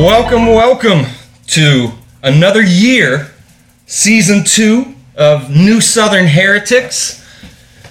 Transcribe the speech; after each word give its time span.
Welcome, 0.00 0.46
welcome 0.46 1.04
to 1.48 1.90
another 2.22 2.62
year, 2.62 3.32
season 3.84 4.44
two 4.44 4.94
of 5.14 5.50
New 5.50 5.82
Southern 5.82 6.26
Heretics. 6.26 7.22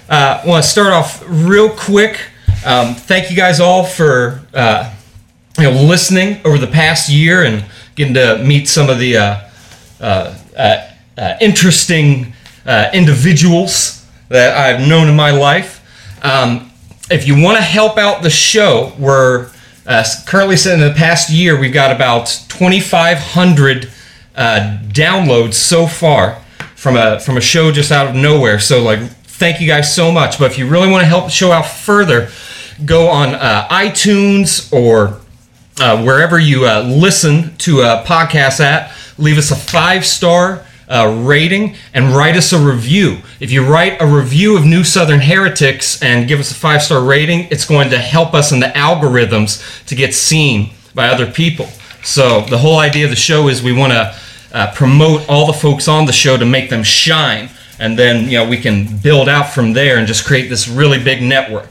Uh, 0.08 0.42
I 0.42 0.44
want 0.44 0.64
to 0.64 0.68
start 0.68 0.92
off 0.92 1.22
real 1.28 1.68
quick. 1.68 2.20
Um, 2.66 2.96
thank 2.96 3.30
you 3.30 3.36
guys 3.36 3.60
all 3.60 3.84
for 3.84 4.42
uh, 4.52 4.92
you 5.56 5.62
know 5.62 5.70
listening 5.70 6.40
over 6.44 6.58
the 6.58 6.66
past 6.66 7.08
year 7.08 7.44
and 7.44 7.64
getting 7.94 8.14
to 8.14 8.42
meet 8.42 8.68
some 8.68 8.90
of 8.90 8.98
the 8.98 9.16
uh, 9.16 9.48
uh, 10.00 10.36
uh, 10.58 10.90
uh, 11.16 11.34
interesting 11.40 12.32
individuals 12.92 14.04
that 14.30 14.56
I've 14.56 14.84
known 14.88 15.06
in 15.06 15.14
my 15.14 15.30
life. 15.30 15.80
Um, 16.24 16.72
if 17.08 17.28
you 17.28 17.40
want 17.40 17.56
to 17.58 17.62
help 17.62 17.98
out 17.98 18.24
the 18.24 18.30
show, 18.30 18.94
we're 18.98 19.52
uh, 19.86 20.04
currently 20.26 20.56
in 20.70 20.80
the 20.80 20.94
past 20.96 21.30
year, 21.30 21.58
we've 21.58 21.72
got 21.72 21.94
about 21.94 22.26
2,500 22.48 23.90
uh, 24.36 24.78
downloads 24.88 25.54
so 25.54 25.86
far 25.86 26.40
from 26.76 26.96
a 26.96 27.20
from 27.20 27.36
a 27.36 27.40
show 27.40 27.70
just 27.72 27.90
out 27.92 28.08
of 28.08 28.14
nowhere. 28.14 28.58
So 28.58 28.82
like, 28.82 29.00
thank 29.00 29.60
you 29.60 29.66
guys 29.66 29.94
so 29.94 30.12
much. 30.12 30.38
But 30.38 30.50
if 30.50 30.58
you 30.58 30.68
really 30.68 30.90
want 30.90 31.02
to 31.02 31.06
help 31.06 31.24
the 31.24 31.30
show 31.30 31.52
out 31.52 31.66
further, 31.66 32.30
go 32.84 33.08
on 33.08 33.34
uh, 33.34 33.68
iTunes 33.68 34.72
or 34.72 35.20
uh, 35.80 36.02
wherever 36.02 36.38
you 36.38 36.66
uh, 36.66 36.82
listen 36.82 37.56
to 37.58 37.80
a 37.80 38.04
podcast 38.06 38.60
at. 38.60 38.92
Leave 39.18 39.38
us 39.38 39.50
a 39.50 39.56
five 39.56 40.06
star 40.06 40.64
uh, 40.90 41.22
rating 41.24 41.76
and 41.94 42.14
write 42.14 42.36
us 42.36 42.52
a 42.52 42.58
review. 42.58 43.18
If 43.38 43.50
you 43.52 43.64
write 43.64 44.02
a 44.02 44.06
review 44.06 44.58
of 44.58 44.66
New 44.66 44.82
Southern 44.82 45.20
Heretics 45.20 46.02
and 46.02 46.26
give 46.28 46.40
us 46.40 46.50
a 46.50 46.54
five 46.54 46.82
star 46.82 47.02
rating, 47.02 47.46
it's 47.50 47.64
going 47.64 47.90
to 47.90 47.98
help 47.98 48.34
us 48.34 48.52
in 48.52 48.60
the 48.60 48.66
algorithms 48.66 49.86
to 49.86 49.94
get 49.94 50.14
seen 50.14 50.70
by 50.94 51.06
other 51.08 51.30
people. 51.30 51.66
So 52.02 52.40
the 52.42 52.58
whole 52.58 52.78
idea 52.78 53.04
of 53.04 53.10
the 53.10 53.16
show 53.16 53.48
is 53.48 53.62
we 53.62 53.72
want 53.72 53.92
to 53.92 54.14
uh, 54.52 54.72
promote 54.74 55.28
all 55.28 55.46
the 55.46 55.52
folks 55.52 55.86
on 55.86 56.06
the 56.06 56.12
show 56.12 56.36
to 56.36 56.44
make 56.44 56.70
them 56.70 56.82
shine, 56.82 57.50
and 57.78 57.96
then 57.96 58.24
you 58.24 58.38
know 58.38 58.48
we 58.48 58.56
can 58.56 58.96
build 58.98 59.28
out 59.28 59.50
from 59.50 59.72
there 59.74 59.98
and 59.98 60.08
just 60.08 60.26
create 60.26 60.48
this 60.48 60.66
really 60.66 61.02
big 61.02 61.22
network. 61.22 61.68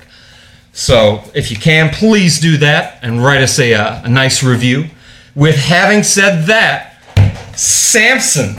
So 0.71 1.23
if 1.33 1.51
you 1.51 1.57
can, 1.57 1.89
please 1.89 2.39
do 2.39 2.55
that 2.57 2.99
and 3.01 3.21
write 3.21 3.41
us 3.41 3.59
a, 3.59 3.73
uh, 3.73 4.03
a 4.05 4.07
nice 4.07 4.41
review. 4.43 4.85
With 5.35 5.57
having 5.57 6.03
said 6.03 6.45
that, 6.45 7.03
Samson 7.57 8.55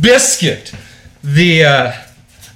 Biscuit, 0.00 0.74
the 1.22 1.64
uh, 1.64 1.92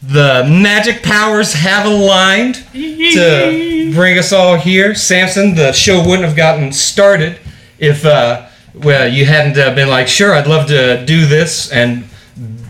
the 0.02 0.46
magic 0.48 1.02
powers 1.02 1.52
have 1.52 1.84
aligned 1.84 2.54
to 2.72 3.90
bring 3.94 4.18
us 4.18 4.32
all 4.32 4.56
here. 4.56 4.94
Samson, 4.94 5.54
the 5.54 5.72
show 5.72 6.00
wouldn't 6.00 6.26
have 6.26 6.36
gotten 6.36 6.72
started 6.72 7.38
if 7.78 8.06
uh, 8.06 8.46
well 8.74 9.06
you 9.06 9.26
hadn't 9.26 9.58
uh, 9.58 9.74
been 9.74 9.88
like, 9.88 10.08
sure, 10.08 10.34
I'd 10.34 10.46
love 10.46 10.68
to 10.68 11.04
do 11.04 11.26
this. 11.26 11.70
And 11.70 12.07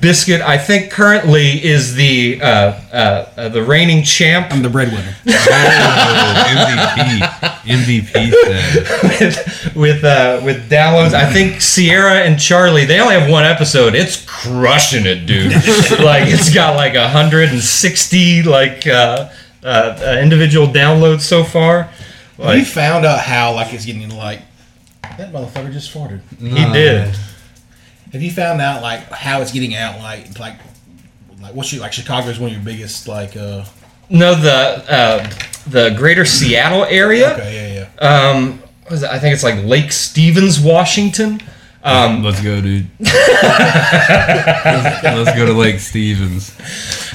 Biscuit, 0.01 0.41
I 0.41 0.59
think 0.59 0.91
currently 0.91 1.65
is 1.65 1.95
the 1.95 2.41
uh, 2.41 2.47
uh, 2.47 3.29
uh, 3.37 3.49
the 3.49 3.63
reigning 3.63 4.03
champ 4.05 4.49
I'm 4.51 4.63
the 4.63 4.69
breadwinner. 4.69 5.15
MVP. 6.47 7.21
MVP 7.69 8.31
said. 8.33 9.15
with 9.19 9.75
with, 9.77 10.05
uh, 10.05 10.41
with 10.45 10.71
downloads. 10.71 11.15
I 11.15 11.33
think 11.33 11.61
Sierra 11.61 12.21
and 12.21 12.39
Charlie 12.39 12.85
they 12.85 13.01
only 13.01 13.15
have 13.15 13.31
one 13.31 13.45
episode. 13.45 13.95
It's 13.95 14.25
crushing 14.27 15.07
it, 15.07 15.27
dude. 15.27 15.53
like 16.01 16.29
it's 16.29 16.53
got 16.53 16.77
like 16.77 16.95
hundred 16.95 17.51
and 17.51 17.61
sixty 17.61 18.43
like 18.43 18.87
uh, 18.87 19.29
uh, 19.62 19.67
uh, 19.67 20.19
individual 20.21 20.67
downloads 20.67 21.23
so 21.23 21.45
far. 21.45 21.91
you 22.39 22.45
Like 22.45 22.67
found 22.67 23.05
out 23.05 23.21
how 23.21 23.55
like 23.55 23.73
it's 23.75 23.84
getting 23.84 24.09
like 24.11 24.43
that 25.17 25.33
motherfucker 25.33 25.72
just 25.72 25.93
farted. 25.93 26.21
he 26.39 26.72
did. 26.72 27.15
Have 28.13 28.23
you 28.23 28.31
found 28.31 28.61
out 28.61 28.83
like 28.83 29.01
how 29.11 29.41
it's 29.43 29.53
getting 29.53 29.75
out? 29.75 29.99
Like 30.01 30.39
like 30.39 30.57
like 31.41 31.55
what's 31.55 31.73
your 31.73 31.83
like 31.83 31.93
Chicago 31.93 32.29
is 32.29 32.39
one 32.39 32.51
of 32.51 32.57
your 32.57 32.65
biggest 32.65 33.09
like 33.09 33.37
uh 33.37 33.65
No, 34.11 34.35
the 34.35 34.85
uh, 34.89 35.31
the 35.67 35.91
Greater 35.97 36.25
Seattle 36.25 36.85
area. 36.85 37.33
okay 37.35 37.75
yeah 37.75 37.89
yeah 38.01 38.31
Um, 38.31 38.63
what 38.85 38.93
is 38.95 39.03
it? 39.03 39.11
I 39.11 39.19
think 39.19 39.35
it's 39.35 39.45
like 39.45 39.63
Lake 39.65 39.93
Stevens, 39.93 40.59
Washington. 40.59 41.41
Um, 41.85 42.25
Let's 42.25 42.43
go, 42.43 42.61
dude. 42.61 42.89
Let's 42.99 43.13
go 45.37 45.47
to 45.47 45.53
Lake 45.53 45.79
Stevens. 45.79 46.57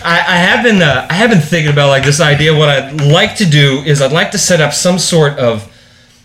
I, 0.03 0.19
I 0.19 0.37
have 0.37 0.63
been 0.63 0.81
uh, 0.81 1.07
I 1.09 1.13
have 1.13 1.29
been 1.29 1.41
thinking 1.41 1.71
about 1.73 1.89
like 1.89 2.03
this 2.03 2.21
idea. 2.21 2.55
What 2.55 2.69
I'd 2.69 3.01
like 3.01 3.35
to 3.37 3.45
do 3.45 3.81
is 3.85 4.01
I'd 4.01 4.11
like 4.11 4.31
to 4.31 4.37
set 4.37 4.61
up 4.61 4.73
some 4.73 4.99
sort 4.99 5.37
of 5.39 5.69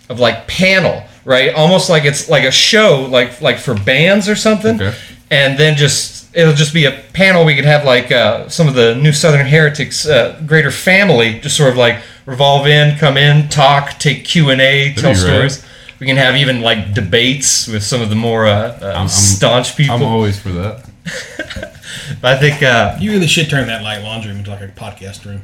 of 0.09 0.21
like 0.21 0.47
panel, 0.47 1.03
right? 1.25 1.53
Almost 1.55 1.91
like 1.91 2.05
it's 2.05 2.29
like 2.29 2.45
a 2.45 2.51
show, 2.51 3.07
like 3.11 3.41
like 3.41 3.59
for 3.59 3.75
bands 3.75 4.29
or 4.29 4.37
something, 4.37 4.77
Okay. 4.81 4.95
and 5.31 5.59
then 5.59 5.77
just 5.77 6.35
it'll 6.37 6.55
just 6.55 6.73
be 6.75 6.85
a 6.85 6.93
panel. 7.13 7.45
We 7.45 7.55
could 7.57 7.65
have 7.65 7.85
like 7.85 8.11
uh, 8.13 8.49
some 8.49 8.69
of 8.69 8.75
the 8.75 8.95
New 8.95 9.13
Southern 9.13 9.47
Heretics 9.47 10.07
uh, 10.07 10.41
greater 10.47 10.71
family 10.71 11.39
just 11.41 11.57
sort 11.57 11.71
of 11.71 11.77
like 11.77 11.99
revolve 12.27 12.67
in, 12.67 12.97
come 12.99 13.17
in, 13.17 13.49
talk, 13.49 13.99
take 13.99 14.25
Q 14.25 14.51
and 14.51 14.61
A, 14.61 14.93
tell 14.95 15.13
be 15.15 15.19
rad. 15.19 15.27
stories. 15.51 15.65
We 16.01 16.07
can 16.07 16.17
have 16.17 16.37
even 16.37 16.61
like 16.61 16.95
debates 16.95 17.67
with 17.67 17.83
some 17.83 18.01
of 18.01 18.09
the 18.09 18.15
more 18.15 18.47
uh, 18.47 18.79
uh, 18.81 18.87
I'm- 18.97 19.09
staunch 19.09 19.77
people. 19.77 19.97
I'm 19.97 20.03
always 20.03 20.39
for 20.39 20.51
that. 20.51 20.85
I 22.23 22.37
think 22.37 22.63
uh, 22.63 22.97
you 23.01 23.11
really 23.13 23.27
should 23.27 23.49
turn 23.51 23.67
that 23.69 23.83
light 23.83 24.03
laundry 24.03 24.31
room 24.31 24.39
into 24.41 24.51
like 24.51 24.61
a 24.61 24.69
podcast 24.69 25.25
room. 25.25 25.43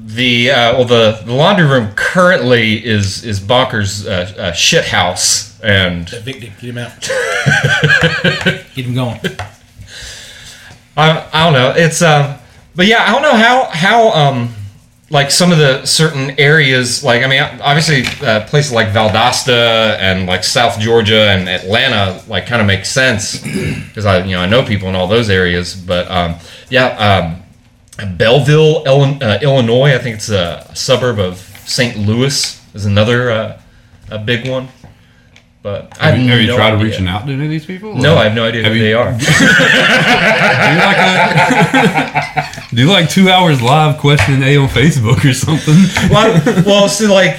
The 0.00 0.50
uh, 0.50 0.72
well, 0.74 0.84
the, 0.84 1.22
the 1.24 1.34
laundry 1.34 1.66
room 1.66 1.92
currently 1.96 2.84
is 2.84 3.24
is 3.24 3.40
Bonker's 3.40 4.06
uh, 4.06 4.32
uh, 4.38 4.52
shit 4.52 4.84
house, 4.84 5.60
and 5.60 6.08
Evict 6.12 6.42
him, 6.42 6.52
get 6.60 6.70
him 6.70 6.78
out, 6.78 7.00
get 8.74 8.86
him 8.86 8.94
going. 8.94 9.20
I, 10.96 11.28
I 11.32 11.44
don't 11.44 11.52
know. 11.52 11.72
It's 11.76 12.00
um, 12.00 12.38
but 12.76 12.86
yeah, 12.86 13.04
I 13.08 13.12
don't 13.12 13.22
know 13.22 13.34
how 13.34 13.64
how 13.64 14.10
um, 14.10 14.54
like 15.10 15.30
some 15.30 15.50
of 15.50 15.58
the 15.58 15.84
certain 15.84 16.38
areas, 16.38 17.02
like 17.02 17.22
I 17.22 17.26
mean, 17.26 17.42
obviously 17.60 18.04
uh, 18.24 18.46
places 18.46 18.72
like 18.72 18.88
Valdosta 18.88 19.96
and 19.98 20.26
like 20.26 20.44
South 20.44 20.78
Georgia 20.78 21.30
and 21.30 21.48
Atlanta, 21.48 22.22
like 22.28 22.46
kind 22.46 22.60
of 22.60 22.66
make 22.66 22.84
sense 22.84 23.40
because 23.40 24.06
I 24.06 24.24
you 24.24 24.32
know 24.32 24.42
I 24.42 24.46
know 24.46 24.62
people 24.62 24.88
in 24.88 24.94
all 24.94 25.08
those 25.08 25.30
areas, 25.30 25.74
but 25.74 26.10
um, 26.10 26.36
yeah, 26.68 26.86
um, 27.34 27.42
Belleville, 28.16 28.84
uh, 28.86 29.38
Illinois, 29.42 29.94
I 29.94 29.98
think 29.98 30.16
it's 30.16 30.28
a 30.28 30.70
suburb 30.74 31.18
of 31.18 31.38
St. 31.66 31.96
Louis, 31.98 32.62
is 32.74 32.86
another 32.86 33.30
uh, 33.30 33.60
a 34.10 34.18
big 34.18 34.48
one. 34.48 34.68
But 35.60 35.98
I 36.00 36.10
Have 36.12 36.18
you, 36.20 36.28
have 36.30 36.40
you 36.40 36.46
no 36.46 36.56
tried 36.56 36.74
idea. 36.74 36.84
reaching 36.86 37.08
out 37.08 37.26
to 37.26 37.32
any 37.32 37.44
of 37.44 37.50
these 37.50 37.66
people? 37.66 37.96
No, 37.96 38.16
I 38.16 38.24
have 38.24 38.34
no 38.34 38.44
idea 38.46 38.62
have 38.62 38.72
who 38.72 38.78
you- 38.78 38.84
they 38.84 38.94
are. 38.94 39.10
Do 39.18 39.24
like, 40.78 40.96
a, 40.98 42.46
do 42.76 42.86
like 42.86 43.10
two 43.10 43.28
hours 43.28 43.60
live 43.60 43.98
question 43.98 44.42
A 44.44 44.56
on 44.56 44.68
Facebook 44.68 45.24
or 45.28 45.32
something. 45.34 45.74
well, 46.10 46.40
well, 46.64 46.88
so 46.88 47.12
like, 47.12 47.38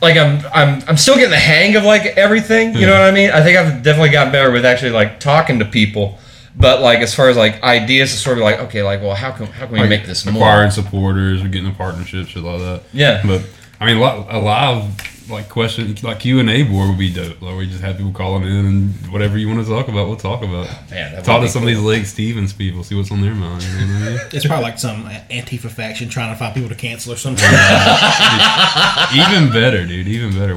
like 0.00 0.16
I'm, 0.16 0.44
I'm, 0.54 0.82
I'm 0.86 0.96
still 0.96 1.16
getting 1.16 1.30
the 1.30 1.36
hang 1.36 1.74
of 1.76 1.82
like 1.84 2.06
everything. 2.16 2.74
You 2.76 2.86
know 2.86 2.92
what 2.92 3.02
I 3.02 3.10
mean? 3.10 3.30
I 3.30 3.42
think 3.42 3.58
I've 3.58 3.82
definitely 3.82 4.10
gotten 4.10 4.32
better 4.32 4.50
with 4.52 4.64
actually 4.64 4.92
like 4.92 5.18
talking 5.20 5.58
to 5.58 5.64
people. 5.64 6.18
But 6.56 6.80
like, 6.82 6.98
as 7.00 7.14
far 7.14 7.28
as 7.28 7.36
like 7.36 7.62
ideas, 7.62 8.12
it's 8.12 8.22
sort 8.22 8.38
of 8.38 8.44
like, 8.44 8.58
okay, 8.60 8.82
like, 8.82 9.00
well, 9.00 9.14
how 9.14 9.30
can, 9.30 9.46
how 9.46 9.66
can 9.66 9.80
we 9.80 9.88
make 9.88 10.06
this 10.06 10.26
more? 10.26 10.42
acquiring 10.42 10.70
supporters 10.70 11.42
or 11.42 11.48
getting 11.48 11.70
a 11.70 11.74
partnership, 11.74 12.26
shit 12.26 12.42
like 12.42 12.58
that. 12.60 12.82
Yeah. 12.92 13.22
But 13.24 13.42
I 13.80 13.86
mean, 13.86 14.00
li- 14.00 14.26
a 14.28 14.38
live 14.38 15.28
like 15.30 15.48
question, 15.48 15.94
like 16.02 16.20
Q 16.20 16.40
and 16.40 16.50
A 16.50 16.64
board 16.64 16.88
would 16.88 16.98
be 16.98 17.12
dope. 17.12 17.40
Like 17.40 17.56
we 17.56 17.66
just 17.68 17.80
have 17.82 17.96
people 17.96 18.12
calling 18.12 18.42
in 18.42 18.66
and 18.66 19.12
whatever 19.12 19.38
you 19.38 19.46
want 19.48 19.64
to 19.64 19.70
talk 19.70 19.86
about, 19.88 20.08
we'll 20.08 20.16
talk 20.16 20.42
about. 20.42 20.66
Man, 20.90 21.12
that 21.14 21.24
Talk 21.24 21.42
to 21.42 21.48
some 21.48 21.62
cool. 21.62 21.68
of 21.70 21.76
these 21.76 21.84
Lake 21.84 22.04
Stevens 22.04 22.52
people, 22.52 22.82
see 22.82 22.96
what's 22.96 23.12
on 23.12 23.20
their 23.20 23.34
mind. 23.34 23.62
You 23.62 23.68
know 23.68 24.00
what 24.00 24.02
I 24.02 24.10
mean? 24.10 24.20
It's 24.32 24.44
probably 24.44 24.64
like 24.64 24.78
some 24.80 25.06
uh, 25.06 25.10
Antifa 25.30 25.70
faction 25.70 26.08
trying 26.08 26.32
to 26.34 26.38
find 26.38 26.52
people 26.52 26.68
to 26.68 26.74
cancel 26.74 27.12
or 27.12 27.16
something. 27.16 27.44
Even 29.14 29.52
better, 29.52 29.86
dude. 29.86 30.08
Even 30.08 30.32
better. 30.36 30.56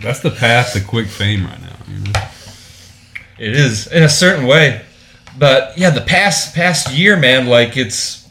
That's 0.00 0.20
the 0.20 0.30
path 0.30 0.72
to 0.72 0.80
quick 0.80 1.06
fame 1.06 1.44
right 1.44 1.60
now. 1.60 1.76
You 1.86 1.98
know? 2.00 2.20
It 3.38 3.56
is 3.56 3.88
in 3.88 4.02
a 4.04 4.08
certain 4.08 4.46
way, 4.46 4.83
but 5.38 5.76
yeah, 5.78 5.90
the 5.90 6.00
past 6.00 6.54
past 6.54 6.92
year, 6.92 7.16
man, 7.18 7.46
like 7.46 7.76
it's 7.76 8.28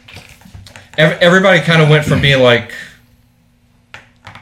everybody 0.97 1.59
kind 1.61 1.81
of 1.81 1.89
went 1.89 2.05
from 2.05 2.21
being 2.21 2.41
like 2.41 2.71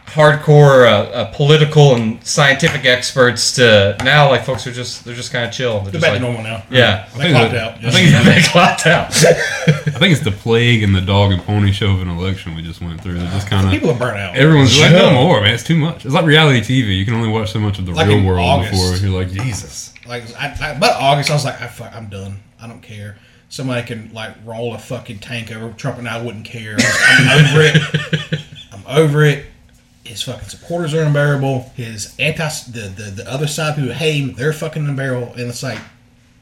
hardcore 0.08 0.86
uh, 0.86 1.10
uh, 1.12 1.34
political 1.34 1.96
and 1.96 2.22
scientific 2.26 2.84
experts 2.84 3.54
to 3.54 3.96
now 4.04 4.30
like 4.30 4.44
folks 4.44 4.68
are 4.68 4.72
just 4.74 5.06
they're 5.06 5.16
just 5.16 5.32
kind 5.32 5.46
of 5.46 5.54
chill. 5.54 5.76
They're 5.80 5.84
They're 5.84 5.92
just 5.94 6.02
back 6.02 6.12
like, 6.12 6.20
to 6.20 6.26
normal 6.26 6.44
now. 6.44 6.64
Yeah, 6.70 7.08
They 7.16 7.32
think 7.32 7.36
clocked 7.38 7.54
out. 7.54 7.72
I 7.86 7.92
think 7.92 8.08
it's- 8.10 8.26
they 8.26 8.42
clocked 8.52 8.88
out. 8.88 9.06
I 9.08 9.98
think 10.00 10.12
it's 10.12 10.20
the 10.24 10.32
plague 10.34 10.84
and 10.84 10.94
the 10.94 11.00
dog 11.00 11.32
and 11.32 11.42
pony 11.44 11.72
show 11.72 11.92
of 11.92 12.02
an 12.02 12.10
election 12.10 12.56
we 12.56 12.62
just 12.62 12.82
went 12.82 13.00
through. 13.02 13.20
They're 13.20 13.32
just 13.32 13.48
kind 13.48 13.66
of 13.66 13.72
People 13.72 13.92
are 13.92 13.98
burnt 13.98 14.18
out. 14.18 14.36
everyone's 14.36 14.78
like, 14.78 14.92
no 14.92 15.12
more, 15.14 15.40
man. 15.40 15.54
It's 15.54 15.64
too 15.64 15.78
much. 15.78 16.04
It's 16.06 16.14
like 16.14 16.26
reality 16.26 16.60
TV. 16.60 16.98
You 16.98 17.06
can 17.06 17.14
only 17.14 17.30
watch 17.30 17.52
so 17.54 17.60
much 17.60 17.80
of 17.80 17.86
the 17.86 17.94
Like 17.94 18.08
real 18.08 18.22
world 18.26 18.40
August. 18.42 18.72
before 18.74 18.96
you're 18.98 19.18
like, 19.18 19.32
Jesus. 19.32 19.94
Like 20.06 20.24
I, 20.36 20.54
I, 20.62 20.70
about 20.72 21.00
August, 21.02 21.30
I 21.30 21.34
was 21.36 21.46
like, 21.46 21.62
I 21.62 21.92
I'm 21.96 22.08
done. 22.10 22.38
I 22.62 22.68
don't 22.68 22.82
care. 22.82 23.18
Somebody 23.50 23.86
can 23.86 24.14
like 24.14 24.36
roll 24.46 24.74
a 24.74 24.78
fucking 24.78 25.20
tank 25.20 25.52
over 25.52 25.74
Trump, 25.74 25.98
and 25.98 26.08
I 26.08 26.24
wouldn't 26.24 26.46
care. 26.46 26.78
I'm, 26.80 27.46
over 27.46 27.62
it. 27.62 28.42
I'm 28.72 28.84
over 28.88 29.24
it. 29.26 29.46
his 30.06 30.22
fucking 30.24 30.48
supporters 30.48 30.94
are 30.94 31.04
unbearable. 31.04 31.72
His 31.76 32.16
anti 32.18 32.48
the, 32.72 32.88
the 32.88 33.12
the 33.12 33.32
other 33.32 33.48
side 33.48 33.78
who 33.78 33.90
hate 33.90 34.22
him, 34.22 34.34
they're 34.36 34.54
fucking 34.54 34.88
unbearable. 34.88 35.34
And 35.34 35.50
it's 35.50 35.64
like 35.64 35.80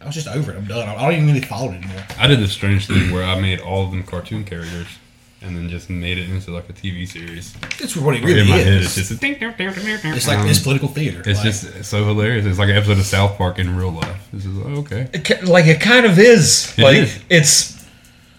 I 0.01 0.05
was 0.05 0.15
just 0.15 0.27
over 0.27 0.51
it. 0.51 0.57
I'm 0.57 0.65
done. 0.65 0.87
I 0.87 1.01
don't 1.01 1.13
even 1.13 1.27
really 1.27 1.41
follow 1.41 1.71
it 1.71 1.77
anymore. 1.77 2.03
I 2.17 2.27
did 2.27 2.39
this 2.39 2.51
strange 2.51 2.87
thing 2.87 3.11
where 3.11 3.23
I 3.23 3.39
made 3.39 3.59
all 3.59 3.83
of 3.83 3.91
them 3.91 4.03
cartoon 4.03 4.43
characters 4.45 4.87
and 5.41 5.55
then 5.55 5.69
just 5.69 5.89
made 5.89 6.17
it 6.17 6.29
into 6.29 6.51
like 6.51 6.69
a 6.69 6.73
TV 6.73 7.07
series. 7.07 7.55
It's 7.79 7.95
what 7.95 8.15
it 8.15 8.21
in 8.21 8.27
really 8.27 8.49
my 8.49 8.57
head, 8.57 8.73
it's 8.73 8.97
is. 8.97 9.07
just 9.07 9.11
a 9.11 9.15
It's 10.15 10.27
like 10.27 10.39
um, 10.39 10.47
it's 10.47 10.59
political 10.59 10.89
theater. 10.89 11.21
It's 11.25 11.43
Like, 11.43 11.43
just 11.43 11.85
so 11.85 12.05
hilarious. 12.05 12.45
It's 12.45 12.59
like 12.59 12.69
an 12.69 12.75
episode 12.75 12.97
of 12.99 13.05
South 13.05 13.37
Park 13.37 13.59
in 13.59 13.75
real 13.75 13.91
life. 13.91 14.27
This 14.33 14.45
is 14.45 14.57
okay. 14.57 15.09
It 15.13 15.45
like 15.45 15.65
it 15.65 15.79
kind 15.79 16.05
of 16.05 16.19
is. 16.19 16.73
It 16.77 16.83
like 16.83 16.97
is. 16.97 17.19
it's 17.29 17.87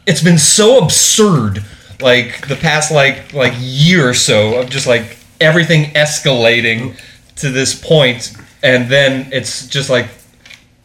it's 0.07 0.23
been 0.23 0.39
so 0.39 0.79
absurd 0.79 1.65
like 2.01 2.49
the 2.49 2.57
past 2.57 2.91
like 2.91 3.33
like 3.33 3.53
year 3.59 4.09
or 4.09 4.15
so 4.15 4.61
of 4.61 4.71
just 4.71 4.87
like 4.87 5.19
everything 5.41 5.85
escalating 5.93 6.99
to 7.37 7.51
this 7.51 7.79
point 7.79 8.35
and 8.63 8.91
then 8.91 9.29
it's 9.33 9.67
just 9.67 9.91
like 9.91 10.09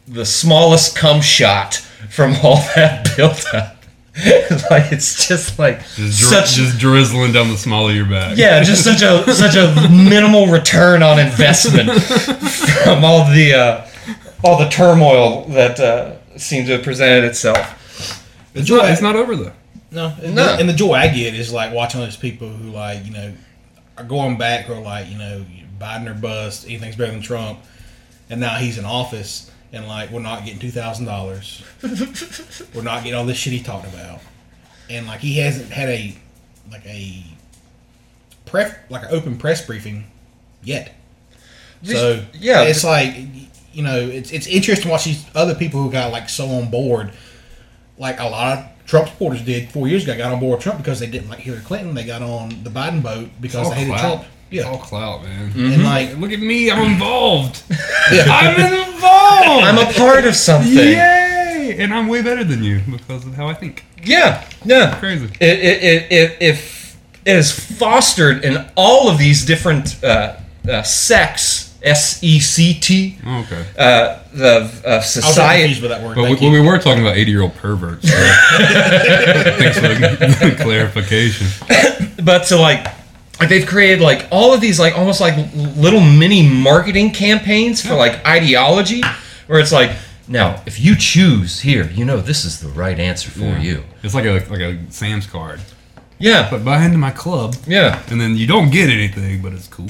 the 0.06 0.24
smallest 0.24 0.96
cum 0.96 1.20
shot 1.20 1.74
from 2.10 2.34
all 2.42 2.56
that 2.76 3.14
build 3.16 3.44
up. 3.52 3.75
like 4.70 4.92
it's 4.92 5.28
just 5.28 5.58
like 5.58 5.80
Just, 5.94 5.96
dri- 5.96 6.28
such 6.28 6.54
just 6.54 6.78
drizzling 6.78 7.32
down 7.32 7.48
the 7.50 7.58
small 7.58 7.88
of 7.88 7.94
your 7.94 8.06
back. 8.06 8.36
yeah, 8.38 8.62
just 8.62 8.82
such 8.82 9.02
a 9.02 9.30
such 9.34 9.56
a 9.56 9.88
minimal 9.90 10.46
return 10.46 11.02
on 11.02 11.18
investment 11.18 11.90
from 12.02 13.04
all 13.04 13.30
the 13.30 13.52
uh, 13.54 13.86
all 14.42 14.58
the 14.58 14.68
turmoil 14.68 15.44
that 15.48 15.78
uh, 15.80 16.16
seems 16.38 16.66
to 16.68 16.76
have 16.76 16.82
presented 16.82 17.24
itself. 17.24 17.56
the 18.54 18.60
It's 18.60 18.68
joy. 18.68 18.76
not, 18.78 18.90
it's 18.90 19.02
not 19.02 19.16
over 19.16 19.36
though. 19.36 19.52
no, 19.90 20.14
and, 20.22 20.34
No. 20.34 20.44
The, 20.46 20.60
and 20.60 20.68
the 20.68 20.72
joy 20.74 20.94
I 20.94 21.08
get 21.08 21.34
is 21.34 21.52
like 21.52 21.74
watching 21.74 22.00
those 22.00 22.16
people 22.16 22.48
who 22.48 22.70
like 22.70 23.04
you 23.04 23.12
know 23.12 23.34
are 23.98 24.04
going 24.04 24.38
back 24.38 24.70
or 24.70 24.80
like 24.80 25.08
you 25.10 25.18
know 25.18 25.44
Biden 25.78 26.08
or 26.08 26.14
bust. 26.14 26.64
Anything's 26.66 26.96
better 26.96 27.12
than 27.12 27.20
Trump, 27.20 27.58
and 28.30 28.40
now 28.40 28.56
he's 28.56 28.78
in 28.78 28.86
office. 28.86 29.50
And 29.72 29.88
like 29.88 30.10
we're 30.10 30.20
not 30.20 30.44
getting 30.44 30.60
two 30.60 30.70
thousand 30.70 31.06
dollars, 31.06 31.62
we're 32.74 32.82
not 32.82 33.02
getting 33.02 33.14
all 33.14 33.26
this 33.26 33.36
shit 33.36 33.52
he 33.52 33.62
talked 33.62 33.86
about, 33.86 34.20
and 34.88 35.06
like 35.06 35.20
he 35.20 35.38
hasn't 35.38 35.70
had 35.70 35.88
a 35.88 36.16
like 36.70 36.86
a 36.86 37.22
pref 38.44 38.78
like 38.88 39.02
an 39.02 39.08
open 39.10 39.36
press 39.38 39.66
briefing 39.66 40.06
yet. 40.62 40.94
So 41.82 42.24
yeah, 42.32 42.62
it's 42.62 42.84
like 42.84 43.14
you 43.72 43.82
know, 43.82 43.98
it's 43.98 44.32
it's 44.32 44.46
interesting 44.46 44.84
to 44.84 44.90
watch 44.90 45.04
these 45.04 45.24
other 45.34 45.54
people 45.54 45.82
who 45.82 45.90
got 45.90 46.10
like 46.10 46.28
so 46.28 46.46
on 46.46 46.70
board, 46.70 47.12
like 47.98 48.18
a 48.18 48.24
lot 48.24 48.58
of 48.58 48.64
Trump 48.86 49.08
supporters 49.08 49.42
did 49.42 49.68
four 49.70 49.86
years 49.88 50.04
ago. 50.04 50.16
Got 50.16 50.32
on 50.32 50.40
board 50.40 50.60
Trump 50.60 50.78
because 50.78 51.00
they 51.00 51.06
didn't 51.06 51.28
like 51.28 51.40
Hillary 51.40 51.62
Clinton. 51.62 51.94
They 51.94 52.04
got 52.04 52.22
on 52.22 52.48
the 52.62 52.70
Biden 52.70 53.02
boat 53.02 53.28
because 53.40 53.66
all 53.66 53.70
they 53.70 53.76
hated 53.76 53.90
clout. 53.90 54.00
Trump. 54.00 54.24
It's 54.50 54.64
Yeah, 54.64 54.70
all 54.70 54.78
clout, 54.78 55.22
man. 55.24 55.52
and 55.56 55.82
like 55.84 56.16
Look 56.18 56.30
at 56.32 56.40
me, 56.40 56.70
I'm 56.70 56.92
involved. 56.92 57.62
yeah. 58.12 58.24
I'm 58.28 58.54
involved. 58.60 59.64
I'm 59.64 59.78
a 59.78 59.92
part 59.94 60.24
of 60.24 60.34
something. 60.36 60.72
Yay! 60.72 61.76
And 61.78 61.92
I'm 61.92 62.06
way 62.08 62.22
better 62.22 62.44
than 62.44 62.62
you 62.62 62.80
because 62.90 63.26
of 63.26 63.34
how 63.34 63.48
I 63.48 63.54
think. 63.54 63.84
Yeah, 64.04 64.44
yeah. 64.64 64.96
Crazy. 65.00 65.26
It 65.40 65.58
it 65.58 65.82
it 65.82 66.12
it, 66.12 66.36
if 66.40 66.96
it 67.24 67.36
is 67.36 67.50
fostered 67.76 68.44
in 68.44 68.64
all 68.76 69.08
of 69.10 69.18
these 69.18 69.44
different 69.44 70.02
uh, 70.04 70.36
uh, 70.70 70.82
sects, 70.84 71.76
S 71.82 72.22
E 72.22 72.38
C 72.38 72.74
T, 72.74 73.18
Oh, 73.26 73.40
okay. 73.40 73.66
uh, 73.76 74.20
the 74.32 74.70
uh, 74.86 74.90
I 74.90 74.96
was 74.98 75.10
society. 75.10 75.80
with 75.80 75.90
that 75.90 76.02
word. 76.04 76.14
But 76.14 76.22
we, 76.22 76.28
Thank 76.28 76.40
well, 76.42 76.52
you. 76.52 76.62
we 76.62 76.66
were 76.68 76.78
talking 76.78 77.02
about 77.02 77.16
80 77.16 77.30
year 77.32 77.42
old 77.42 77.54
perverts. 77.56 78.08
So. 78.08 78.16
Thanks 78.16 79.78
for 79.78 79.88
the 79.88 80.56
clarification. 80.62 81.46
but 82.24 82.44
to 82.46 82.56
like 82.58 82.86
like 83.40 83.48
they've 83.48 83.66
created 83.66 84.00
like 84.00 84.26
all 84.30 84.52
of 84.54 84.60
these 84.60 84.78
like 84.80 84.96
almost 84.96 85.20
like 85.20 85.34
little 85.54 86.00
mini 86.00 86.48
marketing 86.48 87.10
campaigns 87.10 87.84
for 87.86 87.94
like 87.94 88.24
ideology 88.26 89.02
where 89.46 89.60
it's 89.60 89.72
like 89.72 89.90
now 90.28 90.62
if 90.66 90.80
you 90.80 90.96
choose 90.96 91.60
here 91.60 91.84
you 91.90 92.04
know 92.04 92.20
this 92.20 92.44
is 92.44 92.60
the 92.60 92.68
right 92.68 92.98
answer 92.98 93.30
for 93.30 93.40
Yeah. 93.44 93.60
you 93.60 93.84
It's 94.02 94.14
like 94.14 94.24
a 94.24 94.32
like 94.50 94.60
a 94.60 94.78
Sam's 94.90 95.26
card. 95.26 95.60
yeah 96.18 96.48
But 96.50 96.64
buy 96.64 96.84
into 96.84 96.98
my 96.98 97.10
club, 97.10 97.54
yeah 97.66 98.02
and 98.08 98.20
then 98.20 98.36
you 98.36 98.46
don't 98.46 98.70
get 98.70 98.88
anything, 98.90 99.42
but 99.42 99.52
it's 99.52 99.68
cool. 99.68 99.88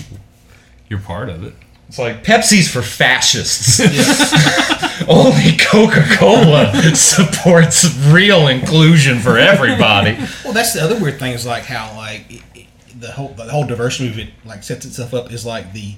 You're 0.88 1.00
part 1.00 1.28
of 1.28 1.42
it. 1.44 1.54
it's 1.88 1.98
like 1.98 2.22
pepsi's 2.24 2.68
for 2.70 2.82
fascists 2.82 3.80
only 5.08 5.56
coca-cola 5.58 6.72
supports 6.94 7.84
real 8.08 8.48
inclusion 8.48 9.18
for 9.18 9.38
everybody 9.38 10.16
Well, 10.44 10.52
that's 10.52 10.72
the 10.74 10.82
other 10.82 10.98
weird 10.98 11.18
thing 11.18 11.32
is 11.32 11.46
like 11.46 11.64
how 11.64 11.96
like 11.96 12.24
it, 12.30 12.42
it, 12.54 12.66
the 12.98 13.12
whole 13.12 13.28
the 13.28 13.44
whole 13.50 13.66
diversity 13.66 14.06
movement 14.08 14.30
like 14.44 14.62
sets 14.62 14.84
itself 14.86 15.12
up 15.14 15.30
as 15.32 15.44
like 15.46 15.72
the 15.72 15.94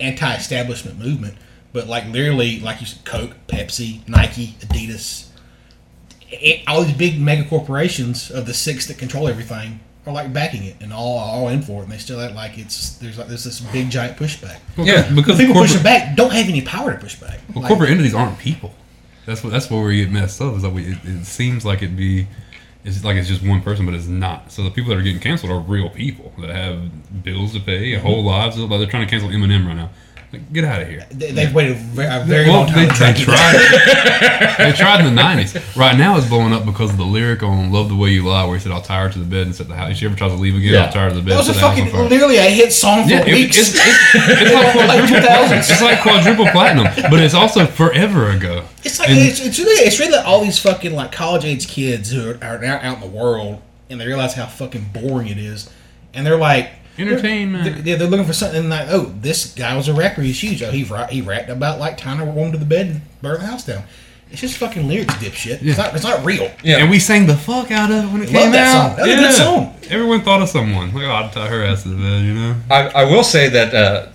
anti-establishment 0.00 0.98
movement, 0.98 1.34
but 1.72 1.86
like 1.86 2.06
literally 2.08 2.60
like 2.60 2.80
you 2.80 2.86
said, 2.86 3.04
Coke, 3.04 3.34
Pepsi, 3.48 4.06
Nike, 4.08 4.56
Adidas, 4.60 5.28
it, 6.30 6.62
all 6.66 6.82
these 6.82 6.96
big 6.96 7.20
mega 7.20 7.44
corporations 7.48 8.30
of 8.30 8.46
the 8.46 8.54
six 8.54 8.86
that 8.86 8.98
control 8.98 9.28
everything 9.28 9.80
are 10.06 10.12
like 10.12 10.32
backing 10.32 10.64
it 10.64 10.76
and 10.80 10.92
all 10.92 11.18
all 11.18 11.48
in 11.48 11.62
for 11.62 11.80
it, 11.80 11.84
and 11.84 11.92
they 11.92 11.98
still 11.98 12.20
act 12.20 12.34
like 12.34 12.58
it's 12.58 12.96
there's 12.98 13.18
like 13.18 13.28
there's 13.28 13.44
this 13.44 13.60
big 13.60 13.90
giant 13.90 14.16
pushback. 14.16 14.58
Yeah, 14.76 15.02
The 15.02 15.14
because 15.14 15.38
people 15.38 15.54
corporate, 15.54 15.70
pushing 15.70 15.82
back 15.84 16.16
don't 16.16 16.32
have 16.32 16.48
any 16.48 16.62
power 16.62 16.92
to 16.92 16.98
push 16.98 17.16
back. 17.16 17.40
well, 17.54 17.62
Like, 17.62 17.68
corporate 17.68 17.90
entities 17.90 18.14
aren't 18.14 18.38
people. 18.38 18.74
That's 19.26 19.44
what 19.44 19.50
that's 19.52 19.70
where 19.70 19.80
we 19.84 19.98
get 20.04 20.10
messed 20.10 20.40
up. 20.40 20.56
Is 20.56 20.64
like 20.64 20.74
we, 20.74 20.86
it, 20.92 20.98
it 21.04 21.24
seems 21.26 21.64
like 21.64 21.82
it'd 21.82 21.96
be. 21.96 22.26
It's 22.84 23.04
like 23.04 23.16
it's 23.16 23.28
just 23.28 23.42
one 23.44 23.62
person, 23.62 23.86
but 23.86 23.94
it's 23.94 24.08
not. 24.08 24.50
So 24.50 24.62
the 24.64 24.70
people 24.70 24.90
that 24.90 24.98
are 24.98 25.02
getting 25.02 25.20
canceled 25.20 25.52
are 25.52 25.60
real 25.60 25.88
people 25.88 26.32
that 26.40 26.50
have 26.50 27.22
bills 27.22 27.52
to 27.54 27.60
pay, 27.60 27.92
Mm-hmm. 27.92 28.04
whole 28.06 28.24
lives. 28.24 28.58
Like 28.58 28.68
they're 28.80 28.86
trying 28.88 29.06
to 29.06 29.10
cancel 29.10 29.28
Eminem 29.28 29.66
right 29.66 29.76
now. 29.76 29.90
Like, 30.32 30.50
get 30.50 30.64
out 30.64 30.80
of 30.80 30.88
here. 30.88 31.06
they, 31.10 31.30
they've 31.30 31.54
waited 31.54 31.72
a 31.76 32.24
very 32.24 32.48
Well, 32.48 32.60
long 32.60 32.66
time. 32.68 32.88
they, 32.88 32.88
to 32.88 32.94
try 32.94 33.12
they 33.12 33.18
to 33.18 33.24
do 33.26 33.30
that. 33.32 34.56
tried. 34.56 34.66
they 34.72 34.76
tried 34.76 35.04
in 35.06 35.14
the 35.14 35.20
'90s. 35.22 35.76
Right 35.76 35.94
now, 35.98 36.16
it's 36.16 36.26
blowing 36.26 36.54
up 36.54 36.64
because 36.64 36.90
of 36.90 36.96
the 36.96 37.04
lyric 37.04 37.42
on 37.42 37.70
"Love 37.70 37.90
the 37.90 37.96
Way 37.96 38.10
You 38.10 38.26
Lie," 38.26 38.46
where 38.46 38.56
he 38.56 38.62
said, 38.62 38.72
"I'll 38.72 38.80
tie 38.80 39.02
her 39.02 39.10
to 39.10 39.18
the 39.18 39.26
bed 39.26 39.42
and 39.46 39.54
set 39.54 39.68
the 39.68 39.74
house." 39.74 39.90
If 39.90 39.98
she 39.98 40.06
ever 40.06 40.16
tries 40.16 40.32
to 40.32 40.38
leave 40.38 40.56
again, 40.56 40.72
Yeah. 40.72 40.84
I'll 40.86 40.92
tie 40.92 41.02
her 41.04 41.08
to 41.10 41.16
the 41.16 41.20
bed. 41.20 41.32
That 41.32 41.36
was 41.36 41.48
a 41.48 41.52
and 41.52 41.60
set 41.60 41.60
the 41.60 41.68
house 41.68 41.78
on 41.78 41.84
fucking 41.84 41.92
fire." 42.00 42.08
literally 42.08 42.36
a 42.38 42.42
hit 42.44 42.72
song 42.72 43.04
for 43.04 43.10
Yeah, 43.10 43.26
it- 43.26 43.34
weeks. 43.34 43.58
it's, 43.58 43.74
it's, 43.74 43.80
it's 44.14 44.52
like 44.54 44.72
quadruple, 44.72 45.58
it's 45.58 45.82
like 45.82 46.00
quadruple 46.00 46.46
platinum, 46.48 46.86
but 47.10 47.20
it's 47.20 47.34
also 47.34 47.66
forever 47.66 48.30
ago. 48.30 48.64
It's 48.84 48.98
like 48.98 49.10
And- 49.10 49.18
it's, 49.18 49.38
it's 49.44 49.58
really 49.58 49.82
it's 49.86 49.98
really 50.00 50.12
like 50.12 50.26
all 50.26 50.40
these 50.42 50.58
fucking 50.58 50.94
like 50.94 51.12
college 51.12 51.44
age 51.44 51.68
kids 51.68 52.10
who 52.10 52.30
are, 52.30 52.38
are 52.42 52.58
now 52.58 52.78
out 52.80 52.94
in 52.94 53.00
the 53.00 53.06
world 53.18 53.60
and 53.90 54.00
they 54.00 54.06
realize 54.06 54.32
how 54.32 54.46
fucking 54.46 54.86
boring 54.94 55.28
it 55.28 55.36
is, 55.36 55.68
and 56.14 56.24
they're 56.24 56.38
like 56.38 56.70
Entertainment. 56.98 57.64
They're, 57.64 57.74
they're, 57.82 57.96
they're 57.96 58.08
looking 58.08 58.26
for 58.26 58.32
something 58.32 58.68
like 58.68 58.88
oh 58.90 59.12
this 59.20 59.54
guy 59.54 59.76
was 59.76 59.88
a 59.88 59.94
rapper 59.94 60.20
he's 60.22 60.40
huge 60.42 60.62
oh 60.62 60.70
he 60.70 60.84
he 61.10 61.22
rapped 61.22 61.48
about 61.48 61.78
like 61.78 61.96
tying 61.96 62.20
a 62.20 62.24
woman 62.26 62.52
to 62.52 62.58
the 62.58 62.64
bed 62.66 62.86
and 62.86 63.00
burning 63.22 63.40
the 63.40 63.46
house 63.46 63.64
down. 63.64 63.84
It's 64.30 64.40
just 64.40 64.56
fucking 64.56 64.88
lyrics, 64.88 65.12
dipshit. 65.14 65.58
It's 65.62 65.76
not 65.78 65.94
it's 65.94 66.04
not 66.04 66.24
real. 66.24 66.50
yeah 66.64 66.78
And 66.78 66.90
we 66.90 66.98
sang 66.98 67.26
the 67.26 67.36
fuck 67.36 67.70
out 67.70 67.90
of 67.90 68.04
it 68.04 68.12
when 68.12 68.22
it 68.22 68.32
Love 68.32 68.42
came 68.42 68.52
that 68.52 68.66
out. 68.74 68.88
song. 68.88 68.96
That 68.96 69.06
was 69.06 69.12
a 69.12 69.16
good 69.16 69.32
song. 69.34 69.74
Everyone 69.90 70.20
thought 70.22 70.40
of 70.42 70.48
someone. 70.48 70.94
Like, 70.94 71.04
oh, 71.04 71.12
I'd 71.12 71.32
tie 71.32 71.48
her 71.48 71.62
ass 71.64 71.82
to 71.82 71.90
the 71.90 71.96
bed, 71.96 72.24
you 72.24 72.32
know? 72.34 72.56
I, 72.70 72.88
I 72.88 73.04
will 73.04 73.24
say 73.24 73.50
that 73.50 73.74
uh, 73.74 74.06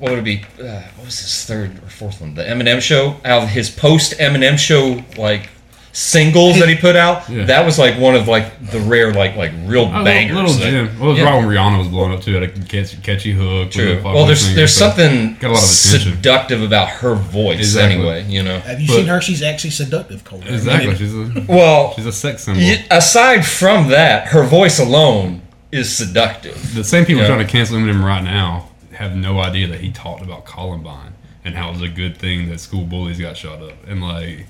what 0.00 0.10
would 0.10 0.18
it 0.20 0.24
be? 0.24 0.42
Uh, 0.60 0.82
what 0.96 1.04
was 1.06 1.20
his 1.20 1.44
third 1.44 1.76
or 1.78 1.88
fourth 1.88 2.20
one? 2.20 2.34
The 2.34 2.42
Eminem 2.42 2.80
show. 2.80 3.16
Out 3.24 3.44
of 3.44 3.48
his 3.50 3.70
post 3.70 4.14
Eminem 4.18 4.58
show 4.58 5.04
like 5.16 5.50
singles 5.98 6.58
that 6.60 6.68
he 6.68 6.76
put 6.76 6.94
out, 6.94 7.28
Yeah. 7.28 7.44
that 7.46 7.66
was 7.66 7.76
like 7.78 7.98
one 7.98 8.14
of 8.14 8.28
like 8.28 8.70
the 8.70 8.78
rare 8.80 9.12
like 9.12 9.34
like 9.34 9.50
real 9.66 9.90
Oh, 9.92 10.04
bangers. 10.04 10.36
Little 10.36 10.52
that- 10.52 10.70
Jim. 10.70 10.98
Well, 11.00 11.08
it 11.10 11.12
was 11.14 11.18
Yeah. 11.18 11.24
right 11.24 11.36
when 11.44 11.46
Rihanna 11.54 11.78
was 11.78 11.88
blowing 11.88 12.12
up 12.12 12.22
too. 12.22 12.34
Had 12.34 12.44
a 12.44 12.48
catchy, 12.48 12.96
catchy 13.02 13.32
hook. 13.32 13.72
True. 13.72 14.00
Well, 14.04 14.24
there's 14.26 14.54
there's 14.54 14.72
so- 14.72 14.86
something 14.88 15.34
got 15.40 15.48
a 15.50 15.54
lot 15.54 15.62
of 15.64 15.68
attention. 15.68 16.12
seductive 16.12 16.62
about 16.62 16.88
her 16.88 17.14
voice 17.14 17.58
Exactly. 17.58 17.96
anyway. 17.96 18.24
You 18.28 18.44
know. 18.44 18.60
Have 18.60 18.80
you 18.80 18.86
But- 18.86 18.94
seen 18.96 19.06
her? 19.06 19.20
She's 19.20 19.42
actually 19.42 19.70
seductive, 19.70 20.22
Cole. 20.24 20.42
Exactly. 20.46 20.94
She's 20.96 21.14
a 21.14 21.44
Well, 21.48 21.94
she's 21.96 22.06
a 22.06 22.12
sex 22.12 22.44
symbol. 22.44 22.62
y- 22.62 22.84
aside 22.90 23.44
from 23.44 23.88
that, 23.88 24.28
her 24.28 24.44
voice 24.44 24.78
alone 24.78 25.42
is 25.72 25.90
seductive. 25.94 26.74
The 26.74 26.84
same 26.84 27.04
people 27.06 27.22
Yeah. 27.22 27.28
trying 27.28 27.44
to 27.46 27.52
cancel 27.52 27.76
him 27.76 28.04
right 28.04 28.22
now 28.22 28.68
have 28.94 29.16
no 29.16 29.40
idea 29.40 29.66
that 29.68 29.80
he 29.80 29.90
talked 29.90 30.22
about 30.22 30.44
Columbine 30.46 31.12
and 31.44 31.54
how 31.56 31.68
it 31.70 31.72
was 31.72 31.82
a 31.82 31.88
good 31.88 32.16
thing 32.18 32.48
that 32.50 32.60
school 32.60 32.82
bullies 32.84 33.18
got 33.18 33.36
shot 33.36 33.60
up. 33.62 33.74
And 33.88 34.02
like, 34.02 34.14
like, 34.24 34.46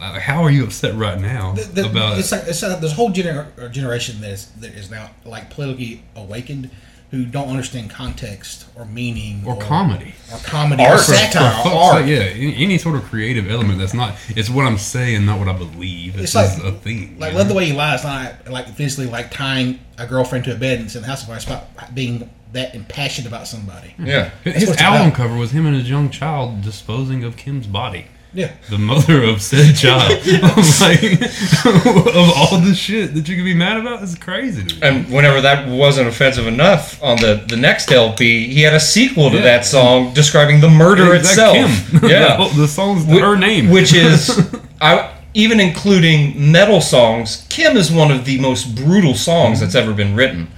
how 0.00 0.42
are 0.42 0.50
you 0.50 0.64
upset 0.64 0.94
right 0.94 1.20
now 1.20 1.52
The- 1.52 1.62
the- 1.82 1.86
about? 1.86 2.18
it's 2.18 2.32
like 2.32 2.42
it's 2.46 2.62
like 2.62 2.80
there's 2.80 2.92
a 2.92 2.96
whole 2.96 3.10
gener- 3.10 3.46
uh, 3.60 3.68
generation 3.68 4.20
that 4.20 4.30
is 4.30 4.46
that 4.60 4.72
is 4.74 4.90
now 4.90 5.10
like 5.24 5.50
politically 5.50 6.02
awakened 6.14 6.70
who 7.12 7.24
don't 7.24 7.48
understand 7.48 7.88
context 7.88 8.66
or 8.74 8.84
meaning 8.84 9.42
or 9.46 9.56
comedy. 9.58 10.12
or 10.32 10.38
comedy 10.38 10.84
Art. 10.84 10.94
or 10.98 10.98
satire 11.02 11.50
For 11.52 11.58
or 11.58 11.62
fuck's 11.62 11.76
art. 11.76 12.04
sake, 12.04 12.08
yeah, 12.18 12.24
any, 12.24 12.56
any 12.64 12.78
sort 12.78 12.96
of 12.96 13.04
creative 13.04 13.48
element 13.48 13.78
that's 13.78 13.94
not. 13.94 14.16
It's 14.30 14.50
what 14.50 14.66
I'm 14.66 14.76
saying, 14.76 15.24
not 15.24 15.38
what 15.38 15.46
I 15.48 15.52
believe. 15.52 16.14
It's, 16.14 16.24
It's 16.24 16.34
like 16.34 16.46
just 16.50 16.64
a 16.64 16.72
thing. 16.72 17.16
Like 17.18 17.32
love 17.34 17.46
the 17.46 17.54
way 17.54 17.66
you 17.66 17.74
lie. 17.74 17.94
It's 17.94 18.02
not 18.02 18.48
like 18.50 18.66
physically 18.74 19.06
like 19.06 19.30
tying 19.30 19.78
a 19.98 20.06
girlfriend 20.06 20.44
to 20.46 20.52
a 20.54 20.58
bed 20.58 20.80
and 20.80 20.90
setting 20.90 21.02
the 21.02 21.08
house 21.08 21.22
on 21.22 21.28
fire. 21.28 21.36
It's 21.36 21.46
about 21.46 21.94
being 21.94 22.28
that 22.52 22.74
impassioned 22.74 23.28
about 23.28 23.46
somebody. 23.46 23.94
Yeah. 24.00 24.30
His 24.42 24.76
album 24.76 25.08
about. 25.08 25.14
cover 25.16 25.36
was 25.36 25.52
him 25.52 25.64
and 25.64 25.76
his 25.76 25.88
young 25.88 26.10
child 26.10 26.60
disposing 26.62 27.22
of 27.22 27.36
Kim's 27.36 27.68
body. 27.68 28.06
Yeah. 28.36 28.52
the 28.70 28.78
mother 28.78 29.22
of 29.24 29.40
said 29.42 29.74
child. 29.74 30.12
I'm 30.26 30.56
like, 30.80 31.20
of 32.14 32.30
all 32.36 32.60
the 32.60 32.74
shit 32.76 33.14
that 33.14 33.26
you 33.28 33.34
could 33.36 33.44
be 33.44 33.54
mad 33.54 33.78
about 33.78 34.02
is 34.02 34.14
crazy 34.14 34.62
to. 34.64 34.86
And 34.86 35.08
whenever 35.10 35.40
that 35.40 35.68
wasn't 35.68 36.08
offensive 36.08 36.46
enough, 36.46 37.02
on 37.02 37.16
the, 37.16 37.44
the 37.48 37.56
next 37.56 37.90
LP, 37.90 38.46
he 38.52 38.60
had 38.62 38.74
a 38.74 38.80
sequel 38.80 39.30
to 39.30 39.36
Yeah. 39.36 39.42
that 39.42 39.64
song 39.64 40.12
describing 40.14 40.60
the 40.60 40.68
murder 40.70 41.14
Is 41.14 41.22
itself. 41.30 41.56
Kim? 41.56 42.00
Yeah. 42.10 42.36
the, 42.36 42.60
the 42.62 42.68
song's 42.68 43.04
Whi- 43.04 43.20
her 43.20 43.36
name, 43.36 43.70
which 43.70 43.94
is 43.94 44.38
I 44.80 45.12
even 45.34 45.58
including 45.60 46.50
metal 46.52 46.80
songs. 46.80 47.46
Kim 47.50 47.76
is 47.76 47.90
one 47.90 48.10
of 48.10 48.24
the 48.24 48.38
most 48.40 48.74
brutal 48.74 49.14
songs 49.14 49.60
that's 49.60 49.74
ever 49.74 49.92
been 49.92 50.14
written. 50.14 50.48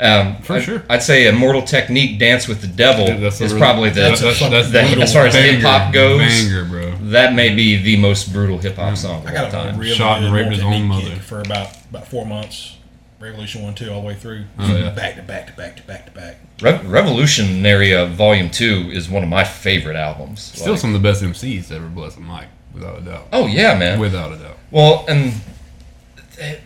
Um, 0.00 0.36
For 0.42 0.54
I'd, 0.54 0.62
sure. 0.62 0.82
I'd 0.88 1.02
say 1.02 1.26
Immortal 1.28 1.62
Technique, 1.62 2.18
Dance 2.18 2.46
with 2.48 2.60
the 2.60 2.66
Devil, 2.66 3.06
Yeah, 3.08 3.16
that's 3.16 3.40
is 3.40 3.52
really- 3.52 3.60
probably 3.60 3.90
the, 3.90 4.00
that's- 4.00 4.20
that's- 4.20 4.50
that's 4.50 4.70
the- 4.70 4.80
brutal 4.82 5.02
as 5.02 5.12
far 5.12 5.26
as 5.26 5.34
hip 5.34 5.60
hop 5.62 5.92
goes. 5.92 6.18
banger, 6.20 6.64
bro. 6.64 6.94
That 7.10 7.34
may 7.34 7.54
be 7.54 7.76
the 7.82 7.96
most 7.96 8.32
brutal 8.32 8.58
hip 8.58 8.76
hop 8.76 8.96
song 8.96 9.22
of 9.26 9.32
I 9.32 9.36
all 9.36 9.50
got 9.50 9.66
a 9.66 9.68
time. 9.70 9.78
really 9.78 9.94
Shot 9.94 10.22
and 10.22 10.32
good 10.32 10.36
raped 10.40 10.52
his 10.54 10.62
own 10.62 10.82
mother. 10.84 11.16
for 11.16 11.40
about 11.40 11.68
about 11.90 12.08
four 12.08 12.24
months. 12.26 12.76
Revolution 13.20 13.62
one 13.62 13.74
two 13.74 13.90
all 13.90 14.02
the 14.02 14.06
way 14.06 14.14
through. 14.14 14.44
Oh, 14.58 14.76
yeah. 14.76 14.90
Back 14.90 15.16
to 15.16 15.22
back 15.22 15.46
to 15.46 15.52
back 15.54 15.76
to 15.76 15.82
back 15.84 16.04
to 16.06 16.10
back. 16.12 16.36
Re- 16.60 16.80
Revolutionary 16.84 17.94
uh, 17.94 18.04
Volume 18.06 18.50
Two 18.50 18.90
is 18.92 19.08
one 19.08 19.22
of 19.22 19.28
my 19.30 19.44
favorite 19.44 19.96
albums. 19.96 20.42
Still 20.42 20.72
Like- 20.72 20.80
some 20.80 20.94
of 20.94 21.00
the 21.02 21.08
best 21.08 21.22
MCs 21.22 21.72
ever 21.72 21.86
bless 21.86 22.16
a 22.16 22.20
mic, 22.20 22.46
without 22.74 22.98
a 22.98 23.00
doubt. 23.00 23.28
Oh 23.32 23.46
yeah, 23.46 23.78
man. 23.78 23.98
Without 23.98 24.32
a 24.32 24.36
doubt. 24.36 24.58
Well, 24.70 25.06
and 25.08 25.32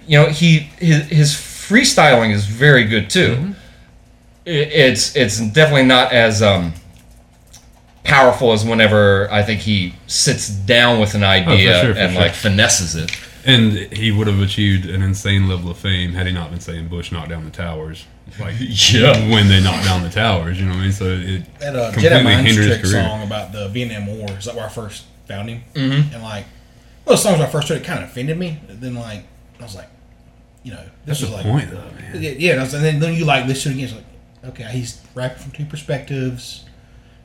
you 0.07 0.19
know 0.19 0.27
he 0.31 0.61
his, 0.79 1.07
his 1.09 1.37
freestyling 1.69 2.33
is 2.33 2.47
very 2.47 2.85
good 2.85 3.11
too. 3.11 3.35
Mm-hmm. 3.37 3.53
I- 4.47 4.51
It's 4.51 5.15
it's 5.17 5.39
definitely 5.41 5.85
not 5.87 6.13
as 6.13 6.41
um, 6.43 6.73
powerful 8.05 8.53
as 8.53 8.65
whenever 8.65 9.31
I 9.31 9.43
think 9.43 9.61
he 9.61 9.95
sits 10.07 10.49
down 10.49 11.01
with 11.01 11.15
an 11.15 11.23
idea 11.25 11.79
Oh, 11.79 11.83
sure, 11.83 11.95
for 11.95 12.01
and 12.01 12.13
sure. 12.13 12.23
like 12.23 12.35
finesses 12.35 12.95
it. 12.95 13.11
And 13.45 13.73
he 13.93 14.11
would 14.11 14.27
have 14.27 14.41
achieved 14.41 14.87
an 14.89 15.01
insane 15.03 15.49
level 15.49 15.71
of 15.71 15.79
fame 15.79 16.13
had 16.13 16.27
he 16.27 16.33
not 16.33 16.51
been 16.51 16.61
saying 16.61 16.89
Bush 16.89 17.13
knocked 17.13 17.29
down 17.31 17.45
the 17.45 17.51
towers. 17.51 18.05
Like 18.39 18.55
Yeah. 18.59 19.13
when 19.31 19.49
they 19.49 19.61
knocked 19.63 19.85
down 19.85 20.03
the 20.03 20.11
towers, 20.11 20.59
you 20.59 20.67
know 20.67 20.73
what 20.73 20.81
I 20.81 20.83
mean? 20.83 20.93
So 20.93 21.05
it 21.07 21.59
That 21.61 21.77
uh, 21.77 21.93
completely 21.93 22.19
Jedi 22.19 22.25
Mind 22.25 22.47
hindered 22.47 22.65
his 22.67 22.79
Trick 22.79 22.91
career. 22.91 23.03
song 23.05 23.23
about 23.23 23.53
the 23.53 23.69
Vietnam 23.69 24.07
War 24.07 24.31
is 24.33 24.45
that 24.47 24.55
where 24.55 24.67
I 24.67 24.69
first 24.69 25.05
found 25.27 25.49
him. 25.51 25.63
Mm-hmm. 25.75 26.15
And 26.15 26.23
like, 26.23 26.45
well, 27.05 27.17
the 27.17 27.23
songs 27.23 27.39
when 27.39 27.47
I 27.47 27.51
first 27.51 27.69
heard 27.69 27.79
it 27.79 27.85
kind 27.85 28.03
of 28.03 28.11
offended 28.11 28.37
me. 28.39 28.59
And 28.69 28.81
then 28.81 28.95
like, 28.95 29.25
I 29.61 29.63
was 29.63 29.75
like, 29.75 29.89
you 30.65 30.73
know, 30.73 30.83
this 31.05 31.21
That's 31.21 31.23
is 31.23 31.29
the 31.31 31.35
like, 31.37 31.45
point, 31.47 31.71
though, 31.71 31.77
man. 31.77 32.23
Yeah, 32.23 32.31
yeah. 32.31 32.53
And, 32.53 32.61
was- 32.63 32.75
and 32.75 32.85
then, 32.85 32.99
then 33.01 33.15
you 33.15 33.25
like 33.25 33.47
listen 33.47 33.73
to 33.73 33.79
it 33.79 33.83
again. 33.85 33.97
It's 33.99 34.07
like, 34.45 34.51
okay, 34.53 34.71
he's 34.73 35.01
rapping 35.15 35.39
from 35.43 35.53
two 35.53 35.65
perspectives. 35.65 36.65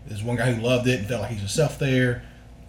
There's 0.05 0.23
one 0.23 0.35
guy 0.35 0.51
who 0.51 0.61
loved 0.61 0.87
it 0.87 0.99
and 0.99 1.07
felt 1.07 1.21
like 1.21 1.31
he's 1.31 1.39
himself 1.39 1.79
there. 1.79 2.23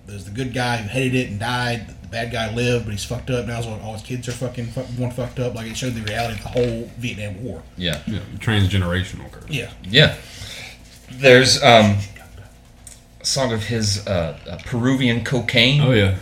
There's 0.06 0.24
the 0.24 0.30
good 0.30 0.52
guy 0.52 0.76
who 0.76 0.88
hated 0.88 1.14
it 1.14 1.30
and 1.30 1.40
died. 1.40 1.88
The 2.02 2.08
bad 2.08 2.30
guy 2.30 2.54
lived, 2.54 2.84
but 2.84 2.90
he's 2.92 3.04
fucked 3.04 3.30
up 3.30 3.46
now. 3.46 3.60
So 3.62 3.70
all 3.82 3.94
his 3.94 4.02
kids 4.02 4.28
are 4.28 4.32
fucking 4.32 4.66
fu- 4.66 4.82
one 5.02 5.10
fucked 5.10 5.38
up. 5.40 5.54
Like 5.54 5.66
it 5.70 5.76
showed 5.76 5.94
the 5.94 6.02
reality 6.02 6.34
of 6.38 6.42
the 6.42 6.48
whole 6.50 6.90
Vietnam 6.98 7.42
War. 7.42 7.62
Yeah, 7.76 8.00
Yeah, 8.06 8.20
transgenerational 8.38 9.32
curse. 9.32 9.48
Yeah, 9.48 9.72
yeah. 9.84 10.16
There's 11.10 11.62
um, 11.62 11.96
a 13.20 13.24
song 13.24 13.52
of 13.52 13.64
his 13.64 14.06
uh, 14.06 14.38
uh, 14.48 14.58
Peruvian 14.64 15.24
cocaine. 15.24 15.80
Oh 15.80 15.92
yeah. 15.92 16.16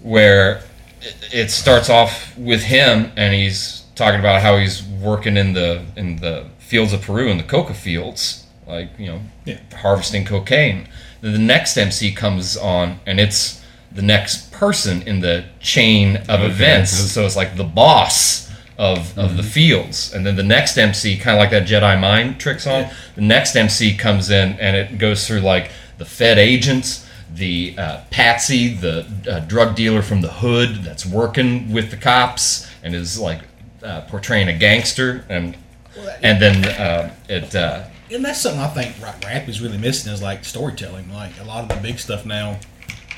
where 0.00 0.62
it- 1.02 1.16
it 1.32 1.50
starts 1.50 1.88
off 1.90 2.36
with 2.36 2.64
him 2.64 3.12
and 3.16 3.34
he's 3.34 3.82
talking 3.94 4.20
about 4.20 4.42
how 4.42 4.56
he's 4.58 4.82
working 4.82 5.36
in 5.36 5.52
the 5.54 5.82
in 5.96 6.16
the 6.16 6.44
fields 6.58 6.92
of 6.92 7.02
Peru 7.02 7.28
in 7.28 7.36
the 7.38 7.42
coca 7.42 7.74
fields, 7.74 8.44
like 8.66 8.90
you 8.98 9.06
know, 9.06 9.20
Yeah. 9.44 9.56
harvesting 9.80 10.24
cocaine. 10.24 10.88
Then 11.20 11.32
the 11.32 11.38
next 11.38 11.76
MC 11.76 12.12
comes 12.12 12.56
on 12.56 13.00
and 13.06 13.18
it's 13.18 13.60
the 13.90 14.02
next 14.02 14.52
person 14.52 15.02
in 15.02 15.20
the 15.20 15.44
chain 15.60 16.16
of 16.28 16.40
Okay. 16.40 16.46
events. 16.46 16.92
So 16.92 17.24
it's 17.24 17.36
like 17.36 17.56
the 17.56 17.64
boss 17.64 18.48
of, 18.78 19.18
of 19.18 19.36
the 19.36 19.42
mm-hmm. 19.42 19.50
fields. 19.50 20.12
And 20.14 20.24
then 20.24 20.36
the 20.36 20.42
next 20.44 20.76
MC, 20.78 21.16
kind 21.16 21.36
of 21.36 21.40
like 21.40 21.50
that 21.50 21.66
Jedi 21.66 21.98
mind 21.98 22.38
trick 22.38 22.60
song, 22.60 22.82
Yeah. 22.82 22.92
the 23.16 23.22
next 23.22 23.56
MC 23.56 23.94
comes 23.94 24.30
in 24.30 24.56
and 24.60 24.76
it 24.76 24.98
goes 24.98 25.26
through 25.26 25.40
like 25.40 25.70
the 25.96 26.04
Fed 26.04 26.38
agents, 26.38 27.04
the 27.34 27.74
uh, 27.78 28.00
Patsy, 28.10 28.74
the 28.74 29.06
uh, 29.30 29.40
drug 29.40 29.74
dealer 29.76 30.02
from 30.02 30.20
the 30.20 30.32
hood 30.32 30.76
that's 30.76 31.04
working 31.04 31.72
with 31.72 31.90
the 31.90 31.96
cops 31.96 32.68
and 32.82 32.94
is 32.94 33.18
like 33.18 33.40
uh, 33.82 34.02
portraying 34.02 34.48
a 34.48 34.56
gangster. 34.56 35.24
And 35.28 35.56
and 36.22 36.40
then 36.40 36.64
uh, 36.64 37.14
it. 37.28 37.54
Uh, 37.54 37.84
and 38.10 38.24
that's 38.24 38.40
something 38.40 38.60
I 38.60 38.68
think 38.68 38.94
rap 39.02 39.48
is 39.48 39.60
really 39.60 39.78
missing 39.78 40.12
is 40.12 40.22
like 40.22 40.44
storytelling. 40.44 41.12
Like 41.12 41.38
a 41.40 41.44
lot 41.44 41.62
of 41.62 41.68
the 41.68 41.82
big 41.82 41.98
stuff 41.98 42.24
now. 42.24 42.58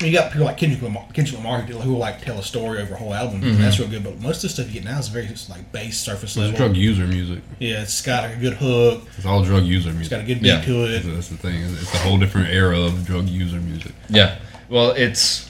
I 0.01 0.05
you 0.05 0.13
got 0.13 0.31
people 0.31 0.45
like 0.45 0.57
Kendrick 0.57 0.81
Lamar, 0.81 1.05
Kendrick 1.13 1.37
Lamar 1.37 1.61
who 1.61 1.77
who 1.79 1.91
will 1.93 1.99
like 1.99 2.21
tell 2.21 2.37
a 2.39 2.43
story 2.43 2.81
over 2.81 2.95
a 2.95 2.97
whole 2.97 3.13
album. 3.13 3.35
and 3.41 3.43
mm-hmm. 3.53 3.61
That's 3.61 3.79
real 3.79 3.87
good. 3.89 4.03
But 4.03 4.19
most 4.19 4.37
of 4.37 4.41
the 4.43 4.49
stuff 4.49 4.67
you 4.67 4.73
get 4.73 4.83
now 4.85 4.99
is 4.99 5.07
very 5.07 5.27
just 5.27 5.49
like 5.49 5.71
base 5.71 5.99
surface 5.99 6.31
It's 6.31 6.37
level. 6.37 6.57
drug 6.57 6.75
user 6.75 7.05
music. 7.07 7.43
Yeah, 7.59 7.81
it's 7.81 8.01
got 8.01 8.31
a 8.31 8.35
good 8.35 8.53
hook. 8.53 9.03
It's 9.17 9.25
all 9.25 9.43
drug 9.43 9.63
user 9.63 9.89
It's 9.89 9.95
music. 9.97 10.11
got 10.11 10.21
a 10.21 10.25
good 10.25 10.41
beat 10.41 10.47
Yeah. 10.49 10.61
to 10.61 10.85
it. 10.85 11.03
That's, 11.03 11.05
that's 11.05 11.27
the 11.29 11.37
thing. 11.37 11.61
It's 11.61 11.81
it's 11.83 11.93
a 11.93 11.97
whole 11.99 12.17
different 12.17 12.49
era 12.49 12.79
of 12.79 13.05
drug 13.05 13.27
user 13.29 13.59
music. 13.59 13.93
Yeah. 14.09 14.39
Well, 14.69 14.91
it's 14.91 15.49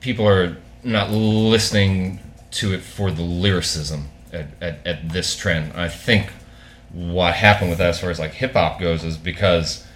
people 0.00 0.26
are 0.26 0.56
not 0.82 1.10
listening 1.10 2.20
to 2.52 2.72
it 2.74 2.80
for 2.82 3.10
the 3.10 3.22
lyricism 3.22 4.08
at, 4.32 4.46
at, 4.60 4.86
at 4.86 5.08
this 5.10 5.36
trend. 5.36 5.72
I 5.74 5.88
think 5.88 6.30
what 6.92 7.34
happened 7.34 7.70
with 7.70 7.78
that, 7.78 7.90
as 7.90 8.00
far 8.00 8.10
as 8.10 8.18
like 8.18 8.32
hip 8.32 8.54
hop 8.54 8.80
goes, 8.80 9.04
is 9.04 9.16
because 9.16 9.86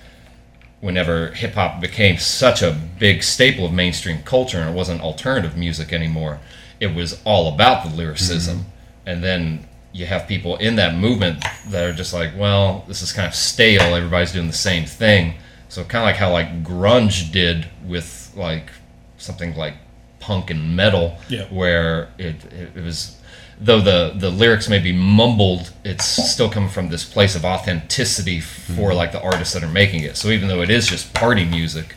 whenever 0.84 1.28
hip 1.28 1.54
hop 1.54 1.80
became 1.80 2.18
such 2.18 2.60
a 2.60 2.78
big 2.98 3.22
staple 3.22 3.64
of 3.64 3.72
mainstream 3.72 4.22
culture 4.22 4.58
and 4.58 4.68
it 4.68 4.74
wasn't 4.74 5.00
alternative 5.00 5.56
music 5.56 5.94
anymore, 5.94 6.38
it 6.78 6.94
was 6.94 7.22
all 7.24 7.54
about 7.54 7.82
the 7.88 7.96
lyricism. 7.96 8.58
Mm-hmm. 8.58 8.68
And 9.06 9.24
then 9.24 9.66
you 9.92 10.04
have 10.04 10.28
people 10.28 10.56
in 10.58 10.76
that 10.76 10.94
movement 10.94 11.42
that 11.68 11.84
are 11.84 11.94
just 11.94 12.12
like, 12.12 12.32
well, 12.36 12.84
this 12.86 13.00
is 13.00 13.12
kind 13.12 13.26
of 13.26 13.34
stale. 13.34 13.94
Everybody's 13.94 14.32
doing 14.32 14.46
the 14.46 14.52
same 14.52 14.84
thing. 14.84 15.34
So 15.70 15.84
kind 15.84 16.02
of 16.02 16.08
like 16.08 16.16
how 16.16 16.30
like 16.30 16.62
grunge 16.62 17.32
did 17.32 17.66
with 17.86 18.30
like 18.36 18.68
something 19.16 19.56
like 19.56 19.76
punk 20.20 20.50
and 20.50 20.76
metal, 20.76 21.16
Yeah. 21.30 21.44
where 21.46 22.10
it, 22.18 22.44
it, 22.52 22.76
it 22.76 22.84
was 22.84 23.16
though 23.61 23.80
the 23.80 24.12
the 24.16 24.30
lyrics 24.30 24.68
may 24.68 24.78
be 24.78 24.92
mumbled, 24.92 25.73
it's 25.84 26.04
still 26.04 26.50
coming 26.50 26.68
from 26.68 26.88
this 26.88 27.04
place 27.04 27.34
of 27.34 27.44
authenticity 27.44 28.40
for 28.40 28.90
mm-hmm. 28.90 28.96
like 28.96 29.12
the 29.12 29.23
artists 29.23 29.54
that 29.54 29.62
are 29.62 29.70
making 29.70 30.02
it. 30.02 30.16
So 30.16 30.28
even 30.28 30.49
though 30.49 30.62
it 30.62 30.70
is 30.70 30.87
just 30.87 31.14
party 31.14 31.44
music, 31.44 31.94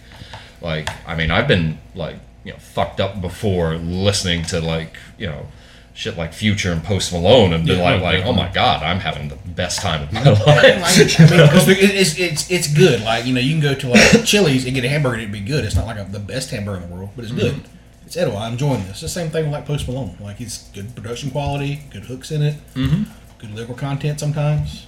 like 0.61 0.89
I 1.07 1.15
mean, 1.15 1.31
I've 1.31 1.47
been 1.47 1.79
like 1.95 2.17
you 2.43 2.53
know 2.53 2.59
fucked 2.59 2.99
up 2.99 3.21
before 3.21 3.75
listening 3.75 4.43
to 4.45 4.61
like 4.61 4.97
you 5.17 5.27
know 5.27 5.47
shit 5.93 6.15
like 6.15 6.31
Future 6.31 6.71
and 6.71 6.83
Post 6.83 7.11
Malone 7.11 7.53
and 7.53 7.65
been 7.65 7.79
Yeah, 7.79 7.83
like 7.83 8.01
like 8.01 8.25
oh 8.25 8.33
my 8.33 8.49
god, 8.49 8.83
I'm 8.83 8.99
having 8.99 9.29
the 9.29 9.35
best 9.35 9.81
time 9.81 10.03
of 10.03 10.13
my 10.13 10.21
Like, 10.23 10.45
life. 10.45 11.19
I 11.19 11.25
mean, 11.25 11.77
it's, 11.79 12.17
it's 12.19 12.51
it's 12.51 12.73
good. 12.73 13.01
Like 13.01 13.25
you 13.25 13.33
know, 13.33 13.41
you 13.41 13.51
can 13.51 13.61
go 13.61 13.73
to 13.73 13.89
like 13.89 14.23
Chili's 14.23 14.65
and 14.65 14.75
get 14.75 14.85
a 14.85 14.89
hamburger 14.89 15.15
and 15.15 15.23
it'd 15.23 15.33
be 15.33 15.39
good. 15.39 15.65
It's 15.65 15.75
not 15.75 15.87
like 15.87 15.97
a, 15.97 16.03
the 16.03 16.19
best 16.19 16.51
hamburger 16.51 16.83
in 16.83 16.89
the 16.89 16.95
world, 16.95 17.09
but 17.15 17.25
it's 17.25 17.33
good. 17.33 17.55
Mm-hmm. 17.55 17.76
It's 18.07 18.15
edible. 18.15 18.37
I'm 18.37 18.53
enjoying 18.53 18.85
this. 18.87 19.01
The 19.01 19.09
same 19.09 19.29
thing 19.29 19.43
with 19.43 19.51
like 19.51 19.65
Post 19.65 19.85
Malone. 19.85 20.15
Like 20.21 20.39
it's 20.39 20.69
good 20.69 20.95
production 20.95 21.29
quality, 21.29 21.81
good 21.91 22.05
hooks 22.05 22.31
in 22.31 22.41
it, 22.41 22.55
mm-hmm. 22.73 23.03
good 23.37 23.53
lyrical 23.53 23.75
content 23.75 24.17
sometimes. 24.17 24.87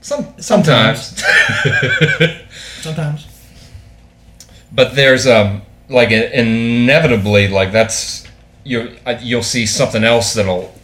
Some 0.00 0.34
sometimes. 0.38 1.22
Sometimes. 2.80 3.28
but 4.72 4.96
there's 4.96 5.24
um 5.24 5.62
like 5.88 6.10
inevitably 6.10 7.46
like 7.46 7.70
that's 7.70 8.26
you 8.64 8.96
you'll 9.20 9.44
see 9.44 9.64
something 9.64 10.02
else 10.02 10.34
that'll 10.34 10.74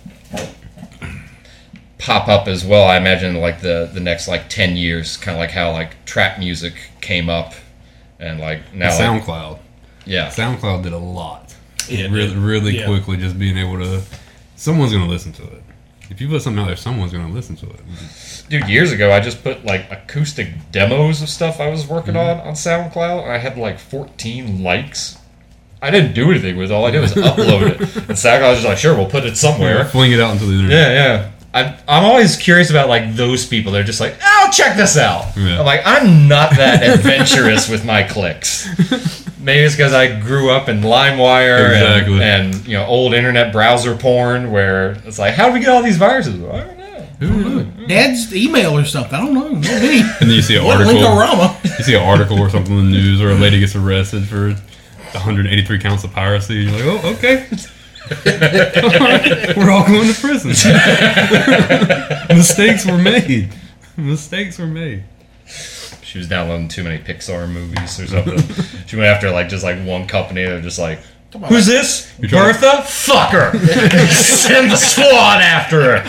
pop 1.99 2.29
up 2.29 2.47
as 2.49 2.65
well 2.65 2.85
i 2.85 2.97
imagine 2.97 3.35
like 3.35 3.61
the 3.61 3.91
the 3.93 4.01
next 4.01 4.29
like 4.29 4.49
10 4.49 4.77
years 4.77 5.17
kind 5.17 5.37
of 5.37 5.41
like 5.41 5.51
how 5.51 5.71
like 5.73 6.03
trap 6.05 6.39
music 6.39 6.75
came 7.01 7.29
up 7.29 7.53
and 8.19 8.41
like 8.41 8.73
now 8.73 8.89
like, 8.89 9.23
SoundCloud. 9.23 9.59
yeah 10.07 10.29
SoundCloud 10.29 10.83
did 10.83 10.93
a 10.93 10.99
lot. 10.99 11.44
Yeah, 11.91 12.07
really, 12.07 12.35
really 12.35 12.79
Yeah. 12.79 12.87
quickly, 12.87 13.17
just 13.17 13.39
being 13.39 13.57
able 13.57 13.79
to. 13.79 14.03
Someone's 14.57 14.93
gonna 14.93 15.09
listen 15.09 15.33
to 15.33 15.43
it. 15.43 15.63
If 16.11 16.21
you 16.21 16.29
put 16.29 16.43
something 16.43 16.63
out 16.63 16.67
there, 16.67 16.77
someone's 16.77 17.13
gonna 17.13 17.33
listen 17.33 17.57
to 17.57 17.67
it. 17.67 17.81
dude 18.49 18.69
years 18.69 18.93
ago 18.93 19.11
i 19.11 19.21
just 19.21 19.43
put 19.43 19.65
like 19.65 19.91
acoustic 19.91 20.49
demos 20.71 21.23
of 21.23 21.31
stuff 21.31 21.61
i 21.61 21.69
was 21.69 21.87
working 21.87 22.13
mm-hmm. 22.13 22.41
on 22.41 22.47
on 22.49 22.53
soundcloud 22.53 23.27
i 23.27 23.39
had 23.39 23.57
like 23.57 23.79
14 23.79 24.63
likes 24.63 25.17
i 25.81 25.91
didn't 25.91 26.13
do 26.13 26.31
anything 26.31 26.57
with 26.59 26.71
it 26.71 26.75
all 26.75 26.85
i 26.85 26.91
did 26.91 27.01
was 27.01 27.15
upload 27.15 27.71
it 27.71 27.81
and 27.97 28.19
soundcloud 28.19 28.51
was 28.51 28.59
just 28.59 28.69
like 28.69 28.79
sure 28.79 28.95
we'll 28.95 29.09
put 29.09 29.25
it 29.25 29.37
somewhere 29.37 29.87
Fling 29.87 30.13
it 30.13 30.21
out 30.21 30.33
into 30.33 30.45
the 30.45 30.53
internet. 30.53 30.93
Yeah, 30.93 30.93
yeah. 30.93 31.31
I'm, 31.55 31.75
I'm 31.87 32.05
always 32.05 32.37
curious 32.37 32.71
about 32.71 32.89
like 32.89 33.15
those 33.15 33.47
people. 33.47 33.71
They're 33.73 33.85
just 33.85 34.01
like, 34.01 34.17
oh, 34.23 34.51
check 34.53 34.77
this 34.77 34.97
out. 34.99 35.37
Yeah. 35.37 35.61
I'm 35.61 35.65
like, 35.65 35.83
I'm 35.85 36.27
not 36.29 36.51
that 36.57 36.83
adventurous 36.83 37.69
with 37.69 37.85
my 37.85 38.03
clicks. 38.03 38.67
Maybe 39.39 39.63
it's 39.65 39.77
because 39.77 39.93
I 39.93 40.19
grew 40.21 40.51
up 40.51 40.69
in 40.69 40.81
LimeWire 40.81 41.73
Exactly. 41.73 42.15
and, 42.23 42.55
and 42.55 42.67
you 42.67 42.75
know 42.79 42.87
old 42.87 43.15
internet 43.15 43.53
browser 43.53 43.95
porn, 43.95 44.51
where 44.51 44.93
it's 45.07 45.19
like, 45.19 45.35
how 45.35 45.47
do 45.49 45.53
we 45.55 45.61
get 45.61 45.69
all 45.69 45.83
these 45.83 45.97
viruses? 45.99 46.35
I 46.35 46.39
don't 46.65 46.79
know. 46.79 46.85
Who 47.21 47.63
knows? 47.65 47.89
Dad's 47.89 48.35
email 48.35 48.77
or 48.77 48.85
something. 48.85 49.15
I 49.15 49.21
don't 49.21 49.35
know. 49.35 49.51
Maybe. 49.51 50.01
And 50.21 50.29
then 50.31 50.31
you 50.31 50.43
see 50.43 50.57
an 50.57 50.65
What 50.65 50.81
article. 50.81 50.95
You 51.79 51.85
see 51.85 51.95
an 51.95 52.03
article 52.03 52.39
or 52.41 52.51
something 52.51 52.77
in 52.77 52.87
the 52.87 52.91
news, 52.91 53.21
or 53.21 53.31
a 53.31 53.35
lady 53.35 53.61
gets 53.61 53.77
arrested 53.77 54.27
for 54.27 54.49
183 55.13 55.79
counts 55.79 56.03
of 56.05 56.13
piracy. 56.13 56.55
You're 56.65 56.73
like, 56.95 57.05
oh, 57.05 57.13
okay. 57.15 57.47
All 58.11 59.01
right, 59.01 59.57
We're 59.57 59.71
all 59.71 59.87
going 59.87 60.13
to 60.13 60.21
prison. 60.21 60.51
Mistakes 62.37 62.85
were 62.87 62.99
made. 62.99 63.53
Mistakes 63.97 64.59
were 64.59 64.67
made. 64.67 65.05
She 66.03 66.19
was 66.19 66.29
downloading 66.29 66.69
too 66.69 66.85
many 66.85 66.99
Pixar 67.03 67.49
movies 67.51 67.99
or 68.01 68.07
something. 68.07 68.39
she 68.87 68.97
went 68.97 69.09
after 69.09 69.31
like 69.31 69.49
just 69.49 69.65
like 69.65 69.79
one 69.85 70.07
company. 70.07 70.43
They're 70.45 70.61
just 70.61 70.79
like, 70.79 70.99
Come 71.33 71.45
on. 71.45 71.51
who's 71.51 71.67
this? 71.67 72.13
You're 72.19 72.29
trying- 72.31 72.53
Bertha? 72.53 72.83
Fuck 72.83 73.31
her. 73.31 73.59
Send 74.11 74.71
the 74.71 74.77
squad 74.77 75.41
after 75.43 75.81
her. 75.99 76.05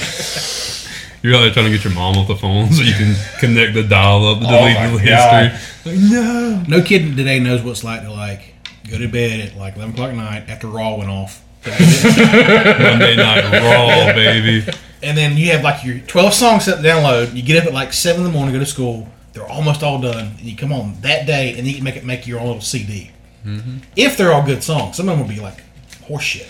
You're 1.23 1.35
out 1.37 1.41
there 1.41 1.51
trying 1.53 1.65
to 1.65 1.71
get 1.71 1.83
your 1.83 1.93
mom 1.93 2.17
off 2.17 2.27
the 2.27 2.35
phone 2.35 2.71
so 2.71 2.83
you 2.83 2.93
can 2.93 3.15
connect 3.39 3.73
the 3.73 3.81
dial 3.83 4.25
up, 4.27 4.37
oh 4.41 4.41
delete 4.41 4.77
Oh 4.77 4.97
the 4.97 5.05
God. 5.07 5.51
history. 5.51 5.91
Like, 5.93 6.11
no. 6.11 6.63
No 6.67 6.81
kid 6.83 7.15
today 7.17 7.39
knows 7.39 7.63
what 7.63 7.71
it's 7.71 7.83
like 7.83 8.01
to 8.03 8.11
like 8.11 8.53
go 8.91 8.99
to 8.99 9.07
bed 9.07 9.39
at 9.39 9.57
like 9.57 9.75
eleven 9.75 9.93
o'clock 9.95 10.09
at 10.11 10.15
night 10.17 10.49
after 10.49 10.67
Raw 10.67 10.95
went 10.97 11.09
off, 11.09 11.41
Monday 11.65 13.15
Night 13.15 13.43
Raw, 13.51 14.13
baby. 14.13 14.65
and 15.03 15.17
then 15.17 15.37
you 15.37 15.51
have 15.51 15.63
like 15.63 15.83
your 15.83 15.99
twelve 15.99 16.33
songs 16.33 16.65
set 16.65 16.77
to 16.77 16.83
download. 16.83 17.35
You 17.35 17.41
get 17.43 17.61
up 17.61 17.67
at 17.67 17.73
like 17.73 17.93
seven 17.93 18.21
in 18.25 18.27
the 18.27 18.33
morning, 18.33 18.53
go 18.53 18.59
to 18.59 18.65
school. 18.65 19.07
They're 19.33 19.47
almost 19.47 19.83
all 19.83 19.99
done, 19.99 20.35
and 20.37 20.41
you 20.41 20.55
come 20.55 20.71
on 20.71 20.95
that 21.01 21.25
day, 21.27 21.57
and 21.57 21.67
you 21.67 21.75
can 21.75 21.83
make 21.83 21.95
it 21.97 22.05
make 22.05 22.25
your 22.27 22.39
own 22.39 22.47
little 22.47 22.61
CD. 22.61 23.11
If 23.95 24.17
they're 24.17 24.31
all 24.33 24.43
good 24.43 24.63
songs, 24.63 24.97
some 24.97 25.07
of 25.07 25.17
them 25.19 25.27
will 25.27 25.33
be 25.35 25.39
like 25.41 25.61
horseshit. 26.07 26.47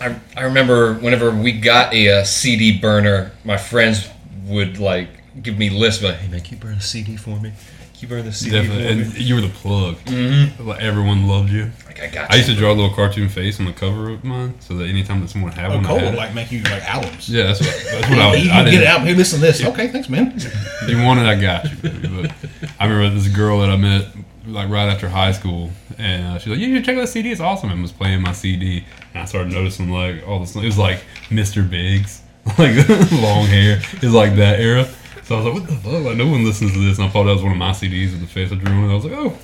I, 0.00 0.16
I 0.36 0.44
remember 0.44 0.94
whenever 0.94 1.30
we 1.30 1.52
got 1.52 1.92
a, 1.92 2.20
uh 2.20 2.24
CD 2.24 2.78
burner, 2.78 3.32
my 3.44 3.56
friends 3.58 4.08
would 4.46 4.78
like 4.78 5.08
give 5.42 5.58
me 5.58 5.68
lists, 5.70 6.02
like, 6.02 6.16
"Hey 6.16 6.28
man, 6.28 6.40
can 6.40 6.54
you 6.56 6.60
burn 6.62 6.74
a 6.74 6.80
CD 6.80 7.16
for 7.16 7.38
me? 7.40 7.52
Can 7.98 8.08
you 8.08 8.08
burn 8.08 8.24
the 8.24 8.32
CD 8.32 8.52
Definitely. 8.52 8.86
And 8.88 9.18
you 9.18 9.34
were 9.34 9.40
the 9.40 9.48
plug. 9.48 9.96
Mm-hmm. 10.04 10.68
Like, 10.68 10.80
everyone 10.80 11.26
loved 11.26 11.50
you. 11.50 11.70
Like 11.86 12.00
I 12.00 12.06
got 12.06 12.30
I 12.32 12.36
used 12.36 12.48
you. 12.48 12.54
to 12.54 12.60
draw 12.60 12.70
a 12.70 12.74
little 12.74 12.94
cartoon 12.94 13.28
face 13.28 13.58
on 13.58 13.66
the 13.66 13.72
cover 13.72 14.10
of 14.10 14.22
mine 14.24 14.54
so 14.60 14.74
that 14.76 14.84
anytime 14.88 15.20
that 15.20 15.30
someone 15.30 15.50
had 15.52 15.72
Oh, 15.72 15.76
one, 15.76 15.84
I 15.84 15.88
Cole 15.88 15.98
had 15.98 16.04
would 16.06 16.14
it. 16.14 16.16
like 16.16 16.34
make 16.34 16.52
you 16.52 16.62
like 16.62 16.84
albums. 16.84 17.28
Yeah, 17.28 17.44
that's 17.44 17.60
what, 17.60 17.68
that's 17.90 18.08
what 18.10 18.18
I 18.18 18.30
was. 18.30 18.44
you 18.44 18.50
I 18.52 18.64
get 18.64 18.70
didn't- 18.70 18.80
it 18.82 18.86
out. 18.86 19.00
Hey, 19.00 19.14
listen 19.14 19.40
to 19.40 19.46
this. 19.46 19.64
Okay, 19.64 19.88
thanks, 19.88 20.08
man. 20.08 20.38
You 20.88 21.02
wanted, 21.02 21.22
it, 21.24 21.26
I 21.26 21.40
got 21.40 21.64
you. 21.70 21.76
Baby. 21.78 22.08
But 22.08 22.32
I 22.80 22.86
remember 22.86 23.18
this 23.18 23.28
girl 23.28 23.58
that 23.60 23.68
I 23.70 23.76
met 23.76 24.06
like 24.46 24.70
right 24.70 24.88
after 24.88 25.06
high 25.08 25.32
school, 25.32 25.70
and 25.98 26.24
uh, 26.26 26.38
she's 26.38 26.48
like, 26.48 26.58
"You 26.60 26.74
should 26.76 26.84
check 26.86 26.96
out 26.96 27.02
the 27.02 27.06
CD. 27.06 27.30
It's 27.30 27.40
awesome." 27.42 27.70
And 27.70 27.82
was 27.82 27.92
playing 27.92 28.22
my 28.22 28.32
CD, 28.32 28.84
and 29.12 29.22
I 29.22 29.26
started 29.26 29.52
noticing 29.52 29.90
like 29.90 30.26
all 30.26 30.40
this. 30.40 30.56
It 30.56 30.64
was 30.64 30.78
like 30.78 31.02
Mr. 31.28 31.68
Biggs, 31.68 32.22
like 32.58 32.74
long 33.12 33.44
hair. 33.46 33.82
It 33.92 34.02
was 34.02 34.14
like 34.14 34.36
that 34.36 34.60
era. 34.60 34.88
So 35.28 35.34
I 35.34 35.38
was 35.38 35.44
like, 35.46 35.54
"What 35.54 35.66
the 35.68 35.76
fuck? 35.76 36.02
Like 36.04 36.16
no 36.16 36.26
one 36.26 36.42
listens 36.44 36.72
to 36.72 36.78
this." 36.78 36.96
And 36.98 37.06
I 37.06 37.10
thought 37.10 37.24
that 37.24 37.34
was 37.34 37.42
one 37.42 37.52
of 37.52 37.58
my 37.58 37.70
CDs 37.72 38.12
with 38.12 38.20
the 38.22 38.26
face 38.26 38.50
of 38.50 38.60
drew 38.60 38.72
on 38.74 38.84
it. 38.88 38.92
I 38.92 38.94
was 38.94 39.04
like, 39.04 39.12
"Oh." 39.14 39.36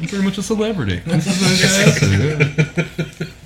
I'm 0.00 0.06
pretty 0.08 0.24
much 0.24 0.38
a 0.38 0.42
celebrity. 0.42 1.00
This 1.06 1.26
is 1.26 1.98
fantastic. 1.98 3.28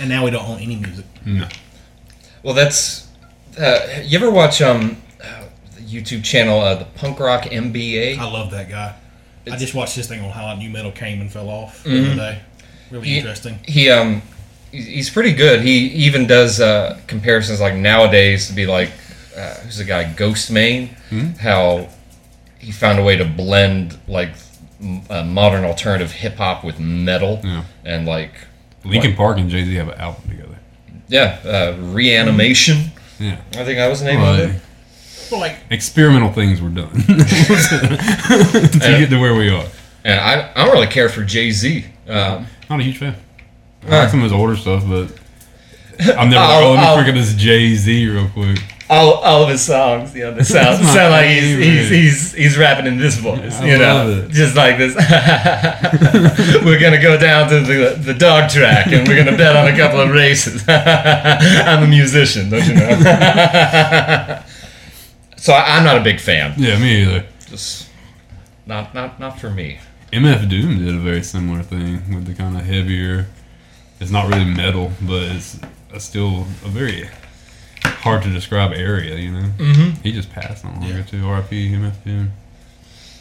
And 0.00 0.08
now 0.08 0.24
we 0.24 0.30
don't 0.32 0.46
own 0.48 0.58
any 0.60 0.76
music. 0.76 1.04
no. 1.24 1.48
Well, 2.42 2.54
that's. 2.54 3.08
Uh, 3.58 3.78
you 4.02 4.18
ever 4.18 4.30
watch 4.30 4.60
um 4.60 5.00
uh, 5.22 5.44
the 5.76 5.80
YouTube 5.80 6.24
channel 6.24 6.60
uh, 6.60 6.74
the 6.74 6.84
Punk 6.84 7.20
Rock 7.20 7.44
MBA? 7.44 8.18
I 8.18 8.24
love 8.30 8.50
that 8.50 8.68
guy. 8.68 8.96
I 9.50 9.56
just 9.56 9.74
watched 9.74 9.94
this 9.96 10.08
thing 10.08 10.20
on 10.24 10.30
how 10.30 10.52
nu 10.56 10.68
metal 10.70 10.90
came 10.90 11.20
and 11.20 11.32
fell 11.32 11.48
off 11.48 11.84
the 11.84 12.00
other 12.06 12.14
day. 12.16 12.40
Really 12.90 13.08
He- 13.08 13.18
interesting. 13.18 13.58
He 13.66 13.88
um 13.90 14.22
he's 14.72 14.86
he's 14.86 15.10
pretty 15.10 15.32
good. 15.32 15.60
He 15.62 15.86
even 16.06 16.26
does 16.26 16.60
uh, 16.60 16.98
comparisons 17.06 17.60
like 17.60 17.74
nowadays 17.76 18.48
to 18.48 18.52
be 18.52 18.66
like 18.66 18.90
uh, 19.36 19.54
who's 19.60 19.78
the 19.78 19.84
guy 19.84 20.04
Ghostemane? 20.12 20.88
How 21.38 21.88
he 22.58 22.72
found 22.72 22.98
a 22.98 23.02
way 23.02 23.16
to 23.16 23.24
blend 23.24 23.98
like 24.08 24.30
m- 24.80 25.02
uh, 25.10 25.22
modern 25.24 25.64
alternative 25.64 26.12
hip 26.12 26.36
hop 26.36 26.64
with 26.64 26.78
metal 26.80 27.40
Yeah. 27.44 27.64
and 27.84 28.06
like 28.06 28.32
Linkin 28.84 29.14
Park 29.16 29.38
and 29.38 29.48
Jay 29.50 29.64
Z 29.64 29.74
have 29.74 29.88
an 29.88 29.98
album 29.98 30.28
together. 30.28 30.56
yeah 31.08 31.38
uh, 31.44 31.76
reanimation. 31.80 32.92
Yeah. 33.18 33.36
I 33.52 33.64
think 33.64 33.76
that 33.78 33.88
was 33.88 34.00
the 34.00 34.06
name 34.06 34.20
Well, 34.20 34.34
of 34.42 34.50
it. 34.50 34.60
But 35.30 35.38
like, 35.38 35.56
experimental 35.70 36.32
things 36.32 36.60
were 36.60 36.68
done 36.68 36.90
to 36.92 38.78
get 38.80 39.10
to 39.10 39.18
where 39.20 39.34
we 39.34 39.48
are. 39.50 39.64
And 40.04 40.20
I, 40.20 40.50
I 40.54 40.64
don't 40.64 40.74
really 40.74 40.86
care 40.86 41.08
for 41.08 41.22
Jay 41.24 41.50
Z. 41.50 41.84
Um, 42.08 42.46
Not 42.68 42.80
a 42.80 42.82
huge 42.82 42.98
fan. 42.98 43.16
I 43.86 43.98
like 44.00 44.08
some 44.10 44.20
of 44.20 44.24
his 44.24 44.32
older 44.32 44.56
stuff, 44.56 44.84
but 44.88 45.12
I'm 46.18 46.28
never. 46.30 46.36
I'll- 46.44 46.64
oh, 46.64 46.70
let 46.72 46.80
me 46.80 46.86
I'll- 46.86 46.98
forget 46.98 47.14
this 47.14 47.34
Jay 47.34 47.74
Z 47.74 48.08
real 48.08 48.28
quick. 48.30 48.58
All, 48.88 49.14
all 49.14 49.42
of 49.44 49.48
his 49.48 49.62
songs, 49.62 50.14
you 50.14 50.22
know, 50.22 50.32
they 50.32 50.42
sound, 50.44 50.84
sound 50.84 51.12
like 51.12 51.26
he's, 51.28 51.56
he's, 51.56 51.88
he's, 51.88 52.32
he's 52.32 52.58
rapping 52.58 52.86
in 52.86 52.98
this 52.98 53.16
voice, 53.16 53.60
I 53.60 53.66
you 53.66 53.78
know, 53.78 54.10
it. 54.10 54.30
just 54.30 54.54
like 54.54 54.76
this. 54.76 54.94
we're 56.64 56.78
gonna 56.78 57.00
go 57.00 57.18
down 57.18 57.48
to 57.48 57.60
the, 57.60 57.96
the 57.98 58.14
dog 58.14 58.50
track 58.50 58.88
and 58.88 59.08
we're 59.08 59.24
gonna 59.24 59.36
bet 59.36 59.56
on 59.56 59.72
a 59.72 59.76
couple 59.76 60.00
of 60.00 60.10
races. 60.10 60.64
I'm 60.68 61.82
a 61.82 61.86
musician, 61.86 62.50
don't 62.50 62.66
you 62.66 62.74
know? 62.74 64.42
so 65.36 65.52
I, 65.52 65.76
I'm 65.76 65.84
not 65.84 65.96
a 65.98 66.02
big 66.04 66.20
fan. 66.20 66.54
Yeah, 66.58 66.78
me 66.78 67.02
either. 67.02 67.26
Just 67.46 67.88
not 68.66 68.94
not 68.94 69.18
not 69.18 69.40
for 69.40 69.50
me. 69.50 69.78
MF 70.12 70.48
Doom 70.48 70.78
did 70.78 70.94
a 70.94 70.98
very 70.98 71.22
similar 71.22 71.62
thing 71.62 72.14
with 72.14 72.26
the 72.26 72.34
kind 72.34 72.56
of 72.56 72.64
heavier. 72.64 73.26
It's 73.98 74.10
not 74.10 74.28
really 74.28 74.44
metal, 74.44 74.92
but 75.00 75.22
it's 75.22 75.58
a 75.92 75.98
still 75.98 76.42
a 76.64 76.68
very 76.68 77.08
hard 77.84 78.22
to 78.22 78.30
describe 78.30 78.72
area. 78.72 79.16
You 79.16 79.32
know, 79.32 79.48
mm-hmm. 79.58 80.02
he 80.02 80.12
just 80.12 80.30
passed 80.30 80.64
not 80.64 80.74
long 80.74 80.84
ago 80.84 80.96
Yeah. 80.98 81.02
too. 81.04 81.26
R.I.P. 81.26 81.70
MF 81.70 82.04
Doom. 82.04 82.32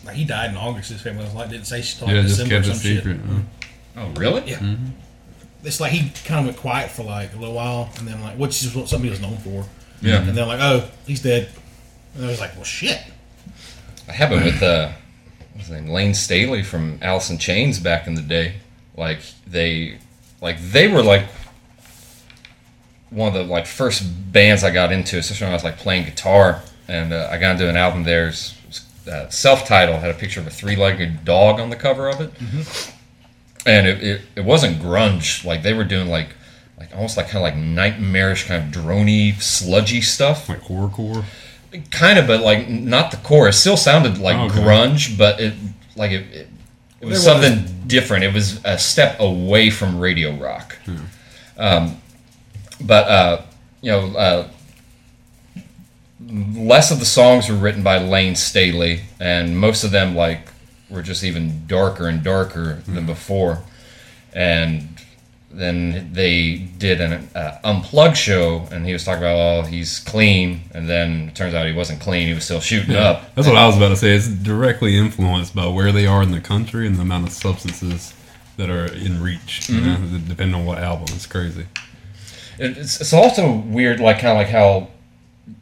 like 0.05 0.15
he 0.15 0.25
died 0.25 0.51
in 0.51 0.57
August. 0.57 0.91
His 0.91 1.01
family 1.01 1.23
was 1.23 1.33
like 1.33 1.49
didn't 1.49 1.67
say 1.67 1.81
she 1.81 1.97
told 1.97 2.11
Yeah, 2.11 2.21
just 2.21 2.37
December 2.39 2.55
or 2.55 2.57
kept 2.59 2.67
it 2.67 2.73
some 2.73 2.81
shit. 2.81 2.97
secret. 3.03 3.19
uh, 3.29 3.39
Oh 3.95 4.07
really? 4.19 4.49
Yeah. 4.49 4.75
It's 5.63 5.79
like 5.79 5.91
he 5.91 6.09
kind 6.25 6.39
of 6.41 6.45
went 6.47 6.57
quiet 6.57 6.91
for 6.91 7.03
like 7.03 7.33
a 7.33 7.37
little 7.37 7.55
while, 7.55 7.89
and 7.97 8.07
then 8.07 8.19
like, 8.21 8.37
which 8.37 8.63
is 8.63 8.75
what 8.75 8.89
somebody 8.89 9.11
was 9.11 9.21
known 9.21 9.37
for. 9.37 9.63
Yeah. 10.01 10.21
And 10.21 10.35
then 10.37 10.47
like, 10.47 10.59
oh, 10.61 10.89
he's 11.07 11.21
dead. 11.21 11.49
And 12.15 12.25
I 12.25 12.27
was 12.29 12.39
like, 12.41 12.55
well, 12.55 12.65
shit. 12.65 12.99
I 14.09 14.11
happened 14.11 14.43
with 14.43 14.61
uh, 14.61 14.91
what's 15.53 15.67
his 15.67 15.79
name, 15.79 15.87
Layne 15.89 16.13
Staley 16.13 16.63
from 16.63 16.99
Alice 17.01 17.29
in 17.29 17.37
Chains 17.37 17.79
back 17.79 18.07
in 18.07 18.15
the 18.15 18.21
day. 18.21 18.55
Like 18.97 19.19
they, 19.47 19.99
like 20.41 20.59
they 20.59 20.87
were 20.89 21.01
like 21.01 21.25
one 23.13 23.27
of 23.29 23.33
the 23.33 23.43
like 23.43 23.65
first 23.65 24.03
bands 24.31 24.63
I 24.63 24.71
got 24.71 24.91
into, 24.91 25.17
especially 25.17 25.45
when 25.45 25.51
I 25.51 25.55
was 25.55 25.63
like 25.63 25.77
playing 25.77 26.05
guitar. 26.05 26.61
And 26.87 27.13
uh, 27.13 27.29
I 27.31 27.37
got 27.37 27.51
into 27.51 27.69
an 27.69 27.77
album 27.77 28.03
it's, 28.07 28.53
uh, 29.07 29.29
self-titled, 29.29 29.99
had 29.99 30.09
a 30.09 30.13
picture 30.13 30.39
of 30.41 30.47
a 30.47 30.49
three-legged 30.49 31.23
dog 31.23 31.59
on 31.59 31.69
the 31.69 31.75
cover 31.77 32.09
of 32.09 32.19
it. 32.19 32.31
And 33.65 33.87
it, 33.87 34.03
it, 34.03 34.21
it 34.37 34.43
wasn't 34.45 34.81
grunge. 34.81 35.45
Like 35.45 35.63
they 35.63 35.73
were 35.73 35.85
doing 35.85 36.07
like 36.09 36.29
like 36.77 36.93
almost 36.95 37.15
like 37.15 37.27
kind 37.29 37.37
of 37.37 37.43
like 37.43 37.55
nightmarish 37.55 38.47
kind 38.47 38.63
of 38.75 38.83
drony 38.83 39.39
sludgy 39.41 40.01
stuff 40.01 40.49
like 40.49 40.61
horrorcore. 40.63 41.23
kind 41.91 42.19
of, 42.19 42.27
but 42.27 42.41
like 42.41 42.67
not 42.67 43.11
the 43.11 43.17
core. 43.17 43.47
It 43.47 43.53
still 43.53 43.77
sounded 43.77 44.17
like 44.17 44.35
Oh, 44.35 44.45
okay. 44.47 44.59
grunge, 44.59 45.17
but 45.17 45.39
it 45.39 45.53
like 45.95 46.11
it, 46.11 46.25
it, 46.33 46.47
it 46.99 47.05
was 47.05 47.23
There 47.23 47.33
was- 47.35 47.43
something 47.45 47.87
different. 47.87 48.23
It 48.25 48.33
was 48.33 48.59
a 48.65 48.77
step 48.77 49.19
away 49.21 49.69
from 49.69 49.99
radio 49.99 50.31
rock. 50.35 50.77
Um, 51.57 52.01
but 52.83 53.07
uh, 53.07 53.41
you 53.81 53.91
know, 53.91 54.15
uh, 54.15 54.47
less 56.55 56.91
of 56.91 56.99
the 56.99 57.05
songs 57.05 57.49
were 57.49 57.55
written 57.55 57.83
by 57.83 57.97
Layne 57.97 58.35
Staley, 58.35 59.01
and 59.19 59.57
most 59.57 59.83
of 59.83 59.91
them 59.91 60.15
like 60.15 60.47
were 60.89 61.01
just 61.01 61.23
even 61.23 61.65
darker 61.67 62.07
and 62.07 62.23
darker 62.23 62.81
than 62.87 63.05
before. 63.05 63.63
And 64.33 64.89
then 65.51 66.11
they 66.13 66.55
did 66.77 66.99
an 66.99 67.29
uh, 67.35 67.59
unplugged 67.63 68.17
show, 68.17 68.67
and 68.71 68.85
he 68.85 68.93
was 68.93 69.03
talking 69.03 69.21
about, 69.23 69.35
oh, 69.37 69.61
he's 69.63 69.99
clean, 69.99 70.61
and 70.73 70.89
then 70.89 71.29
it 71.29 71.35
turns 71.35 71.53
out 71.53 71.67
he 71.67 71.73
wasn't 71.73 72.01
clean. 72.01 72.27
He 72.27 72.33
was 72.33 72.43
still 72.43 72.59
shooting 72.59 72.95
up. 72.95 73.33
That's 73.35 73.47
what 73.47 73.57
I 73.57 73.67
was 73.67 73.77
about 73.77 73.89
to 73.89 73.95
say. 73.95 74.15
It's 74.15 74.27
directly 74.27 74.97
influenced 74.97 75.55
by 75.55 75.67
where 75.67 75.91
they 75.91 76.07
are 76.07 76.23
in 76.23 76.31
the 76.31 76.41
country 76.41 76.87
and 76.87 76.95
the 76.95 77.01
amount 77.01 77.27
of 77.27 77.33
substances 77.33 78.13
that 78.57 78.69
are 78.69 78.91
in 78.93 79.21
reach. 79.21 79.69
You 79.69 79.81
know, 79.81 79.97
depending 80.27 80.55
on 80.55 80.65
what 80.65 80.79
album. 80.79 81.07
It's 81.09 81.27
crazy. 81.27 81.65
It- 82.59 82.77
It's, 82.77 83.01
it's 83.01 83.13
also 83.13 83.51
weird, 83.53 83.99
like 83.99 84.19
kind 84.19 84.31
of 84.31 84.37
like 84.37 84.47
how 84.49 84.87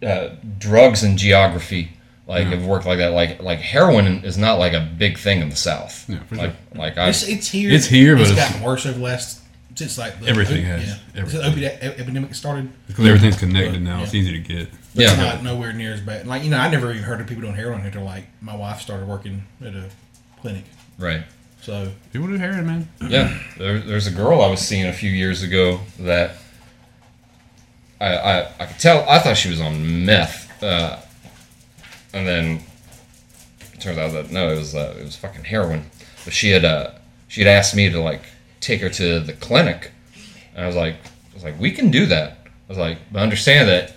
uh, 0.06 0.36
drugs 0.60 1.04
and 1.04 1.17
geography 1.17 1.89
like 2.27 2.47
have 2.47 2.65
worked 2.65 2.86
like 2.86 2.99
that. 2.99 3.10
Like 3.12 3.41
like 3.41 3.60
heroin 3.60 4.23
is 4.23 4.38
not 4.38 4.60
like 4.60 4.73
a 4.73 4.80
big 4.97 5.17
thing 5.17 5.41
in 5.41 5.49
the 5.49 5.56
South. 5.56 6.08
Yeah, 6.10 6.19
for 6.23 6.36
like 6.36 6.54
like 6.75 6.97
I 6.97 7.10
It's, 7.10 7.27
it's 7.27 7.47
here. 7.49 7.71
It's 7.71 7.88
here, 7.88 8.15
but 8.15 8.21
it's 8.23 8.32
it's- 8.32 8.49
gotten 8.49 8.63
worse 8.63 8.86
over 8.86 8.97
the 8.97 9.04
last 9.04 9.39
since 9.75 9.97
like 9.97 10.19
the, 10.19 10.27
Everything 10.27 10.62
yeah. 10.63 10.77
has. 10.77 10.86
Since 10.89 11.01
Everything. 11.15 11.41
the 11.41 11.47
opiate 11.47 11.84
e- 11.84 12.01
epidemic 12.01 12.36
started. 12.36 12.69
Because 12.88 13.06
everything's 13.06 13.38
connected 13.38 13.82
now. 13.82 14.04
It's 14.04 14.13
easy 14.13 14.32
to 14.34 14.39
get. 14.39 14.69
But 14.93 15.01
Yeah. 15.04 15.08
It's 15.12 15.17
not 15.17 15.43
nowhere 15.43 15.73
near 15.73 15.93
as 15.93 16.01
bad. 16.01 16.27
Like 16.27 16.43
you 16.43 16.49
know, 16.49 16.58
I 16.58 16.69
never 16.69 16.91
even 16.91 17.04
heard 17.04 17.21
of 17.21 17.27
people 17.27 17.41
doing 17.41 17.56
heroin 17.56 17.82
until 17.82 18.04
like 18.04 18.25
my 18.41 18.56
wife 18.56 18.82
started 18.82 19.08
working 19.08 19.43
at 19.65 19.73
a 19.73 19.89
clinic. 20.41 20.65
right. 20.97 21.23
So 21.62 21.91
People 22.12 22.27
do 22.27 22.38
heroin, 22.38 22.65
man. 22.65 22.89
Yeah, 23.08 23.38
there, 23.60 23.77
there's 23.80 24.08
a 24.08 24.12
girl 24.12 24.41
I 24.41 24.47
was 24.47 24.60
seeing 24.62 24.88
a 24.88 24.93
few 24.93 25.12
years 25.12 25.43
ago 25.43 25.80
that 25.99 26.38
I 28.01 28.15
I, 28.39 28.47
I 28.59 28.65
could 28.65 28.79
tell 28.79 29.07
I 29.09 29.19
thought 29.19 29.37
she 29.37 29.49
was 29.49 29.61
on 29.61 30.05
meth, 30.05 30.61
uh, 30.63 30.97
and 32.13 32.27
then 32.27 32.61
it 33.73 33.79
turns 33.79 33.97
out 33.97 34.11
that 34.13 34.31
no, 34.31 34.49
it 34.51 34.57
was 34.57 34.75
uh, 34.75 34.95
it 34.99 35.03
was 35.03 35.15
fucking 35.15 35.43
heroin. 35.45 35.85
but 36.25 36.33
she 36.33 36.49
had 36.51 36.65
uh 36.65 36.91
she 37.27 37.41
had 37.41 37.47
asked 37.47 37.75
me 37.75 37.89
to 37.89 37.99
like 38.01 38.21
take 38.59 38.81
her 38.81 38.89
to 38.89 39.19
the 39.19 39.33
clinic. 39.33 39.91
And 40.55 40.63
I 40.65 40.67
was 40.67 40.75
like, 40.75 40.95
I 40.95 41.33
was 41.33 41.43
like, 41.43 41.59
we 41.59 41.71
can 41.71 41.89
do 41.91 42.05
that. 42.07 42.37
I 42.45 42.49
was 42.67 42.77
like, 42.77 42.97
but 43.11 43.21
understand 43.21 43.69
that 43.69 43.93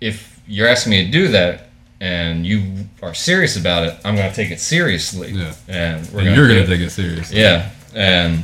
if 0.00 0.40
you're 0.48 0.66
asking 0.68 0.90
me 0.90 1.04
to 1.06 1.10
do 1.10 1.28
that 1.28 1.68
and 2.00 2.44
you 2.44 2.86
are 3.02 3.14
serious 3.14 3.56
about 3.56 3.84
it, 3.86 3.94
I'm 4.04 4.16
gonna 4.16 4.32
take 4.34 4.50
it 4.50 4.58
seriously. 4.60 5.30
Yeah. 5.30 5.54
And 5.68 6.00
we're 6.10 6.20
And 6.20 6.28
gonna 6.28 6.34
you're 6.36 6.48
gonna 6.48 6.60
it. 6.62 6.66
take 6.66 6.80
it 6.80 6.90
seriously. 6.90 7.38
Yeah, 7.40 7.70
and 7.94 8.42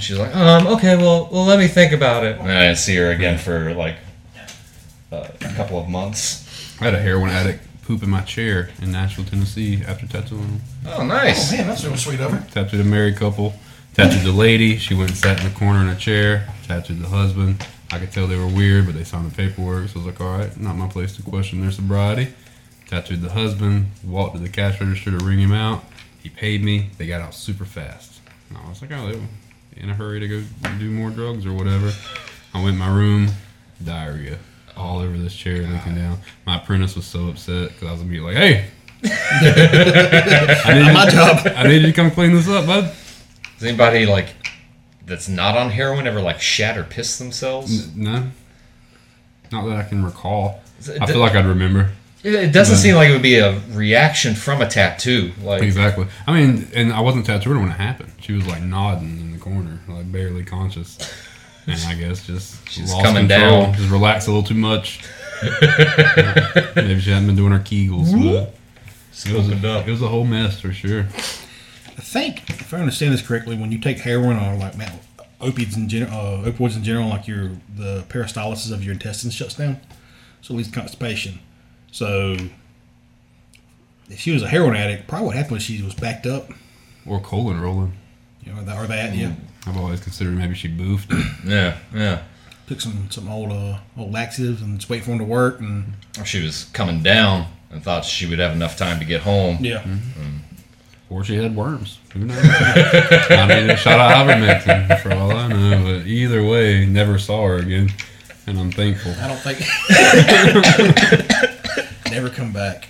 she's 0.00 0.18
like, 0.18 0.34
um, 0.34 0.66
okay, 0.66 0.96
well, 0.96 1.28
well, 1.30 1.44
let 1.44 1.58
me 1.60 1.68
think 1.68 1.92
about 1.92 2.24
it. 2.24 2.38
And 2.40 2.50
I 2.50 2.66
didn't 2.66 2.78
see 2.78 2.96
her 2.96 3.10
again 3.12 3.38
for 3.38 3.72
like 3.74 3.96
uh, 5.12 5.28
a 5.40 5.54
couple 5.54 5.78
of 5.78 5.88
months. 5.88 6.76
I 6.80 6.84
had 6.84 6.94
a 6.94 6.98
heroin 7.00 7.30
addict 7.30 7.64
poop 7.82 8.02
in 8.02 8.10
my 8.10 8.20
chair 8.20 8.70
in 8.82 8.92
Nashville, 8.92 9.24
Tennessee 9.24 9.82
after 9.86 10.06
tattooing. 10.06 10.60
Oh, 10.86 11.04
nice. 11.04 11.52
Oh 11.52 11.56
man, 11.56 11.68
that's 11.68 11.84
real 11.84 11.96
sweet 11.96 12.20
of 12.20 12.32
her. 12.32 12.50
Tattooed 12.50 12.80
a 12.80 12.84
married 12.84 13.16
couple. 13.16 13.54
Tattooed 13.94 14.22
the 14.22 14.32
lady. 14.32 14.76
She 14.76 14.94
went 14.94 15.10
and 15.10 15.18
sat 15.18 15.40
in 15.40 15.50
the 15.50 15.58
corner 15.58 15.80
in 15.80 15.88
a 15.88 15.96
chair. 15.96 16.46
Tattooed 16.66 17.00
the 17.00 17.08
husband. 17.08 17.66
I 17.90 17.98
could 17.98 18.12
tell 18.12 18.26
they 18.26 18.36
were 18.36 18.46
weird, 18.46 18.84
but 18.84 18.94
they 18.94 19.04
signed 19.04 19.30
the 19.30 19.34
paperwork. 19.34 19.88
So 19.88 20.00
I 20.00 20.04
was 20.04 20.06
like, 20.06 20.20
all 20.20 20.36
right, 20.36 20.54
not 20.60 20.76
my 20.76 20.86
place 20.86 21.16
to 21.16 21.22
question 21.22 21.62
their 21.62 21.70
sobriety. 21.70 22.28
Tattooed 22.86 23.22
the 23.22 23.30
husband. 23.30 23.86
Walked 24.04 24.36
to 24.36 24.42
the 24.42 24.50
cash 24.50 24.80
register 24.80 25.18
to 25.18 25.24
ring 25.24 25.38
him 25.38 25.52
out. 25.52 25.82
He 26.22 26.28
paid 26.28 26.62
me. 26.62 26.90
They 26.98 27.06
got 27.06 27.22
out 27.22 27.34
super 27.34 27.64
fast. 27.64 28.20
And 28.50 28.58
I 28.58 28.68
was 28.68 28.82
like, 28.82 28.92
oh, 28.92 29.10
they 29.10 29.18
were 29.18 29.26
in 29.76 29.88
a 29.88 29.94
hurry 29.94 30.20
to 30.20 30.28
go 30.28 30.42
do 30.78 30.90
more 30.90 31.10
drugs 31.10 31.46
or 31.46 31.54
whatever. 31.54 31.90
I 32.52 32.62
went 32.62 32.74
in 32.74 32.78
my 32.78 32.94
room. 32.94 33.28
Diarrhea 33.82 34.38
all 34.78 35.00
over 35.00 35.16
this 35.18 35.34
chair, 35.34 35.62
looking 35.62 35.94
down. 35.96 36.18
My 36.46 36.56
apprentice 36.56 36.94
was 36.96 37.06
so 37.06 37.28
upset 37.28 37.68
because 37.70 37.88
I 37.88 37.92
was 37.92 38.00
immediately 38.02 38.34
like, 38.34 38.42
hey. 38.42 38.64
I 39.04 40.74
need, 40.84 40.92
My 40.94 41.08
job. 41.10 41.46
I 41.56 41.66
need 41.68 41.82
you 41.82 41.86
to 41.88 41.92
come 41.92 42.10
clean 42.10 42.32
this 42.34 42.48
up, 42.48 42.66
bud. 42.66 42.92
Does 43.58 43.68
anybody 43.68 44.06
like 44.06 44.28
that's 45.06 45.28
not 45.28 45.56
on 45.56 45.70
heroin 45.70 46.06
ever 46.06 46.20
like 46.20 46.40
shat 46.40 46.76
or 46.78 46.84
piss 46.84 47.18
themselves? 47.18 47.94
No. 47.96 48.24
Not 49.50 49.66
that 49.66 49.76
I 49.76 49.82
can 49.84 50.04
recall. 50.04 50.60
It- 50.80 51.00
I 51.00 51.06
feel 51.06 51.18
like 51.18 51.34
I'd 51.34 51.46
remember. 51.46 51.90
It, 52.24 52.34
it 52.34 52.52
doesn't 52.52 52.76
seem 52.78 52.96
like 52.96 53.10
it 53.10 53.12
would 53.12 53.22
be 53.22 53.38
a 53.38 53.60
reaction 53.70 54.34
from 54.34 54.60
a 54.60 54.68
tattoo. 54.68 55.30
Like, 55.40 55.62
Exactly. 55.62 56.06
I 56.26 56.32
mean, 56.32 56.66
and 56.74 56.92
I 56.92 57.00
wasn't 57.00 57.26
tattooed 57.26 57.56
when 57.56 57.68
it 57.68 57.72
happened. 57.72 58.12
She 58.20 58.32
was 58.32 58.44
like 58.46 58.60
nodding 58.60 59.20
in 59.20 59.32
the 59.32 59.38
corner, 59.38 59.78
like 59.88 60.10
barely 60.10 60.44
conscious. 60.44 60.98
And 61.68 61.80
I 61.86 61.94
guess 61.94 62.26
just 62.26 62.68
She's 62.68 62.92
lost 62.92 63.04
coming 63.04 63.28
control, 63.28 63.62
down. 63.66 63.74
Just 63.74 63.90
relaxed 63.90 64.26
a 64.28 64.30
little 64.30 64.46
too 64.46 64.54
much. 64.54 65.00
Maybe 65.42 67.00
she 67.00 67.10
hadn't 67.10 67.26
been 67.26 67.36
doing 67.36 67.52
her 67.52 67.58
Kegels, 67.60 68.12
but 68.12 68.54
it 69.30 69.34
was, 69.36 69.48
a, 69.50 69.68
up. 69.70 69.86
it 69.86 69.90
was 69.90 70.02
a 70.02 70.08
whole 70.08 70.24
mess 70.24 70.60
for 70.60 70.72
sure. 70.72 71.02
I 71.02 72.00
think, 72.00 72.48
if 72.50 72.72
I 72.72 72.78
understand 72.78 73.12
this 73.12 73.22
correctly, 73.26 73.56
when 73.56 73.70
you 73.72 73.78
take 73.78 73.98
heroin 73.98 74.36
or 74.36 74.56
like 74.56 74.76
man, 74.76 74.98
opiates 75.40 75.76
in 75.76 75.88
general, 75.88 76.12
uh, 76.16 76.50
opioids 76.50 76.76
in 76.76 76.82
general, 76.84 77.08
like 77.08 77.26
your 77.28 77.50
the 77.76 78.04
peristalsis 78.08 78.72
of 78.72 78.82
your 78.84 78.94
intestines 78.94 79.34
shuts 79.34 79.54
down, 79.54 79.80
so 80.40 80.54
it 80.54 80.56
leads 80.58 80.70
to 80.70 80.74
constipation. 80.74 81.38
So, 81.92 82.36
if 84.08 84.18
she 84.18 84.32
was 84.32 84.42
a 84.42 84.48
heroin 84.48 84.76
addict, 84.76 85.06
probably 85.08 85.26
what 85.28 85.36
happened 85.36 85.52
was 85.52 85.62
she 85.62 85.82
was 85.82 85.94
backed 85.94 86.26
up, 86.26 86.50
Or 87.06 87.20
colon 87.20 87.60
rolling. 87.60 87.92
you 88.42 88.52
know, 88.52 88.60
or 88.60 88.64
that, 88.64 88.78
or 88.78 88.86
that 88.86 89.14
yeah. 89.14 89.32
I've 89.68 89.76
always 89.76 90.00
considered 90.00 90.34
maybe 90.34 90.54
she 90.54 90.68
boofed 90.68 91.06
it. 91.10 91.26
yeah, 91.46 91.76
yeah. 91.94 92.22
Took 92.66 92.80
some 92.80 93.08
some 93.10 93.28
old 93.28 93.52
uh, 93.52 93.78
old 93.96 94.12
laxatives 94.12 94.62
and 94.62 94.78
just 94.78 94.90
wait 94.90 95.02
for 95.04 95.10
them 95.10 95.18
to 95.18 95.24
work, 95.24 95.60
and 95.60 95.92
Or 96.18 96.24
she 96.24 96.42
was 96.42 96.64
coming 96.72 97.02
down 97.02 97.46
and 97.70 97.82
thought 97.82 98.04
she 98.04 98.26
would 98.26 98.38
have 98.38 98.52
enough 98.52 98.76
time 98.76 98.98
to 98.98 99.04
get 99.04 99.22
home. 99.22 99.58
yeah, 99.60 99.84
Or 101.10 101.24
she 101.24 101.36
had 101.36 101.54
worms. 101.56 101.98
Who 102.12 102.20
knows? 102.20 102.38
I 102.42 103.46
needed 103.48 103.70
a 103.70 103.76
shot 103.76 103.98
of 104.00 104.26
ivermectin 104.26 105.00
for 105.00 105.12
all 105.14 105.30
I 105.32 105.48
know. 105.48 105.82
But 105.84 106.06
either 106.06 106.42
way, 106.44 106.84
never 106.86 107.18
saw 107.18 107.46
her 107.46 107.56
again. 107.56 107.90
And 108.46 108.58
I'm 108.58 108.70
thankful. 108.72 109.12
I 109.20 109.28
don't 109.28 109.40
think 109.40 109.58
never 112.10 112.30
come 112.30 112.52
back. 112.52 112.88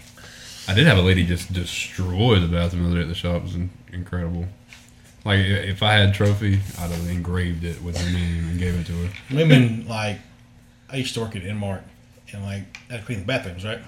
I 0.69 0.75
did 0.75 0.87
have 0.87 0.99
a 0.99 1.03
lady 1.03 1.25
just 1.27 1.53
destroy 1.53 2.39
the 2.39 2.47
bathroom 2.49 2.85
the 2.85 2.89
other 2.91 2.97
day 2.99 3.03
at 3.03 3.09
the 3.09 3.15
shop. 3.15 3.37
It 3.37 3.43
was 3.45 3.57
incredible. 3.93 4.47
Like, 5.29 5.41
if 5.41 5.83
I 5.83 5.93
had 5.93 6.09
a 6.09 6.13
trophy, 6.13 6.59
I'd 6.79 6.91
have 6.91 7.11
engraved 7.11 7.63
it 7.63 7.83
with 7.83 7.99
her 7.99 8.11
name 8.11 8.49
and 8.49 8.59
gave 8.59 8.75
it 8.75 8.87
to 8.87 8.93
her. 8.93 9.11
Women 9.31 9.87
like 9.87 10.21
I 10.89 10.97
used 10.97 11.13
to 11.13 11.21
work 11.21 11.37
at 11.37 11.43
Inmark 11.43 11.83
and 12.33 12.43
like 12.43 12.63
I 12.89 12.95
had 12.95 13.01
to 13.01 13.07
clean 13.07 13.19
the 13.19 13.27
bathrooms, 13.27 13.63
right? 13.63 13.81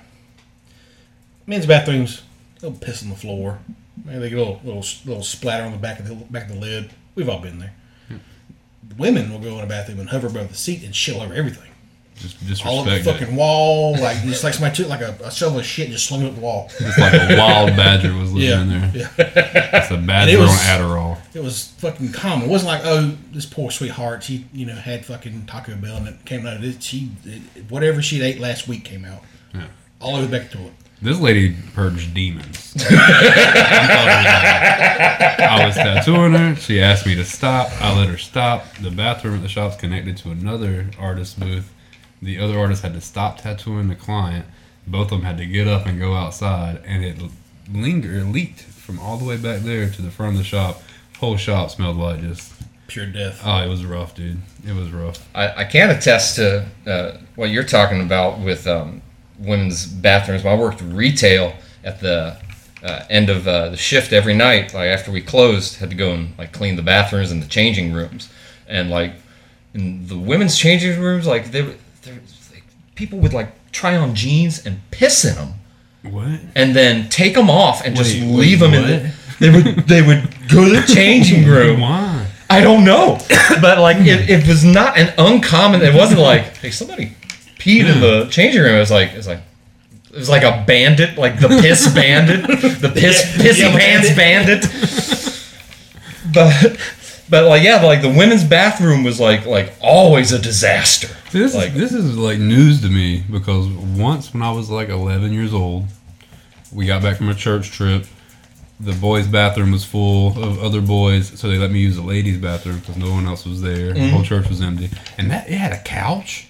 Men's 1.46 1.64
bathrooms, 1.64 2.20
they'll 2.60 2.72
piss 2.72 3.02
on 3.02 3.08
the 3.08 3.16
floor. 3.16 3.58
Maybe 4.04 4.18
they 4.18 4.28
get 4.28 4.36
a 4.38 4.42
little, 4.42 4.60
little 4.64 4.84
little 5.06 5.22
splatter 5.22 5.64
on 5.64 5.72
the 5.72 5.78
back 5.78 5.98
of 5.98 6.08
the 6.08 6.14
back 6.14 6.50
of 6.50 6.56
the 6.56 6.60
lid. 6.60 6.90
We've 7.14 7.30
all 7.30 7.40
been 7.40 7.58
there. 7.58 7.72
The 8.10 8.94
women 8.96 9.32
will 9.32 9.40
go 9.40 9.56
in 9.56 9.64
a 9.64 9.66
bathroom 9.66 9.98
and 9.98 10.10
hover 10.10 10.26
above 10.26 10.50
the 10.50 10.54
seat 10.54 10.84
and 10.84 10.94
shit 10.94 11.16
all 11.16 11.22
over 11.22 11.32
everything. 11.32 11.69
Just 12.46 12.66
All 12.66 12.80
over 12.80 12.90
the 12.90 13.02
fucking 13.02 13.28
it. 13.28 13.34
wall, 13.34 13.96
like 13.98 14.20
just 14.24 14.44
like 14.44 14.52
somebody 14.54 14.74
took 14.76 14.88
like 14.88 15.00
a, 15.00 15.16
a 15.24 15.30
shovel 15.30 15.58
of 15.60 15.64
shit 15.64 15.84
and 15.86 15.92
just 15.94 16.06
slung 16.06 16.22
it 16.22 16.28
up 16.28 16.34
the 16.34 16.40
wall. 16.40 16.70
It's 16.80 16.98
like 16.98 17.14
a 17.14 17.36
wild 17.38 17.76
badger 17.76 18.12
was 18.14 18.32
living 18.32 18.48
Yeah, 18.48 18.60
in 18.62 18.68
there. 18.68 18.90
yeah. 18.94 19.08
It's 19.82 19.90
a 19.90 19.96
badger 19.96 20.32
it 20.36 20.38
was- 20.38 20.50
on 20.50 20.56
Adderall. 20.56 21.18
It 21.34 21.42
was 21.42 21.68
fucking 21.78 22.12
common. 22.12 22.48
It 22.48 22.50
wasn't 22.50 22.68
like, 22.72 22.82
oh, 22.84 23.16
this 23.32 23.46
poor 23.46 23.70
sweetheart, 23.70 24.24
she, 24.24 24.46
you 24.52 24.66
know, 24.66 24.74
had 24.74 25.06
fucking 25.06 25.46
Taco 25.46 25.76
Bell 25.76 25.96
and 25.98 26.08
it 26.08 26.24
came 26.24 26.44
out 26.46 26.56
of 26.56 26.64
it. 26.64 26.82
She, 26.82 27.10
it, 27.24 27.40
whatever 27.70 28.02
she 28.02 28.20
ate 28.20 28.40
last 28.40 28.66
week 28.68 28.84
came 28.84 29.04
out. 29.04 29.22
Yeah. 29.54 29.68
All 30.00 30.16
over 30.16 30.26
the 30.26 30.32
back 30.38 30.46
of 30.46 30.50
the 30.52 30.56
toilet. 30.58 30.72
This 31.02 31.18
lady 31.20 31.56
purged 31.74 32.12
demons. 32.12 32.74
I 34.30 35.64
was 35.66 35.74
tattooing 35.74 36.32
her. 36.34 36.54
She 36.56 36.80
asked 36.82 37.06
me 37.06 37.14
to 37.14 37.24
stop. 37.24 37.70
I 37.80 37.96
let 37.98 38.08
her 38.08 38.18
stop. 38.18 38.66
The 38.82 38.90
bathroom 38.90 39.36
at 39.36 39.42
the 39.42 39.48
shop's 39.48 39.76
connected 39.76 40.16
to 40.18 40.30
another 40.30 40.90
artist 40.98 41.38
booth. 41.40 41.72
The 42.22 42.38
other 42.38 42.58
artist 42.58 42.82
had 42.82 42.92
to 42.94 43.00
stop 43.00 43.38
tattooing 43.38 43.88
the 43.88 43.94
client. 43.94 44.46
Both 44.86 45.06
of 45.12 45.18
them 45.18 45.22
had 45.22 45.38
to 45.38 45.46
get 45.46 45.66
up 45.68 45.86
and 45.86 45.98
go 45.98 46.14
outside, 46.14 46.82
and 46.86 47.04
it 47.04 47.16
lingered, 47.72 48.16
it 48.22 48.24
leaked 48.26 48.60
from 48.62 48.98
all 48.98 49.16
the 49.16 49.24
way 49.24 49.36
back 49.36 49.60
there 49.60 49.88
to 49.88 50.02
the 50.02 50.10
front 50.10 50.32
of 50.32 50.38
the 50.38 50.44
shop. 50.44 50.82
Whole 51.18 51.36
shop 51.36 51.70
smelled 51.70 51.96
like 51.96 52.20
just. 52.20 52.52
Pure 52.88 53.06
death. 53.06 53.40
Oh, 53.44 53.58
it 53.62 53.68
was 53.68 53.84
rough, 53.84 54.14
dude. 54.16 54.38
It 54.66 54.74
was 54.74 54.90
rough. 54.90 55.24
I, 55.34 55.60
I 55.62 55.64
can 55.64 55.90
attest 55.90 56.36
to 56.36 56.66
uh, 56.86 57.18
what 57.36 57.50
you're 57.50 57.62
talking 57.62 58.00
about 58.00 58.40
with 58.40 58.66
um, 58.66 59.00
women's 59.38 59.86
bathrooms. 59.86 60.42
When 60.42 60.52
I 60.52 60.58
worked 60.58 60.80
retail 60.82 61.54
at 61.84 62.00
the 62.00 62.36
uh, 62.82 63.04
end 63.08 63.30
of 63.30 63.46
uh, 63.46 63.68
the 63.68 63.76
shift 63.76 64.12
every 64.12 64.34
night, 64.34 64.74
like 64.74 64.88
after 64.88 65.12
we 65.12 65.20
closed, 65.20 65.76
had 65.76 65.90
to 65.90 65.96
go 65.96 66.12
and 66.12 66.36
like 66.36 66.52
clean 66.52 66.74
the 66.74 66.82
bathrooms 66.82 67.30
and 67.30 67.40
the 67.42 67.46
changing 67.48 67.92
rooms, 67.92 68.28
and 68.66 68.90
like 68.90 69.12
in 69.72 70.08
the 70.08 70.18
women's 70.18 70.58
changing 70.58 70.98
rooms, 71.00 71.26
like 71.28 71.52
they, 71.52 71.62
were- 71.62 71.68
they 71.68 71.72
were- 71.72 71.78
like, 72.06 72.64
people 72.94 73.18
would 73.20 73.32
like 73.32 73.52
try 73.72 73.96
on 73.96 74.14
jeans 74.14 74.64
and 74.66 74.80
piss 74.90 75.24
in 75.24 75.34
them, 75.36 75.54
What? 76.02 76.40
and 76.54 76.74
then 76.74 77.08
take 77.08 77.34
them 77.34 77.50
off 77.50 77.84
and 77.84 77.96
just 77.96 78.14
Wait, 78.14 78.24
leave 78.26 78.60
them 78.60 78.74
in. 78.74 78.82
The, 78.84 79.12
they 79.40 79.50
would 79.50 79.64
they 79.88 80.02
would 80.02 80.22
go 80.48 80.64
to 80.64 80.80
the 80.80 80.86
changing 80.94 81.46
room. 81.46 81.80
Why? 81.80 82.26
I 82.48 82.60
don't 82.60 82.84
know, 82.84 83.18
but 83.60 83.78
like 83.78 83.98
it, 83.98 84.28
it 84.28 84.46
was 84.48 84.64
not 84.64 84.98
an 84.98 85.14
uncommon. 85.18 85.82
It 85.82 85.94
wasn't 85.94 86.20
like 86.20 86.56
hey 86.58 86.70
somebody 86.70 87.12
peed 87.58 87.86
in 87.92 88.00
the 88.00 88.26
changing 88.30 88.60
room. 88.62 88.74
It 88.74 88.80
was 88.80 88.90
like 88.90 89.12
it 89.12 89.16
was 89.16 89.26
like 89.28 89.40
it 90.10 90.16
was 90.16 90.28
like 90.28 90.42
a 90.42 90.64
bandit, 90.66 91.16
like 91.16 91.38
the 91.38 91.46
piss 91.48 91.94
bandit, 91.94 92.42
the 92.48 92.88
piss 92.94 93.22
pissy 93.36 93.60
Yeah, 93.60 93.78
pants 93.78 94.14
bandit. 94.16 94.66
But 96.32 96.76
but 97.30 97.46
like 97.46 97.62
yeah, 97.62 97.82
like 97.82 98.02
the 98.02 98.08
women's 98.08 98.44
bathroom 98.44 99.04
was 99.04 99.20
like 99.20 99.46
like 99.46 99.72
always 99.80 100.32
a 100.32 100.38
disaster. 100.38 101.08
This 101.30 101.54
Like- 101.54 101.70
is 101.70 101.74
this 101.74 101.92
is 101.92 102.16
like 102.16 102.38
news 102.38 102.80
to 102.82 102.88
me 102.88 103.22
because 103.30 103.68
once 103.68 104.34
when 104.34 104.42
I 104.42 104.50
was 104.50 104.68
like 104.68 104.88
11 104.88 105.32
years 105.32 105.54
old, 105.54 105.86
we 106.72 106.86
got 106.86 107.02
back 107.02 107.16
from 107.16 107.28
a 107.28 107.34
church 107.34 107.70
trip. 107.70 108.04
The 108.80 108.92
boys' 108.92 109.26
bathroom 109.26 109.72
was 109.72 109.84
full 109.84 110.28
of 110.42 110.58
other 110.58 110.80
boys, 110.80 111.38
so 111.38 111.48
they 111.48 111.58
let 111.58 111.70
me 111.70 111.80
use 111.80 111.96
the 111.96 112.02
ladies' 112.02 112.38
bathroom 112.38 112.78
because 112.78 112.96
no 112.96 113.10
one 113.10 113.26
else 113.26 113.44
was 113.44 113.60
there. 113.60 113.92
The 113.92 114.00
mm-hmm. 114.00 114.08
whole 114.08 114.22
church 114.22 114.48
was 114.48 114.62
empty, 114.62 114.88
and 115.18 115.30
that 115.30 115.48
it 115.48 115.54
had 115.54 115.72
a 115.72 115.82
couch. 115.82 116.48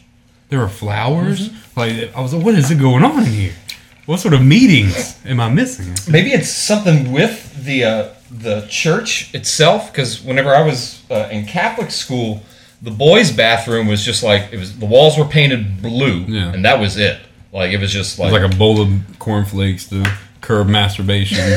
There 0.49 0.61
were 0.61 0.69
flowers. 0.69 1.49
Mm-hmm. 1.49 1.81
Like 1.81 2.17
I 2.17 2.21
was 2.21 2.33
like, 2.33 2.45
what 2.45 2.55
is 2.55 2.71
it 2.71 2.79
going 2.79 3.05
on 3.05 3.25
in 3.25 3.33
here? 3.33 3.55
What 4.11 4.19
sort 4.19 4.35
of 4.35 4.43
meetings 4.45 5.17
am 5.25 5.39
I 5.39 5.49
missing? 5.49 5.95
Maybe 6.11 6.33
it's 6.33 6.49
something 6.51 7.13
with 7.13 7.65
the 7.65 7.85
uh, 7.85 8.09
the 8.29 8.67
church 8.69 9.33
itself. 9.33 9.93
Because 9.93 10.21
whenever 10.21 10.53
I 10.53 10.63
was 10.63 11.01
uh, 11.09 11.29
in 11.31 11.47
Catholic 11.47 11.93
school, 11.93 12.43
the 12.83 12.91
boys' 12.91 13.31
bathroom 13.31 13.87
was 13.87 14.05
just 14.05 14.25
like 14.25 14.53
it 14.53 14.59
was. 14.59 14.77
The 14.77 14.87
walls 14.87 15.17
were 15.17 15.27
painted 15.27 15.81
blue, 15.81 16.25
Yeah. 16.27 16.53
and 16.53 16.65
that 16.65 16.81
was 16.81 16.97
it. 16.97 17.21
Like 17.53 17.71
it 17.71 17.79
was 17.79 17.93
just 17.93 18.19
It 18.19 18.23
like, 18.23 18.33
was 18.33 18.43
like 18.43 18.53
a 18.53 18.57
bowl 18.57 18.81
of 18.83 18.91
cornflakes 19.21 19.89
to 19.91 20.05
curb 20.41 20.69
masturbation. 20.69 21.39
like, 21.39 21.49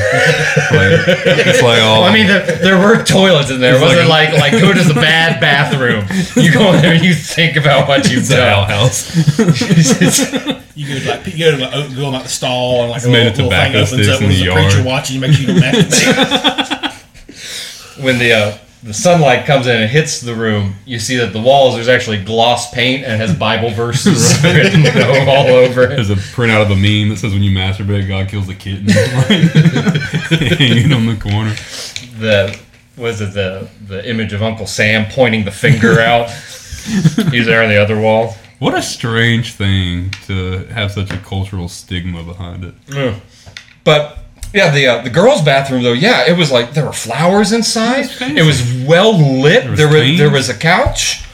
it's 1.06 1.62
like 1.62 1.82
all. 1.82 2.02
Well, 2.02 2.04
I 2.04 2.12
mean, 2.12 2.26
there, 2.26 2.44
there 2.58 2.78
were 2.78 3.02
toilets 3.02 3.50
in 3.50 3.60
there. 3.60 3.76
It 3.76 3.80
wasn't 3.80 4.08
like 4.08 4.32
like 4.32 4.52
like, 4.52 4.60
go 4.62 4.72
to 4.72 4.82
the 4.82 4.94
bad 4.94 5.40
bathroom. 5.40 6.06
You 6.36 6.52
go 6.52 6.72
in 6.72 6.82
there 6.82 6.94
and 6.94 7.04
you 7.04 7.14
think 7.14 7.56
about 7.56 7.88
what 7.88 8.10
you've 8.10 8.20
it's 8.20 8.30
a 8.30 8.36
done. 8.36 8.68
house. 8.68 10.60
You 10.76 10.88
go 10.88 10.98
to 10.98 11.08
like 11.08 11.26
you 11.28 11.38
go 11.38 11.50
to 11.52 11.56
like, 11.64 11.72
open- 11.72 11.94
go 11.94 12.06
in 12.08 12.12
like 12.14 12.22
the 12.24 12.28
stall 12.28 12.82
and 12.82 12.90
like 12.90 13.04
a 13.04 13.08
made 13.08 13.38
little, 13.38 13.46
little 13.46 13.50
thing 13.50 13.76
opens 13.76 14.08
up 14.08 14.20
in 14.20 14.24
and 14.24 14.32
the 14.34 14.44
there's 14.44 14.48
a 14.48 14.52
preacher 14.74 14.82
watching 14.84 15.14
you 15.14 15.20
make 15.20 15.32
sure 15.32 15.42
you 15.48 15.60
don't 15.60 15.72
masturbate. 15.72 16.92
when 18.04 18.18
the 18.18 18.32
uh, 18.32 18.58
the 18.84 18.92
sunlight 18.92 19.46
comes 19.46 19.66
in 19.66 19.80
and 19.80 19.90
hits 19.90 20.20
the 20.20 20.34
room, 20.34 20.74
you 20.84 20.98
see 20.98 21.16
that 21.16 21.32
the 21.32 21.40
walls 21.40 21.74
there's 21.74 21.88
actually 21.88 22.22
gloss 22.22 22.70
paint 22.70 23.02
and 23.02 23.18
has 23.18 23.34
Bible 23.34 23.70
verses 23.70 24.38
written 24.44 24.86
all 25.26 25.46
over 25.46 25.84
it. 25.84 25.88
There's 25.88 26.10
a 26.10 26.16
printout 26.16 26.62
of 26.62 26.70
a 26.70 26.76
meme 26.76 27.08
that 27.08 27.16
says 27.16 27.32
when 27.32 27.42
you 27.42 27.56
masturbate, 27.56 28.06
God 28.06 28.28
kills 28.28 28.46
the 28.46 28.54
kitten. 28.54 28.88
Hanging 30.58 30.92
on 30.92 31.06
the 31.06 31.16
corner. 31.16 31.54
The 32.20 32.60
was 32.96 33.22
it 33.22 33.32
the 33.32 33.68
the 33.88 34.08
image 34.08 34.34
of 34.34 34.42
Uncle 34.42 34.66
Sam 34.66 35.06
pointing 35.10 35.46
the 35.46 35.50
finger 35.50 36.00
out? 36.00 36.30
He's 37.30 37.46
there 37.46 37.62
on 37.62 37.70
the 37.70 37.80
other 37.80 37.98
wall. 37.98 38.36
What 38.58 38.74
a 38.74 38.82
strange 38.82 39.54
thing 39.54 40.10
to 40.26 40.64
have 40.66 40.92
such 40.92 41.10
a 41.10 41.16
cultural 41.18 41.68
stigma 41.68 42.22
behind 42.22 42.64
it. 42.64 42.74
But 43.82 44.23
yeah, 44.54 44.70
the 44.70 44.86
uh, 44.86 45.02
the 45.02 45.10
girls' 45.10 45.42
bathroom 45.42 45.82
though, 45.82 45.92
yeah, 45.92 46.28
it 46.28 46.38
was 46.38 46.52
like 46.52 46.74
there 46.74 46.86
were 46.86 46.92
flowers 46.92 47.50
inside. 47.50 48.04
It 48.20 48.20
was. 48.20 48.38
It 48.38 48.46
was 48.46 48.86
well 48.86 49.12
lit. 49.12 49.68
was 49.68 49.76
There 49.76 49.88
was 49.88 50.16
there 50.16 50.30
was 50.30 50.48
a 50.48 50.54
couch. 50.54 51.24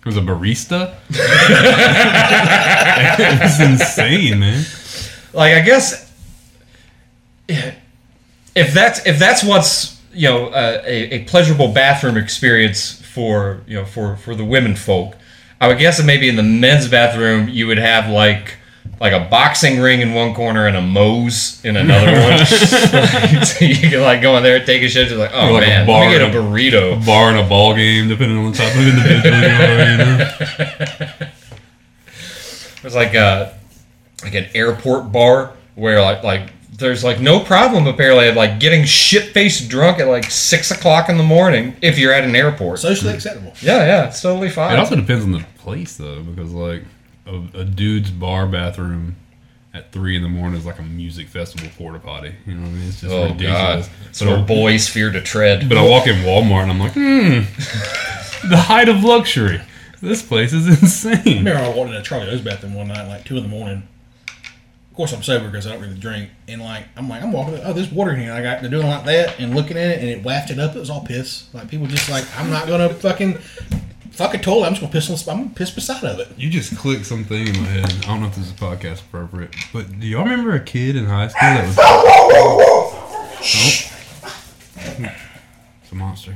It 0.00 0.06
was 0.06 0.16
a 0.16 0.22
barista. 0.22 0.94
it 3.18 3.42
was 3.42 3.60
insane, 3.60 4.38
man. 4.40 4.64
Like 5.34 5.52
I 5.52 5.60
guess 5.60 6.10
if 7.48 8.72
that's 8.72 9.04
if 9.06 9.18
that's 9.18 9.44
what's 9.44 10.00
you 10.14 10.28
know 10.28 10.46
uh, 10.46 10.82
a, 10.86 11.16
a 11.16 11.24
pleasurable 11.24 11.68
bathroom 11.68 12.16
experience 12.16 13.02
for 13.02 13.60
you 13.66 13.76
know 13.76 13.84
for 13.84 14.16
for 14.16 14.34
the 14.34 14.46
women 14.46 14.76
folk, 14.76 15.14
I 15.60 15.68
would 15.68 15.78
guess 15.78 15.98
that 15.98 16.06
maybe 16.06 16.26
in 16.26 16.36
the 16.36 16.42
men's 16.42 16.88
bathroom 16.88 17.50
you 17.50 17.66
would 17.66 17.76
have 17.76 18.08
like 18.08 18.56
like 19.00 19.12
a 19.12 19.28
boxing 19.28 19.78
ring 19.80 20.00
in 20.00 20.14
one 20.14 20.34
corner 20.34 20.66
and 20.66 20.76
a 20.76 20.80
Moe's 20.80 21.62
in 21.64 21.76
another 21.76 22.12
one. 22.12 22.46
so 22.46 23.64
you 23.64 23.90
can 23.90 24.00
like 24.00 24.22
go 24.22 24.36
in 24.36 24.42
there, 24.42 24.56
and 24.56 24.66
take 24.66 24.82
a 24.82 24.88
shit, 24.88 25.08
just 25.08 25.18
like, 25.18 25.32
oh 25.34 25.52
like 25.52 25.66
man, 25.66 25.86
bar 25.86 26.00
let 26.00 26.12
me 26.12 26.18
get 26.18 26.34
a 26.34 26.38
burrito. 26.38 27.02
A 27.02 27.06
bar 27.06 27.30
and 27.30 27.38
a 27.38 27.48
ball 27.48 27.74
game, 27.74 28.08
depending 28.08 28.38
on 28.38 28.52
the 28.52 28.56
type 28.58 28.74
of 28.74 28.80
individual 28.80 29.38
you 29.38 29.48
are. 29.48 29.90
You 29.90 29.96
know? 29.98 31.28
It 32.78 32.84
was 32.84 32.94
like 32.94 33.14
a 33.14 33.58
like 34.22 34.34
an 34.34 34.46
airport 34.54 35.10
bar 35.10 35.54
where 35.74 36.00
like 36.00 36.22
like 36.22 36.52
there's 36.78 37.02
like 37.02 37.20
no 37.20 37.40
problem 37.40 37.86
apparently 37.88 38.28
of 38.28 38.36
like 38.36 38.60
getting 38.60 38.84
shit 38.84 39.32
faced 39.32 39.68
drunk 39.68 39.98
at 39.98 40.06
like 40.06 40.30
six 40.30 40.70
o'clock 40.70 41.08
in 41.08 41.16
the 41.16 41.24
morning 41.24 41.74
if 41.82 41.98
you're 41.98 42.12
at 42.12 42.22
an 42.22 42.36
airport. 42.36 42.78
Socially 42.78 43.12
acceptable. 43.12 43.52
yeah, 43.60 43.84
yeah, 43.84 44.06
it's 44.06 44.20
totally 44.22 44.50
fine. 44.50 44.74
It 44.74 44.78
also 44.78 44.94
depends 44.94 45.24
on 45.24 45.32
the 45.32 45.44
place, 45.58 45.96
though, 45.96 46.22
because 46.22 46.52
like 46.52 46.84
a, 47.26 47.60
a 47.60 47.64
dude's 47.64 48.10
bar 48.10 48.46
bathroom 48.46 49.16
at 49.74 49.92
three 49.92 50.16
in 50.16 50.22
the 50.22 50.28
morning 50.28 50.58
is 50.58 50.64
like 50.66 50.78
a 50.78 50.82
music 50.82 51.28
festival 51.28 51.68
porta 51.76 51.98
potty. 51.98 52.34
You 52.46 52.54
know 52.54 52.62
what 52.62 52.68
I 52.68 52.72
mean? 52.72 52.88
It's 52.88 53.00
just 53.00 53.12
oh 53.12 53.24
ridiculous. 53.24 53.86
god, 53.88 53.90
it's 54.08 54.22
where 54.22 54.42
boys 54.42 54.88
fear 54.88 55.10
to 55.10 55.20
tread. 55.20 55.68
But 55.68 55.78
I 55.78 55.86
walk 55.86 56.06
in 56.06 56.16
Walmart 56.24 56.62
and 56.62 56.72
I'm 56.72 56.80
like, 56.80 56.92
hmm, 56.92 58.48
the 58.48 58.56
height 58.56 58.88
of 58.88 59.04
luxury. 59.04 59.60
This 60.00 60.22
place 60.22 60.52
is 60.52 60.66
insane. 60.82 61.18
I 61.18 61.38
remember 61.38 61.62
I 61.62 61.68
walked 61.68 61.90
into 61.90 62.02
Charlie 62.02 62.28
O's 62.28 62.40
bathroom 62.40 62.74
one 62.74 62.88
night, 62.88 63.06
like 63.08 63.24
two 63.24 63.36
in 63.36 63.42
the 63.42 63.48
morning. 63.48 63.86
Of 64.90 64.96
course, 64.96 65.12
I'm 65.12 65.22
sober 65.22 65.46
because 65.50 65.66
I 65.66 65.72
don't 65.72 65.82
really 65.82 65.98
drink, 65.98 66.30
and 66.48 66.62
like 66.62 66.84
I'm 66.96 67.08
like 67.08 67.22
I'm 67.22 67.32
walking. 67.32 67.60
Oh, 67.62 67.74
there's 67.74 67.92
water 67.92 68.12
in 68.12 68.20
here. 68.20 68.32
I 68.32 68.42
got 68.42 68.62
to 68.62 68.68
doing 68.68 68.86
like 68.86 69.04
that 69.04 69.38
and 69.38 69.54
looking 69.54 69.76
at 69.76 69.90
it, 69.90 69.98
and 70.00 70.08
it 70.08 70.22
wafted 70.22 70.58
up. 70.58 70.74
It 70.74 70.78
was 70.78 70.88
all 70.88 71.02
piss. 71.04 71.52
Like 71.52 71.68
people 71.68 71.86
just 71.86 72.08
like 72.08 72.24
I'm 72.38 72.48
not 72.48 72.66
gonna 72.66 72.88
fucking 72.94 73.38
fucking 74.16 74.40
toilet. 74.40 74.66
I'm 74.66 74.72
just 74.72 74.80
gonna 74.80 74.92
piss 74.92 75.28
on. 75.28 75.34
I'm 75.34 75.44
gonna 75.44 75.54
piss 75.54 75.70
beside 75.70 76.04
of 76.04 76.18
it. 76.18 76.28
You 76.36 76.48
just 76.48 76.76
clicked 76.76 77.06
something 77.06 77.46
in 77.46 77.60
my 77.60 77.66
head. 77.66 77.92
I 78.04 78.06
don't 78.06 78.20
know 78.20 78.26
if 78.28 78.34
this 78.34 78.46
is 78.46 78.52
podcast 78.52 79.02
appropriate, 79.02 79.54
but 79.72 80.00
do 80.00 80.06
y'all 80.06 80.24
remember 80.24 80.54
a 80.54 80.60
kid 80.60 80.96
in 80.96 81.04
high 81.06 81.28
school 81.28 81.40
that 81.42 81.66
was? 81.66 81.76
Oh. 81.78 83.02
It's 85.82 85.92
a 85.92 85.94
monster. 85.94 86.34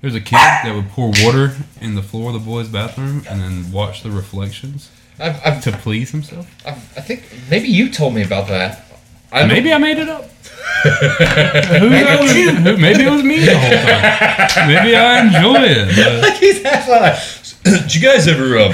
There's 0.00 0.14
a 0.14 0.20
kid 0.20 0.34
that 0.36 0.72
would 0.74 0.88
pour 0.90 1.12
water 1.24 1.56
in 1.80 1.94
the 1.94 2.02
floor 2.02 2.28
of 2.28 2.34
the 2.34 2.40
boys' 2.40 2.68
bathroom 2.68 3.24
and 3.28 3.40
then 3.40 3.72
watch 3.72 4.02
the 4.02 4.10
reflections 4.10 4.90
I've, 5.18 5.40
I've, 5.44 5.62
to 5.62 5.72
please 5.72 6.10
himself. 6.10 6.48
I've, 6.66 6.98
I 6.98 7.00
think 7.00 7.24
maybe 7.50 7.68
you 7.68 7.90
told 7.90 8.14
me 8.14 8.22
about 8.22 8.48
that. 8.48 8.84
I 9.32 9.46
Maybe 9.46 9.72
I 9.72 9.78
made 9.78 9.98
it 9.98 10.08
up. 10.08 10.24
who 10.82 11.90
knows? 11.90 12.30
Who- 12.32 12.76
Maybe 12.76 13.04
it 13.04 13.10
was 13.10 13.22
me 13.22 13.38
the 13.40 13.56
whole 13.58 13.70
time. 13.70 14.68
Maybe 14.68 14.96
I 14.96 15.24
enjoy 15.26 15.62
it. 15.62 16.20
but- 16.20 16.36
He's 16.40 16.62
half 16.62 16.88
like, 16.88 17.18
Did 17.64 17.94
you 17.94 18.00
guys 18.02 18.26
ever 18.26 18.58
um 18.58 18.72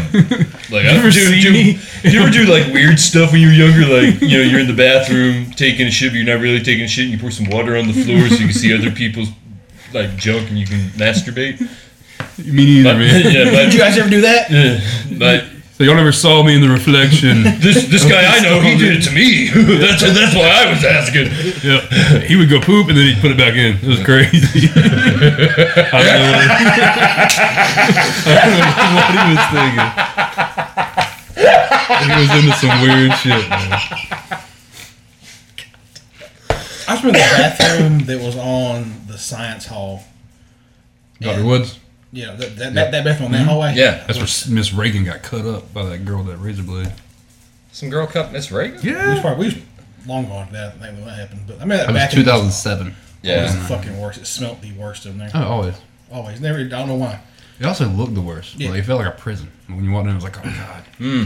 like 0.70 0.86
ever 0.86 1.10
do, 1.10 1.20
see 1.20 1.40
do, 1.42 2.08
you 2.08 2.20
ever 2.22 2.30
do 2.30 2.44
like 2.46 2.72
weird 2.72 2.98
stuff 2.98 3.32
when 3.32 3.40
you 3.42 3.48
were 3.48 3.52
younger? 3.52 3.80
Like 3.86 4.22
you 4.22 4.38
know 4.38 4.44
you're 4.44 4.60
in 4.60 4.66
the 4.66 4.72
bathroom 4.74 5.50
taking 5.52 5.86
a 5.86 5.90
shit, 5.90 6.12
but 6.12 6.16
you're 6.16 6.24
not 6.26 6.40
really 6.40 6.62
taking 6.62 6.84
a 6.84 6.88
shit, 6.88 7.04
and 7.04 7.12
you 7.12 7.18
pour 7.18 7.30
some 7.30 7.50
water 7.50 7.76
on 7.76 7.86
the 7.86 7.92
floor 7.92 8.26
so 8.28 8.36
you 8.36 8.46
can 8.46 8.52
see 8.54 8.72
other 8.74 8.90
people's 8.90 9.28
like 9.92 10.16
junk 10.16 10.48
and 10.48 10.58
you 10.58 10.66
can 10.66 10.88
masturbate. 10.96 11.60
Me 12.38 12.82
neither, 12.82 12.94
man. 12.98 13.24
yeah, 13.30 13.44
but, 13.44 13.64
Did 13.64 13.74
you 13.74 13.80
guys 13.80 13.98
ever 13.98 14.08
do 14.08 14.20
that? 14.22 14.48
but, 15.18 15.18
but 15.18 15.44
So 15.78 15.84
y'all 15.84 15.94
never 15.94 16.10
saw 16.10 16.42
me 16.42 16.56
in 16.56 16.60
the 16.60 16.68
reflection. 16.68 17.44
this 17.62 17.86
this 17.86 18.02
guy 18.02 18.26
I 18.26 18.40
know 18.40 18.60
he 18.60 18.76
did 18.76 18.98
it 18.98 19.02
to 19.06 19.12
me. 19.14 19.46
that's 19.78 20.02
that's 20.02 20.34
why 20.34 20.66
I 20.66 20.66
was 20.68 20.84
asking. 20.84 21.30
Yeah, 21.62 22.18
he 22.26 22.34
would 22.34 22.50
go 22.50 22.60
poop 22.60 22.88
and 22.88 22.98
then 22.98 23.06
he'd 23.06 23.20
put 23.20 23.30
it 23.30 23.38
back 23.38 23.54
in. 23.54 23.76
It 23.76 23.86
was 23.86 24.02
crazy. 24.02 24.70
I 24.74 26.02
don't 26.02 26.18
know 26.18 26.34
what, 26.34 26.50
I 28.26 28.42
don't 28.42 28.58
know 28.58 29.06
what 29.06 29.14
he 29.14 29.22
was 29.30 29.46
thinking. 29.54 29.86
He 32.02 32.10
was 32.26 32.30
into 32.34 32.58
some 32.58 32.74
weird 32.82 33.14
shit, 33.22 33.46
man. 33.48 33.70
I 36.88 36.90
just 36.90 37.04
remember 37.04 37.18
the 37.20 37.24
bathroom 37.38 37.98
that 38.06 38.20
was 38.20 38.36
on 38.36 39.06
the 39.06 39.16
science 39.16 39.66
hall. 39.66 40.02
Dr. 41.20 41.44
Woods. 41.44 41.78
Yeah, 42.12 42.32
that 42.34 42.56
that, 42.56 42.74
that, 42.74 42.90
that 42.92 43.04
bathroom 43.04 43.26
on 43.26 43.32
that 43.32 43.38
mm-hmm. 43.38 43.48
hallway. 43.48 43.74
Yeah. 43.74 44.04
That's 44.06 44.18
where 44.18 44.54
Miss 44.54 44.72
Reagan 44.72 45.04
got 45.04 45.22
cut 45.22 45.44
up 45.44 45.72
by 45.74 45.84
that 45.84 46.04
girl 46.04 46.18
with 46.18 46.28
that 46.28 46.38
razor 46.38 46.62
blade. 46.62 46.92
Some 47.72 47.90
girl 47.90 48.06
cut 48.06 48.32
Miss 48.32 48.50
Reagan. 48.50 48.80
we 48.82 48.92
was 48.92 49.20
probably 49.20 49.48
we 49.48 49.54
was 49.54 49.62
long 50.06 50.26
gone. 50.26 50.48
That 50.52 50.74
I 50.80 50.86
think 50.92 51.04
that 51.04 51.10
happened, 51.10 51.42
but 51.46 51.56
I 51.56 51.60
mean 51.60 51.70
that, 51.70 51.86
That 51.86 51.92
was 51.92 52.02
bathroom 52.02 52.24
2007. 52.24 52.86
was 52.86 52.96
Yeah. 53.22 53.42
the 53.46 53.60
fucking 53.68 54.00
worst. 54.00 54.18
It 54.18 54.26
smelt 54.26 54.60
the 54.62 54.72
worst 54.72 55.06
in 55.06 55.18
there. 55.18 55.30
Oh, 55.34 55.42
always. 55.42 55.74
Always, 56.10 56.40
never. 56.40 56.58
I 56.58 56.64
don't 56.64 56.88
know 56.88 56.94
why. 56.94 57.20
It 57.60 57.66
also 57.66 57.86
looked 57.86 58.14
the 58.14 58.20
worst. 58.22 58.56
Yeah. 58.56 58.70
Like, 58.70 58.78
it 58.80 58.82
felt 58.84 59.04
like 59.04 59.12
a 59.12 59.18
prison. 59.18 59.50
When 59.66 59.84
you 59.84 59.90
walked 59.90 60.06
in, 60.06 60.12
it 60.12 60.14
was 60.14 60.24
like, 60.24 60.38
oh, 60.38 60.42
God. 60.42 60.84
Hmm. 60.98 61.24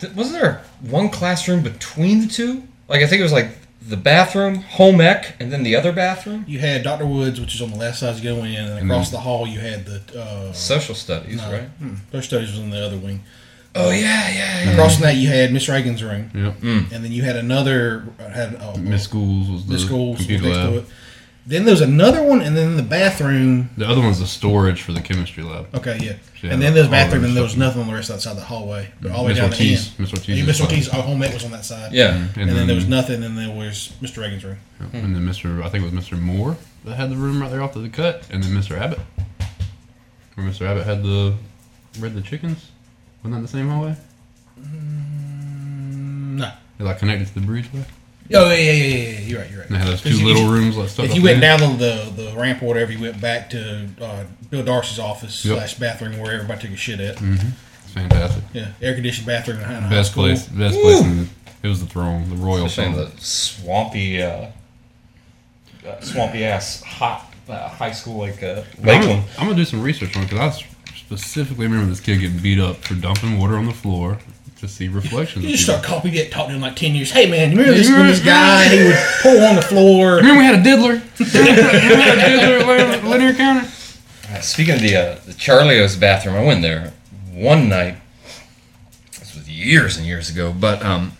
Th- 0.00 0.12
Wasn't 0.14 0.38
there 0.38 0.62
one 0.80 1.08
classroom 1.08 1.62
between 1.62 2.20
the 2.20 2.26
two? 2.26 2.62
Like 2.88 3.02
I 3.02 3.06
think 3.06 3.20
it 3.20 3.22
was 3.22 3.32
like 3.32 3.57
the 3.88 3.96
bathroom, 3.96 4.56
home 4.56 5.00
ec, 5.00 5.34
and 5.40 5.50
then 5.52 5.62
the 5.62 5.74
other 5.76 5.92
bathroom. 5.92 6.44
You 6.46 6.58
had 6.58 6.82
Dr. 6.82 7.06
Woods, 7.06 7.40
which 7.40 7.54
is 7.54 7.62
on 7.62 7.70
the 7.70 7.76
left 7.76 7.98
side 7.98 8.10
as 8.10 8.22
you 8.22 8.30
go 8.30 8.44
in, 8.44 8.54
and 8.54 8.90
across 8.90 9.10
the 9.10 9.18
hall 9.18 9.46
you 9.46 9.60
had 9.60 9.84
the 9.86 10.00
uh, 10.20 10.52
Social 10.52 10.94
studies, 10.94 11.36
no, 11.38 11.50
right? 11.52 11.62
hmm, 11.78 11.94
Social 12.12 12.22
studies 12.22 12.50
was 12.50 12.60
on 12.60 12.70
the 12.70 12.84
other 12.84 12.98
wing. 12.98 13.22
Oh 13.74 13.90
yeah, 13.90 14.28
yeah, 14.30 14.64
yeah. 14.64 14.70
Across 14.72 14.94
from 14.96 15.02
that 15.04 15.16
you 15.16 15.28
had 15.28 15.52
Miss 15.52 15.68
Reagan's 15.68 16.02
room, 16.02 16.30
Yep. 16.34 16.62
and 16.62 17.04
then 17.04 17.12
you 17.12 17.22
had 17.22 17.36
another 17.36 18.04
uh, 18.18 18.28
had 18.28 18.56
uh, 18.56 18.76
Miss 18.78 19.04
Schools 19.04 19.48
was 19.50 19.66
the 19.66 19.72
Miss 19.74 19.84
Schools 19.84 20.18
was 20.18 20.26
computer 20.26 20.44
next 20.48 20.56
lab. 20.58 20.72
to 20.72 20.78
it. 20.78 20.84
Then 21.48 21.64
there's 21.64 21.80
another 21.80 22.22
one, 22.22 22.42
and 22.42 22.54
then 22.54 22.76
the 22.76 22.82
bathroom. 22.82 23.70
The 23.78 23.88
other 23.88 24.02
one's 24.02 24.20
the 24.20 24.26
storage 24.26 24.82
for 24.82 24.92
the 24.92 25.00
chemistry 25.00 25.42
lab. 25.42 25.74
Okay, 25.74 25.98
yeah. 25.98 26.12
Yeah, 26.42 26.52
and 26.52 26.60
then 26.60 26.74
there's 26.74 26.88
all 26.88 26.92
bathroom, 26.92 27.24
and 27.24 27.34
there 27.34 27.42
was 27.42 27.56
nothing 27.56 27.80
on 27.80 27.88
the 27.88 27.94
rest 27.94 28.10
outside 28.10 28.36
the 28.36 28.42
hallway, 28.42 28.92
but 29.00 29.12
all 29.12 29.22
the 29.24 29.28
way 29.28 29.28
Miss 29.30 29.38
down 29.38 29.50
the 29.50 29.56
end. 29.56 29.70
Ortiz. 29.70 29.98
Miss 29.98 30.12
Ortiz. 30.12 30.28
Yeah, 30.28 30.42
is 30.42 30.46
Miss. 30.46 30.60
Ortiz, 30.60 30.88
our 30.90 31.02
home 31.02 31.22
ec 31.22 31.32
was 31.32 31.46
on 31.46 31.50
that 31.52 31.64
side. 31.64 31.92
Yeah. 31.94 32.16
And, 32.16 32.36
And, 32.36 32.50
then 32.50 32.66
there 32.66 32.76
was 32.76 32.86
nothing, 32.86 33.24
and 33.24 33.24
then 33.24 33.34
there 33.34 33.56
was 33.56 33.94
Mr. 34.02 34.18
Reagan's 34.18 34.44
room. 34.44 34.58
Yep. 34.78 34.92
And 34.92 35.16
then 35.16 35.26
Mr. 35.26 35.62
I 35.64 35.70
think 35.70 35.84
it 35.84 35.90
was 35.90 36.04
Mr. 36.06 36.20
Moore 36.20 36.58
that 36.84 36.96
had 36.96 37.10
the 37.10 37.16
room 37.16 37.40
right 37.40 37.50
there 37.50 37.62
off 37.62 37.72
to 37.72 37.78
the 37.78 37.88
cut, 37.88 38.28
and 38.30 38.42
then 38.42 38.50
Mr. 38.52 38.78
Abbott, 38.78 39.00
where 40.34 40.46
Mr. 40.46 40.66
Abbott 40.66 40.84
had 40.84 41.02
the 41.02 41.34
read 41.98 42.14
the 42.14 42.20
chickens. 42.20 42.70
Wasn't 43.24 43.40
that 43.40 43.40
the 43.40 43.48
same 43.50 43.70
hallway? 43.70 43.96
Mm, 44.60 46.36
no. 46.36 46.52
They 46.76 46.84
like 46.84 46.98
connected 46.98 47.26
to 47.28 47.34
the 47.34 47.40
breezeway. 47.40 47.86
Oh 48.34 48.50
yeah, 48.50 48.56
yeah, 48.56 48.72
yeah, 48.72 48.72
yeah. 48.72 49.08
yeah. 49.10 49.18
You're 49.20 49.40
right. 49.40 49.50
You're 49.50 49.58
right. 49.60 49.66
And 49.68 49.74
they 49.74 49.78
had 49.78 49.88
those 49.88 50.02
two 50.02 50.08
Because 50.10 50.20
you- 50.20 50.26
little 50.26 50.48
rooms 50.50 50.76
like 50.76 50.88
stuck 50.90 51.06
If 51.06 51.14
you 51.14 51.22
went 51.22 51.40
there. 51.40 51.56
down 51.58 51.78
the, 51.78 52.10
the 52.14 52.22
the 52.30 52.36
ramp 52.36 52.62
or 52.62 52.66
whatever, 52.66 52.92
you 52.92 53.00
went 53.00 53.20
back 53.20 53.50
to 53.50 53.88
uh, 54.00 54.24
Bill 54.50 54.64
Darcy's 54.64 54.98
office 54.98 55.44
Yep. 55.44 55.56
slash 55.56 55.74
bathroom 55.74 56.18
where 56.18 56.32
everybody 56.34 56.60
took 56.62 56.70
a 56.72 56.76
shit 56.76 57.00
at. 57.00 57.16
Mm-hmm. 57.16 57.48
It's 57.84 57.92
fantastic. 57.92 58.44
Yeah, 58.52 58.68
air 58.82 58.94
conditioned 58.94 59.26
bathroom 59.26 59.58
in 59.58 59.64
high, 59.64 59.76
in 59.76 59.82
high 59.84 59.90
Best 59.90 60.10
school. 60.12 60.24
place. 60.24 60.46
Best 60.46 60.78
place. 60.80 61.00
In 61.00 61.16
the, 61.18 61.28
it 61.62 61.68
was 61.68 61.80
the 61.80 61.86
throne, 61.86 62.28
the 62.28 62.36
royal 62.36 62.66
Especially 62.66 62.92
throne. 62.94 63.10
the 63.16 63.20
swampy, 63.20 64.22
uh, 64.22 64.46
uh, 65.86 66.00
swampy 66.00 66.44
ass 66.44 66.82
hot 66.82 67.32
uh, 67.48 67.68
high 67.68 67.92
school 67.92 68.18
like 68.18 68.42
uh, 68.42 68.62
I'm 68.78 68.84
gonna, 68.84 69.24
I'm 69.38 69.46
gonna 69.46 69.54
do 69.56 69.64
some 69.64 69.82
research 69.82 70.16
on 70.16 70.24
it 70.24 70.30
because 70.30 70.62
I 70.62 70.94
specifically 70.96 71.66
remember 71.66 71.86
this 71.86 72.00
kid 72.00 72.20
getting 72.20 72.38
beat 72.40 72.60
up 72.60 72.76
for 72.76 72.94
dumping 72.94 73.38
water 73.38 73.56
on 73.56 73.64
the 73.66 73.72
floor 73.72 74.18
to 74.58 74.68
see 74.68 74.88
reflections. 74.88 75.44
You 75.44 75.52
just 75.52 75.64
start 75.64 75.84
copying 75.84 76.14
it, 76.14 76.30
talking 76.32 76.50
to 76.50 76.54
him 76.56 76.62
like 76.62 76.76
ten 76.76 76.94
years. 76.94 77.10
Hey 77.10 77.30
man, 77.30 77.52
you 77.52 77.58
remember 77.58 77.78
this, 77.78 77.88
you 77.88 77.94
this 77.96 78.20
remember- 78.20 78.24
guy? 78.24 78.68
He 78.68 78.84
would 78.84 78.96
pull 79.22 79.44
on 79.44 79.56
the 79.56 79.62
floor. 79.62 80.16
Remember 80.16 80.38
we 80.40 80.44
had 80.44 80.58
a 80.58 80.62
diddler? 80.62 80.96
Had 81.18 82.18
a 82.18 82.38
diddler 82.38 82.66
linear- 82.66 83.08
linear 83.08 83.34
counter? 83.34 83.68
Uh, 84.30 84.40
speaking 84.40 84.74
of 84.74 84.80
the 84.80 84.96
uh, 84.96 85.18
the 85.26 85.34
Charlie's 85.34 85.96
bathroom, 85.96 86.34
I 86.34 86.44
went 86.44 86.62
there 86.62 86.92
one 87.32 87.68
night. 87.68 87.96
This 89.18 89.34
was 89.34 89.48
years 89.48 89.96
and 89.96 90.06
years 90.06 90.28
ago, 90.30 90.52
but 90.52 90.84
um, 90.84 91.12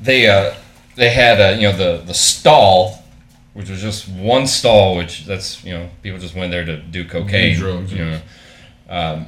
they 0.00 0.28
uh, 0.28 0.54
they 0.96 1.10
had 1.10 1.40
uh, 1.40 1.56
you 1.58 1.70
know 1.70 1.76
the 1.76 2.02
the 2.04 2.14
stall 2.14 3.00
which 3.54 3.70
was 3.70 3.80
just 3.80 4.08
one 4.08 4.48
stall, 4.48 4.96
which 4.96 5.24
that's 5.26 5.64
you 5.64 5.72
know 5.72 5.88
people 6.02 6.18
just 6.18 6.34
went 6.34 6.50
there 6.50 6.64
to 6.64 6.76
do 6.76 7.04
cocaine, 7.06 7.56
drugs, 7.56 7.92
you 7.92 8.04
know. 8.04 8.20
Um, 8.88 9.26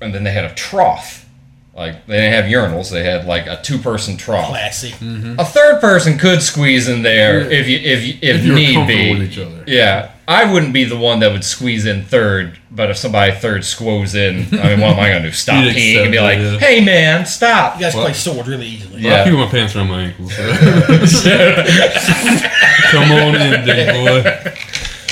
and 0.00 0.14
then 0.14 0.24
they 0.24 0.32
had 0.32 0.44
a 0.44 0.54
trough, 0.54 1.26
like 1.74 2.06
they 2.06 2.16
didn't 2.16 2.32
have 2.32 2.44
urinals; 2.46 2.90
they 2.90 3.04
had 3.04 3.26
like 3.26 3.46
a 3.46 3.60
two-person 3.62 4.16
trough. 4.16 4.48
Classy. 4.48 4.90
Mm-hmm. 4.90 5.38
A 5.38 5.44
third 5.44 5.80
person 5.80 6.18
could 6.18 6.42
squeeze 6.42 6.88
in 6.88 7.02
there 7.02 7.40
if 7.50 7.68
you 7.68 7.78
if 7.78 8.04
you, 8.06 8.14
if, 8.22 8.36
If 8.36 8.44
you're 8.44 8.54
need 8.54 8.74
comfortable 8.74 9.02
be. 9.04 9.18
with 9.18 9.30
each 9.32 9.38
other. 9.38 9.64
Yeah, 9.66 10.12
I 10.26 10.50
wouldn't 10.52 10.72
be 10.72 10.84
the 10.84 10.96
one 10.98 11.20
that 11.20 11.32
would 11.32 11.44
squeeze 11.44 11.86
in 11.86 12.04
third, 12.04 12.58
but 12.70 12.90
if 12.90 12.96
somebody 12.96 13.32
third 13.32 13.64
squoze 13.64 14.14
in, 14.14 14.46
I 14.58 14.70
mean, 14.70 14.80
what 14.80 14.92
am 14.92 15.00
I 15.00 15.10
going 15.10 15.22
to 15.22 15.28
do? 15.28 15.32
Stop 15.34 15.64
You'd 15.64 15.76
peeing 15.76 16.02
and 16.02 16.12
be 16.12 16.18
like, 16.20 16.38
it, 16.38 16.52
yeah. 16.54 16.58
"Hey, 16.58 16.84
man, 16.84 17.26
stop!" 17.26 17.76
You 17.76 17.82
guys 17.82 17.94
Well- 17.94 18.04
play 18.04 18.14
sword 18.14 18.46
really 18.48 18.66
easily. 18.66 19.02
Yeah. 19.02 19.22
I 19.22 19.24
keep 19.24 19.34
my 19.34 19.46
pants 19.46 19.76
around 19.76 19.88
my 19.88 20.02
ankles. 20.02 20.34
so. 20.34 20.42
Come 22.90 23.12
on 23.12 23.34
in, 23.36 23.64
big 23.64 23.86
boy. 23.88 24.22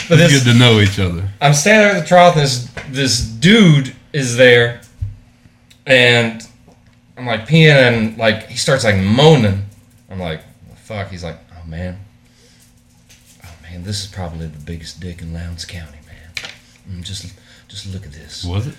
But 0.09 0.19
It's 0.21 0.33
this, 0.33 0.45
good 0.45 0.53
to 0.55 0.59
know 0.59 0.81
each 0.81 0.99
other. 0.99 1.29
I'm 1.41 1.53
standing 1.53 1.97
at 1.97 2.01
the 2.03 2.07
trough. 2.09 2.35
And 2.35 2.43
this 2.45 2.69
this 2.91 3.21
dude 3.21 3.95
is 4.19 4.37
there, 4.37 4.81
and 5.87 6.43
I'm 7.17 7.27
like 7.27 7.47
peeing, 7.49 7.75
and 7.75 8.17
like 8.19 8.49
he 8.49 8.57
starts 8.57 8.85
like 8.85 8.97
moaning. 8.97 9.65
I'm 10.11 10.19
like, 10.21 10.43
"Fuck!" 10.77 11.11
He's 11.11 11.25
like, 11.25 11.39
"Oh 11.53 11.67
man, 11.67 11.99
oh 13.45 13.55
man, 13.63 13.85
this 13.85 14.05
is 14.05 14.11
probably 14.11 14.47
the 14.47 14.59
biggest 14.61 15.01
dick 15.01 15.21
in 15.23 15.33
Lowndes 15.33 15.65
County, 15.65 15.99
man. 16.07 16.99
Mm, 17.01 17.03
just 17.05 17.33
just 17.69 17.87
look 17.93 18.05
at 18.07 18.13
this." 18.13 18.45
Was 18.45 18.67
it? 18.67 18.75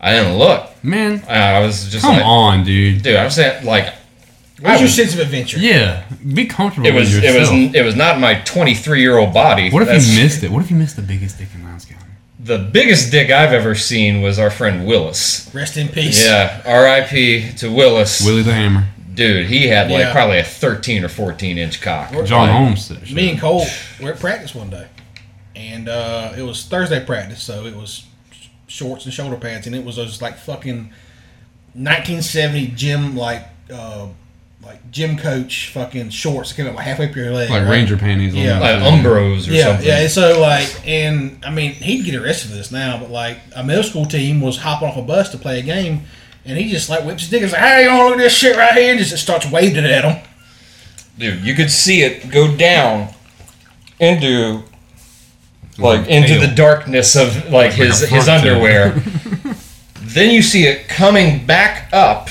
I 0.00 0.12
didn't 0.12 0.38
look. 0.38 0.70
Man, 0.84 1.24
I 1.28 1.60
was 1.60 1.88
just 1.90 2.04
come 2.04 2.16
like, 2.16 2.24
on, 2.24 2.64
dude. 2.64 3.02
dude. 3.02 3.16
I'm 3.16 3.30
saying 3.30 3.64
like 3.64 3.92
What's 4.60 4.78
I 4.78 4.80
your 4.80 4.88
sense 4.88 5.14
of 5.14 5.20
adventure? 5.20 5.58
Yeah, 5.58 6.04
be 6.34 6.46
comfortable 6.46 6.86
it 6.88 6.94
was 6.94 7.14
with 7.14 7.24
it 7.24 7.38
was 7.38 7.50
it 7.74 7.84
was 7.84 7.94
not 7.94 8.18
my 8.18 8.34
23 8.40 9.00
year 9.00 9.16
old 9.18 9.32
body. 9.32 9.70
what 9.70 9.82
if 9.82 9.88
That's- 9.88 10.08
you 10.08 10.22
missed 10.22 10.42
it? 10.42 10.50
What 10.50 10.62
if 10.64 10.70
you 10.70 10.76
missed 10.76 10.96
the 10.96 11.02
biggest 11.02 11.38
dick 11.38 11.48
in 11.54 11.62
Lowndes 11.64 11.84
County? 11.84 11.87
The 12.48 12.58
biggest 12.58 13.10
dick 13.12 13.30
I've 13.30 13.52
ever 13.52 13.74
seen 13.74 14.22
was 14.22 14.38
our 14.38 14.50
friend 14.50 14.86
Willis. 14.86 15.50
Rest 15.54 15.76
in 15.76 15.88
peace. 15.88 16.24
Yeah, 16.24 16.62
R.I.P. 16.64 17.52
to 17.58 17.70
Willis. 17.70 18.24
Willie 18.24 18.42
the 18.42 18.54
Hammer. 18.54 18.88
Dude, 19.14 19.46
he 19.46 19.66
had 19.66 19.90
like 19.90 20.00
Yeah. 20.00 20.12
probably 20.12 20.38
a 20.38 20.44
13 20.44 21.04
or 21.04 21.08
14 21.08 21.58
inch 21.58 21.80
cock. 21.82 22.10
John 22.24 22.48
Like, 22.48 22.50
Holmes 22.52 22.86
said. 22.86 23.10
Me 23.12 23.30
and 23.30 23.38
Cole 23.40 23.66
were 24.02 24.12
at 24.12 24.18
practice 24.20 24.54
one 24.54 24.70
day, 24.70 24.86
and 25.56 25.88
uh, 25.88 26.32
it 26.38 26.42
was 26.42 26.64
Thursday 26.64 27.04
practice, 27.04 27.42
so 27.42 27.66
it 27.66 27.76
was 27.76 28.04
sh- 28.32 28.46
shorts 28.66 29.04
and 29.04 29.12
shoulder 29.12 29.36
pads, 29.36 29.66
and 29.66 29.76
it 29.76 29.84
was 29.84 29.96
those 29.96 30.22
like 30.22 30.36
fucking 30.38 30.90
1970 31.74 32.68
gym 32.68 33.14
like 33.16 33.46
uh, 33.72 34.08
like 34.64 34.90
gym 34.90 35.16
coach 35.16 35.70
fucking 35.72 36.10
shorts 36.10 36.50
that 36.50 36.56
came 36.56 36.66
up 36.66 36.74
like 36.74 36.84
halfway 36.84 37.08
up 37.08 37.14
your 37.16 37.30
leg, 37.32 37.48
like 37.50 37.62
right? 37.62 37.70
Ranger 37.70 37.96
panties. 37.96 38.34
on 38.34 38.40
Yeah. 38.40 38.54
the 38.58 38.60
Like. 38.60 38.92
Umbros 38.92 39.48
or 39.48 39.52
Yeah, 39.52 39.64
something. 39.64 39.86
yeah. 39.86 40.00
and 40.00 40.10
So 40.10 40.40
like, 40.40 40.68
and 40.86 41.42
I 41.46 41.50
mean, 41.50 41.72
he'd 41.72 42.04
get 42.04 42.14
arrested 42.14 42.50
for 42.50 42.56
this 42.56 42.70
now, 42.72 42.98
but 42.98 43.10
like 43.10 43.38
a 43.54 43.62
middle 43.64 43.82
school 43.84 44.04
team 44.06 44.40
was 44.40 44.58
hopping 44.58 44.88
off 44.88 44.96
a 44.96 45.02
bus 45.02 45.30
to 45.30 45.38
play 45.38 45.58
a 45.58 45.62
game, 45.62 46.02
and 46.44 46.58
he 46.58 46.70
just 46.70 46.88
like 46.90 47.04
whips 47.04 47.22
his 47.22 47.30
dick 47.30 47.42
and 47.42 47.50
says, 47.50 47.60
"Hey, 47.60 47.84
you 47.84 47.88
want 47.90 48.00
to 48.00 48.04
look 48.08 48.14
at 48.18 48.22
this 48.22 48.34
shit 48.36 48.56
right 48.56 48.72
here?" 48.74 48.90
And 48.90 48.98
just 48.98 49.16
starts 49.22 49.50
waving 49.50 49.84
it 49.84 49.90
at 49.90 50.04
him. 50.04 50.22
Dude, 51.18 51.40
you 51.44 51.54
could 51.54 51.70
see 51.70 52.02
it 52.02 52.30
go 52.30 52.54
down 52.56 53.08
into 54.00 54.62
like 55.78 56.06
into 56.08 56.34
Hail. 56.34 56.40
the 56.40 56.48
darkness 56.54 57.14
of 57.16 57.50
like 57.50 57.72
his 57.72 58.00
his 58.08 58.28
underwear. 58.28 58.90
then 60.02 60.30
you 60.30 60.42
see 60.42 60.66
it 60.66 60.88
coming 60.88 61.44
back 61.46 61.88
up 61.92 62.28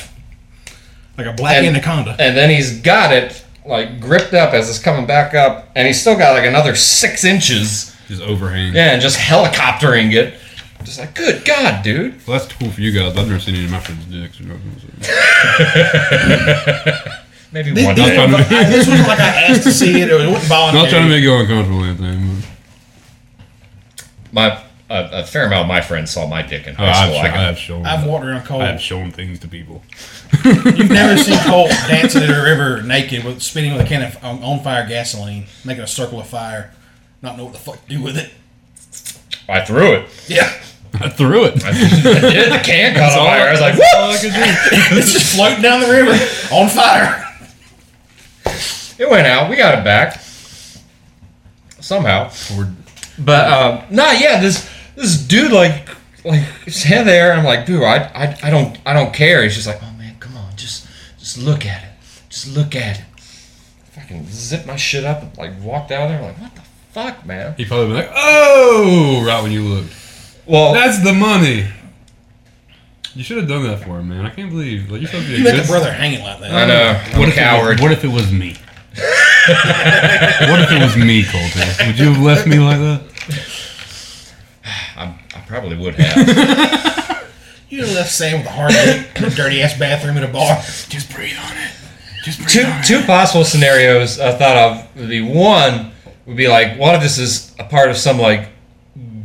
Like 1.18 1.28
a 1.28 1.34
black 1.34 1.56
And- 1.58 1.68
anaconda. 1.68 2.16
and 2.20 2.38
then 2.38 2.50
he's 2.50 2.80
got 2.82 3.12
it 3.14 3.44
like 3.66 4.00
gripped 4.00 4.34
up 4.34 4.54
as 4.54 4.70
it's 4.70 4.80
coming 4.80 5.06
back 5.06 5.34
up, 5.34 5.70
and 5.76 5.86
he's 5.88 6.00
still 6.00 6.16
got 6.18 6.34
like 6.34 6.46
another 6.48 6.76
six 6.76 7.24
inches. 7.24 7.94
Just 8.08 8.22
overhang. 8.22 8.74
Yeah, 8.74 8.92
and 8.94 9.02
just 9.02 9.18
helicoptering 9.18 10.14
it. 10.14 10.36
Just 10.84 11.00
like, 11.00 11.14
good 11.16 11.44
God, 11.44 11.84
dude. 11.84 12.26
Well, 12.26 12.38
that's 12.40 12.52
cool 12.54 12.70
for 12.72 12.80
you 12.80 12.92
guys. 12.98 13.18
I've 13.18 13.28
never 13.28 13.40
seen 13.40 13.56
any 13.56 13.66
of 13.66 13.72
my 13.72 13.80
friends' 13.80 14.06
dicks. 14.06 14.40
Or 14.40 14.44
nothing, 14.44 14.72
so. 14.80 14.88
Maybe 17.52 17.72
one 17.84 17.96
this, 17.96 18.06
day. 18.06 18.16
trying 18.16 18.30
to- 18.32 18.38
was, 18.38 18.52
I- 18.52 18.64
this 18.70 18.88
wasn't 18.88 19.08
like 19.08 19.20
I 19.20 19.44
asked 19.50 19.64
to 19.64 19.72
see 19.72 20.00
it. 20.02 20.10
It 20.10 20.14
wasn't 20.30 20.44
voluntary. 20.50 20.84
Not 20.84 20.90
trying 20.92 21.04
to 21.04 21.10
make 21.10 21.24
you 21.24 21.34
uncomfortable 21.36 21.84
or 21.84 21.88
anything. 21.88 22.44
My 24.32 24.62
a, 24.90 25.22
a 25.22 25.24
fair 25.26 25.46
amount 25.48 25.62
of 25.64 25.68
my 25.68 25.82
friends 25.82 26.12
saw 26.12 26.28
my 26.28 26.42
dick 26.42 26.66
in 26.68 26.74
But, 26.76 26.84
oh, 26.84 26.92
high 26.92 26.92
I've, 26.92 27.10
school. 27.10 27.16
sho- 27.16 27.20
I 27.22 27.24
I 27.26 27.28
got- 27.28 27.38
have 27.40 27.58
shown. 27.58 27.86
I've 27.86 28.06
walked 28.06 28.26
around 28.26 28.46
Cole. 28.46 28.62
I 28.62 28.68
have 28.68 28.82
shown 28.82 29.12
things 29.12 29.40
to 29.40 29.48
people. 29.48 29.84
You've 30.44 30.90
never 30.90 31.18
seen 31.22 31.38
Colt 31.40 31.70
dancing 31.88 32.24
in 32.24 32.30
a 32.32 32.44
river 32.44 32.82
naked 32.84 33.24
with 33.24 33.42
spinning 33.42 33.74
with 33.74 33.86
a 33.86 33.88
can 33.88 34.04
of 34.04 34.24
on, 34.24 34.42
on 34.44 34.60
fire 34.64 34.88
gasoline, 34.88 35.46
making 35.66 35.84
a 35.84 35.88
circle 35.88 36.20
of 36.20 36.28
fire, 36.28 36.72
not 37.22 37.38
know 37.38 37.46
what 37.46 37.54
the 37.54 37.60
fuck 37.60 37.82
to 37.84 37.90
do 37.90 38.02
with 38.02 38.18
it. 38.18 38.32
I 39.50 39.64
threw 39.66 39.94
it. 39.94 40.10
Yeah, 40.28 40.52
I 40.96 41.10
threw 41.10 41.46
it. 41.46 41.64
I 41.66 41.72
did. 41.72 42.52
The 42.54 42.62
can 42.64 42.94
caught 42.96 43.18
on 43.18 43.26
fire. 43.28 43.48
I 43.48 43.52
was 43.52 43.62
like, 43.62 43.76
that's 43.76 43.94
whoop! 43.94 44.04
all 44.04 44.12
I 44.12 44.18
could 44.18 44.32
it's 44.98 45.14
just 45.14 45.36
floating 45.36 45.62
down 45.62 45.80
the 45.82 45.88
river 45.88 46.12
on 46.54 46.70
fire. 46.70 47.24
It 49.00 49.10
went 49.10 49.28
out. 49.28 49.50
We 49.50 49.56
got 49.58 49.78
it 49.80 49.84
back 49.84 50.20
somehow. 51.80 52.30
Or- 52.58 52.74
But 53.20 53.50
um, 53.52 53.84
nah, 53.96 54.12
yeah, 54.12 54.40
this 54.42 54.70
this 54.98 55.18
dude 55.18 55.52
like 55.52 55.88
like 56.26 56.44
stand 56.68 57.08
there, 57.08 57.32
I'm 57.34 57.46
like, 57.46 57.66
dude, 57.66 57.84
I, 57.84 57.98
I 58.14 58.38
I 58.48 58.50
don't 58.50 58.78
I 58.86 58.94
don't 58.94 59.14
care. 59.14 59.44
He's 59.44 59.56
just 59.56 59.68
like, 59.68 59.80
oh 59.82 59.92
man, 59.98 60.18
come 60.20 60.36
on, 60.36 60.56
just 60.56 60.88
just 61.18 61.38
look 61.38 61.66
at 61.66 61.84
it, 61.84 61.90
just 62.30 62.48
look 62.56 62.76
at 62.76 63.00
it. 63.00 63.06
Fucking 63.92 64.26
zip 64.28 64.66
my 64.66 64.76
shit 64.76 65.06
up 65.06 65.22
and 65.22 65.38
like 65.38 65.52
walked 65.62 65.92
out 65.92 66.04
of 66.04 66.10
there. 66.10 66.22
like, 66.22 66.40
what 66.42 66.56
the 66.56 66.62
fuck, 66.92 67.26
man? 67.26 67.54
He 67.58 67.66
probably 67.66 67.88
been 67.88 67.96
like, 67.96 68.12
"Oh!" 68.14 69.24
Right 69.26 69.42
when 69.42 69.52
you 69.52 69.64
looked. 69.64 69.94
Well, 70.46 70.74
That's 70.74 71.04
the 71.04 71.14
money. 71.14 71.68
You 73.16 73.24
should 73.24 73.38
have 73.38 73.48
done 73.48 73.64
that 73.64 73.80
for 73.84 74.00
him, 74.00 74.10
man. 74.10 74.26
I 74.26 74.30
can't 74.30 74.50
believe 74.52 74.92
like 74.92 75.02
you're 75.02 75.10
supposed 75.10 75.26
to 75.28 75.32
be 75.32 75.36
a 75.36 75.40
You 75.40 75.46
let 75.46 75.56
good 75.56 75.64
the 75.66 75.68
brother 75.70 75.92
hanging 75.92 76.24
like 76.24 76.40
that. 76.42 76.52
I 76.52 76.66
know. 76.68 77.02
I'm 77.14 77.20
What 77.20 77.28
a 77.30 77.32
if, 77.32 77.38
it 77.38 77.40
coward. 77.40 77.74
was, 77.80 77.82
what 77.82 77.92
if 77.92 78.04
it 78.04 78.08
was 78.10 78.32
me? 78.32 78.56
what 78.98 80.60
if 80.62 80.72
it 80.72 80.82
was 80.82 80.96
me, 80.98 81.24
Colton? 81.24 81.88
Would 81.88 81.98
you 82.00 82.14
have 82.14 82.22
left 82.22 82.48
me 82.48 82.60
like 82.60 82.78
that? 82.80 83.02
I, 85.50 85.56
I 85.56 85.60
probably 85.60 85.78
would 85.78 85.96
have. 85.96 87.08
You 87.70 87.82
left 87.86 88.12
Sam 88.14 88.38
with 88.40 88.48
a 88.48 88.52
heartbeat 88.52 89.18
in 89.18 89.26
a 89.26 89.30
dirty 89.30 89.62
ass 89.62 89.78
bathroom 89.78 90.16
at 90.16 90.24
a 90.24 90.30
bar. 90.32 90.56
Just 90.88 91.14
breathe 91.14 91.36
on 91.38 91.58
it. 91.58 91.72
Just 92.24 92.38
breathe 92.40 92.50
two 92.50 92.64
on 92.64 92.80
it. 92.80 92.86
two 92.86 93.02
possible 93.06 93.44
scenarios 93.44 94.22
I 94.22 94.32
thought 94.32 94.56
of 94.58 94.96
would 94.96 95.10
be 95.10 95.22
one 95.22 95.92
would 96.26 96.38
be 96.38 96.48
like 96.48 96.78
what 96.80 96.96
if 96.96 97.02
this 97.02 97.18
is 97.18 97.54
a 97.60 97.66
part 97.66 97.90
of 97.90 97.98
some 97.98 98.20
like 98.20 98.48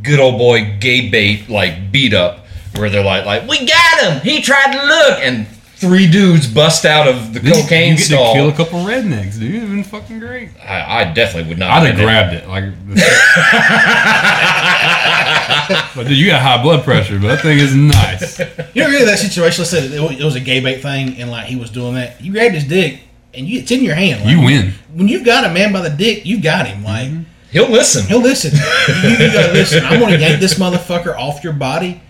good 0.01 0.19
old 0.19 0.37
boy 0.37 0.77
gay 0.81 1.09
bait 1.09 1.47
like 1.47 1.89
beat 1.93 2.13
up 2.13 2.45
where 2.75 2.89
they're 2.89 3.03
like 3.03 3.25
like 3.25 3.47
we 3.47 3.65
got 3.65 4.03
him 4.03 4.19
he 4.19 4.41
tried 4.41 4.73
to 4.73 4.85
look 4.87 5.19
and 5.21 5.47
three 5.83 6.09
dudes 6.09 6.47
bust 6.47 6.85
out 6.85 7.07
of 7.07 7.33
the 7.33 7.39
Then 7.41 7.61
cocaine 7.61 7.91
you 7.91 7.97
get 7.97 8.05
stall 8.05 8.33
to 8.33 8.39
kill 8.39 8.49
a 8.49 8.53
couple 8.53 8.79
rednecks, 8.79 9.37
dude. 9.37 9.55
It'd 9.55 9.69
been 9.69 9.83
fucking 9.83 10.19
great. 10.19 10.49
I, 10.65 11.01
I 11.01 11.13
definitely 11.13 11.49
would 11.49 11.59
not 11.59 11.71
I'd 11.71 11.87
have 11.87 11.95
grabbed 11.97 12.33
it. 12.33 12.47
Like, 12.47 12.63
but 15.95 16.07
dude, 16.07 16.17
you 16.17 16.27
got 16.27 16.41
high 16.41 16.61
blood 16.61 16.83
pressure, 16.83 17.19
but 17.19 17.27
that 17.27 17.41
thing 17.41 17.59
is 17.59 17.75
nice. 17.75 18.39
You 18.73 18.83
ever 18.83 18.91
hear 18.93 19.05
that 19.05 19.19
situation? 19.19 19.61
Let's 19.61 19.71
say 19.71 19.85
it 19.85 20.23
was- 20.23 20.35
a 20.35 20.39
gay 20.39 20.59
bait 20.61 20.81
thing, 20.81 21.17
and 21.19 21.29
like 21.29 21.45
he 21.45 21.55
was 21.55 21.69
doing 21.69 21.95
that. 21.95 22.21
You 22.21 22.31
grabbed 22.31 22.55
his 22.55 22.63
dick, 22.63 23.01
and 23.33 23.47
you, 23.47 23.59
it's 23.59 23.71
in 23.71 23.83
your 23.83 23.95
hand. 23.95 24.21
Like, 24.21 24.29
You 24.31 24.41
win. 24.41 24.73
when 24.93 25.07
you've 25.07 25.25
got 25.25 25.43
a 25.43 25.49
man 25.53 25.71
by 25.73 25.81
the 25.81 25.89
dick. 25.89 26.25
You 26.25 26.41
got 26.41 26.67
him. 26.67 26.83
Like 26.83 27.09
he'll 27.51 27.69
listen 27.69 28.05
he'll 28.07 28.21
listen. 28.21 28.51
you, 29.03 29.09
you 29.11 29.31
gotta 29.31 29.53
listen. 29.53 29.83
I'm 29.85 29.99
gonna 29.99 30.17
yank 30.17 30.39
this 30.39 30.55
motherfucker 30.55 31.15
off 31.15 31.43
your 31.43 31.53
body 31.53 32.01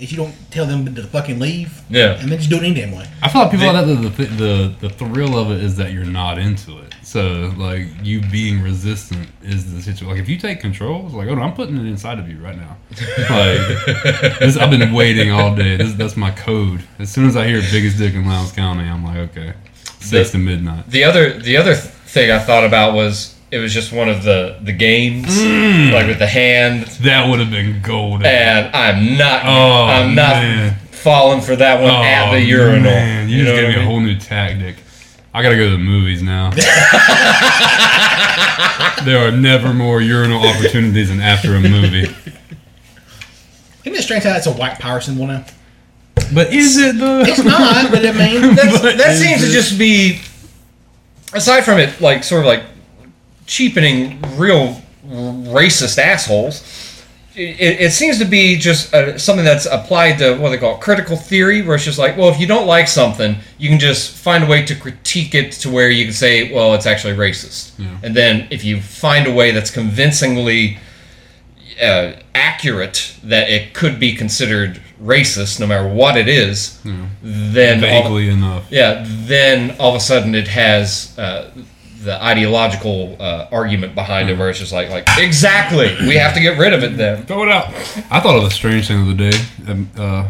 if 0.00 0.10
you 0.12 0.16
don't 0.16 0.34
tell 0.50 0.66
them 0.66 0.94
to 0.94 1.02
fucking 1.04 1.38
leave. 1.38 1.82
Yeah. 1.90 2.18
and 2.20 2.30
then 2.30 2.38
just 2.38 2.50
do 2.50 2.56
it 2.56 2.62
any 2.62 2.74
damn 2.74 2.92
way. 2.92 3.06
I 3.22 3.28
feel 3.28 3.42
like 3.42 3.50
people 3.50 3.66
like 3.72 3.84
that. 3.86 3.94
The, 3.94 4.08
the 4.08 4.24
the 4.26 4.74
the 4.80 4.90
thrill 4.90 5.36
of 5.38 5.50
it 5.50 5.62
is 5.62 5.76
that 5.76 5.92
you're 5.92 6.04
not 6.04 6.38
into 6.38 6.78
it. 6.78 6.94
So 7.02 7.52
like 7.56 7.86
you 8.02 8.20
being 8.30 8.62
resistant 8.62 9.28
is 9.42 9.72
the 9.74 9.80
situation. 9.82 10.08
Like 10.08 10.18
if 10.20 10.28
you 10.28 10.38
take 10.38 10.60
control, 10.60 11.06
it's 11.06 11.14
like 11.14 11.28
oh 11.28 11.34
no, 11.34 11.42
I'm 11.42 11.54
putting 11.54 11.76
it 11.76 11.86
inside 11.86 12.18
of 12.18 12.28
you 12.28 12.38
right 12.38 12.56
now. 12.56 12.76
Like 13.30 14.38
this, 14.38 14.56
I've 14.56 14.70
been 14.70 14.92
waiting 14.92 15.30
all 15.30 15.54
day. 15.54 15.76
This 15.76 15.92
that's 15.94 16.16
my 16.16 16.30
code. 16.30 16.82
As 16.98 17.10
soon 17.10 17.26
as 17.26 17.36
I 17.36 17.46
hear 17.46 17.60
biggest 17.70 17.98
dick 17.98 18.14
in 18.14 18.26
Lowndes 18.26 18.52
County, 18.52 18.84
I'm 18.84 19.04
like 19.04 19.16
okay, 19.30 19.54
six 20.00 20.30
The- 20.30 20.38
to 20.38 20.38
midnight. 20.38 20.88
the 20.90 21.04
other 21.04 21.32
the 21.38 21.56
other 21.56 21.74
thing 21.74 22.30
I 22.30 22.38
thought 22.38 22.64
about 22.64 22.94
was 22.94 23.34
it 23.50 23.58
was 23.58 23.74
just 23.74 23.92
one 23.92 24.08
of 24.08 24.22
the 24.22 24.56
the 24.62 24.72
games 24.72 25.26
mm. 25.28 25.92
like 25.92 26.06
with 26.06 26.18
the 26.18 26.26
hand 26.26 26.86
That 27.02 27.28
would 27.28 27.40
have 27.40 27.50
been 27.50 27.82
gold. 27.82 28.22
and 28.24 28.74
I'm 28.74 29.16
not 29.16 29.42
Oh, 29.44 29.84
I'm 29.86 30.14
not 30.14 30.34
man. 30.42 30.76
falling 30.92 31.40
for 31.40 31.56
that 31.56 31.80
one 31.82 31.90
at 31.90 32.30
the 32.30 32.36
oh, 32.36 32.38
urinal 32.38 32.90
Oh, 32.90 32.94
Man, 32.94 33.28
you, 33.28 33.38
You 33.38 33.44
know 33.44 33.50
just 33.52 33.60
gave 33.60 33.64
what 33.64 33.68
me 33.70 33.74
I 33.74 33.76
a 33.76 33.80
mean? 33.80 33.86
whole 33.90 34.00
new 34.00 34.18
tactic. 34.18 34.76
I 35.32 35.42
gotta 35.42 35.56
go 35.56 35.64
to 35.66 35.70
the 35.70 35.78
movies 35.78 36.22
now. 36.22 36.50
there 39.04 39.26
are 39.26 39.30
never 39.30 39.72
more 39.72 40.00
urinal 40.00 40.46
opportunities 40.46 41.08
than 41.08 41.20
after 41.20 41.54
a 41.54 41.60
movie. 41.60 42.14
Isn't 43.84 43.98
it 43.98 44.02
strange 44.02 44.24
how 44.24 44.32
that's 44.32 44.46
a 44.46 44.52
white 44.52 44.78
power 44.78 45.00
symbol 45.00 45.26
now? 45.26 45.44
But 46.34 46.52
is 46.52 46.76
it 46.78 46.98
though? 46.98 47.20
It's 47.20 47.42
not, 47.42 47.90
but 47.90 48.04
I 48.04 48.12
mean, 48.12 48.54
That's, 48.54 48.78
But 48.82 48.98
that 48.98 49.10
is 49.12 49.20
seems 49.22 49.40
to 49.42 49.50
just 49.50 49.78
be 49.78 50.20
aside 51.32 51.62
from 51.62 51.78
it 51.78 52.00
like 52.00 52.24
sort 52.24 52.40
of 52.40 52.46
like 52.46 52.64
cheapening 53.50 54.22
real 54.36 54.80
racist 55.04 55.98
assholes. 55.98 56.62
It, 57.34 57.80
it 57.80 57.92
seems 57.92 58.18
to 58.18 58.24
be 58.24 58.56
just 58.56 58.94
uh, 58.94 59.18
something 59.18 59.44
that's 59.44 59.66
applied 59.66 60.18
to 60.18 60.36
what 60.36 60.50
they 60.50 60.58
call 60.58 60.78
critical 60.78 61.16
theory, 61.16 61.62
where 61.62 61.74
it's 61.74 61.84
just 61.84 61.98
like, 61.98 62.16
well, 62.16 62.28
if 62.28 62.38
you 62.40 62.46
don't 62.46 62.66
like 62.66 62.86
something, 62.86 63.36
you 63.58 63.68
can 63.68 63.78
just 63.80 64.12
find 64.16 64.44
a 64.44 64.46
way 64.46 64.64
to 64.64 64.74
critique 64.76 65.34
it 65.34 65.52
to 65.62 65.70
where 65.70 65.90
you 65.90 66.04
can 66.04 66.12
say, 66.14 66.52
well, 66.52 66.74
it's 66.74 66.86
actually 66.86 67.14
racist. 67.14 67.72
And 68.04 68.14
then 68.14 68.46
if 68.50 68.62
you 68.64 68.80
find 68.80 69.26
a 69.26 69.32
way 69.32 69.50
that's 69.50 69.70
convincingly 69.70 70.78
uh, 71.82 72.12
accurate 72.34 73.16
that 73.24 73.48
it 73.50 73.74
could 73.74 73.98
be 73.98 74.14
considered 74.14 74.80
racist, 75.02 75.58
no 75.60 75.66
matter 75.66 75.88
what 75.88 76.16
it 76.16 76.28
is, 76.28 76.80
then 77.22 77.82
all, 77.84 78.02
Vaguely 78.02 78.28
enough. 78.28 78.66
yeah, 78.70 79.04
then 79.26 79.76
all 79.80 79.90
of 79.90 79.96
a 79.96 80.00
sudden 80.00 80.34
it 80.34 80.48
has 80.48 81.16
uh, 81.18 81.50
the 82.02 82.22
ideological 82.22 83.16
uh, 83.20 83.46
argument 83.52 83.94
behind 83.94 84.30
it, 84.30 84.38
where 84.38 84.48
it's 84.50 84.58
just 84.58 84.72
like, 84.72 84.88
like 84.90 85.06
exactly, 85.18 85.94
we 86.06 86.16
have 86.16 86.34
to 86.34 86.40
get 86.40 86.58
rid 86.58 86.72
of 86.72 86.82
it 86.82 86.96
then. 86.96 87.24
Throw 87.26 87.42
it 87.44 87.50
out. 87.50 87.68
I 88.10 88.20
thought 88.20 88.36
of 88.36 88.44
a 88.44 88.50
strange 88.50 88.88
thing 88.88 89.00
of 89.08 89.16
the 89.18 89.26
other 89.26 89.30
day. 89.30 89.38
Um, 89.68 89.90
uh, 89.96 90.28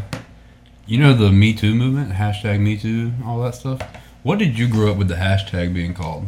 you 0.86 0.98
know 0.98 1.14
the 1.14 1.30
Me 1.30 1.52
Too 1.54 1.74
movement, 1.74 2.12
hashtag 2.12 2.60
Me 2.60 2.76
Too, 2.76 3.12
all 3.24 3.40
that 3.42 3.54
stuff. 3.54 3.80
What 4.22 4.38
did 4.38 4.58
you 4.58 4.68
grow 4.68 4.90
up 4.90 4.96
with 4.96 5.08
the 5.08 5.14
hashtag 5.14 5.72
being 5.72 5.94
called? 5.94 6.26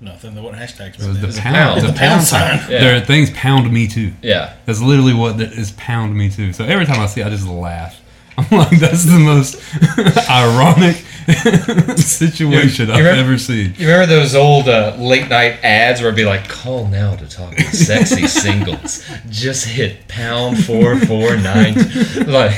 Nothing. 0.00 0.34
There 0.34 0.42
wasn't 0.42 0.62
hashtags. 0.62 1.00
It 1.00 1.06
was 1.08 1.20
the 1.20 1.26
back 1.28 1.34
then. 1.36 1.42
pound. 1.42 1.54
pound. 1.54 1.80
The 1.82 1.92
The 1.92 1.98
pound 1.98 2.22
sign. 2.24 2.58
Yeah. 2.70 2.80
There 2.80 2.96
are 2.96 3.00
things 3.00 3.30
pound 3.30 3.72
me 3.72 3.86
too. 3.86 4.12
Yeah, 4.22 4.54
That's 4.66 4.80
literally 4.80 5.14
what 5.14 5.38
that 5.38 5.52
is 5.52 5.72
pound 5.72 6.16
me 6.16 6.28
too. 6.30 6.52
So 6.52 6.64
every 6.64 6.86
time 6.86 7.00
I 7.00 7.06
see, 7.06 7.20
it, 7.20 7.26
I 7.26 7.30
just 7.30 7.46
laugh. 7.46 8.00
I'm 8.38 8.58
like, 8.58 8.78
that's 8.80 9.04
the 9.04 9.18
most 9.18 9.56
ironic 10.30 11.04
situation 11.96 12.90
I've 12.90 12.98
remember- 12.98 13.20
ever 13.32 13.38
seen. 13.38 13.74
you 13.78 13.86
remember 13.86 14.06
those 14.06 14.34
old 14.34 14.68
uh, 14.68 14.96
late 14.98 15.28
night 15.28 15.58
ads 15.62 16.00
where 16.00 16.08
it'd 16.08 16.16
be 16.16 16.24
like, 16.24 16.48
"Call 16.48 16.86
now 16.88 17.14
to 17.16 17.28
talk 17.28 17.54
to 17.54 17.62
sexy 17.76 18.26
singles. 18.28 19.04
Just 19.30 19.66
hit 19.66 20.08
pound 20.08 20.64
four 20.64 20.98
four. 21.00 21.36
Like, 21.36 22.56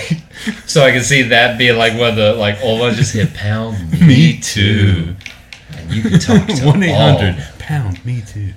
so 0.66 0.82
I 0.84 0.90
can 0.92 1.02
see 1.02 1.22
that 1.22 1.58
being 1.58 1.76
like 1.76 1.92
one 1.98 2.10
of 2.10 2.16
the 2.16 2.34
like 2.34 2.58
old 2.62 2.80
ones. 2.80 2.96
Just 2.96 3.14
hit 3.14 3.34
pound 3.34 4.00
me 4.00 4.38
too, 4.40 5.14
and 5.76 5.90
you 5.92 6.02
can 6.02 6.18
talk 6.18 6.46
to 6.48 6.54
One 6.66 6.82
eight 6.82 6.94
hundred 6.94 7.44
pound 7.58 8.04
me 8.04 8.22
too. 8.26 8.52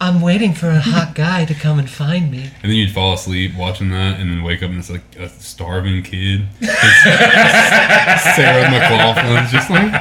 I'm 0.00 0.20
waiting 0.20 0.54
for 0.54 0.68
a 0.68 0.78
hot 0.78 1.16
guy 1.16 1.44
to 1.44 1.54
come 1.54 1.80
and 1.80 1.90
find 1.90 2.30
me. 2.30 2.44
And 2.62 2.70
then 2.70 2.76
you'd 2.76 2.92
fall 2.92 3.14
asleep 3.14 3.56
watching 3.56 3.90
that, 3.90 4.20
and 4.20 4.30
then 4.30 4.42
wake 4.44 4.62
up 4.62 4.70
and 4.70 4.78
it's 4.78 4.90
like 4.90 5.02
a 5.18 5.28
starving 5.28 6.04
kid. 6.04 6.46
Sarah 6.60 6.76
McLachlan's 8.70 9.50
just 9.50 9.68
like, 9.68 9.92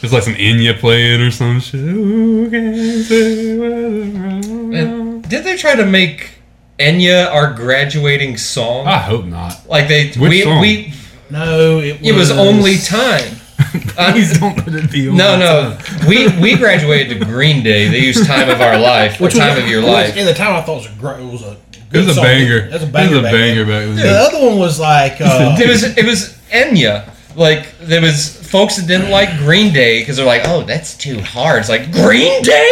there's 0.00 0.12
like 0.12 0.22
some 0.22 0.34
Enya 0.34 0.78
playing 0.78 1.20
or 1.20 1.32
some 1.32 1.58
shit. 1.58 1.80
Who 1.80 2.50
can 2.50 3.02
say 3.02 3.58
whether 3.58 3.76
I'm 3.76 4.74
And 4.74 5.28
did 5.28 5.42
they 5.42 5.56
try 5.56 5.74
to 5.74 5.84
make 5.84 6.34
Enya 6.78 7.26
our 7.32 7.52
graduating 7.52 8.36
song? 8.36 8.86
I 8.86 8.98
hope 8.98 9.24
not. 9.24 9.68
Like 9.68 9.88
they 9.88 10.10
Which 10.10 10.30
we 10.30 10.42
song? 10.42 10.60
we 10.60 10.94
No, 11.30 11.80
it 11.80 12.00
was, 12.00 12.08
it 12.08 12.14
was 12.14 12.30
only 12.30 12.78
time. 12.78 13.39
Please 14.12 14.38
don't 14.38 14.56
let 14.66 14.74
it 14.84 14.90
be. 14.90 15.06
No, 15.10 15.38
no. 15.38 15.78
We 16.08 16.28
we 16.40 16.56
graduated 16.56 17.18
to 17.18 17.24
Green 17.24 17.62
Day. 17.62 17.88
They 17.88 18.00
used 18.00 18.26
"Time 18.26 18.48
of 18.48 18.60
Our 18.60 18.78
Life" 18.78 19.20
or 19.20 19.24
Which 19.24 19.34
was- 19.34 19.40
"Time 19.42 19.58
of 19.62 19.68
Your 19.68 19.82
Life." 19.82 20.16
In 20.16 20.26
the 20.26 20.34
time, 20.34 20.54
I 20.54 20.62
thought 20.62 20.84
it 20.84 20.88
was 20.88 20.96
a 20.96 21.00
great. 21.00 21.20
It 21.20 21.30
was 21.30 21.42
a. 21.42 21.56
It 21.92 21.98
was 21.98 22.08
a 22.08 22.14
song. 22.14 22.24
banger. 22.24 22.68
That's 22.70 22.84
a 22.84 22.86
It 22.86 22.92
banger. 22.92 23.10
was 23.16 23.18
a 23.18 23.22
banger 23.22 23.64
back 23.64 23.70
banger 23.72 23.86
then. 23.94 23.96
back 23.96 24.02
The 24.04 24.36
other 24.36 24.46
one 24.48 24.58
was 24.58 24.78
like. 24.80 25.12
Uh, 25.20 25.56
It 25.60 25.68
was 25.68 25.82
it 25.96 26.04
was 26.06 26.36
Enya. 26.50 27.08
Like 27.36 27.78
there 27.78 28.00
was 28.00 28.36
folks 28.50 28.76
that 28.76 28.86
didn't 28.88 29.10
like 29.10 29.36
Green 29.38 29.72
Day 29.72 30.00
because 30.00 30.16
they're 30.16 30.26
like, 30.26 30.42
"Oh, 30.46 30.62
that's 30.64 30.96
too 30.96 31.20
hard." 31.20 31.60
It's 31.60 31.68
like 31.68 31.92
Green 31.92 32.42
Day, 32.42 32.70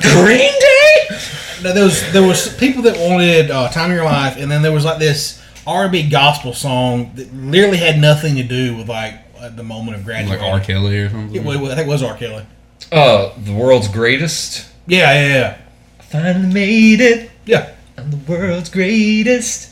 Green 0.00 0.52
Day. 0.60 1.18
No, 1.62 1.72
there 1.74 1.84
was 1.84 2.12
there 2.12 2.22
was 2.22 2.54
people 2.56 2.82
that 2.84 2.96
wanted 2.98 3.50
uh, 3.50 3.68
"Time 3.68 3.90
of 3.90 3.96
Your 3.96 4.04
Life," 4.06 4.36
and 4.38 4.50
then 4.50 4.62
there 4.62 4.72
was 4.72 4.84
like 4.84 4.98
this 4.98 5.40
R 5.66 5.82
and 5.84 5.92
B 5.92 6.08
gospel 6.08 6.52
song 6.54 7.12
that 7.16 7.32
literally 7.34 7.76
had 7.76 7.98
nothing 7.98 8.36
to 8.36 8.42
do 8.42 8.74
with 8.76 8.88
like 8.88 9.14
at 9.42 9.56
the 9.56 9.62
moment 9.62 9.96
of 9.96 10.04
graduation. 10.04 10.40
Like. 10.40 10.52
R. 10.52 10.60
Kelly 10.60 10.98
or 11.00 11.08
something. 11.10 11.34
It 11.34 11.44
was- 11.44 11.56
I 11.70 11.74
think 11.74 11.86
it 11.88 11.90
was 11.90 12.02
R. 12.02 12.16
Kelly. 12.16 12.44
Oh, 12.90 13.32
the 13.38 13.52
world's 13.52 13.88
greatest. 13.88 14.66
Yeah, 14.86 15.12
yeah, 15.14 15.28
yeah, 15.28 15.56
Finally 16.00 16.52
made 16.52 17.00
it. 17.00 17.30
yeah. 17.46 17.70
I'm 17.96 18.10
the 18.10 18.16
world's 18.16 18.68
greatest. 18.70 19.70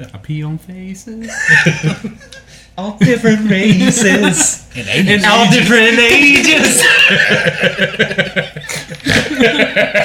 I 0.00 0.18
pee 0.18 0.42
on 0.42 0.58
faces. 0.58 1.30
All 2.78 2.96
different 2.98 3.48
races. 3.50 4.66
And 4.74 4.88
ages. 4.88 5.22
In 5.22 5.24
all 5.30 5.50
different 5.50 5.98
ages. 5.98 6.80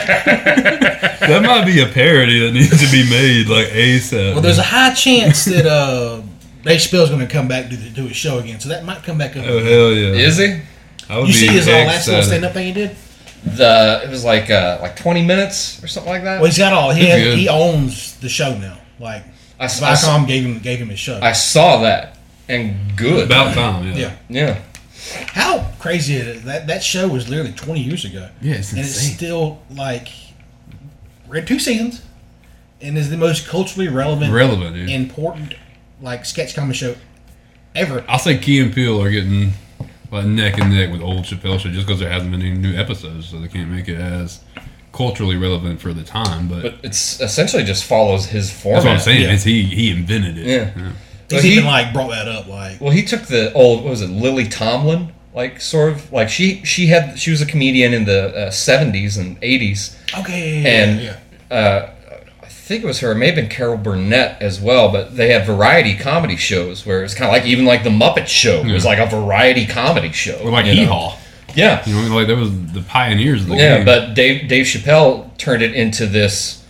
that 0.07 1.41
might 1.43 1.65
be 1.65 1.79
a 1.81 1.87
parody 1.87 2.39
that 2.45 2.51
needs 2.53 2.69
to 2.85 2.91
be 2.91 3.09
made 3.09 3.47
like 3.47 3.67
ASAP. 3.67 4.33
Well, 4.33 4.41
there's 4.41 4.57
a 4.57 4.63
high 4.63 4.93
chance 4.93 5.45
that 5.45 5.65
uh, 5.65 6.21
Dave 6.67 6.79
Chappelle's 6.79 7.09
going 7.09 7.25
to 7.25 7.31
come 7.33 7.47
back 7.47 7.69
to 7.69 7.77
do 7.77 8.07
his 8.07 8.17
show 8.17 8.39
again, 8.39 8.59
so 8.59 8.69
that 8.69 8.83
might 8.85 9.03
come 9.03 9.17
back 9.17 9.35
up. 9.37 9.45
oh 9.45 9.59
hell 9.63 9.91
yeah! 9.91 10.09
Is 10.27 10.37
he? 10.37 10.59
I 11.09 11.17
would 11.19 11.27
you 11.27 11.33
see 11.33 11.47
his 11.47 11.67
uh, 11.67 11.71
last 11.71 12.07
little 12.07 12.19
ecstatic. 12.19 12.23
stand-up 12.25 12.53
thing 12.53 12.67
he 12.67 12.73
did? 12.73 12.95
The 13.55 14.01
it 14.03 14.09
was 14.09 14.25
like 14.25 14.49
uh, 14.49 14.79
like 14.81 14.95
20 14.97 15.25
minutes 15.25 15.81
or 15.83 15.87
something 15.87 16.11
like 16.11 16.23
that. 16.23 16.37
Well, 16.41 16.45
he's 16.47 16.57
got 16.57 16.73
all. 16.73 16.91
He 16.91 17.05
has, 17.05 17.35
he 17.35 17.47
owns 17.47 18.17
the 18.19 18.27
show 18.29 18.57
now. 18.57 18.77
Like 18.99 19.23
I, 19.59 19.65
s- 19.65 19.81
I 19.81 19.91
s- 19.91 20.05
Viacom 20.05 20.27
gave 20.27 20.43
him 20.43 20.59
gave 20.59 20.79
him 20.79 20.89
his 20.89 20.99
show. 20.99 21.19
I 21.21 21.31
saw 21.31 21.81
that 21.83 22.17
and 22.49 22.75
good. 22.97 23.25
About 23.25 23.53
time, 23.53 23.87
yeah. 23.87 23.95
yeah. 23.95 24.15
yeah. 24.29 24.61
How 25.27 25.71
crazy 25.79 26.15
is 26.15 26.27
it? 26.39 26.43
That 26.45 26.67
that 26.67 26.83
show 26.83 27.07
was 27.07 27.29
literally 27.29 27.53
20 27.53 27.79
years 27.79 28.03
ago. 28.03 28.27
Yeah, 28.41 28.55
it's 28.55 28.71
and 28.71 28.79
it's 28.81 28.99
still 28.99 29.61
like 29.69 30.09
read 31.27 31.47
two 31.47 31.59
seasons, 31.59 32.01
and 32.81 32.97
is 32.97 33.09
the 33.09 33.17
most 33.17 33.47
culturally 33.47 33.87
relevant, 33.87 34.33
Relevant, 34.33 34.75
dude. 34.75 34.89
important 34.89 35.53
like 36.01 36.25
sketch 36.25 36.55
comedy 36.55 36.77
show 36.77 36.95
ever. 37.75 38.03
I'll 38.07 38.19
say 38.19 38.37
Key 38.37 38.59
and 38.59 38.73
Peele 38.73 39.01
are 39.01 39.09
getting 39.09 39.51
like 40.11 40.25
neck 40.25 40.57
and 40.59 40.73
neck 40.73 40.91
with 40.91 41.01
old 41.01 41.25
Chappelle 41.25 41.59
show 41.59 41.69
just 41.69 41.85
because 41.87 41.99
there 41.99 42.09
hasn't 42.09 42.31
been 42.31 42.41
any 42.41 42.55
new 42.57 42.75
episodes, 42.77 43.29
so 43.29 43.39
they 43.39 43.47
can't 43.47 43.69
make 43.69 43.87
it 43.87 43.97
as 43.99 44.41
culturally 44.93 45.35
relevant 45.37 45.79
for 45.81 45.93
the 45.93 46.03
time. 46.03 46.47
But, 46.47 46.61
But 46.63 46.75
it's 46.83 47.19
essentially 47.21 47.63
just 47.63 47.83
follows 47.83 48.25
his 48.25 48.49
format. 48.51 48.83
that's 48.83 48.85
what 48.85 48.93
I'm 48.93 48.99
saying. 48.99 49.21
yeah. 49.23 49.33
Is 49.33 49.43
he 49.43 49.63
he 49.63 49.91
invented 49.91 50.37
it? 50.37 50.45
Yeah. 50.47 50.65
He's 50.73 50.83
Well, 51.31 51.41
he- 51.41 51.51
even 51.53 51.65
like 51.65 51.93
brought 51.93 52.09
that 52.11 52.27
up. 52.27 52.47
Like 52.47 52.79
Well, 52.79 52.91
he 52.91 53.03
took 53.03 53.23
the 53.23 53.51
old 53.53 53.83
what 53.83 53.89
was 53.91 54.01
it, 54.01 54.09
Lily 54.09 54.47
Tomlin, 54.47 55.11
like 55.35 55.59
sort 55.61 55.91
of 55.91 56.11
like 56.13 56.29
she 56.29 56.63
she 56.63 56.87
had 56.87 57.19
she 57.19 57.31
was 57.31 57.41
a 57.41 57.45
comedian 57.45 57.93
in 57.93 58.05
the 58.05 58.47
uh, 58.47 58.49
70s 58.49 59.19
and 59.19 59.39
80s, 59.41 59.95
okay, 60.21 60.61
yeah, 60.61 60.69
and 60.69 61.01
yeah. 61.01 61.17
uh, 61.55 61.89
I 61.91 61.96
think 62.67 62.83
it 62.83 62.87
was 62.87 62.99
her, 62.99 63.13
it 63.13 63.15
may 63.15 63.27
have 63.27 63.35
been 63.35 63.47
Carol 63.49 63.77
Burnett 63.77 64.41
as 64.41 64.59
well. 64.59 64.91
But 64.91 65.15
they 65.15 65.31
had 65.31 65.45
variety 65.47 65.95
comedy 65.95 66.35
shows 66.35 66.85
where 66.85 67.03
it's 67.03 67.13
kind 67.13 67.29
of 67.29 67.33
like 67.33 67.45
even 67.45 67.65
like 67.65 67.83
the 67.83 67.89
Muppet 67.89 68.27
Show 68.27 68.61
It 68.65 68.71
was 68.73 68.85
like 68.85 68.99
a 68.99 69.05
variety 69.07 69.65
comedy 69.65 70.11
show, 70.11 70.37
Or 70.43 70.51
like? 70.51 70.65
Hee 70.65 70.83
Haw. 70.83 71.17
Yeah, 71.55 71.81
You 71.87 71.95
know, 72.09 72.15
like 72.15 72.27
there 72.27 72.35
was 72.35 72.51
the 72.73 72.81
pioneers 72.81 73.41
of 73.43 73.47
the 73.47 73.55
Yeah, 73.55 73.77
game. 73.77 73.85
but 73.85 74.13
Dave 74.13 74.47
Dave 74.47 74.65
Chappelle 74.65 75.35
turned 75.37 75.63
it 75.63 75.73
into 75.73 76.05
this 76.05 76.63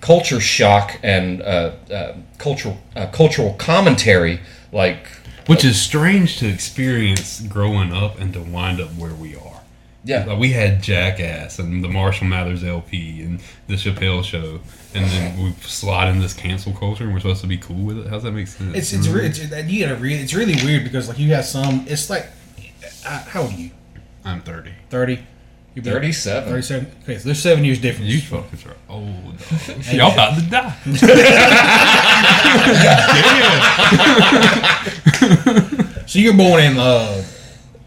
culture 0.00 0.40
shock 0.40 0.98
and 1.02 1.40
uh, 1.42 1.72
uh, 1.90 2.16
cultural 2.38 2.76
uh, 2.94 3.06
cultural 3.06 3.54
commentary. 3.54 4.40
Like, 4.72 5.06
which 5.46 5.64
is 5.64 5.80
strange 5.80 6.38
to 6.38 6.48
experience 6.48 7.40
growing 7.40 7.92
up 7.92 8.18
and 8.18 8.32
to 8.34 8.40
wind 8.42 8.80
up 8.80 8.90
where 8.94 9.14
we 9.14 9.36
are. 9.36 9.55
Yeah, 10.06 10.24
Like 10.24 10.38
we 10.38 10.52
had 10.52 10.82
Jackass 10.82 11.58
and 11.58 11.82
the 11.82 11.88
Marshall 11.88 12.26
Mathers 12.28 12.62
LP 12.64 13.22
and 13.22 13.40
the 13.66 13.74
Chappelle 13.74 14.22
Show, 14.24 14.60
and 14.94 15.04
then 15.10 15.36
we 15.42 15.50
slide 15.62 16.08
in 16.08 16.20
this 16.20 16.32
cancel 16.32 16.72
culture, 16.72 17.02
and 17.04 17.12
we're 17.12 17.18
supposed 17.20 17.40
to 17.42 17.48
be 17.48 17.58
cool 17.58 17.84
with 17.84 17.98
it. 17.98 18.06
How's 18.06 18.22
that 18.22 18.30
make 18.32 18.46
sense? 18.46 18.76
It's 18.76 18.92
it's, 18.92 19.08
re- 19.08 19.26
it's 19.26 19.40
you 19.70 19.84
gotta 19.84 19.96
read. 19.96 20.20
It's 20.20 20.32
really 20.32 20.54
weird 20.64 20.84
because 20.84 21.08
like 21.08 21.18
you 21.18 21.34
have 21.34 21.44
some. 21.44 21.84
It's 21.88 22.08
like 22.08 22.28
uh, 23.04 23.18
how 23.24 23.42
old 23.42 23.52
are 23.52 23.56
you? 23.56 23.70
I'm 24.24 24.40
30. 24.42 24.72
Thirty. 24.90 25.18
You 25.74 25.82
be- 25.82 25.90
37. 25.90 26.48
37. 26.48 26.86
Okay, 27.02 27.18
so 27.18 27.24
there's 27.24 27.40
seven 27.42 27.64
years 27.64 27.80
difference. 27.80 28.08
You 28.10 28.20
fuckers 28.20 28.64
are 28.66 28.76
old. 28.88 29.36
dog. 29.38 29.86
Y'all 29.92 30.12
about 30.12 30.38
to 30.38 30.44
die. 30.48 30.76
So 36.06 36.18
you're 36.20 36.36
born 36.36 36.62
in 36.62 36.78
uh, 36.78 37.24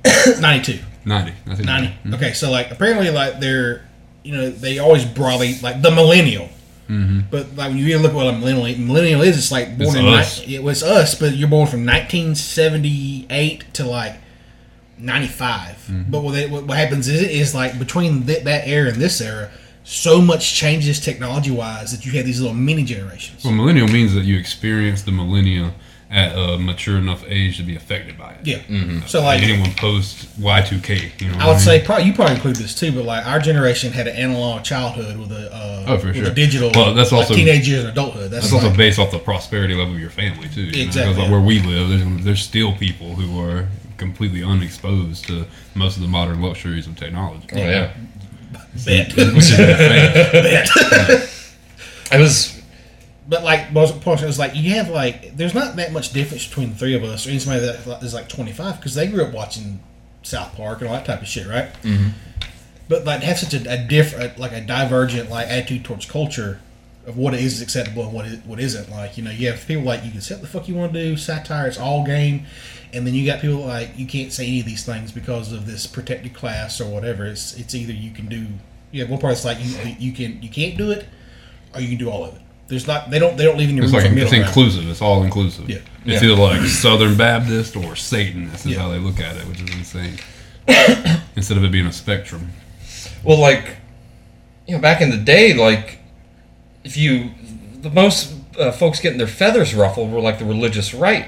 92. 0.41 0.79
90. 1.09 1.33
That's 1.45 1.59
it. 1.59 1.65
90. 1.65 2.15
Okay, 2.15 2.33
so 2.33 2.49
like 2.49 2.71
apparently 2.71 3.09
like 3.09 3.39
they're 3.39 3.85
you 4.23 4.35
know 4.35 4.49
they 4.49 4.79
always 4.79 5.03
broadly 5.03 5.55
like 5.61 5.81
the 5.81 5.91
millennial. 5.91 6.49
Mm-hmm. 6.87 7.21
But 7.29 7.55
like 7.55 7.69
when 7.69 7.77
you 7.77 7.85
really 7.85 8.01
look 8.01 8.11
at 8.11 8.15
what 8.15 8.27
a 8.27 8.37
millennial 8.37 8.79
millennial 8.79 9.21
is, 9.21 9.37
it's 9.37 9.51
like 9.51 9.77
born 9.77 9.89
It's 9.89 9.95
in 9.95 10.07
us. 10.07 10.47
Ni- 10.47 10.55
it 10.55 10.63
was 10.63 10.81
us, 10.81 11.15
but 11.15 11.35
you're 11.35 11.49
born 11.49 11.67
from 11.67 11.85
1978 11.85 13.73
to 13.73 13.85
like 13.85 14.15
95. 14.97 15.75
Mm-hmm. 15.75 16.11
But 16.11 16.21
what, 16.21 16.31
they, 16.33 16.47
what 16.47 16.65
what 16.65 16.77
happens 16.77 17.07
is, 17.07 17.21
is 17.21 17.53
like 17.53 17.77
between 17.77 18.25
th- 18.25 18.43
that 18.43 18.67
era 18.67 18.91
and 18.91 19.01
this 19.01 19.21
era, 19.21 19.51
so 19.83 20.21
much 20.21 20.53
changes 20.53 20.99
technology 20.99 21.51
wise 21.51 21.91
that 21.95 22.05
you 22.05 22.11
have 22.13 22.25
these 22.25 22.39
little 22.41 22.55
mini 22.55 22.83
generations. 22.83 23.43
Well, 23.43 23.53
millennial 23.53 23.87
means 23.87 24.13
that 24.13 24.25
you 24.25 24.37
experience 24.37 25.03
the 25.03 25.11
millennia 25.11 25.73
at 26.11 26.35
a 26.35 26.57
mature 26.57 26.97
enough 26.97 27.23
age 27.27 27.57
to 27.57 27.63
be 27.63 27.75
affected 27.75 28.17
by 28.17 28.31
it. 28.31 28.39
Yeah. 28.43 29.05
So 29.05 29.21
like 29.21 29.43
anyone 29.43 29.71
post 29.75 30.25
Y2K, 30.39 31.21
you 31.21 31.31
know. 31.31 31.37
I 31.37 31.47
would 31.47 31.59
say 31.59 31.83
probably 31.83 32.05
you 32.05 32.13
probably 32.13 32.33
include 32.35 32.55
this 32.55 32.73
too, 32.73 32.91
but 32.91 33.05
like 33.05 33.25
our 33.27 33.39
generation 33.39 33.91
had 33.93 34.07
an 34.07 34.15
analog 34.15 34.63
childhood 34.63 35.17
with 35.19 35.31
a 35.31 35.53
uh, 35.53 35.85
Oh, 35.87 35.97
for 35.99 36.07
with 36.07 36.15
sure. 36.17 36.27
a 36.27 36.33
digital 36.33 36.71
Well, 36.73 36.93
that's 36.95 37.11
like 37.11 37.21
also- 37.21 37.35
teenage 37.35 37.67
years 37.69 37.81
and 37.83 37.91
adulthood. 37.91 38.31
That's, 38.31 38.45
It's 38.45 38.53
also 38.53 38.75
based 38.75 38.97
off 38.97 39.11
the 39.11 39.19
prosperity 39.19 39.75
level 39.75 39.93
of 39.93 39.99
your 39.99 40.09
family 40.09 40.47
too. 40.49 40.61
You 40.63 40.83
Exactly, 40.83 41.13
Know? 41.13 41.19
'Cause, 41.19 41.29
like 41.29 41.31
where 41.31 41.41
we 41.41 41.59
live, 41.61 41.89
there's, 41.89 42.23
there's 42.25 42.41
still 42.41 42.73
people 42.75 43.13
who 43.15 43.39
are 43.47 43.67
completely 43.97 44.43
unexposed 44.43 45.25
to 45.27 45.45
most 45.75 45.95
of 45.97 46.01
the 46.01 46.07
modern 46.07 46.41
luxuries 46.41 46.87
of 46.87 46.95
technology. 46.95 47.45
Oh 47.53 47.57
yeah. 47.57 47.91
bet. 48.85 49.13
Which 49.15 49.51
is 49.51 49.59
insane. 49.59 51.19
It 52.11 52.17
was 52.19 52.58
But 53.29 53.43
like 53.43 53.71
most 53.71 54.01
point 54.01 54.23
is 54.23 54.39
like 54.39 54.55
you 54.55 54.71
have 54.71 54.89
like 54.89 55.37
there's 55.37 55.53
not 55.53 55.75
that 55.75 55.93
much 55.93 56.11
difference 56.11 56.47
between 56.47 56.71
the 56.71 56.75
three 56.75 56.95
of 56.95 57.03
us 57.03 57.27
or 57.27 57.29
anybody 57.29 57.59
that 57.59 57.99
is 58.01 58.15
like 58.15 58.27
25 58.27 58.77
because 58.77 58.95
they 58.95 59.07
grew 59.07 59.23
up 59.23 59.33
watching 59.33 59.79
South 60.23 60.55
Park 60.55 60.81
and 60.81 60.89
all 60.89 60.95
that 60.95 61.05
type 61.05 61.21
of 61.21 61.27
shit, 61.27 61.47
right? 61.47 61.71
Mm-hmm. 61.83 62.09
But 62.87 63.05
like 63.05 63.21
have 63.21 63.37
such 63.37 63.53
a, 63.53 63.71
a 63.71 63.77
different 63.77 64.39
like 64.39 64.51
a 64.51 64.61
divergent 64.61 65.29
like 65.29 65.47
attitude 65.47 65.85
towards 65.85 66.07
culture 66.07 66.59
of 67.05 67.17
what 67.17 67.35
is 67.35 67.61
acceptable 67.61 68.03
and 68.03 68.13
what 68.13 68.25
is, 68.25 68.39
what 68.39 68.59
isn't. 68.59 68.89
Like 68.89 69.15
you 69.15 69.23
know 69.23 69.29
you 69.29 69.51
have 69.51 69.65
people 69.65 69.83
like 69.83 70.03
you 70.03 70.11
can 70.11 70.21
say 70.21 70.33
what 70.33 70.41
the 70.41 70.47
fuck 70.47 70.67
you 70.67 70.73
want 70.73 70.93
to 70.93 70.99
do 70.99 71.15
satire 71.15 71.67
it's 71.67 71.77
all 71.77 72.03
game, 72.03 72.47
and 72.93 73.05
then 73.05 73.13
you 73.13 73.27
got 73.27 73.41
people 73.41 73.59
like 73.59 73.91
you 73.95 74.07
can't 74.07 74.33
say 74.33 74.47
any 74.47 74.61
of 74.61 74.65
these 74.65 74.83
things 74.85 75.11
because 75.11 75.53
of 75.53 75.67
this 75.67 75.85
protected 75.85 76.33
class 76.33 76.81
or 76.81 76.89
whatever. 76.89 77.27
It's 77.27 77.55
it's 77.57 77.75
either 77.75 77.93
you 77.93 78.09
can 78.09 78.25
do 78.25 78.47
you 78.91 79.01
have 79.01 79.09
one 79.11 79.19
part 79.19 79.35
that's 79.35 79.45
like 79.45 79.59
you 79.61 79.95
you 79.99 80.13
can 80.13 80.41
you 80.41 80.49
can't 80.49 80.77
do 80.79 80.89
it 80.89 81.05
or 81.75 81.81
you 81.81 81.89
can 81.89 81.99
do 81.99 82.09
all 82.09 82.25
of 82.25 82.35
it. 82.35 82.41
There's 82.69 82.87
not 82.87 83.09
they 83.09 83.19
don't 83.19 83.35
they 83.35 83.43
don't 83.43 83.57
leave 83.57 83.69
any 83.69 83.79
room 83.79 83.85
It's 83.85 83.93
like 83.93 84.03
for 84.03 84.07
it's 84.07 84.15
middle 84.15 84.29
ground. 84.29 84.45
inclusive. 84.47 84.89
It's 84.89 85.01
all 85.01 85.23
inclusive. 85.23 85.69
Yeah. 85.69 85.77
It's 86.05 86.21
Yeah. 86.23 86.29
either 86.31 86.41
like 86.41 86.61
Southern 86.67 87.17
Baptist 87.17 87.75
or 87.75 87.95
Satanist 87.95 88.65
is 88.65 88.71
Yeah. 88.73 88.79
how 88.79 88.89
they 88.89 88.99
look 88.99 89.19
at 89.19 89.35
it, 89.35 89.47
which 89.47 89.61
is 89.61 89.69
insane. 89.75 90.17
Instead 91.35 91.57
of 91.57 91.63
it 91.63 91.71
being 91.71 91.87
a 91.87 91.91
spectrum. 91.91 92.51
well, 93.23 93.39
like 93.39 93.77
you 94.67 94.75
know, 94.75 94.81
back 94.81 95.01
in 95.01 95.09
the 95.09 95.17
day, 95.17 95.53
like 95.53 95.99
if 96.83 96.95
you 96.95 97.31
the 97.81 97.89
most 97.89 98.33
uh, 98.59 98.71
folks 98.71 98.99
getting 98.99 99.17
their 99.17 99.27
feathers 99.27 99.73
ruffled 99.73 100.11
were 100.11 100.19
like 100.21 100.37
the 100.39 100.45
religious 100.45 100.93
right, 100.93 101.25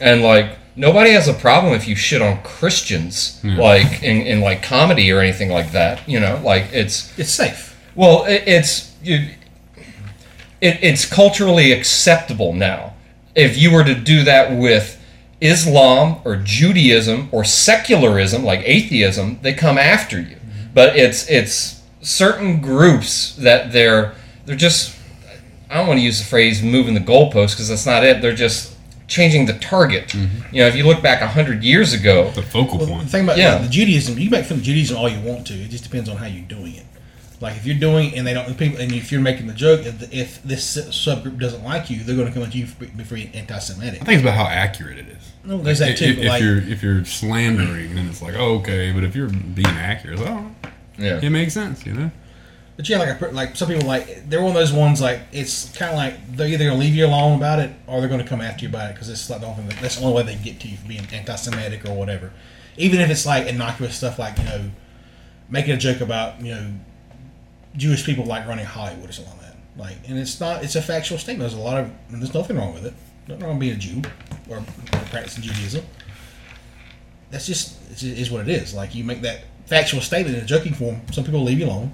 and 0.00 0.22
like 0.22 0.58
nobody 0.76 1.12
has 1.12 1.28
a 1.28 1.32
problem 1.32 1.72
if 1.72 1.88
you 1.88 1.96
shit 1.96 2.20
on 2.20 2.42
Christians, 2.42 3.40
like 3.44 4.02
in, 4.02 4.20
in 4.26 4.40
like 4.42 4.62
comedy 4.62 5.10
or 5.10 5.20
anything 5.20 5.48
like 5.50 5.72
that. 5.72 6.06
You 6.06 6.20
know, 6.20 6.40
like 6.44 6.64
it's 6.72 7.16
It's 7.18 7.30
safe. 7.30 7.74
Well, 7.94 8.24
it, 8.24 8.42
it's 8.46 8.92
you, 9.02 9.28
it, 10.64 10.78
it's 10.82 11.04
culturally 11.06 11.72
acceptable 11.72 12.52
now. 12.52 12.94
If 13.34 13.56
you 13.58 13.72
were 13.72 13.84
to 13.84 13.94
do 13.94 14.24
that 14.24 14.56
with 14.56 15.00
Islam 15.40 16.20
or 16.24 16.36
Judaism 16.36 17.28
or 17.32 17.44
secularism, 17.44 18.44
like 18.44 18.60
atheism, 18.64 19.38
they 19.42 19.52
come 19.52 19.76
after 19.78 20.20
you. 20.20 20.36
But 20.72 20.96
it's 20.96 21.28
it's 21.28 21.82
certain 22.00 22.60
groups 22.60 23.34
that 23.36 23.72
they're 23.72 24.14
they're 24.46 24.56
just 24.56 24.96
I 25.70 25.74
don't 25.78 25.86
want 25.88 25.98
to 25.98 26.04
use 26.04 26.18
the 26.18 26.24
phrase 26.26 26.62
moving 26.62 26.94
the 26.94 27.00
goalpost 27.00 27.50
because 27.52 27.68
that's 27.68 27.86
not 27.86 28.04
it. 28.04 28.22
They're 28.22 28.34
just 28.34 28.76
changing 29.06 29.46
the 29.46 29.52
target. 29.58 30.08
Mm-hmm. 30.08 30.54
You 30.54 30.62
know, 30.62 30.68
if 30.68 30.76
you 30.76 30.84
look 30.86 31.02
back 31.02 31.20
hundred 31.20 31.62
years 31.62 31.92
ago, 31.92 32.30
The 32.30 32.42
focal 32.42 32.78
Well, 32.78 32.86
the 32.86 32.92
point. 32.94 33.10
thing 33.10 33.24
about 33.24 33.36
Yeah. 33.38 33.54
like, 33.54 33.62
the 33.64 33.68
Judaism, 33.68 34.18
you 34.18 34.28
can 34.30 34.38
make 34.38 34.46
fun 34.46 34.58
of 34.58 34.64
Judaism 34.64 34.96
all 34.96 35.08
you 35.08 35.20
want 35.20 35.46
to. 35.48 35.54
It 35.54 35.70
just 35.70 35.84
depends 35.84 36.08
on 36.08 36.16
how 36.16 36.26
you're 36.26 36.44
doing 36.46 36.74
it. 36.76 36.86
Like 37.40 37.56
if 37.56 37.66
you're 37.66 37.78
doing 37.78 38.14
and 38.14 38.26
they 38.26 38.32
don't 38.32 38.56
people 38.56 38.80
and 38.80 38.92
if 38.92 39.10
you're 39.10 39.20
making 39.20 39.46
the 39.46 39.54
joke, 39.54 39.84
if, 39.84 40.12
if 40.12 40.42
this 40.42 40.76
subgroup 40.76 41.38
doesn't 41.38 41.64
like 41.64 41.90
you, 41.90 42.02
they're 42.02 42.16
going 42.16 42.28
to 42.28 42.32
come 42.32 42.42
at 42.42 42.54
you 42.54 42.66
for, 42.66 42.86
for 42.86 43.14
being 43.14 43.34
anti-Semitic. 43.34 44.02
I 44.02 44.04
think 44.04 44.20
it's 44.20 44.22
about 44.22 44.36
how 44.36 44.46
accurate 44.46 44.98
it 44.98 45.08
is. 45.08 45.32
No, 45.44 45.58
there's 45.58 45.80
that 45.80 45.90
If, 45.90 45.98
too. 45.98 46.04
if, 46.04 46.18
if 46.18 46.28
like, 46.28 46.42
you're 46.42 46.58
if 46.58 46.82
you're 46.82 47.04
slandering, 47.04 47.94
then 47.94 48.08
it's 48.08 48.22
like 48.22 48.34
oh, 48.34 48.58
okay. 48.58 48.92
But 48.92 49.04
if 49.04 49.14
you're 49.14 49.28
being 49.28 49.66
accurate, 49.66 50.20
oh, 50.20 50.50
yeah, 50.98 51.20
it 51.20 51.30
makes 51.30 51.52
sense, 51.52 51.84
you 51.84 51.92
know. 51.92 52.10
But 52.76 52.88
yeah, 52.88 52.98
like 52.98 53.22
I 53.22 53.30
like 53.30 53.56
some 53.56 53.68
people 53.68 53.86
like 53.86 54.28
they're 54.28 54.40
one 54.40 54.50
of 54.50 54.54
those 54.54 54.72
ones 54.72 55.00
like 55.00 55.20
it's 55.32 55.70
kind 55.76 55.90
of 55.92 55.96
like 55.96 56.36
they're 56.36 56.48
either 56.48 56.64
gonna 56.64 56.78
leave 56.78 56.94
you 56.94 57.06
alone 57.06 57.36
about 57.36 57.60
it 57.60 57.70
or 57.86 58.00
they're 58.00 58.08
gonna 58.08 58.26
come 58.26 58.40
after 58.40 58.62
you 58.62 58.68
about 58.68 58.90
it 58.90 58.94
because 58.94 59.08
it's 59.08 59.28
like 59.30 59.42
the 59.42 59.46
only 59.46 59.62
thing, 59.64 59.78
that's 59.80 59.96
the 59.96 60.02
only 60.04 60.16
way 60.16 60.22
they 60.22 60.42
get 60.42 60.58
to 60.60 60.68
you 60.68 60.76
for 60.76 60.88
being 60.88 61.06
anti-Semitic 61.12 61.86
or 61.88 61.94
whatever. 61.94 62.32
Even 62.76 63.00
if 63.00 63.10
it's 63.10 63.26
like 63.26 63.46
innocuous 63.46 63.96
stuff 63.96 64.18
like 64.18 64.38
you 64.38 64.44
know 64.44 64.70
making 65.48 65.72
a 65.72 65.76
joke 65.76 66.00
about 66.00 66.40
you 66.40 66.52
know 66.54 66.72
Jewish 67.76 68.04
people 68.04 68.24
like 68.24 68.46
running 68.46 68.64
Hollywood 68.64 69.08
or 69.10 69.12
something 69.12 69.32
like 69.38 69.42
that. 69.42 69.56
Like, 69.76 69.96
and 70.08 70.18
it's 70.18 70.38
not 70.40 70.62
it's 70.62 70.76
a 70.76 70.82
factual 70.82 71.18
statement. 71.18 71.50
There's 71.50 71.60
a 71.60 71.64
lot 71.64 71.78
of 71.78 71.90
and 72.10 72.20
there's 72.22 72.34
nothing 72.34 72.56
wrong 72.56 72.74
with 72.74 72.86
it. 72.86 72.94
Nothing 73.28 73.44
wrong 73.44 73.58
with 73.58 73.60
being 73.60 73.74
a 73.74 73.78
Jew 73.78 74.02
or, 74.48 74.62
practicing 75.10 75.42
Judaism. 75.42 75.84
That's 77.30 77.46
just 77.46 77.78
it's, 77.90 78.02
is 78.02 78.30
what 78.30 78.42
it 78.42 78.48
is. 78.48 78.74
Like 78.74 78.94
you 78.94 79.02
make 79.04 79.22
that 79.22 79.44
factual 79.66 80.00
statement 80.00 80.36
in 80.36 80.42
a 80.42 80.46
joking 80.46 80.74
form, 80.74 81.00
some 81.12 81.24
people 81.24 81.42
leave 81.42 81.58
you 81.58 81.66
alone. 81.66 81.90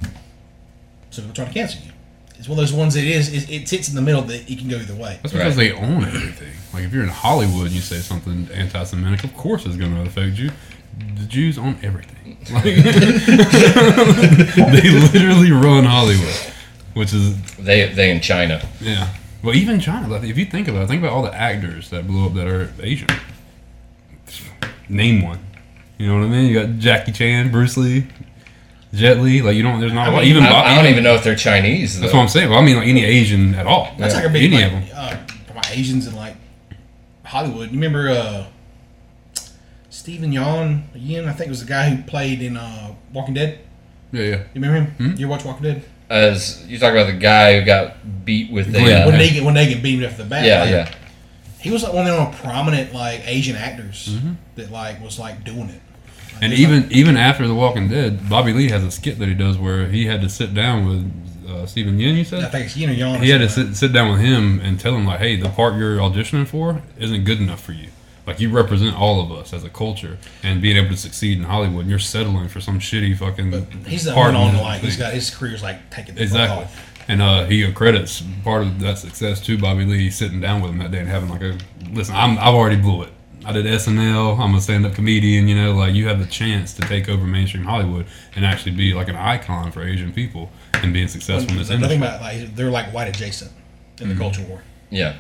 Some 1.11 1.25
people 1.25 1.35
try 1.35 1.45
to 1.47 1.53
cancel 1.53 1.83
you. 1.85 1.93
It's 2.39 2.49
one 2.49 2.59
of 2.59 2.63
those 2.63 2.73
ones 2.73 2.95
that 2.95 3.05
is 3.05 3.33
it, 3.33 3.51
it 3.51 3.69
sits 3.69 3.89
in 3.89 3.95
the 3.95 4.03
middle 4.03 4.23
that 4.23 4.51
it 4.51 4.59
can 4.59 4.69
go 4.69 4.77
either 4.77 4.95
way. 4.95 5.19
That's 5.23 5.33
because 5.33 5.57
Right. 5.57 5.71
they 5.71 5.73
own 5.73 6.05
everything. 6.05 6.53
Like 6.73 6.85
if 6.85 6.93
you're 6.93 7.03
in 7.03 7.09
Hollywood 7.09 7.67
and 7.67 7.75
you 7.75 7.81
say 7.81 7.99
something 7.99 8.49
anti-Semitic, 8.53 9.25
of 9.25 9.35
course 9.37 9.67
it's 9.67 9.77
going 9.77 9.95
to 9.95 10.03
affect 10.03 10.37
you. 10.39 10.51
The 11.17 11.27
Jews 11.27 11.59
own 11.59 11.79
everything. 11.83 12.39
Like, 12.53 12.65
they 14.73 14.91
literally 14.91 15.53
run 15.53 15.85
Hollywood, 15.85 16.35
which 16.95 17.13
is 17.13 17.57
they 17.57 17.93
they 17.93 18.11
in 18.11 18.21
China. 18.21 18.67
yeah. 18.81 19.09
Well, 19.43 19.55
even 19.55 19.81
China. 19.81 20.09
Like, 20.09 20.25
if 20.25 20.37
you 20.37 20.45
think 20.45 20.69
about 20.69 20.83
it, 20.83 20.89
think 20.89 21.03
about 21.03 21.13
all 21.15 21.23
the 21.23 21.35
actors 21.35 21.89
that 21.91 22.07
blew 22.07 22.27
up 22.27 22.35
that 22.35 22.47
are 22.47 22.71
Asian. 22.81 23.09
Name 24.89 25.23
one. 25.23 25.39
You 25.99 26.09
know 26.09 26.19
what 26.19 26.25
I 26.25 26.29
mean? 26.29 26.47
You 26.47 26.67
got 26.67 26.79
Jackie 26.79 27.13
Chan, 27.13 27.51
Bruce 27.51 27.77
Lee, 27.77 28.07
Jet 28.93 29.21
Li. 29.21 29.43
Like 29.43 29.55
you 29.55 29.63
don't. 29.63 29.81
There's 29.81 29.93
not 29.93 30.09
a 30.09 30.11
lot. 30.11 30.25
Even 30.25 30.43
I, 30.43 30.51
Bob- 30.51 30.67
I 30.67 30.75
don't 30.75 30.91
even 30.91 31.05
know 31.05 31.15
if 31.15 31.23
they're 31.23 31.37
Chinese. 31.37 31.97
Though. 31.97 32.03
That's 32.03 32.15
what 32.15 32.21
I'm 32.21 32.29
saying. 32.29 32.51
Well, 32.51 32.59
I 32.59 32.63
mean, 32.65 32.77
like 32.77 32.89
any 32.89 33.05
Asian 33.05 33.55
at 33.55 33.67
all. 33.67 33.95
That's 33.99 34.15
like 34.15 34.25
a 34.25 34.29
big 34.29 34.53
any 34.53 34.63
like, 34.63 34.73
of 34.73 34.89
them. 34.89 34.97
uh, 34.97 35.55
my 35.55 35.63
Asians 35.71 36.07
in 36.07 36.17
like 36.17 36.37
Hollywood. 37.25 37.69
You 37.71 37.75
remember 37.75 38.09
uh, 38.09 38.47
Steven 40.01 40.33
Yeun? 40.33 40.83
Yin, 40.95 41.29
I 41.29 41.33
think 41.33 41.49
it 41.49 41.51
was 41.51 41.61
the 41.61 41.69
guy 41.69 41.91
who 41.91 42.03
played 42.03 42.41
in 42.43 42.57
uh, 42.57 42.95
Walking 43.13 43.35
Dead. 43.35 43.59
Yeah, 44.13 44.23
yeah. 44.23 44.37
You 44.55 44.61
remember 44.61 44.81
him? 44.81 45.11
Hmm? 45.13 45.17
You 45.21 45.29
watch 45.29 45.45
Walking 45.45 45.63
Dead? 45.63 45.85
As 46.09 46.67
you 46.67 46.79
talk 46.79 46.93
about 46.93 47.07
the 47.07 47.13
guy 47.19 47.59
who 47.61 47.65
got 47.67 48.25
beat 48.25 48.51
with 48.51 48.73
the 48.73 48.79
Glenn. 48.81 49.03
uh, 49.03 49.07
when 49.07 49.19
they 49.19 49.31
get 49.31 49.45
when 49.45 49.55
they 49.55 49.69
get 49.73 49.83
beaten 49.83 50.05
off 50.05 50.17
the 50.17 50.25
bat. 50.25 50.45
yeah 50.45 50.61
like, 50.63 50.71
yeah 50.71 50.95
He 51.61 51.71
was 51.71 51.83
like 51.85 51.93
one 51.93 52.07
of 52.09 52.15
the 52.17 52.21
more 52.25 52.33
prominent 52.33 52.93
like 52.95 53.21
Asian 53.27 53.55
actors 53.57 54.09
Mm-hmm. 54.11 54.33
that 54.57 54.71
like 54.73 55.01
was 55.03 55.19
like 55.19 55.45
doing 55.45 55.69
it. 55.69 55.81
Like, 56.35 56.43
And 56.43 56.53
he 56.53 56.67
was, 56.67 56.77
even 56.79 56.93
even 56.93 57.17
after 57.17 57.47
The 57.47 57.55
Walking 57.55 57.89
Dead, 57.89 58.29
Bobby 58.29 58.53
Lee 58.53 58.71
has 58.71 58.83
a 58.83 58.91
skit 58.91 59.19
that 59.21 59.29
he 59.29 59.35
does 59.35 59.59
where 59.59 59.87
he 59.87 60.07
had 60.07 60.21
to 60.23 60.29
sit 60.29 60.53
down 60.55 60.87
with 60.89 61.03
uh, 61.49 61.67
Steven 61.67 62.01
Yin. 62.01 62.17
You 62.17 62.25
like, 62.25 62.33
I 62.33 62.41
said 62.41 62.53
think 62.53 62.65
it's 62.67 62.77
Yin 62.77 62.91
or 62.91 62.95
Yang. 62.95 63.17
or 63.17 63.19
he 63.25 63.31
had 63.31 63.43
to 63.43 63.49
sit 63.49 63.77
sit 63.77 63.93
down 63.93 64.11
with 64.11 64.21
him 64.21 64.59
and 64.61 64.81
tell 64.81 64.95
him 64.97 65.05
like, 65.07 65.21
hey, 65.21 65.37
the 65.37 65.51
part 65.51 65.75
you're 65.77 65.99
auditioning 65.99 66.47
for 66.49 66.83
isn't 66.99 67.23
good 67.25 67.39
enough 67.41 67.61
for 67.63 67.73
you. 67.73 67.89
Like 68.31 68.41
you 68.41 68.51
represent 68.51 68.95
all 68.97 69.21
of 69.21 69.33
us 69.33 69.53
as 69.53 69.65
a 69.65 69.69
culture, 69.69 70.19
and 70.43 70.63
being 70.63 70.77
able 70.77 70.91
to 70.91 70.97
succeed 70.97 71.37
in 71.39 71.45
Hollywood, 71.45 71.81
and 71.83 71.91
you're 71.91 71.99
settling 71.99 72.49
for 72.49 72.61
some 72.61 72.79
shitty 72.79 73.17
fucking. 73.19 73.67
He's 73.87 74.05
the 74.05 74.13
part 74.13 74.35
on 74.35 74.53
the 74.53 74.59
the 74.59 74.63
like. 74.63 74.81
He's 74.83 74.97
thing. 74.97 75.07
got 75.07 75.15
his 75.15 75.31
career's 75.35 75.63
like 75.63 75.91
taking 75.91 76.15
the 76.15 76.21
fuck 76.21 76.31
Exactly. 76.31 76.65
off. 76.65 76.87
And 77.09 77.21
uh, 77.23 77.45
he 77.47 77.65
accredits 77.65 78.23
part 78.45 78.63
of 78.63 78.79
that 78.81 78.99
success 78.99 79.41
to 79.47 79.59
Bobby 79.59 79.85
Lee 79.85 80.11
sitting 80.11 80.41
down 80.41 80.63
with 80.63 80.71
him 80.71 80.79
that 80.79 80.93
day 80.93 81.01
and 81.01 81.09
having 81.09 81.29
like 81.29 81.43
a 81.43 81.59
listen. 81.91 82.15
I'm, 82.15 82.39
I've 82.39 82.55
already 82.55 82.77
blew 82.81 83.03
it. 83.03 83.13
I 83.45 83.53
did 83.53 83.65
SNL. 83.67 84.39
I'm 84.39 84.55
a 84.55 84.61
stand-up 84.61 84.95
comedian. 84.95 85.49
You 85.49 85.57
know, 85.57 85.73
like 85.73 85.95
you 85.95 86.07
have 86.07 86.21
the 86.21 86.27
chance 86.27 86.73
to 86.75 86.83
take 86.83 87.09
over 87.09 87.25
mainstream 87.25 87.65
Hollywood 87.65 88.07
and 88.37 88.45
actually 88.45 88.73
be 88.77 88.93
like 88.95 89.09
an 89.09 89.17
icon 89.17 89.73
for 89.73 89.83
Asian 89.83 90.13
people 90.13 90.51
and 90.75 90.93
being 90.93 91.09
successful 91.09 91.51
in 91.53 91.59
this 91.59 91.71
Nothing 91.71 91.95
industry. 92.03 92.07
about 92.07 92.21
like 92.21 92.55
they're 92.55 92.71
like 92.71 92.93
white 92.95 93.09
adjacent 93.09 93.51
in 93.99 94.07
Mm-hmm. 94.07 94.09
the 94.19 94.21
culture 94.23 94.43
war. 94.49 94.63
yeah. 94.91 95.17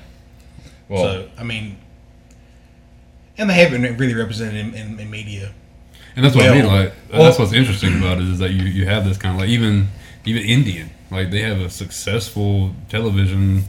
Well, 0.88 1.02
so 1.02 1.28
I 1.38 1.42
mean, 1.44 1.76
and 3.40 3.50
they 3.50 3.54
haven't 3.54 3.96
really 3.96 4.14
represented 4.14 4.54
in, 4.56 4.74
in, 4.74 5.00
in 5.00 5.10
media. 5.10 5.52
And 6.14 6.24
that's 6.24 6.36
what 6.36 6.46
I 6.46 6.54
mean. 6.54 6.66
Well- 6.66 6.84
Like 6.84 6.92
that's 7.10 7.38
what's 7.38 7.52
interesting 7.52 7.96
about 7.98 8.18
it 8.18 8.24
is 8.28 8.38
that 8.38 8.50
you, 8.50 8.62
you 8.64 8.86
have 8.86 9.04
this 9.04 9.16
kind 9.18 9.34
of 9.34 9.40
like 9.40 9.48
even 9.50 9.88
even 10.24 10.42
Indian 10.44 10.90
like 11.10 11.30
they 11.30 11.40
have 11.42 11.58
a 11.60 11.70
successful 11.70 12.72
television 12.88 13.64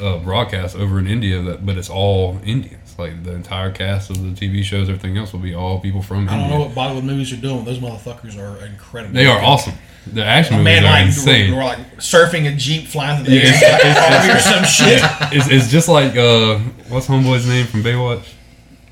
uh, 0.00 0.18
broadcast 0.18 0.76
over 0.76 0.98
in 0.98 1.06
India 1.06 1.40
that 1.42 1.64
but 1.66 1.76
it's 1.78 1.88
all 1.90 2.38
Indians. 2.44 2.82
Like 2.98 3.24
the 3.24 3.32
entire 3.34 3.70
cast 3.70 4.08
of 4.10 4.16
the 4.22 4.30
TV 4.30 4.62
shows, 4.62 4.88
everything 4.88 5.18
else 5.18 5.32
will 5.32 5.40
be 5.40 5.54
all 5.54 5.80
people 5.80 6.00
from 6.02 6.28
I 6.28 6.32
don't 6.32 6.40
India. 6.44 6.58
know 6.58 6.64
what 6.66 6.74
Bollywood 6.74 7.04
movies 7.04 7.32
are 7.32 7.36
doing. 7.36 7.64
Those 7.64 7.78
motherfuckers 7.78 8.38
are 8.38 8.64
incredible. 8.64 9.14
They 9.14 9.26
are 9.26 9.38
awesome. 9.42 9.74
The 10.12 10.24
action 10.24 10.54
A 10.54 10.58
movies 10.58 10.64
man 10.82 10.84
are 10.84 10.90
like 10.90 11.06
insane. 11.06 11.50
we're, 11.50 11.56
we're 11.58 11.64
like 11.64 11.96
surfing 11.98 12.50
a 12.52 12.56
jeep 12.56 12.86
flying 12.88 13.24
through 13.24 13.34
the 13.34 13.40
Yeah, 13.40 13.52
air 13.62 13.80
it's- 13.80 14.36
or 14.36 14.40
some 14.54 14.64
shit. 14.64 15.02
it's, 15.36 15.48
it's 15.50 15.70
just 15.70 15.88
like 15.88 16.16
uh, 16.16 16.58
what's 16.88 17.06
homeboy's 17.06 17.46
name 17.46 17.66
from 17.66 17.82
Baywatch? 17.82 18.24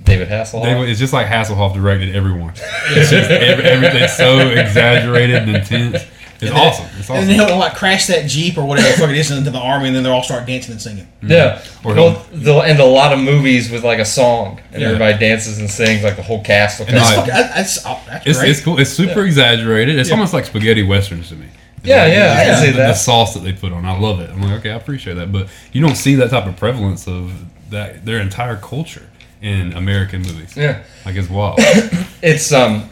David 0.05 0.29
Hasselhoff. 0.29 0.63
They, 0.65 0.91
it's 0.91 1.01
just 1.01 1.13
like 1.13 1.27
Hasselhoff 1.27 1.75
directed 1.75 2.15
everyone. 2.15 2.53
It's 2.91 3.11
just 3.11 3.31
every, 3.31 3.65
everything's 3.65 4.13
so 4.17 4.39
exaggerated 4.51 5.37
and 5.49 5.57
intense. 5.57 5.95
It's 5.95 6.43
It's 6.43 6.51
And 6.51 6.59
awesome. 6.61 6.87
It's 6.99 7.09
awesome. 7.09 7.17
And 7.17 7.29
then 7.31 7.49
he'll 7.49 7.59
like 7.59 7.75
crash 7.75 8.07
that 8.09 8.29
jeep 8.29 8.59
or 8.59 8.65
whatever 8.67 8.89
the 8.89 8.95
fuck 8.99 9.09
it 9.11 9.17
is 9.17 9.31
into 9.31 9.51
the 9.51 9.59
army, 9.59 9.87
and 9.87 9.97
then 9.97 10.03
they'll 10.03 10.13
all 10.13 10.23
start 10.23 10.47
dancing 10.47 10.73
and 10.73 10.83
singing. 10.83 11.05
Mm-hmm. 11.23 11.31
Yeah. 11.31 11.65
Or 11.85 11.95
They'll, 11.95 12.11
he'll- 12.11 12.39
they'll 12.41 12.63
end 12.63 12.81
a 12.81 12.85
lot 12.85 13.13
of 13.13 13.19
movies 13.21 13.71
with 13.71 13.85
like 13.85 13.99
a 14.01 14.05
song, 14.05 14.61
and 14.73 14.83
Yeah. 14.83 14.89
everybody 14.89 15.17
dances 15.19 15.59
and 15.59 15.71
sings. 15.71 16.03
Like 16.03 16.17
the 16.17 16.23
whole 16.23 16.43
cast 16.43 16.81
will 16.81 16.87
come. 16.87 16.97
And 16.97 17.05
out. 17.05 17.15
Fuck, 17.15 17.27
That's 17.29 17.79
oh, 17.87 18.03
that's 18.07 18.27
It's, 18.27 18.39
great. 18.39 18.51
it's 18.51 18.61
cool. 18.61 18.79
It's 18.81 18.91
super 18.91 19.25
exaggerated. 19.25 19.99
It's 19.99 20.11
almost 20.11 20.35
like 20.35 20.45
spaghetti 20.45 20.83
westerns 20.83 21.29
to 21.31 21.37
me. 21.37 21.47
It's 21.79 21.87
Yeah, 21.87 22.03
like- 22.03 22.13
yeah, 22.13 22.33
I 22.39 22.45
can 22.45 22.49
the- 22.53 22.61
see 22.67 22.71
the, 22.73 22.77
that. 22.79 22.87
The 22.89 22.95
sauce 22.95 23.35
that 23.35 23.41
they 23.45 23.53
put 23.53 23.73
on, 23.73 23.87
I 23.87 23.97
love 23.99 24.21
it. 24.21 24.29
I'm 24.31 24.43
like, 24.43 24.59
okay, 24.59 24.71
I 24.73 24.75
appreciate 24.75 25.15
that, 25.15 25.31
but 25.33 25.49
you 25.73 25.81
don't 25.81 25.97
see 25.97 26.17
that 26.17 26.31
type 26.31 26.47
of 26.47 26.57
prevalence 26.57 27.07
of 27.09 27.33
that 27.71 28.05
their 28.05 28.19
entire 28.21 28.57
culture 28.57 29.09
in 29.45 29.75
American 29.75 30.23
movies. 30.23 30.57
Yeah. 30.57 30.83
like 31.05 31.17
it's 31.17 31.29
wild. 31.29 31.59
it's 32.23 32.51
um 32.53 32.89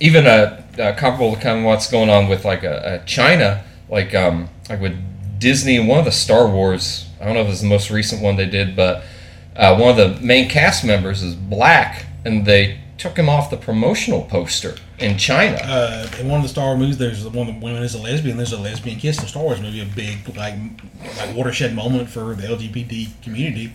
even 0.00 0.26
a, 0.26 0.64
a 0.78 0.92
comparable 0.92 1.34
to 1.34 1.40
kind 1.40 1.60
of 1.60 1.64
what's 1.64 1.90
going 1.90 2.10
on 2.10 2.28
with 2.28 2.44
like 2.44 2.62
a, 2.62 3.00
a 3.00 3.06
China, 3.06 3.64
like 3.88 4.14
um 4.14 4.50
like 4.68 4.80
with 4.80 4.94
Disney 5.38 5.76
and 5.78 5.88
one 5.88 5.98
of 5.98 6.04
the 6.04 6.12
Star 6.12 6.46
Wars. 6.46 7.08
I 7.20 7.24
don't 7.24 7.34
know 7.34 7.40
if 7.40 7.48
it's 7.48 7.62
the 7.62 7.68
most 7.68 7.90
recent 7.90 8.20
one 8.22 8.36
they 8.36 8.46
did, 8.46 8.76
but 8.76 9.02
uh, 9.56 9.76
one 9.76 9.90
of 9.90 9.96
the 9.96 10.20
main 10.24 10.48
cast 10.48 10.84
members 10.84 11.22
is 11.22 11.34
black, 11.34 12.06
and 12.24 12.44
they 12.44 12.80
took 12.98 13.16
him 13.16 13.28
off 13.28 13.50
the 13.50 13.56
promotional 13.56 14.22
poster 14.22 14.76
in 14.98 15.18
China. 15.18 15.56
uh, 15.62 16.06
in 16.20 16.28
one 16.28 16.38
of 16.38 16.42
the 16.42 16.48
Star 16.48 16.66
Wars 16.66 16.78
movies, 16.78 16.98
there's 16.98 17.24
one 17.26 17.48
of 17.48 17.54
the 17.54 17.60
women 17.60 17.82
is 17.82 17.94
a 17.94 17.98
lesbian. 17.98 18.36
There's 18.36 18.52
a 18.52 18.58
lesbian 18.58 18.98
kiss 18.98 19.18
in 19.18 19.24
the 19.24 19.28
Star 19.28 19.42
Wars 19.42 19.60
movie, 19.60 19.80
a 19.80 19.86
big 19.86 20.36
like 20.36 20.54
like 21.16 21.34
watershed 21.34 21.74
moment 21.74 22.10
for 22.10 22.34
the 22.34 22.46
LGBT 22.46 23.22
community. 23.22 23.72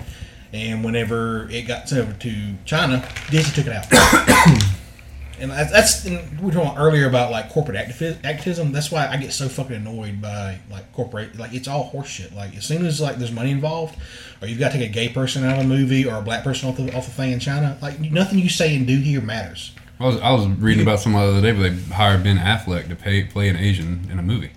And 0.54 0.84
whenever 0.84 1.50
it 1.50 1.68
got 1.68 1.90
sent 1.90 2.02
over 2.02 2.14
to 2.14 2.54
China, 2.66 3.08
Disney 3.30 3.54
took 3.54 3.68
it 3.68 3.74
out. 3.74 3.86
and 5.40 5.52
that's, 5.52 6.06
and 6.06 6.40
we 6.40 6.48
were 6.48 6.52
talking 6.52 6.78
earlier 6.78 7.08
about 7.08 7.32
like 7.32 7.50
corporate 7.50 7.78
activi- 7.78 8.24
activism. 8.24 8.72
That's 8.72 8.92
why 8.92 9.08
I 9.08 9.18
get 9.18 9.34
so 9.34 9.50
fucking 9.50 9.76
annoyed 9.76 10.22
by 10.22 10.60
like 10.72 10.92
corporate 10.94 11.38
like 11.38 11.54
it's 11.54 11.68
all 11.68 11.92
horseshit. 11.92 12.34
Like 12.34 12.56
as 12.56 12.66
soon 12.66 12.86
as 12.86 13.02
like 13.02 13.18
there's 13.18 13.32
money 13.32 13.52
involved, 13.52 14.00
or 14.42 14.48
you've 14.48 14.60
got 14.60 14.72
to 14.72 14.78
take 14.78 14.90
a 14.90 14.94
gay 14.94 15.10
person 15.10 15.44
out 15.44 15.58
of 15.58 15.66
a 15.66 15.68
movie 15.68 16.06
or 16.06 16.16
a 16.16 16.22
black 16.22 16.44
person 16.44 16.70
off 16.70 16.78
the 16.78 16.96
off 16.96 17.06
the 17.06 17.12
thing 17.12 17.32
in 17.32 17.40
China, 17.40 17.78
like 17.82 18.00
nothing 18.00 18.40
you 18.40 18.50
say 18.50 18.76
and 18.76 18.88
do 18.88 18.98
here 18.98 19.22
matters. 19.22 19.74
I 20.00 20.06
was 20.06 20.18
I 20.22 20.32
was 20.32 20.48
reading 20.48 20.84
about 20.84 21.00
some 21.00 21.14
the 21.14 21.20
other 21.20 21.42
day 21.42 21.54
where 21.54 21.70
they 21.70 21.94
hired 21.94 22.24
Ben 22.24 22.38
Affleck 22.38 22.88
to 22.90 22.96
pay, 22.96 23.24
play 23.24 23.50
an 23.50 23.58
Asian 23.58 24.08
in 24.12 24.20
a 24.20 24.24
movie. 24.24 24.52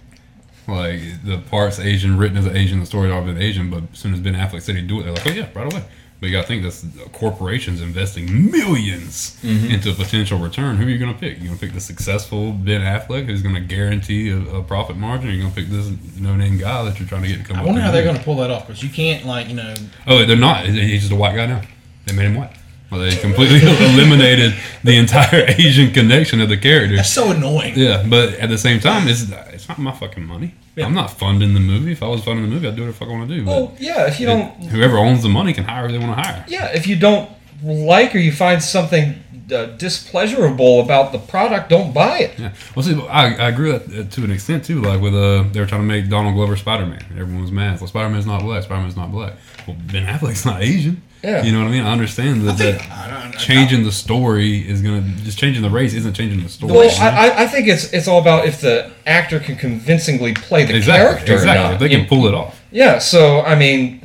Like 0.71 1.25
the 1.25 1.39
parts 1.39 1.79
Asian, 1.79 2.17
written 2.17 2.37
as 2.37 2.47
an 2.47 2.57
Asian, 2.57 2.81
the 2.81 2.87
story 2.87 3.11
all 3.11 3.23
been 3.23 3.41
Asian. 3.41 3.71
But 3.71 3.85
as 3.93 3.99
soon 3.99 4.15
as 4.15 4.21
Ben 4.21 4.35
Affleck 4.35 4.63
said 4.63 4.77
he'd 4.77 4.89
do 4.89 5.01
it, 5.01 5.05
they're 5.05 5.13
like, 5.13 5.27
oh 5.27 5.31
yeah, 5.31 5.49
right 5.55 5.73
away. 5.73 5.85
But 6.21 6.27
you 6.29 6.33
got 6.33 6.43
to 6.43 6.49
think 6.49 6.63
that's 6.63 6.85
corporations 7.13 7.81
investing 7.81 8.27
1000000s 8.27 9.41
mm-hmm. 9.41 9.73
into 9.73 9.91
a 9.91 9.95
potential 9.95 10.39
return. 10.39 10.77
Who 10.77 10.87
are 10.87 10.91
you 10.91 10.99
going 10.99 11.15
to 11.15 11.19
pick? 11.19 11.39
You 11.39 11.47
going 11.47 11.59
to 11.59 11.65
pick 11.65 11.73
the 11.73 11.81
successful 11.81 12.53
Ben 12.53 12.83
Affleck, 12.83 13.25
who's 13.25 13.41
going 13.41 13.55
to 13.55 13.61
guarantee 13.63 14.29
a, 14.29 14.39
a 14.57 14.63
profit 14.63 14.97
margin? 14.97 15.31
Or 15.31 15.33
you 15.33 15.41
going 15.41 15.55
to 15.55 15.59
pick 15.59 15.71
this 15.71 15.91
no-name 16.19 16.59
guy 16.59 16.83
that 16.85 17.01
you're 17.01 17.09
trying 17.09 17.23
to 17.23 17.29
get 17.29 17.39
to 17.39 17.45
come? 17.45 17.57
I 17.57 17.65
wonder 17.65 17.81
how 17.81 17.91
they're 17.91 18.05
going 18.05 18.19
to 18.19 18.23
pull 18.23 18.37
that 18.37 18.51
off 18.51 18.67
because 18.67 18.83
you 18.83 18.91
can't 18.91 19.25
like 19.25 19.49
you 19.49 19.55
know 19.55 19.75
Oh, 20.07 20.27
they're 20.27 20.37
not. 20.37 20.67
He's 20.67 21.01
just 21.01 21.13
a 21.13 21.17
white 21.17 21.35
guy 21.37 21.47
now. 21.47 21.63
They 22.05 22.15
made 22.15 22.27
him 22.27 22.35
white. 22.35 22.55
Well, 22.91 23.01
they 23.01 23.17
completely 23.17 23.61
eliminated 23.95 24.55
the 24.83 24.97
entire 24.97 25.45
Asian 25.59 25.93
connection 25.93 26.41
of 26.41 26.49
the 26.49 26.57
character. 26.57 26.97
that's 26.97 27.13
so 27.13 27.31
annoying. 27.31 27.75
Yeah, 27.77 28.05
but 28.09 28.35
at 28.35 28.49
the 28.49 28.59
same 28.59 28.81
time, 28.81 29.07
it's 29.09 29.31
it's 29.53 29.69
not 29.69 29.79
my 29.79 29.93
fucking 29.93 30.25
money. 30.25 30.55
Yeah. 30.77 30.87
I'm 30.87 30.95
not 30.95 31.11
funding 31.11 31.55
the 31.55 31.61
movie. 31.61 31.93
If 31.93 32.03
I 32.03 32.09
was 32.09 32.25
funding 32.25 32.45
the 32.49 32.51
movie, 32.55 32.67
I'd 32.69 32.75
do 32.77 32.83
whatever 32.83 32.93
the 32.93 32.99
fuck 32.99 33.09
I 33.09 33.13
want 33.13 33.29
to 33.29 33.37
do. 33.37 33.45
But 33.45 33.51
well, 33.51 33.77
yeah, 33.79 34.07
if 34.09 34.19
you 34.19 34.27
don't 34.27 34.51
whoever 34.65 34.99
owns 34.99 35.23
the 35.23 35.29
money 35.29 35.53
can 35.53 35.65
hire 35.65 35.87
who 35.87 35.93
they 35.93 35.99
want 36.05 36.17
to 36.17 36.23
hire. 36.23 36.45
Yeah, 36.49 36.67
if 36.75 36.87
you 36.87 36.97
don't 36.97 37.31
like 37.63 38.15
or 38.15 38.19
you 38.19 38.33
find 38.33 38.63
something 38.63 39.23
uh, 39.53 39.67
displeasurable 39.77 40.81
about 40.81 41.13
the 41.13 41.19
product, 41.19 41.69
don't 41.71 41.93
buy 41.93 42.19
it. 42.21 42.39
Yeah. 42.39 42.53
Well, 42.75 42.83
see, 42.85 43.01
I, 43.09 43.35
I 43.35 43.49
agree 43.49 43.73
with 43.73 43.87
that 43.95 44.11
to 44.13 44.25
an 44.25 44.31
extent 44.31 44.65
too. 44.65 44.81
Like 44.81 45.01
with 45.01 45.15
uh, 45.15 45.45
they 45.53 45.61
were 45.61 45.67
trying 45.67 45.83
to 45.83 45.87
make 45.87 46.09
Donald 46.09 46.35
Glover 46.35 46.57
Spider 46.57 46.87
Man. 46.87 47.05
Everyone 47.13 47.43
was 47.43 47.53
mad. 47.53 47.81
Well, 47.81 47.89
Spider 47.89 48.09
Man's 48.09 48.27
not 48.27 48.43
black. 48.43 48.63
Spider 48.65 48.81
Man's 48.83 48.97
not 48.97 49.13
black. 49.13 49.35
Well, 49.67 49.77
Ben 49.93 50.07
Affleck's 50.07 50.45
not 50.45 50.63
Asian. 50.63 51.03
Yeah. 51.23 51.43
You 51.43 51.53
know 51.53 51.59
what 51.61 51.69
I 51.69 51.71
mean? 51.73 51.83
I 51.83 51.93
understand 51.93 52.43
that, 52.43 52.55
think- 52.57 52.79
that 52.79 52.91
I 52.91 53.09
don't- 53.11 53.35
I- 53.35 53.39
changing 53.39 53.85
the 53.85 53.93
story 53.93 54.59
is 54.69 54.83
gonna 54.83 55.03
just 55.25 55.39
changing 55.39 55.63
the 55.63 55.71
race 55.71 55.95
isn't 55.95 56.15
changing 56.15 56.43
the 56.43 56.49
story. 56.49 56.73
Well, 56.73 56.91
I, 57.01 57.29
I- 57.29 57.43
I 57.43 57.47
think 57.47 57.69
it's 57.69 57.93
it's 57.93 58.09
all 58.09 58.21
about 58.21 58.47
if 58.47 58.61
the 58.61 58.91
actor 59.07 59.39
can 59.41 59.57
convincingly 59.57 60.33
play 60.35 60.65
the 60.65 60.77
exactly. 60.77 61.07
character 61.15 61.33
Exactly. 61.35 61.61
or 61.61 61.63
not. 61.65 61.75
If 61.75 61.81
they 61.81 61.89
can 61.89 62.07
pull 62.07 62.27
it 62.27 62.35
off, 62.35 62.61
yeah, 62.71 62.99
so 62.99 63.41
I 63.43 63.55
mean, 63.55 64.01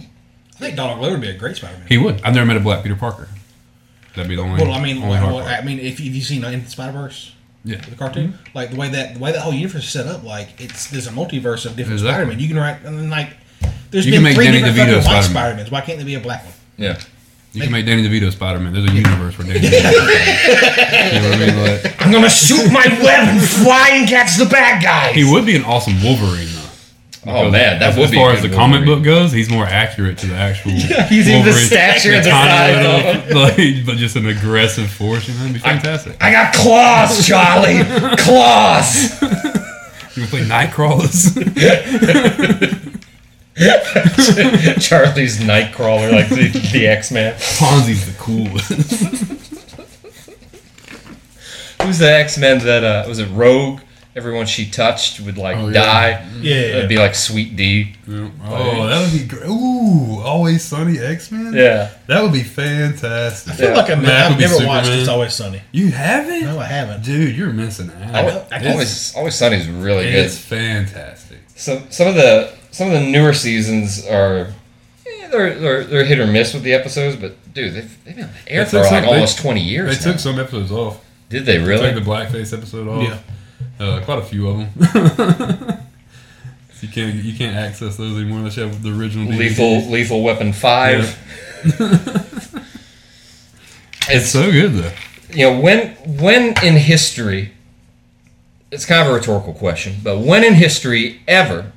I 0.56 0.60
think 0.60 0.76
Donald 0.76 1.00
Glover 1.00 1.14
would 1.16 1.22
be 1.22 1.30
a 1.30 1.38
great 1.38 1.56
Spider-Man. 1.58 1.88
he 1.88 1.98
would. 1.98 2.22
I've 2.24 2.34
never 2.34 2.46
met 2.46 2.58
a 2.58 2.62
black 2.62 2.84
Peter 2.84 2.96
Parker. 2.96 3.28
That'd 4.16 4.30
be 4.30 4.36
the 4.36 4.42
only. 4.44 4.62
well, 4.64 4.72
I 4.74 4.82
mean, 4.82 5.02
like, 5.02 5.22
well. 5.22 5.40
I 5.40 5.62
mean, 5.62 5.80
if, 5.80 6.00
if 6.00 6.16
you've 6.16 6.24
seen 6.24 6.46
uh, 6.46 6.50
Into 6.50 6.66
the 6.66 6.72
Spider 6.72 6.94
Verse, 6.94 7.34
yeah. 7.66 7.78
the 7.82 7.96
cartoon, 7.96 8.32
mm-hmm. 8.34 8.58
like 8.58 8.72
the 8.72 8.78
way 8.78 8.88
that 8.90 9.14
the 9.16 9.20
way 9.20 9.32
that 9.34 9.42
whole 9.42 9.54
universe 9.54 9.84
is 9.84 9.90
set 9.92 10.08
up, 10.08 10.24
like 10.24 10.50
it's 10.60 10.90
there's 10.90 11.08
a 11.08 11.12
multiverse 11.12 11.66
of 11.66 11.76
different 11.76 12.00
Exactly. 12.00 12.00
Spider-Man. 12.24 12.40
You 12.40 12.48
can 12.48 12.58
write 12.58 12.84
and 12.86 12.98
then 12.98 13.10
like 13.10 13.36
there's 13.92 14.06
You 14.06 14.12
been 14.14 14.20
can 14.20 14.24
make 14.24 14.36
three 14.36 14.46
Danny 14.46 14.60
different 14.62 14.90
DeVito 14.90 15.02
Spider-Man. 15.02 15.24
Spider-Mans. 15.24 15.72
Why 15.72 15.82
can't 15.82 15.98
there 15.98 16.06
be 16.06 16.16
a 16.16 16.20
black 16.22 16.44
one? 16.46 16.54
Yeah. 16.78 17.00
You 17.54 17.62
can 17.62 17.72
make 17.72 17.86
Danny 17.86 18.04
DeVito 18.04 18.32
Spider 18.34 18.60
Man. 18.60 18.74
There's 18.74 18.90
a 18.90 18.94
universe 18.94 19.38
where 19.38 19.48
Danny 19.48 19.62
DeVito. 19.62 19.80
Spider-Man. 19.80 21.14
you 21.16 21.22
know 21.22 21.30
what 21.30 21.40
I 21.40 21.46
mean? 21.46 21.84
Like, 21.84 22.02
I'm 22.06 22.12
gonna 22.12 22.30
shoot 22.30 22.70
my 22.72 22.86
web 23.02 23.28
and 23.30 23.42
fly 23.42 23.92
and 23.94 24.10
catch 24.10 24.36
the 24.38 24.46
bad 24.46 24.84
guys. 24.84 25.16
he 25.16 25.24
would 25.24 25.46
be 25.46 25.56
an 25.56 25.64
awesome 25.64 25.94
Wolverine 26.04 26.50
though. 26.54 26.62
Oh 27.28 27.50
man, 27.50 27.80
that 27.80 27.92
as, 27.92 27.96
would 27.96 28.06
as 28.06 28.12
be 28.12 28.18
far 28.18 28.32
a 28.32 28.34
as 28.34 28.42
the 28.44 28.50
good 28.50 28.58
comic 28.58 28.80
Wolverine. 28.86 28.98
book 29.04 29.06
goes, 29.06 29.32
he's 29.32 29.50
more 29.50 29.66
accurate 29.66 30.18
to 30.20 30.28
the 30.28 30.36
actual. 30.36 30.72
he's 31.10 31.28
in 31.28 31.44
the 31.46 31.54
stature 31.54 32.12
and 32.14 32.26
the 32.26 32.30
tiny 32.30 32.74
size 32.76 33.26
little, 33.26 33.42
like, 33.78 33.86
but 33.86 33.96
just 33.98 34.16
an 34.18 34.28
aggressive 34.28 34.92
force. 34.92 35.28
You 35.28 35.34
know, 35.36 35.42
it'd 35.44 35.54
be 35.54 35.60
fantastic. 35.60 36.18
I 36.22 36.32
got 36.32 36.54
claws, 36.54 37.26
Charlie. 37.26 37.84
claws. 38.18 39.20
you 40.16 40.24
can 40.24 40.28
play 40.28 40.42
Nightcrawlers. 40.46 41.36
Charlie's 44.80 45.40
Nightcrawler, 45.40 46.12
like 46.12 46.30
the, 46.30 46.50
the 46.74 46.88
X 46.88 47.12
Man. 47.12 47.34
Ponzi's 47.58 48.06
the 48.06 48.18
coolest. 48.20 48.70
Who's 51.82 52.00
the 52.00 52.12
X 52.12 52.38
Men 52.38 52.60
that 52.66 52.84
uh, 52.84 53.06
was 53.08 53.20
it? 53.20 53.28
Rogue. 53.32 53.80
Everyone 54.16 54.46
she 54.46 54.70
touched 54.70 55.20
would 55.20 55.38
like 55.38 55.58
Oh, 55.58 55.68
yeah. 55.68 55.74
die. 55.74 56.30
Yeah, 56.40 56.56
It'd 56.78 56.88
be 56.90 56.96
like 56.98 57.16
Sweet 57.16 57.58
Dee. 57.58 57.96
oh, 58.10 58.88
that 58.88 59.12
would 59.12 59.20
be 59.22 59.28
great. 59.28 59.50
Ooh, 59.50 60.22
Always 60.22 60.64
Sunny 60.64 61.00
X 61.00 61.32
Men. 61.34 61.52
Yeah. 61.54 61.92
that 62.08 62.24
would 62.24 62.32
be 62.32 62.44
fantastic. 62.44 63.54
I 63.54 63.56
feel 63.58 63.70
Yeah. 63.72 63.76
like 63.76 63.90
I've, 63.90 64.02
Mac 64.02 64.26
I've 64.26 64.32
would 64.32 64.38
be 64.38 64.44
never 64.50 64.66
watched 64.68 64.90
It's 64.90 65.10
Always 65.10 65.34
Sunny. 65.34 65.62
You 65.74 65.92
haven't? 65.92 66.44
No, 66.44 66.60
I 66.60 66.66
haven't. 66.66 67.04
Dude, 67.04 67.36
you're 67.36 67.52
missing 67.52 67.92
out. 67.92 68.12
know- 68.14 68.46
I 68.52 68.60
can- 68.60 68.72
Always, 68.72 69.14
Always 69.18 69.36
Sunny's 69.36 69.68
really 69.68 70.06
good. 70.06 70.26
It's 70.28 70.38
fantastic. 70.38 71.40
Some 71.58 71.84
some 71.90 72.08
of 72.08 72.16
the 72.16 72.54
some 72.76 72.88
of 72.88 72.94
the 72.94 73.08
newer 73.10 73.34
seasons 73.34 74.06
are 74.06 74.54
eh, 75.08 75.28
they're, 75.30 75.56
they're 75.56 75.84
they're 75.86 76.06
hit 76.06 76.20
or 76.20 76.28
miss 76.28 76.54
with 76.54 76.64
the 76.64 76.74
episodes, 76.74 77.16
but 77.16 77.36
dude, 77.54 77.74
they've, 77.74 78.06
they've 78.06 78.16
been 78.16 78.26
on 78.26 78.32
the 78.46 78.52
air 78.52 78.64
They 78.66 78.70
for 78.70 78.72
took 78.72 78.82
like 78.84 78.90
some- 78.92 79.02
they- 79.04 79.14
almost 79.14 79.38
twenty 79.40 79.62
years. 79.62 79.98
They 80.04 80.12
took 80.12 80.20
some 80.20 80.40
episodes 80.40 80.72
off. 80.72 81.04
Did 81.30 81.46
they 81.46 81.58
really? 81.58 81.92
Took 81.94 82.04
the 82.04 82.10
blackface 82.10 82.54
episode 82.56 82.88
off. 82.88 83.04
Yeah. 83.04 83.18
Uh, 83.86 84.02
quite 84.06 84.20
a 84.20 84.24
few 84.24 84.48
of 84.48 84.58
them. 84.58 84.70
you 86.82 86.88
can't 86.90 87.16
you 87.16 87.34
can't 87.38 87.56
access 87.56 87.96
those 87.98 88.16
anymore 88.18 88.40
unless 88.40 88.58
you 88.58 88.64
have 88.64 88.84
the 88.84 88.92
original. 88.98 89.26
DVD. 89.28 89.40
Lethal 89.40 89.90
Lethal 89.92 90.24
Weapon 90.24 90.54
Five. 90.54 91.18
It's 94.08 94.30
so 94.30 94.52
good 94.52 94.74
though. 94.74 94.92
you 95.32 95.50
know 95.50 95.60
when 95.60 95.90
when 96.22 96.54
in 96.64 96.76
history 96.76 97.52
it's 98.72 98.86
kind 98.86 99.02
of 99.02 99.12
a 99.12 99.18
rhetorical 99.18 99.54
question 99.54 99.96
but 100.04 100.20
when 100.20 100.44
in 100.44 100.54
history 100.54 101.22
ever 101.28 101.72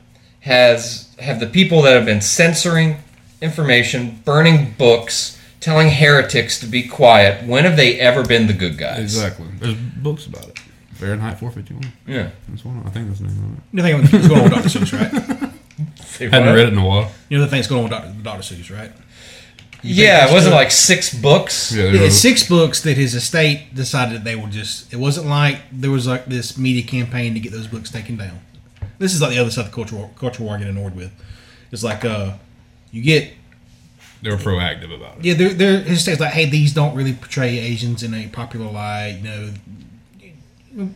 has 0.48 1.14
have 1.18 1.40
the 1.40 1.46
people 1.46 1.82
that 1.82 1.94
have 1.94 2.06
been 2.06 2.20
censoring 2.22 2.96
information 3.42 4.20
burning 4.24 4.74
books 4.78 5.38
telling 5.60 5.90
heretics 5.90 6.58
to 6.60 6.66
be 6.66 6.82
quiet 6.88 7.46
when 7.46 7.64
have 7.64 7.76
they 7.76 8.00
ever 8.00 8.24
been 8.24 8.46
the 8.46 8.52
good 8.52 8.78
guys 8.78 8.98
Exactly. 9.00 9.46
There's 9.60 9.74
books 9.74 10.26
about 10.26 10.48
it. 10.48 10.58
Fahrenheit 10.94 11.38
451. 11.38 11.92
yeah 12.06 12.30
That's 12.48 12.64
one. 12.64 12.82
I 12.86 12.90
think 12.90 13.08
that's 13.08 13.20
the 13.20 13.26
name 13.26 13.44
of 13.44 13.58
it. 13.58 13.62
You 13.72 13.78
know 13.78 14.00
the 14.02 14.08
thing 14.08 14.20
that's 14.20 14.28
going 14.28 14.40
on 14.40 14.50
with 14.50 14.54
Dr. 14.54 14.78
Seuss, 14.78 14.92
right? 14.98 16.32
Hadn't 16.32 16.54
read 16.54 16.66
it 16.68 16.72
in 16.72 16.78
a 16.78 16.86
while. 16.86 17.12
You 17.28 17.38
know 17.38 17.44
the 17.44 17.50
thing 17.50 17.58
that's 17.58 17.68
going 17.68 17.84
on 17.84 17.90
with 17.90 18.22
Dr. 18.24 18.40
Dr. 18.40 18.54
Seuss, 18.54 18.76
right? 18.76 18.90
yeah 19.80 20.28
it 20.28 20.32
wasn't 20.32 20.52
like 20.52 20.72
six 20.72 21.14
books 21.14 21.72
Yeah, 21.72 21.92
there 21.92 22.02
It's 22.02 22.16
six 22.16 22.48
books 22.48 22.82
that 22.82 22.96
his 22.96 23.14
estate 23.14 23.74
decided 23.74 24.24
they 24.24 24.34
would 24.34 24.50
just. 24.50 24.92
It 24.92 24.96
wasn't 24.96 25.26
like 25.28 25.58
there 25.70 25.90
was 25.90 26.06
like 26.06 26.26
this 26.26 26.56
media 26.58 26.82
campaign 26.82 27.34
to 27.34 27.40
get 27.40 27.52
those 27.52 27.68
books 27.68 27.90
taken 27.90 28.16
down. 28.16 28.40
This 28.98 29.14
is 29.14 29.22
like 29.22 29.30
the 29.30 29.38
other 29.38 29.50
side 29.50 29.66
of 29.66 29.70
the 29.70 29.74
culture 29.74 29.96
war, 29.96 30.10
culture 30.18 30.42
war 30.42 30.56
I 30.56 30.58
get 30.58 30.68
annoyed 30.68 30.94
with. 30.96 31.12
It's 31.70 31.84
like 31.84 32.04
uh, 32.04 32.32
you 32.90 33.02
get 33.02 33.32
they're 34.22 34.36
proactive 34.36 34.92
about 34.94 35.18
it. 35.18 35.24
yeah, 35.24 35.34
they're, 35.34 35.54
they're 35.54 35.80
his 35.80 35.98
estate's 35.98 36.18
like, 36.20 36.32
hey, 36.32 36.46
these 36.46 36.72
don't 36.74 36.96
really 36.96 37.12
portray 37.12 37.58
Asians 37.58 38.02
in 38.02 38.12
a 38.14 38.26
popular 38.28 38.70
light. 38.70 39.18
You 39.22 39.28
know, 39.28 39.50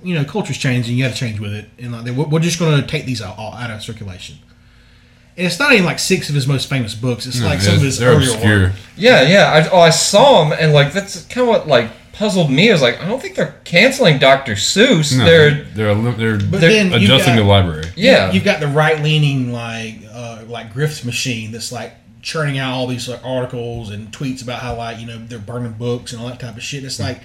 you 0.02 0.14
know, 0.14 0.24
culture's 0.24 0.58
changing. 0.58 0.96
You 0.96 1.04
got 1.04 1.12
to 1.12 1.18
change 1.18 1.40
with 1.40 1.52
it, 1.52 1.68
and 1.78 1.92
like 1.92 2.04
they, 2.04 2.10
we're 2.10 2.26
we're 2.26 2.40
just 2.40 2.58
going 2.58 2.80
to 2.80 2.86
take 2.86 3.04
these 3.04 3.22
out, 3.22 3.38
all 3.38 3.54
out 3.54 3.70
of 3.70 3.82
circulation. 3.82 4.38
And 5.36 5.46
it's 5.46 5.58
not 5.58 5.72
even 5.72 5.86
like 5.86 5.98
six 5.98 6.28
of 6.28 6.34
his 6.34 6.46
most 6.46 6.68
famous 6.68 6.94
books. 6.94 7.26
It's 7.26 7.40
No, 7.40 7.46
like 7.46 7.60
some 7.60 7.76
of 7.76 7.80
his 7.80 7.98
they're 7.98 8.10
earlier 8.10 8.32
obscure. 8.34 8.60
work. 8.64 8.72
yeah 8.96 9.22
yeah 9.22 9.50
I, 9.50 9.68
oh, 9.70 9.80
I 9.80 9.88
saw 9.88 10.44
them 10.44 10.56
and 10.60 10.74
like 10.74 10.92
that's 10.92 11.24
kind 11.24 11.42
of 11.42 11.48
what 11.48 11.66
like 11.66 11.90
puzzled 12.22 12.50
me. 12.50 12.70
I 12.70 12.72
was 12.72 12.82
like, 12.82 13.00
I 13.00 13.08
don't 13.08 13.20
think 13.20 13.34
they're 13.34 13.56
canceling 13.64 14.18
Dr. 14.18 14.52
Seuss. 14.52 15.16
No, 15.18 15.24
they're 15.24 15.64
they're 15.64 15.94
they're, 16.12 16.38
But 16.38 16.60
They're 16.60 16.70
then 16.70 16.92
adjusting 16.92 17.34
got- 17.34 17.42
the 17.42 17.44
library. 17.48 17.86
yeah, 17.96 18.30
You've 18.30 18.44
got 18.44 18.60
the 18.60 18.68
right 18.68 19.02
leaning 19.02 19.52
like 19.52 19.96
uh, 20.12 20.44
like 20.46 20.72
grifts 20.72 21.04
machine 21.04 21.50
that's 21.52 21.72
like 21.72 21.94
churning 22.22 22.58
out 22.58 22.72
all 22.74 22.86
these 22.86 23.08
like 23.08 23.24
articles 23.24 23.90
and 23.90 24.12
tweets 24.12 24.42
about 24.42 24.60
how 24.60 24.76
like 24.76 25.00
you 25.00 25.06
know 25.06 25.18
they're 25.18 25.38
burning 25.40 25.72
books 25.72 26.12
and 26.12 26.22
all 26.22 26.28
that 26.28 26.38
type 26.38 26.56
of 26.56 26.62
shit. 26.62 26.84
It's 26.84 27.00
like 27.00 27.20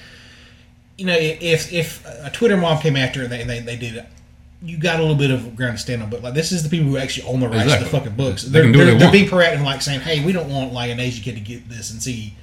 you 0.98 1.06
know 1.06 1.16
if 1.18 1.72
if 1.72 2.04
a 2.26 2.32
Twitter 2.32 2.58
mob 2.58 2.82
came 2.82 2.96
after 2.96 3.22
and 3.24 3.32
they 3.32 3.44
they, 3.44 3.60
they 3.60 3.76
did 3.78 3.96
it. 3.98 4.06
You 4.64 4.78
got 4.80 4.98
a 4.98 5.04
little 5.04 5.16
bit 5.16 5.30
of 5.30 5.56
ground 5.56 5.78
to 5.78 5.84
stand 5.84 6.02
on, 6.02 6.10
but 6.10 6.24
like 6.24 6.34
this 6.34 6.52
is 6.52 6.64
the 6.64 6.70
people 6.70 6.88
who 6.88 6.98
actually 6.98 7.28
own 7.28 7.40
the 7.40 7.48
rights 7.48 7.72
to 7.76 7.84
the 7.84 7.86
fucking 7.86 8.16
books. 8.16 8.42
They 8.42 8.50
They're, 8.50 8.64
can 8.64 8.72
do 8.72 8.78
they're, 8.80 8.86
they 8.88 8.98
they're 8.98 9.06
want. 9.08 9.14
being 9.14 9.30
proactive, 9.30 9.64
like 9.64 9.84
saying, 9.84 10.00
"Hey, 10.00 10.26
we 10.26 10.32
don't 10.32 10.50
want 10.50 10.74
like 10.74 10.90
an 10.90 11.00
Asian 11.00 11.24
kid 11.24 11.36
to 11.36 11.42
get 11.42 11.70
this 11.70 11.92
and 11.92 12.02
see 12.02 12.34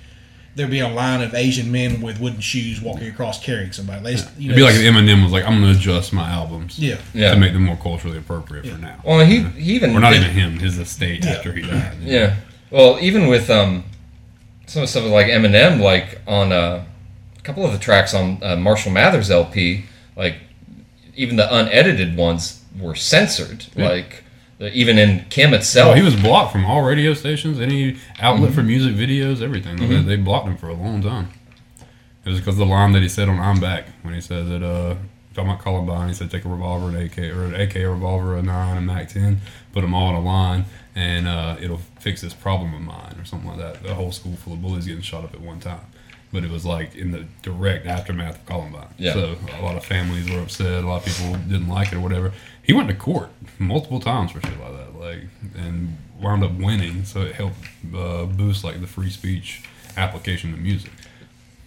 there 0.56 0.66
be 0.68 0.80
a 0.80 0.88
line 0.88 1.20
of 1.22 1.34
Asian 1.34 1.70
men 1.72 2.00
with 2.00 2.20
wooden 2.20 2.40
shoes 2.40 2.80
walking 2.80 3.08
across 3.08 3.42
carrying 3.42 3.72
somebody." 3.72 4.02
They 4.02 4.12
just, 4.12 4.28
you 4.38 4.50
It'd 4.52 4.56
be 4.56 4.62
like 4.62 4.74
Eminem 4.74 5.22
was 5.22 5.32
like, 5.32 5.44
"I'm 5.44 5.60
going 5.60 5.72
to 5.72 5.78
adjust 5.78 6.12
my 6.12 6.28
albums 6.30 6.78
yeah, 6.78 6.98
Yeah. 7.12 7.32
to 7.34 7.38
make 7.40 7.52
them 7.52 7.64
more 7.64 7.76
culturally 7.76 8.18
appropriate 8.18 8.66
for 8.66 8.78
now." 8.78 9.00
Well, 9.04 9.24
he 9.24 9.40
he 9.42 9.74
even 9.74 9.94
or 9.96 10.00
not 10.00 10.10
did- 10.12 10.22
even 10.22 10.32
him, 10.34 10.58
his 10.58 10.78
estate 10.78 11.24
Yeah. 11.24 11.32
after 11.32 11.52
he 11.52 11.62
died. 11.62 11.96
Yeah. 12.02 12.36
Well, 12.70 12.98
even 13.00 13.26
with 13.28 13.50
um, 13.50 13.84
some 14.66 14.82
of 14.82 14.88
stuff 14.88 15.04
like 15.04 15.26
Eminem, 15.28 15.80
like 15.80 16.20
on 16.26 16.52
uh, 16.52 16.84
a 17.38 17.42
couple 17.42 17.64
of 17.64 17.72
the 17.72 17.78
tracks 17.78 18.14
on 18.14 18.38
uh, 18.42 18.56
Marshall 18.56 18.90
Mathers 18.92 19.30
LP, 19.30 19.84
like 20.16 20.36
even 21.16 21.36
the 21.36 21.46
unedited 21.54 22.16
ones 22.16 22.62
were 22.78 22.94
censored. 22.96 23.66
Yeah. 23.76 23.88
Like 23.88 24.10
the, 24.10 24.23
even 24.72 24.98
in 24.98 25.24
Kim 25.30 25.52
itself. 25.54 25.92
Oh, 25.92 25.94
he 25.94 26.02
was 26.02 26.16
blocked 26.16 26.52
from 26.52 26.64
all 26.64 26.82
radio 26.82 27.14
stations, 27.14 27.60
any 27.60 27.96
outlet 28.20 28.52
for 28.52 28.62
music 28.62 28.94
videos, 28.94 29.42
everything. 29.42 29.76
They, 29.76 30.02
they 30.02 30.16
blocked 30.16 30.46
him 30.48 30.56
for 30.56 30.68
a 30.68 30.74
long 30.74 31.02
time. 31.02 31.28
It 32.24 32.30
was 32.30 32.38
because 32.38 32.54
of 32.54 32.66
the 32.66 32.66
line 32.66 32.92
that 32.92 33.02
he 33.02 33.08
said 33.08 33.28
on 33.28 33.38
"I'm 33.38 33.60
Back" 33.60 33.86
when 34.02 34.14
he 34.14 34.20
said 34.20 34.48
that 34.48 34.62
uh, 34.62 34.96
talking 35.34 35.50
about 35.50 35.62
Columbine. 35.62 36.08
He 36.08 36.14
said 36.14 36.30
take 36.30 36.44
a 36.44 36.48
revolver, 36.48 36.88
an 36.88 36.96
AK, 36.96 37.18
or 37.18 37.44
an 37.44 37.54
AK, 37.54 37.76
a 37.76 37.86
revolver, 37.86 38.36
a 38.36 38.42
nine, 38.42 38.76
a 38.76 38.80
Mac 38.80 39.08
10, 39.08 39.40
put 39.72 39.82
them 39.82 39.94
all 39.94 40.10
in 40.10 40.14
a 40.16 40.20
line, 40.20 40.64
and 40.94 41.28
uh, 41.28 41.56
it'll 41.60 41.80
fix 42.00 42.22
this 42.22 42.32
problem 42.32 42.72
of 42.74 42.80
mine, 42.80 43.16
or 43.18 43.24
something 43.24 43.48
like 43.48 43.58
that. 43.58 43.82
The 43.82 43.94
whole 43.94 44.12
school 44.12 44.36
full 44.36 44.54
of 44.54 44.62
bullies 44.62 44.86
getting 44.86 45.02
shot 45.02 45.24
up 45.24 45.34
at 45.34 45.40
one 45.40 45.60
time. 45.60 45.80
But 46.32 46.42
it 46.42 46.50
was 46.50 46.64
like 46.64 46.96
in 46.96 47.12
the 47.12 47.26
direct 47.42 47.86
aftermath 47.86 48.36
of 48.36 48.46
Columbine. 48.46 48.88
Yeah. 48.98 49.12
So 49.12 49.36
a 49.56 49.62
lot 49.62 49.76
of 49.76 49.84
families 49.84 50.28
were 50.28 50.40
upset. 50.40 50.82
A 50.82 50.86
lot 50.86 51.06
of 51.06 51.14
people 51.14 51.34
didn't 51.48 51.68
like 51.68 51.92
it 51.92 51.96
or 51.96 52.00
whatever. 52.00 52.32
He 52.64 52.72
went 52.72 52.88
to 52.88 52.94
court 52.94 53.30
multiple 53.58 54.00
times 54.00 54.32
for 54.32 54.40
shit 54.40 54.58
like 54.58 54.72
that, 54.72 54.98
like, 54.98 55.18
and 55.56 55.96
wound 56.20 56.42
up 56.42 56.52
winning. 56.52 57.04
So 57.04 57.22
it 57.22 57.34
helped 57.34 57.56
uh, 57.94 58.24
boost 58.24 58.64
like 58.64 58.80
the 58.80 58.86
free 58.86 59.10
speech 59.10 59.62
application 59.96 60.52
of 60.54 60.58
music. 60.60 60.90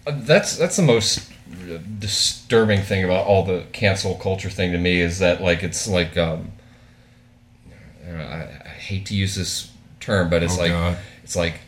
Uh, 0.05 0.11
That's 0.15 0.57
that's 0.57 0.75
the 0.75 0.83
most 0.83 1.31
uh, 1.71 1.77
disturbing 1.99 2.81
thing 2.81 3.03
about 3.03 3.25
all 3.27 3.43
the 3.45 3.65
cancel 3.73 4.15
culture 4.15 4.49
thing 4.49 4.71
to 4.71 4.77
me 4.77 4.99
is 5.01 5.19
that 5.19 5.41
like 5.41 5.63
it's 5.63 5.87
like 5.87 6.17
um, 6.17 6.51
I, 8.05 8.11
know, 8.11 8.23
I, 8.23 8.61
I 8.65 8.69
hate 8.69 9.05
to 9.07 9.15
use 9.15 9.35
this 9.35 9.71
term, 9.99 10.29
but 10.29 10.41
it's 10.43 10.57
Oh, 10.57 10.61
like 10.61 10.71
God. 10.71 10.97
it's 11.23 11.35
like 11.35 11.59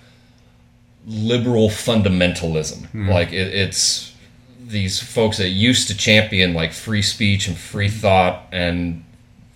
liberal 1.05 1.69
fundamentalism. 1.69 3.09
Like 3.09 3.31
it, 3.31 3.53
it's 3.53 4.13
these 4.59 5.01
folks 5.01 5.37
that 5.37 5.49
used 5.49 5.87
to 5.89 5.97
champion 5.97 6.53
like 6.53 6.71
free 6.73 7.01
speech 7.01 7.47
and 7.47 7.57
free 7.57 7.89
thought, 7.89 8.45
and 8.51 9.03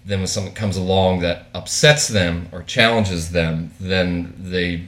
then 0.06 0.20
when 0.20 0.28
something 0.28 0.54
comes 0.54 0.76
along 0.78 1.20
that 1.22 1.46
upsets 1.54 2.08
them 2.08 2.48
or 2.52 2.64
challenges 2.64 3.32
them, 3.32 3.72
then 3.80 4.34
they 4.38 4.84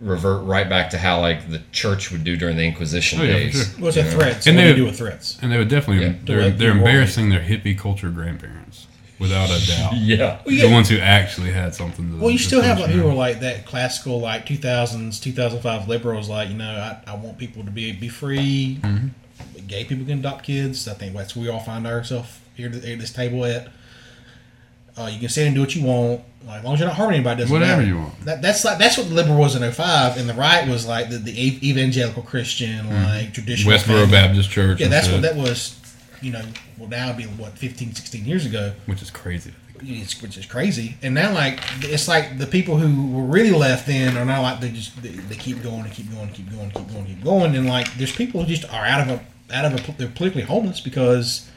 revert 0.00 0.44
right 0.44 0.68
back 0.68 0.90
to 0.90 0.98
how 0.98 1.20
like 1.20 1.50
the 1.50 1.62
church 1.72 2.10
would 2.10 2.24
do 2.24 2.36
during 2.36 2.56
the 2.56 2.64
Inquisition 2.64 3.20
Oh, 3.20 3.24
yeah, 3.24 3.32
days. 3.34 3.52
sure. 3.54 3.80
What's 3.84 3.96
a 3.96 4.04
threat? 4.04 4.42
So 4.42 4.50
And 4.50 4.58
they- 4.58 4.66
would, 4.68 4.76
do 4.76 4.84
with 4.86 4.98
threats? 4.98 5.38
And 5.40 5.52
they 5.52 5.58
would 5.58 5.68
definitely 5.68 6.04
Yeah. 6.06 6.12
they're 6.24 6.36
Direct 6.40 6.58
they're 6.58 6.72
embarrassing 6.72 7.28
their 7.30 7.40
hippie 7.40 7.78
culture 7.78 8.10
grandparents 8.10 8.86
without 9.18 9.48
a 9.50 9.66
doubt. 9.66 9.92
Yeah. 9.96 10.38
The 10.44 10.68
ones 10.70 10.88
who 10.88 10.98
actually 10.98 11.52
had 11.52 11.74
something 11.74 12.10
to 12.10 12.16
Well, 12.18 12.30
you 12.30 12.38
to 12.38 12.44
still 12.44 12.62
have 12.62 12.78
push 12.78 12.86
like 12.86 12.94
people 12.96 13.14
like 13.14 13.40
that 13.40 13.66
classical, 13.66 14.20
like 14.20 14.44
2000s, 14.46 15.20
2005 15.22 15.86
liberals, 15.88 16.28
like, 16.28 16.48
you 16.48 16.56
know, 16.56 16.70
I, 17.06 17.12
I 17.12 17.14
want 17.16 17.38
people 17.38 17.64
to 17.64 17.70
be 17.70 17.92
be 17.92 18.08
free. 18.08 18.78
Mm-hmm. 18.82 19.66
Gay 19.66 19.84
people 19.84 20.04
can 20.04 20.18
adopt 20.18 20.44
kids. 20.44 20.88
I 20.88 20.94
think 20.94 21.14
that's 21.14 21.34
where 21.36 21.44
we 21.44 21.48
all 21.50 21.60
find 21.60 21.86
ourselves 21.86 22.40
here 22.56 22.68
at 22.68 22.74
at 22.84 22.98
this 22.98 23.12
table 23.12 23.44
at. 23.44 23.68
Uh, 24.96 25.06
you 25.12 25.18
can 25.18 25.28
say 25.28 25.46
and 25.46 25.54
do 25.54 25.60
what 25.60 25.74
you 25.74 25.84
want. 25.84 26.22
Like, 26.46 26.58
as 26.58 26.64
long 26.64 26.74
as 26.74 26.80
you're 26.80 26.88
not 26.88 26.96
harming 26.96 27.16
anybody, 27.16 27.40
doesn't 27.40 27.52
Whatever 27.52 27.80
matter. 27.80 27.88
you 27.88 27.98
want. 27.98 28.20
That, 28.26 28.42
that's 28.42 28.64
like 28.64 28.78
that's 28.78 28.98
what 28.98 29.08
the 29.08 29.14
liberal 29.14 29.38
was 29.38 29.56
in 29.56 29.72
05, 29.72 30.18
and 30.18 30.28
the 30.28 30.34
right 30.34 30.68
was 30.68 30.86
like 30.86 31.08
the, 31.08 31.16
the 31.16 31.68
evangelical 31.68 32.22
Christian, 32.22 32.88
like 32.90 33.32
traditional. 33.32 33.72
Westboro 33.72 34.04
family. 34.04 34.10
Baptist 34.10 34.50
Church. 34.50 34.80
Yeah, 34.80 34.88
that's 34.88 35.10
what 35.10 35.22
that 35.22 35.36
was. 35.36 35.80
You 36.20 36.32
know, 36.32 36.42
well 36.78 36.88
now 36.88 37.10
it'd 37.10 37.18
be 37.18 37.24
what 37.24 37.58
15, 37.58 37.94
16 37.94 38.24
years 38.24 38.46
ago. 38.46 38.72
which 38.86 39.02
is 39.02 39.10
crazy. 39.10 39.52
It's, 39.82 40.22
which 40.22 40.38
is 40.38 40.46
crazy. 40.46 40.96
And 41.02 41.14
now, 41.14 41.34
like, 41.34 41.60
it's 41.82 42.08
like 42.08 42.38
the 42.38 42.46
people 42.46 42.78
who 42.78 43.12
were 43.12 43.24
really 43.24 43.50
left 43.50 43.88
in 43.90 44.16
are 44.16 44.24
now 44.24 44.40
like 44.40 44.60
they 44.60 44.70
just 44.70 45.02
they, 45.02 45.10
they 45.10 45.34
keep 45.34 45.62
going 45.62 45.82
and 45.82 45.92
keep 45.92 46.10
going, 46.10 46.22
and 46.28 46.32
keep 46.34 46.50
going, 46.50 46.62
and 46.62 46.72
keep 46.72 46.88
going, 46.88 46.98
and 47.00 47.06
keep 47.08 47.24
going. 47.24 47.56
And 47.56 47.66
like, 47.66 47.92
there's 47.96 48.14
people 48.14 48.42
who 48.42 48.46
just 48.46 48.64
are 48.72 48.84
out 48.86 49.08
of 49.08 49.20
a 49.20 49.54
out 49.54 49.64
of 49.66 49.74
a 49.88 49.92
they're 49.98 50.08
politically 50.08 50.42
homeless 50.42 50.80
because 50.80 51.50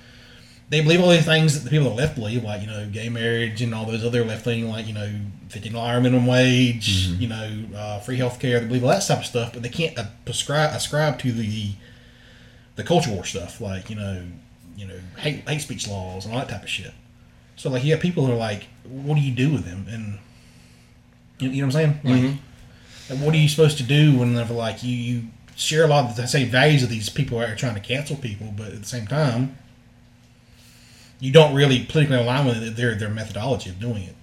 they 0.70 0.82
believe 0.82 1.01
all 1.01 1.09
these 1.09 1.26
things 1.26 1.53
that 1.53 1.63
the 1.63 1.70
people 1.70 1.89
that 1.89 1.95
left 1.95 2.15
believe, 2.15 2.43
like 2.43 2.61
you 2.61 2.68
know, 2.68 2.88
gay 2.91 3.09
marriage 3.09 3.61
and 3.61 3.74
all 3.74 3.86
those 3.86 4.03
other 4.05 4.26
left 4.26 4.45
leaning, 4.45 4.70
like 4.70 4.86
you 4.88 4.93
know, 4.93 5.09
fifteen 5.49 5.74
dollar 5.74 6.01
minimum 6.01 6.28
wage, 6.28 7.07
you 7.07 7.28
know, 7.28 7.65
uh, 7.76 7.99
free 7.99 8.18
health 8.18 8.39
care. 8.39 8.59
They 8.59 8.68
believe 8.68 8.84
all 8.84 8.89
that 8.89 9.05
type 9.05 9.20
of 9.20 9.26
stuff, 9.26 9.53
but 9.53 9.63
they 9.63 9.70
can't 9.70 9.97
uh, 9.97 10.05
prescribe 10.26 10.74
ascribe 10.76 11.20
to 11.20 11.32
the 11.32 11.72
the 12.76 12.84
culture 12.84 13.11
war 13.11 13.24
stuff, 13.24 13.61
like 13.61 13.89
you 13.89 13.95
know, 13.95 14.26
you 14.76 14.88
know, 14.88 14.99
hate 15.18 15.47
hate 15.47 15.61
speech 15.61 15.88
laws 15.88 16.26
and 16.26 16.34
all 16.34 16.41
that 16.41 16.49
type 16.49 16.63
of 16.63 16.70
shit. 16.70 16.93
So 17.55 17.70
like, 17.70 17.84
you 17.84 17.91
have 17.91 18.01
people 18.01 18.26
who 18.26 18.34
are 18.34 18.38
like, 18.38 18.68
what 18.84 19.15
do 19.15 19.22
you 19.22 19.34
do 19.34 19.51
with 19.51 19.65
them? 19.65 19.88
And 19.89 20.20
you, 21.39 21.49
you 21.49 21.61
know 21.61 21.68
what 21.68 21.76
I'm 21.76 22.01
saying? 22.03 22.22
Like, 22.30 22.39
like, 23.09 23.26
what 23.26 23.34
are 23.34 23.38
you 23.38 23.49
supposed 23.49 23.78
to 23.78 23.84
do 23.84 24.18
whenever 24.18 24.53
like 24.53 24.84
you 24.84 24.95
you 24.95 25.24
share 25.55 25.84
a 25.84 25.88
lot 25.88 26.09
of 26.09 26.15
the 26.15 26.28
same 26.28 26.49
values 26.49 26.84
of 26.84 26.89
these 26.89 27.09
people 27.09 27.39
that 27.39 27.49
are 27.49 27.55
trying 27.55 27.74
to 27.74 27.80
cancel 27.80 28.15
people, 28.15 28.53
but 28.55 28.68
at 28.68 28.80
the 28.80 28.86
same 28.86 29.07
time, 29.07 29.57
you 31.20 31.32
don't 31.32 31.55
really 31.55 31.84
politically 31.86 32.18
align 32.18 32.45
with 32.45 32.76
their 32.76 32.95
their 32.95 33.09
methodology 33.09 33.70
of 33.70 33.80
doing 33.80 34.03
it. 34.03 34.15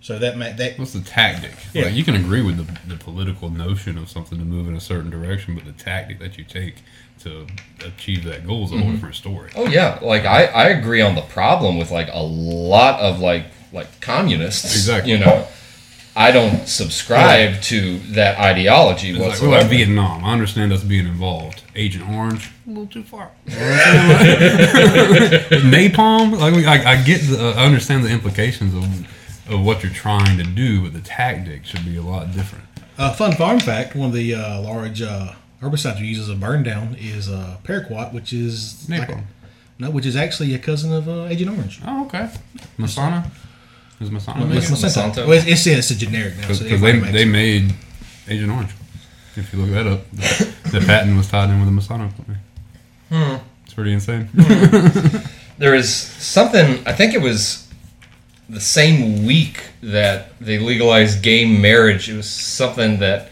So 0.00 0.18
that 0.18 0.36
ma- 0.36 0.52
that 0.52 0.78
What's 0.78 0.94
the 0.94 1.00
tactic? 1.00 1.54
Yeah. 1.72 1.84
Like 1.84 1.94
you 1.94 2.02
can 2.02 2.16
agree 2.16 2.42
with 2.42 2.56
the, 2.56 2.88
the 2.94 3.02
political 3.02 3.50
notion 3.50 3.96
of 3.96 4.10
something 4.10 4.38
to 4.38 4.44
move 4.44 4.66
in 4.66 4.74
a 4.74 4.80
certain 4.80 5.10
direction, 5.10 5.54
but 5.54 5.64
the 5.64 5.72
tactic 5.72 6.18
that 6.18 6.36
you 6.36 6.44
take 6.44 6.76
to 7.20 7.46
achieve 7.86 8.24
that 8.24 8.44
goal 8.44 8.64
is 8.64 8.72
a 8.72 8.74
whole 8.74 8.86
mm-hmm. 8.86 8.94
different 8.94 9.14
story. 9.14 9.50
Oh 9.54 9.68
yeah, 9.68 10.00
like 10.02 10.24
I, 10.24 10.46
I 10.46 10.64
agree 10.70 11.00
on 11.00 11.14
the 11.14 11.22
problem 11.22 11.78
with 11.78 11.92
like 11.92 12.08
a 12.12 12.22
lot 12.22 13.00
of 13.00 13.20
like 13.20 13.46
like 13.72 14.00
communists. 14.00 14.74
Exactly. 14.74 15.12
You 15.12 15.18
know, 15.20 15.46
I 16.14 16.30
don't 16.30 16.68
subscribe 16.68 17.62
to 17.62 17.98
that 18.12 18.38
ideology 18.38 19.10
It's 19.10 19.18
like, 19.18 19.24
we're 19.26 19.28
whatsoever. 19.30 19.62
like 19.62 19.70
Vietnam. 19.70 20.24
I 20.24 20.32
understand 20.32 20.70
us 20.72 20.82
being 20.84 21.06
involved. 21.06 21.62
Agent 21.74 22.06
Orange, 22.10 22.50
a 22.66 22.68
little 22.68 22.86
too 22.86 23.02
far. 23.02 23.30
Napalm, 25.62 26.38
like 26.38 26.54
I, 26.66 26.92
I 26.92 27.02
get, 27.02 27.20
the, 27.22 27.54
I 27.56 27.64
understand 27.64 28.04
the 28.04 28.10
implications 28.10 28.74
of 28.74 29.08
of 29.52 29.64
what 29.64 29.82
you're 29.82 29.92
trying 29.92 30.38
to 30.38 30.44
do, 30.44 30.82
but 30.82 30.92
the 30.92 31.00
tactic 31.00 31.64
should 31.64 31.84
be 31.84 31.96
a 31.96 32.02
lot 32.02 32.32
different. 32.32 32.64
uh, 32.98 33.12
fun 33.12 33.32
farm 33.32 33.58
fact: 33.60 33.94
one 33.96 34.08
of 34.08 34.14
the 34.14 34.34
uh, 34.34 34.60
large 34.60 35.02
uh, 35.02 35.32
herbicides 35.60 36.00
we 36.00 36.06
use 36.08 36.18
as 36.20 36.28
a 36.28 36.34
burn 36.36 36.62
down 36.62 36.94
is 36.98 37.28
uh, 37.30 37.56
paraquat, 37.64 38.12
which 38.12 38.32
is 38.32 38.86
like 38.88 39.08
Napalm. 39.08 39.24
no, 39.78 39.90
which 39.90 40.06
is 40.06 40.14
actually 40.16 40.54
a 40.54 40.58
cousin 40.58 40.92
of 40.92 41.08
uh, 41.08 41.24
Agent 41.26 41.50
Orange. 41.56 41.80
Oh, 41.86 42.04
okay. 42.06 42.28
Masana, 42.78 43.30
is 44.02 44.10
Masana? 44.10 44.54
It's 44.54 44.70
Monsanto. 44.70 45.12
Monsanto. 45.14 45.26
Well, 45.26 45.32
it's, 45.32 45.46
it's, 45.46 45.66
it's 45.66 45.90
a 45.90 45.96
generic 45.96 46.34
now, 46.36 46.42
Because 46.42 46.58
so 46.58 46.64
they, 46.64 46.98
they 46.98 47.24
made 47.24 47.74
Agent 48.28 48.50
Orange. 48.50 48.72
If 49.34 49.52
you 49.52 49.60
look 49.60 49.70
that 49.70 49.86
up, 49.86 50.10
the, 50.10 50.54
the 50.72 50.80
patent 50.80 51.16
was 51.16 51.28
tied 51.28 51.48
in 51.48 51.58
with 51.58 51.74
the 51.74 51.80
Masano 51.80 52.14
company. 52.14 52.38
Hmm. 53.08 53.36
It's 53.64 53.74
pretty 53.74 53.92
insane. 53.92 54.28
there 55.58 55.74
is 55.74 55.92
something 55.94 56.86
I 56.86 56.92
think 56.92 57.14
it 57.14 57.22
was 57.22 57.68
the 58.48 58.60
same 58.60 59.24
week 59.24 59.64
that 59.82 60.38
they 60.40 60.58
legalized 60.58 61.22
gay 61.22 61.44
marriage. 61.46 62.10
It 62.10 62.16
was 62.16 62.28
something 62.28 62.98
that 62.98 63.30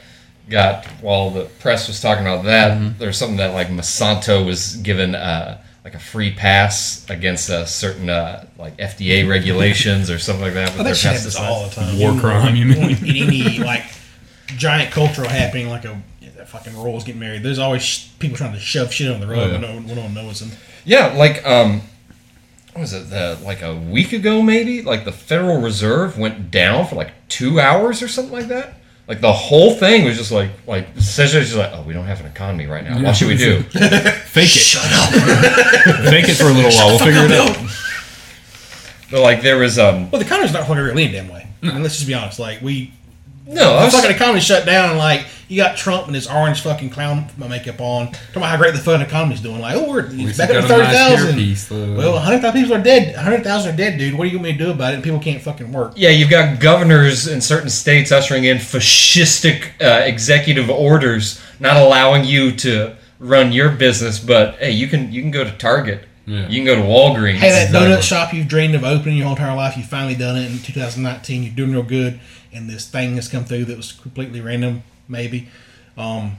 got 0.48 0.86
while 1.02 1.30
the 1.30 1.44
press 1.44 1.88
was 1.88 2.00
talking 2.00 2.24
about 2.26 2.44
that. 2.44 2.72
Mm-hmm. 2.72 2.98
There 2.98 3.08
was 3.08 3.18
something 3.18 3.36
that 3.36 3.52
like 3.52 3.68
Monsanto 3.68 4.44
was 4.44 4.76
given 4.76 5.14
uh, 5.14 5.62
like 5.84 5.94
a 5.94 5.98
free 5.98 6.30
pass 6.32 7.08
against 7.08 7.48
a 7.48 7.66
certain 7.66 8.10
uh, 8.10 8.46
like 8.58 8.76
FDA 8.76 9.28
regulations 9.28 10.10
or 10.10 10.18
something 10.18 10.44
like 10.44 10.54
that 10.54 10.72
with 10.72 10.80
Oh, 10.80 10.84
their 10.84 10.92
that 10.92 10.98
shit 10.98 11.12
happens 11.12 11.36
all 11.36 11.64
the 11.68 11.74
time. 11.74 11.98
War 11.98 12.18
crime, 12.20 12.54
you 12.56 12.66
mean? 12.66 12.90
In 12.98 13.04
any 13.04 13.58
like 13.58 13.84
giant 14.46 14.90
cultural 14.92 15.28
happening, 15.28 15.68
like 15.68 15.84
a 15.86 16.00
yeah, 16.20 16.44
fucking 16.44 16.76
royals 16.76 17.04
getting 17.04 17.20
married. 17.20 17.42
There's 17.42 17.58
always 17.58 17.82
sh- 17.82 18.08
people 18.18 18.36
trying 18.36 18.52
to 18.52 18.60
shove 18.60 18.92
shit 18.92 19.10
on 19.10 19.20
the 19.20 19.26
road 19.26 19.38
Oh, 19.38 19.46
yeah. 19.46 19.52
when 19.52 19.60
no 19.62 19.74
one, 19.74 19.86
when 19.86 19.96
no 19.96 20.02
one 20.02 20.14
knows 20.14 20.40
them. 20.40 20.50
Yeah, 20.84 21.14
like 21.14 21.46
um, 21.46 21.80
what 22.72 22.82
was 22.82 22.92
it? 22.92 23.08
The, 23.10 23.38
like 23.42 23.62
a 23.62 23.74
week 23.74 24.12
ago, 24.12 24.42
maybe. 24.42 24.82
Like 24.82 25.04
the 25.06 25.12
Federal 25.12 25.60
Reserve 25.62 26.18
went 26.18 26.50
down 26.50 26.86
for 26.86 26.94
like 26.96 27.12
two 27.28 27.58
hours 27.58 28.02
or 28.02 28.08
something 28.08 28.32
like 28.34 28.48
that. 28.48 28.74
Like 29.10 29.20
the 29.20 29.32
whole 29.32 29.74
thing 29.74 30.04
was 30.04 30.16
just 30.16 30.30
like 30.30 30.50
like 30.68 30.86
essentially 30.96 31.42
just 31.42 31.56
like, 31.56 31.72
oh, 31.72 31.82
we 31.82 31.92
don't 31.92 32.04
have 32.04 32.20
an 32.20 32.26
economy 32.26 32.66
right 32.66 32.84
now. 32.84 33.02
What 33.02 33.16
should 33.16 33.26
we 33.26 33.36
do? 33.36 33.60
Fake 33.64 34.44
it. 34.44 34.48
Shut 34.50 34.84
up. 34.84 35.10
Fake 36.10 36.28
it 36.28 36.36
for 36.36 36.44
a 36.44 36.52
little 36.52 36.70
while. 36.70 36.90
We'll 36.90 36.98
figure 37.00 37.24
it 37.24 37.32
out. 37.32 37.56
But 39.10 39.22
like 39.22 39.42
there 39.42 39.58
was 39.58 39.80
um 39.80 40.12
Well, 40.12 40.20
the 40.20 40.26
economy's 40.26 40.52
not 40.52 40.68
fucking 40.68 40.76
really 40.84 41.06
any 41.06 41.12
damn 41.12 41.26
way. 41.28 41.48
I 41.60 41.72
mean, 41.72 41.82
let's 41.82 41.96
just 41.96 42.06
be 42.06 42.14
honest. 42.14 42.38
Like 42.38 42.62
we, 42.62 42.92
no, 43.54 43.74
I 43.74 43.78
the 43.80 43.84
was, 43.86 43.94
fucking 43.94 44.10
economy 44.14 44.40
shut 44.40 44.64
down, 44.66 44.90
and 44.90 44.98
like 44.98 45.26
you 45.48 45.56
got 45.56 45.76
Trump 45.76 46.06
and 46.06 46.14
his 46.14 46.28
orange 46.28 46.60
fucking 46.60 46.90
clown 46.90 47.26
makeup 47.36 47.80
on, 47.80 48.12
talking 48.12 48.36
about 48.36 48.50
how 48.50 48.56
great 48.56 48.72
the 48.72 48.78
fucking 48.78 49.04
economy's 49.04 49.40
doing. 49.40 49.60
Like, 49.60 49.74
oh, 49.76 49.90
we're 49.90 50.08
it's 50.12 50.38
back 50.38 50.50
it 50.50 50.56
up 50.56 50.62
to 50.62 50.68
got 50.68 50.80
a 50.80 50.82
nice 50.84 50.94
thousand. 50.94 51.34
hairpiece, 51.38 51.68
though. 51.68 51.94
well, 51.96 52.18
hundred 52.18 52.40
thousand 52.40 52.60
people 52.62 52.76
are 52.76 52.82
dead. 52.82 53.16
hundred 53.16 53.42
thousand 53.42 53.74
are 53.74 53.76
dead, 53.76 53.98
dude. 53.98 54.14
What 54.14 54.28
are 54.28 54.30
you 54.30 54.38
going 54.38 54.52
to 54.56 54.64
do 54.64 54.70
about 54.70 54.92
it? 54.92 54.96
And 54.96 55.02
people 55.04 55.18
can't 55.18 55.42
fucking 55.42 55.72
work. 55.72 55.94
yeah, 55.96 56.10
you've 56.10 56.30
got 56.30 56.60
governors 56.60 57.26
in 57.26 57.40
certain 57.40 57.68
states 57.70 58.12
ushering 58.12 58.44
in 58.44 58.58
fascistic 58.58 59.70
uh, 59.82 60.04
executive 60.04 60.70
orders, 60.70 61.40
not 61.58 61.76
allowing 61.76 62.24
you 62.24 62.52
to 62.52 62.96
run 63.18 63.52
your 63.52 63.70
business. 63.70 64.18
But 64.18 64.56
hey, 64.56 64.70
you 64.72 64.86
can 64.88 65.12
you 65.12 65.20
can 65.22 65.30
go 65.30 65.44
to 65.44 65.50
Target. 65.52 66.04
Yeah. 66.26 66.48
You 66.48 66.58
can 66.58 66.66
go 66.66 66.76
to 66.76 66.82
Walgreens. 66.82 67.36
Hey, 67.38 67.50
that 67.50 67.66
Exactly. 67.68 67.90
donut 67.90 68.02
shop 68.02 68.32
you've 68.32 68.46
dreamed 68.46 68.76
of 68.76 68.84
opening 68.84 69.16
your 69.16 69.26
whole 69.26 69.34
entire 69.34 69.56
life, 69.56 69.76
you 69.76 69.82
finally 69.82 70.14
done 70.14 70.36
it 70.36 70.48
in 70.48 70.58
2019. 70.60 71.42
You're 71.42 71.52
doing 71.54 71.72
real 71.72 71.82
good, 71.82 72.20
and 72.52 72.68
this 72.68 72.88
thing 72.88 73.14
has 73.16 73.28
come 73.28 73.44
through 73.44 73.66
that 73.66 73.76
was 73.76 73.92
completely 73.92 74.40
random, 74.40 74.82
maybe. 75.08 75.48
Um, 75.96 76.36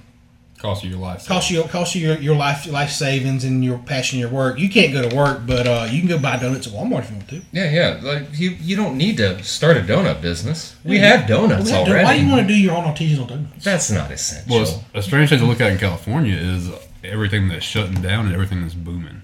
Cost 0.58 0.84
you 0.84 0.92
your 0.92 1.00
life. 1.00 1.28
cost 1.28 1.50
you 1.50 1.64
cost 1.64 1.96
you 1.96 2.08
your, 2.08 2.18
your 2.20 2.36
life 2.36 2.68
life 2.68 2.92
savings 2.92 3.44
and 3.44 3.66
your 3.66 3.80
passion, 3.80 4.20
your 4.20 4.30
work. 4.30 4.60
You 4.60 4.70
can't 4.70 4.94
go 4.94 5.10
to 5.10 5.16
work, 5.16 5.42
but 5.48 5.66
uh, 5.66 5.88
you 5.90 6.00
can 6.00 6.08
go 6.08 6.20
buy 6.20 6.38
donuts 6.38 6.68
at 6.68 6.74
Walmart 6.74 7.00
if 7.00 7.10
you 7.10 7.16
want 7.16 7.30
to. 7.30 7.42
Yeah, 7.52 7.72
yeah. 7.72 8.00
Like 8.04 8.28
you, 8.40 8.52
you 8.52 8.76
don't 8.76 8.96
need 8.96 9.18
to 9.18 9.42
start 9.44 9.76
a 9.78 9.80
donut 9.80 10.22
business. 10.22 10.76
We 10.86 11.00
have 11.00 11.28
donuts 11.28 11.72
Well, 11.72 11.88
already. 11.88 12.04
Why 12.04 12.16
do 12.16 12.24
you 12.24 12.32
want 12.32 12.48
to 12.48 12.54
do 12.54 12.60
your 12.60 12.76
own 12.78 12.84
artisanal 12.84 13.28
donuts? 13.28 13.64
That's 13.66 13.90
not 13.90 14.12
essential. 14.12 14.56
Well, 14.56 14.86
a 14.94 15.02
strange 15.02 15.30
thing 15.32 15.40
to 15.40 15.46
look 15.46 15.62
at 15.62 15.72
in 15.72 15.80
California 15.80 16.36
is 16.36 16.70
everything 17.04 17.48
that's 17.48 17.66
shutting 17.66 18.00
down 18.00 18.26
and 18.28 18.34
everything 18.36 18.62
that's 18.62 18.76
booming. 18.76 19.24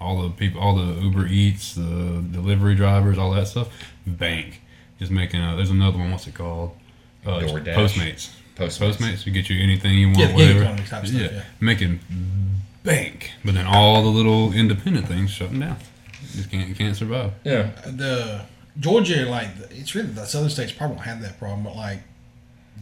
All 0.00 0.22
the 0.22 0.30
people, 0.30 0.58
all 0.58 0.74
the 0.74 1.02
Uber 1.02 1.26
Eats, 1.26 1.74
the 1.74 2.24
delivery 2.30 2.74
drivers, 2.74 3.18
all 3.18 3.32
that 3.32 3.48
stuff. 3.48 3.68
Bank 4.06 4.62
is 5.00 5.10
making. 5.10 5.40
A, 5.42 5.56
there's 5.56 5.70
another 5.70 5.98
one. 5.98 6.10
What's 6.10 6.26
it 6.26 6.34
called? 6.34 6.76
Uh, 7.26 7.40
DoorDash. 7.40 7.74
Postmates. 7.74 8.30
Postmates. 8.56 8.96
Postmates. 8.96 9.24
We 9.24 9.32
get 9.32 9.48
you 9.50 9.62
anything 9.62 9.94
you 9.98 10.06
want, 10.08 10.18
Yeah, 10.18 10.32
whatever. 10.34 10.62
economy 10.62 10.86
type 10.88 11.06
stuff, 11.06 11.20
yeah. 11.32 11.42
making 11.60 12.00
bank, 12.82 13.32
but 13.44 13.54
then 13.54 13.66
all 13.66 14.02
the 14.02 14.08
little 14.08 14.52
independent 14.52 15.06
things 15.08 15.30
shutting 15.30 15.60
down. 15.60 15.76
Just 16.34 16.50
can't, 16.50 16.76
can't 16.76 16.96
survive. 16.96 17.32
yeah. 17.44 17.70
The 17.86 18.42
Georgia, 18.78 19.24
like 19.26 19.48
it's 19.70 19.94
really 19.94 20.08
the 20.08 20.24
southern 20.24 20.50
states 20.50 20.72
probably 20.72 20.96
won't 20.96 21.06
have 21.08 21.20
that 21.22 21.38
problem, 21.38 21.64
but 21.64 21.74
like 21.76 22.00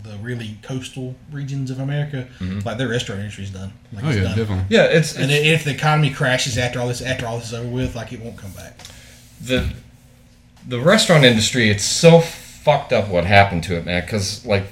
the 0.03 0.17
really 0.19 0.59
coastal 0.63 1.15
regions 1.33 1.71
of 1.71 1.79
America, 1.81 2.29
like 2.65 2.77
their 2.79 2.89
restaurant 2.89 3.21
industry's 3.21 3.51
done. 3.51 3.73
Like 3.93 4.05
Oh 4.05 4.09
it's 4.09 4.17
yeah, 4.19 4.23
done. 4.25 4.37
definitely. 4.39 4.65
Yeah, 4.69 4.85
it's, 4.85 5.17
And 5.17 5.31
it's 5.31 5.47
if 5.47 5.65
the 5.65 5.71
economy 5.73 6.11
crashes 6.11 6.59
after 6.59 6.79
all 6.81 6.89
this, 6.89 7.01
after 7.03 7.27
all 7.27 7.39
this 7.39 7.49
is 7.49 7.55
over 7.55 7.69
with, 7.69 7.97
like 7.97 8.13
it 8.13 8.21
won't 8.21 8.37
come 8.37 8.53
back. 8.53 8.79
the 9.41 9.73
the 10.67 10.81
restaurant 10.81 11.25
industry. 11.25 11.71
It's 11.71 11.85
so 11.85 12.21
fucked 12.21 12.93
up 12.93 13.09
what 13.09 13.25
happened 13.25 13.65
to 13.65 13.77
it, 13.77 13.87
man. 13.87 14.03
Because 14.03 14.45
like 14.45 14.65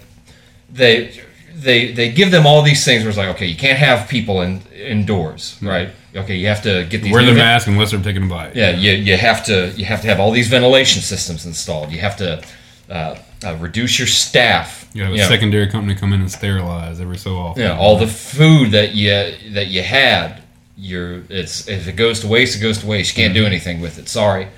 they 0.71 1.21
they 1.55 1.93
they 1.93 2.11
give 2.11 2.31
them 2.31 2.47
all 2.47 2.63
these 2.63 2.85
things 2.85 3.03
where 3.03 3.09
it's 3.09 3.19
like, 3.19 3.29
okay, 3.37 3.47
you 3.47 3.57
can't 3.57 3.79
have 3.79 4.09
people 4.09 4.43
in 4.43 4.61
indoors, 4.73 5.59
right? 5.63 5.91
Okay, 6.15 6.37
you 6.37 6.47
have 6.47 6.63
to 6.63 6.85
get 6.85 7.03
these 7.03 7.13
Wear 7.13 7.23
new 7.23 7.27
their 7.27 7.35
ven- 7.35 7.45
mask 7.45 7.67
unless 7.67 7.91
they're 7.91 8.03
taking 8.03 8.25
a 8.25 8.27
bite. 8.27 8.55
Yeah, 8.55 8.71
you, 8.71 8.93
you 8.93 9.17
have 9.17 9.45
to 9.47 9.71
you 9.77 9.85
have 9.85 10.01
to 10.03 10.09
have 10.09 10.21
all 10.21 10.31
these 10.31 10.49
ventilation 10.49 11.03
systems 11.03 11.47
installed. 11.47 11.91
You 11.91 11.99
have 12.01 12.17
to 12.19 12.45
uh, 12.89 13.19
uh, 13.45 13.57
reduce 13.61 13.99
your 13.99 14.09
staff. 14.09 14.89
You 14.95 15.05
have 15.05 15.13
a 15.13 15.17
know. 15.17 15.29
secondary 15.29 15.69
company 15.69 15.95
come 15.95 16.13
in 16.13 16.21
and 16.21 16.31
sterilize 16.31 17.01
every 17.01 17.19
so 17.19 17.37
often. 17.37 17.63
Yeah, 17.63 17.77
all 17.77 17.99
the 17.99 18.07
food 18.07 18.71
that 18.73 18.95
you 18.95 19.11
that 19.53 19.69
you 19.69 19.83
had, 19.83 20.43
you're 20.77 21.23
it's 21.29 21.69
if 21.69 21.89
it 21.89 21.97
goes 21.97 22.21
to 22.21 22.29
waste, 22.29 22.57
it 22.57 22.61
goes 22.61 22.79
to 22.79 22.87
waste. 22.87 23.17
You 23.17 23.23
can't 23.23 23.35
do 23.35 23.47
anything 23.47 23.81
with 23.81 23.99
it. 23.99 24.09
Sorry. 24.09 24.49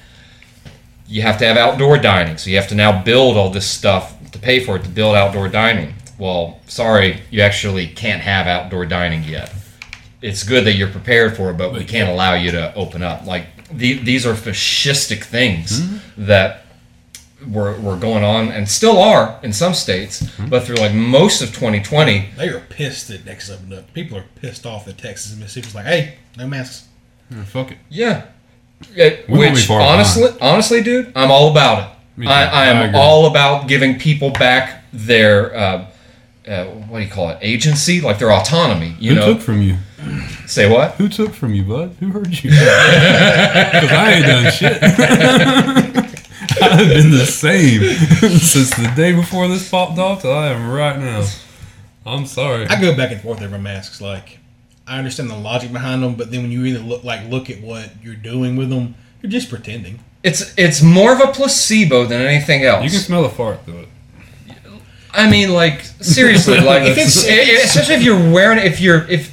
You 1.08 1.22
have 1.22 1.38
to 1.38 1.46
have 1.46 1.56
outdoor 1.56 1.98
dining, 1.98 2.36
so 2.36 2.50
you 2.50 2.56
have 2.56 2.68
to 2.68 2.74
now 2.74 3.02
build 3.02 3.36
all 3.36 3.50
this 3.50 3.66
stuff 3.66 4.14
to 4.32 4.38
pay 4.38 4.60
for 4.60 4.76
it 4.76 4.84
to 4.84 4.88
build 4.88 5.16
outdoor 5.16 5.48
dining. 5.48 5.94
Well, 6.18 6.60
sorry, 6.66 7.22
you 7.30 7.42
actually 7.42 7.86
can't 7.88 8.22
have 8.22 8.46
outdoor 8.46 8.86
dining 8.86 9.24
yet. 9.24 9.54
It's 10.22 10.42
good 10.42 10.64
that 10.64 10.72
you're 10.72 10.88
prepared 10.88 11.36
for 11.36 11.50
it, 11.50 11.58
but 11.58 11.72
we 11.72 11.84
can't 11.84 12.08
allow 12.08 12.34
you 12.34 12.50
to 12.52 12.74
open 12.74 13.02
up. 13.02 13.26
Like 13.26 13.46
the, 13.70 13.94
these 13.94 14.26
are 14.26 14.34
fascistic 14.34 15.24
things 15.24 15.80
mm-hmm. 15.80 16.26
that 16.26 16.64
were, 17.46 17.78
were 17.80 17.96
going 17.96 18.24
on 18.24 18.48
and 18.48 18.68
still 18.68 18.98
are 18.98 19.38
in 19.42 19.52
some 19.52 19.74
states, 19.74 20.22
mm-hmm. 20.22 20.48
but 20.48 20.64
through 20.64 20.76
like 20.76 20.94
most 20.94 21.42
of 21.42 21.48
2020, 21.48 22.30
They 22.36 22.48
are 22.48 22.60
pissed 22.60 23.08
that 23.08 23.24
Texas 23.26 23.56
opened 23.56 23.74
up. 23.74 23.92
People 23.92 24.18
are 24.18 24.24
pissed 24.36 24.66
off 24.66 24.86
that 24.86 24.98
Texas 24.98 25.32
and 25.32 25.40
Mississippi's 25.40 25.74
like, 25.74 25.86
hey, 25.86 26.16
no 26.36 26.46
masks. 26.46 26.88
Yeah, 27.30 27.44
fuck 27.44 27.72
it. 27.72 27.78
Yeah. 27.88 28.26
Yeah, 28.94 29.16
We 29.28 29.38
won't 29.38 29.50
be 29.50 29.54
which 29.56 29.66
far 29.66 29.80
honestly, 29.80 30.28
honestly, 30.40 30.82
dude, 30.82 31.12
I'm 31.16 31.30
all 31.30 31.50
about 31.50 31.78
it. 32.18 32.26
I, 32.28 32.44
I 32.44 32.44
I 32.46 32.66
am 32.66 32.88
agree. 32.88 32.98
all 32.98 33.26
about 33.26 33.68
giving 33.68 33.98
people 33.98 34.30
back 34.30 34.84
their 34.92 35.54
uh, 35.54 35.86
uh, 36.48 36.64
what 36.66 36.98
do 37.00 37.04
you 37.04 37.10
call 37.10 37.30
it? 37.30 37.38
Agency, 37.42 38.00
like 38.00 38.18
their 38.18 38.32
autonomy. 38.32 38.94
You 38.98 39.10
Who 39.14 39.20
know, 39.20 39.32
took 39.34 39.42
from 39.42 39.60
you? 39.62 39.76
say 40.46 40.70
what? 40.70 40.92
Who 40.92 41.08
took 41.08 41.34
from 41.34 41.52
you, 41.54 41.64
bud? 41.64 41.96
Who 42.00 42.08
hurt 42.10 42.42
you? 42.44 42.50
Because 42.50 43.90
I 43.92 44.12
ain't 44.12 44.26
done 44.26 44.52
shit. 44.52 44.78
I've 46.62 46.88
been 46.88 47.10
the 47.10 47.26
same 47.26 47.80
since 48.38 48.70
the 48.76 48.90
day 48.96 49.12
before 49.12 49.48
this 49.48 49.68
popped 49.68 49.98
off 49.98 50.22
till 50.22 50.32
I 50.32 50.48
am 50.48 50.70
right 50.70 50.98
now. 50.98 51.24
I'm 52.06 52.24
sorry. 52.26 52.66
I 52.66 52.80
go 52.80 52.96
back 52.96 53.10
and 53.12 53.20
forth 53.20 53.42
over 53.42 53.58
masks. 53.58 54.00
Like, 54.00 54.38
I 54.86 54.98
understand 54.98 55.30
the 55.30 55.36
logic 55.36 55.72
behind 55.72 56.02
them, 56.02 56.14
but 56.14 56.30
then 56.30 56.42
when 56.42 56.52
you 56.52 56.62
really 56.62 56.78
look 56.82 57.02
like 57.04 57.28
look 57.28 57.50
at 57.50 57.60
what 57.60 57.90
you're 58.02 58.14
doing 58.14 58.56
with 58.56 58.70
them, 58.70 58.94
you're 59.22 59.30
just 59.32 59.48
pretending. 59.50 59.98
It's 60.22 60.54
it's 60.56 60.82
more 60.82 61.12
of 61.12 61.20
a 61.20 61.32
placebo 61.32 62.04
than 62.06 62.20
anything 62.22 62.64
else. 62.64 62.84
You 62.84 62.90
can 62.90 63.00
smell 63.00 63.24
a 63.24 63.28
fart 63.30 63.64
through 63.64 63.80
it. 63.80 63.88
I 65.12 65.30
mean, 65.30 65.52
like 65.52 65.80
seriously, 66.00 66.60
like 66.60 66.82
If 66.86 66.98
it's- 66.98 67.26
e- 67.26 67.56
especially 67.64 67.94
if 67.96 68.02
you're 68.02 68.32
wearing 68.32 68.58
if 68.58 68.80
you're 68.80 69.08
if 69.08 69.32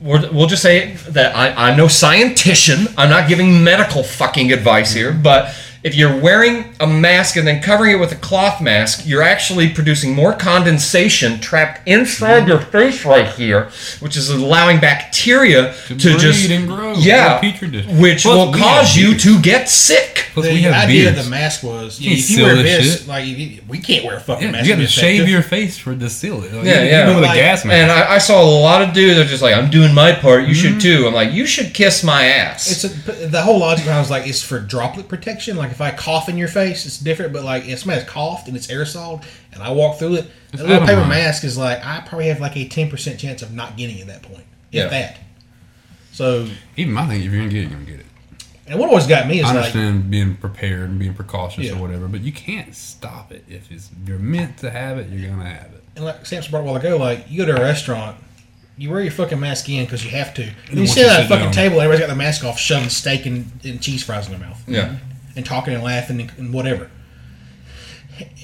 we're, 0.00 0.30
we'll 0.30 0.46
just 0.46 0.62
say 0.62 0.92
that 1.08 1.34
I, 1.34 1.68
I'm 1.70 1.76
no 1.76 1.86
scientician. 1.86 2.92
I'm 2.96 3.10
not 3.10 3.28
giving 3.28 3.64
medical 3.64 4.02
fucking 4.02 4.52
advice 4.52 4.92
here, 4.92 5.12
but 5.12 5.52
if 5.86 5.94
you're 5.94 6.20
wearing 6.20 6.74
a 6.80 6.86
mask 6.86 7.36
and 7.36 7.46
then 7.46 7.62
covering 7.62 7.92
it 7.92 8.00
with 8.00 8.10
a 8.10 8.16
cloth 8.16 8.60
mask, 8.60 9.06
you're 9.06 9.22
actually 9.22 9.68
producing 9.70 10.14
more 10.14 10.32
condensation 10.32 11.38
trapped 11.40 11.86
inside 11.86 12.48
your 12.48 12.58
face 12.60 13.04
right 13.04 13.28
here, 13.34 13.70
which 14.00 14.16
is 14.16 14.28
allowing 14.30 14.80
bacteria 14.80 15.72
to, 15.86 15.96
To 15.96 16.08
breed 16.10 16.20
just 16.20 16.50
and 16.50 16.66
grow, 16.66 16.94
yeah, 16.94 17.38
petri 17.40 17.70
dish. 17.70 17.86
which 17.86 18.22
Plus, 18.22 18.36
will 18.36 18.52
cause 18.52 18.96
you 18.96 19.16
to 19.18 19.40
get 19.40 19.68
sick. 19.68 20.24
Plus, 20.34 20.46
the 20.46 20.52
we 20.52 20.62
have 20.62 20.74
idea 20.74 21.04
beards. 21.04 21.18
of 21.18 21.24
the 21.24 21.30
mask 21.30 21.62
was, 21.62 21.98
yeah, 22.00 22.10
You 22.10 22.16
if 22.18 22.30
you 22.30 22.42
wear 22.44 22.56
this 22.56 22.64
this, 22.84 22.98
shit. 22.98 23.08
like 23.08 23.24
you- 23.24 23.62
we 23.68 23.78
can't 23.78 24.04
wear 24.04 24.16
a 24.16 24.20
fucking 24.20 24.44
Yeah, 24.46 24.50
mask. 24.52 24.66
you 24.68 24.74
got 24.74 24.80
to 24.82 24.86
shave 24.86 25.04
effective. 25.14 25.28
your 25.30 25.42
face 25.42 25.78
for 25.78 25.94
to 25.96 26.10
seal 26.10 26.42
it. 26.44 26.52
Like, 26.52 26.64
Yeah, 26.66 26.72
even, 26.74 26.86
yeah. 26.88 27.02
Even 27.04 27.14
with 27.16 27.24
Like- 27.24 27.38
a 27.38 27.40
gas 27.40 27.64
mask. 27.64 27.74
And 27.74 27.90
I, 27.90 28.14
I 28.16 28.18
saw 28.18 28.42
a 28.42 28.44
lot 28.44 28.82
of 28.82 28.92
dudes 28.92 29.16
that 29.16 29.24
are 29.26 29.28
just 29.28 29.42
like, 29.42 29.56
I'm 29.56 29.70
doing 29.70 29.94
my 29.94 30.12
part. 30.12 30.46
You 30.46 30.52
should 30.54 30.72
mm-hmm. 30.72 30.78
too. 31.02 31.06
I'm 31.06 31.14
like, 31.14 31.32
you 31.32 31.46
should 31.46 31.72
kiss 31.72 32.02
my 32.04 32.24
ass. 32.26 32.70
It's 32.70 32.84
a, 32.84 33.26
the 33.28 33.40
whole 33.42 33.58
logic 33.60 33.84
behind 33.86 33.98
it 33.98 34.02
was 34.02 34.10
like 34.10 34.26
it's 34.26 34.42
for 34.42 34.58
droplet 34.60 35.08
protection. 35.08 35.56
Like 35.56 35.70
if 35.76 35.80
I 35.82 35.90
cough 35.90 36.28
in 36.30 36.38
your 36.38 36.48
face, 36.48 36.86
it's 36.86 36.98
different. 36.98 37.32
But 37.34 37.44
like 37.44 37.66
if 37.66 37.78
somebody's 37.80 38.08
coughed 38.08 38.48
and 38.48 38.56
it's 38.56 38.66
aerosol 38.68 39.22
and 39.52 39.62
I 39.62 39.70
walk 39.72 39.98
through 39.98 40.14
it, 40.16 40.26
a 40.54 40.56
little 40.56 40.80
paper 40.86 41.02
atomized. 41.02 41.08
mask 41.08 41.44
is 41.44 41.56
like 41.58 41.84
I 41.84 42.00
probably 42.06 42.28
have 42.28 42.40
like 42.40 42.56
a 42.56 42.66
ten 42.66 42.88
percent 42.90 43.20
chance 43.20 43.42
of 43.42 43.52
not 43.52 43.76
getting 43.76 43.98
it 43.98 44.02
at 44.02 44.06
that 44.08 44.22
point, 44.22 44.44
if 44.72 44.84
Yeah. 44.84 44.88
that. 44.88 45.18
So 46.12 46.48
even 46.76 46.94
my 46.94 47.06
thing, 47.06 47.20
if 47.22 47.30
you're 47.30 47.40
gonna 47.40 47.50
get 47.50 47.58
it, 47.64 47.70
you're 47.70 47.78
gonna 47.78 47.84
get 47.84 48.00
it. 48.00 48.06
and 48.66 48.78
what 48.78 48.88
always 48.88 49.06
got 49.06 49.28
me 49.28 49.40
is 49.40 49.44
I 49.44 49.48
like 49.48 49.56
understand 49.56 50.10
being 50.10 50.34
prepared 50.36 50.88
and 50.88 50.98
being 50.98 51.12
precautious 51.14 51.66
Yeah. 51.66 51.72
or 51.72 51.76
whatever, 51.82 52.08
but 52.08 52.22
you 52.22 52.32
can't 52.32 52.74
stop 52.74 53.30
it. 53.32 53.44
If 53.48 53.70
it's 53.70 53.90
you're 54.06 54.18
meant 54.18 54.56
to 54.58 54.70
have 54.70 54.98
it, 54.98 55.08
you're 55.10 55.28
gonna 55.30 55.44
have 55.48 55.72
it. 55.74 55.84
and 55.94 56.04
like 56.06 56.24
Samson 56.24 56.50
brought 56.50 56.60
a 56.60 56.64
while 56.64 56.76
ago, 56.76 56.96
like 56.96 57.26
you 57.30 57.44
go 57.44 57.52
to 57.54 57.60
a 57.60 57.64
restaurant, 57.64 58.16
you 58.78 58.90
wear 58.90 59.00
your 59.02 59.10
fucking 59.12 59.38
mask 59.40 59.68
in 59.68 59.84
because 59.84 60.04
you 60.04 60.10
have 60.10 60.32
to. 60.34 60.50
And 60.70 60.78
you 60.80 60.86
sit 60.86 61.06
at 61.06 61.24
a 61.26 61.28
fucking 61.28 61.44
down- 61.46 61.52
table, 61.52 61.80
everybody's 61.80 62.00
got 62.00 62.06
their 62.08 62.16
mask 62.16 62.44
off, 62.44 62.58
shoving 62.58 62.88
steak 62.90 63.24
and, 63.26 63.50
and 63.64 63.80
cheese 63.80 64.02
fries 64.02 64.26
in 64.26 64.32
their 64.38 64.48
mouth. 64.48 64.62
yeah. 64.66 64.96
And 65.36 65.44
talking 65.46 65.74
and 65.74 65.82
laughing 65.82 66.20
and, 66.20 66.32
and 66.38 66.52
whatever. 66.52 66.90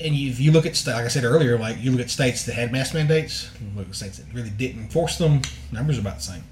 And 0.02 0.14
you, 0.14 0.30
if 0.30 0.38
you 0.38 0.52
look 0.52 0.66
at 0.66 0.80
like 0.86 1.04
I 1.04 1.08
said 1.08 1.24
earlier, 1.24 1.58
like 1.58 1.78
you 1.80 1.90
look 1.92 2.00
at 2.00 2.10
states 2.10 2.44
that 2.44 2.54
had 2.54 2.70
mask 2.72 2.92
mandates, 2.94 3.50
look 3.74 3.88
at 3.88 3.94
states 3.94 4.18
that 4.18 4.32
really 4.34 4.50
didn't 4.50 4.82
enforce 4.82 5.16
them, 5.16 5.40
numbers 5.72 5.96
are 5.96 6.02
about 6.02 6.16
the 6.16 6.22
same. 6.22 6.44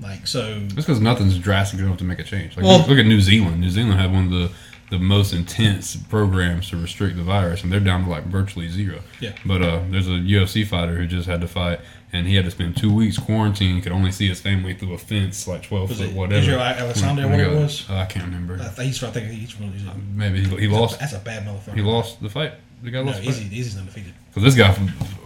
Like 0.00 0.26
so, 0.26 0.60
Just 0.60 0.76
because 0.76 1.00
nothing's 1.00 1.38
drastic 1.38 1.80
enough 1.80 1.98
to 1.98 2.04
make 2.04 2.18
a 2.18 2.24
change. 2.24 2.56
Like 2.56 2.64
Well- 2.66 2.78
look, 2.78 2.88
look 2.88 2.98
at 2.98 3.06
New 3.06 3.20
Zealand. 3.20 3.60
New 3.60 3.70
Zealand 3.70 3.98
had 4.00 4.12
one 4.12 4.24
of 4.26 4.30
the 4.30 4.50
the 4.90 4.98
most 4.98 5.32
intense 5.32 5.94
programs 5.94 6.68
to 6.70 6.76
restrict 6.76 7.16
the 7.16 7.22
virus, 7.22 7.62
and 7.62 7.72
they're 7.72 7.78
down 7.78 8.02
to 8.04 8.10
like 8.10 8.24
virtually 8.24 8.68
zero. 8.68 8.98
Yeah. 9.20 9.32
But 9.46 9.62
uh, 9.62 9.80
there's 9.88 10.08
a 10.08 10.12
UFC 10.18 10.66
fighter 10.66 10.96
who 10.96 11.06
just 11.06 11.28
had 11.28 11.40
to 11.42 11.46
fight, 11.46 11.78
and 12.12 12.26
he 12.26 12.34
had 12.34 12.44
to 12.44 12.50
spend 12.50 12.76
two 12.76 12.92
weeks 12.92 13.18
quarantined. 13.18 13.76
He 13.76 13.80
could 13.80 13.92
only 13.92 14.10
see 14.12 14.28
his 14.28 14.40
family 14.40 14.74
through 14.74 14.94
a 14.94 14.98
fence, 14.98 15.46
like 15.46 15.62
twelve 15.62 15.88
Was 15.90 15.98
foot, 15.98 16.08
it 16.10 16.14
whatever. 16.14 16.40
Israel 16.40 16.60
Alexander, 16.60 17.22
When- 17.22 17.30
when 17.38 17.40
he 17.50 17.56
it 17.56 17.60
was? 17.60 17.88
uh, 17.88 17.96
I 17.96 18.06
can't 18.06 18.24
remember. 18.26 18.54
I 18.60 18.68
think 18.68 18.86
he's 18.88 19.02
I 19.02 19.10
think 19.10 19.30
he's 19.30 19.50
from 19.52 19.70
New 19.70 19.78
Zealand. 19.78 20.16
Maybe 20.16 20.44
he, 20.44 20.56
he 20.56 20.68
lost. 20.68 20.98
That's 21.00 21.12
a 21.12 21.18
bad 21.18 21.46
motherfucker. 21.46 21.74
He 21.74 21.82
lost 21.82 22.20
the 22.22 22.28
fight. 22.30 22.52
The 22.82 22.90
guy 22.90 22.98
No, 23.02 23.10
lost 23.10 23.22
easy, 23.22 23.44
Izzy's 23.60 23.76
undefeated. 23.78 24.14
So 24.34 24.40
this 24.40 24.54
guy 24.54 24.72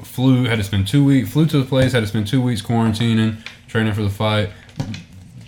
flew, 0.03 0.45
had 0.45 0.59
to 0.59 0.65
spend 0.65 0.89
two 0.89 1.05
weeks, 1.05 1.31
flew 1.31 1.47
to 1.47 1.59
the 1.59 1.65
place, 1.65 1.93
had 1.93 2.01
to 2.01 2.07
spend 2.07 2.27
two 2.27 2.43
weeks 2.43 2.61
quarantining, 2.63 3.37
training 3.69 3.93
for 3.93 4.03
the 4.03 4.11
fight. 4.11 4.51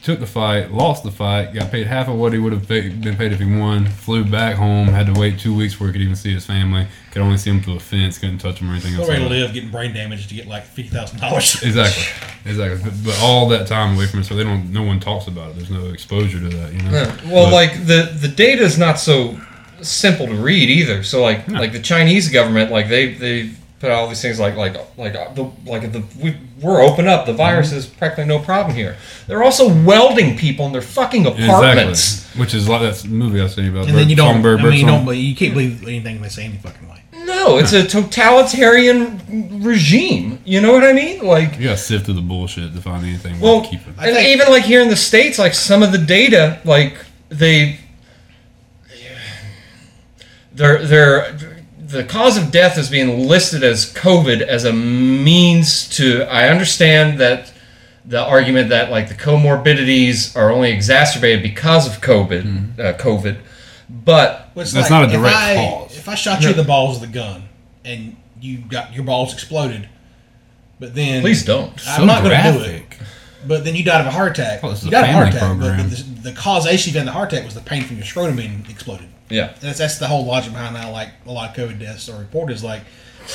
Took 0.07 0.21
the 0.21 0.27
fight, 0.27 0.71
lost 0.71 1.03
the 1.03 1.11
fight, 1.11 1.53
got 1.53 1.73
paid 1.73 1.89
half 1.89 2.07
of 2.07 2.15
what 2.15 2.33
he 2.33 2.39
would 2.39 2.53
have 2.53 2.69
paid, 2.69 3.01
been 3.03 3.17
paid 3.17 3.33
if 3.33 3.41
he 3.41 3.59
won. 3.59 3.87
Flew 3.87 4.25
back 4.25 4.55
home, 4.55 4.87
had 4.87 5.13
to 5.13 5.19
wait 5.19 5.41
two 5.41 5.53
weeks 5.53 5.75
before 5.75 5.89
he 5.89 5.93
could 5.95 6.01
even 6.03 6.15
see 6.15 6.33
his 6.33 6.47
family. 6.47 6.87
Could 7.11 7.23
only 7.23 7.39
see 7.39 7.51
him 7.51 7.61
through 7.61 7.75
a 7.75 7.81
fence, 7.81 8.17
couldn't 8.17 8.39
touch 8.39 8.61
him 8.61 8.69
or 8.71 8.75
anything 8.75 8.93
else. 8.95 9.01
Nobody 9.09 9.19
like 9.25 9.31
that. 9.31 9.35
live 9.35 9.53
getting 9.53 9.71
brain 9.73 9.93
damage 9.93 10.29
to 10.29 10.35
get 10.37 10.47
like 10.47 10.63
fifty 10.63 10.91
thousand 10.91 11.19
dollars. 11.19 11.61
Exactly, 11.65 12.05
exactly. 12.49 12.89
But, 12.89 13.05
but 13.05 13.19
all 13.21 13.49
that 13.49 13.67
time 13.67 13.97
away 13.97 14.07
from 14.07 14.21
it, 14.21 14.27
so 14.27 14.37
they 14.37 14.45
don't. 14.45 14.73
No 14.73 14.85
one 14.85 15.01
talks 15.01 15.27
about 15.27 15.51
it. 15.51 15.57
There's 15.57 15.71
no 15.71 15.87
exposure 15.89 16.39
to 16.39 16.49
that. 16.57 16.73
You 16.73 16.83
know. 16.83 16.91
Yeah. 16.93 17.17
Well, 17.29 17.47
But- 17.47 17.53
like 17.55 17.73
the 17.87 18.17
the 18.21 18.29
data 18.29 18.63
is 18.63 18.79
not 18.79 19.01
so 19.01 19.37
simple 19.83 20.29
to 20.29 20.35
read 20.37 20.71
either. 20.71 21.03
So 21.03 21.21
like 21.21 21.49
No. 21.49 21.59
like 21.59 21.73
the 21.73 21.83
Chinese 21.83 22.29
government, 22.31 22.71
like 22.71 22.89
they 22.89 23.15
they 23.15 23.51
put 23.87 23.93
out 23.93 23.99
all 24.01 24.09
these 24.09 24.21
things 24.21 24.41
like 24.41 24.57
like 24.57 24.75
like 24.99 25.15
uh, 25.15 25.33
the 25.35 25.45
like 25.65 25.93
the 25.93 26.03
we, 26.21 26.37
we're 26.61 26.83
open 26.83 27.07
up. 27.07 27.25
The 27.27 27.33
virus 27.33 27.69
Mm-hmm. 27.69 27.77
is 27.79 27.87
practically 27.87 28.25
no 28.25 28.41
problem 28.41 28.75
here. 28.75 28.97
They're 29.29 29.45
also 29.45 29.69
welding 29.85 30.37
people 30.37 30.67
in 30.67 30.73
their 30.73 30.83
fucking 30.83 31.25
apartments. 31.27 32.17
Exactly. 32.17 32.41
Which 32.41 32.55
is 32.55 32.69
like 32.69 32.83
that 32.83 33.09
movie 33.09 33.39
I 33.41 33.45
was 33.45 33.55
saying 33.55 33.69
about. 33.69 33.89
And 33.89 33.97
then 33.97 34.09
you 34.09 34.17
don't. 34.17 34.35
Songbird 34.35 34.61
I 34.61 34.63
mean, 34.65 34.73
you 34.81 34.85
Birdsong. 34.87 35.05
don't. 35.07 35.17
You 35.17 35.37
can't 35.37 35.55
believe 35.55 35.83
anything 35.85 36.21
they 36.21 36.29
say 36.29 36.45
any 36.47 36.57
fucking 36.59 36.89
way. 36.89 37.03
No, 37.25 37.59
it's 37.59 37.73
a 37.73 37.85
totalitarian 37.87 39.63
regime. 39.63 40.39
You 40.45 40.61
know 40.61 40.73
what 40.73 40.85
I 40.85 40.93
mean? 40.93 41.25
Like 41.25 41.57
You 41.59 41.65
gotta 41.65 41.77
sift 41.77 42.05
through 42.07 42.15
the 42.15 42.21
bullshit 42.21 42.75
to 42.75 42.81
find 42.81 43.05
anything 43.05 43.41
Well, 43.41 43.61
worth 43.61 43.71
keeping. 43.71 43.95
I 43.99 44.09
and 44.09 44.17
think- 44.17 44.29
even 44.41 44.49
like 44.53 44.65
here 44.65 44.81
in 44.81 44.89
the 44.89 44.97
states, 44.97 45.39
like 45.39 45.55
some 45.55 45.83
of 45.83 45.93
the 45.93 45.99
data, 45.99 46.61
like 46.65 46.97
they, 47.29 47.79
they're 50.53 50.85
they're 50.87 51.56
the 51.87 52.05
cause 52.05 52.37
of 52.37 52.51
death 52.51 52.79
is 52.79 52.91
being 52.91 53.29
listed 53.29 53.63
as 53.63 53.93
COVID 53.93 54.41
as 54.41 54.65
a 54.65 54.73
means 54.73 55.89
to. 55.91 56.23
I 56.25 56.49
understand 56.49 57.21
that 57.21 57.53
the 58.05 58.21
argument 58.21 58.71
that 58.71 58.91
like 58.91 59.09
the 59.09 59.15
comorbidities 59.15 60.37
are 60.37 60.51
only 60.51 60.71
exacerbated 60.73 61.43
because 61.43 61.87
of 61.87 62.01
COVID, 62.01 62.79
uh, 62.79 62.97
COVID, 62.99 63.39
but 63.89 64.51
Well, 64.55 64.63
it's 64.63 64.73
That's 64.73 64.91
not 64.91 65.09
a 65.09 65.13
direct 65.13 65.35
if 65.37 65.43
I, 65.43 65.55
cause. 65.57 65.97
If 65.97 66.09
I 66.09 66.15
shot 66.15 66.43
you 66.43 66.51
in 66.51 66.57
the 66.57 66.65
balls 66.65 67.01
with 67.01 67.11
a 67.11 67.13
gun 67.13 67.49
and 67.85 68.17
you 68.41 68.59
got 68.59 68.93
your 68.93 69.05
balls 69.05 69.33
exploded, 69.33 69.89
but 70.81 70.95
then 70.95 71.21
please 71.23 71.45
don't. 71.45 71.73
I'm 71.87 72.01
So 72.01 72.05
not 72.05 72.23
going 72.23 72.37
to 72.37 72.59
do 72.59 72.65
it. 72.65 72.83
But 73.47 73.65
then 73.65 73.77
you 73.77 73.85
died 73.85 74.01
of 74.01 74.09
a 74.09 74.11
heart 74.11 74.33
attack. 74.37 74.65
Oh, 74.65 74.71
this 74.71 74.81
is 74.81 74.87
you 74.87 74.89
a 74.89 74.93
died 74.93 75.05
of 75.05 75.11
a 75.11 75.13
heart 75.13 75.35
family 75.35 75.69
attack, 75.69 75.89
but 75.89 75.97
the, 75.97 76.31
the 76.31 76.33
causation 76.33 76.99
of 76.99 77.05
the 77.05 77.13
heart 77.13 77.33
attack 77.33 77.45
was 77.45 77.55
the 77.55 77.61
pain 77.61 77.85
from 77.85 77.97
your 77.97 78.05
scrotum 78.05 78.35
being 78.35 78.67
exploded. 78.69 79.07
Yeah. 79.29 79.55
That's 79.61 79.79
that's 79.79 79.99
the 79.99 80.07
whole 80.07 80.25
logic 80.25 80.53
behind 80.53 80.77
how 80.77 80.91
like 80.93 81.11
a 81.27 81.33
lot 81.33 81.51
of 81.51 81.57
COVID 81.57 81.79
deaths 81.79 82.09
are 82.09 82.19
reported. 82.19 82.55
Is 82.55 82.65
like 82.65 82.83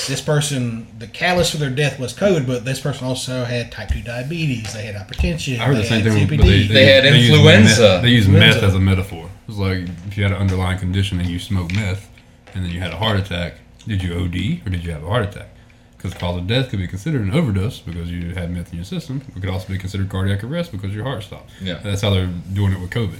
this 0.07 0.21
person, 0.21 0.87
the 0.99 1.07
catalyst 1.07 1.51
for 1.51 1.57
their 1.57 1.69
death 1.69 1.99
was 1.99 2.13
COVID, 2.13 2.47
but 2.47 2.63
this 2.63 2.79
person 2.79 3.05
also 3.07 3.43
had 3.43 3.71
type 3.71 3.89
two 3.89 4.01
diabetes. 4.01 4.73
They 4.73 4.83
had 4.83 4.95
hypertension. 4.95 5.59
I 5.59 5.65
heard 5.65 5.77
they 5.77 5.81
the 5.81 5.87
same 5.87 6.01
had 6.01 6.13
thing. 6.13 6.27
COPD. 6.27 6.37
But 6.37 6.45
they, 6.45 6.67
They 6.67 6.85
had 6.85 7.03
use 7.15 7.29
influenza. 7.29 7.81
Meth, 7.81 8.01
they 8.01 8.09
use 8.09 8.27
meth 8.27 8.63
as 8.63 8.73
a 8.75 8.79
metaphor. 8.79 9.29
It's 9.47 9.57
like 9.57 9.87
if 10.07 10.17
you 10.17 10.23
had 10.23 10.31
an 10.31 10.37
underlying 10.39 10.79
condition 10.79 11.19
and 11.19 11.29
you 11.29 11.39
smoked 11.39 11.75
meth, 11.75 12.09
and 12.53 12.63
then 12.63 12.71
you 12.71 12.79
had 12.79 12.91
a 12.91 12.97
heart 12.97 13.19
attack. 13.19 13.55
Did 13.87 14.03
you 14.03 14.13
OD 14.13 14.65
or 14.65 14.69
did 14.69 14.83
you 14.83 14.91
have 14.91 15.03
a 15.03 15.07
heart 15.07 15.23
attack? 15.23 15.47
Because 15.97 16.13
cause 16.13 16.37
of 16.37 16.47
death 16.47 16.69
could 16.69 16.79
be 16.79 16.87
considered 16.87 17.21
an 17.21 17.31
overdose 17.33 17.79
because 17.79 18.09
you 18.11 18.33
had 18.33 18.51
meth 18.51 18.71
in 18.71 18.75
your 18.77 18.85
system. 18.85 19.21
It 19.35 19.41
could 19.41 19.49
also 19.49 19.67
be 19.67 19.77
considered 19.77 20.09
cardiac 20.09 20.43
arrest 20.43 20.71
because 20.71 20.93
your 20.93 21.03
heart 21.03 21.23
stopped. 21.23 21.51
Yeah. 21.61 21.79
That's 21.83 22.01
how 22.01 22.09
they're 22.11 22.29
doing 22.53 22.73
it 22.73 22.79
with 22.79 22.89
COVID. 22.91 23.19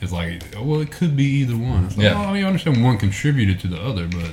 It's 0.00 0.12
like, 0.12 0.42
oh, 0.56 0.62
well, 0.64 0.80
it 0.80 0.90
could 0.90 1.16
be 1.16 1.24
either 1.24 1.56
one. 1.56 1.84
It's 1.86 1.96
like, 1.96 2.04
Yeah. 2.04 2.18
well, 2.18 2.28
I 2.28 2.32
mean, 2.32 2.44
I 2.44 2.46
understand 2.48 2.82
one 2.82 2.98
contributed 2.98 3.60
to 3.60 3.68
the 3.68 3.80
other, 3.80 4.08
but 4.08 4.32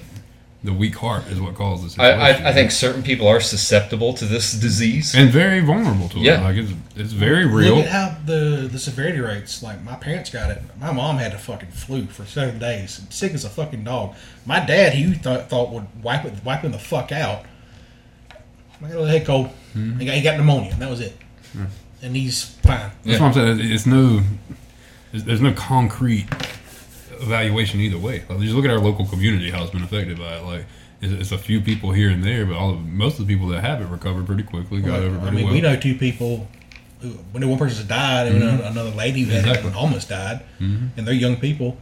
the 0.64 0.74
weak 0.74 0.96
heart 0.96 1.28
is 1.28 1.40
what 1.40 1.56
causes 1.56 1.94
it. 1.94 2.02
I, 2.02 2.32
I, 2.32 2.50
I 2.50 2.54
think 2.54 2.72
certain 2.72 3.02
people 3.04 3.28
are 3.28 3.40
susceptible 3.40 4.14
to 4.16 4.26
this 4.26 4.52
disease. 4.52 5.16
and 5.16 5.30
very 5.30 5.62
vulnerable 5.62 6.10
to 6.10 6.18
it. 6.18 6.24
Yeah. 6.24 6.42
Like 6.42 6.58
it's 6.58 6.72
it's 6.98 7.14
very 7.14 7.46
real. 7.46 7.76
Look 7.78 7.86
at 7.86 7.92
how 7.92 8.18
the 8.26 8.68
the 8.70 8.80
severity 8.80 9.20
rates. 9.20 9.64
Like 9.64 9.82
my 9.84 9.96
parents 9.96 10.30
got 10.32 10.50
it. 10.52 10.62
My 10.82 10.92
mom 10.92 11.18
had 11.18 11.34
a 11.34 11.38
fucking 11.38 11.70
flu 11.70 12.08
for 12.08 12.26
seven 12.26 12.60
days, 12.60 13.00
sick 13.10 13.34
as 13.34 13.46
a 13.46 13.50
fucking 13.50 13.84
dog. 13.86 14.16
My 14.46 14.60
dad, 14.66 14.94
he 14.94 15.14
thought, 15.14 15.50
thought 15.50 15.70
would 15.72 15.88
wipe 16.04 16.26
it, 16.26 16.34
wipe 16.44 16.62
him 16.62 16.72
the 16.74 16.80
fuck 16.80 17.12
out. 17.14 17.46
I 18.32 18.36
got 18.82 18.88
a 18.88 18.88
little 18.88 19.06
head 19.06 19.26
cold. 19.26 19.50
He, 19.74 20.06
got, 20.06 20.16
he 20.16 20.22
got 20.22 20.38
pneumonia, 20.38 20.72
and 20.72 20.82
that 20.82 20.90
was 20.90 21.00
it. 21.00 21.16
Hmm. 21.54 21.66
And 22.02 22.16
he's 22.16 22.44
fine. 22.44 22.92
That's 23.06 23.20
what 23.20 23.28
I'm 23.28 23.34
saying. 23.60 23.72
It's 23.72 23.86
no, 23.86 24.22
there's, 25.12 25.24
there's 25.24 25.42
no 25.42 25.54
concrete 25.54 26.28
evaluation 27.22 27.80
either 27.80 27.98
way. 27.98 28.24
Like, 28.30 28.40
just 28.40 28.54
look 28.56 28.66
at 28.66 28.72
our 28.72 28.80
local 28.80 29.06
community, 29.06 29.52
how 29.52 29.64
it's 29.64 29.72
been 29.72 29.84
affected 29.84 30.18
by 30.18 30.38
it. 30.38 30.44
Like, 30.44 30.66
it's, 31.02 31.14
it's 31.14 31.32
a 31.32 31.38
few 31.38 31.62
people 31.62 31.92
here 31.92 32.10
and 32.10 32.24
there, 32.24 32.46
but 32.46 32.56
all 32.56 32.72
of, 32.72 32.86
most 32.86 33.20
of 33.20 33.28
the 33.28 33.34
people 33.34 33.48
that 33.50 33.62
have 33.62 33.82
it 33.82 33.86
recovered 33.86 34.26
pretty 34.26 34.44
quickly, 34.44 34.82
got 34.82 35.00
over 35.02 35.16
it 35.18 35.22
I 35.28 35.32
mean, 35.32 35.46
well. 35.46 35.54
we 35.54 35.62
know 35.62 35.76
two 35.76 35.96
people. 35.96 36.48
Who, 37.02 37.18
we 37.34 37.40
know 37.40 37.48
one 37.48 37.58
person's 37.58 37.88
died, 37.88 38.28
and 38.28 38.36
we 38.40 38.46
know 38.46 38.62
another 38.66 38.90
lady 38.92 39.22
who 39.24 39.34
Exactly. 39.34 39.72
almost 39.74 40.10
died, 40.10 40.42
and 40.60 40.92
they're 40.98 41.14
young 41.14 41.38
people. 41.38 41.78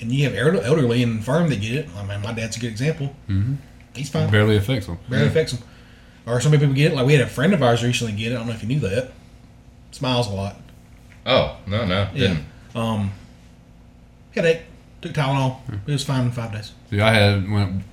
And 0.00 0.12
you 0.12 0.28
have 0.30 0.34
elderly 0.36 1.02
and 1.02 1.16
infirm 1.16 1.48
that 1.50 1.60
get 1.60 1.72
it. 1.72 1.88
I 1.96 2.04
mean, 2.04 2.20
my 2.22 2.32
dad's 2.32 2.56
a 2.56 2.60
good 2.60 2.70
example. 2.70 3.06
Mm-hmm. 3.28 3.54
He's 3.94 4.08
fine. 4.10 4.30
barely 4.30 4.56
affects 4.56 4.86
them. 4.86 4.98
Barely 5.08 5.26
affects 5.26 5.52
them. 5.54 5.66
Or 6.24 6.40
some 6.40 6.52
people 6.52 6.68
get 6.72 6.92
it. 6.92 6.94
Like 6.94 7.04
we 7.06 7.14
had 7.14 7.22
a 7.22 7.26
friend 7.26 7.52
of 7.52 7.62
ours 7.64 7.82
recently 7.82 8.12
get 8.12 8.30
it. 8.30 8.34
I 8.36 8.38
don't 8.38 8.46
know 8.46 8.52
if 8.52 8.62
you 8.62 8.68
knew 8.68 8.78
that. 8.80 9.10
Smiles 9.90 10.28
a 10.28 10.34
lot. 10.34 10.56
oh 11.26 11.56
no, 11.66 11.84
no, 11.86 12.08
Yeah. 12.14 12.28
didn't. 12.28 12.44
Um, 12.74 13.12
headache. 14.34 14.62
Took 15.00 15.12
Tylenol. 15.12 15.58
It 15.86 15.92
was 15.92 16.04
fine 16.04 16.24
in 16.24 16.32
five 16.32 16.52
days. 16.52 16.72
See, 16.90 17.00
I 17.00 17.12
had 17.12 17.48
when 17.48 17.84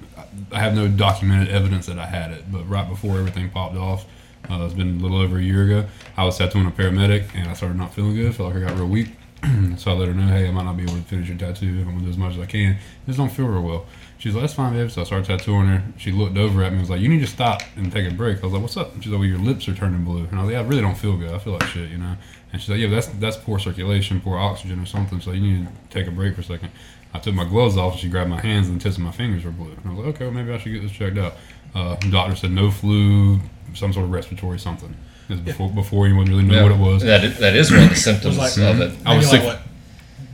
I 0.52 0.60
have 0.60 0.74
no 0.74 0.88
documented 0.88 1.50
evidence 1.50 1.86
that 1.86 2.00
I 2.00 2.08
had 2.08 2.32
it, 2.32 2.52
but 2.52 2.68
right 2.68 2.88
before 2.88 3.20
everything 3.20 3.50
popped 3.52 3.76
off, 3.76 4.06
uh, 4.50 4.64
it's 4.66 4.74
been 4.74 5.00
a 5.00 5.04
little 5.04 5.20
over 5.20 5.38
a 5.38 5.42
year 5.42 5.66
ago. 5.66 5.86
I 6.18 6.26
was 6.26 6.38
tattooing 6.38 6.66
a 6.66 6.72
paramedic, 6.72 7.28
and 7.36 7.50
I 7.50 7.54
started 7.54 7.78
not 7.78 7.94
feeling 7.94 8.16
good. 8.16 8.34
Felt 8.34 8.54
like 8.54 8.64
I 8.64 8.68
got 8.68 8.78
real 8.78 8.88
weak. 8.88 9.10
so 9.78 9.92
I 9.92 9.94
let 9.94 10.08
her 10.08 10.14
know, 10.14 10.28
hey, 10.28 10.48
I 10.48 10.52
might 10.52 10.64
not 10.64 10.78
be 10.78 10.84
able 10.84 10.94
to 10.94 11.02
finish 11.04 11.28
your 11.28 11.38
tattoo. 11.38 11.68
I'm 11.68 11.86
gonna 11.86 12.02
do 12.02 12.10
as 12.10 12.18
much 12.18 12.34
as 12.34 12.40
I 12.40 12.46
can. 12.46 12.78
Just 13.06 13.18
don't 13.18 13.32
feel 13.32 13.46
real 13.46 13.62
well. 13.62 13.86
She's 14.18 14.34
like, 14.34 14.44
that's 14.44 14.54
fine, 14.54 14.74
babe. 14.74 14.90
So 14.90 15.02
I 15.02 15.04
started 15.04 15.28
tattooing 15.28 15.68
her. 15.68 15.84
She 15.98 16.12
looked 16.12 16.38
over 16.38 16.64
at 16.64 16.72
me 16.72 16.78
and 16.78 16.82
was 16.82 16.90
like, 16.90 17.02
you 17.02 17.10
need 17.10 17.20
to 17.20 17.28
stop 17.28 17.62
and 17.76 17.92
take 17.92 18.10
a 18.10 18.14
break. 18.14 18.40
I 18.40 18.42
was 18.42 18.54
like, 18.54 18.62
what's 18.62 18.78
up? 18.78 18.94
She's 19.02 19.12
like, 19.12 19.20
well, 19.20 19.28
your 19.28 19.40
lips 19.40 19.68
are 19.68 19.76
turning 19.76 20.04
blue. 20.04 20.26
And 20.26 20.40
I 20.40 20.44
was 20.44 20.54
like, 20.54 20.64
I 20.64 20.68
really 20.68 20.82
don't 20.82 20.98
feel 20.98 21.18
good. 21.18 21.32
I 21.32 21.38
feel 21.38 21.54
like 21.54 21.64
shit, 21.64 21.90
you 21.90 21.98
know. 21.98 22.16
And 22.56 22.62
she's 22.62 22.70
like, 22.70 22.80
yeah, 22.80 22.88
that's 22.88 23.08
that's 23.08 23.36
poor 23.36 23.60
circulation, 23.60 24.22
poor 24.22 24.38
oxygen 24.38 24.80
or 24.82 24.86
something. 24.86 25.20
So 25.20 25.32
you 25.34 25.42
need 25.42 25.68
to 25.68 25.74
take 25.90 26.08
a 26.08 26.12
break 26.12 26.36
for 26.36 26.40
a 26.40 26.44
second. 26.46 26.70
I 27.14 27.20
took 27.20 27.36
my 27.36 27.44
gloves 27.44 27.76
off 27.76 27.92
and 27.94 28.02
she 28.02 28.08
grabbed 28.08 28.30
my 28.30 28.40
hands 28.40 28.70
and 28.70 28.80
the 28.80 28.84
tips 28.84 28.96
of 28.96 29.04
my 29.04 29.12
fingers 29.12 29.44
were 29.44 29.52
blue. 29.52 29.72
And 29.72 29.82
I 29.86 29.90
was 29.90 29.98
like, 30.06 30.16
okay, 30.16 30.24
well, 30.24 30.34
maybe 30.34 30.54
I 30.54 30.58
should 30.58 30.72
get 30.72 30.82
this 30.82 30.94
checked 30.94 31.18
out. 31.18 31.34
Uh, 31.74 31.96
the 31.98 32.10
doctor 32.12 32.34
said 32.38 32.52
no 32.52 32.72
flu, 32.72 33.42
some 33.74 33.92
sort 33.92 34.06
of 34.06 34.12
respiratory 34.14 34.58
something. 34.58 34.96
This 35.28 35.38
is 35.38 35.44
before, 35.44 35.70
before 35.70 36.06
anyone 36.06 36.28
really 36.28 36.44
knew 36.44 36.56
Yeah. 36.56 36.64
what 36.64 36.72
it 36.72 36.78
was. 36.78 37.02
That 37.04 37.26
is, 37.26 37.38
that 37.40 37.58
is 37.58 37.72
one 37.72 37.84
of 37.84 37.90
the 37.90 37.96
symptoms 37.98 38.38
like- 38.38 38.56
of 38.58 38.80
it. 38.80 38.94
I 39.06 39.18
was 39.18 39.26
Maybe 39.26 39.38
sick. 39.44 39.44
Like, 39.50 39.60
what? 39.60 39.68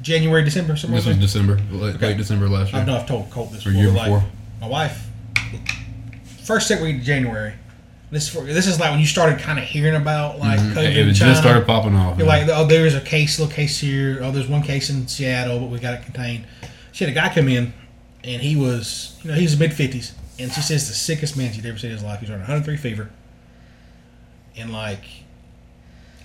January, 0.03 0.43
December, 0.43 0.75
something 0.75 0.95
This 0.95 1.07
was 1.07 1.15
that. 1.15 1.21
December, 1.21 1.59
late, 1.71 1.95
Okay. 1.95 2.07
late 2.09 2.17
December 2.17 2.47
last 2.49 2.71
year. 2.71 2.81
I 2.83 2.85
year. 2.85 2.93
know 2.93 2.99
I've 3.01 3.07
told 3.07 3.31
Colt 3.31 3.51
this 3.51 3.65
Or 3.65 3.69
before. 3.71 3.81
year 3.83 3.91
but, 3.93 3.97
like, 3.97 4.05
before. 4.13 4.23
My 4.61 4.67
wife, 4.67 5.07
first 6.43 6.67
second 6.67 6.83
week 6.85 6.97
of 6.97 7.03
January. 7.03 7.53
This 8.11 8.23
is 8.23 8.29
for, 8.29 8.41
this 8.41 8.67
is 8.67 8.77
like 8.77 8.91
when 8.91 8.99
you 8.99 9.05
started 9.05 9.39
kind 9.39 9.57
of 9.57 9.63
hearing 9.63 9.95
about 9.95 10.37
like 10.37 10.59
mm-hmm. 10.59 10.77
COVID. 10.77 10.95
It 10.95 11.07
in 11.07 11.13
just 11.13 11.41
started 11.41 11.65
popping 11.65 11.95
off. 11.95 12.17
You're 12.17 12.27
like, 12.27 12.47
oh, 12.49 12.65
there's 12.65 12.93
a 12.93 12.99
case, 12.99 13.39
little 13.39 13.53
case 13.53 13.79
here. 13.79 14.19
Oh, 14.21 14.31
there's 14.31 14.49
one 14.49 14.61
case 14.61 14.89
in 14.89 15.07
Seattle, 15.07 15.59
but 15.59 15.69
we 15.69 15.79
got 15.79 15.93
it 15.93 16.03
contained. 16.03 16.45
She 16.91 17.05
had 17.05 17.11
a 17.11 17.15
guy 17.15 17.33
come 17.33 17.47
in, 17.47 17.73
and 18.25 18.41
he 18.41 18.57
was, 18.57 19.17
you 19.23 19.31
know, 19.31 19.37
he 19.37 19.43
was 19.43 19.57
mid 19.57 19.73
fifties, 19.73 20.13
and 20.37 20.51
she 20.51 20.59
says 20.59 20.89
the 20.89 20.93
sickest 20.93 21.37
man 21.37 21.53
she'd 21.53 21.65
ever 21.65 21.77
seen 21.77 21.91
in 21.91 21.95
his 21.95 22.03
life. 22.03 22.19
He's 22.19 22.29
running 22.29 22.41
103 22.41 22.75
fever, 22.75 23.09
and 24.57 24.73
like 24.73 25.05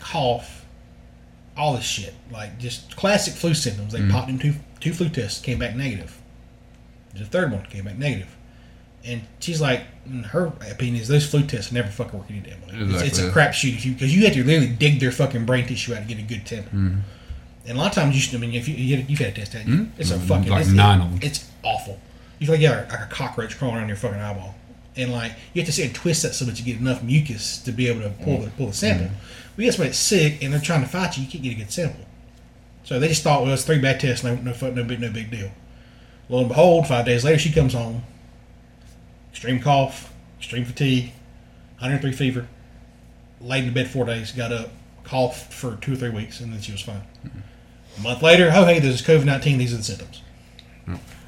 cough, 0.00 0.64
all 1.56 1.74
this 1.74 1.84
shit, 1.84 2.14
like 2.32 2.58
just 2.58 2.96
classic 2.96 3.34
flu 3.34 3.54
symptoms. 3.54 3.92
They 3.92 4.00
mm-hmm. 4.00 4.10
popped 4.10 4.28
him 4.28 4.40
two 4.40 4.54
two 4.80 4.92
flu 4.92 5.08
tests, 5.08 5.40
came 5.40 5.60
back 5.60 5.76
negative. 5.76 6.20
The 7.14 7.24
third 7.24 7.52
one 7.52 7.64
came 7.66 7.84
back 7.84 7.96
negative. 7.96 8.35
And 9.06 9.22
she's 9.40 9.60
like, 9.60 9.82
in 10.04 10.24
her 10.24 10.46
opinion 10.70 10.96
is 10.96 11.06
those 11.08 11.28
flu 11.28 11.44
tests 11.46 11.70
never 11.70 11.88
fucking 11.88 12.18
work 12.18 12.28
any 12.30 12.40
damn 12.40 12.60
way. 12.62 12.94
It's, 12.94 13.02
it's 13.02 13.18
a 13.20 13.28
Exactly. 13.28 13.70
crapshoot 13.70 13.74
if 13.76 13.86
you 13.86 13.92
because 13.92 14.14
you 14.14 14.24
have 14.24 14.34
to 14.34 14.42
literally 14.44 14.68
dig 14.74 14.98
their 15.00 15.12
fucking 15.12 15.46
brain 15.46 15.66
tissue 15.66 15.94
out 15.94 16.00
to 16.02 16.04
get 16.08 16.18
a 16.18 16.22
good 16.22 16.44
temper. 16.44 16.68
Mm-hmm. 16.70 16.98
And 17.68 17.78
a 17.78 17.80
lot 17.80 17.88
of 17.88 17.94
times 17.94 18.14
you 18.14 18.20
should. 18.20 18.34
I 18.34 18.38
mean, 18.38 18.54
if 18.54 18.68
you, 18.68 18.74
you 18.74 19.04
you've 19.08 19.18
had 19.20 19.28
a 19.28 19.32
test, 19.32 19.52
haven't 19.52 19.72
you? 19.72 19.78
Mm-hmm. 19.80 20.00
it's 20.00 20.10
a 20.10 20.16
Mhm. 20.16 20.26
fucking 20.28 20.50
Like 20.50 20.62
it's, 20.62 20.70
nine 20.70 21.00
of 21.00 21.12
'em. 21.12 21.18
It's 21.22 21.48
awful. 21.62 21.98
You 22.38 22.46
feel 22.46 22.54
like 22.54 22.62
you 22.62 22.68
have 22.68 22.88
like 22.90 23.00
a 23.00 23.06
cockroach 23.10 23.56
crawling 23.58 23.76
around 23.78 23.88
your 23.88 23.96
fucking 23.96 24.18
eyeball, 24.20 24.54
and 24.96 25.12
like 25.12 25.32
you 25.54 25.62
have 25.62 25.66
to 25.66 25.72
sit 25.72 25.86
and 25.86 25.94
twist 25.94 26.22
that 26.22 26.34
so 26.34 26.44
that 26.44 26.58
you 26.58 26.64
get 26.64 26.80
enough 26.80 27.02
mucus 27.02 27.58
to 27.58 27.72
be 27.72 27.88
able 27.88 28.00
to 28.02 28.10
pull 28.24 28.40
the 28.40 28.50
pull 28.50 28.66
the 28.68 28.72
sample. 28.72 29.10
We 29.56 29.64
get 29.64 29.74
somebody 29.74 29.88
that's 29.90 29.98
sick 29.98 30.42
and 30.42 30.52
they're 30.52 30.60
trying 30.60 30.82
to 30.82 30.88
fight 30.88 31.16
you. 31.16 31.24
You 31.24 31.30
can't 31.30 31.42
get 31.44 31.52
a 31.52 31.56
good 31.56 31.72
sample. 31.72 32.04
So 32.84 33.00
they 33.00 33.08
just 33.08 33.22
thought, 33.22 33.42
well, 33.42 33.52
it's 33.54 33.64
three 33.64 33.78
bad 33.80 33.98
tests, 34.00 34.22
no, 34.22 34.34
no, 34.36 34.52
fu- 34.52 34.70
no 34.70 34.84
big, 34.84 35.00
no 35.00 35.10
big 35.10 35.30
deal. 35.30 35.50
Lo 36.28 36.38
and 36.40 36.48
behold, 36.48 36.86
five 36.86 37.04
days 37.06 37.24
later, 37.24 37.38
she 37.38 37.50
comes 37.52 37.72
home. 37.72 38.02
Extreme 39.36 39.60
cough, 39.60 40.14
extreme 40.38 40.64
fatigue, 40.64 41.12
103 41.80 42.10
fever. 42.12 42.48
Laid 43.42 43.64
in 43.64 43.74
bed 43.74 43.86
four 43.86 44.06
days, 44.06 44.32
got 44.32 44.50
up, 44.50 44.70
coughed 45.04 45.52
for 45.52 45.76
two 45.76 45.92
or 45.92 45.96
three 45.96 46.08
weeks, 46.08 46.40
and 46.40 46.50
then 46.50 46.62
she 46.62 46.72
was 46.72 46.80
fine. 46.80 47.02
A 47.98 48.00
month 48.00 48.22
later, 48.22 48.50
oh 48.54 48.64
hey, 48.64 48.78
there's 48.78 49.02
COVID 49.02 49.26
19. 49.26 49.58
These 49.58 49.74
are 49.74 49.76
the 49.76 49.82
symptoms. 49.82 50.22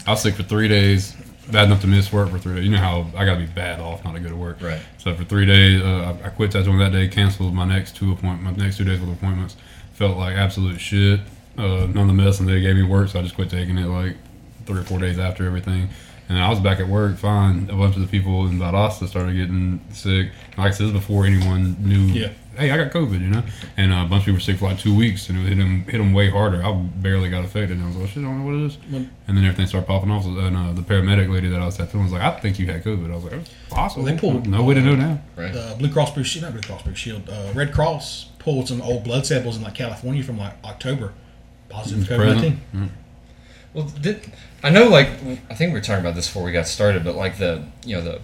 I 0.06 0.12
was 0.12 0.22
sick 0.22 0.36
for 0.36 0.42
three 0.42 0.68
days. 0.68 1.14
bad 1.52 1.66
enough 1.66 1.82
to 1.82 1.86
miss 1.86 2.10
work 2.10 2.30
for 2.30 2.38
three 2.38 2.54
days. 2.54 2.64
You 2.64 2.70
know 2.70 2.78
how 2.78 3.10
I 3.14 3.26
got 3.26 3.34
to 3.34 3.40
be 3.40 3.46
bad 3.46 3.78
off 3.78 4.02
not 4.02 4.14
to 4.14 4.20
go 4.20 4.30
to 4.30 4.36
work. 4.36 4.62
Right. 4.62 4.80
So 4.96 5.14
for 5.14 5.24
three 5.24 5.44
days, 5.44 5.82
uh, 5.82 6.16
I 6.24 6.28
I 6.28 6.30
quit 6.30 6.52
tattooing 6.52 6.78
that 6.78 6.92
day. 6.92 7.08
Canceled 7.08 7.52
my 7.52 7.66
next 7.66 7.94
two 7.94 8.12
appointments, 8.12 8.58
my 8.58 8.64
next 8.64 8.78
two 8.78 8.84
days 8.84 9.00
with 9.00 9.12
appointments. 9.12 9.56
Felt 9.92 10.16
like 10.16 10.34
absolute 10.34 10.80
shit. 10.80 11.20
Uh, 11.58 11.84
none 11.84 11.98
of 11.98 12.06
the 12.06 12.14
medicine 12.14 12.46
they 12.46 12.62
gave 12.62 12.74
me 12.74 12.84
worked, 12.84 13.10
so 13.10 13.18
I 13.18 13.22
just 13.22 13.34
quit 13.34 13.50
taking 13.50 13.76
it 13.76 13.84
like 13.84 14.16
three 14.64 14.78
or 14.78 14.84
four 14.84 14.98
days 14.98 15.18
after 15.18 15.44
everything. 15.44 15.90
And 16.28 16.38
I 16.38 16.50
was 16.50 16.60
back 16.60 16.78
at 16.78 16.88
work 16.88 17.16
fine. 17.16 17.68
A 17.70 17.74
bunch 17.76 17.96
of 17.96 18.02
the 18.02 18.08
people 18.08 18.46
in 18.46 18.58
Valdosta 18.58 19.08
started 19.08 19.34
getting 19.34 19.80
sick. 19.92 20.30
Like 20.58 20.68
I 20.68 20.70
said, 20.72 20.86
this 20.88 20.92
before 20.92 21.24
anyone 21.24 21.76
knew. 21.80 22.12
Yeah. 22.12 22.30
Hey, 22.56 22.72
I 22.72 22.76
got 22.76 22.90
COVID, 22.90 23.20
you 23.20 23.28
know, 23.28 23.44
and 23.76 23.92
uh, 23.92 23.98
a 24.04 24.08
bunch 24.08 24.22
of 24.22 24.24
people 24.26 24.34
were 24.34 24.40
sick 24.40 24.56
for 24.58 24.64
like 24.68 24.80
two 24.80 24.92
weeks, 24.94 25.28
and 25.28 25.38
it 25.38 25.48
hit 25.48 25.58
them 25.58 25.84
hit 25.84 25.98
them 25.98 26.12
way 26.12 26.28
harder. 26.28 26.60
I 26.64 26.72
barely 26.72 27.30
got 27.30 27.44
affected, 27.44 27.76
and 27.78 27.84
I 27.84 27.86
was 27.86 27.96
like, 27.96 28.08
"Shit, 28.10 28.24
I 28.24 28.26
don't 28.26 28.40
know 28.40 28.46
what 28.46 28.54
it 28.56 28.66
is." 28.66 28.78
Well- 28.90 29.06
And 29.28 29.36
then 29.36 29.44
everything 29.44 29.68
started 29.68 29.86
popping 29.86 30.10
off. 30.10 30.26
And 30.26 30.56
uh, 30.56 30.72
the 30.72 30.82
paramedic 30.82 31.32
lady 31.32 31.48
that 31.50 31.60
I 31.62 31.66
was 31.66 31.76
tattooing 31.76 32.02
was 32.04 32.12
like, 32.12 32.22
"I 32.22 32.32
think 32.40 32.58
you 32.58 32.66
had 32.66 32.82
COVID." 32.82 33.12
I 33.12 33.14
was 33.14 33.22
like, 33.24 33.34
"It's 33.34 33.50
possible." 33.70 34.02
Well, 34.02 34.12
they 34.12 34.18
pulled- 34.20 34.48
no 34.48 34.64
way 34.64 34.74
to 34.74 34.80
know 34.82 34.96
now. 34.96 35.20
Right. 35.36 35.54
Uh, 35.54 35.76
Blue 35.76 35.88
Cross 35.90 36.14
Blue 36.14 36.24
Shield, 36.24 36.42
not 36.46 36.52
Blue 36.52 36.62
Cross 36.62 36.82
Blue 36.82 36.96
Shield, 36.96 37.28
uh, 37.30 37.52
Red 37.54 37.72
Cross 37.72 38.30
pulled 38.40 38.66
some 38.66 38.82
old 38.82 39.04
blood 39.04 39.24
samples 39.24 39.56
in 39.56 39.62
like 39.62 39.76
California 39.76 40.24
from 40.24 40.36
like 40.38 40.54
October, 40.64 41.12
positive 41.68 42.08
for 42.08 42.14
COVID 42.14 42.18
Present. 42.18 42.58
nineteen. 42.74 42.92
Well, 43.78 43.86
did, 44.00 44.32
I 44.64 44.70
know, 44.70 44.88
like, 44.88 45.06
I 45.48 45.54
think 45.54 45.72
we 45.72 45.78
were 45.78 45.80
talking 45.80 46.04
about 46.04 46.16
this 46.16 46.26
before 46.26 46.42
we 46.42 46.50
got 46.50 46.66
started, 46.66 47.04
but 47.04 47.14
like 47.14 47.38
the, 47.38 47.62
you 47.86 47.94
know, 47.94 48.02
the 48.02 48.20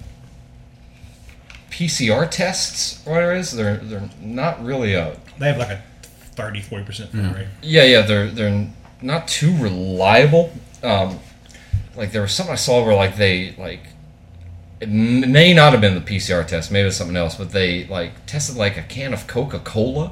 PCR 1.70 2.28
tests 2.28 3.06
or 3.06 3.12
whatever 3.12 3.34
it 3.34 3.38
is, 3.38 3.52
they're 3.52 3.76
they're 3.76 4.10
not 4.20 4.64
really 4.64 4.94
a. 4.94 5.16
They 5.38 5.46
have 5.46 5.58
like 5.58 5.70
a 5.70 5.82
30, 6.02 6.60
40 6.60 6.84
percent 6.84 7.10
fail 7.12 7.32
rate. 7.32 7.46
Yeah, 7.62 7.84
yeah, 7.84 8.02
they're 8.02 8.28
they're 8.30 8.68
not 9.00 9.28
too 9.28 9.56
reliable. 9.58 10.52
Um, 10.82 11.20
like 11.94 12.10
there 12.10 12.22
was 12.22 12.32
something 12.32 12.52
I 12.52 12.56
saw 12.56 12.84
where 12.84 12.96
like 12.96 13.16
they 13.16 13.54
like 13.56 13.80
it 14.80 14.88
may 14.88 15.54
not 15.54 15.70
have 15.70 15.80
been 15.80 15.94
the 15.94 16.00
PCR 16.00 16.44
test, 16.44 16.72
maybe 16.72 16.82
it 16.82 16.86
was 16.86 16.96
something 16.96 17.16
else, 17.16 17.36
but 17.36 17.50
they 17.50 17.86
like 17.86 18.26
tested 18.26 18.56
like 18.56 18.76
a 18.76 18.82
can 18.82 19.12
of 19.12 19.28
Coca 19.28 19.60
Cola, 19.60 20.10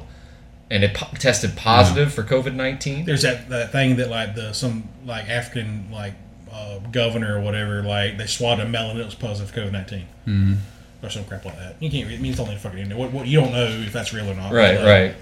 and 0.69 0.83
it 0.83 0.93
po- 0.93 1.15
tested 1.17 1.55
positive 1.55 2.13
for 2.13 2.23
COVID 2.23 2.53
nineteen. 2.55 3.05
There's 3.05 3.21
that, 3.23 3.49
that 3.49 3.71
thing 3.71 3.97
that 3.97 4.09
like 4.09 4.35
the 4.35 4.53
some 4.53 4.87
like 5.05 5.29
African 5.29 5.89
like 5.91 6.13
uh, 6.51 6.79
governor 6.91 7.37
or 7.37 7.41
whatever 7.41 7.81
like 7.83 8.17
they 8.17 8.27
swatted 8.27 8.65
a 8.65 8.69
melon 8.69 8.91
and 8.91 8.99
it 9.01 9.05
was 9.05 9.15
positive 9.15 9.51
for 9.51 9.59
COVID 9.61 9.71
19 9.71 9.99
mm-hmm. 10.27 10.53
or 11.05 11.09
some 11.09 11.25
crap 11.25 11.43
like 11.45 11.57
that. 11.57 11.75
You 11.81 11.89
can't. 11.89 12.07
read 12.07 12.19
I 12.19 12.21
mean, 12.21 12.31
it's 12.31 12.39
only 12.39 12.55
fucking 12.55 12.77
internet. 12.77 12.97
What, 12.97 13.11
what 13.11 13.27
you 13.27 13.39
don't 13.41 13.51
know 13.51 13.65
if 13.65 13.91
that's 13.91 14.13
real 14.13 14.29
or 14.29 14.35
not. 14.35 14.51
Right, 14.53 14.75
Uh, 14.77 14.85
right. 14.85 15.15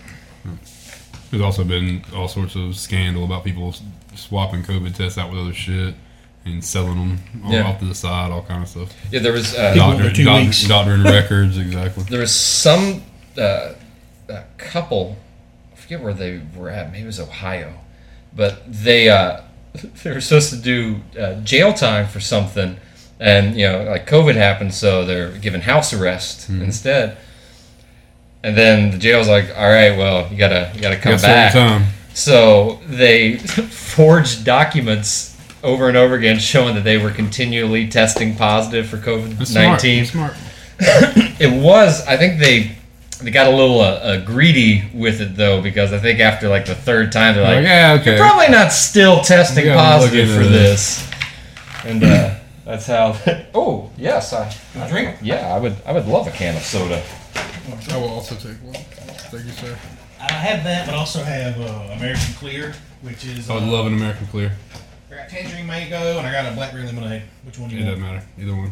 There's 1.30 1.42
also 1.42 1.64
been 1.64 2.04
all 2.14 2.28
sorts 2.28 2.56
of 2.56 2.76
scandal 2.76 3.24
about 3.24 3.46
people 3.46 3.74
swapping 4.16 4.64
COVID 4.64 4.94
tests 4.94 5.18
out 5.18 5.32
with 5.32 5.40
other 5.40 5.54
shit 5.54 5.96
and 6.44 6.64
selling 6.64 6.96
them 6.98 7.20
all 7.46 7.54
Yeah. 7.54 7.64
off 7.64 7.80
to 7.80 7.86
the 7.86 7.96
side, 7.96 8.32
all 8.32 8.42
kind 8.44 8.64
of 8.64 8.68
stuff. 8.70 8.94
Yeah, 9.12 9.22
there 9.22 9.32
was. 9.32 9.56
Uh, 9.56 9.74
Doctor, 9.74 10.12
two 10.12 10.26
doctor, 10.26 10.44
weeks. 10.46 10.68
doctoring 10.68 11.04
records, 11.04 11.58
exactly. 11.58 12.04
there 12.10 12.20
was 12.20 12.36
some 12.36 13.04
uh, 13.38 13.74
a 14.28 14.44
couple 14.58 15.16
I 15.16 15.31
forget 15.92 16.04
where 16.06 16.14
they 16.14 16.42
were 16.56 16.70
at. 16.70 16.92
Maybe 16.92 17.04
it 17.04 17.08
was 17.08 17.20
Ohio. 17.20 17.74
But 18.34 18.62
they 18.66 19.10
uh, 19.10 19.42
they 20.04 20.12
were 20.12 20.22
supposed 20.22 20.52
to 20.52 20.58
do 20.58 21.02
uh, 21.20 21.42
jail 21.42 21.74
time 21.74 22.08
for 22.08 22.20
something. 22.20 22.78
And 23.20 23.56
you 23.58 23.68
know 23.68 23.84
like 23.84 24.08
COVID 24.08 24.36
happened 24.36 24.74
so 24.74 25.06
they're 25.06 25.32
given 25.38 25.62
house 25.62 25.94
arrest 25.94 26.50
instead. 26.50 27.18
And 28.44 28.58
then 28.58 28.92
the 28.92 28.98
jail's 28.98 29.28
like 29.28 29.50
all 29.56 29.70
right 29.70 29.96
well 29.96 30.28
you 30.32 30.38
gotta 30.38 30.72
you 30.74 30.82
gotta 30.82 30.98
come 30.98 31.20
back. 31.22 31.54
so 32.16 32.80
they 32.88 33.38
forged 33.38 34.44
documents 34.44 35.38
over 35.64 35.88
and 35.88 35.98
over 35.98 36.16
again 36.16 36.40
showing 36.40 36.74
that 36.74 36.84
they 36.84 36.98
were 36.98 37.12
continually 37.12 37.88
testing 37.88 38.36
positive 38.36 38.88
for 38.88 38.98
COVID 38.98 39.54
nineteen. 39.54 40.06
Smart. 40.06 40.34
it 40.80 41.62
was. 41.62 42.04
I 42.08 42.18
think 42.18 42.40
they 42.40 42.76
they 43.22 43.32
got 43.32 43.48
a 43.48 43.56
little 43.56 43.80
uh, 43.80 43.94
uh, 43.94 44.26
greedy 44.26 44.84
with 44.94 45.22
it 45.22 45.36
though 45.36 45.62
because 45.62 45.94
I 45.94 46.00
think 46.00 46.20
after 46.20 46.48
like 46.50 46.66
the 46.66 46.76
third 46.76 47.12
time 47.12 47.36
they're 47.36 47.44
Like, 47.44 47.58
like, 47.58 47.66
yeah, 47.66 47.98
okay. 48.00 48.16
you're 48.18 48.26
probably 48.26 48.50
not 48.50 48.72
still 48.72 49.22
testing 49.22 49.66
We 49.66 49.72
positive 49.74 50.30
for 50.30 50.44
this." 50.44 51.06
this. 51.06 51.12
And 51.86 52.04
uh, 52.04 52.36
that's 52.66 52.88
how. 52.88 53.18
oh 53.54 53.90
yes, 53.98 54.34
I, 54.34 54.54
I 54.76 54.90
drink. 54.90 55.18
Yeah, 55.22 55.54
I 55.56 55.60
would. 55.60 55.76
I 55.86 55.92
would 55.92 56.08
love 56.08 56.28
a 56.28 56.32
can 56.32 56.56
of 56.56 56.64
soda. 56.64 57.04
I 57.92 57.98
will 57.98 58.10
also 58.10 58.36
take 58.36 58.58
one. 58.64 58.74
Thank 58.76 59.46
you, 59.46 59.52
sir. 59.52 59.78
I 60.20 60.32
have 60.34 60.64
that, 60.64 60.86
but 60.86 60.96
also 60.96 61.24
have 61.24 61.60
uh, 61.60 61.94
American 61.98 62.34
Clear, 62.36 62.74
which 63.02 63.26
is. 63.26 63.50
I 63.50 63.56
would 63.56 63.64
uh, 63.64 63.72
love 63.72 63.88
an 63.88 63.94
American 63.94 64.28
Clear. 64.28 64.52
I 65.12 65.16
got 65.16 65.30
tangerine 65.30 65.68
mango 65.68 66.18
and 66.18 66.26
I 66.26 66.32
got 66.32 66.52
a 66.52 66.56
blackberry 66.56 66.86
lemonade. 66.86 67.24
Which 67.44 67.60
one 67.60 67.70
do 67.70 67.76
you 67.76 67.82
It 67.82 67.86
you 67.86 67.92
doesn't 67.92 68.04
matter. 68.04 68.26
Either 68.40 68.56
one. 68.56 68.72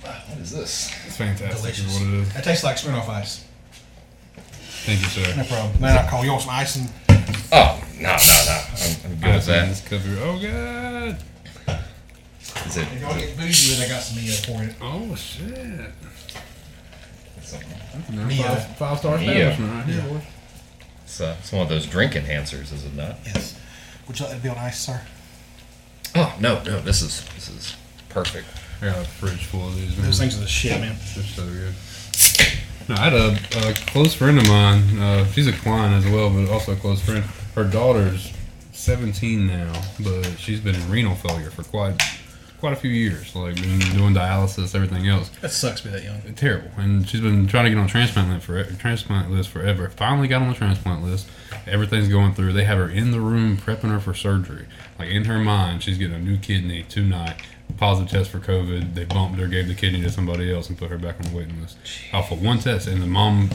Which 0.00 0.06
one 0.06 0.14
is 0.14 0.20
called? 0.20 0.28
What 0.28 0.38
is 0.38 0.50
this? 0.50 0.92
It's 1.06 1.16
fantastic. 1.16 1.60
Delicious. 1.60 1.86
Is 1.86 2.00
what 2.00 2.08
it 2.08 2.14
is. 2.20 2.34
That 2.34 2.44
tastes 2.44 2.64
like 2.64 2.76
Smirnoff 2.76 3.08
Ice. 3.08 3.44
Thank 4.84 5.00
you, 5.00 5.06
sir. 5.06 5.36
No 5.36 5.44
problem. 5.44 5.80
Then 5.80 5.98
I 5.98 6.08
call 6.08 6.24
you 6.24 6.30
on 6.32 6.40
some 6.40 6.50
ice 6.50 6.76
and 6.76 6.88
Oh 7.52 7.82
no 7.98 8.02
no 8.02 8.44
no! 8.46 8.62
I'm, 8.80 8.96
I'm 9.04 9.20
good 9.20 9.34
with 9.34 9.46
that. 9.46 9.68
This 9.68 9.80
cover. 9.86 10.18
Oh 10.22 10.38
god. 10.40 11.18
Is 12.66 12.76
it? 12.76 12.86
if 12.92 13.00
y'all 13.00 13.18
get 13.18 13.36
bougie 13.36 13.70
with 13.70 13.80
it, 13.80 13.86
I 13.86 13.88
got 13.88 14.02
some 14.02 14.22
Mio 14.22 14.32
for 14.32 14.62
you. 14.62 14.74
Oh 14.80 15.14
shit. 15.16 15.92
Mio. 18.10 18.42
Five, 18.42 18.76
five 18.76 18.98
star 18.98 19.18
Mio. 19.18 19.30
establishment 19.30 19.72
right 19.72 19.84
here, 19.86 20.02
boy. 20.02 20.22
It's, 21.04 21.20
uh, 21.20 21.36
it's 21.40 21.52
one 21.52 21.62
of 21.62 21.68
those 21.68 21.86
drink 21.86 22.12
enhancers, 22.12 22.72
is 22.72 22.84
it 22.84 22.94
not? 22.94 23.16
Yes. 23.26 23.58
Would 24.06 24.18
you 24.18 24.26
like 24.26 24.34
it 24.34 24.38
to 24.38 24.42
be 24.42 24.48
on 24.48 24.58
ice, 24.58 24.80
sir? 24.80 25.02
Oh 26.14 26.34
no 26.40 26.62
no! 26.62 26.80
This 26.80 27.02
is 27.02 27.24
this 27.34 27.48
is 27.48 27.76
perfect. 28.08 28.46
I 28.82 28.86
got 28.86 28.98
a 28.98 29.04
fridge 29.04 29.44
full 29.46 29.66
of 29.66 29.76
these. 29.76 29.96
Man. 29.96 30.06
Those 30.06 30.18
things 30.18 30.36
are 30.36 30.40
the 30.40 30.46
shit, 30.46 30.80
man. 30.80 30.96
They're 31.14 31.24
so 31.24 31.46
good. 31.46 31.74
No, 32.88 32.94
I 32.96 33.10
had 33.10 33.12
a, 33.12 33.68
a 33.68 33.74
close 33.74 34.14
friend 34.14 34.38
of 34.38 34.48
mine. 34.48 34.98
Uh, 34.98 35.24
she's 35.26 35.46
a 35.46 35.52
client 35.52 36.04
as 36.04 36.10
well, 36.10 36.30
but 36.30 36.48
also 36.50 36.72
a 36.72 36.76
close 36.76 37.00
friend. 37.00 37.24
Her 37.54 37.64
daughter's 37.64 38.32
17 38.72 39.46
now, 39.46 39.72
but 40.00 40.24
she's 40.38 40.60
been 40.60 40.74
in 40.74 40.90
renal 40.90 41.14
failure 41.14 41.50
for 41.50 41.62
quite 41.64 42.00
quite 42.60 42.72
a 42.74 42.76
few 42.76 42.90
years. 42.90 43.34
Like 43.34 43.56
been 43.56 43.78
doing 43.96 44.14
dialysis, 44.14 44.74
everything 44.74 45.08
else. 45.08 45.30
That 45.40 45.50
sucks 45.50 45.80
to 45.80 45.88
be 45.88 45.92
that 45.94 46.04
young. 46.04 46.20
Terrible. 46.34 46.70
And 46.76 47.08
she's 47.08 47.20
been 47.20 47.46
trying 47.46 47.64
to 47.64 47.70
get 47.70 47.78
on 47.78 47.88
transplant 47.88 48.30
list 48.30 48.46
for 48.46 48.62
transplant 48.76 49.30
list 49.30 49.48
forever. 49.48 49.88
Finally 49.90 50.28
got 50.28 50.42
on 50.42 50.48
the 50.48 50.54
transplant 50.54 51.02
list. 51.02 51.28
Everything's 51.66 52.08
going 52.08 52.34
through. 52.34 52.52
They 52.52 52.64
have 52.64 52.78
her 52.78 52.88
in 52.88 53.10
the 53.10 53.20
room 53.20 53.56
prepping 53.56 53.90
her 53.90 54.00
for 54.00 54.14
surgery. 54.14 54.66
Like 54.98 55.08
in 55.08 55.24
her 55.24 55.38
mind, 55.38 55.82
she's 55.82 55.98
getting 55.98 56.16
a 56.16 56.20
new 56.20 56.38
kidney 56.38 56.84
tonight. 56.84 57.36
Positive 57.80 58.10
test 58.10 58.30
for 58.30 58.40
COVID. 58.40 58.92
They 58.92 59.04
bumped 59.04 59.38
her, 59.38 59.46
gave 59.46 59.66
the 59.66 59.74
kidney 59.74 60.02
to 60.02 60.10
somebody 60.10 60.52
else, 60.52 60.68
and 60.68 60.76
put 60.76 60.90
her 60.90 60.98
back 60.98 61.16
on 61.16 61.32
the 61.32 61.36
waiting 61.36 61.62
list. 61.62 61.78
Off 62.12 62.30
of 62.30 62.42
one 62.42 62.58
test, 62.58 62.86
and 62.86 63.00
the 63.00 63.06
mom, 63.06 63.48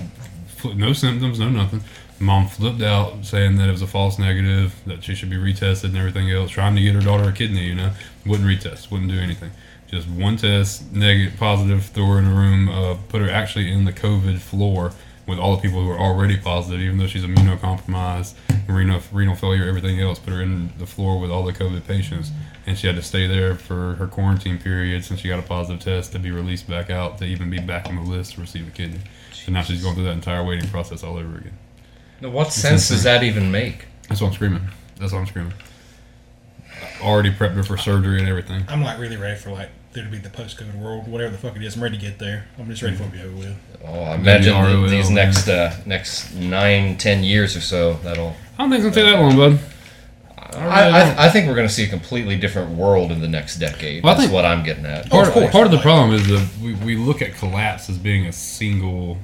no 0.74 0.94
symptoms, 0.94 1.40
no 1.40 1.48
nothing. 1.50 1.82
The 2.18 2.24
mom 2.24 2.48
flipped 2.48 2.82
out, 2.82 3.24
saying 3.24 3.58
that 3.58 3.70
it 3.70 3.72
was 3.72 3.84
a 3.84 3.88
false 3.88 4.18
negative, 4.18 4.74
that 4.88 5.04
she 5.04 5.14
should 5.14 5.30
be 5.30 5.36
retested 5.36 5.90
and 5.90 5.98
everything 5.98 6.32
else. 6.32 6.50
Trying 6.50 6.76
to 6.76 6.82
get 6.82 6.96
her 6.96 7.02
daughter 7.02 7.30
a 7.30 7.32
kidney, 7.32 7.66
you 7.66 7.76
know, 7.76 7.92
wouldn't 8.26 8.50
retest, 8.50 8.90
wouldn't 8.90 9.12
do 9.12 9.20
anything. 9.20 9.52
Just 9.92 10.08
one 10.10 10.38
test, 10.38 10.92
negative, 10.92 11.38
positive, 11.38 11.86
threw 11.86 12.14
her 12.14 12.18
in 12.18 12.26
a 12.26 12.34
room, 12.34 12.68
uh, 12.68 12.96
put 13.10 13.22
her 13.22 13.30
actually 13.30 13.72
in 13.72 13.86
the 13.86 13.94
COVID 13.94 14.40
floor 14.40 14.92
with 15.28 15.38
all 15.38 15.56
the 15.56 15.62
people 15.62 15.84
who 15.84 15.92
are 15.92 16.00
already 16.00 16.38
positive, 16.38 16.82
even 16.82 16.98
though 16.98 17.08
she's 17.08 17.24
immunocompromised, 17.24 18.34
renal, 18.68 19.02
renal 19.12 19.36
failure, 19.36 19.68
everything 19.68 20.00
else. 20.00 20.18
Put 20.18 20.34
her 20.34 20.42
in 20.42 20.74
the 20.80 20.88
floor 20.88 21.20
with 21.20 21.30
all 21.30 21.44
the 21.44 21.54
COVID 21.54 21.86
patients, 21.86 22.32
and 22.66 22.78
she 22.78 22.88
had 22.88 22.96
to 22.96 23.02
stay 23.02 23.28
there 23.28 23.56
for 23.56 23.96
her 23.96 24.08
quarantine 24.08 24.58
period 24.58 25.04
since 25.06 25.20
she 25.20 25.28
got 25.28 25.40
a 25.40 25.44
positive 25.44 25.82
test 25.84 26.12
to 26.14 26.20
be 26.20 26.32
released 26.32 26.68
back 26.68 26.90
out 26.90 27.18
to 27.20 27.26
even 27.26 27.50
be 27.50 27.60
back 27.60 27.88
on 27.88 27.96
the 27.96 28.02
list 28.02 28.34
to 28.34 28.42
receive 28.42 28.68
a 28.68 28.72
kidney. 28.72 29.00
So 29.34 29.52
now 29.52 29.62
she's 29.62 29.84
going 29.84 29.96
through 29.96 30.06
that 30.06 30.12
entire 30.12 30.44
waiting 30.44 30.68
process 30.70 31.04
all 31.04 31.18
over 31.18 31.38
again. 31.38 31.58
Now, 32.22 32.30
what 32.30 32.52
sense 32.52 32.90
does 32.90 33.04
that 33.04 33.24
even 33.24 33.52
make? 33.52 33.86
That's 34.10 34.22
what 34.22 34.30
I'm 34.30 34.34
screaming. 34.34 34.68
That's 35.00 35.12
what 35.12 35.20
I'm 35.20 35.28
screaming. 35.28 35.54
Already 37.02 37.32
prepped 37.32 37.54
her 37.56 37.64
for 37.64 37.78
surgery 37.78 38.20
and 38.20 38.28
everything. 38.28 38.64
I'm 38.68 38.82
like 38.82 39.00
really 39.00 39.18
ready 39.18 39.38
for 39.38 39.52
like 39.52 39.70
there 39.94 40.04
to 40.04 40.10
be 40.10 40.18
the 40.18 40.30
post-COVID 40.30 40.80
world, 40.82 41.08
whatever 41.08 41.32
the 41.32 41.38
fuck 41.38 41.56
it 41.56 41.64
is. 41.64 41.76
I'm 41.76 41.84
ready 41.84 41.98
to 41.98 42.02
get 42.02 42.20
there. 42.20 42.48
I'm 42.58 42.68
just 42.70 42.82
ready 42.82 42.96
for 42.96 43.04
it 43.04 43.12
to 43.12 43.12
be 43.12 43.22
over 43.22 43.36
with. 43.36 43.58
Oh, 43.86 43.94
I 43.94 44.16
imagine 44.16 44.54
Maybe 44.54 44.68
that 44.68 44.74
ROL, 44.74 44.90
these 44.90 45.10
next 45.10 45.48
uh, 45.48 45.76
next 45.86 46.34
nine, 46.34 46.98
ten 46.98 47.24
years 47.24 47.56
or 47.56 47.62
so, 47.62 47.94
that'll. 48.04 48.36
I 48.58 48.64
don't 48.64 48.72
think 48.72 48.84
it's 48.84 48.96
gonna 48.96 49.08
take 49.08 49.14
that 49.14 49.22
long, 49.22 49.38
bud. 49.38 49.60
I, 50.58 50.90
I, 50.90 51.26
I 51.26 51.30
think 51.30 51.48
we're 51.48 51.56
going 51.56 51.68
to 51.68 51.74
see 51.74 51.84
a 51.84 51.90
completely 51.90 52.38
different 52.38 52.72
world 52.72 53.12
in 53.12 53.22
the 53.22 53.28
next 53.28 53.58
decade. 53.58 54.04
Well, 54.04 54.14
I 54.14 54.16
That's 54.16 54.26
think- 54.28 54.34
what 54.34 54.46
I'm 54.46 54.64
getting 54.64 54.86
at. 54.86 55.08
Oh, 55.08 55.10
Part, 55.24 55.28
of 55.36 55.52
part 55.52 55.66
of 55.66 55.72
the 55.72 55.80
problem 55.80 56.14
is 56.14 56.28
that 56.28 56.48
we, 56.62 56.74
we 56.76 56.96
look 56.96 57.22
at 57.22 57.36
collapse 57.36 57.90
as 57.90 57.98
being 57.98 58.26
a 58.26 58.32
single, 58.32 59.18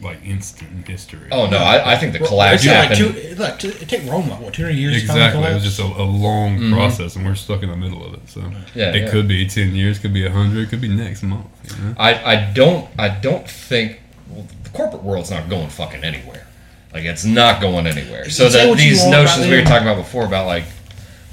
like, 0.00 0.18
instant 0.24 0.70
in 0.70 0.82
history. 0.84 1.28
Oh 1.32 1.48
no, 1.48 1.58
I, 1.58 1.94
I 1.94 1.96
think 1.96 2.12
the 2.12 2.20
collapse 2.20 2.64
it's 2.64 2.72
like 2.72 2.90
happened. 2.90 3.14
two, 3.14 3.34
like 3.42 3.58
two, 3.58 3.68
it 3.68 3.88
take 3.88 4.08
Rome 4.10 4.28
like 4.28 4.40
what 4.40 4.54
200 4.54 4.74
years. 4.76 5.00
to 5.02 5.06
finally 5.08 5.26
Exactly. 5.26 5.50
It 5.50 5.54
was 5.54 5.62
collapse? 5.62 5.76
just 5.76 5.98
a, 5.98 6.02
a 6.02 6.04
long 6.04 6.58
mm-hmm. 6.58 6.72
process, 6.74 7.16
and 7.16 7.26
we're 7.26 7.34
stuck 7.34 7.62
in 7.62 7.70
the 7.70 7.76
middle 7.76 8.04
of 8.04 8.14
it. 8.14 8.28
So 8.28 8.40
Yeah, 8.74 8.90
it 8.90 9.02
yeah. 9.04 9.10
could 9.10 9.26
be 9.28 9.46
ten 9.46 9.74
years, 9.74 9.98
could 9.98 10.14
be 10.14 10.24
a 10.26 10.30
hundred, 10.30 10.68
could 10.70 10.80
be 10.80 10.88
next 10.88 11.22
month. 11.22 11.46
You 11.76 11.84
know? 11.84 11.94
I, 11.98 12.34
I 12.34 12.52
don't 12.52 12.88
I 12.98 13.08
don't 13.08 13.48
think 13.48 14.00
well, 14.30 14.46
the 14.62 14.70
corporate 14.70 15.02
world's 15.02 15.30
not 15.30 15.48
going 15.48 15.68
fucking 15.68 16.04
anywhere. 16.04 16.46
Like 16.92 17.04
it's 17.04 17.24
not 17.24 17.60
going 17.60 17.86
anywhere. 17.86 18.30
So 18.30 18.48
that 18.48 18.76
these 18.76 19.06
notions 19.06 19.46
we 19.46 19.56
were 19.56 19.62
talking 19.64 19.86
about 19.86 19.98
before 19.98 20.24
about 20.24 20.46
like 20.46 20.64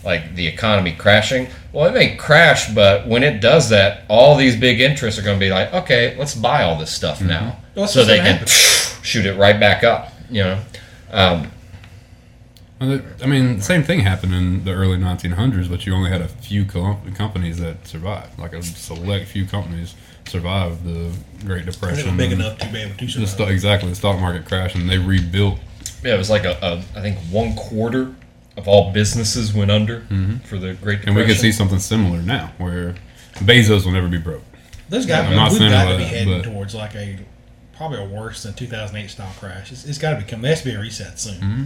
like 0.04 0.36
the 0.36 0.46
economy 0.48 0.92
crashing. 0.94 1.48
Well, 1.74 1.86
it 1.90 1.94
may 1.94 2.16
crash, 2.16 2.74
but 2.74 3.08
when 3.08 3.24
it 3.24 3.42
does 3.42 3.70
that, 3.70 4.04
all 4.08 4.36
these 4.36 4.56
big 4.56 4.80
interests 4.80 5.20
are 5.20 5.24
going 5.24 5.38
to 5.40 5.46
be 5.46 5.50
like, 5.50 5.74
okay, 5.74 6.16
let's 6.18 6.36
buy 6.36 6.64
all 6.64 6.78
this 6.78 6.92
stuff 6.92 7.22
now, 7.22 7.58
Well, 7.76 7.86
that's 7.86 7.94
so 7.94 8.06
they 8.06 8.18
can 8.18 8.26
happen. 8.38 8.48
shoot 9.04 9.26
it 9.26 9.36
right 9.38 9.60
back 9.60 9.84
up. 9.84 10.14
You 10.30 10.44
know, 10.44 10.62
um, 11.12 11.52
I 12.80 13.26
mean, 13.26 13.58
the 13.58 13.64
same 13.64 13.84
thing 13.84 14.02
happened 14.02 14.34
in 14.34 14.64
the 14.64 14.72
early 14.72 14.98
1900s, 14.98 15.70
but 15.70 15.86
you 15.86 15.94
only 15.94 16.10
had 16.12 16.22
a 16.22 16.28
few 16.28 16.66
co- 16.66 17.00
companies 17.16 17.58
that 17.60 17.88
survived. 17.88 18.38
Like 18.38 18.54
a 18.54 18.62
select 18.62 19.28
few 19.28 19.46
companies 19.46 19.96
survived 20.28 20.84
the 20.84 21.12
Great 21.46 21.66
Depression. 21.66 22.18
big 22.18 22.32
enough 22.32 22.58
to 22.60 22.68
be 22.72 22.80
able 22.82 22.96
to 22.96 23.06
The 23.06 23.12
survive. 23.12 23.30
sto- 23.30 23.48
exactly, 23.48 23.90
the 23.90 23.96
stock 23.96 24.20
market 24.20 24.46
crashed, 24.46 24.76
and 24.76 24.90
they 24.90 24.98
rebuilt. 24.98 25.60
yeah, 26.04 26.16
it 26.16 26.18
was 26.18 26.30
like 26.30 26.46
a, 26.46 26.58
a 26.62 26.78
I 26.98 27.02
think 27.02 27.18
one 27.32 27.56
quarter 27.56 28.16
of 28.58 28.68
all 28.68 28.92
businesses 28.92 29.54
went 29.54 29.72
under 29.72 30.02
mm-hmm. 30.02 30.38
for 30.38 30.58
the 30.58 30.74
Great 30.74 31.02
Depression. 31.02 31.10
And 31.10 31.16
we 31.18 31.26
could 31.26 31.38
see 31.38 31.52
something 31.52 31.80
similar 31.80 32.22
now, 32.22 32.52
where 32.58 32.96
Bezos 33.36 33.86
will 33.86 33.92
never 33.92 34.08
be 34.08 34.18
broke. 34.18 34.44
Those 34.90 35.06
guys, 35.06 35.28
I'm 35.30 35.36
not 35.36 35.52
we've 35.52 35.60
got 35.60 35.92
to 35.92 35.98
be 35.98 36.04
heading 36.04 36.42
but- 36.42 36.44
towards 36.44 36.76
like 36.76 36.96
a 36.96 37.20
probably 37.76 38.00
a 38.00 38.06
worse 38.08 38.44
than 38.44 38.54
2008 38.54 39.10
stock 39.10 39.36
crash. 39.38 39.72
It's, 39.72 39.84
it's 39.86 39.98
got 39.98 40.12
to 40.12 40.18
become. 40.18 40.42
There 40.42 40.52
has 40.52 40.62
to 40.62 40.70
be 40.70 40.76
a 40.76 40.80
reset 40.80 41.20
soon. 41.20 41.42
Mm-hmm. 41.42 41.64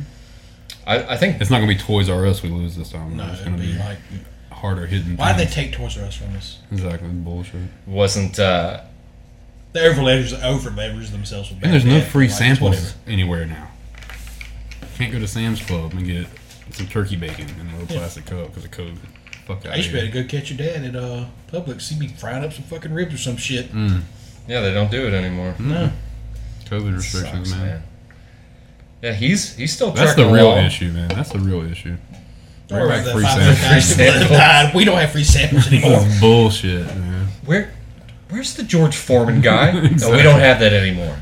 I, 0.87 1.13
I 1.13 1.17
think 1.17 1.39
It's 1.39 1.51
not 1.51 1.59
going 1.59 1.69
to 1.69 1.75
be 1.75 1.81
Toys 1.81 2.09
R 2.09 2.25
Us 2.25 2.41
we 2.41 2.49
lose 2.49 2.75
this 2.75 2.91
time. 2.91 3.15
No, 3.15 3.27
it's 3.27 3.41
going 3.41 3.55
to 3.55 3.61
be 3.61 3.73
be 3.73 3.79
like, 3.79 3.99
harder 4.59 4.85
hitting. 4.85 5.17
why 5.17 5.35
did 5.35 5.47
they 5.47 5.51
take 5.51 5.71
Toys 5.73 5.97
R 5.97 6.05
Us 6.05 6.15
from 6.15 6.35
us? 6.35 6.59
Exactly, 6.71 7.07
bullshit. 7.09 7.61
wasn't 7.85 8.37
uh, 8.39 8.81
They 9.73 9.87
over 9.87 10.01
leverage 10.03 10.33
over 10.33 10.69
leverage 10.69 11.09
themselves 11.09 11.49
with. 11.49 11.63
And 11.63 11.73
there's 11.73 11.85
no 11.85 12.01
free 12.01 12.29
samples 12.29 12.75
whatever. 12.75 12.95
anywhere 13.07 13.45
now. 13.45 13.67
Can't 14.97 15.11
go 15.11 15.19
to 15.19 15.27
Sam's 15.27 15.61
Club 15.65 15.93
and 15.93 16.05
get 16.05 16.27
some 16.71 16.87
turkey 16.87 17.15
bacon 17.15 17.47
in 17.59 17.67
a 17.69 17.79
little 17.79 17.87
plastic 17.97 18.25
cup 18.25 18.47
because 18.47 18.65
of 18.65 18.71
COVID. 18.71 18.97
Fuck 19.47 19.65
out 19.65 19.73
I 19.73 19.77
used 19.77 19.89
to 19.89 19.93
be 19.93 19.99
able 20.01 20.11
to 20.13 20.23
go 20.23 20.27
catch 20.29 20.51
your 20.51 20.57
dad 20.57 20.83
at 20.83 20.95
uh 20.95 21.25
Publix. 21.51 21.89
He'd 21.89 21.99
be 21.99 22.07
frying 22.09 22.43
up 22.43 22.53
some 22.53 22.63
fucking 22.65 22.93
ribs 22.93 23.13
or 23.13 23.17
some 23.17 23.37
shit. 23.37 23.71
Mm. 23.71 24.01
yeah 24.47 24.61
they 24.61 24.73
don't 24.73 24.91
do 24.91 25.07
it 25.07 25.13
anymore. 25.13 25.55
No, 25.57 25.91
COVID 26.65 26.95
restrictions, 26.97 27.49
Sucks, 27.49 27.59
man. 27.61 27.83
Yeah, 29.01 29.13
he's 29.13 29.55
he's 29.55 29.73
still 29.73 29.91
That's 29.91 30.15
the 30.15 30.25
real 30.25 30.47
along. 30.53 30.65
issue, 30.65 30.91
man. 30.91 31.07
That's 31.07 31.31
the 31.31 31.39
real 31.39 31.61
issue. 31.63 31.95
Don't 32.69 32.79
worry 32.81 32.89
back 32.89 33.01
about 33.01 33.05
the 33.05 33.11
free 33.13 33.23
500 33.23 33.55
samples. 33.55 33.61
guys 33.61 33.95
Free 33.95 34.35
that. 34.37 34.75
We 34.75 34.85
don't 34.85 34.99
have 34.99 35.11
free 35.11 35.23
samples 35.23 35.67
anymore. 35.67 35.99
That's 35.99 36.19
bullshit, 36.21 36.85
man. 36.85 37.27
Where, 37.45 37.73
where's 38.29 38.53
the 38.55 38.63
George 38.63 38.95
Foreman 38.95 39.41
guy? 39.41 39.71
No, 39.99 40.11
we 40.11 40.21
don't 40.21 40.39
have 40.39 40.59
that 40.59 40.71
anymore. 40.73 41.17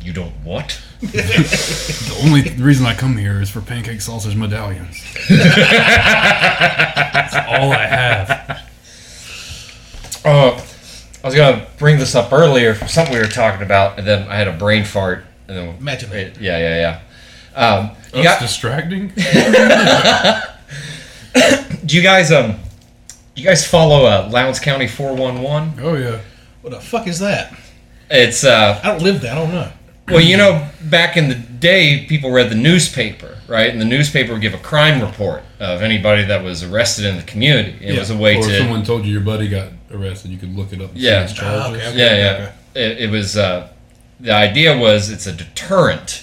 You 0.00 0.12
don't 0.12 0.32
what? 0.44 0.80
The 1.02 2.20
only 2.24 2.42
reason 2.62 2.86
I 2.86 2.94
come 2.94 3.16
here 3.18 3.40
is 3.42 3.50
for 3.50 3.60
pancake 3.60 4.00
sausage 4.00 4.34
medallions. 4.36 5.02
That's 5.28 7.34
all 7.34 7.72
I 7.72 7.86
have. 7.86 8.62
Oh, 10.24 10.66
I 11.22 11.26
was 11.26 11.34
gonna 11.34 11.66
bring 11.78 11.98
this 11.98 12.14
up 12.14 12.32
earlier 12.32 12.74
for 12.74 12.88
something 12.88 13.14
we 13.14 13.20
were 13.20 13.26
talking 13.26 13.62
about, 13.62 13.98
and 13.98 14.06
then 14.06 14.26
I 14.28 14.36
had 14.36 14.48
a 14.48 14.52
brain 14.52 14.84
fart, 14.84 15.24
and 15.48 15.56
then 15.56 15.76
Imagine 15.76 16.10
that. 16.10 16.40
yeah, 16.40 16.58
yeah, 16.58 17.00
yeah. 17.54 17.60
Um, 17.60 17.90
you 18.14 18.22
That's 18.22 18.24
got, 18.24 18.40
distracting. 18.40 19.12
do 21.86 21.96
you 21.96 22.02
guys 22.02 22.32
um, 22.32 22.58
you 23.34 23.44
guys 23.44 23.66
follow 23.66 24.04
uh, 24.06 24.28
Lowndes 24.32 24.60
County 24.60 24.86
four 24.86 25.14
one 25.14 25.42
one? 25.42 25.74
Oh 25.80 25.94
yeah. 25.94 26.20
What 26.62 26.70
the 26.70 26.80
fuck 26.80 27.06
is 27.06 27.18
that? 27.20 27.56
It's 28.10 28.44
uh, 28.44 28.80
I 28.82 28.88
don't 28.88 29.02
live 29.02 29.20
there. 29.20 29.32
I 29.32 29.34
don't 29.36 29.52
know. 29.52 29.70
Well, 30.08 30.20
you 30.20 30.36
know, 30.36 30.68
back 30.84 31.16
in 31.16 31.28
the 31.28 31.34
day, 31.34 32.06
people 32.08 32.30
read 32.30 32.48
the 32.48 32.54
newspaper, 32.54 33.38
right? 33.48 33.68
And 33.70 33.80
the 33.80 33.84
newspaper 33.84 34.32
would 34.34 34.42
give 34.42 34.54
a 34.54 34.58
crime 34.58 35.02
report 35.02 35.42
of 35.58 35.82
anybody 35.82 36.22
that 36.26 36.44
was 36.44 36.62
arrested 36.62 37.06
in 37.06 37.16
the 37.16 37.24
community. 37.24 37.76
It 37.84 37.94
Yeah. 37.94 37.98
was 38.00 38.10
a 38.10 38.16
way 38.16 38.36
Or 38.36 38.38
if 38.40 38.46
to, 38.46 38.58
someone 38.58 38.84
told 38.84 39.04
you 39.04 39.10
your 39.12 39.22
buddy 39.22 39.48
got 39.48 39.68
arrested, 39.90 40.30
you 40.30 40.38
could 40.38 40.54
look 40.56 40.72
it 40.72 40.80
up. 40.80 40.90
And 40.90 40.98
Yeah. 41.00 41.26
see 41.26 41.30
his 41.30 41.38
charges. 41.40 41.60
Ah, 41.60 41.70
okay, 41.70 41.88
okay. 41.88 41.98
yeah, 41.98 42.04
okay, 42.34 42.52
yeah. 42.76 42.82
It, 42.82 42.98
it 43.00 43.10
was. 43.10 43.36
Uh, 43.36 43.68
the 44.20 44.32
idea 44.32 44.78
was 44.78 45.10
it's 45.10 45.26
a 45.26 45.32
deterrent, 45.32 46.22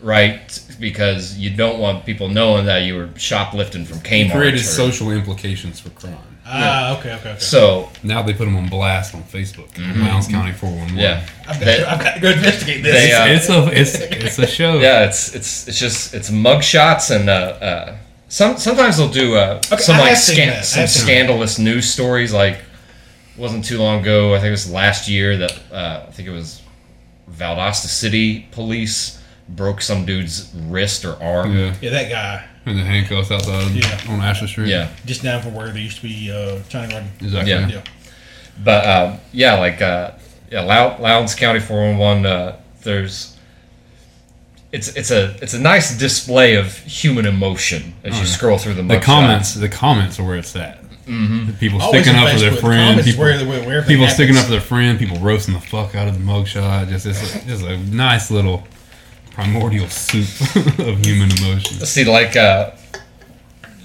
right? 0.00 0.62
Because 0.78 1.36
you 1.38 1.50
don't 1.50 1.78
want 1.78 2.04
people 2.04 2.28
knowing 2.28 2.66
that 2.66 2.80
you 2.84 2.94
were 2.96 3.08
shoplifting 3.16 3.84
from 3.84 3.98
Kmart. 3.98 4.32
Created 4.32 4.60
or- 4.60 4.64
social 4.64 5.10
implications 5.10 5.80
for 5.80 5.90
crime. 5.90 6.18
Ah, 6.48 6.96
okay, 6.98 7.12
okay, 7.14 7.30
okay. 7.30 7.38
So 7.40 7.88
Now 8.04 8.22
they 8.22 8.32
put 8.32 8.44
them 8.44 8.56
on 8.56 8.68
blast 8.68 9.16
on 9.16 9.24
Facebook. 9.24 9.76
Lowndes 9.78 10.28
County 10.28 10.52
411. 10.52 10.90
Mm-hmm. 10.90 10.98
yeah, 10.98 11.26
I've 11.40 11.58
got, 11.58 11.64
They- 11.64 11.76
to, 11.78 11.90
I've 11.92 12.00
got 12.04 12.14
to 12.14 12.20
go 12.20 12.30
investigate 12.30 12.82
this. 12.84 12.94
They, 12.94 13.12
uh, 13.12 13.26
It's 13.26 13.48
a 13.48 13.80
it's 13.80 13.94
it's 13.96 14.38
a 14.38 14.46
show. 14.46 14.78
yeah. 14.78 15.06
It's 15.06 15.34
it's 15.34 15.66
it's 15.66 15.78
just 15.80 16.14
it's 16.14 16.30
mug 16.30 16.62
shots 16.62 17.10
and 17.10 17.28
uh, 17.28 17.32
uh, 17.32 17.96
some 18.28 18.58
sometimes 18.58 18.96
they'll 18.98 19.08
do 19.08 19.34
uh, 19.34 19.60
Okay, 19.72 19.82
some 19.82 19.98
like 19.98 20.16
scan- 20.16 20.62
some 20.62 20.80
have 20.82 20.88
that. 20.88 21.00
scandalous 21.00 21.58
news 21.58 21.90
stories. 21.92 22.32
Like 22.32 22.58
wasn't 23.36 23.64
too 23.64 23.78
long 23.78 24.02
ago. 24.02 24.32
I 24.34 24.38
think 24.38 24.48
it 24.48 24.50
was 24.52 24.70
last 24.70 25.08
year 25.08 25.36
that 25.38 25.52
uh, 25.72 26.04
I 26.06 26.12
think 26.12 26.28
it 26.28 26.32
was 26.32 26.62
Valdosta 27.28 27.86
City 27.88 28.46
police 28.52 29.20
broke 29.48 29.80
some 29.80 30.04
dude's 30.04 30.52
wrist 30.66 31.04
or 31.04 31.20
arm. 31.22 31.56
Yeah. 31.56 31.74
yeah, 31.80 31.90
that 31.90 32.10
guy 32.10 32.44
And 32.64 32.78
the 32.78 32.82
handcuffs 32.84 33.30
outside 33.30 33.70
Yeah. 33.72 34.00
on 34.08 34.20
Ashley 34.20 34.48
Street. 34.48 34.68
Yeah. 34.68 34.88
just 35.04 35.22
down 35.22 35.42
from 35.42 35.54
where 35.54 35.66
there 35.68 35.78
used 35.78 35.96
to 35.98 36.02
be 36.02 36.30
uh, 36.32 36.60
China 36.68 36.90
Garden. 36.90 37.10
Exactly. 37.20 37.50
Yeah. 37.52 37.68
Yeah. 37.68 37.82
But 38.62 38.86
um, 38.86 39.18
yeah, 39.32 39.54
like 39.58 39.80
uh, 39.82 40.12
yeah, 40.50 40.60
Lou- 40.62 41.02
Lowndes 41.02 41.34
County 41.34 41.60
411. 41.60 42.26
Uh, 42.26 42.56
there's 42.82 43.36
it's 44.72 44.88
it's 44.96 45.10
a 45.10 45.36
it's 45.42 45.54
a 45.54 45.60
nice 45.60 45.96
display 45.98 46.54
of 46.56 46.76
human 46.78 47.26
emotion 47.26 47.94
as 48.04 48.18
you 48.18 48.26
scroll 48.26 48.58
through 48.58 48.74
the 48.74 48.80
Oh, 48.80 48.88
The 48.88 48.94
mug 48.94 49.02
comments, 49.02 49.54
the 49.54 49.68
comments 49.68 50.18
are 50.18 50.24
where 50.24 50.36
it's 50.36 50.54
at. 50.56 50.82
Mm-hmm. 51.06 51.52
People 51.52 51.80
sticking 51.80 52.14
up 52.16 52.32
for 52.32 52.38
their 52.40 52.50
Facebook. 52.50 52.60
friend. 52.60 52.88
Comments 53.00 53.06
People, 53.08 53.24
where, 53.24 53.46
where, 53.46 53.64
where 53.66 53.82
people 53.84 54.08
sticking 54.08 54.36
up 54.36 54.44
for 54.46 54.50
their 54.50 54.60
friend. 54.60 54.98
People 54.98 55.18
roasting 55.18 55.54
the 55.54 55.60
fuck 55.60 55.94
out 55.94 56.08
of 56.08 56.14
the 56.14 56.20
mugshot. 56.24 56.88
Just 56.88 57.06
it's 57.06 57.34
a, 57.36 57.46
just 57.46 57.64
a 57.64 57.76
nice 57.78 58.30
little 58.30 58.66
primordial 59.36 59.86
soup 59.88 60.24
of 60.80 61.04
human 61.04 61.30
emotions. 61.38 61.88
See, 61.88 62.04
like 62.04 62.34
uh, 62.36 62.70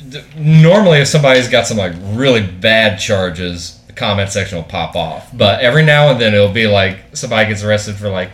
d- 0.10 0.22
normally 0.38 1.00
if 1.00 1.08
somebody's 1.08 1.50
got 1.50 1.68
some 1.68 1.78
like 1.78 1.94
really 2.14 2.42
bad 2.46 3.00
charges, 3.00 3.80
the 3.88 3.94
comment 3.94 4.30
section 4.30 4.58
will 4.58 4.64
pop 4.64 4.96
off. 4.96 5.30
But 5.36 5.60
every 5.62 5.84
now 5.84 6.10
and 6.10 6.20
then 6.22 6.34
it'll 6.34 6.54
be 6.54 6.68
like 6.68 7.00
somebody 7.14 7.50
gets 7.50 7.64
arrested 7.64 7.96
for 7.96 8.10
like 8.10 8.32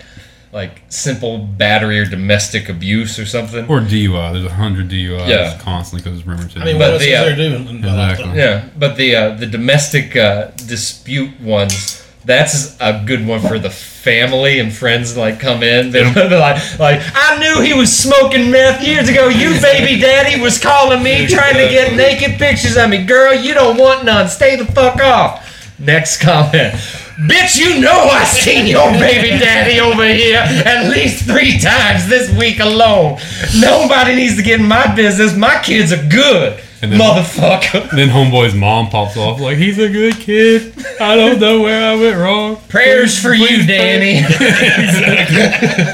like 0.54 0.82
simple 0.90 1.40
battery 1.40 2.00
or 2.00 2.06
domestic 2.06 2.70
abuse 2.70 3.20
or 3.20 3.26
something. 3.26 3.66
Or 3.68 3.80
DUI. 3.82 4.34
There's 4.34 4.46
a 4.46 4.54
hundred 4.54 4.88
DUIs 4.90 5.28
Yeah. 5.28 5.58
constantly 5.60 6.04
because 6.04 6.20
it's 6.20 6.26
Bremerton. 6.26 6.62
I 6.62 6.66
mean, 6.66 6.78
But 6.78 6.86
what 6.86 6.94
else 6.94 7.04
the, 7.04 7.16
uh, 7.16 7.24
there 7.26 7.36
to 7.36 7.50
do? 7.64 7.78
Exactly. 7.80 8.38
Yeah, 8.38 8.70
but 8.78 8.96
the 8.96 9.16
uh, 9.16 9.30
the 9.36 9.46
domestic 9.48 10.16
uh, 10.16 10.52
dispute 10.68 11.40
ones. 11.42 12.04
That's 12.28 12.76
a 12.82 13.04
good 13.06 13.26
one 13.26 13.40
for 13.40 13.58
the 13.58 13.70
family 13.70 14.60
and 14.60 14.74
friends 14.74 15.16
like 15.16 15.40
come 15.40 15.64
in. 15.64 15.92
They're, 15.92 16.14
they're 16.14 16.30
like, 16.40 16.78
like 16.78 17.00
I 17.16 17.40
knew 17.40 17.62
he 17.62 17.74
was 17.74 17.98
smoking 17.98 18.52
meth 18.52 18.86
years 18.86 19.08
ago. 19.08 19.30
You 19.30 19.60
baby 19.62 19.98
daddy 20.02 20.42
was 20.42 20.60
calling 20.60 21.02
me 21.02 21.26
trying 21.26 21.54
to 21.54 21.70
get 21.70 21.96
naked 21.96 22.38
pictures 22.38 22.76
of 22.76 22.90
me. 22.90 23.06
Girl, 23.06 23.34
you 23.34 23.54
don't 23.54 23.78
want 23.78 24.04
none. 24.04 24.28
Stay 24.28 24.58
the 24.58 24.66
fuck 24.66 25.00
off. 25.00 25.80
Next 25.80 26.20
comment. 26.20 26.74
Bitch, 27.18 27.58
you 27.58 27.80
know 27.80 28.10
I 28.12 28.26
seen 28.26 28.68
your 28.68 28.92
baby 28.92 29.40
daddy 29.40 29.80
over 29.80 30.06
here 30.06 30.40
at 30.40 30.90
least 30.92 31.24
three 31.24 31.58
times 31.58 32.10
this 32.10 32.30
week 32.38 32.60
alone. 32.60 33.20
Nobody 33.58 34.16
needs 34.16 34.36
to 34.36 34.44
get 34.44 34.60
in 34.60 34.68
my 34.68 34.94
business. 34.94 35.34
My 35.34 35.62
kids 35.64 35.94
are 35.94 36.10
good, 36.10 36.62
And 36.82 36.92
then- 36.92 37.00
motherfucker. 37.00 37.90
Then 37.92 38.10
homeboy's 38.10 38.54
mom 38.54 38.90
pops 38.90 39.18
off 39.18 39.40
like 39.40 39.58
he's 39.58 39.80
a 39.80 39.90
good 39.90 40.16
kid. 40.16 40.74
I 41.00 41.16
don't 41.16 41.40
know 41.40 41.62
where 41.62 41.92
I 41.92 41.96
went 41.96 42.18
wrong. 42.18 42.58
Prayers 42.70 43.18
for 43.20 43.34
you, 43.34 43.48
pray. 43.48 43.66
Danny. 43.66 44.22
It's 44.28 45.92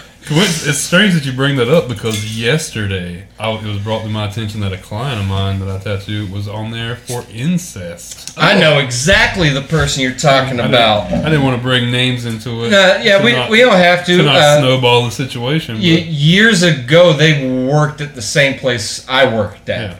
it's 0.28 0.78
strange 0.78 1.14
that 1.14 1.24
you 1.24 1.32
bring 1.32 1.56
that 1.56 1.68
up 1.68 1.88
because 1.88 2.38
yesterday 2.38 3.26
I, 3.38 3.50
it 3.52 3.64
was 3.64 3.78
brought 3.78 4.02
to 4.02 4.08
my 4.08 4.28
attention 4.28 4.60
that 4.60 4.72
a 4.72 4.78
client 4.78 5.20
of 5.20 5.26
mine 5.26 5.60
that 5.60 5.68
I 5.68 5.78
tattooed 5.78 6.30
was 6.32 6.48
on 6.48 6.70
there 6.72 6.96
for 6.96 7.24
incest. 7.32 8.36
I 8.36 8.58
know 8.58 8.78
exactly 8.78 9.50
the 9.50 9.60
person 9.62 10.02
you're 10.02 10.12
talking 10.12 10.58
I 10.58 10.62
didn't- 10.64 10.74
about. 10.74 11.12
I 11.12 11.22
didn't 11.24 11.42
want 11.44 11.56
to 11.56 11.62
bring 11.62 11.90
names 11.92 12.24
into 12.24 12.64
it. 12.64 12.72
Uh, 12.72 13.00
yeah, 13.02 13.22
we, 13.24 13.32
not- 13.32 13.50
we 13.50 13.60
don't 13.60 13.76
have 13.76 14.04
to. 14.06 14.16
to 14.16 14.22
not 14.24 14.36
Uh, 14.36 14.58
snowball 14.60 15.04
the 15.04 15.10
situation. 15.12 15.76
y- 15.76 15.82
years 15.82 16.62
ago, 16.62 17.12
they 17.12 17.46
worked 17.64 18.00
at 18.00 18.14
the 18.14 18.22
same 18.22 18.58
place 18.58 19.06
I 19.08 19.26
worked 19.32 19.68
at, 19.68 19.90
Yeah. 19.90 19.96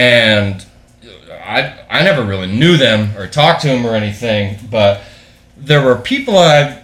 and 0.00 0.64
I 1.46 1.74
I 1.90 2.02
never 2.02 2.22
really 2.22 2.46
knew 2.46 2.76
them 2.76 3.12
or 3.16 3.26
talked 3.26 3.62
to 3.62 3.68
them 3.68 3.84
or 3.86 3.94
anything. 3.94 4.58
But 4.70 5.00
there 5.56 5.82
were 5.82 5.96
people 5.96 6.38
I 6.38 6.83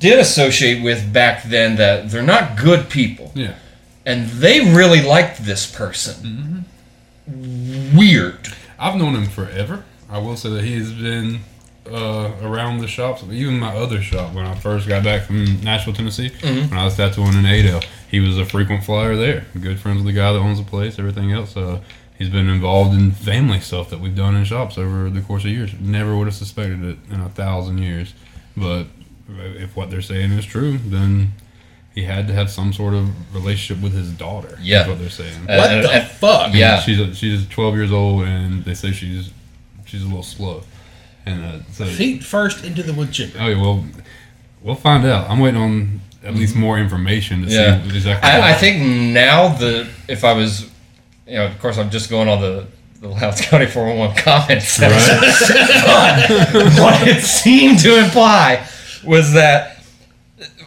did 0.00 0.18
associate 0.18 0.82
with 0.82 1.12
back 1.12 1.44
then 1.44 1.76
that 1.76 2.10
they're 2.10 2.22
not 2.22 2.58
good 2.58 2.88
people, 2.90 3.30
yeah. 3.36 3.54
and 4.04 4.26
they 4.28 4.60
really 4.74 5.02
liked 5.02 5.44
this 5.44 5.70
person. 5.70 6.64
Weird. 7.94 8.48
I've 8.78 8.96
known 8.96 9.14
him 9.14 9.26
forever. 9.26 9.84
I 10.08 10.18
will 10.18 10.36
say 10.36 10.50
that 10.50 10.64
he 10.64 10.74
has 10.78 10.92
been 10.92 11.40
uh, 11.90 12.32
around 12.42 12.78
the 12.78 12.88
shops, 12.88 13.22
even 13.30 13.58
my 13.58 13.74
other 13.76 14.00
shop 14.02 14.34
when 14.34 14.44
I 14.46 14.54
first 14.54 14.88
got 14.88 15.04
back 15.04 15.22
from 15.22 15.60
Nashville, 15.62 15.94
Tennessee, 15.94 16.30
Mm-hmm. 16.30 16.70
when 16.70 16.78
I 16.78 16.84
was 16.84 16.96
tattooing 16.96 17.34
in 17.34 17.44
Adel. 17.46 17.80
He 18.10 18.20
was 18.20 18.38
a 18.38 18.44
frequent 18.44 18.84
flyer 18.84 19.14
there. 19.16 19.44
Good 19.60 19.78
friends 19.78 19.98
with 19.98 20.06
the 20.06 20.12
guy 20.12 20.32
that 20.32 20.38
owns 20.40 20.58
the 20.58 20.64
place, 20.64 20.98
everything 20.98 21.30
else. 21.30 21.56
Uh, 21.56 21.80
he's 22.18 22.28
been 22.28 22.48
involved 22.48 22.94
in 22.94 23.12
family 23.12 23.60
stuff 23.60 23.90
that 23.90 24.00
we've 24.00 24.16
done 24.16 24.34
in 24.34 24.44
shops 24.44 24.76
over 24.78 25.08
the 25.10 25.20
course 25.20 25.44
of 25.44 25.50
years. 25.50 25.72
Never 25.78 26.16
would 26.16 26.26
have 26.26 26.34
suspected 26.34 26.82
it 26.82 26.98
in 27.10 27.20
a 27.20 27.28
thousand 27.28 27.78
years. 27.78 28.14
But 28.56 28.86
if 29.38 29.76
what 29.76 29.90
they're 29.90 30.02
saying 30.02 30.32
is 30.32 30.44
true, 30.44 30.78
then 30.78 31.32
he 31.94 32.04
had 32.04 32.26
to 32.28 32.32
have 32.34 32.50
some 32.50 32.72
sort 32.72 32.94
of 32.94 33.34
relationship 33.34 33.82
with 33.82 33.92
his 33.92 34.10
daughter. 34.12 34.54
is 34.60 34.64
Yeah. 34.66 34.86
what 34.88 34.98
they're 35.00 35.10
saying. 35.10 35.48
Uh, 35.48 35.56
What 35.56 35.68
the 35.82 35.90
and- 35.92 36.08
fuck? 36.08 36.54
Yeah. 36.54 36.80
she's 36.80 37.00
a, 37.00 37.14
she's 37.14 37.46
12 37.48 37.74
years 37.74 37.92
old, 37.92 38.24
and 38.24 38.64
they 38.64 38.74
say 38.74 38.92
she's 38.92 39.30
she's 39.86 40.02
a 40.02 40.06
little 40.06 40.22
slow. 40.22 40.62
And 41.26 41.44
uh, 41.44 41.58
so, 41.72 41.84
Feet 41.86 42.22
first 42.24 42.64
into 42.64 42.82
the 42.82 42.92
wood 42.94 43.12
chipper. 43.12 43.38
oh 43.40 43.48
yeah, 43.48 43.60
well, 43.60 43.84
we'll 44.62 44.74
find 44.76 45.04
out. 45.04 45.28
I'm 45.28 45.38
waiting 45.40 45.60
on 45.60 46.00
at 46.24 46.34
least 46.34 46.54
more 46.54 46.78
information 46.78 47.42
to 47.42 47.48
Yeah. 47.52 47.82
see 47.82 47.96
exactly. 47.96 48.30
I, 48.30 48.50
I 48.50 48.54
think 48.54 48.82
now 49.14 49.48
the 49.48 49.88
if 50.08 50.22
I 50.24 50.32
was, 50.32 50.70
you 51.26 51.34
know, 51.34 51.46
of 51.46 51.58
course 51.60 51.76
I'm 51.78 51.90
just 51.90 52.08
going 52.08 52.28
on 52.28 52.40
the 52.40 52.66
the 53.00 53.08
Lowndes 53.08 53.40
County 53.40 53.64
411 53.66 54.16
comment 54.22 54.62
section. 54.62 55.16
but 55.86 56.28
what 56.80 57.08
it 57.08 57.22
seemed 57.22 57.78
to 57.80 57.98
imply 57.98 58.66
was 59.04 59.32
that 59.32 59.82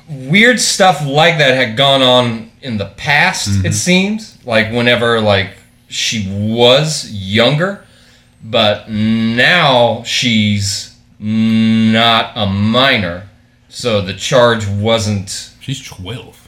weird 0.10 0.60
stuff 0.60 1.06
like 1.06 1.38
that 1.38 1.56
had 1.56 1.78
gone 1.78 2.02
on 2.02 2.52
in 2.62 2.78
the 2.78 2.86
past. 2.86 3.48
It 3.48 3.52
mm-hmm. 3.52 3.72
seems 3.72 4.46
like 4.46 4.72
whenever 4.72 5.22
like 5.22 5.52
she 5.88 6.28
was 6.30 7.12
younger, 7.12 7.86
but 8.44 8.90
now 8.90 10.04
she's 10.04 10.98
not 11.20 12.34
a 12.36 12.46
minor, 12.46 13.30
so 13.70 14.02
the 14.02 14.14
charge 14.14 14.68
wasn't. 14.68 15.52
she's 15.62 15.84
12 15.84 16.48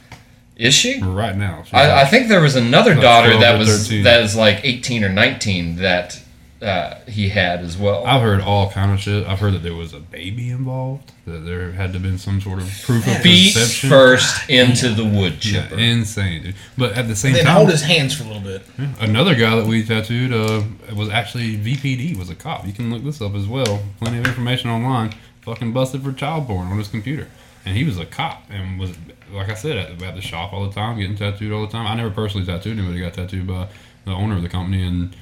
Is 0.56 0.74
she? 0.74 1.00
right 1.00 1.36
now. 1.36 1.64
I, 1.72 2.02
I 2.02 2.04
think 2.04 2.28
there 2.28 2.42
was 2.42 2.56
another 2.56 2.94
daughter 2.94 3.38
that 3.38 3.58
was 3.58 3.88
13. 3.88 4.04
that 4.04 4.22
is 4.22 4.36
like 4.36 4.60
18 4.64 5.04
or 5.04 5.08
19 5.08 5.76
that 5.76 6.20
uh, 6.62 7.00
he 7.06 7.28
had 7.28 7.60
as 7.60 7.76
well. 7.76 8.06
I've 8.06 8.22
heard 8.22 8.40
all 8.40 8.70
kind 8.70 8.90
of 8.92 8.98
shit. 9.00 9.26
I've 9.26 9.40
heard 9.40 9.52
that 9.54 9.62
there 9.62 9.74
was 9.74 9.92
a 9.92 10.00
baby 10.00 10.50
involved. 10.50 11.12
That 11.26 11.40
there 11.40 11.72
had 11.72 11.88
to 11.88 11.92
have 11.94 12.02
been 12.02 12.18
some 12.18 12.40
sort 12.40 12.60
of 12.60 12.68
proof 12.84 13.06
of 13.06 13.18
Feet 13.18 13.52
conception. 13.52 13.90
first 13.90 14.48
into 14.48 14.88
the 14.90 15.04
wood 15.04 15.44
Yeah, 15.44 15.68
insane, 15.74 16.42
dude. 16.42 16.54
But 16.78 16.92
at 16.92 17.08
the 17.08 17.16
same 17.16 17.34
Then 17.34 17.44
time, 17.44 17.56
hold 17.56 17.70
his 17.70 17.82
hands 17.82 18.14
for 18.14 18.24
a 18.24 18.26
little 18.28 18.42
bit. 18.42 18.62
Another 19.00 19.34
guy 19.34 19.54
that 19.56 19.66
we 19.66 19.84
tattooed 19.84 20.32
uh, 20.32 20.62
was 20.94 21.10
actually 21.10 21.56
VPD, 21.58 22.16
was 22.16 22.30
a 22.30 22.34
cop. 22.34 22.66
You 22.66 22.72
can 22.72 22.90
look 22.90 23.04
this 23.04 23.20
up 23.20 23.34
as 23.34 23.46
well. 23.46 23.82
Plenty 23.98 24.18
of 24.18 24.26
information 24.26 24.70
online. 24.70 25.14
Fucking 25.42 25.72
busted 25.72 26.02
for 26.02 26.12
child 26.12 26.46
porn 26.46 26.68
on 26.68 26.78
his 26.78 26.88
computer. 26.88 27.28
And 27.66 27.76
he 27.76 27.84
was 27.84 27.98
a 27.98 28.06
cop 28.06 28.44
and 28.48 28.78
was, 28.78 28.92
like 29.32 29.48
I 29.50 29.54
said, 29.54 29.76
at, 29.76 30.02
at 30.02 30.14
the 30.14 30.20
shop 30.22 30.52
all 30.52 30.64
the 30.66 30.72
time, 30.72 30.98
getting 30.98 31.16
tattooed 31.16 31.52
all 31.52 31.66
the 31.66 31.72
time. 31.72 31.86
I 31.86 31.94
never 31.96 32.10
personally 32.10 32.46
tattooed 32.46 32.78
anybody. 32.78 33.00
got 33.00 33.14
tattooed 33.14 33.46
by 33.46 33.68
the 34.04 34.12
owner 34.12 34.36
of 34.36 34.42
the 34.42 34.48
company 34.48 34.82
and 34.86 35.14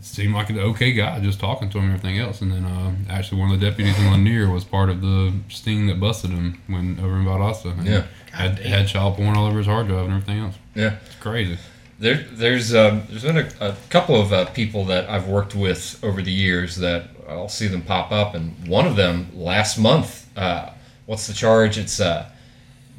seemed 0.00 0.34
like 0.34 0.50
an 0.50 0.58
okay 0.58 0.92
guy, 0.92 1.20
just 1.20 1.40
talking 1.40 1.68
to 1.70 1.78
him 1.78 1.84
and 1.84 1.94
everything 1.94 2.18
else. 2.18 2.40
And 2.40 2.52
then 2.52 2.64
uh, 2.64 2.94
actually, 3.08 3.40
one 3.40 3.50
of 3.52 3.60
the 3.60 3.66
deputies 3.70 3.98
in 3.98 4.10
Lanier 4.10 4.50
was 4.50 4.64
part 4.64 4.88
of 4.90 5.00
the 5.00 5.32
sting 5.48 5.86
that 5.88 6.00
busted 6.00 6.30
him 6.30 6.60
when 6.66 6.98
over 7.00 7.16
in 7.16 7.24
Valdosta. 7.24 7.78
And 7.78 7.86
Yeah. 7.86 8.04
Had, 8.32 8.58
had 8.60 8.86
child 8.88 9.16
porn 9.16 9.36
all 9.36 9.46
over 9.46 9.58
his 9.58 9.66
hard 9.66 9.88
drive 9.88 10.04
and 10.04 10.14
everything 10.14 10.38
else. 10.38 10.54
yeah. 10.74 10.96
It's 11.06 11.16
crazy. 11.16 11.58
There, 11.98 12.14
there's 12.32 12.74
um, 12.74 13.02
there's 13.10 13.24
been 13.24 13.36
a, 13.36 13.48
a 13.60 13.76
couple 13.90 14.18
of 14.18 14.32
uh, 14.32 14.46
people 14.46 14.86
that 14.86 15.10
I've 15.10 15.28
worked 15.28 15.54
with 15.54 16.02
over 16.02 16.22
the 16.22 16.32
years 16.32 16.76
that 16.76 17.08
I'll 17.28 17.48
see 17.50 17.66
them 17.66 17.82
pop 17.82 18.10
up, 18.10 18.34
and 18.34 18.66
one 18.66 18.86
of 18.86 18.96
them 18.96 19.28
last 19.34 19.76
month. 19.78 20.26
Uh, 20.34 20.70
what's 21.04 21.26
the 21.26 21.34
charge? 21.34 21.76
It's 21.76 22.00
uh, 22.00 22.30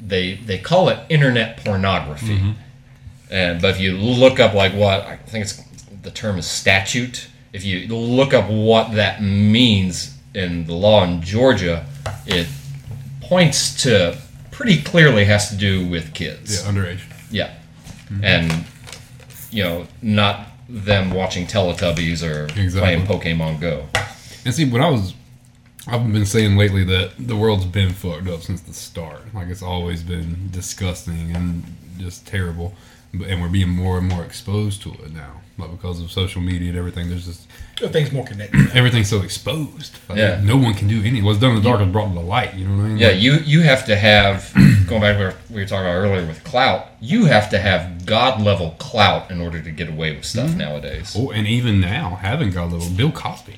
they 0.00 0.34
they 0.34 0.58
call 0.58 0.88
it 0.88 1.00
internet 1.08 1.64
pornography, 1.64 2.54
and 3.30 3.60
but 3.60 3.70
if 3.70 3.80
you 3.80 3.96
look 3.96 4.38
up 4.38 4.54
like 4.54 4.72
what 4.74 5.00
I 5.02 5.16
think 5.16 5.46
it's 5.46 5.60
the 6.02 6.10
term 6.10 6.38
is 6.38 6.46
statute. 6.46 7.28
If 7.52 7.64
you 7.64 7.86
look 7.88 8.32
up 8.34 8.48
what 8.48 8.92
that 8.92 9.22
means 9.22 10.16
in 10.34 10.64
the 10.66 10.74
law 10.74 11.04
in 11.04 11.22
Georgia, 11.22 11.86
it 12.26 12.46
points 13.20 13.82
to 13.82 14.18
pretty 14.50 14.80
clearly 14.82 15.24
has 15.24 15.50
to 15.50 15.56
do 15.56 15.86
with 15.86 16.14
kids. 16.14 16.62
Yeah, 16.64 16.70
underage. 16.72 17.00
Yeah. 17.30 17.54
Mm-hmm. 18.08 18.24
And, 18.24 18.64
you 19.50 19.62
know, 19.64 19.86
not 20.00 20.48
them 20.68 21.10
watching 21.10 21.46
Teletubbies 21.46 22.22
or 22.22 22.44
Exactly. 22.58 22.80
playing 22.80 23.06
Pokemon 23.06 23.60
Go. 23.60 23.86
And 24.44 24.54
see, 24.54 24.64
what 24.68 24.80
I 24.80 24.90
was, 24.90 25.14
I've 25.86 26.10
been 26.12 26.26
saying 26.26 26.56
lately 26.56 26.84
that 26.84 27.12
the 27.18 27.36
world's 27.36 27.64
been 27.66 27.92
fucked 27.92 28.28
up 28.28 28.40
since 28.42 28.60
the 28.62 28.72
start. 28.72 29.34
Like 29.34 29.48
it's 29.48 29.62
always 29.62 30.02
been 30.02 30.48
disgusting 30.50 31.34
and 31.36 31.64
just 31.98 32.26
terrible, 32.26 32.74
and 33.12 33.42
we're 33.42 33.48
being 33.48 33.68
more 33.68 33.98
and 33.98 34.08
more 34.08 34.24
exposed 34.24 34.82
to 34.82 34.92
it 34.94 35.12
now, 35.12 35.41
like 35.58 35.70
because 35.70 36.00
of 36.00 36.10
social 36.10 36.40
media 36.40 36.70
and 36.70 36.78
everything. 36.78 37.08
There's 37.08 37.26
just 37.26 37.46
Everything's 37.80 38.12
more 38.12 38.24
connected. 38.24 38.70
everything's 38.74 39.08
so 39.08 39.22
exposed. 39.22 39.98
Like, 40.08 40.18
Yeah. 40.18 40.40
no 40.42 40.56
one 40.56 40.74
can 40.74 40.88
do 40.88 41.02
any. 41.04 41.20
What's 41.22 41.40
done 41.40 41.50
in 41.56 41.62
the 41.62 41.68
dark 41.68 41.80
is 41.80 41.88
brought 41.88 42.08
to 42.08 42.14
the 42.14 42.20
light. 42.20 42.54
You 42.54 42.66
know 42.66 42.76
what 42.76 42.84
I 42.84 42.88
mean? 42.88 42.98
Yeah, 42.98 43.08
Like, 43.08 43.20
you 43.20 43.32
you 43.44 43.60
have 43.62 43.84
to 43.86 43.96
have 43.96 44.52
going 44.86 45.00
back 45.02 45.16
to 45.18 45.24
what 45.26 45.36
we 45.50 45.60
were 45.62 45.66
talking 45.66 45.86
about 45.86 45.94
earlier 45.96 46.26
with 46.26 46.42
clout. 46.44 46.86
You 47.00 47.24
have 47.26 47.50
to 47.50 47.58
have 47.58 48.06
god 48.06 48.40
level 48.40 48.76
clout 48.78 49.30
in 49.30 49.40
order 49.40 49.60
to 49.60 49.70
get 49.70 49.88
away 49.88 50.14
with 50.14 50.24
stuff 50.24 50.50
mm-hmm. 50.50 50.58
nowadays. 50.58 51.14
Oh, 51.18 51.30
and 51.30 51.46
even 51.46 51.80
now, 51.80 52.16
having 52.20 52.50
got 52.50 52.64
a 52.70 52.76
little 52.76 52.94
Bill 52.96 53.12
Cosby. 53.12 53.56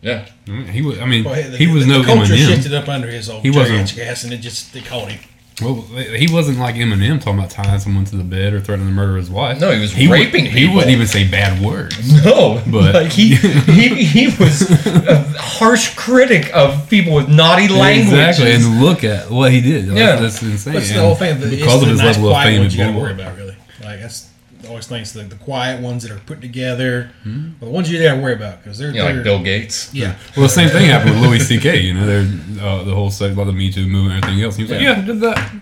Yeah, 0.00 0.26
I 0.48 0.50
mean, 0.50 0.66
He 0.66 0.82
was. 0.82 0.98
I 0.98 1.06
mean, 1.06 1.22
Well, 1.24 1.34
the, 1.34 1.56
he 1.56 1.68
was 1.68 1.86
the, 1.86 1.92
no 1.92 1.98
the 2.00 2.06
culture 2.06 2.32
Eminem. 2.34 2.48
shifted 2.48 2.74
up 2.74 2.88
under 2.88 3.06
his 3.08 3.30
old 3.30 3.42
He 3.42 3.50
wasn't- 3.50 3.94
gas, 3.94 4.24
and 4.24 4.32
it 4.32 4.38
just 4.38 4.72
they 4.72 4.80
caught 4.80 5.10
him. 5.12 5.20
Well, 5.60 5.82
he 5.82 6.32
wasn't 6.32 6.58
like 6.58 6.76
Eminem 6.76 7.18
talking 7.20 7.38
about 7.38 7.50
tying 7.50 7.78
someone 7.78 8.04
to 8.06 8.16
the 8.16 8.24
bed 8.24 8.54
or 8.54 8.60
threatening 8.60 8.88
to 8.88 8.94
murder 8.94 9.16
his 9.16 9.28
wife. 9.30 9.60
No, 9.60 9.70
he 9.70 9.80
was 9.80 9.94
would- 9.94 10.08
raping 10.10 10.46
He 10.46 10.60
people. 10.60 10.76
wouldn't 10.76 10.92
even 10.92 11.06
say 11.06 11.28
bad 11.28 11.62
words. 11.62 12.24
no, 12.24 12.62
But- 12.66 12.94
like 12.94 13.12
he 13.12 13.34
he 13.36 14.02
he 14.04 14.26
was 14.42 14.62
a 14.70 15.22
harsh 15.38 15.94
critic 15.94 16.50
of 16.54 16.88
people 16.88 17.12
with 17.14 17.28
naughty 17.28 17.68
language. 17.68 18.08
Exactly, 18.18 18.52
and 18.52 18.80
look 18.80 19.04
at 19.04 19.30
what 19.30 19.52
he 19.52 19.60
did. 19.60 19.86
That's, 19.88 19.98
Yeah. 19.98 20.16
that's 20.16 20.42
insane. 20.42 20.72
That's 20.74 20.88
the 20.90 21.00
whole 21.00 21.14
thing. 21.16 21.38
The, 21.38 21.50
because 21.50 21.74
it's 21.74 21.82
of 21.82 21.88
his 21.90 21.98
nice, 21.98 22.16
level 22.16 22.34
of 22.34 22.42
fame, 22.42 22.62
you 22.68 22.76
got 22.78 22.92
to 22.92 22.98
worry 22.98 23.12
about, 23.12 23.36
really. 23.36 23.56
Like 23.84 24.00
that's 24.00 24.28
always 24.68 24.86
things 24.86 25.12
the, 25.12 25.22
the 25.22 25.36
quiet 25.36 25.80
ones 25.82 26.02
that 26.02 26.12
are 26.12 26.18
put 26.20 26.40
together, 26.40 27.10
Hmm. 27.22 27.50
well, 27.60 27.70
the 27.70 27.74
ones 27.74 27.90
you 27.90 28.02
got 28.02 28.14
to 28.16 28.20
worry 28.20 28.34
about 28.34 28.62
because 28.62 28.78
they're, 28.78 28.90
you 28.90 28.98
know, 28.98 29.04
they're 29.06 29.14
like 29.16 29.24
Bill 29.24 29.42
Gates. 29.42 29.92
yeah. 29.94 30.16
Well, 30.36 30.44
the 30.44 30.48
same 30.48 30.68
thing 30.68 30.86
happened 30.86 31.12
with 31.20 31.22
Louis 31.28 31.40
C.K. 31.40 31.80
You 31.80 31.94
know, 31.94 32.06
they're 32.06 32.64
uh, 32.64 32.82
the 32.84 32.94
whole 32.94 33.10
sect, 33.10 33.36
like 33.36 33.46
the 33.46 33.52
Me 33.52 33.72
Too 33.72 33.86
movement, 33.86 34.16
and 34.16 34.24
everything 34.24 34.44
else. 34.44 34.56
He 34.56 34.62
was 34.64 34.72
like, 34.72 34.80
Yeah. 34.80 34.96
"Yeah, 34.96 35.02
I 35.02 35.04
did 35.04 35.20
that. 35.20 35.52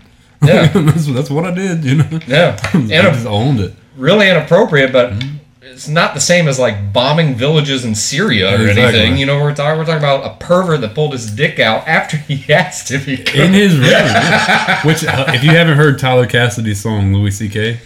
Yeah. 0.43 0.67
that's, 0.91 1.05
that's 1.07 1.29
what 1.29 1.45
I 1.45 1.51
did." 1.53 1.83
You 1.83 1.95
know, 1.97 2.19
Yeah, 2.27 2.59
I 2.73 2.77
and 2.77 2.89
just 2.89 3.25
owned 3.27 3.59
it. 3.59 3.73
really 3.95 4.29
inappropriate, 4.29 4.91
but 4.91 5.11
Mm-hmm. 5.13 5.37
It's 5.71 5.87
not 5.87 6.13
the 6.13 6.19
same 6.21 6.47
as 6.47 6.59
like 6.59 6.91
bombing 6.93 7.35
villages 7.35 7.85
in 7.85 7.95
Syria 7.95 8.51
or 8.51 8.67
Exactly. 8.67 8.99
anything. 8.99 9.17
You 9.17 9.25
know, 9.25 9.41
we're 9.41 9.55
talking 9.55 9.77
we're 9.79 9.85
talking 9.85 9.99
about 9.99 10.25
a 10.25 10.35
pervert 10.45 10.81
that 10.81 10.93
pulled 10.93 11.13
his 11.13 11.31
dick 11.31 11.59
out 11.59 11.87
after 11.87 12.17
he 12.17 12.51
asked 12.53 12.91
if 12.91 13.05
he 13.05 13.17
could. 13.17 13.39
in 13.39 13.53
his 13.53 13.75
room. 13.77 13.85
yeah. 13.89 14.81
Which, 14.85 15.03
uh, 15.05 15.25
if 15.29 15.43
you 15.43 15.51
haven't 15.51 15.77
heard 15.77 15.97
Tyler 15.99 16.27
Cassidy's 16.27 16.81
song 16.81 17.13
"Louis 17.13 17.31
C.K." 17.31 17.79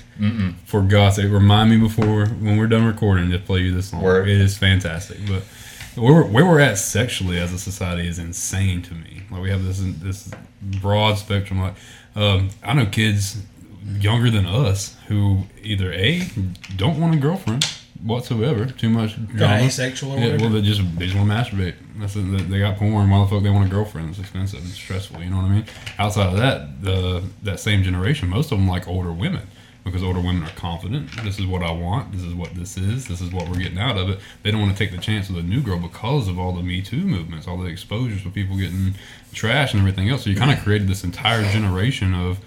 For 0.66 0.82
God's 0.82 1.18
sake, 1.18 1.30
remind 1.30 1.70
me 1.70 1.78
before 1.78 2.26
when 2.28 2.56
we're 2.58 2.68
done 2.68 2.86
recording 2.86 3.32
to 3.32 3.38
play 3.40 3.60
you 3.60 3.74
this 3.74 3.90
song. 3.90 4.02
Word. 4.02 4.30
It 4.30 4.40
is 4.40 4.58
fantastic, 4.58 5.18
but 5.28 5.44
where 6.02 6.14
we're, 6.14 6.24
where 6.24 6.46
we're 6.46 6.60
at 6.62 6.78
sexually 6.78 7.38
as 7.38 7.52
a 7.52 7.60
society 7.60 8.08
is 8.08 8.18
insane 8.18 8.82
to 8.84 8.94
me. 8.94 9.24
Like 9.30 9.42
we 9.42 9.50
have 9.50 9.64
this 9.66 9.82
this 9.82 10.32
broad 10.62 11.18
spectrum. 11.18 11.60
Like 11.60 11.74
um, 12.16 12.50
I 12.64 12.74
know 12.74 12.86
kids 12.86 13.38
younger 14.00 14.30
than 14.30 14.46
us 14.46 14.96
who 15.08 15.44
either 15.62 15.92
a 15.94 16.22
don't 16.76 17.00
want 17.00 17.14
a 17.16 17.18
girlfriend 17.18 17.66
whatsoever, 18.04 18.66
too 18.66 18.90
much 18.90 19.16
drama. 19.28 19.64
asexual 19.64 20.14
or 20.14 20.18
Yeah, 20.20 20.26
whatever. 20.34 20.44
well, 20.44 20.54
they 20.54 20.62
just 20.62 20.82
they 20.98 21.06
just 21.06 21.18
want 21.18 21.30
to 21.30 21.36
masturbate. 21.36 21.76
That's 21.98 22.16
it. 22.16 22.50
They- 22.50 22.60
got 22.60 22.78
porn. 22.78 23.10
Why 23.10 23.20
the 23.24 23.28
fuck 23.28 23.44
they 23.44 23.50
want 23.50 23.68
a 23.68 23.70
girlfriend? 23.70 24.10
It's 24.10 24.20
expensive. 24.20 24.60
It's 24.64 24.74
stressful. 24.74 25.22
You 25.24 25.30
know 25.30 25.38
what 25.38 25.46
I 25.46 25.50
mean? 25.50 25.66
Outside 26.00 26.28
of 26.34 26.38
that, 26.38 26.82
the 26.84 27.24
that 27.44 27.60
same 27.60 27.84
generation, 27.84 28.30
most 28.30 28.52
of 28.52 28.58
them 28.58 28.68
like 28.68 28.88
older 28.88 29.12
women 29.14 29.48
because 29.84 30.02
older 30.02 30.20
women 30.20 30.42
are 30.44 30.50
confident. 30.56 31.12
This 31.24 31.38
is 31.40 31.46
what 31.46 31.62
I 31.62 31.70
want. 31.72 32.12
This 32.12 32.24
is 32.24 32.34
what 32.34 32.56
this 32.56 32.76
is. 32.76 33.08
This 33.08 33.22
is 33.22 33.32
what 33.32 33.48
we're 33.48 33.60
getting 33.60 33.78
out 33.78 33.98
of 33.98 34.10
it. 34.10 34.20
They 34.42 34.50
don't 34.50 34.60
want 34.62 34.76
to 34.76 34.78
take 34.78 34.92
the 34.96 35.02
chance 35.02 35.30
with 35.30 35.38
a 35.38 35.48
new 35.48 35.62
girl 35.62 35.78
because 35.78 36.28
of 36.28 36.40
all 36.40 36.54
the 36.54 36.64
Me 36.64 36.82
Too 36.82 36.98
movements, 37.06 37.48
all 37.48 37.58
the 37.58 37.68
exposures 37.68 38.22
for 38.22 38.30
people 38.32 38.58
getting 38.58 38.96
trash 39.32 39.74
and 39.74 39.80
everything 39.82 40.10
else. 40.10 40.24
So 40.24 40.32
you 40.32 40.36
kind 40.38 40.52
of 40.52 40.60
created 40.64 40.88
this 40.88 41.04
entire 41.04 41.44
generation 41.52 42.14
of 42.16 42.40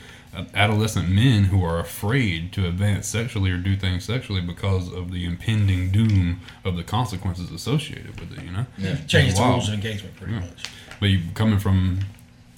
adolescent 0.54 1.08
men 1.08 1.44
who 1.44 1.64
are 1.64 1.78
afraid 1.78 2.52
to 2.52 2.66
advance 2.66 3.06
sexually 3.08 3.50
or 3.50 3.56
do 3.56 3.76
things 3.76 4.04
sexually 4.04 4.40
because 4.40 4.92
of 4.92 5.10
the 5.12 5.24
impending 5.24 5.90
doom 5.90 6.40
of 6.64 6.76
the 6.76 6.82
consequences 6.82 7.50
associated 7.50 8.18
with 8.20 8.36
it. 8.38 8.44
You 8.44 8.50
know, 8.52 8.66
Yeah. 8.78 8.96
Change 9.06 9.34
the 9.34 9.42
rules 9.42 9.68
of 9.68 9.74
engagement 9.74 10.16
pretty 10.16 10.34
Yeah. 10.34 10.40
much. 10.40 10.64
But 11.00 11.06
you 11.10 11.20
coming 11.34 11.58
from 11.58 12.00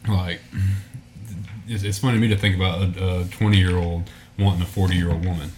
like, 0.08 0.40
it's, 1.68 1.82
it's 1.82 1.98
funny 1.98 2.14
to 2.14 2.20
me 2.20 2.28
to 2.28 2.36
think 2.36 2.56
about 2.56 2.82
a 2.96 3.26
20 3.30 3.56
year 3.58 3.76
old 3.76 4.10
wanting 4.38 4.62
a 4.62 4.66
40 4.66 4.96
year 4.96 5.10
old 5.10 5.24
woman 5.24 5.52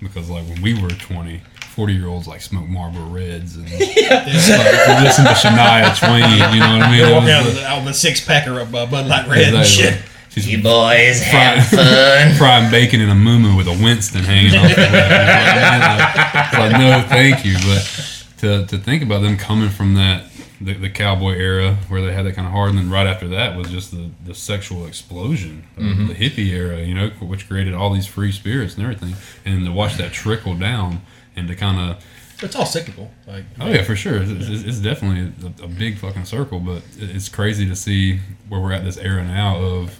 because 0.00 0.28
like 0.28 0.44
when 0.48 0.60
we 0.62 0.74
were 0.80 0.90
20. 0.90 1.42
40 1.72 1.94
year 1.94 2.06
olds 2.06 2.28
like 2.28 2.42
smoke 2.42 2.68
Marlboro 2.68 3.06
Reds 3.06 3.56
and 3.56 3.64
like, 3.70 3.80
listen 3.80 5.24
to 5.24 5.30
Shania 5.32 5.98
Twain, 5.98 6.52
you 6.52 6.60
know 6.60 6.76
what 6.76 6.82
I 6.82 6.90
mean? 6.90 7.10
Walking 7.10 7.46
was 7.46 7.62
out 7.62 7.80
with, 7.82 7.92
a 7.92 7.94
six 7.94 8.22
packer 8.22 8.60
of 8.60 8.74
uh, 8.74 8.84
Bud 8.84 9.06
Light 9.06 9.26
Red 9.26 9.54
and 9.54 9.66
shit. 9.66 10.02
She's 10.32 10.48
You 10.48 10.62
boys 10.62 11.20
Fry- 11.28 11.38
have 11.38 11.66
fun. 11.68 12.34
frying 12.38 12.70
bacon 12.70 13.00
in 13.00 13.08
a 13.10 13.14
moo 13.14 13.56
with 13.56 13.68
a 13.68 13.72
Winston 13.82 14.22
hanging 14.24 14.54
off 14.58 14.68
the 14.74 14.80
leg. 14.80 16.46
It's 16.46 16.58
like, 16.58 16.72
no, 16.72 17.04
thank 17.08 17.44
you. 17.44 17.54
But 17.64 18.16
to, 18.38 18.66
to 18.66 18.78
think 18.78 19.02
about 19.02 19.22
them 19.22 19.36
coming 19.36 19.70
from 19.70 19.94
that 19.94 20.24
the, 20.60 20.74
the 20.74 20.90
cowboy 20.90 21.32
era 21.32 21.76
where 21.88 22.00
they 22.02 22.12
had 22.12 22.24
that 22.26 22.34
kind 22.36 22.46
of 22.46 22.52
hard, 22.52 22.70
and 22.70 22.78
then 22.78 22.88
right 22.90 23.06
after 23.06 23.26
that 23.28 23.56
was 23.56 23.68
just 23.68 23.90
the, 23.90 24.10
the 24.24 24.34
sexual 24.34 24.86
explosion 24.86 25.64
of 25.76 25.82
Mm-hmm. 25.82 26.06
the 26.08 26.14
hippie 26.14 26.48
era, 26.50 26.80
you 26.80 26.94
know, 26.94 27.08
which 27.20 27.48
created 27.48 27.74
all 27.74 27.92
these 27.92 28.06
free 28.06 28.30
spirits 28.30 28.74
and 28.76 28.82
everything, 28.84 29.14
and 29.44 29.64
to 29.66 29.72
watch 29.72 29.96
that 29.96 30.12
trickle 30.12 30.54
down 30.54 31.00
and 31.34 31.48
to 31.48 31.56
kind 31.56 31.80
of 31.90 32.04
It's 32.44 32.54
all 32.54 32.64
cyclical. 32.66 33.10
Like 33.26 33.44
Oh 33.58 33.66
yeah, 33.68 33.82
for 33.82 33.96
sure. 33.96 34.22
It's, 34.22 34.30
it's, 34.48 34.62
it's 34.62 34.78
definitely 34.78 35.32
a, 35.60 35.64
a 35.64 35.68
big 35.68 35.98
fucking 35.98 36.26
circle, 36.26 36.60
but 36.60 36.82
it's 36.96 37.28
crazy 37.28 37.66
to 37.68 37.74
see 37.74 38.20
where 38.48 38.60
we're 38.60 38.72
at 38.72 38.84
this 38.84 38.98
era 38.98 39.24
now 39.24 39.56
of 39.56 39.98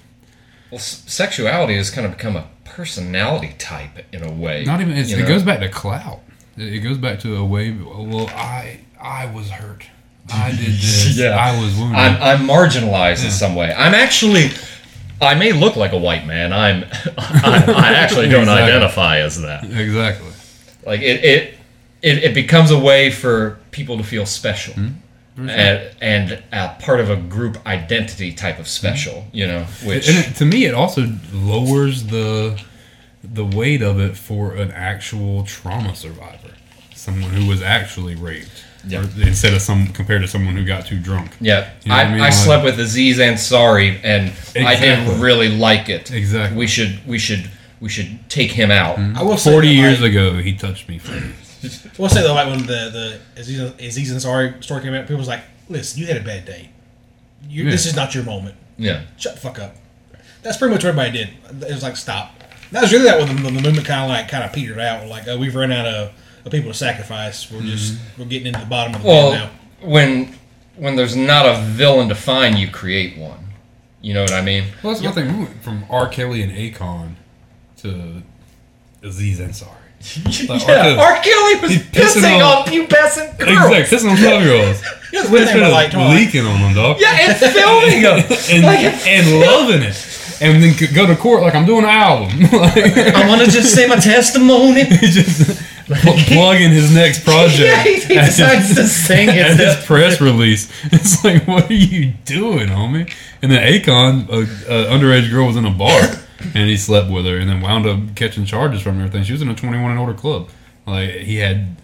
Well, 0.73 0.79
s- 0.81 1.05
sexuality 1.07 1.77
has 1.77 1.91
kind 1.91 2.07
of 2.07 2.17
become 2.17 2.35
a 2.35 2.47
personality 2.65 3.55
type 3.59 4.07
in 4.13 4.25
a 4.25 4.33
way. 4.33 4.65
not 4.65 4.81
even. 4.81 4.97
It's, 4.97 5.13
it 5.13 5.19
know? 5.21 5.29
goes 5.29 5.43
back 5.43 5.61
to 5.61 5.69
clout. 5.69 6.21
It, 6.57 6.81
goes 6.81 6.97
back 6.99 7.21
to 7.21 7.37
a 7.37 7.45
way. 7.45 7.71
Well, 7.73 8.29
I 8.31 8.81
I 9.01 9.27
was 9.27 9.51
hurt. 9.51 9.87
I 10.33 10.51
did 10.51 10.59
this. 10.67 11.17
Yeah. 11.19 11.37
I 11.37 11.61
was 11.63 11.77
wounded. 11.77 11.99
I'm, 11.99 12.23
I'm 12.41 12.49
marginalized 12.49 13.25
in 13.25 13.31
some 13.31 13.55
way. 13.55 13.73
I'm 13.73 13.93
actually, 13.95 14.51
I 15.21 15.35
may 15.35 15.53
look 15.53 15.77
like 15.77 15.93
a 15.93 15.99
white 15.99 16.27
man. 16.27 16.53
I'm, 16.53 16.85
I, 17.19 17.65
I 17.69 17.93
actually 17.95 18.29
don't 18.29 18.43
Exactly. 18.43 18.63
identify 18.73 19.19
as 19.19 19.43
that. 19.43 19.65
exactly. 19.65 20.31
Like 20.87 21.01
it, 21.03 21.23
it, 21.25 21.55
it, 22.03 22.19
it 22.25 22.35
becomes 22.35 22.71
a 22.71 22.79
way 22.79 23.11
for 23.11 23.59
people 23.73 23.99
to 23.99 24.05
feel 24.05 24.25
special. 24.27 24.75
Hmm? 24.75 24.89
And, 25.51 25.97
and 26.01 26.43
uh, 26.53 26.75
part 26.79 27.01
of 27.01 27.11
a 27.11 27.17
group 27.17 27.65
identity 27.67 28.33
type 28.33 28.59
of 28.59 28.67
special, 28.69 29.27
you 29.33 29.47
know, 29.47 29.65
which 29.85 30.09
And 30.09 30.19
it, 30.19 30.37
to 30.37 30.45
me, 30.45 30.65
it 30.67 30.75
also 30.75 31.07
lowers 31.33 32.05
the 32.07 32.61
the 33.25 33.45
weight 33.45 33.83
of 33.83 34.01
it 34.01 34.17
for 34.17 34.53
an 34.55 34.71
actual 34.73 35.45
trauma 35.45 35.95
survivor, 35.95 36.51
someone 36.95 37.31
who 37.31 37.47
was 37.49 37.63
actually 37.63 38.17
raped, 38.17 38.65
Yeah. 38.85 39.01
or 39.01 39.03
instead 39.23 39.55
of 39.55 39.63
some 39.63 39.89
compared 39.89 40.23
to 40.23 40.29
someone 40.29 40.57
who 40.57 40.65
got 40.65 40.87
too 40.87 40.99
drunk. 40.99 41.31
Yeah, 41.41 41.71
You 41.85 41.91
know 41.91 41.95
I, 41.95 42.03
I 42.03 42.09
mean? 42.11 42.21
I 42.21 42.25
Like- 42.25 42.33
slept 42.33 42.65
with 42.65 42.81
Aziz 42.81 43.19
Ansari, 43.19 44.01
and 44.03 44.33
I 44.67 44.75
didn't 44.79 45.21
really 45.21 45.49
like 45.49 45.89
it. 45.89 46.11
Exactly. 46.11 46.59
We 46.59 46.67
should 46.67 47.01
we 47.07 47.19
should 47.19 47.49
we 47.81 47.89
should 47.89 48.19
take 48.29 48.51
him 48.53 48.71
out. 48.71 48.99
I 48.99 49.23
will 49.23 49.37
Forty 49.37 49.69
that, 49.69 49.75
years 49.75 50.01
like, 50.01 50.11
ago, 50.11 50.39
he 50.39 50.55
touched 50.55 50.89
me 50.89 50.99
first. 50.99 51.52
I 51.99 52.03
will 52.03 52.09
say 52.09 52.23
though, 52.23 52.35
like 52.35 52.49
when 52.49 52.61
the 52.61 53.21
the 53.37 53.41
Aziz, 53.41 53.61
Aziz 53.61 54.13
Ansari 54.13 54.63
story 54.63 54.83
came 54.83 54.95
out, 54.95 55.03
people 55.03 55.19
was 55.19 55.29
like, 55.29 55.43
"Listen, 55.69 56.01
you 56.01 56.07
had 56.07 56.17
a 56.17 56.25
bad 56.25 56.45
day. 56.45 56.71
You, 57.49 57.71
This 57.71 57.87
is 57.87 57.97
not 57.97 58.15
your 58.15 58.25
moment. 58.25 58.57
Yeah, 58.79 59.03
Shut 59.17 59.35
the 59.35 59.41
fuck 59.41 59.59
up." 59.59 59.77
That's 60.43 60.57
pretty 60.57 60.75
much 60.75 60.85
what 60.85 60.91
everybody 60.91 61.13
did. 61.13 61.63
It 61.69 61.75
was 61.75 61.83
like, 61.83 61.97
"Stop." 61.97 62.35
That 62.73 62.83
was 62.83 62.93
really 62.93 63.05
that 63.05 63.19
when 63.19 63.37
the, 63.37 63.43
the 63.43 63.63
movement 63.63 63.87
kind 63.87 64.03
of 64.03 64.09
like 64.09 64.29
kind 64.29 64.45
of 64.45 64.53
petered 64.53 64.79
out. 64.79 65.07
Like, 65.07 65.29
oh, 65.29 65.39
we've 65.39 65.55
run 65.55 65.71
out 65.71 65.87
of, 65.87 66.13
of 66.45 66.53
people 66.53 66.71
to 66.73 66.77
sacrifice. 66.77 67.51
We're 67.51 67.59
mm-hmm. 67.59 67.69
just 67.69 67.99
we're 68.19 68.25
getting 68.25 68.49
into 68.49 68.61
the 68.61 68.67
bottom 68.67 68.95
of 68.95 69.03
the 69.03 69.09
well, 69.09 69.33
pit 69.33 69.41
now. 69.41 69.89
when 69.89 70.35
when 70.77 70.97
there's 70.97 71.15
not 71.15 71.47
a 71.47 71.61
villain 71.63 72.09
to 72.09 72.15
find, 72.15 72.59
you 72.59 72.71
create 72.71 73.19
one. 73.19 73.39
You 74.01 74.15
know 74.15 74.23
what 74.23 74.33
I 74.33 74.43
mean? 74.43 74.65
Well, 74.83 74.95
that's 74.95 75.05
my 75.05 75.13
thing. 75.13 75.39
We 75.39 75.45
went 75.45 75.63
from 75.63 75.85
R. 75.89 76.09
Kelly 76.09 76.43
and 76.43 76.51
Akon 76.51 77.15
to 77.79 78.23
Aziz 79.03 79.39
Ansari. 79.39 79.82
Like, 80.49 80.63
R. 80.63 80.67
Kelly- 80.67 80.97
R. 80.99 81.15
Kelly 81.23 81.55
was 81.63 81.71
pissing 81.95 82.37
on- 82.37 82.43
on 82.43 82.65
pubescent 82.67 83.39
girls. 83.39 83.71
Exactly, 83.73 83.99
pissing 83.99 84.11
on 84.11 84.17
twelve 84.23 84.43
year 84.43 84.67
olds. 84.67 84.83
You 85.13 85.19
know, 85.21 85.25
the 85.27 85.33
weird 85.33 85.49
thing 85.49 85.59
about, 85.59 85.73
like, 85.73 85.93
leaking 85.93 86.45
on 86.47 86.61
them, 86.61 86.75
dog. 86.75 86.97
Yeah, 87.01 87.17
and 87.31 87.37
filming 87.37 88.03
them. 88.07 88.19
and, 88.51 88.63
Like- 88.65 89.07
and 89.07 89.41
loving 89.41 89.83
it, 89.83 90.39
and 90.41 90.63
then 90.63 90.75
go 90.95 91.07
to 91.07 91.15
court 91.17 91.43
like 91.43 91.55
I'm 91.55 91.67
doing 91.67 91.85
an 91.85 91.91
album. 91.91 92.41
like, 92.53 92.77
I 92.77 93.29
want 93.29 93.43
to 93.43 93.51
just 93.51 93.75
say 93.75 93.87
my 93.87 93.97
testimony. 93.97 94.85
just 94.85 95.61
pl- 95.87 96.15
plugging 96.27 96.71
his 96.71 96.93
next 96.95 97.25
project. 97.25 97.61
yeah, 97.61 97.83
he, 97.85 98.01
he 98.01 98.15
decides 98.15 98.69
his- 98.69 98.77
to 98.77 98.87
sing 98.89 99.29
as 99.29 99.59
it. 99.61 99.67
his 99.77 99.85
press 99.87 100.21
release. 100.21 100.71
It's 100.93 101.23
like, 101.25 101.47
what 101.47 101.71
are 101.71 101.75
you 101.75 102.13
doing, 102.25 102.69
homie? 102.69 103.13
And 103.43 103.53
then 103.53 103.61
Akon, 103.63 104.29
a, 104.29 104.39
a 104.41 104.99
underage 104.99 105.31
girl, 105.31 105.47
was 105.47 105.57
in 105.57 105.65
a 105.65 105.71
bar, 105.71 106.01
and 106.55 106.69
he 106.69 106.77
slept 106.77 107.11
with 107.11 107.25
her, 107.27 107.39
and 107.39 107.49
then 107.49 107.61
wound 107.61 107.87
up 107.87 108.15
catching 108.17 108.45
charges 108.45 108.83
from 108.83 108.99
everything. 108.99 109.25
She 109.25 109.33
was 109.33 109.43
in 109.43 109.49
a 109.49 109.55
21 109.55 109.91
and 109.91 110.01
older 110.01 110.15
club. 110.15 110.49
Like 110.87 111.11
he 111.11 111.37
had 111.37 111.77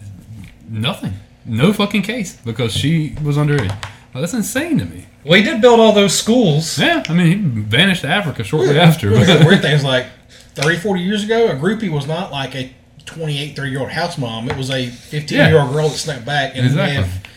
nothing, 0.69 1.13
no 1.45 1.73
fucking 1.73 2.01
case 2.03 2.35
because 2.37 2.73
she 2.73 3.15
was 3.23 3.37
underage. 3.37 3.69
Like, 4.13 4.21
that's 4.23 4.33
insane 4.33 4.77
to 4.79 4.85
me. 4.85 5.05
Well, 5.23 5.37
he 5.37 5.43
did 5.43 5.61
build 5.61 5.79
all 5.79 5.91
those 5.93 6.17
schools. 6.17 6.79
Yeah, 6.79 7.03
I 7.07 7.13
mean, 7.13 7.27
he 7.27 7.61
vanished 7.61 8.01
to 8.01 8.07
Africa 8.07 8.43
shortly 8.43 8.79
after. 8.79 9.09
Really, 9.09 9.25
the 9.25 9.45
weird 9.45 9.61
thing 9.63 9.73
is 9.73 9.83
like 9.83 10.07
30, 10.55 10.77
40 10.77 11.01
years 11.01 11.23
ago, 11.23 11.47
a 11.47 11.55
groupie 11.55 11.91
was 11.91 12.07
not 12.07 12.31
like 12.31 12.55
a 12.55 12.73
28, 13.05 13.55
30 13.55 13.69
year 13.69 13.79
old 13.79 13.89
house 13.89 14.17
mom. 14.17 14.49
It 14.49 14.57
was 14.57 14.69
a 14.69 14.87
15 14.87 15.37
year 15.37 15.59
old 15.59 15.71
girl 15.73 15.89
that 15.89 15.97
snapped 15.97 16.25
back. 16.25 16.55
And 16.55 16.65
Exactly. 16.65 17.28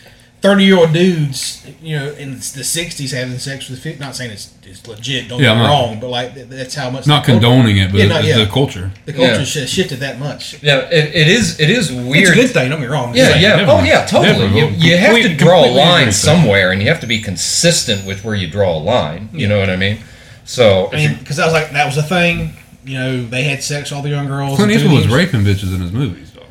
Have 0.43 0.53
30 0.53 0.65
year 0.65 0.77
old 0.79 0.93
dudes, 0.93 1.65
you 1.83 1.97
know, 1.99 2.11
in 2.13 2.33
the 2.35 2.39
60s 2.39 3.13
having 3.13 3.39
sex 3.39 3.69
with 3.69 3.81
50. 3.81 4.01
Not 4.01 4.17
saying 4.17 4.31
it's, 4.33 4.53
it's 4.65 4.87
legit, 4.87 5.29
don't 5.29 5.41
Yeah, 5.41 5.55
get 5.55 5.63
me 5.63 5.67
wrong, 5.67 6.01
but 6.01 6.09
like 6.09 6.35
that's 6.49 6.75
how 6.75 6.91
much. 6.91 7.07
Not 7.07 7.25
the 7.25 7.33
culture- 7.33 7.47
condoning 7.47 7.77
it, 7.79 7.91
but 7.93 7.99
Yeah, 8.01 8.07
no, 8.07 8.19
it's 8.19 8.29
yeah. 8.29 8.39
the 8.39 8.47
culture. 8.51 8.91
The 9.07 9.13
culture 9.13 9.59
Yeah. 9.61 9.67
shifted 9.67 10.01
that 10.01 10.19
much. 10.19 10.63
Yeah, 10.63 10.89
it, 10.91 11.15
it 11.15 11.29
is. 11.29 11.61
It 11.61 11.71
is 11.71 11.91
It's 11.91 12.01
weird. 12.01 12.33
a 12.33 12.35
good 12.41 12.51
thing, 12.51 12.71
don't 12.71 12.81
get 12.81 12.89
me 12.89 12.93
wrong. 12.95 13.15
Yeah, 13.15 13.31
like- 13.31 13.41
yeah. 13.41 13.57
never 13.57 13.73
Oh, 13.73 13.83
yeah, 13.85 14.05
totally. 14.07 14.49
Never. 14.49 14.59
You, 14.59 14.67
you 14.91 14.97
have 14.97 15.17
to 15.23 15.35
draw 15.37 15.65
a 15.65 15.71
line 15.71 16.13
somewhere, 16.13 16.73
and 16.73 16.83
you 16.83 16.89
have 16.89 17.01
to 17.01 17.07
be 17.07 17.21
consistent 17.21 18.05
with 18.07 18.25
where 18.25 18.35
you 18.35 18.49
draw 18.49 18.77
a 18.77 18.79
line. 18.83 19.29
You 19.33 19.49
know 19.49 19.59
what 19.59 19.71
I 19.71 19.77
mean? 19.77 19.99
So, 20.45 20.87
if 20.89 20.95
I 20.95 20.97
mean, 20.97 21.19
because 21.19 21.39
I 21.39 21.45
was 21.45 21.53
like, 21.55 21.71
that 21.73 21.87
was 21.87 21.97
a 21.97 22.03
thing. 22.03 22.55
You 22.85 22.99
know, 22.99 23.25
they 23.27 23.45
had 23.45 23.63
sex, 23.63 23.93
all 23.93 24.03
the 24.03 24.09
young 24.09 24.27
girls. 24.27 24.57
Clint 24.57 24.73
Eastwood 24.73 24.93
was 24.93 25.07
raping 25.09 25.43
bitches 25.43 25.73
in 25.73 25.81
his 25.81 25.93
movies, 25.93 26.31
dog. 26.33 26.45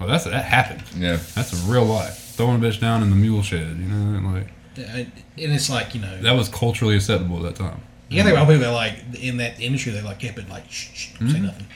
Well, 0.00 0.08
that's 0.08 0.24
that 0.24 0.44
happened. 0.44 0.82
yeah, 0.98 1.18
That's 1.36 1.52
a 1.52 1.70
real 1.70 1.84
life. 1.84 2.19
Throwing 2.40 2.62
a 2.62 2.66
bitch 2.66 2.80
down 2.80 3.02
in 3.02 3.10
the 3.10 3.16
mule 3.16 3.42
shed, 3.42 3.76
you 3.76 3.86
know, 3.86 4.16
and 4.16 4.34
like 4.34 4.46
And 4.76 5.12
it's 5.36 5.68
like, 5.68 5.94
you 5.94 6.00
know, 6.00 6.22
that 6.22 6.32
was 6.32 6.48
culturally 6.48 6.96
acceptable 6.96 7.44
at 7.46 7.54
that 7.54 7.62
time. 7.62 7.82
Yeah, 8.08 8.22
gotta 8.22 8.30
think 8.30 8.42
about 8.42 8.52
people 8.52 8.62
that 8.62 8.72
like 8.72 9.22
in 9.22 9.36
that 9.36 9.60
industry, 9.60 9.92
they 9.92 10.02
like 10.02 10.18
kept 10.18 10.38
it 10.38 10.48
like, 10.48 10.70
shh, 10.70 10.90
shh, 10.94 11.18
don't 11.18 11.28
say 11.28 11.36
mm-hmm. 11.36 11.46
nothing. 11.46 11.66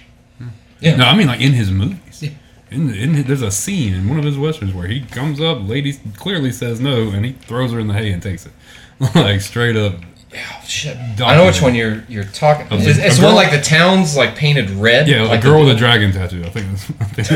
Mm-hmm. 0.40 0.48
yeah. 0.80 0.96
No, 0.96 1.04
I 1.04 1.16
mean 1.16 1.26
like 1.26 1.40
in 1.40 1.52
his 1.52 1.70
movies. 1.70 2.22
Yeah. 2.22 2.30
In, 2.70 2.88
the, 2.88 3.00
in 3.00 3.14
his, 3.14 3.24
there's 3.26 3.42
a 3.42 3.50
scene 3.50 3.94
in 3.94 4.08
one 4.08 4.18
of 4.18 4.24
his 4.24 4.36
westerns 4.36 4.74
where 4.74 4.88
he 4.88 5.02
comes 5.02 5.40
up, 5.40 5.58
lady 5.60 5.92
clearly 6.16 6.50
says 6.50 6.80
no, 6.80 7.10
and 7.10 7.24
he 7.24 7.32
throws 7.32 7.72
her 7.72 7.78
in 7.78 7.86
the 7.86 7.94
hay 7.94 8.10
and 8.10 8.22
takes 8.22 8.46
it, 8.46 8.52
like 9.14 9.40
straight 9.40 9.76
up. 9.76 9.94
Oh, 10.36 10.64
shit. 10.66 10.96
I 11.20 11.36
know 11.36 11.46
which 11.46 11.62
one 11.62 11.74
you're 11.74 12.02
you're 12.08 12.24
talking. 12.24 12.66
A- 12.70 12.76
It's, 12.82 12.98
it's 12.98 13.18
a 13.20 13.22
one 13.24 13.34
like 13.36 13.50
the 13.52 13.60
town's 13.60 14.16
like 14.16 14.34
painted 14.34 14.68
red. 14.70 15.06
Yeah, 15.06 15.22
like 15.22 15.40
a 15.40 15.42
girl 15.42 15.60
the, 15.60 15.68
with 15.68 15.76
a 15.76 15.78
dragon 15.84 16.10
tattoo. 16.12 16.42
I 16.44 16.48
think 16.50 16.66
that's 16.70 16.90
I 17.00 17.04
think 17.04 17.26
something, 17.28 17.34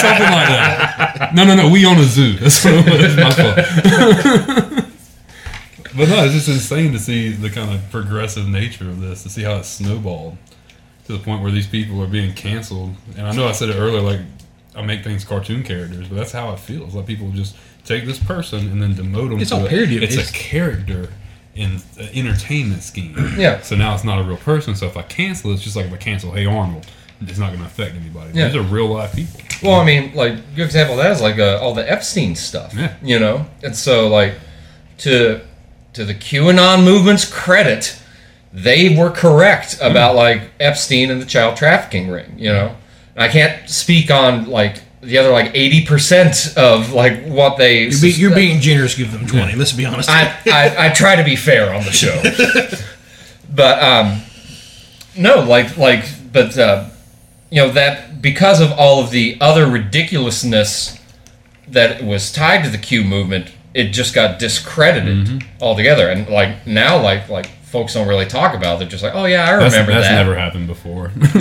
something 0.00 0.30
like 0.32 0.48
that. 0.48 1.30
No, 1.34 1.44
no, 1.44 1.54
no. 1.56 1.68
We 1.70 1.86
own 1.86 1.98
a 1.98 2.04
zoo. 2.04 2.34
That's 2.34 2.64
what 2.64 2.74
it 2.74 2.84
was. 2.92 3.04
It's 3.04 3.16
my 3.16 3.30
fault. 3.32 4.84
but 5.96 6.08
no, 6.08 6.24
it's 6.24 6.34
just 6.34 6.48
insane 6.48 6.92
to 6.92 6.98
see 6.98 7.30
the 7.30 7.50
kind 7.50 7.72
of 7.72 7.80
progressive 7.90 8.48
nature 8.48 8.88
of 8.90 9.00
this, 9.00 9.22
to 9.22 9.30
see 9.30 9.42
how 9.42 9.56
it 9.56 9.64
snowballed 9.64 10.36
to 11.06 11.12
the 11.12 11.18
point 11.18 11.42
where 11.42 11.50
these 11.52 11.66
people 11.66 12.02
are 12.02 12.06
being 12.06 12.32
canceled. 12.34 12.94
And 13.16 13.26
I 13.26 13.32
know 13.32 13.46
I 13.46 13.52
said 13.52 13.68
it 13.70 13.76
earlier, 13.76 14.00
like 14.00 14.20
I 14.74 14.82
make 14.82 15.04
things 15.04 15.24
cartoon 15.24 15.62
characters, 15.62 16.08
but 16.08 16.16
that's 16.16 16.32
how 16.32 16.52
it 16.52 16.58
feels. 16.58 16.94
Like 16.94 17.06
people 17.06 17.30
just 17.30 17.54
take 17.84 18.04
this 18.06 18.18
person 18.18 18.60
and 18.70 18.82
then 18.82 18.94
demote 18.94 19.30
them. 19.30 19.40
It's 19.40 19.50
to 19.50 19.56
all 19.56 19.66
a- 19.66 19.68
parody. 19.68 19.96
It's 20.02 20.14
It's- 20.14 20.30
a 20.30 20.32
character 20.32 21.10
in 21.54 21.80
an 21.98 22.08
entertainment 22.14 22.82
scheme. 22.82 23.14
Yeah. 23.38 23.60
So 23.62 23.76
now 23.76 23.94
it's 23.94 24.04
not 24.04 24.18
a 24.18 24.24
real 24.24 24.36
person. 24.38 24.74
So 24.74 24.86
if 24.86 24.96
I 24.96 25.02
cancel, 25.02 25.52
it's 25.52 25.62
just 25.62 25.76
like 25.76 25.86
if 25.86 25.92
I 25.92 25.96
cancel 25.96 26.32
Hey 26.32 26.46
Arnold, 26.46 26.86
it's 27.20 27.38
not 27.38 27.48
going 27.48 27.60
to 27.60 27.66
affect 27.66 27.94
anybody. 27.94 28.32
Yeah. 28.34 28.48
These 28.48 28.56
are 28.56 28.62
real 28.62 28.88
life 28.88 29.14
people. 29.14 29.40
Well, 29.62 29.80
I 29.80 29.84
mean, 29.84 30.12
like 30.14 30.34
good 30.56 30.64
example 30.66 30.98
of 30.98 31.02
that 31.04 31.12
is 31.12 31.20
like 31.22 31.38
uh, 31.38 31.58
all 31.62 31.72
the 31.74 31.88
Epstein 31.90 32.34
stuff. 32.34 32.74
Yeah. 32.74 32.94
You 33.02 33.18
know, 33.20 33.46
and 33.62 33.74
so 33.76 34.08
like 34.08 34.34
to 34.98 35.40
to 35.94 36.04
the 36.04 36.14
QAnon 36.14 36.84
movement's 36.84 37.24
credit, 37.24 37.96
they 38.52 38.96
were 38.96 39.10
correct 39.10 39.78
about 39.80 40.16
like 40.16 40.42
Epstein 40.58 41.10
and 41.10 41.22
the 41.22 41.26
child 41.26 41.56
trafficking 41.56 42.08
ring. 42.08 42.34
You 42.36 42.52
know, 42.52 42.76
I 43.16 43.28
can't 43.28 43.70
speak 43.70 44.10
on 44.10 44.50
like 44.50 44.82
the 45.04 45.18
other 45.18 45.30
like 45.30 45.52
eighty 45.54 45.84
percent 45.84 46.54
of 46.56 46.92
like 46.92 47.24
what 47.24 47.56
they. 47.58 47.84
You're, 47.88 48.00
be, 48.00 48.10
you're 48.10 48.34
being 48.34 48.60
generous, 48.60 48.94
give 48.96 49.12
them 49.12 49.26
20. 49.26 49.54
Let's 49.56 49.72
be 49.72 49.84
honest. 49.86 50.08
I, 50.10 50.36
I, 50.46 50.86
I 50.86 50.88
try 50.94 51.16
to 51.16 51.24
be 51.24 51.36
fair 51.36 51.72
on 51.74 51.84
the 51.84 51.92
show, 51.92 52.20
but 53.54 53.82
um, 53.82 54.22
no, 55.16 55.40
like 55.42 55.76
like 55.76 56.04
but 56.32 56.56
uh, 56.58 56.88
you 57.50 57.62
know 57.62 57.70
that 57.70 58.20
because 58.22 58.60
of 58.60 58.72
all 58.72 59.02
of 59.02 59.10
the 59.10 59.36
other 59.40 59.66
ridiculousness 59.66 60.98
that 61.68 62.02
was 62.04 62.32
tied 62.32 62.64
to 62.64 62.70
the 62.70 62.78
Q 62.78 63.04
movement, 63.04 63.52
it 63.74 63.90
just 63.90 64.14
got 64.14 64.38
discredited 64.38 65.26
Mm-hmm. 65.26 65.62
altogether. 65.62 66.08
And 66.08 66.28
like 66.28 66.66
now, 66.66 67.00
like 67.02 67.28
like 67.28 67.50
folks 67.74 67.92
don't 67.92 68.06
really 68.06 68.24
talk 68.24 68.54
about. 68.54 68.78
They're 68.78 68.88
just 68.88 69.02
like, 69.02 69.16
oh 69.16 69.24
yeah, 69.24 69.44
I 69.48 69.50
remember 69.54 69.90
that's 69.92 70.06
that. 70.06 70.14
never 70.14 70.36
happened 70.36 70.68
before. 70.68 71.10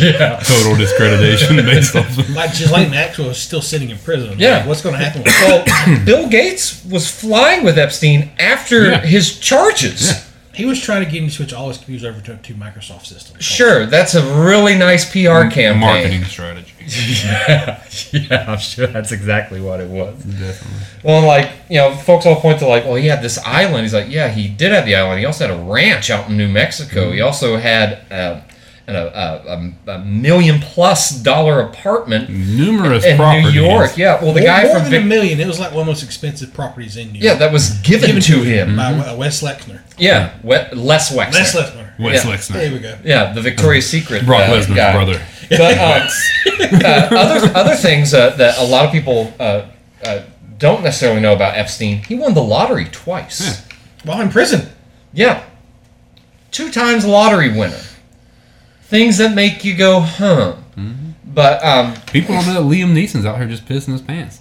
yeah. 0.00 0.38
Total 0.44 0.76
discreditation 0.76 1.56
based 1.56 1.96
off 1.96 2.16
of. 2.16 2.30
like 2.30 2.50
Ghislaine 2.52 2.90
Maxwell 2.92 3.30
is 3.30 3.38
still 3.38 3.60
sitting 3.60 3.90
in 3.90 3.98
prison. 3.98 4.38
Yeah. 4.38 4.58
Like, 4.58 4.66
what's 4.68 4.80
going 4.82 4.94
to 4.96 5.04
happen 5.04 5.22
with 5.24 5.32
Well, 5.42 6.04
Bill 6.06 6.28
Gates 6.28 6.84
was 6.84 7.10
flying 7.10 7.64
with 7.64 7.78
Epstein 7.78 8.30
after 8.38 8.90
Yeah. 8.90 9.00
his 9.00 9.40
charges. 9.40 10.24
He 10.54 10.66
was 10.66 10.78
trying 10.80 11.04
to 11.04 11.10
get 11.10 11.22
him 11.22 11.28
to 11.30 11.34
switch 11.34 11.52
all 11.52 11.68
his 11.68 11.78
computers 11.78 12.04
over 12.04 12.20
to, 12.20 12.36
to 12.36 12.54
Microsoft 12.54 13.06
systems. 13.06 13.42
Sure, 13.42 13.86
that's 13.86 14.14
a 14.14 14.22
really 14.44 14.76
nice 14.76 15.10
PR 15.10 15.48
campaign. 15.50 15.78
Marketing 15.78 16.24
strategy. 16.24 16.71
Yeah, 16.86 17.82
yeah, 18.12 18.44
I'm 18.48 18.58
sure 18.58 18.86
that's 18.86 19.12
exactly 19.12 19.60
what 19.60 19.80
it 19.80 19.88
was. 19.88 20.16
Definitely. 20.22 20.86
Well, 21.02 21.26
like 21.26 21.50
you 21.68 21.78
know, 21.78 21.94
folks 21.94 22.26
all 22.26 22.36
point 22.40 22.58
to 22.60 22.66
like, 22.66 22.84
well, 22.84 22.94
he 22.96 23.06
had 23.06 23.22
this 23.22 23.38
island. 23.44 23.82
He's 23.82 23.94
like, 23.94 24.08
yeah, 24.10 24.28
he 24.28 24.48
did 24.48 24.72
have 24.72 24.84
the 24.86 24.94
island. 24.96 25.20
He 25.20 25.26
also 25.26 25.46
had 25.48 25.56
a 25.58 25.62
ranch 25.62 26.10
out 26.10 26.28
in 26.28 26.36
New 26.36 26.48
Mexico. 26.48 27.10
He 27.12 27.20
also 27.20 27.56
had 27.56 28.00
uh, 28.10 28.40
an, 28.86 28.96
a, 28.96 29.72
a, 29.86 29.92
a 29.92 29.98
million 30.00 30.60
plus 30.60 31.10
dollar 31.10 31.60
apartment 31.60 32.28
Numerous 32.30 33.04
in 33.04 33.16
New. 33.16 33.48
York. 33.50 33.96
Yeah, 33.96 34.22
well, 34.22 34.32
the 34.32 34.40
More, 34.40 34.46
guy 34.48 34.62
more 34.64 34.72
from 34.74 34.82
than 34.84 34.90
Vic- 34.90 35.02
a 35.02 35.06
million. 35.06 35.40
It 35.40 35.46
was 35.46 35.60
like 35.60 35.70
one 35.70 35.80
of 35.80 35.86
the 35.86 35.90
most 35.92 36.02
expensive 36.02 36.52
properties 36.52 36.96
in 36.96 37.12
New 37.12 37.20
York. 37.20 37.24
yeah, 37.24 37.34
that 37.34 37.52
was 37.52 37.78
given, 37.82 38.20
to 38.20 38.42
him. 38.42 38.76
by 38.76 38.92
uh, 38.92 39.16
Wes 39.16 39.42
Lexner. 39.42 39.80
Yeah, 39.98 40.34
we- 40.42 40.56
Les 40.74 41.10
Wexner. 41.16 41.32
Les 41.34 41.54
Lexner. 41.54 41.98
Wes 41.98 42.24
Yeah. 42.24 42.30
Lexner. 42.32 42.52
There 42.54 42.72
we 42.72 42.78
go. 42.80 42.98
Yeah, 43.04 43.32
the 43.32 43.40
Victoria's 43.40 43.86
Secret 43.88 44.24
Brock 44.26 44.48
uh, 44.48 44.54
Lesnar's 44.54 44.94
brother. 44.94 45.22
But 45.58 45.78
um, 45.78 46.08
uh, 46.84 47.08
other 47.10 47.52
other 47.56 47.74
things 47.76 48.14
uh, 48.14 48.30
that 48.36 48.58
a 48.58 48.64
lot 48.64 48.84
of 48.86 48.92
people 48.92 49.32
uh, 49.38 49.66
uh, 50.04 50.22
don't 50.58 50.82
necessarily 50.82 51.20
know 51.20 51.32
about 51.32 51.56
Epstein, 51.56 51.98
he 51.98 52.14
won 52.14 52.34
the 52.34 52.42
lottery 52.42 52.86
twice. 52.86 53.66
While 54.04 54.20
in 54.20 54.30
prison. 54.30 54.68
Yeah, 55.12 55.42
two 56.50 56.70
times 56.70 57.04
lottery 57.04 57.50
winner. 57.50 57.80
Things 58.82 59.18
that 59.18 59.34
make 59.34 59.64
you 59.64 59.76
go, 59.76 60.00
huh? 60.00 60.56
But 61.24 61.64
um, 61.64 61.94
People 62.12 62.34
don't 62.34 62.46
know 62.46 62.54
that 62.54 62.76
Liam 62.76 62.92
Neeson's 62.92 63.24
out 63.24 63.38
here 63.38 63.46
just 63.48 63.64
pissing 63.66 63.92
his 63.92 64.02
pants. 64.02 64.40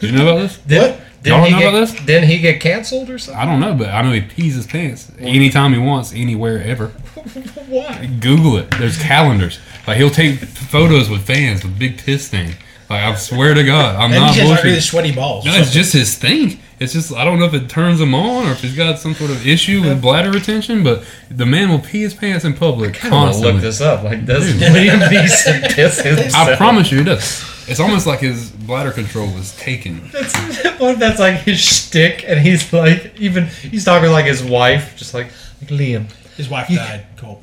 Do 0.00 0.06
you 0.08 0.12
know 0.12 0.28
about 0.28 0.40
this? 0.40 0.58
did, 0.58 0.92
What? 0.92 1.00
Didn't 1.22 1.36
Y'all 1.38 1.44
he 1.46 1.52
know 1.52 1.58
get, 1.58 1.68
about 1.68 1.80
this? 1.80 2.04
Didn't 2.06 2.28
he 2.28 2.38
get 2.38 2.60
canceled 2.60 3.10
or 3.10 3.18
something? 3.18 3.40
I 3.40 3.44
don't 3.44 3.60
know, 3.60 3.74
but 3.74 3.88
I 3.88 4.00
know 4.02 4.12
he 4.12 4.22
pees 4.22 4.54
his 4.54 4.66
pants 4.66 5.12
anytime 5.18 5.72
he 5.74 5.78
wants, 5.78 6.14
anywhere, 6.14 6.62
ever. 6.62 6.86
Why? 7.68 8.06
Google 8.20 8.56
it. 8.56 8.70
There's 8.78 8.96
calendars. 9.00 9.58
Like 9.86 9.98
he'll 9.98 10.10
take 10.10 10.38
photos 10.38 11.10
with 11.10 11.26
fans 11.26 11.62
with 11.62 11.78
big 11.78 11.98
piss 11.98 12.26
stain. 12.28 12.54
Like 12.88 13.02
I 13.02 13.14
swear 13.16 13.54
to 13.54 13.62
God, 13.64 13.96
I'm 13.96 14.10
And 14.12 14.20
not 14.20 14.34
he 14.34 14.40
has 14.40 14.48
like 14.50 14.58
really 14.64 14.70
bullshit. 14.76 14.82
sweaty 14.90 15.12
balls. 15.12 15.44
No, 15.44 15.52
it's 15.54 15.70
just 15.72 15.92
his 15.92 16.16
thing. 16.16 16.58
It's 16.80 16.94
just 16.94 17.12
I 17.14 17.24
don't 17.26 17.38
know 17.38 17.44
if 17.44 17.52
it 17.54 17.68
turns 17.68 18.00
him 18.00 18.14
on 18.14 18.46
or 18.46 18.52
if 18.52 18.62
he's 18.62 18.74
got 18.74 18.98
some 18.98 19.12
sort 19.14 19.30
of 19.30 19.46
issue 19.46 19.82
with 19.82 20.00
bladder 20.00 20.30
retention, 20.30 20.82
but 20.82 21.04
the 21.30 21.44
man 21.46 21.68
will 21.68 21.78
pee 21.80 22.00
his 22.00 22.14
pants 22.14 22.44
in 22.46 22.54
public 22.54 23.04
I 23.04 23.10
want 23.10 23.34
to 23.34 23.40
look 23.40 23.60
this 23.60 23.80
up. 23.82 24.02
Like, 24.02 24.24
does 24.24 24.50
Liam 24.54 25.00
Neeson 25.08 25.70
piss 25.74 26.00
himself? 26.00 26.34
I 26.48 26.56
promise 26.56 26.90
you, 26.90 27.00
it 27.00 27.04
does. 27.04 27.44
It's 27.68 27.80
almost 27.80 28.06
like 28.06 28.20
his 28.20 28.50
bladder 28.50 28.90
control 28.90 29.26
was 29.32 29.56
taken. 29.56 30.08
That's, 30.12 30.34
what 30.80 30.94
if 30.94 30.98
that's 30.98 31.20
like 31.20 31.36
his 31.40 31.60
shtick, 31.60 32.24
and 32.26 32.40
he's 32.40 32.72
like, 32.72 33.12
even 33.18 33.46
he's 33.46 33.84
talking 33.84 34.10
like 34.10 34.26
his 34.26 34.42
wife, 34.42 34.96
just 34.96 35.14
like, 35.14 35.26
like 35.60 35.70
Liam. 35.70 36.10
His 36.36 36.48
wife 36.48 36.68
died, 36.68 37.06
Cole. 37.16 37.42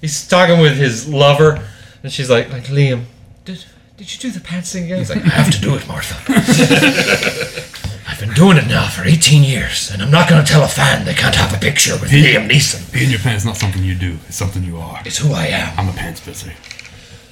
He's 0.00 0.26
talking 0.26 0.60
with 0.60 0.76
his 0.76 1.08
lover, 1.08 1.66
and 2.02 2.12
she's 2.12 2.30
like, 2.30 2.50
like 2.50 2.64
Liam, 2.64 3.04
did 3.44 3.64
did 3.96 4.12
you 4.12 4.18
do 4.18 4.30
the 4.30 4.40
pants 4.40 4.72
thing 4.72 4.84
again? 4.84 4.98
He's 4.98 5.10
like, 5.10 5.22
I 5.24 5.28
have 5.28 5.52
to 5.52 5.60
do 5.60 5.74
it, 5.74 5.86
Martha. 5.86 6.16
I've 8.08 8.18
been 8.18 8.32
doing 8.32 8.56
it 8.56 8.66
now 8.66 8.88
for 8.88 9.04
18 9.04 9.44
years, 9.44 9.90
and 9.92 10.00
I'm 10.00 10.10
not 10.10 10.26
going 10.28 10.42
to 10.42 10.50
tell 10.50 10.64
a 10.64 10.68
fan 10.68 11.04
they 11.04 11.12
can't 11.12 11.34
have 11.34 11.54
a 11.54 11.58
picture 11.58 11.92
with 12.00 12.10
Liam 12.10 12.48
Neeson. 12.48 12.90
Being 12.92 13.10
your 13.10 13.18
pants 13.18 13.42
is 13.42 13.46
not 13.46 13.58
something 13.58 13.84
you 13.84 13.94
do. 13.94 14.16
It's 14.26 14.36
something 14.36 14.64
you 14.64 14.78
are. 14.78 15.02
It's 15.04 15.18
who 15.18 15.34
I 15.34 15.48
am. 15.48 15.78
I'm 15.78 15.88
a 15.90 15.92
pants 15.92 16.20
pisser. 16.20 16.54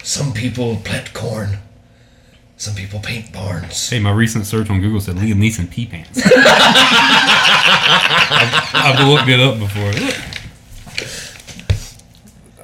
Some 0.04 0.34
people 0.34 0.76
plant 0.84 1.14
corn. 1.14 1.58
Some 2.58 2.74
people 2.74 2.98
paint 2.98 3.32
barns. 3.32 3.88
Hey, 3.88 4.00
my 4.00 4.10
recent 4.10 4.44
search 4.44 4.68
on 4.68 4.80
Google 4.80 5.00
said 5.00 5.14
Liam 5.14 5.34
Neeson 5.36 5.70
pee 5.70 5.86
pants. 5.86 6.20
I've, 8.30 8.74
I've 8.74 9.06
looked 9.08 9.28
it 9.28 9.38
up 9.38 9.60
before. 9.60 9.92
Look. 9.92 10.14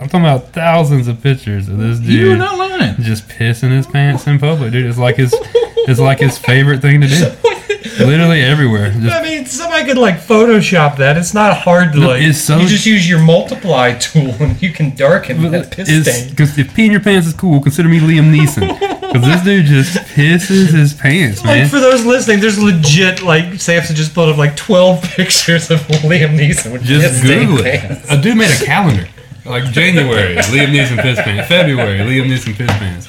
I'm 0.00 0.08
talking 0.08 0.26
about 0.26 0.48
thousands 0.52 1.06
of 1.06 1.22
pictures 1.22 1.68
of 1.68 1.78
this 1.78 2.00
dude 2.00 2.08
You're 2.10 2.36
not 2.36 2.58
lying. 2.58 2.96
just 3.02 3.28
pissing 3.28 3.70
his 3.70 3.86
pants 3.86 4.26
in 4.26 4.40
public, 4.40 4.72
dude. 4.72 4.84
It's 4.86 4.98
like 4.98 5.14
his, 5.16 5.32
it's 5.32 6.00
like 6.00 6.18
his 6.18 6.36
favorite 6.38 6.82
thing 6.82 7.00
to 7.00 7.06
do. 7.06 7.14
Literally 7.98 8.40
everywhere. 8.42 8.90
Just 8.92 9.14
I 9.14 9.22
mean, 9.22 9.46
somebody 9.46 9.84
could 9.84 9.98
like 9.98 10.16
Photoshop 10.16 10.96
that. 10.98 11.16
It's 11.16 11.34
not 11.34 11.56
hard 11.58 11.92
to 11.92 11.98
No, 12.00 12.08
like. 12.08 12.22
it's 12.22 12.38
so- 12.40 12.58
you 12.58 12.66
just 12.68 12.86
use 12.86 13.08
your 13.08 13.18
multiply 13.20 13.92
tool 13.98 14.34
and 14.40 14.60
you 14.62 14.72
can 14.72 14.94
darken 14.96 15.50
that 15.52 15.70
piss 15.70 15.88
stain. 15.88 16.30
Because 16.30 16.56
if 16.58 16.68
peeing 16.74 16.90
your 16.92 17.00
pants 17.00 17.26
is 17.26 17.34
cool, 17.34 17.60
consider 17.60 17.88
me 17.88 18.00
Liam 18.00 18.34
Neeson. 18.34 18.90
Because 19.14 19.28
this 19.28 19.42
dude 19.44 19.66
just 19.66 19.96
pisses 20.08 20.72
his 20.72 20.92
pants, 20.92 21.44
man. 21.44 21.60
Like 21.60 21.70
for 21.70 21.78
those 21.78 22.04
listening, 22.04 22.40
there's 22.40 22.60
legit 22.60 23.22
like 23.22 23.60
Samson 23.60 23.94
just 23.94 24.12
put 24.12 24.28
up 24.28 24.38
like 24.38 24.56
12 24.56 25.02
pictures 25.14 25.70
of 25.70 25.78
Liam 25.82 26.36
Neeson 26.36 26.72
with 26.72 26.82
Just 26.82 27.22
piss 27.22 27.30
Google 27.30 27.58
it. 27.64 27.80
pants. 27.80 28.10
A 28.10 28.20
dude 28.20 28.36
made 28.36 28.50
a 28.50 28.64
calendar. 28.64 29.06
Like 29.44 29.70
January, 29.70 30.34
Liam 30.34 30.72
Neeson 30.74 31.00
piss 31.00 31.20
pants. 31.22 31.46
February, 31.48 31.98
Liam 32.00 32.26
Neeson 32.26 32.56
piss 32.56 32.66
pants. 32.66 33.08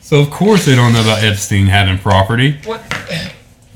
So 0.00 0.20
of 0.20 0.30
course 0.30 0.64
they 0.64 0.74
don't 0.74 0.94
know 0.94 1.02
about 1.02 1.22
Epstein 1.22 1.66
having 1.66 1.98
property. 1.98 2.58
What? 2.64 2.80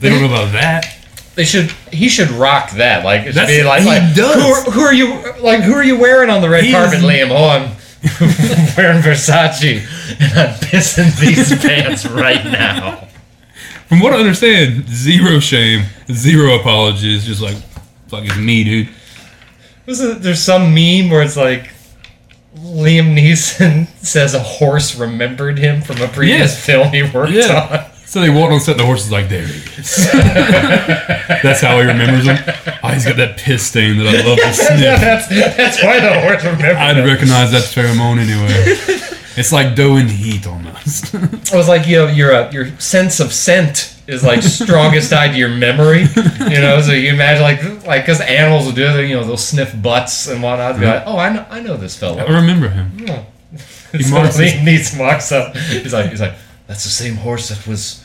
They 0.01 0.11
don't 0.11 0.21
know 0.21 0.27
about 0.27 0.53
that. 0.53 0.95
They 1.35 1.45
should. 1.45 1.71
He 1.93 2.09
should 2.09 2.31
rock 2.31 2.73
that. 2.73 3.05
Like 3.05 3.23
it 3.23 3.27
should 3.27 3.35
That's- 3.37 3.57
be 3.59 3.63
like, 3.65 3.83
he 3.83 3.87
like 3.89 4.15
does. 4.15 4.35
Who, 4.35 4.49
are, 4.49 4.71
who 4.73 4.81
are 4.83 4.95
you? 4.95 5.41
Like 5.43 5.63
who 5.63 5.73
are 5.75 5.85
you 5.85 5.99
wearing 5.99 6.31
on 6.31 6.41
the 6.43 6.49
red 6.51 6.65
He 6.65 6.73
carpet, 6.73 6.99
is- 6.99 7.05
Liam? 7.05 7.31
Oh, 7.31 7.49
I'm 7.49 7.71
wearing 8.77 9.03
Versace 9.03 9.81
and 10.21 10.39
I'm 10.39 10.55
pissing 10.61 11.19
these 11.21 11.57
pants 11.63 12.07
right 12.07 12.45
now. 12.45 13.07
From 13.89 14.01
what 14.01 14.13
I 14.13 14.19
understand, 14.19 14.89
zero 14.89 15.39
shame, 15.41 15.85
zero 16.13 16.57
apologies. 16.61 17.25
Just 17.25 17.41
like, 17.41 17.57
fuck, 18.09 18.25
it's 18.25 18.37
me, 18.37 18.65
dude. 18.65 18.89
Wasn't 19.87 20.23
there's 20.23 20.43
some 20.43 20.75
meme 20.75 21.09
where 21.11 21.23
it's 21.23 21.37
like 21.37 21.71
Liam 22.57 23.17
Neeson 23.17 23.87
says 24.05 24.35
a 24.35 24.41
horse 24.41 24.97
remembered 24.97 25.59
him 25.59 25.81
from 25.83 26.01
a 26.03 26.09
previous 26.09 26.53
Yes. 26.55 26.67
film 26.67 26.89
he 26.93 27.03
worked 27.05 27.33
Yeah. 27.33 27.85
on. 27.87 27.98
So 28.09 28.23
they 28.23 28.31
walk 28.31 28.51
on 28.51 28.59
set, 28.61 28.79
the 28.79 28.87
horse 28.87 29.05
is 29.05 29.13
like, 29.13 29.29
there 29.29 29.47
he 29.47 29.59
is. 29.81 30.11
That's 31.43 31.61
how 31.61 31.79
he 31.79 31.87
remembers 31.87 32.27
him. 32.27 32.39
Oh, 32.83 32.89
he's 32.89 33.05
got 33.05 33.17
that 33.17 33.37
piss 33.37 33.67
stain 33.67 33.99
that 33.99 34.07
I 34.07 34.27
love 34.27 34.39
to 34.39 34.43
Yeah, 34.83 34.99
sniff. 34.99 35.01
that's 35.01 35.29
that's 35.29 35.83
why 35.85 36.01
the 36.01 36.21
horse 36.23 36.43
remembered 36.45 36.77
I'd 36.77 37.05
recognize 37.05 37.53
that 37.53 37.65
pheromone 37.65 38.19
anyway. 38.19 39.03
It's 39.37 39.53
like 39.53 39.77
dough 39.77 39.97
and 39.97 40.11
heat 40.11 40.47
almost. 40.47 41.13
It 41.15 41.53
was 41.55 41.69
like 41.69 41.87
you 41.87 41.97
know, 41.97 42.07
your 42.09 42.33
uh, 42.35 42.51
your 42.51 42.77
sense 42.81 43.21
of 43.21 43.33
scent 43.33 43.95
is 44.07 44.25
like 44.25 44.43
strongest 44.43 45.11
tied 45.11 45.33
to 45.33 45.37
your 45.39 45.51
memory. 45.51 46.07
You 46.51 46.61
know, 46.61 46.81
so 46.81 46.93
you 46.93 47.11
imagine 47.13 47.43
like 47.43 47.87
like 47.87 48.03
because 48.07 48.21
animals 48.23 48.65
will 48.67 48.73
do 48.73 48.87
it. 48.87 49.09
You 49.09 49.17
know, 49.17 49.25
they'll 49.25 49.37
sniff 49.37 49.81
butts 49.83 50.29
and 50.29 50.43
whatnot. 50.43 50.81
Be 50.81 50.87
like, 50.87 51.03
oh, 51.07 51.19
I 51.19 51.29
know, 51.33 51.47
I 51.51 51.61
know 51.61 51.77
this 51.77 51.95
fellow. 51.97 52.19
I 52.19 52.33
remember 52.41 52.69
him. 52.71 52.91
so 54.01 54.15
marks 54.15 54.37
his- 54.39 54.53
Liam 54.55 54.65
Neeson 54.65 54.99
walks 54.99 55.31
up. 55.31 55.55
He's 55.57 55.93
like, 55.93 56.09
he's 56.11 56.21
like, 56.21 56.35
that's 56.69 56.85
the 56.85 56.91
same 56.91 57.17
horse 57.17 57.49
that 57.49 57.67
was 57.67 58.05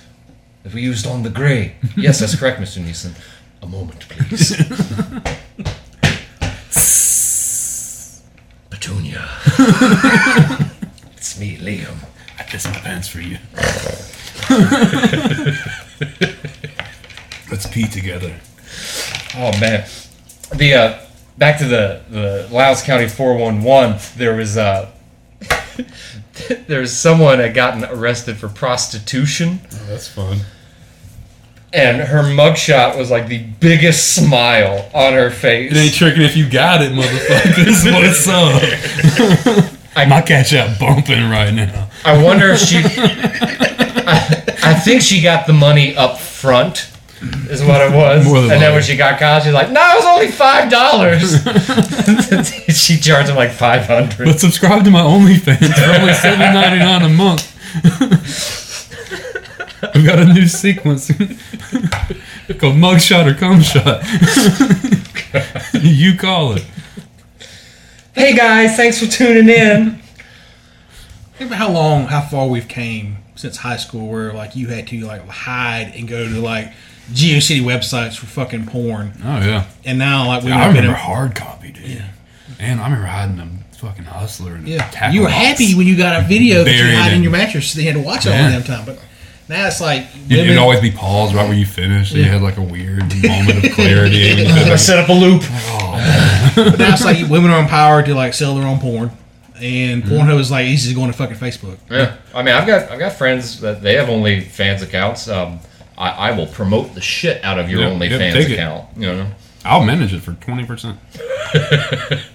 that 0.64 0.74
we 0.74 0.82
used 0.82 1.06
on 1.06 1.22
the 1.22 1.30
gray. 1.30 1.76
yes, 1.96 2.20
that's 2.20 2.36
correct, 2.36 2.60
Mister 2.60 2.80
Neeson. 2.80 3.14
A 3.62 3.68
moment, 3.68 4.00
please. 4.10 4.58
Petunia. 8.70 9.28
it's 11.16 11.40
me, 11.40 11.58
Liam. 11.58 11.96
I 12.40 12.44
pissed 12.44 12.68
my 12.68 12.80
pants 12.80 13.08
for 13.08 13.22
you. 13.22 13.38
Let's 17.52 17.68
pee 17.68 17.88
together. 17.88 18.34
Oh 19.36 19.52
man, 19.60 19.88
the 20.56 20.74
uh, 20.74 21.00
back 21.38 21.60
to 21.60 21.66
the 21.66 22.02
the 22.10 22.48
Lowndes 22.52 22.82
County 22.82 23.08
four 23.08 23.38
one 23.38 23.62
one. 23.64 23.98
There 24.18 24.36
was 24.36 24.58
uh, 24.58 24.90
there 26.68 26.80
was 26.82 26.96
someone 26.98 27.38
that 27.40 27.54
gotten 27.54 27.84
arrested 27.86 28.38
for 28.38 28.50
prostitution, 28.50 29.62
Oh, 29.72 29.86
that's 29.88 30.08
fun. 30.08 30.40
and 31.74 32.02
her 32.02 32.24
mugshot 32.24 32.98
was 32.98 33.12
like 33.12 33.28
the 33.28 33.40
biggest 33.60 34.16
smile 34.16 34.90
on 34.94 35.14
her 35.14 35.30
face. 35.32 35.72
It 35.72 35.78
ain't 35.78 35.94
tricking 35.94 36.22
if 36.24 36.36
you 36.36 36.50
got 36.50 36.82
it, 36.82 36.92
motherfuckers. 36.92 37.92
What's 37.94 38.28
up? 38.28 39.72
I- 39.96 40.06
My 40.06 40.22
catch 40.22 40.54
up 40.54 40.80
bumping 40.80 41.30
right 41.30 41.52
now. 41.54 41.90
I 42.06 42.22
wonder 42.22 42.48
if 42.50 42.60
she. 42.60 42.82
I, 42.84 44.44
I 44.64 44.74
think 44.80 45.02
she 45.02 45.22
got 45.22 45.46
the 45.48 45.54
money 45.54 45.96
up 45.96 46.20
front. 46.20 46.90
Is 47.50 47.64
what 47.64 47.82
it 47.82 47.92
was, 47.94 48.26
More 48.26 48.38
and 48.38 48.50
then 48.50 48.74
when 48.74 48.84
she 48.84 48.98
got 48.98 49.18
caught, 49.18 49.44
she's 49.44 49.54
like, 49.54 49.72
"No, 49.72 49.82
it 49.82 49.96
was 49.96 50.06
only 50.06 50.32
five 50.32 50.70
dollars." 50.70 51.38
she 52.78 53.00
charged 53.00 53.30
him 53.30 53.36
like 53.36 53.52
five 53.52 53.86
hundred. 53.86 54.26
But 54.26 54.40
subscribe 54.40 54.84
to 54.84 54.92
my 54.92 55.02
OnlyFans 55.02 55.74
for 55.74 56.02
only 56.02 56.14
seven 56.14 56.54
ninety 56.54 56.80
nine 56.80 57.02
a 57.04 57.10
month. 57.10 57.50
We've 59.96 60.06
got 60.06 60.20
a 60.20 60.26
new 60.26 60.48
sequence 60.48 61.08
called 62.58 62.76
Mugshot 62.76 63.32
or 63.32 63.36
Cum 63.36 63.62
Shot. 63.62 64.04
you 65.82 66.18
call 66.18 66.54
it. 66.54 66.66
Hey 68.14 68.36
guys, 68.36 68.76
thanks 68.76 69.00
for 69.00 69.06
tuning 69.06 69.50
in. 69.50 70.02
Think 71.36 71.50
about 71.50 71.58
how 71.58 71.72
long, 71.72 72.08
how 72.08 72.22
far 72.22 72.48
we've 72.48 72.68
came 72.68 73.18
since 73.36 73.58
high 73.58 73.78
school, 73.78 74.08
where 74.10 74.34
like 74.34 74.56
you 74.56 74.68
had 74.68 74.88
to 74.88 75.00
like 75.06 75.28
hide 75.28 75.94
and 75.96 76.08
go 76.08 76.28
to 76.28 76.40
like 76.40 76.72
GeoCity 77.12 77.62
websites 77.62 78.16
for 78.18 78.26
fucking 78.28 78.66
porn, 78.68 79.14
Oh 79.24 79.40
yeah. 79.40 79.66
and 79.86 80.00
now 80.00 80.28
like 80.28 80.44
we 80.44 80.52
I 80.52 80.56
have 80.58 80.74
been 80.74 80.84
remember 80.84 80.98
a- 80.98 81.02
hard 81.02 81.36
copy, 81.36 81.72
dude. 81.72 82.04
And 82.60 82.80
I 82.80 82.86
remember 82.86 83.08
hiding 83.08 83.36
them 83.38 83.66
fucking 83.78 84.06
hustler 84.06 84.56
and 84.56 84.66
Yeah, 84.68 85.12
you 85.12 85.22
were 85.22 85.28
box. 85.28 85.38
happy 85.38 85.76
when 85.76 85.86
you 85.88 85.98
got 85.98 86.22
a 86.24 86.26
video 86.26 86.64
that 86.64 86.72
you 86.72 86.78
Buried 86.78 86.94
had 86.96 87.12
in 87.12 87.18
in- 87.18 87.24
your 87.24 87.32
mattress. 87.34 87.72
So 87.72 87.80
they 87.80 87.86
had 87.86 87.96
to 87.96 88.02
watch 88.02 88.26
it 88.26 88.30
all 88.30 88.36
Yeah. 88.36 88.48
the 88.48 88.54
damn 88.54 88.64
time. 88.64 88.86
But 88.86 89.00
now 89.50 89.68
it's 89.68 89.82
like 89.82 90.04
It 90.30 90.38
women. 90.38 90.50
would 90.50 90.58
always 90.60 90.80
be 90.80 90.92
paused 90.92 91.36
right 91.36 91.46
where 91.46 91.58
you 91.58 91.66
finished. 91.66 92.14
So 92.14 92.18
you 92.20 92.24
had 92.24 92.42
like 92.42 92.56
a 92.58 92.62
weird 92.62 93.02
moment 93.22 93.66
of 93.66 93.72
clarity. 93.74 94.30
and 94.32 94.40
you 94.40 94.46
I 94.48 94.64
could- 94.70 94.80
set 94.80 94.98
up 95.00 95.10
a 95.10 95.14
loop. 95.14 95.42
but 96.56 96.80
now 96.80 96.94
it's 96.94 97.04
like 97.04 97.28
women 97.30 97.52
are 97.52 97.60
empowered 97.60 98.06
to 98.06 98.16
like 98.16 98.34
sell 98.34 98.56
their 98.56 98.66
own 98.68 98.80
porn, 98.80 99.12
and 99.62 100.04
Mm-hmm. 100.04 100.14
Pornhub 100.16 100.40
is 100.40 100.50
like 100.52 100.66
easy 100.68 100.90
to 100.90 100.96
go 100.96 101.02
into 101.04 101.18
fucking 101.18 101.36
Facebook. 101.38 101.78
Yeah, 101.92 102.16
I 102.34 102.44
mean, 102.44 102.56
I've 102.56 102.66
got 102.68 102.90
I've 102.92 103.00
got 103.00 103.14
friends 103.14 103.60
that 103.62 103.82
they 103.82 103.96
have 103.96 104.08
OnlyFans 104.08 104.82
accounts. 104.82 105.28
Um, 105.28 105.60
I, 106.04 106.30
I 106.30 106.32
will 106.38 106.48
promote 106.48 106.94
the 106.96 107.02
shit 107.02 107.44
out 107.44 107.60
of 107.60 107.70
your 107.70 107.82
Yeah, 107.82 107.90
OnlyFans 107.92 108.10
yeah, 108.20 108.34
take 108.34 108.50
it. 108.50 108.54
account. 108.54 108.88
You 108.98 109.08
know, 109.08 109.28
I'll 109.66 109.84
manage 109.86 110.14
it 110.14 110.22
for 110.22 110.34
twenty 110.34 110.66
percent. 110.66 111.00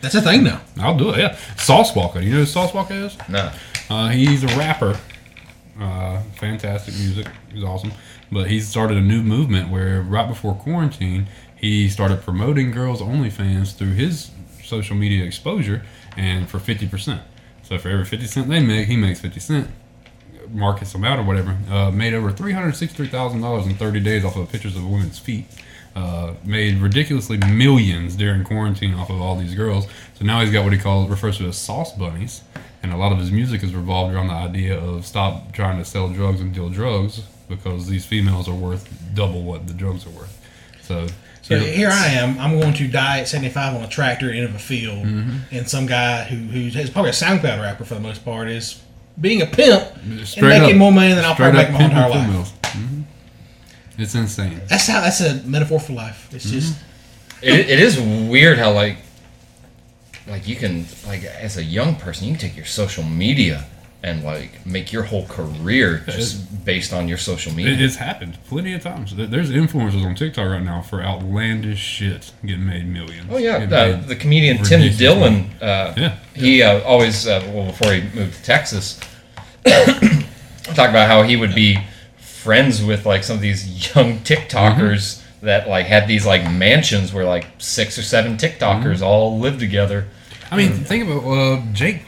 That's 0.01 0.15
a 0.15 0.23
thing 0.23 0.45
though. 0.45 0.61
I'll 0.81 0.97
do 0.97 1.11
it. 1.11 1.19
Yeah, 1.19 1.37
Sauce 1.57 1.93
Walka. 1.93 2.23
You 2.23 2.31
know 2.31 2.37
who 2.39 2.47
Sauce 2.47 2.73
Walka 2.73 2.93
is? 3.07 3.17
no. 3.29 3.53
Uh, 3.91 4.09
he's 4.09 4.45
a 4.45 4.49
rapper. 4.59 4.99
Uh, 5.81 6.21
fantastic 6.37 6.95
music. 6.95 7.27
He's 7.53 7.65
awesome. 7.65 7.93
But 8.31 8.51
he 8.51 8.61
started 8.61 8.97
a 8.99 9.01
new 9.01 9.23
movement 9.23 9.71
where 9.71 10.03
right 10.03 10.29
before 10.29 10.55
quarantine, 10.55 11.27
he 11.57 11.89
started 11.89 12.21
promoting 12.23 12.71
girls' 12.71 13.01
OnlyFans 13.01 13.75
through 13.75 13.93
his 13.93 14.31
social 14.63 14.95
media 14.97 15.25
exposure 15.25 15.83
and 16.17 16.49
for 16.49 16.59
50%. 16.59 17.21
So 17.63 17.79
for 17.79 17.89
every 17.89 18.05
50 18.05 18.27
cent 18.27 18.49
they 18.49 18.61
make, 18.61 18.87
he 18.89 18.97
makes 18.97 19.21
50 19.21 19.41
cent, 19.41 19.71
markets 20.53 20.93
them 20.93 21.05
out 21.05 21.19
or 21.19 21.23
whatever. 21.23 21.57
Uh, 21.71 21.91
made 21.91 22.15
over 22.15 22.31
$363,000 22.33 23.67
in 23.67 23.75
30 23.75 24.01
days 24.01 24.25
off 24.25 24.37
of 24.37 24.51
pictures 24.51 24.77
of 24.77 24.89
women's 24.89 25.19
feet. 25.19 25.47
Uh, 25.97 26.35
made 26.45 26.77
ridiculously 26.79 27.39
millions 27.39 28.15
during 28.15 28.45
quarantine 28.45 28.95
off 28.95 29.11
of 29.11 29.21
all 29.21 29.37
these 29.37 29.55
girls. 29.55 29.87
So 30.15 30.25
now 30.25 30.41
he's 30.41 30.53
got 30.53 30.63
what 30.65 30.73
he 30.73 30.79
calls 30.79 31.09
refers 31.11 31.39
to 31.39 31.47
as 31.49 31.57
sauce 31.57 31.93
bunnies, 31.93 32.43
and 32.83 32.93
a 32.93 32.97
lot 32.97 33.11
of 33.11 33.19
his 33.19 33.33
music 33.33 33.65
is 33.65 33.75
revolved 33.75 34.15
around 34.15 34.29
the 34.29 34.35
idea 34.35 34.79
of 34.79 35.05
stop 35.05 35.53
trying 35.53 35.77
to 35.79 35.85
sell 35.85 36.09
drugs 36.09 36.41
and 36.41 36.55
deal 36.55 36.69
drugs 36.69 37.23
because 37.49 37.89
these 37.89 38.05
females 38.05 38.49
are 38.49 38.55
worth 38.55 38.89
double 39.15 39.43
what 39.43 39.67
the 39.67 39.73
drugs 39.75 40.07
are 40.07 40.11
worth. 40.11 40.39
So, 40.83 41.09
So 41.43 41.59
here 41.59 41.89
I 41.91 42.07
am. 42.09 42.39
I'm 42.39 42.61
going 42.61 42.75
to 42.75 42.87
die 42.87 43.21
at 43.21 43.29
75 43.29 43.75
on 43.77 43.83
a 43.83 43.89
tractor 43.89 44.31
in 44.31 44.45
of 44.45 44.55
a 44.55 44.59
field, 44.59 45.05
Mm-hmm. 45.05 45.39
and 45.57 45.69
some 45.69 45.87
guy 45.87 46.25
who 46.25 46.37
who's 46.37 46.91
probably 46.91 47.11
a 47.11 47.15
SoundCloud 47.15 47.61
rapper 47.61 47.85
for 47.85 47.95
the 47.95 48.01
most 48.01 48.25
part 48.25 48.49
is 48.49 48.81
being 49.21 49.43
a 49.43 49.47
pimp 49.47 49.83
Straight 50.25 50.53
and 50.55 50.63
making 50.63 50.77
up. 50.77 50.79
more 50.79 50.93
money 50.93 51.13
than 51.15 51.25
I'll 51.25 51.35
straight 51.35 51.53
probably 51.53 51.63
make 51.65 51.73
my 51.73 51.85
entire 51.85 52.11
life. 52.11 52.27
females. 52.27 52.53
Mhm. 52.63 53.05
It's 53.99 54.15
insane. 54.15 54.61
That's 54.69 54.87
how. 54.87 55.01
That's 55.01 55.21
a 55.21 55.35
metaphor 55.45 55.81
for 55.81 55.93
life. 55.93 56.29
It's 56.33 56.49
just 56.51 56.77
It, 57.43 57.69
it 57.69 57.81
is 57.81 57.99
weird 58.01 58.59
how 58.59 58.73
like 58.73 58.97
like 60.27 60.47
you 60.47 60.57
can 60.57 60.87
like 61.07 61.25
as 61.25 61.57
a 61.57 61.65
young 61.65 61.97
person 61.97 62.27
you 62.27 62.33
can 62.35 62.41
take 62.41 62.57
your 62.57 62.67
social 62.67 63.03
media 63.05 63.65
and 64.03 64.23
like 64.23 64.65
make 64.65 64.93
your 64.93 65.03
whole 65.03 65.27
career 65.27 66.05
just 66.07 66.65
based 66.65 66.93
on 66.93 67.09
your 67.09 67.19
social 67.19 67.53
media. 67.53 67.73
It, 67.73 67.81
it's 67.81 67.97
happened 67.97 68.39
plenty 68.47 68.73
of 68.73 68.83
times. 68.83 69.15
There's 69.15 69.51
influencers 69.51 70.05
on 70.05 70.15
TikTok 70.15 70.49
right 70.49 70.63
now 70.63 70.83
for 70.83 71.03
outlandish 71.03 71.81
shit 71.81 72.33
getting 72.45 72.67
made 72.67 72.87
millions. 72.87 73.27
Oh 73.31 73.39
yeah, 73.39 73.67
uh, 73.71 74.01
the 74.01 74.17
comedian 74.17 74.63
Tim 74.63 74.97
Dillon. 74.97 75.51
Uh, 75.61 75.95
Yeah. 75.97 76.19
He 76.35 76.63
uh, 76.63 76.81
always, 76.85 77.27
uh, 77.27 77.43
well, 77.53 77.67
before 77.67 77.93
he 77.93 78.03
moved 78.17 78.37
to 78.37 78.43
Texas, 78.45 79.01
talk 79.65 80.91
about 80.91 81.09
how 81.09 81.23
he 81.23 81.37
would 81.37 81.55
be 81.55 81.79
friends 82.19 82.83
with 82.83 83.05
like 83.05 83.25
some 83.25 83.37
of 83.37 83.43
these 83.43 83.95
young 83.95 84.19
TikTokers 84.21 85.23
that 85.43 85.69
like 85.69 85.87
had 85.87 86.07
these 86.09 86.25
like 86.27 86.51
mansions 86.51 87.13
where 87.13 87.25
like 87.25 87.47
six 87.59 87.99
or 87.99 88.03
seven 88.03 88.37
TikTokers 88.37 89.03
all 89.03 89.39
lived 89.39 89.59
together. 89.61 90.07
I 90.51 90.57
mean, 90.57 90.73
think 90.73 91.09
about 91.09 91.25
uh, 91.29 91.63
Jake 91.73 92.08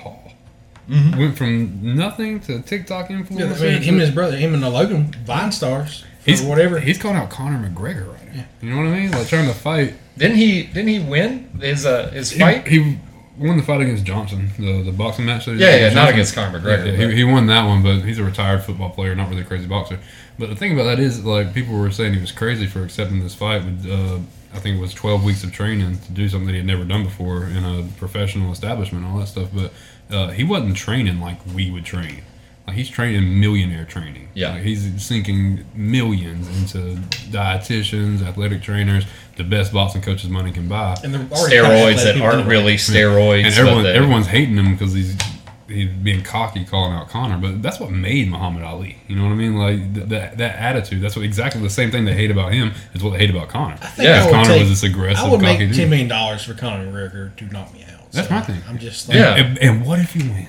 Paul. 0.91 1.19
Went 1.21 1.39
from 1.39 1.95
nothing 1.97 2.41
to 2.41 2.61
TikTok 2.63 3.11
yeah, 3.11 3.17
influencer. 3.21 3.61
I 3.61 3.73
mean, 3.75 3.83
him 3.83 3.95
and 3.95 4.03
his 4.03 4.11
brother, 4.11 4.37
him 4.37 4.55
and 4.55 4.63
the 4.63 4.71
Logan 4.71 5.13
Vine 5.25 5.53
stars, 5.53 6.05
he's 6.25 6.43
whatever. 6.43 6.81
He's 6.81 6.99
calling 6.99 7.17
out 7.17 7.31
Conor 7.31 7.69
McGregor 7.69 8.13
right 8.13 8.35
now. 8.35 8.45
You 8.61 8.71
know 8.71 8.77
what 8.79 8.87
I 8.87 9.01
mean? 9.01 9.11
Like 9.11 9.29
trying 9.29 9.47
to 9.49 9.55
fight. 9.55 9.95
Didn't 10.19 10.37
he? 10.37 10.65
Didn't 10.65 10.89
he 10.89 10.99
win 10.99 11.49
his 11.61 11.87
uh, 11.87 12.11
his 12.11 12.33
fight? 12.33 12.67
he 12.67 12.99
won 13.39 13.57
the 13.57 13.63
fight 13.63 13.81
against 13.81 14.05
Johnson, 14.05 14.51
the 14.59 14.83
the 14.83 14.93
boxing 14.93 15.25
match. 15.27 15.47
that 15.47 15.55
he 15.55 15.61
Yeah, 15.61 15.71
did 15.73 15.81
yeah, 15.81 15.87
with 15.89 15.95
not 15.95 16.01
Johnson. 16.03 16.15
against 16.15 16.35
Conor 16.35 16.59
McGregor, 16.61 16.85
Yeah, 16.87 16.91
but- 17.07 17.11
he, 17.11 17.17
he 17.17 17.25
won 17.25 17.47
that 17.47 17.67
one, 17.67 17.83
but 17.83 18.01
he's 18.01 18.19
a 18.19 18.25
retired 18.25 18.63
football 18.65 18.91
player, 18.91 19.15
not 19.15 19.29
really 19.31 19.43
a 19.43 19.45
crazy 19.45 19.67
boxer. 19.67 19.99
But 20.39 20.49
the 20.51 20.57
thing 20.57 20.73
about 20.73 20.85
that 20.85 20.99
is, 20.99 21.23
like, 21.25 21.53
people 21.55 21.79
were 21.79 21.91
saying 21.91 22.15
he 22.15 22.21
was 22.21 22.33
crazy 22.33 22.67
for 22.67 22.83
accepting 22.83 23.21
this 23.21 23.35
fight 23.35 23.63
with, 23.63 23.87
uh, 23.87 24.19
I 24.55 24.59
think 24.59 24.79
it 24.79 24.81
was 24.81 24.95
12 24.95 25.23
weeks 25.23 25.45
of 25.45 25.53
training 25.53 25.99
to 25.99 26.13
do 26.13 26.29
something 26.31 26.47
that 26.47 26.53
he 26.53 26.59
had 26.59 26.67
never 26.67 26.85
done 26.85 27.05
before 27.05 27.45
in 27.45 27.63
a 27.65 27.87
professional 27.99 28.51
establishment, 28.51 29.05
all 29.07 29.19
that 29.19 29.29
stuff. 29.29 29.49
But 29.55 29.71
uh, 30.13 30.29
he 30.29 30.45
wasn't 30.45 30.77
training 30.77 31.21
like 31.21 31.39
we 31.55 31.71
would 31.71 31.85
train. 31.85 32.23
Like 32.67 32.77
he's 32.77 32.89
training 32.89 33.41
millionaire 33.41 33.85
training. 33.85 34.29
Yeah. 34.35 34.53
Like, 34.53 34.63
he's 34.63 35.03
sinking 35.03 35.65
millions 35.75 36.47
into 36.59 37.01
dietitians, 37.45 38.23
athletic 38.23 38.63
trainers, 38.63 39.05
the 39.37 39.45
best 39.45 39.73
boxing 39.73 40.03
coaches 40.03 40.29
money 40.31 40.53
can 40.53 40.69
buy. 40.69 40.97
and 41.03 41.13
they're 41.15 41.27
already 41.33 41.57
Steroids 41.57 42.05
that 42.05 42.21
aren't 42.21 42.47
really 42.47 42.75
steroids. 42.77 43.45
and 43.47 43.55
everyone, 43.55 43.83
they- 43.85 43.93
everyone's 43.93 44.27
hating 44.27 44.57
him 44.57 44.73
because 44.73 44.93
he's 44.93 45.17
he's 45.69 45.89
being 45.89 46.21
cocky, 46.23 46.65
calling 46.65 46.93
out 46.93 47.09
Connor. 47.09 47.39
But 47.39 47.63
that's 47.63 47.79
what 47.79 47.91
made 47.93 48.29
Muhammad 48.29 48.65
Ali. 48.65 48.99
You 49.07 49.15
know 49.17 49.23
what 49.25 49.31
I 49.33 49.37
mean? 49.37 49.55
Like 49.57 49.95
th- 49.95 50.09
that 50.09 50.39
that 50.39 50.57
attitude. 50.57 51.01
That's 51.01 51.15
what 51.17 51.25
exactly 51.25 51.63
the 51.63 51.71
same 51.71 51.91
thing 51.91 52.05
they 52.05 52.13
hate 52.15 52.31
about 52.31 52.53
him 52.53 52.73
is 52.95 53.03
what 53.03 53.11
they 53.13 53.19
hate 53.19 53.31
about 53.31 53.49
Connor. 53.49 53.75
I 53.81 53.87
think 53.87 54.09
Yeah, 54.09 54.23
I 54.23 54.25
would 54.27 54.33
Conor 54.33 54.49
take- 54.51 54.61
was 54.61 54.69
this 54.71 54.83
aggressive, 54.83 55.25
I 55.25 55.29
would 55.31 55.41
cocky 55.41 55.67
make 55.67 55.77
ten 55.77 55.89
million 55.91 56.09
dollars 56.09 56.43
for 56.45 56.55
Conor 56.55 56.87
McGregor 56.91 57.35
to 57.37 57.45
knock 57.47 57.73
me 57.73 57.85
out. 57.85 57.90
That's 58.13 58.29
So 58.29 58.35
my 58.35 58.41
thing. 58.41 58.61
I'm 58.69 58.79
just 58.79 59.09
like, 59.09 59.19
Yeah. 59.19 59.37
And, 59.37 59.59
and 59.59 59.87
what 59.87 59.99
if 59.99 60.15
you 60.17 60.31
win? 60.31 60.49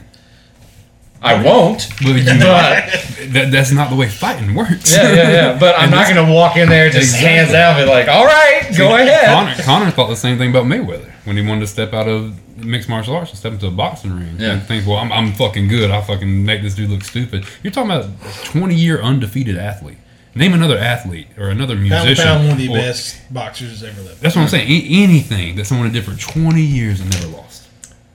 I 1.23 1.43
won't. 1.43 1.87
But 2.01 2.07
you, 2.15 2.23
But 2.25 3.33
that, 3.33 3.49
that's 3.51 3.71
not 3.71 3.91
the 3.91 3.95
way 3.95 4.07
fighting 4.09 4.55
works. 4.55 4.91
yeah, 4.91 5.13
yeah, 5.13 5.29
yeah. 5.31 5.59
But 5.59 5.77
I'm 5.77 5.91
not 5.91 6.07
gonna 6.07 6.33
walk 6.33 6.57
in 6.57 6.67
there 6.67 6.89
just 6.89 7.13
Exactly. 7.13 7.27
hands 7.29 7.53
out, 7.53 7.79
and 7.79 7.85
be 7.87 7.91
like, 7.91 8.07
"All 8.07 8.25
right, 8.25 8.63
go 8.75 8.95
ahead." 8.95 9.27
Connor, 9.27 9.55
Connor 9.63 9.91
thought 9.91 10.07
the 10.09 10.15
same 10.15 10.39
thing 10.39 10.49
about 10.49 10.65
Mayweather 10.65 11.11
when 11.25 11.37
he 11.37 11.45
wanted 11.47 11.61
to 11.61 11.67
step 11.67 11.93
out 11.93 12.07
of 12.07 12.35
mixed 12.65 12.89
martial 12.89 13.15
arts 13.15 13.29
and 13.29 13.37
step 13.37 13.53
into 13.53 13.67
a 13.67 13.71
boxing 13.71 14.15
ring. 14.17 14.35
Yeah. 14.39 14.53
And 14.53 14.63
think, 14.63 14.87
well, 14.87 14.97
I'm, 14.97 15.11
I'm 15.11 15.33
fucking 15.33 15.67
good. 15.67 15.91
I 15.91 16.01
fucking 16.01 16.43
make 16.43 16.63
this 16.63 16.73
dude 16.73 16.89
look 16.89 17.03
stupid. 17.03 17.45
You're 17.61 17.71
talking 17.71 17.91
about 17.91 18.05
a 18.05 18.43
20 18.45 18.73
year 18.73 18.99
undefeated 18.99 19.57
athlete. 19.57 19.97
Name 20.33 20.53
another 20.53 20.77
athlete 20.77 21.27
or 21.37 21.49
another 21.49 21.75
pound 21.75 21.89
musician. 21.89 22.15
for 22.15 22.23
pound, 22.23 22.43
one 22.47 22.51
of 22.53 22.57
the 22.57 22.69
or- 22.69 22.77
best 22.77 23.21
boxers 23.31 23.83
ever 23.83 24.01
lived. 24.01 24.21
That's 24.21 24.35
what 24.35 24.41
I'm 24.43 24.47
saying. 24.47 24.67
A- 24.71 25.03
anything 25.03 25.55
that 25.57 25.65
someone 25.65 25.91
did 25.91 26.03
for 26.05 26.15
20 26.17 26.61
years 26.61 26.99
and 26.99 27.11
never 27.11 27.27
lost. 27.27 27.50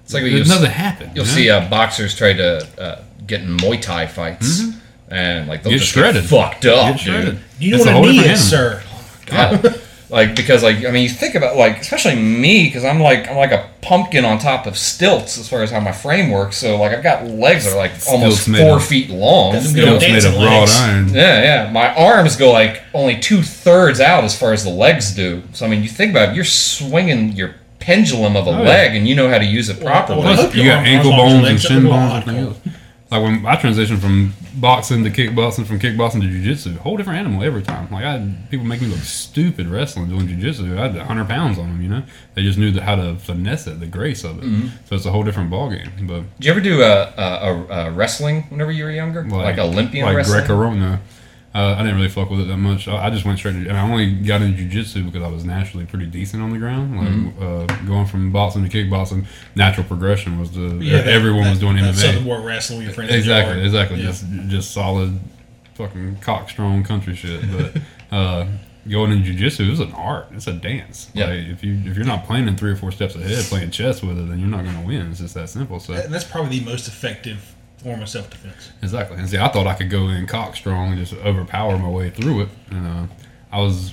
It's 0.07 0.15
like 0.15 0.23
There's 0.23 0.49
you'll, 0.49 0.57
nothing 0.57 0.71
happened. 0.71 1.17
you'll 1.17 1.27
you 1.27 1.33
know? 1.33 1.37
see 1.37 1.51
uh, 1.51 1.69
boxers 1.69 2.15
try 2.17 2.33
to 2.33 2.67
uh, 2.81 3.03
get 3.27 3.41
in 3.43 3.57
Muay 3.57 3.83
Thai 3.83 4.07
fights, 4.07 4.63
and 5.09 5.49
like 5.49 5.63
they'll 5.65 5.73
Get 5.73 5.81
just 5.81 5.91
shredded. 5.93 6.23
get 6.23 6.31
fucked 6.31 6.65
up, 6.65 6.97
Get 6.97 7.05
dude. 7.05 7.41
You 7.59 7.73
know 7.73 7.77
That's 7.79 7.87
what 7.87 7.93
a 7.95 7.99
a 7.99 8.01
whole 8.01 8.07
knee 8.07 8.13
different 8.19 8.33
is, 8.39 8.49
sir? 8.51 8.83
God. 9.27 9.81
like 10.09 10.37
because 10.37 10.63
like 10.63 10.85
I 10.85 10.93
mean 10.93 11.03
you 11.03 11.09
think 11.09 11.35
about 11.35 11.57
like 11.57 11.79
especially 11.81 12.15
me 12.15 12.67
because 12.67 12.85
I'm 12.85 13.01
like 13.01 13.29
I'm 13.29 13.37
like 13.37 13.51
a 13.51 13.69
pumpkin 13.83 14.25
on 14.25 14.39
top 14.39 14.67
of 14.67 14.79
stilts 14.79 15.37
as 15.39 15.49
far 15.49 15.63
as 15.65 15.73
how 15.73 15.81
my 15.81 15.91
frame 15.91 16.31
works. 16.31 16.57
So 16.59 16.77
like 16.77 16.93
I've 16.93 17.03
got 17.03 17.25
legs 17.25 17.65
that 17.65 17.73
are 17.73 17.77
like 17.77 17.91
almost 18.09 18.43
Stilts 18.43 18.49
made 18.49 18.63
four 18.69 18.77
of- 18.77 18.85
feet 18.87 19.11
long. 19.11 19.55
Got 19.55 19.63
them 19.65 19.71
you 19.71 19.77
good 19.81 19.87
know? 19.87 19.93
old 19.95 20.03
It's 20.05 20.25
made 20.25 20.33
of 20.33 20.37
wrought 20.41 20.69
iron. 20.71 21.09
Yeah, 21.09 21.43
yeah. 21.65 21.73
My 21.73 21.93
arms 21.97 22.37
go 22.37 22.53
like 22.53 22.85
only 22.95 23.19
two 23.19 23.43
thirds 23.43 23.99
out 24.01 24.23
as 24.23 24.39
far 24.39 24.53
as 24.53 24.63
the 24.63 24.71
legs 24.71 25.13
do. 25.13 25.43
So 25.53 25.67
I 25.67 25.69
mean, 25.69 25.83
you 25.83 25.89
think 25.89 26.13
about 26.13 26.29
it, 26.29 26.35
you're 26.37 26.45
swinging 26.45 27.33
your 27.33 27.57
pendulum 27.87 28.37
of 28.37 28.47
a 28.47 28.51
Oh, 28.51 28.63
yeah. 28.63 28.69
leg, 28.69 28.97
and 28.97 29.07
you 29.09 29.15
know 29.15 29.29
how 29.29 29.39
to 29.39 29.45
use 29.45 29.69
it 29.69 29.81
properly. 29.81 30.23
well, 30.23 30.35
Plus, 30.35 30.55
your 30.55 30.65
you 30.65 30.71
got 30.71 30.85
ankle 30.87 31.13
bones 31.13 31.49
and 31.49 31.61
shin 31.61 31.85
bones 31.85 32.13
and 32.13 32.37
everything 32.37 32.37
else. 32.47 32.59
Like 33.09 33.23
when 33.23 33.47
I 33.47 33.55
transitioned 33.55 34.01
from 34.01 34.33
boxing 34.55 35.05
to 35.05 35.11
kickboxing, 35.11 35.65
from 35.65 35.79
kickboxing 35.79 36.23
to 36.23 36.27
jujitsu, 36.27 36.77
a 36.77 36.81
whole 36.81 36.97
different 36.97 37.21
animal 37.21 37.45
every 37.45 37.63
time. 37.63 37.89
Like 37.93 38.05
I 38.05 38.13
had 38.19 38.51
people 38.51 38.67
make 38.67 38.81
me 38.83 38.89
look 38.89 38.99
stupid 38.99 39.69
wrestling 39.69 40.09
doing 40.09 40.27
jujitsu. 40.27 40.77
I 40.77 40.89
had 40.89 40.97
100 40.97 41.29
pounds 41.29 41.57
on 41.57 41.69
them, 41.69 41.81
you 41.81 41.89
know. 41.89 42.03
They 42.35 42.43
just 42.43 42.59
knew 42.59 42.73
the, 42.73 42.83
how 42.83 42.97
to 42.97 43.15
finesse 43.15 43.69
it, 43.69 43.79
the 43.79 43.87
grace 43.87 44.25
of 44.25 44.39
it. 44.39 44.45
Mm-hmm. 44.45 44.67
So 44.87 44.97
it's 44.97 45.07
a 45.07 45.13
whole 45.13 45.23
different 45.23 45.51
ball 45.51 45.71
game. 45.71 45.89
But 46.03 46.23
Did 46.41 46.47
you 46.47 46.51
ever 46.51 46.61
do 46.61 46.83
a, 46.83 47.13
a, 47.17 47.23
a, 47.23 47.67
a 47.87 47.91
wrestling 47.93 48.43
whenever 48.51 48.73
you 48.73 48.83
were 48.83 48.91
younger, 48.91 49.23
like, 49.25 49.57
Olympian 49.59 50.05
wrestling? 50.05 50.05
like 50.05 50.17
wrestling? 50.17 50.39
Greco-Roman. 50.41 51.01
Uh, 51.57 51.75
I 51.75 51.79
didn't 51.83 51.97
really 51.97 52.09
fuck 52.11 52.29
with 52.29 52.41
it 52.41 52.49
that 52.49 52.57
much. 52.59 52.87
I, 52.87 53.07
I 53.07 53.11
just 53.11 53.25
went 53.25 53.39
straight 53.39 53.53
to, 53.53 53.69
and 53.71 53.79
I 53.79 53.81
only 53.81 54.13
got 54.13 54.43
into 54.43 54.63
jujitsu 54.63 55.07
because 55.07 55.23
I 55.23 55.29
was 55.29 55.45
naturally 55.45 55.87
pretty 55.87 56.05
decent 56.07 56.43
on 56.43 56.51
the 56.51 56.59
ground. 56.59 56.97
Like 56.99 57.09
Mm-hmm. 57.09 57.43
uh, 57.83 57.87
going 57.87 58.07
from 58.07 58.31
boxing 58.31 58.69
to 58.69 58.71
kickboxing, 58.71 59.25
natural 59.55 59.87
progression 59.87 60.39
was 60.39 60.51
the 60.51 60.77
Yeah, 60.83 60.99
that- 60.99 61.07
everyone 61.09 61.45
that- 61.45 61.51
was 61.51 61.61
doing 61.61 61.77
that 61.77 61.95
MMA. 61.95 61.99
Southern 61.99 62.25
War 62.27 62.41
wrestling 62.43 62.79
with 62.81 62.87
your 62.89 62.95
friends. 62.95 63.15
Exactly, 63.15 63.63
exactly. 63.65 63.99
Yeah. 64.01 64.07
Just 64.07 64.25
just 64.49 64.71
solid, 64.73 65.19
fucking 65.75 66.19
cock 66.21 66.51
strong 66.51 66.85
country 66.85 67.15
shit. 67.17 67.41
But 67.51 67.81
uh, 68.15 68.47
going 68.89 69.13
into 69.13 69.33
jujitsu, 69.33 69.71
it's 69.71 69.81
an 69.81 69.93
art. 69.95 70.27
It's 70.33 70.47
a 70.47 70.53
dance. 70.53 71.11
Yeah. 71.15 71.27
Like 71.27 71.47
if 71.47 71.65
you 71.65 71.81
if 71.87 71.97
you're 71.97 72.05
not 72.07 72.27
playing 72.27 72.49
in 72.49 72.57
three 72.59 72.71
or 72.73 72.77
four 72.77 72.93
steps 72.93 73.15
ahead, 73.15 73.45
playing 73.47 73.71
chess 73.71 74.03
with 74.03 74.19
it, 74.19 74.29
then 74.29 74.39
you're 74.41 74.49
not 74.49 74.65
going 74.65 74.79
to 74.79 74.87
win. 74.87 75.11
It's 75.11 75.21
just 75.21 75.35
that 75.35 75.49
simple. 75.49 75.81
So 75.81 75.95
And 75.95 76.13
that's 76.13 76.25
probably 76.25 76.59
the 76.59 76.67
most 76.67 76.87
effective 76.87 77.55
form 77.79 78.03
of 78.03 78.09
self 78.09 78.29
defense. 78.31 78.71
exactly. 78.83 79.19
And 79.19 79.29
see, 79.29 79.39
I 79.39 79.49
thought 79.49 79.67
I 79.67 79.75
could 79.75 79.91
go 79.91 80.09
in 80.09 80.27
cock 80.27 80.57
strong 80.57 80.91
and 80.93 80.99
just 80.99 81.13
overpower 81.25 81.79
my 81.79 81.89
way 81.89 82.11
through 82.11 82.43
it. 82.43 82.49
And 82.71 82.87
uh, 82.87 83.07
I 83.53 83.61
was 83.61 83.93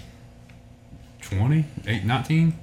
20, 1.22 1.66
8, 1.88 2.04
19, 2.04 2.54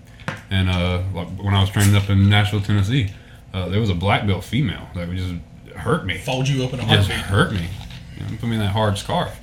and 0.50 0.68
uh, 0.70 1.02
like 1.14 1.28
when 1.38 1.54
I 1.54 1.60
was 1.60 1.70
training 1.70 1.94
up 1.96 2.08
in 2.10 2.28
Nashville, 2.28 2.60
Tennessee, 2.60 3.10
uh, 3.52 3.68
there 3.68 3.80
was 3.80 3.90
a 3.90 3.94
black 3.94 4.26
belt 4.26 4.44
female 4.44 4.88
that 4.94 5.08
would 5.08 5.16
just 5.16 5.34
hurt 5.76 6.04
me 6.04 6.18
Fold 6.18 6.48
you 6.48 6.64
up 6.64 6.72
in 6.74 6.80
a 6.80 6.82
just 6.86 7.10
heartbeat. 7.10 7.26
hurt 7.26 7.52
me. 7.52 7.68
You 8.16 8.22
know, 8.24 8.36
put 8.38 8.48
me 8.48 8.56
in 8.56 8.60
that 8.60 8.70
hard 8.72 8.98
scarf. 8.98 9.38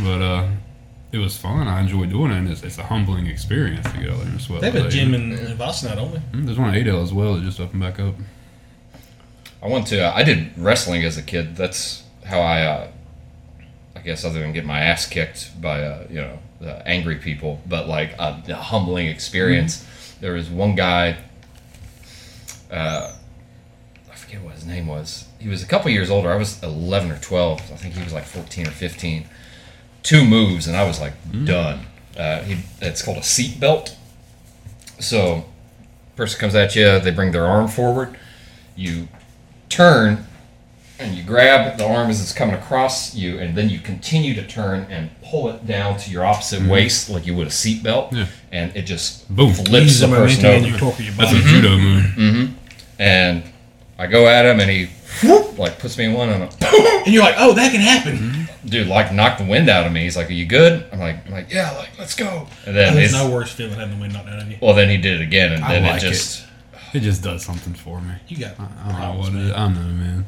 But 0.00 0.22
uh, 0.22 0.48
it 1.12 1.18
was 1.18 1.36
fun. 1.36 1.66
I 1.66 1.80
enjoyed 1.80 2.10
doing 2.10 2.30
it, 2.30 2.36
and 2.38 2.48
it's, 2.48 2.62
it's 2.62 2.78
a 2.78 2.82
humbling 2.84 3.26
experience 3.26 3.90
to 3.90 3.98
get 3.98 4.10
out 4.10 4.18
there 4.18 4.26
and 4.28 4.40
sweat. 4.40 4.60
They 4.60 4.70
have 4.70 4.86
a 4.86 4.88
gym 4.88 5.14
in, 5.14 5.32
Wassenaar, 5.58 5.96
don't 5.96 6.12
they? 6.12 6.20
Mm, 6.38 6.46
There's 6.46 6.58
one 6.58 6.70
at 6.70 6.76
Adel 6.80 7.02
as 7.02 7.12
well 7.12 7.34
that 7.34 7.42
just 7.42 7.58
opened 7.60 7.80
back 7.80 7.98
up. 7.98 8.14
I 9.62 9.68
want 9.68 9.86
to. 9.88 10.14
I 10.14 10.22
did 10.24 10.58
wrestling 10.58 11.04
as 11.04 11.16
a 11.16 11.22
kid. 11.22 11.56
That's 11.56 12.02
how 12.24 12.40
I. 12.40 12.62
Uh, 12.62 12.88
I 13.94 14.00
guess 14.00 14.24
other 14.24 14.40
than 14.40 14.52
get 14.52 14.64
my 14.64 14.80
ass 14.80 15.06
kicked 15.06 15.60
by 15.60 15.82
uh, 15.82 16.06
you 16.10 16.16
know 16.16 16.38
the 16.60 16.86
angry 16.86 17.16
people, 17.16 17.60
but 17.68 17.86
like 17.86 18.12
a, 18.18 18.42
a 18.48 18.54
humbling 18.54 19.06
experience. 19.06 19.86
There 20.20 20.32
was 20.32 20.48
one 20.50 20.74
guy. 20.74 21.18
Uh, 22.70 23.12
I 24.10 24.14
forget 24.14 24.42
what 24.42 24.54
his 24.54 24.66
name 24.66 24.86
was. 24.86 25.26
He 25.38 25.48
was 25.48 25.62
a 25.62 25.66
couple 25.66 25.90
years 25.90 26.10
older. 26.10 26.32
I 26.32 26.36
was 26.36 26.60
eleven 26.62 27.12
or 27.12 27.18
twelve. 27.18 27.60
I 27.72 27.76
think 27.76 27.94
he 27.94 28.02
was 28.02 28.12
like 28.12 28.24
fourteen 28.24 28.66
or 28.66 28.72
fifteen. 28.72 29.28
Two 30.02 30.24
moves, 30.24 30.66
and 30.66 30.76
I 30.76 30.84
was 30.84 31.00
like 31.00 31.12
done. 31.44 31.86
Uh, 32.16 32.42
he, 32.42 32.58
it's 32.80 33.02
called 33.02 33.18
a 33.18 33.22
seat 33.22 33.60
belt. 33.60 33.96
So, 34.98 35.44
person 36.16 36.40
comes 36.40 36.54
at 36.56 36.74
you. 36.74 36.98
They 36.98 37.12
bring 37.12 37.30
their 37.30 37.46
arm 37.46 37.68
forward. 37.68 38.18
You 38.74 39.06
turn 39.72 40.26
and 40.98 41.16
you 41.16 41.24
grab 41.24 41.76
the 41.78 41.86
arm 41.86 42.10
as 42.10 42.20
it's 42.20 42.32
coming 42.32 42.54
across 42.54 43.14
you, 43.14 43.38
and 43.38 43.56
then 43.56 43.68
you 43.68 43.78
continue 43.80 44.34
to 44.34 44.46
turn 44.46 44.86
and 44.90 45.10
pull 45.22 45.48
it 45.50 45.66
down 45.66 45.98
to 45.98 46.10
your 46.10 46.24
opposite 46.24 46.60
mm-hmm. 46.60 46.70
waist 46.70 47.10
like 47.10 47.26
you 47.26 47.34
would 47.34 47.46
a 47.48 47.50
seatbelt, 47.50 48.12
Yeah. 48.12 48.26
and 48.52 48.74
it 48.76 48.82
just 48.82 49.28
Boom. 49.34 49.52
flips 49.52 50.00
the 50.00 50.06
the 50.06 50.14
person 50.14 50.42
momentum 50.42 50.50
and 50.50 50.66
you 50.66 50.74
over. 50.74 50.78
torque 50.78 51.00
your 51.00 51.12
That's 51.14 51.32
mm-hmm. 51.32 51.48
a 51.48 51.50
judo 51.50 51.76
move. 51.76 52.04
Mm-hmm. 52.04 52.54
And 52.98 53.42
I 53.98 54.06
go 54.06 54.28
at 54.28 54.46
him, 54.46 54.60
and 54.60 54.70
he 54.70 54.90
whoop, 55.24 55.58
like 55.58 55.78
puts 55.78 55.98
me 55.98 56.04
in 56.04 56.12
one, 56.12 56.28
and 56.28 56.44
I'm, 56.44 56.50
And 57.04 57.12
you're 57.12 57.24
like, 57.24 57.36
oh, 57.38 57.52
that 57.54 57.72
can 57.72 57.80
happen. 57.80 58.16
Mm-hmm. 58.16 58.68
dude 58.68 58.86
like 58.86 59.12
knocked 59.12 59.38
the 59.38 59.44
wind 59.44 59.68
out 59.68 59.86
of 59.86 59.92
me. 59.92 60.02
He's 60.02 60.16
like, 60.16 60.28
"Are 60.28 60.34
you 60.34 60.46
good?" 60.46 60.86
I'm 60.92 61.00
like, 61.00 61.26
I'm 61.26 61.32
like, 61.32 61.52
"Yeah, 61.52 61.72
like 61.72 61.90
let's 61.98 62.14
go." 62.14 62.46
And 62.64 62.76
then 62.76 62.94
There's 62.94 63.12
no 63.12 63.28
worse 63.28 63.52
feeling 63.52 63.74
having 63.78 63.96
the 63.96 64.00
wind 64.00 64.12
knocked 64.12 64.28
out 64.28 64.40
of 64.40 64.48
you. 64.48 64.58
well, 64.60 64.74
then 64.74 64.88
he 64.88 64.98
did 64.98 65.20
it 65.20 65.24
again, 65.24 65.52
and 65.52 65.64
I 65.64 65.72
then 65.72 65.82
like 65.82 65.96
it 66.02 66.06
just. 66.06 66.44
It 66.44 66.46
just 67.00 67.22
does 67.22 67.44
something 67.44 67.74
for 67.74 68.00
me. 68.00 68.14
You 68.28 68.38
got 68.38 68.58
I, 68.60 68.64
I 68.84 68.88
don't 68.92 69.00
know 69.00 69.18
what 69.20 69.28
it 69.28 69.32
man. 69.34 69.42
is. 69.46 69.52
I 69.52 69.56
don't 69.58 69.74
know, 69.74 69.80
man. 70.04 70.26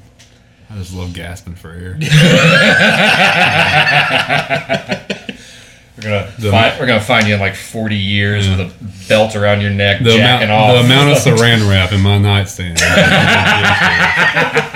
I 0.71 0.77
just 0.79 0.95
love 0.95 1.13
gasping 1.13 1.55
for 1.55 1.71
air. 1.73 1.99
We're 5.97 6.03
gonna 6.03 6.33
The- 6.39 6.51
find, 6.51 6.81
we're 6.81 6.87
gonna 6.87 7.01
find 7.01 7.27
you 7.29 7.35
in 7.35 7.41
like 7.41 7.55
40 7.55 7.95
years 7.97 8.47
Yeah. 8.49 8.57
with 8.57 8.71
a 8.73 9.09
belt 9.09 9.37
around 9.37 9.61
your 9.61 9.71
neck, 9.71 10.03
The 10.03 10.17
amount, 10.17 10.41
jacking 10.43 10.51
off. 10.51 10.73
the 10.75 10.81
amount 10.81 11.11
of 11.13 11.19
saran 11.23 11.69
wrap 11.71 11.93
in 11.93 12.01
my 12.01 12.19
nightstand. 12.19 12.79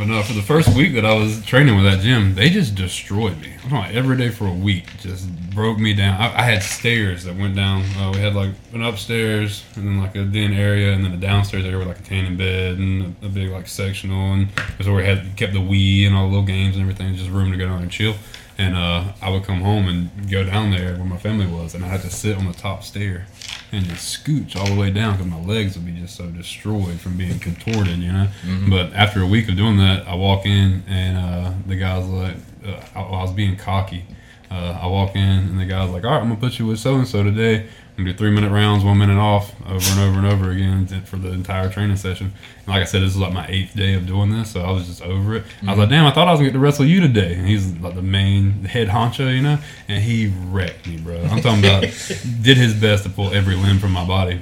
but 0.00 0.08
no, 0.08 0.22
for 0.22 0.32
the 0.32 0.40
first 0.40 0.74
week 0.74 0.94
that 0.94 1.04
I 1.04 1.12
was 1.12 1.44
training 1.44 1.76
with 1.76 1.84
that 1.84 2.00
gym, 2.00 2.34
they 2.34 2.48
just 2.48 2.74
destroyed 2.74 3.38
me. 3.38 3.52
I'm 3.62 3.70
about 3.70 3.92
every 3.92 4.16
day 4.16 4.30
for 4.30 4.46
a 4.46 4.52
week, 4.52 4.86
just 5.00 5.28
broke 5.50 5.78
me 5.78 5.92
down. 5.92 6.18
I, 6.18 6.38
I 6.38 6.42
had 6.42 6.62
stairs 6.62 7.24
that 7.24 7.36
went 7.36 7.54
down. 7.54 7.82
Uh, 7.98 8.10
we 8.14 8.18
had 8.18 8.34
like 8.34 8.48
an 8.72 8.82
upstairs 8.82 9.62
and 9.76 9.86
then 9.86 10.00
like 10.00 10.16
a 10.16 10.24
den 10.24 10.54
area, 10.54 10.94
and 10.94 11.04
then 11.04 11.12
a 11.12 11.18
downstairs 11.18 11.66
area 11.66 11.76
with 11.76 11.86
like 11.86 11.98
a 11.98 12.02
tanning 12.02 12.38
bed 12.38 12.78
and 12.78 13.14
a, 13.22 13.26
a 13.26 13.28
big 13.28 13.50
like 13.50 13.68
sectional, 13.68 14.32
and 14.32 14.48
that's 14.78 14.86
where 14.86 14.96
we 14.96 15.04
had 15.04 15.36
kept 15.36 15.52
the 15.52 15.58
Wii 15.58 16.06
and 16.06 16.16
all 16.16 16.22
the 16.22 16.30
little 16.30 16.46
games 16.46 16.76
and 16.76 16.82
everything. 16.82 17.14
Just 17.14 17.28
room 17.28 17.52
to 17.52 17.58
go 17.58 17.66
down 17.66 17.82
and 17.82 17.90
chill. 17.90 18.14
And 18.60 18.76
uh, 18.76 19.12
I 19.22 19.30
would 19.30 19.44
come 19.44 19.62
home 19.62 19.88
and 19.88 20.30
go 20.30 20.44
down 20.44 20.70
there 20.70 20.94
where 20.96 21.06
my 21.06 21.16
family 21.16 21.46
was, 21.46 21.74
and 21.74 21.82
I 21.82 21.88
had 21.88 22.02
to 22.02 22.10
sit 22.10 22.36
on 22.36 22.46
the 22.46 22.52
top 22.52 22.84
stair 22.84 23.26
and 23.72 23.84
just 23.86 24.04
scooch 24.24 24.54
all 24.56 24.66
the 24.66 24.74
way 24.74 24.90
down 24.90 25.12
because 25.16 25.26
my 25.26 25.40
legs 25.40 25.76
would 25.76 25.86
be 25.86 25.92
just 25.92 26.14
so 26.16 26.26
destroyed 26.26 27.00
from 27.00 27.16
being 27.16 27.38
contorted, 27.38 27.98
you 27.98 28.12
know. 28.12 28.28
But 28.68 28.92
after 28.92 29.22
a 29.22 29.26
week 29.26 29.48
of 29.48 29.56
doing 29.56 29.78
that, 29.78 30.06
I 30.06 30.14
walk 30.14 30.44
in 30.44 30.82
and 30.88 31.16
uh, 31.16 31.52
the 31.66 31.76
guy's 31.76 32.06
like, 32.06 32.36
uh, 32.66 32.80
I, 32.94 33.00
I 33.00 33.22
was 33.22 33.32
being 33.32 33.56
cocky. 33.56 34.04
Uh, 34.50 34.78
I 34.82 34.86
walk 34.88 35.14
in 35.14 35.20
and 35.48 35.58
the 35.60 35.64
guy's 35.64 35.88
like, 35.90 36.04
"All 36.04 36.10
right, 36.10 36.20
I'm 36.20 36.28
gonna 36.28 36.40
put 36.40 36.58
you 36.58 36.66
with 36.66 36.80
so 36.80 36.96
and 36.96 37.06
so 37.08 37.22
today. 37.22 37.66
Gonna 38.00 38.12
do 38.12 38.18
three 38.18 38.30
minute 38.30 38.50
rounds, 38.50 38.84
one 38.84 38.98
minute 38.98 39.18
off, 39.18 39.54
over 39.66 39.90
and 39.90 40.00
over 40.00 40.18
and 40.18 40.26
over 40.26 40.50
again 40.50 40.86
for 41.04 41.16
the 41.16 41.30
entire 41.32 41.68
training 41.70 41.96
session." 41.96 42.32
And 42.58 42.68
like 42.68 42.82
I 42.82 42.84
said, 42.84 43.02
this 43.02 43.10
is 43.10 43.16
like 43.16 43.32
my 43.32 43.46
eighth 43.48 43.74
day 43.74 43.94
of 43.94 44.06
doing 44.06 44.30
this, 44.30 44.50
so 44.50 44.62
I 44.62 44.70
was 44.70 44.86
just 44.86 45.02
over 45.02 45.36
it. 45.36 45.44
I 45.66 45.70
was 45.70 45.78
like, 45.78 45.88
"Damn, 45.90 46.06
I 46.06 46.10
thought 46.10 46.28
I 46.28 46.32
was 46.32 46.40
gonna 46.40 46.50
get 46.50 46.54
to 46.54 46.58
wrestle 46.58 46.86
you 46.86 47.00
today." 47.00 47.34
And 47.34 47.46
he's 47.46 47.72
like 47.78 47.94
the 47.94 48.02
main 48.02 48.64
head 48.64 48.88
honcho, 48.88 49.34
you 49.34 49.42
know, 49.42 49.58
and 49.88 50.02
he 50.02 50.32
wrecked 50.48 50.86
me, 50.86 50.98
bro. 50.98 51.20
I'm 51.22 51.40
talking 51.40 51.64
about 51.64 51.82
did 52.42 52.56
his 52.56 52.74
best 52.74 53.04
to 53.04 53.10
pull 53.10 53.32
every 53.32 53.54
limb 53.54 53.78
from 53.78 53.92
my 53.92 54.06
body. 54.06 54.40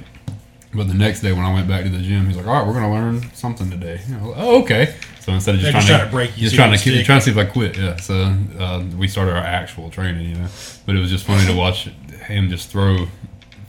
But 0.73 0.87
the 0.87 0.93
next 0.93 1.21
day 1.21 1.33
when 1.33 1.43
I 1.43 1.53
went 1.53 1.67
back 1.67 1.83
to 1.83 1.89
the 1.89 1.97
gym, 1.97 2.27
he's 2.27 2.37
like, 2.37 2.45
"All 2.45 2.53
right, 2.53 2.65
we're 2.65 2.73
gonna 2.73 2.91
learn 2.91 3.23
something 3.33 3.69
today." 3.71 4.01
You 4.07 4.15
know, 4.15 4.33
oh, 4.35 4.61
okay. 4.61 4.95
So 5.19 5.33
instead 5.33 5.55
of 5.55 5.61
just 5.61 5.71
trying, 5.71 5.81
just 5.81 5.87
to, 5.87 5.97
trying 5.97 6.07
to 6.07 6.11
break 6.11 6.37
you 6.37 6.43
just 6.43 6.55
trying 6.55 6.71
to 6.71 6.83
keep, 6.83 7.05
trying 7.05 7.19
to 7.19 7.25
see 7.25 7.31
if 7.31 7.37
I 7.37 7.45
quit. 7.45 7.77
Yeah. 7.77 7.97
So 7.97 8.33
uh, 8.59 8.83
we 8.97 9.07
started 9.07 9.35
our 9.35 9.43
actual 9.43 9.89
training, 9.89 10.29
you 10.29 10.35
know. 10.35 10.47
But 10.85 10.95
it 10.95 10.99
was 10.99 11.09
just 11.09 11.25
funny 11.25 11.45
to 11.47 11.55
watch 11.55 11.89
him 12.27 12.49
just 12.49 12.69
throw 12.69 13.07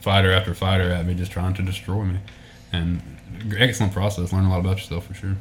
fighter 0.00 0.32
after 0.32 0.54
fighter 0.54 0.90
at 0.90 1.06
me, 1.06 1.14
just 1.14 1.32
trying 1.32 1.54
to 1.54 1.62
destroy 1.62 2.04
me. 2.04 2.18
And 2.72 3.02
excellent 3.58 3.92
process. 3.92 4.32
Learn 4.32 4.44
a 4.44 4.50
lot 4.50 4.60
about 4.60 4.76
yourself 4.78 5.06
for 5.06 5.14
sure. 5.14 5.36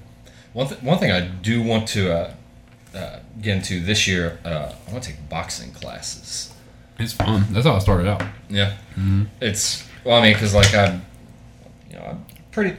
One, 0.54 0.68
th- 0.68 0.82
one 0.82 0.98
thing 0.98 1.12
I 1.12 1.22
do 1.28 1.62
want 1.62 1.88
to 1.90 2.12
uh, 2.14 2.34
uh, 2.96 3.20
get 3.42 3.58
into 3.58 3.80
this 3.82 4.08
year, 4.08 4.40
uh, 4.44 4.72
I 4.88 4.92
want 4.92 5.04
to 5.04 5.12
take 5.12 5.30
boxing 5.30 5.72
classes. 5.72 6.54
It's 6.98 7.14
fun. 7.14 7.46
That's 7.52 7.66
how 7.66 7.76
I 7.76 7.80
started 7.80 8.08
out. 8.08 8.24
Yeah, 8.50 8.74
it's 9.40 9.88
well, 10.04 10.18
I 10.18 10.24
mean, 10.24 10.34
because 10.34 10.54
like 10.54 10.74
I'm, 10.76 11.06
you 11.90 11.96
know, 11.98 12.04
I'm 12.04 12.26
pretty, 12.52 12.76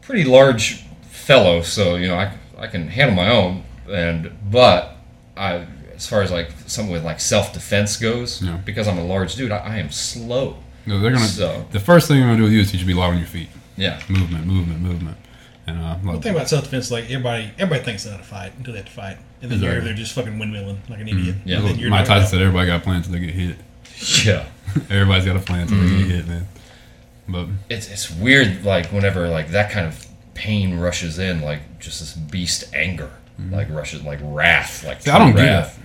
pretty 0.00 0.24
large 0.24 0.84
fellow, 1.10 1.60
so 1.62 1.96
you 1.96 2.08
know, 2.08 2.14
I, 2.14 2.32
I 2.56 2.66
can 2.68 2.88
handle 2.88 3.14
my 3.16 3.28
own, 3.30 3.64
and 3.90 4.32
but 4.50 4.96
I, 5.36 5.66
as 5.94 6.06
far 6.06 6.22
as 6.22 6.30
like 6.30 6.50
something 6.66 6.90
with 6.92 7.04
like 7.04 7.20
self 7.20 7.52
defense 7.52 7.98
goes, 7.98 8.40
Yeah. 8.40 8.56
because 8.64 8.88
I'm 8.88 8.96
a 8.96 9.04
large 9.04 9.34
dude, 9.34 9.52
I, 9.52 9.58
I 9.58 9.76
am 9.78 9.90
slow. 9.90 10.56
No, 10.88 11.00
they're 11.00 11.12
gonna. 11.12 11.24
So- 11.26 11.66
The 11.70 11.80
first 11.80 12.08
thing 12.08 12.18
they're 12.18 12.26
gonna 12.28 12.38
do 12.38 12.44
with 12.44 12.52
you 12.52 12.60
is 12.60 12.70
teach 12.70 12.80
you 12.80 12.86
to 12.86 12.92
be 12.92 12.94
light 12.94 13.08
on 13.10 13.18
your 13.18 13.26
feet. 13.26 13.48
Yeah, 13.76 14.00
Movement, 14.08 14.46
movement, 14.46 14.80
movement. 14.80 15.16
And 15.66 15.78
uh, 15.80 16.12
The 16.14 16.20
thing 16.20 16.34
about 16.34 16.48
self 16.48 16.64
defense, 16.64 16.90
like 16.90 17.04
everybody, 17.04 17.50
everybody 17.58 17.84
thinks 17.84 18.02
they're 18.04 18.12
how 18.12 18.18
to 18.18 18.24
fight 18.24 18.52
until 18.56 18.72
they 18.72 18.78
have 18.80 18.86
to 18.88 18.92
fight, 18.92 19.18
and 19.42 19.50
then 19.50 19.60
you're 19.60 19.68
Exactly. 19.70 19.76
over 19.76 19.84
there 19.84 19.94
just 19.94 20.12
fucking 20.14 20.32
windmilling 20.38 20.78
like 20.90 21.00
an 21.00 21.08
idiot. 21.08 21.36
Yeah. 21.44 21.58
And 21.58 21.66
then 21.68 21.78
you're 21.78 21.90
Tyson 21.90 22.12
out. 22.14 22.28
said, 22.28 22.40
everybody 22.40 22.66
got 22.66 22.80
a 22.80 22.84
plan 22.84 22.96
until 22.96 23.12
they 23.12 23.20
get 23.20 23.34
hit. 23.34 23.56
yeah. 24.26 24.46
Everybody's 24.90 25.24
got 25.26 25.36
a 25.36 25.40
plan 25.40 25.60
until 25.62 25.78
they 25.80 25.98
get 25.98 26.06
hit, 26.10 26.26
man. 26.28 26.48
But 27.28 27.46
It's 27.68 27.88
it's 27.90 28.10
weird, 28.10 28.64
like 28.64 28.86
whenever 28.86 29.28
like 29.28 29.50
that 29.50 29.70
kind 29.70 29.86
of 29.86 30.06
pain 30.34 30.78
rushes 30.78 31.18
in, 31.18 31.42
like 31.42 31.78
just 31.78 32.00
this 32.00 32.14
beast 32.14 32.64
anger, 32.74 33.10
like 33.50 33.68
rushes, 33.70 34.02
like 34.02 34.18
wrath, 34.22 34.84
like 34.84 35.00
Mm-hmm. 35.00 35.04
See, 35.04 35.10
I 35.10 35.18
don't 35.18 35.32
true 35.32 35.40
get 35.42 35.46
wrath. 35.48 35.78
it. 35.78 35.84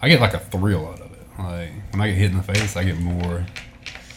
I 0.00 0.08
get 0.08 0.20
like 0.20 0.34
a 0.34 0.38
thrill 0.38 0.86
out 0.86 1.00
of 1.00 1.10
it. 1.12 1.18
Like 1.38 1.70
when 1.90 2.00
I 2.00 2.08
get 2.08 2.16
hit 2.16 2.30
in 2.30 2.36
the 2.36 2.42
face, 2.44 2.76
I 2.76 2.84
get 2.84 2.98
more 2.98 3.44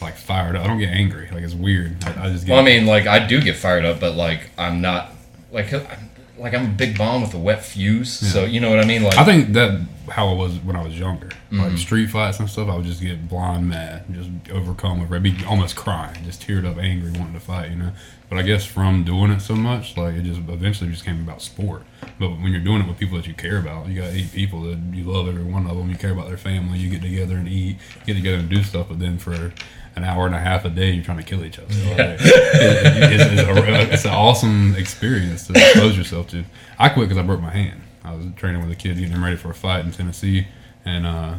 like 0.02 0.16
fired 0.16 0.56
up. 0.56 0.64
I 0.64 0.68
don't 0.68 0.80
get 0.80 0.90
angry. 0.90 1.30
Like 1.32 1.44
it's 1.44 1.54
weird. 1.54 2.04
I, 2.06 2.26
I 2.26 2.30
just 2.32 2.46
get. 2.46 2.54
Well, 2.54 2.62
I 2.62 2.66
mean, 2.66 2.86
like 2.86 3.08
I 3.08 3.26
do 3.26 3.42
get 3.42 3.56
fired 3.56 3.86
up, 3.86 4.00
but 4.00 4.16
like 4.16 4.50
I'm 4.58 4.82
not 4.82 5.12
like 5.52 5.74
I'm, 5.74 6.10
like 6.38 6.54
I'm 6.54 6.66
a 6.66 6.74
big 6.74 6.98
bomb 6.98 7.22
with 7.22 7.34
a 7.34 7.40
wet 7.40 7.64
fuse. 7.64 8.12
So 8.12 8.46
you 8.46 8.60
know 8.60 8.70
what 8.70 8.80
I 8.80 8.86
mean? 8.86 9.04
Like 9.04 9.18
I 9.18 9.26
think 9.26 9.54
that 9.54 9.82
how 10.10 10.30
I 10.30 10.34
was 10.34 10.58
when 10.60 10.76
I 10.76 10.84
was 10.84 10.98
younger, 10.98 11.30
like 11.52 11.68
mm-hmm. 11.68 11.76
street 11.76 12.08
fights 12.08 12.40
and 12.40 12.50
stuff. 12.50 12.70
I 12.70 12.76
would 12.76 12.86
just 12.86 13.02
get 13.02 13.28
blind 13.28 13.70
mad, 13.70 14.06
just 14.12 14.30
overcome 14.52 15.02
with, 15.02 15.12
I'd 15.12 15.24
be 15.24 15.36
almost 15.46 15.76
crying, 15.76 16.24
just 16.24 16.46
teared 16.48 16.70
up, 16.70 16.78
angry, 16.78 17.12
wanting 17.12 17.34
to 17.34 17.40
fight, 17.40 17.72
you 17.72 17.76
know. 17.76 17.92
But 18.30 18.40
I 18.40 18.42
guess 18.42 18.66
from 18.66 19.04
doing 19.04 19.32
it 19.32 19.40
so 19.40 19.56
much, 19.56 19.98
like 19.98 20.16
it 20.16 20.24
just 20.24 20.40
eventually 20.40 20.90
just 20.90 21.06
came 21.06 21.22
about 21.22 21.42
sport. 21.42 21.84
But 22.20 22.30
when 22.30 22.52
you're 22.52 22.62
doing 22.62 22.82
it 22.82 22.88
with 22.88 22.98
people 22.98 23.18
that 23.18 23.28
you 23.28 23.34
care 23.34 23.58
about, 23.58 23.88
you 23.88 24.02
got 24.02 24.12
eight 24.12 24.32
people 24.32 24.62
that 24.64 24.78
you 24.92 25.06
love 25.06 25.28
every 25.28 25.44
one 25.44 25.66
of 25.68 25.78
them. 25.78 25.90
You 25.90 25.96
care 25.96 26.12
about 26.12 26.28
their 26.28 26.38
family. 26.38 26.78
You 26.78 26.90
get 26.90 27.02
together 27.02 27.38
and 27.38 27.48
eat, 27.48 27.78
get 28.06 28.16
together 28.16 28.38
and 28.38 28.50
do 28.50 28.64
stuff. 28.64 28.88
But 28.90 29.00
then 29.00 29.18
for 29.18 29.54
an 29.98 30.04
hour 30.04 30.26
and 30.26 30.36
a 30.36 30.40
half 30.40 30.64
a 30.64 30.70
day, 30.70 30.92
you're 30.92 31.04
trying 31.04 31.18
to 31.18 31.24
kill 31.24 31.44
each 31.44 31.58
other. 31.60 31.68
Like, 31.74 31.98
it- 32.00 32.20
it's, 32.22 33.24
it's, 33.42 33.42
a, 33.50 33.94
it's 33.94 34.06
an 34.06 34.12
awesome 34.12 34.76
experience 34.76 35.48
to 35.48 35.54
expose 35.54 35.98
yourself 35.98 36.28
to. 36.30 36.44
I 36.80 36.90
quit 36.90 37.10
because 37.10 37.22
I 37.22 37.26
broke 37.26 37.42
my 37.42 37.50
hand. 37.52 37.82
I 38.04 38.14
was 38.16 38.26
training 38.38 38.62
with 38.62 38.72
a 38.72 38.76
kid 38.76 38.96
getting 38.98 39.12
him 39.12 39.24
ready 39.24 39.36
for 39.36 39.50
a 39.50 39.54
fight 39.54 39.84
in 39.84 39.92
Tennessee, 39.92 40.48
and 40.86 41.06
uh, 41.06 41.36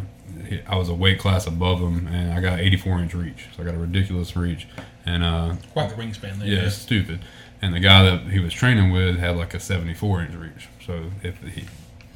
I 0.68 0.76
was 0.76 0.88
a 0.90 0.94
weight 0.94 1.18
class 1.18 1.46
above 1.46 1.78
him, 1.80 2.06
and 2.08 2.32
I 2.32 2.40
got 2.40 2.60
84 2.60 2.98
inch 3.00 3.14
reach, 3.14 3.46
so 3.56 3.62
I 3.62 3.64
got 3.64 3.74
a 3.74 3.78
ridiculous 3.78 4.36
reach, 4.36 4.66
and 5.06 5.24
uh, 5.24 5.54
quite 5.72 5.88
the 5.88 5.94
wingspan 5.96 6.38
there. 6.38 6.48
yeah, 6.48 6.60
it's 6.66 6.74
stupid. 6.76 7.20
And 7.62 7.72
the 7.74 7.80
guy 7.80 8.02
that 8.04 8.22
he 8.30 8.38
was 8.38 8.52
training 8.52 8.92
with 8.92 9.18
had 9.18 9.36
like 9.36 9.54
a 9.54 9.60
74 9.60 10.22
inch 10.22 10.34
reach. 10.34 10.68
So 10.84 11.04
if 11.22 11.40
he 11.42 11.64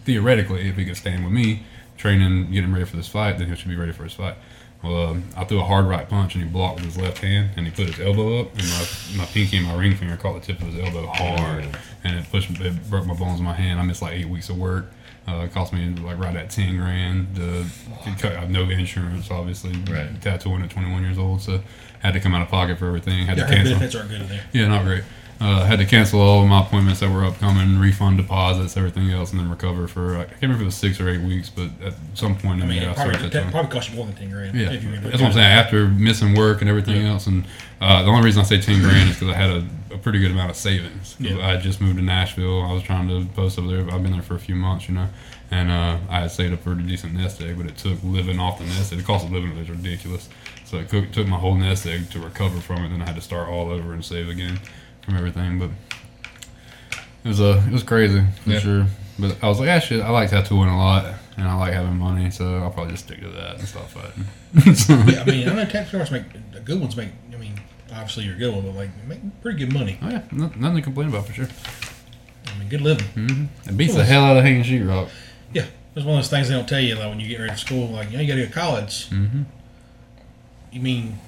theoretically, 0.05 0.69
if 0.69 0.77
he 0.77 0.85
could 0.85 0.97
stand 0.97 1.24
with 1.24 1.32
me 1.32 1.62
training, 1.97 2.51
getting 2.52 2.73
ready 2.73 2.85
for 2.85 2.97
this 2.97 3.09
fight, 3.09 3.39
then 3.39 3.48
he 3.48 3.56
should 3.56 3.69
be 3.69 3.77
ready 3.77 3.93
for 3.93 4.05
his 4.05 4.12
fight. 4.12 4.35
Well, 4.83 5.11
um, 5.11 5.25
I 5.37 5.45
threw 5.45 5.61
a 5.61 5.65
hard 5.65 5.87
right 5.87 6.09
punch 6.09 6.35
and 6.35 6.43
he 6.43 6.51
blocked 6.51 6.77
with 6.81 6.87
his 6.87 6.99
left 6.99 7.19
hand 7.19 7.51
and 7.57 7.67
he 7.67 7.71
put 7.73 7.87
his 7.95 8.01
elbow 8.01 8.41
up 8.41 8.49
and 8.59 8.69
my, 8.69 8.87
my 9.19 9.25
pinky 9.27 9.57
and 9.59 9.67
my 9.67 9.75
ring 9.75 9.95
finger 9.95 10.17
caught 10.17 10.35
the 10.35 10.41
tip 10.41 10.61
of 10.61 10.73
his 10.73 10.85
elbow 10.85 11.07
hard 11.07 11.67
and 12.03 12.17
it 12.19 12.29
pushed 12.31 12.51
it 12.51 12.91
broke 12.91 13.07
my 13.07 13.15
bones 13.15 13.39
in 13.39 13.45
my 13.45 13.53
hand. 13.55 13.79
I 13.79 13.85
missed 13.85 14.03
like 14.03 14.15
eight 14.15 14.29
weeks 14.29 14.49
of 14.49 14.59
work. 14.59 14.87
Uh, 15.29 15.37
it 15.45 15.53
cost 15.53 15.73
me 15.73 15.89
like 16.01 16.19
right 16.19 16.35
at 16.35 16.51
ten 16.51 16.77
grand. 16.77 17.39
Uh, 17.39 17.63
I 18.05 18.41
have 18.41 18.51
no 18.51 18.69
insurance, 18.69 19.31
obviously. 19.31 19.73
Right. 19.89 20.21
Tattooing 20.21 20.63
at 20.63 20.71
21 20.71 21.01
years 21.01 21.17
old, 21.17 21.41
so 21.43 21.61
had 22.01 22.15
to 22.15 22.21
come 22.21 22.35
out 22.35 22.43
of 22.43 22.49
pocket 22.49 22.77
for 22.77 22.89
everything. 22.89 23.27
Had 23.27 23.39
Yeah, 23.39 23.47
to 23.47 23.55
cancel. 23.55 23.75
benefits 23.75 23.95
aren't 23.95 24.11
good 24.11 24.23
there. 24.23 24.43
Yeah, 24.53 24.67
not 24.67 24.85
great. 24.85 25.05
Uh, 25.41 25.65
had 25.65 25.81
to 25.81 25.85
cancel 25.85 26.21
all 26.21 26.43
of 26.43 26.49
my 26.49 26.61
appointments 26.61 27.01
that 27.01 27.11
were 27.11 27.25
upcoming, 27.25 27.81
refund 27.81 28.17
deposits, 28.17 28.77
everything 28.77 29.11
else, 29.11 29.33
and 29.33 29.41
then 29.41 29.51
recover 29.51 29.89
for 29.89 30.17
I 30.17 30.25
can't 30.25 30.43
remember 30.43 30.57
if 30.57 30.63
it 30.63 30.65
was 30.67 30.75
six 30.77 31.01
or 31.01 31.09
eight 31.09 31.21
weeks, 31.21 31.51
but 31.51 31.69
at 31.85 31.95
some 32.15 32.37
point 32.37 32.63
in 32.63 32.71
I 32.71 32.73
mean, 32.73 32.85
I 32.85 32.95
probably, 32.95 33.29
that 33.29 33.51
probably 33.51 33.71
cost 33.73 33.91
you 33.91 33.97
more 33.97 34.07
than 34.07 34.15
ten 34.15 34.31
grand. 34.31 34.57
Yeah, 34.57 34.69
that's 34.71 35.21
what 35.21 35.23
I'm 35.23 35.33
saying. 35.33 35.39
After 35.45 35.89
missing 35.89 36.35
work 36.37 36.61
and 36.61 36.71
everything 36.71 37.05
else, 37.05 37.27
and 37.27 37.45
uh, 37.81 38.05
the 38.05 38.11
only 38.11 38.25
reason 38.25 38.41
I 38.41 38.45
say 38.45 38.61
ten 38.61 38.81
grand 38.83 39.11
is 39.11 39.19
because 39.19 39.35
I 39.35 39.37
had 39.37 39.51
a, 39.51 39.95
a 39.95 39.99
pretty 39.99 40.21
good 40.21 40.31
amount 40.31 40.51
of 40.51 40.57
savings. 40.57 41.17
Yeah. 41.19 41.39
I 41.39 41.53
had 41.53 41.63
just 41.63 41.81
moved 41.81 41.97
to 41.97 42.05
Nashville. 42.05 42.63
I 42.63 42.73
was 42.73 42.85
trying 42.85 43.09
to 43.09 43.27
post 43.35 43.59
over 43.59 43.67
there. 43.67 43.93
I've 43.93 44.03
been 44.05 44.13
there 44.13 44.23
for 44.23 44.37
a 44.37 44.41
few 44.41 44.55
months, 44.55 44.89
you 44.89 44.95
know, 44.95 45.09
and 45.51 45.73
uh, 45.73 45.99
I 46.09 46.21
had 46.21 46.31
saved 46.31 46.55
up 46.55 46.61
for 46.61 46.71
a 46.71 46.77
decent 46.77 47.15
nest 47.15 47.43
egg, 47.43 47.57
but 47.57 47.67
it 47.67 47.77
took 47.77 47.99
living 48.05 48.39
off 48.39 48.59
the 48.59 48.65
nest 48.67 48.93
egg. 48.93 49.01
The 49.01 49.05
cost 49.05 49.25
of 49.25 49.33
living 49.33 49.51
is 49.57 49.69
ridiculous. 49.69 50.29
So 50.65 50.79
it 50.79 50.89
took, 50.89 51.11
took 51.11 51.27
my 51.27 51.37
whole 51.37 51.57
nest 51.57 51.85
egg 51.85 52.11
to 52.13 52.21
recover 52.21 52.61
from 52.61 52.79
it. 52.79 52.85
And 52.85 52.95
then 52.95 53.03
I 53.03 53.07
had 53.07 53.17
to 53.17 53.21
start 53.21 53.49
all 53.49 53.71
over 53.71 53.93
and 53.93 54.05
save 54.05 54.29
again 54.29 54.61
from 55.03 55.16
everything. 55.16 55.59
But 55.59 55.70
it 57.24 57.29
was 57.29 57.41
uh, 57.41 57.62
it 57.66 57.73
was 57.73 57.83
crazy 57.83 58.23
for 58.43 58.51
Yeah. 58.51 58.59
sure. 58.59 58.87
But 59.19 59.37
I 59.43 59.49
was 59.49 59.61
like, 59.61 59.83
shit, 59.83 60.01
I 60.01 60.09
like 60.11 60.31
tattooing 60.31 60.69
a 60.70 60.77
lot, 60.77 61.05
and 61.37 61.47
I 61.47 61.55
like 61.55 61.74
having 61.74 61.97
money, 61.97 62.31
so 62.31 62.57
I'll 62.59 62.70
probably 62.70 62.93
just 62.93 63.05
stick 63.05 63.20
to 63.20 63.29
that 63.29 63.59
and 63.59 63.69
stop 63.69 63.89
fighting. 63.89 64.74
So- 64.74 64.95
Yeah, 65.07 65.20
I 65.23 65.24
mean, 65.31 65.49
I 65.49 65.55
know 65.55 65.65
tattoo 65.66 65.99
artists 65.99 66.11
make 66.12 66.24
the 66.53 66.61
good 66.61 66.81
ones 66.81 66.97
make. 66.97 67.11
I 67.33 67.37
mean, 67.37 67.61
obviously 67.93 68.24
you're 68.24 68.35
a 68.37 68.39
good 68.39 68.55
one, 68.55 68.65
but 68.65 68.74
like 68.74 68.91
make 69.07 69.20
pretty 69.43 69.59
good 69.59 69.73
money. 69.73 69.99
Oh 70.03 70.09
yeah, 70.09 70.23
no- 70.33 70.51
nothing 70.57 70.77
to 70.77 70.83
complain 70.83 71.09
about 71.09 71.27
for 71.27 71.35
sure. 71.35 71.49
I 72.47 72.59
mean, 72.59 72.69
good 72.69 72.81
living. 72.81 73.07
Mm-hmm. 73.15 73.69
It 73.70 73.77
beats 73.77 73.95
the 73.95 74.05
hell 74.05 74.24
out 74.24 74.37
of 74.39 74.45
hanging 74.45 74.65
sheetrock. 74.65 75.09
Yeah, 75.53 75.66
it's 75.95 76.05
one 76.07 76.16
of 76.16 76.23
those 76.24 76.31
things 76.31 76.49
they 76.49 76.55
don't 76.55 76.69
tell 76.69 76.81
you 76.81 76.95
like 76.97 77.09
when 77.09 77.20
you 77.20 77.29
get 77.29 77.39
ready 77.39 77.53
for 77.53 77.59
school. 77.59 77.89
Like, 77.89 78.11
you 78.11 78.16
know, 78.16 78.23
you 78.23 78.29
got 78.29 78.35
to 78.37 78.41
go 78.43 78.47
to 78.49 78.53
college. 78.53 79.11
Mm-hmm. 79.11 79.43
You 80.73 80.81
mean, 80.81 81.19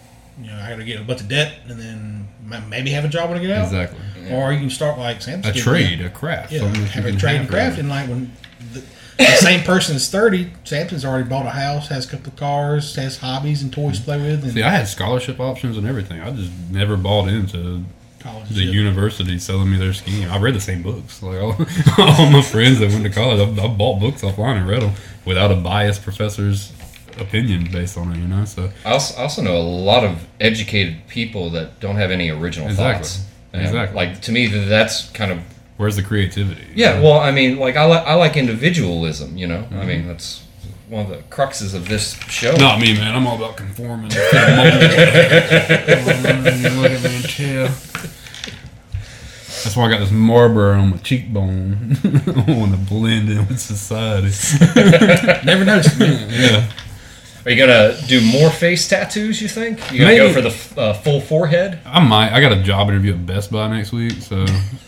you 0.40 0.47
know, 0.47 0.56
I 0.56 0.70
got 0.70 0.77
to 0.77 0.85
get 0.85 1.01
a 1.01 1.05
bunch 1.05 1.20
of 1.20 1.28
debt 1.28 1.61
and 1.69 1.78
then 1.78 2.28
maybe 2.69 2.90
have 2.90 3.05
a 3.05 3.09
job 3.09 3.31
when 3.31 3.39
I 3.39 3.43
get 3.43 3.51
out, 3.56 3.65
Exactly. 3.65 3.98
or 4.32 4.52
you 4.52 4.61
can 4.61 4.70
start 4.70 4.98
like 4.98 5.23
Sam's 5.23 5.47
A 5.47 5.52
trade, 5.52 6.01
a 6.01 6.11
craft. 6.11 6.52
Yeah, 6.52 6.69
have 6.69 7.06
a 7.06 7.12
trade 7.12 7.40
and 7.40 7.48
craft, 7.48 7.78
and 7.78 7.89
like 7.89 8.09
when 8.09 8.32
the, 8.73 8.82
the 9.19 9.24
same 9.36 9.62
person 9.62 9.97
is 9.97 10.09
thirty, 10.11 10.52
Samson's 10.65 11.05
already 11.05 11.28
bought 11.28 11.47
a 11.47 11.51
house, 11.51 11.89
has 11.89 12.06
a 12.06 12.11
couple 12.11 12.28
of 12.32 12.36
cars, 12.36 12.94
has 12.97 13.19
hobbies 13.19 13.62
and 13.62 13.73
toys 13.73 13.98
to 13.98 14.05
play 14.05 14.20
with, 14.20 14.43
and 14.44 14.52
See, 14.52 14.62
I 14.62 14.70
had 14.70 14.89
scholarship 14.89 15.39
options 15.40 15.77
and 15.78 15.86
everything. 15.86 16.20
I 16.20 16.31
just 16.32 16.51
never 16.70 16.97
bought 16.97 17.28
into 17.28 17.85
college. 18.20 18.48
the 18.48 18.65
shit. 18.65 18.74
university 18.74 19.39
selling 19.39 19.70
me 19.70 19.77
their 19.78 19.93
scheme. 19.93 20.28
I 20.31 20.39
read 20.39 20.55
the 20.55 20.61
same 20.61 20.82
books. 20.82 21.23
Like 21.23 21.40
all, 21.40 21.52
all 21.98 22.31
my 22.31 22.43
friends 22.43 22.81
that 22.81 22.90
went 22.90 23.05
to 23.05 23.11
college, 23.11 23.40
I, 23.40 23.65
I 23.65 23.69
bought 23.69 24.01
books 24.01 24.23
offline 24.23 24.56
and 24.59 24.66
read 24.69 24.82
them 24.82 24.94
without 25.24 25.51
a 25.52 25.56
biased 25.56 26.02
professor's 26.02 26.73
opinion 27.18 27.68
based 27.70 27.96
on 27.98 28.12
it. 28.12 28.18
You 28.18 28.26
know, 28.28 28.44
so 28.44 28.70
I 28.84 28.90
also, 28.92 29.16
I 29.18 29.22
also 29.22 29.42
know 29.42 29.56
a 29.56 29.58
lot 29.62 30.04
of 30.04 30.26
educated 30.40 31.06
people 31.08 31.50
that 31.50 31.80
don't 31.80 31.96
have 31.96 32.10
any 32.10 32.30
original 32.30 32.68
Exactly. 32.68 32.94
thoughts. 33.04 33.24
And, 33.52 33.62
Exactly. 33.62 33.94
Like 33.96 34.20
to 34.22 34.32
me, 34.32 34.46
that's 34.48 35.08
kind 35.10 35.30
of 35.32 35.38
where's 35.76 35.96
the 35.96 36.02
creativity? 36.02 36.66
yeah. 36.74 37.00
Well, 37.00 37.20
I 37.20 37.30
mean, 37.30 37.58
like 37.58 37.76
I 37.76 37.84
like 37.84 38.06
I 38.06 38.14
like 38.14 38.36
individualism. 38.36 39.36
You 39.36 39.46
know, 39.46 39.60
I 39.70 39.74
Mm-hmm. 39.74 39.86
mean 39.86 40.06
that's 40.08 40.42
one 40.88 41.04
of 41.06 41.10
the 41.10 41.22
cruxes 41.34 41.74
of 41.74 41.88
this 41.88 42.14
show. 42.28 42.52
Not 42.56 42.78
me, 42.80 42.94
man. 42.94 43.14
I'm 43.14 43.26
all 43.26 43.36
about 43.36 43.56
conforming. 43.56 44.10
to 44.10 44.16
the 44.16 44.54
mold. 44.56 44.74
Look 46.82 46.92
at 46.92 47.02
me 47.02 47.16
and 47.16 47.24
tell. 47.24 47.68
That's 49.64 49.76
why 49.76 49.86
I 49.86 49.90
got 49.92 50.00
this 50.00 50.10
Marlboro 50.10 50.78
on 50.78 50.90
my 50.90 50.96
cheekbone. 50.98 51.96
I 52.04 52.52
want 52.52 52.72
to 52.72 52.78
blend 52.78 53.30
in 53.30 53.46
with 53.48 53.58
society. 53.60 54.28
Never 55.46 55.64
noticed. 55.64 55.98
man. 55.98 56.28
Yeah. 56.30 56.66
Are 57.46 57.50
you 57.50 57.58
gonna 57.58 57.94
do 58.06 58.22
more 58.32 58.48
face 58.48 58.88
tattoos? 58.88 59.42
You 59.42 59.48
think 59.48 59.78
you 59.92 59.98
gonna 59.98 60.12
Maybe. 60.12 60.26
go 60.26 60.32
for 60.32 60.40
the 60.40 60.80
uh, 60.80 60.92
full 60.94 61.20
forehead? 61.20 61.78
I 61.84 62.00
might. 62.00 62.32
I 62.32 62.40
got 62.40 62.52
a 62.52 62.62
job 62.62 62.88
interview 62.88 63.12
at 63.12 63.26
Best 63.26 63.50
Buy 63.52 63.68
next 63.68 63.92
week, 63.92 64.12
so 64.22 64.36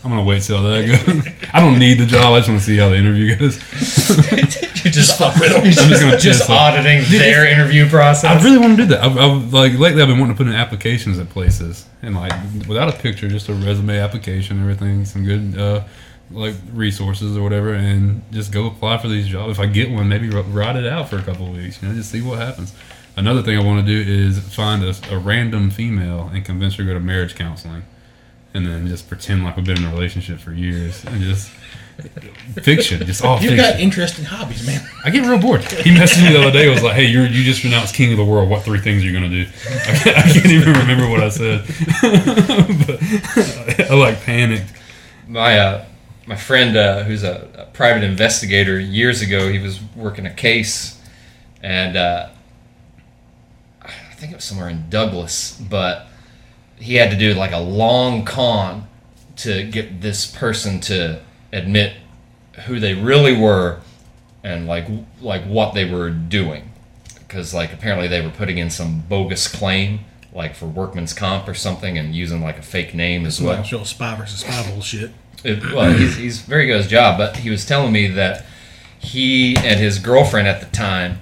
I'm 0.03 0.09
gonna 0.09 0.23
wait 0.23 0.41
till 0.41 0.63
that 0.63 0.87
goes. 0.87 1.33
I 1.53 1.59
don't 1.59 1.77
need 1.77 1.99
the 1.99 2.07
job. 2.07 2.33
I 2.33 2.39
just 2.39 2.49
want 2.49 2.61
to 2.61 2.65
see 2.65 2.77
how 2.77 2.89
the 2.89 2.95
interview 2.95 3.35
goes. 3.35 3.57
you 4.85 4.91
just 4.91 5.17
fuck 5.19 5.35
with 5.35 5.51
'em. 5.51 5.65
You're 5.65 5.65
I'm 5.65 5.89
just 5.89 6.01
gonna 6.01 6.17
just 6.17 6.41
piss 6.41 6.49
off. 6.49 6.73
auditing 6.73 7.03
their 7.11 7.45
interview 7.47 7.87
process. 7.87 8.25
I 8.41 8.43
really 8.43 8.57
want 8.57 8.75
to 8.77 8.83
do 8.83 8.89
that. 8.89 9.03
I've, 9.03 9.17
I've 9.17 9.53
like 9.53 9.73
lately 9.77 10.01
I've 10.01 10.07
been 10.07 10.17
wanting 10.19 10.35
to 10.35 10.43
put 10.43 10.47
in 10.47 10.55
applications 10.55 11.19
at 11.19 11.29
places 11.29 11.85
and 12.01 12.15
like 12.15 12.33
without 12.67 12.89
a 12.89 12.97
picture, 12.97 13.27
just 13.27 13.49
a 13.49 13.53
resume 13.53 13.99
application, 13.99 14.59
everything, 14.61 15.05
some 15.05 15.23
good 15.25 15.57
uh, 15.59 15.83
like 16.31 16.55
resources 16.73 17.37
or 17.37 17.43
whatever, 17.43 17.73
and 17.73 18.21
just 18.31 18.51
go 18.51 18.67
apply 18.67 18.97
for 18.97 19.07
these 19.07 19.27
jobs. 19.27 19.51
If 19.51 19.59
I 19.59 19.65
get 19.65 19.89
one, 19.91 20.09
maybe 20.09 20.33
r- 20.33 20.41
ride 20.43 20.75
it 20.75 20.85
out 20.85 21.09
for 21.09 21.17
a 21.17 21.21
couple 21.23 21.47
of 21.47 21.55
weeks, 21.55 21.81
you 21.81 21.87
know, 21.87 21.93
just 21.95 22.11
see 22.11 22.21
what 22.21 22.39
happens. 22.39 22.73
Another 23.15 23.41
thing 23.41 23.57
I 23.57 23.63
want 23.63 23.85
to 23.85 24.03
do 24.03 24.11
is 24.11 24.37
find 24.53 24.83
a, 24.83 24.93
a 25.11 25.17
random 25.17 25.69
female 25.71 26.29
and 26.33 26.43
convince 26.45 26.75
her 26.75 26.83
to 26.83 26.87
go 26.87 26.93
to 26.93 26.99
marriage 26.99 27.35
counseling, 27.35 27.83
and 28.53 28.65
then 28.65 28.87
just 28.87 29.07
pretend 29.09 29.43
like 29.43 29.55
we've 29.55 29.65
been 29.65 29.77
in 29.77 29.85
a 29.85 29.91
relationship 29.91 30.39
for 30.39 30.51
years 30.51 31.03
and 31.05 31.21
just 31.21 31.49
fiction, 32.61 33.03
just 33.07 33.23
all 33.25 33.35
You've 33.41 33.53
fiction. 33.53 33.71
got 33.71 33.79
interesting 33.79 34.25
hobbies, 34.25 34.67
man. 34.67 34.87
I 35.03 35.09
get 35.09 35.25
real 35.25 35.39
bored. 35.39 35.63
He 35.63 35.89
messaged 35.95 36.23
me 36.25 36.31
the 36.33 36.41
other 36.41 36.51
day. 36.51 36.69
Was 36.69 36.83
like, 36.83 36.93
"Hey, 36.95 37.05
you 37.05 37.21
you 37.23 37.43
just 37.43 37.61
pronounced 37.61 37.95
king 37.95 38.11
of 38.11 38.17
the 38.17 38.25
world. 38.25 38.49
What 38.49 38.63
three 38.63 38.79
things 38.79 39.01
are 39.03 39.07
you 39.07 39.13
gonna 39.13 39.29
do?" 39.29 39.45
I 39.65 39.95
can't, 39.97 40.17
I 40.17 40.21
can't 40.21 40.45
even 40.45 40.73
remember 40.73 41.09
what 41.09 41.21
I 41.23 41.29
said, 41.29 41.65
but 42.85 43.89
I 43.89 43.93
like 43.95 44.21
panicked. 44.23 44.71
my 45.27 45.57
uh, 45.57 45.85
my 46.27 46.35
friend 46.35 46.75
uh, 46.77 47.03
who's 47.03 47.23
a, 47.23 47.49
a 47.57 47.65
private 47.73 48.03
investigator 48.03 48.79
years 48.79 49.21
ago 49.21 49.51
he 49.51 49.59
was 49.59 49.79
working 49.95 50.25
a 50.25 50.33
case 50.33 51.01
and 51.63 51.95
uh, 51.95 52.29
i 53.81 54.13
think 54.15 54.31
it 54.31 54.35
was 54.35 54.43
somewhere 54.43 54.69
in 54.69 54.89
douglas 54.89 55.59
but 55.69 56.07
he 56.77 56.95
had 56.95 57.09
to 57.09 57.17
do 57.17 57.33
like 57.33 57.51
a 57.51 57.59
long 57.59 58.23
con 58.25 58.87
to 59.35 59.63
get 59.63 60.01
this 60.01 60.25
person 60.29 60.79
to 60.79 61.19
admit 61.51 61.93
who 62.65 62.79
they 62.79 62.93
really 62.93 63.35
were 63.35 63.79
and 64.43 64.67
like 64.67 64.87
like 65.21 65.43
what 65.45 65.73
they 65.73 65.89
were 65.89 66.09
doing 66.09 66.71
because 67.19 67.53
like 67.53 67.71
apparently 67.73 68.07
they 68.07 68.21
were 68.21 68.29
putting 68.31 68.57
in 68.57 68.69
some 68.69 68.99
bogus 69.07 69.47
claim 69.47 69.99
like 70.33 70.55
for 70.55 70.65
workman's 70.65 71.13
comp 71.13 71.47
or 71.47 71.53
something 71.53 71.97
and 71.97 72.15
using 72.15 72.41
like 72.41 72.57
a 72.57 72.61
fake 72.61 72.93
name 72.93 73.25
as 73.25 73.41
well 73.41 73.63
Well, 73.71 73.85
spy 73.85 74.15
versus 74.15 74.41
spy 74.41 74.69
bullshit. 74.71 75.11
It, 75.43 75.63
well, 75.73 75.91
he's, 75.91 76.17
he's 76.17 76.41
very 76.41 76.65
good 76.65 76.75
at 76.75 76.81
his 76.81 76.87
job, 76.87 77.17
but 77.17 77.37
he 77.37 77.49
was 77.49 77.65
telling 77.65 77.91
me 77.91 78.07
that 78.07 78.45
he 78.99 79.55
and 79.57 79.79
his 79.79 79.99
girlfriend 79.99 80.47
at 80.47 80.59
the 80.59 80.67
time 80.67 81.19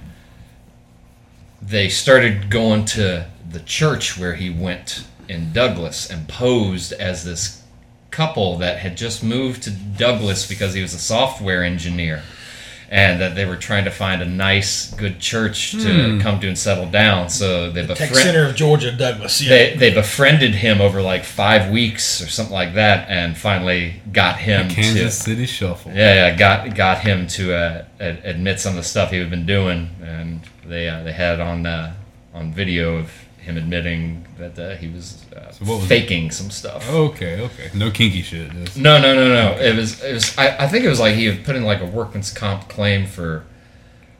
they 1.61 1.89
started 1.89 2.49
going 2.49 2.85
to 2.85 3.27
the 3.49 3.59
church 3.61 4.17
where 4.17 4.35
he 4.35 4.49
went 4.49 5.03
in 5.27 5.51
Douglas 5.51 6.09
and 6.09 6.27
posed 6.27 6.93
as 6.93 7.23
this 7.23 7.63
couple 8.11 8.57
that 8.57 8.79
had 8.79 8.95
just 8.95 9.23
moved 9.23 9.63
to 9.63 9.71
Douglas 9.71 10.47
because 10.47 10.73
he 10.73 10.81
was 10.81 10.93
a 10.93 10.99
software 10.99 11.63
engineer 11.63 12.23
and 12.89 13.19
that 13.19 13.35
they 13.35 13.45
were 13.45 13.55
trying 13.55 13.85
to 13.85 13.91
find 13.91 14.21
a 14.21 14.25
nice 14.25 14.93
good 14.93 15.19
church 15.19 15.71
to 15.71 16.19
come 16.21 16.39
to 16.39 16.47
and 16.47 16.57
settle 16.57 16.89
down 16.89 17.29
so 17.29 17.71
they 17.71 17.85
Tech 17.85 17.97
befriend 17.97 18.15
Center 18.15 18.45
of 18.45 18.55
Georgia, 18.55 18.91
Douglas. 18.91 19.41
Yeah. 19.41 19.49
they 19.49 19.75
they 19.75 19.93
befriended 19.93 20.55
him 20.55 20.81
over 20.81 21.01
like 21.01 21.23
five 21.23 21.71
weeks 21.71 22.21
or 22.21 22.27
something 22.27 22.53
like 22.53 22.75
that, 22.75 23.09
and 23.09 23.37
finally 23.37 24.01
got 24.11 24.37
him 24.37 24.69
Kansas 24.69 25.17
to 25.19 25.23
City 25.23 25.45
Shuffle. 25.45 25.91
yeah, 25.91 26.29
yeah 26.29 26.35
got 26.35 26.75
got 26.75 26.99
him 26.99 27.27
to 27.27 27.53
uh, 27.53 27.85
admit 27.99 28.59
some 28.59 28.71
of 28.71 28.77
the 28.77 28.83
stuff 28.83 29.11
he 29.11 29.17
had 29.17 29.29
been 29.29 29.45
doing, 29.45 29.89
and 30.01 30.41
they 30.65 30.87
uh, 30.87 31.03
they 31.03 31.13
had 31.13 31.39
on 31.39 31.65
uh, 31.65 31.95
on 32.33 32.53
video 32.53 32.97
of 32.97 33.24
him 33.45 33.57
admitting 33.57 34.25
that 34.37 34.57
uh, 34.59 34.75
he 34.75 34.87
was, 34.87 35.23
uh, 35.35 35.51
So 35.51 35.65
was 35.65 35.87
faking 35.87 36.31
some 36.31 36.49
stuff. 36.49 36.89
Okay, 36.89 37.41
okay. 37.41 37.69
No 37.73 37.89
kinky 37.91 38.21
shit. 38.21 38.51
Just, 38.51 38.77
No, 38.77 38.99
no, 38.99 39.13
no, 39.15 39.27
no. 39.29 39.57
It 39.61 39.75
was 39.75 40.03
it 40.03 40.13
was. 40.13 40.37
I, 40.37 40.57
I 40.65 40.67
think 40.67 40.83
it 40.83 40.89
was 40.89 40.99
like 40.99 41.15
he 41.15 41.25
had 41.25 41.45
put 41.45 41.55
in 41.55 41.63
like 41.63 41.81
a 41.81 41.85
workman's 41.85 42.31
comp 42.31 42.67
claim 42.69 43.05
for 43.05 43.45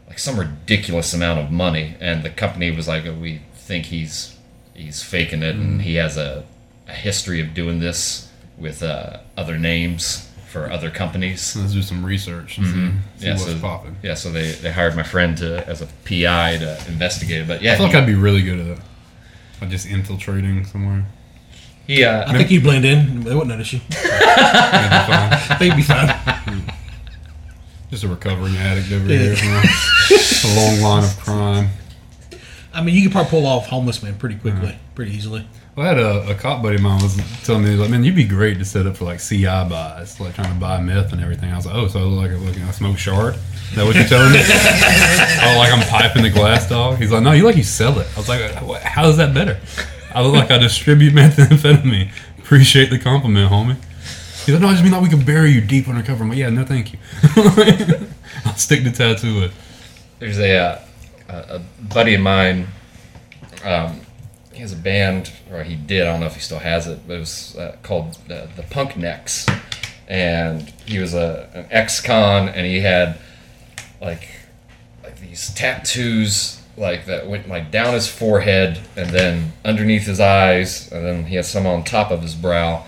like 0.08 0.20
some 0.20 0.40
ridiculous 0.40 1.14
amount 1.14 1.40
of 1.40 1.52
money, 1.52 1.96
and 2.00 2.24
the 2.24 2.30
company 2.30 2.72
was 2.72 2.88
like, 2.88 3.04
"We 3.04 3.42
think 3.56 3.86
he's 3.88 4.36
he's 4.74 5.02
faking 5.04 5.42
it, 5.44 5.56
and 5.56 5.82
he 5.82 5.96
has 5.96 6.18
a, 6.18 6.46
a 6.88 6.94
history 6.94 7.42
of 7.42 7.54
doing 7.54 7.80
this 7.80 8.30
with 8.58 8.84
uh, 8.84 9.18
other 9.36 9.58
names 9.58 10.30
for 10.52 10.72
other 10.72 10.92
companies." 10.92 11.56
let's 11.56 11.74
do 11.74 11.82
some 11.82 12.06
research 12.06 12.58
and 12.60 12.68
see, 12.68 12.74
Mm-hmm. 12.74 12.98
Yeah, 13.20 13.32
what's 13.34 13.46
so 13.46 13.60
popping. 13.60 13.96
yeah, 14.04 14.14
so 14.14 14.32
they, 14.32 14.52
they 14.52 14.72
hired 14.72 14.96
my 14.96 15.04
friend 15.04 15.36
to 15.40 15.68
as 15.68 15.82
a 15.82 15.88
PI 16.06 16.58
to 16.60 16.78
investigate 16.88 17.42
it. 17.42 17.48
But 17.48 17.62
yeah, 17.64 17.74
I 17.74 17.78
feel 17.78 17.88
like 17.88 17.96
I'd 17.96 18.06
be 18.06 18.14
really 18.16 18.44
good 18.44 18.60
at 18.60 18.68
it. 18.78 18.80
Like 19.62 19.70
just 19.70 19.88
infiltrating 19.88 20.66
somewhere. 20.66 21.06
he 21.88 22.04
uh, 22.04 22.30
I 22.30 22.38
think 22.38 22.52
you 22.52 22.62
blend 22.62 22.86
in. 22.86 23.22
They 23.24 23.32
wouldn't 23.34 23.48
notice 23.50 23.72
you. 23.74 23.80
That'd 23.90 24.90
be 24.92 25.14
fun. 25.14 25.34
I 25.34 25.56
think 25.58 25.72
you'd 25.74 25.78
be 25.78 25.84
fine. 25.84 26.72
Just 27.92 28.04
a 28.04 28.08
recovering 28.08 28.58
addict 28.58 28.92
over 28.92 29.06
Yeah. 29.12 29.34
here. 29.34 29.36
you 29.36 29.52
know? 29.52 29.62
a 30.44 30.56
long 30.56 30.82
line 30.82 31.04
of 31.04 31.18
crime. 31.20 31.70
I 32.74 32.82
mean, 32.82 32.96
you 32.96 33.04
could 33.04 33.12
probably 33.14 33.30
pull 33.30 33.46
off 33.46 33.68
homeless 33.68 34.02
man 34.04 34.16
pretty 34.18 34.36
quickly, 34.36 34.78
pretty 34.96 35.12
easily. 35.14 35.48
Well, 35.76 35.86
I 35.86 35.90
had 35.90 36.00
a, 36.00 36.30
a 36.30 36.36
cop 36.36 36.64
buddy 36.64 36.78
of 36.78 36.84
mine 36.84 37.04
was 37.04 37.20
telling 37.44 37.66
me, 37.66 37.72
like, 37.72 37.90
man, 37.90 38.06
you'd 38.06 38.16
be 38.16 38.24
great 38.24 38.60
to 38.60 38.66
set 38.66 38.88
up 38.88 38.96
for 38.96 39.04
like 39.04 39.20
CI 39.20 39.44
buys, 39.44 40.18
like 40.22 40.36
trying 40.36 40.54
to 40.54 40.60
buy 40.60 40.80
meth 40.80 41.12
and 41.12 41.22
everything. 41.22 41.52
I 41.52 41.58
was 41.58 41.66
like, 41.66 41.76
oh, 41.76 41.90
so 41.90 42.00
I 42.00 42.04
look 42.04 42.32
like, 42.32 42.56
like 42.56 42.64
I 42.66 42.72
smoke 42.72 42.98
shard? 42.98 43.36
Is 43.36 43.76
that 43.76 43.84
what 43.84 43.94
you're 43.94 44.06
telling 44.06 44.32
me? 44.32 44.40
oh, 44.40 45.58
like 45.58 45.74
I'm 45.74 45.86
piping 45.90 46.24
the 46.24 46.30
glass 46.30 46.70
dog? 46.70 46.98
He's 46.98 47.12
like, 47.12 47.24
no, 47.24 47.34
you 47.34 47.44
like 47.44 47.58
you 47.58 47.64
sell 47.64 48.00
it. 48.00 48.08
I 48.16 48.18
was 48.18 48.30
like, 48.30 48.54
how 48.84 49.10
is 49.10 49.18
that 49.18 49.34
better? 49.34 49.60
I 50.14 50.22
look 50.22 50.34
like 50.34 50.50
I 50.50 50.60
distribute 50.60 51.14
methamphetamine. 51.14 52.10
Appreciate 52.40 52.90
the 52.90 52.98
compliment, 52.98 53.52
homie. 53.52 53.76
He's 54.46 54.54
like, 54.54 54.62
no, 54.62 54.70
I 54.70 54.72
just 54.72 54.84
mean 54.84 54.94
like 54.94 55.02
we 55.02 55.10
can 55.10 55.26
bury 55.26 55.52
you 55.52 55.60
deep 55.60 55.90
undercover. 55.90 56.24
I'm 56.24 56.30
like, 56.30 56.38
yeah, 56.38 56.52
no, 56.52 56.64
thank 56.64 56.94
you. 56.94 57.00
I'll 58.46 58.56
stick 58.56 58.86
the 58.86 58.92
tattoo 58.92 59.44
it. 59.44 59.52
There's 60.20 60.40
a, 60.40 60.58
uh, 60.58 60.82
a 61.28 61.56
a 61.56 61.60
buddy 61.84 62.16
of 62.16 62.22
mine. 62.22 62.68
Um, 63.66 64.05
he 64.56 64.62
has 64.62 64.72
a 64.72 64.78
band, 64.78 65.32
or 65.52 65.64
he 65.64 65.76
did. 65.76 66.08
I 66.08 66.12
don't 66.12 66.22
know 66.22 66.28
if 66.28 66.36
he 66.36 66.40
still 66.40 66.60
has 66.60 66.88
it, 66.88 67.02
but 67.06 67.16
it 67.16 67.20
was 67.20 67.56
uh, 67.58 67.76
called 67.84 68.18
uh, 68.30 68.48
the 68.56 68.64
Punk 68.70 68.96
Necks, 68.96 69.46
and 70.08 70.62
he 70.86 70.98
was 70.98 71.14
a 71.14 71.50
an 71.54 71.68
ex-con, 71.70 72.48
and 72.48 72.66
he 72.66 72.80
had 72.80 73.18
like 74.02 74.30
like 75.04 75.20
these 75.20 75.54
tattoos 75.54 76.62
like 76.78 77.06
that 77.06 77.28
went 77.28 77.50
like 77.50 77.70
down 77.70 77.94
his 77.94 78.08
forehead 78.08 78.80
and 78.96 79.10
then 79.10 79.52
underneath 79.66 80.06
his 80.06 80.22
eyes, 80.22 80.90
and 80.92 81.06
then 81.06 81.26
he 81.26 81.36
had 81.36 81.46
some 81.46 81.66
on 81.66 81.84
top 81.84 82.10
of 82.10 82.22
his 82.22 82.34
brow, 82.34 82.86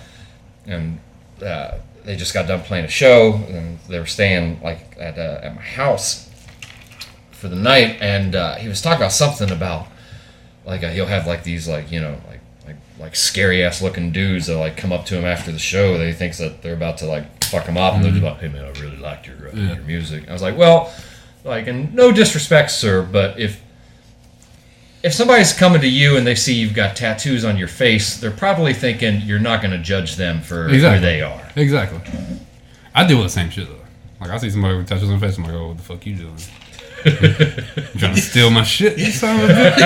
and 0.65 0.99
uh, 1.45 1.77
they 2.05 2.15
just 2.15 2.33
got 2.33 2.47
done 2.47 2.61
playing 2.61 2.85
a 2.85 2.89
show, 2.89 3.33
and 3.49 3.77
they 3.89 3.99
were 3.99 4.05
staying 4.05 4.61
like 4.61 4.95
at 4.97 5.17
uh, 5.17 5.41
at 5.43 5.53
my 5.53 5.61
house 5.61 6.29
for 7.31 7.49
the 7.49 7.57
night, 7.57 7.97
and 7.99 8.35
uh, 8.35 8.55
he 8.55 8.69
was 8.69 8.81
talking 8.81 9.01
about 9.01 9.11
something 9.11 9.51
about 9.51 9.87
like 10.67 10.83
uh, 10.83 10.89
he'll 10.89 11.07
have 11.07 11.25
like 11.25 11.43
these 11.43 11.67
like 11.67 11.91
you 11.91 11.99
know 11.99 12.19
like 12.29 12.41
like 12.67 12.75
like 12.99 13.15
scary 13.15 13.63
ass 13.63 13.81
looking 13.81 14.11
dudes 14.11 14.45
that 14.47 14.57
like 14.57 14.77
come 14.77 14.91
up 14.91 15.05
to 15.07 15.15
him 15.17 15.25
after 15.25 15.51
the 15.51 15.57
show. 15.59 15.97
They 15.97 16.13
thinks 16.13 16.37
that 16.37 16.61
they're 16.61 16.73
about 16.75 16.97
to 16.99 17.05
like 17.07 17.43
fuck 17.45 17.65
him 17.65 17.77
up, 17.77 17.95
and 17.95 18.03
they're 18.03 18.11
just 18.11 18.23
like, 18.23 18.39
"Hey 18.39 18.49
man, 18.49 18.65
I 18.65 18.69
really 18.79 18.97
liked 18.97 19.25
your 19.25 19.47
uh, 19.47 19.51
Yeah. 19.55 19.73
your 19.75 19.83
music." 19.83 20.29
I 20.29 20.33
was 20.33 20.41
like, 20.43 20.57
"Well, 20.57 20.93
like, 21.43 21.67
and 21.67 21.93
no 21.95 22.11
disrespect, 22.11 22.69
sir, 22.71 23.01
but 23.09 23.39
if 23.39 23.61
if 25.03 25.13
somebody's 25.13 25.53
coming 25.53 25.79
to 25.79 25.87
you 25.87 26.17
and 26.17 26.25
they 26.27 26.35
see 26.35 26.53
you've 26.55 26.73
got 26.73 26.95
tattoos 26.95 27.45
on 27.45 27.55
your 27.57 27.67
face, 27.67 28.17
they're 28.17 28.31
probably 28.31 28.73
thinking 28.73 29.21
you're 29.21 29.39
not 29.39 29.61
going 29.61 29.71
to 29.71 29.77
judge 29.77 30.15
them 30.17 30.41
for 30.41 30.67
Exactly. 30.67 30.99
who 30.99 31.05
they 31.05 31.21
are." 31.21 31.51
Exactly. 31.55 31.99
I 32.93 33.05
deal 33.07 33.17
with 33.17 33.27
the 33.27 33.31
same 33.31 33.49
shit 33.49 33.67
though. 33.67 33.75
Like 34.19 34.31
I 34.31 34.37
see 34.37 34.49
somebody 34.49 34.75
with 34.75 34.87
tattoos 34.89 35.03
on 35.09 35.19
their 35.19 35.29
face, 35.29 35.37
I'm 35.37 35.43
like, 35.45 35.53
oh, 35.53 35.67
what 35.67 35.77
the 35.77 35.83
fuck 35.83 36.05
you 36.05 36.15
doing? 36.15 36.35
You 37.07 37.99
trying 37.99 38.15
to 38.15 38.21
steal 38.21 38.49
my 38.49 38.63
shit, 38.63 38.97
you 38.97 39.11
son 39.11 39.39
of 39.39 39.49
a 39.49 39.53
bitch. 39.53 39.77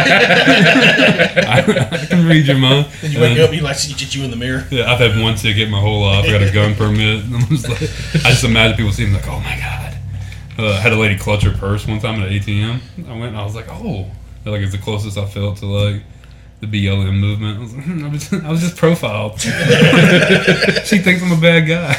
I, 1.45 1.89
I 1.91 2.05
can 2.05 2.25
read 2.25 2.47
your 2.47 2.57
mind. 2.57 2.87
Then 3.01 3.11
you 3.11 3.19
wake 3.19 3.39
up, 3.39 3.53
you 3.53 3.61
like 3.61 3.77
see 3.77 3.93
just 3.93 4.15
you 4.15 4.23
in 4.23 4.31
the 4.31 4.37
mirror. 4.37 4.65
Yeah, 4.71 4.91
I've 4.91 4.99
had 4.99 5.21
one 5.21 5.35
ticket 5.35 5.69
my 5.69 5.79
whole 5.79 6.01
life. 6.01 6.25
I 6.25 6.31
got 6.31 6.41
a 6.41 6.51
gun 6.51 6.75
permit. 6.75 7.23
I'm 7.33 7.47
just 7.47 7.69
like, 7.69 7.81
I 8.25 8.29
just 8.29 8.43
imagine 8.43 8.77
people 8.77 8.91
seeing 8.91 9.13
like, 9.13 9.27
oh 9.27 9.39
my 9.39 9.57
god. 9.57 9.97
Uh, 10.59 10.73
I 10.73 10.79
had 10.79 10.91
a 10.91 10.97
lady 10.97 11.17
clutch 11.17 11.43
her 11.43 11.51
purse 11.51 11.87
one 11.87 11.99
time 11.99 12.21
at 12.21 12.27
an 12.27 12.33
ATM. 12.33 12.81
I 13.07 13.11
went 13.11 13.29
and 13.29 13.37
I 13.37 13.43
was 13.43 13.55
like, 13.55 13.67
oh, 13.69 14.09
like 14.45 14.61
it's 14.61 14.71
the 14.71 14.77
closest 14.77 15.17
I 15.17 15.25
felt 15.25 15.57
to 15.57 15.65
like 15.65 16.03
the 16.61 16.67
BLM 16.67 17.19
movement. 17.19 17.57
I 17.57 17.61
was, 17.61 17.73
like, 17.73 17.85
hmm, 17.85 18.05
I, 18.05 18.07
was 18.09 18.33
I 18.33 18.49
was 18.49 18.61
just 18.61 18.77
profiled. 18.77 19.41
she 20.85 20.99
thinks 20.99 21.23
I'm 21.23 21.31
a 21.31 21.41
bad 21.41 21.67
guy. 21.67 21.95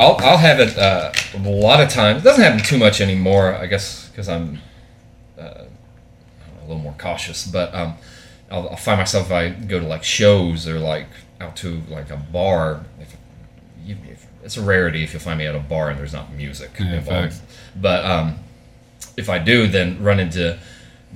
I'll, 0.00 0.16
I'll 0.20 0.38
have 0.38 0.58
it 0.58 0.76
uh, 0.78 1.12
a 1.34 1.38
lot 1.38 1.80
of 1.80 1.90
times. 1.90 2.22
It 2.22 2.24
doesn't 2.24 2.42
happen 2.42 2.64
too 2.64 2.78
much 2.78 3.02
anymore, 3.02 3.54
I 3.54 3.66
guess, 3.66 4.09
because 4.20 4.28
I'm 4.28 4.58
uh, 5.38 5.42
know, 5.42 5.66
a 6.60 6.66
little 6.66 6.82
more 6.82 6.94
cautious. 6.98 7.46
But 7.46 7.74
um, 7.74 7.94
I'll, 8.50 8.68
I'll 8.68 8.76
find 8.76 8.98
myself 8.98 9.26
if 9.26 9.32
I 9.32 9.48
go 9.48 9.80
to 9.80 9.86
like 9.86 10.04
shows 10.04 10.68
or 10.68 10.78
like 10.78 11.06
out 11.40 11.56
to 11.56 11.80
like 11.88 12.10
a 12.10 12.18
bar. 12.18 12.84
If, 13.00 13.16
you, 13.82 13.96
if, 14.10 14.26
it's 14.44 14.58
a 14.58 14.62
rarity 14.62 15.02
if 15.02 15.14
you 15.14 15.20
find 15.20 15.38
me 15.38 15.46
at 15.46 15.54
a 15.54 15.58
bar 15.58 15.88
and 15.88 15.98
there's 15.98 16.12
not 16.12 16.32
music 16.34 16.70
Yeah, 16.78 16.96
involved. 16.96 17.32
facts. 17.32 17.42
But 17.74 18.04
um, 18.04 18.38
if 19.16 19.30
I 19.30 19.38
do, 19.38 19.66
then 19.66 20.02
run 20.02 20.20
into 20.20 20.58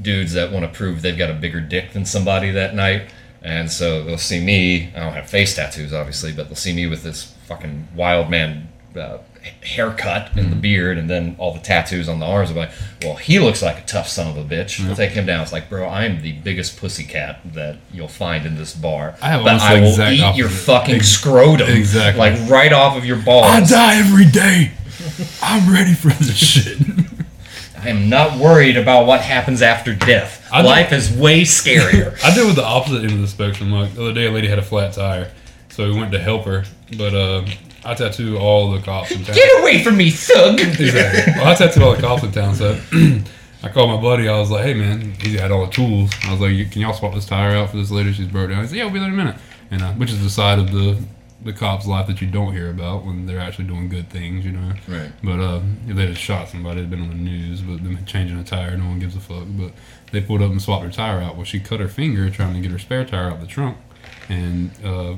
dudes 0.00 0.32
that 0.32 0.50
want 0.50 0.64
to 0.64 0.70
prove 0.76 1.02
they've 1.02 1.18
got 1.18 1.28
a 1.28 1.34
bigger 1.34 1.60
dick 1.60 1.92
than 1.92 2.06
somebody 2.06 2.52
that 2.52 2.74
night. 2.74 3.10
And 3.42 3.70
so 3.70 4.02
they'll 4.02 4.16
see 4.16 4.42
me. 4.42 4.90
I 4.96 5.00
don't 5.00 5.12
have 5.12 5.28
face 5.28 5.54
tattoos, 5.54 5.92
obviously, 5.92 6.32
but 6.32 6.46
they'll 6.46 6.56
see 6.56 6.72
me 6.72 6.86
with 6.86 7.02
this 7.02 7.34
fucking 7.46 7.88
wild 7.94 8.30
man 8.30 8.68
uh, 8.96 9.18
haircut 9.64 10.36
and 10.36 10.50
the 10.52 10.56
beard, 10.56 10.98
and 10.98 11.08
then 11.08 11.36
all 11.38 11.52
the 11.54 11.60
tattoos 11.60 12.08
on 12.08 12.18
the 12.20 12.26
arms. 12.26 12.50
I'm 12.50 12.56
like, 12.56 12.70
well, 13.02 13.16
he 13.16 13.38
looks 13.38 13.62
like 13.62 13.78
a 13.78 13.86
tough 13.86 14.08
son 14.08 14.26
of 14.28 14.36
a 14.36 14.44
bitch. 14.44 14.84
We'll 14.84 14.96
take 14.96 15.12
him 15.12 15.26
down. 15.26 15.42
It's 15.42 15.52
like, 15.52 15.68
bro, 15.68 15.86
I 15.86 16.04
am 16.04 16.22
the 16.22 16.32
biggest 16.32 16.78
pussycat 16.78 17.40
that 17.54 17.76
you'll 17.92 18.08
find 18.08 18.46
in 18.46 18.56
this 18.56 18.74
bar. 18.74 19.16
I 19.22 19.28
have 19.28 19.44
but 19.44 19.60
I 19.60 19.80
will 19.80 19.88
exact 19.88 20.12
eat 20.14 20.36
your 20.36 20.48
fucking 20.48 20.96
Ex- 20.96 21.08
scrotum, 21.08 21.68
exactly. 21.68 22.18
like 22.18 22.50
right 22.50 22.72
off 22.72 22.96
of 22.96 23.04
your 23.04 23.18
balls. 23.18 23.46
I 23.46 23.60
die 23.64 23.96
every 23.96 24.26
day. 24.26 24.72
I'm 25.42 25.72
ready 25.72 25.94
for 25.94 26.08
this 26.08 26.36
shit. 26.36 26.78
I 27.78 27.88
am 27.88 28.08
not 28.08 28.38
worried 28.38 28.78
about 28.78 29.06
what 29.06 29.20
happens 29.20 29.60
after 29.60 29.94
death. 29.94 30.48
I 30.50 30.62
Life 30.62 30.92
is 30.92 31.12
way 31.12 31.42
scarier. 31.42 32.18
I 32.24 32.34
deal 32.34 32.46
with 32.46 32.56
the 32.56 32.64
opposite 32.64 33.02
end 33.02 33.12
of 33.12 33.20
the 33.20 33.28
spectrum. 33.28 33.70
Like 33.72 33.94
the 33.94 34.02
other 34.02 34.12
day, 34.14 34.26
a 34.26 34.30
lady 34.30 34.48
had 34.48 34.58
a 34.58 34.62
flat 34.62 34.94
tire, 34.94 35.30
so 35.68 35.90
we 35.92 35.98
went 35.98 36.12
to 36.12 36.18
help 36.18 36.44
her. 36.46 36.64
But 36.96 37.14
uh, 37.14 37.44
I 37.84 37.94
tattoo 37.94 38.38
all 38.38 38.70
the 38.70 38.80
cops 38.80 39.10
in 39.10 39.24
town. 39.24 39.34
Get 39.34 39.60
away 39.60 39.82
from 39.82 39.96
me, 39.96 40.10
thug! 40.10 40.60
Exactly. 40.60 41.32
Well, 41.36 41.46
I 41.46 41.54
tattoo 41.54 41.82
all 41.82 41.94
the 41.94 42.00
cops 42.00 42.22
in 42.22 42.32
town, 42.32 42.54
so 42.54 42.78
I 43.62 43.68
called 43.68 43.90
my 43.90 44.00
buddy. 44.00 44.28
I 44.28 44.38
was 44.38 44.50
like, 44.50 44.64
"Hey, 44.64 44.74
man," 44.74 45.12
he 45.20 45.36
had 45.36 45.50
all 45.50 45.66
the 45.66 45.72
tools. 45.72 46.10
I 46.24 46.32
was 46.32 46.40
like, 46.40 46.70
"Can 46.70 46.82
y'all 46.82 46.92
swap 46.94 47.14
this 47.14 47.26
tire 47.26 47.56
out 47.56 47.70
for 47.70 47.76
this 47.76 47.90
lady? 47.90 48.12
She's 48.12 48.28
broke 48.28 48.50
down." 48.50 48.62
He 48.62 48.68
said, 48.68 48.76
"Yeah, 48.76 48.84
we'll 48.84 48.94
be 48.94 48.98
there 49.00 49.08
in 49.08 49.14
a 49.14 49.16
minute." 49.16 49.36
And 49.70 49.82
uh, 49.82 49.92
which 49.92 50.10
is 50.10 50.22
the 50.22 50.30
side 50.30 50.58
of 50.58 50.70
the 50.72 50.98
the 51.44 51.52
cop's 51.52 51.86
life 51.86 52.06
that 52.06 52.22
you 52.22 52.26
don't 52.26 52.52
hear 52.52 52.70
about 52.70 53.04
when 53.04 53.26
they're 53.26 53.38
actually 53.38 53.66
doing 53.66 53.88
good 53.88 54.08
things, 54.08 54.46
you 54.46 54.52
know. 54.52 54.72
Right. 54.88 55.12
But 55.22 55.40
uh, 55.40 55.60
if 55.86 55.94
they 55.96 56.06
had 56.06 56.16
shot 56.16 56.48
somebody, 56.48 56.78
it'd 56.80 56.90
been 56.90 57.02
on 57.02 57.10
the 57.10 57.14
news. 57.14 57.60
But 57.60 57.84
them 57.84 58.02
changing 58.06 58.38
a 58.38 58.44
tire, 58.44 58.76
no 58.76 58.86
one 58.86 58.98
gives 58.98 59.14
a 59.14 59.20
fuck. 59.20 59.44
But 59.48 59.72
they 60.10 60.20
pulled 60.22 60.42
up 60.42 60.50
and 60.50 60.60
swapped 60.60 60.84
her 60.84 60.90
tire 60.90 61.20
out. 61.20 61.36
Well, 61.36 61.44
she 61.44 61.60
cut 61.60 61.80
her 61.80 61.88
finger 61.88 62.30
trying 62.30 62.54
to 62.54 62.60
get 62.60 62.70
her 62.70 62.78
spare 62.78 63.04
tire 63.04 63.26
out 63.26 63.34
of 63.34 63.40
the 63.40 63.46
trunk, 63.46 63.76
and 64.28 64.70
uh, 64.84 65.16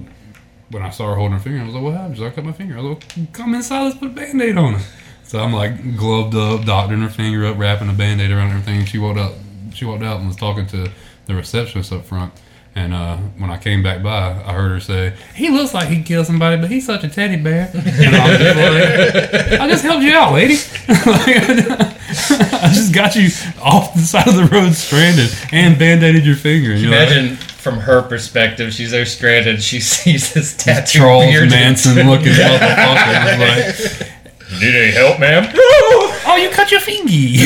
when 0.70 0.82
I 0.82 0.90
saw 0.90 1.08
her 1.08 1.14
holding 1.14 1.34
her 1.34 1.42
finger, 1.42 1.60
I 1.60 1.64
was 1.66 1.74
like, 1.74 1.82
"What 1.84 1.94
happened?" 1.94 2.16
She's 2.16 2.22
like, 2.22 2.32
"I 2.32 2.36
cut 2.36 2.44
my 2.44 2.52
finger." 2.52 2.78
I 2.78 2.80
was 2.80 2.98
like, 2.98 3.32
"Come 3.32 3.54
inside, 3.54 3.84
let's 3.84 3.96
put 3.96 4.08
a 4.08 4.14
band-aid 4.14 4.56
on 4.56 4.74
it." 4.74 4.86
So 5.24 5.40
I'm 5.40 5.52
like 5.52 5.96
gloved 5.96 6.34
up, 6.34 6.64
doctoring 6.64 7.00
her 7.00 7.08
finger 7.08 7.46
up, 7.46 7.58
wrapping 7.58 7.88
a 7.88 7.92
band-aid 7.92 8.30
around 8.30 8.50
everything. 8.50 8.84
She 8.84 8.98
walked 8.98 9.18
out. 9.18 9.34
She 9.74 9.84
walked 9.84 10.02
out 10.02 10.18
and 10.18 10.28
was 10.28 10.36
talking 10.36 10.66
to 10.68 10.90
the 11.26 11.34
receptionist 11.34 11.92
up 11.92 12.04
front. 12.04 12.32
And 12.76 12.92
uh, 12.92 13.16
when 13.38 13.48
I 13.48 13.56
came 13.56 13.82
back 13.82 14.02
by, 14.02 14.32
I 14.44 14.52
heard 14.52 14.70
her 14.70 14.80
say, 14.80 15.14
"He 15.34 15.48
looks 15.48 15.72
like 15.72 15.88
he'd 15.88 16.04
kill 16.04 16.24
somebody, 16.26 16.60
but 16.60 16.70
he's 16.70 16.84
such 16.84 17.04
a 17.04 17.08
teddy 17.08 17.36
bear." 17.36 17.70
And 17.74 18.14
I 18.14 18.28
was 18.28 18.38
just 18.38 19.50
like, 19.50 19.60
"I 19.60 19.68
just 19.68 19.82
helped 19.82 20.02
you 20.04 20.12
out, 20.12 20.34
lady. 20.34 20.56
I 20.88 22.70
just 22.74 22.94
got 22.94 23.16
you 23.16 23.28
off 23.62 23.94
the 23.94 24.00
side 24.02 24.28
of 24.28 24.34
the 24.36 24.44
road, 24.52 24.74
stranded, 24.74 25.30
and 25.52 25.78
band-aided 25.78 26.26
your 26.26 26.36
finger." 26.36 26.74
Like, 26.74 26.84
Imagine 26.84 27.36
from 27.36 27.78
her 27.78 28.02
perspective, 28.02 28.72
she's 28.74 28.90
there 28.90 29.06
stranded. 29.06 29.62
She 29.62 29.80
sees 29.94 30.34
this 30.34 30.54
tattoo 30.56 30.98
Charles 30.98 31.24
bearded- 31.24 31.50
Manson 31.52 31.94
looking 32.08 32.26
motherfucker. 32.32 33.38
Like, 33.38 34.12
Need 34.60 34.74
any 34.76 34.92
help, 34.92 35.18
ma'am? 35.18 35.50
oh, 35.56 36.38
you 36.40 36.50
cut 36.50 36.70
your 36.70 36.80
fingy. 36.80 37.38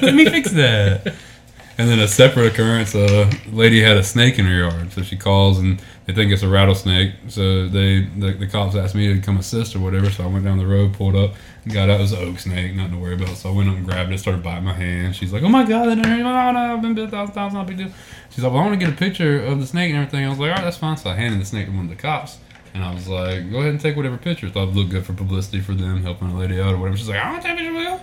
Let 0.00 0.14
me 0.14 0.24
fix 0.24 0.50
that. 0.52 1.14
And 1.78 1.88
then 1.88 2.00
a 2.00 2.08
separate 2.08 2.52
occurrence, 2.52 2.92
a 2.96 3.30
lady 3.52 3.80
had 3.80 3.96
a 3.96 4.02
snake 4.02 4.36
in 4.40 4.46
her 4.46 4.58
yard, 4.58 4.92
so 4.92 5.02
she 5.02 5.16
calls 5.16 5.58
and 5.58 5.80
they 6.06 6.12
think 6.12 6.32
it's 6.32 6.42
a 6.42 6.48
rattlesnake. 6.48 7.14
So 7.28 7.68
they 7.68 8.00
the, 8.00 8.32
the 8.32 8.48
cops 8.48 8.74
asked 8.74 8.96
me 8.96 9.14
to 9.14 9.20
come 9.20 9.38
assist 9.38 9.76
or 9.76 9.78
whatever. 9.78 10.10
So 10.10 10.24
I 10.24 10.26
went 10.26 10.44
down 10.44 10.58
the 10.58 10.66
road, 10.66 10.94
pulled 10.94 11.14
up, 11.14 11.34
and 11.62 11.72
got 11.72 11.88
out. 11.88 12.00
It 12.00 12.02
was 12.02 12.12
an 12.12 12.26
oak 12.26 12.40
snake, 12.40 12.74
nothing 12.74 12.94
to 12.94 12.98
worry 12.98 13.14
about. 13.14 13.36
So 13.36 13.50
I 13.50 13.52
went 13.52 13.68
up 13.68 13.76
and 13.76 13.86
grabbed 13.86 14.10
it, 14.10 14.18
started 14.18 14.42
biting 14.42 14.64
my 14.64 14.72
hand. 14.72 15.14
She's 15.14 15.32
like, 15.32 15.44
"Oh 15.44 15.48
my 15.48 15.64
god, 15.64 15.98
hurt. 15.98 16.04
Oh 16.04 16.50
no, 16.52 16.74
I've 16.74 16.82
been 16.82 16.94
bit 16.94 17.08
a 17.08 17.10
thousand 17.12 17.36
times, 17.36 17.54
not 17.54 17.66
a 17.66 17.68
big 17.68 17.76
deal." 17.76 17.92
She's 18.30 18.42
like, 18.42 18.52
"Well, 18.52 18.62
I 18.62 18.66
want 18.66 18.80
to 18.80 18.84
get 18.84 18.92
a 18.92 18.96
picture 18.96 19.44
of 19.44 19.60
the 19.60 19.66
snake 19.66 19.90
and 19.90 19.98
everything." 19.98 20.24
I 20.24 20.30
was 20.30 20.38
like, 20.38 20.50
"All 20.50 20.56
right, 20.56 20.64
that's 20.64 20.78
fine." 20.78 20.96
So 20.96 21.10
I 21.10 21.14
handed 21.14 21.40
the 21.40 21.46
snake 21.46 21.66
to 21.66 21.72
one 21.72 21.84
of 21.84 21.90
the 21.90 21.96
cops. 21.96 22.38
And 22.74 22.84
I 22.84 22.92
was 22.92 23.08
like, 23.08 23.50
go 23.50 23.58
ahead 23.58 23.70
and 23.70 23.80
take 23.80 23.96
whatever 23.96 24.18
pictures. 24.18 24.52
Thought 24.52 24.68
would 24.68 24.76
look 24.76 24.90
good 24.90 25.04
for 25.04 25.12
publicity 25.12 25.60
for 25.60 25.74
them, 25.74 26.02
helping 26.02 26.30
a 26.30 26.38
lady 26.38 26.60
out 26.60 26.74
or 26.74 26.76
whatever. 26.76 26.96
She's 26.96 27.08
like, 27.08 27.18
I 27.18 27.30
want 27.30 27.42
to 27.42 27.48
take 27.48 27.58
a 27.58 27.60
picture 27.60 27.74
with 27.74 27.84
y'all. 27.84 28.00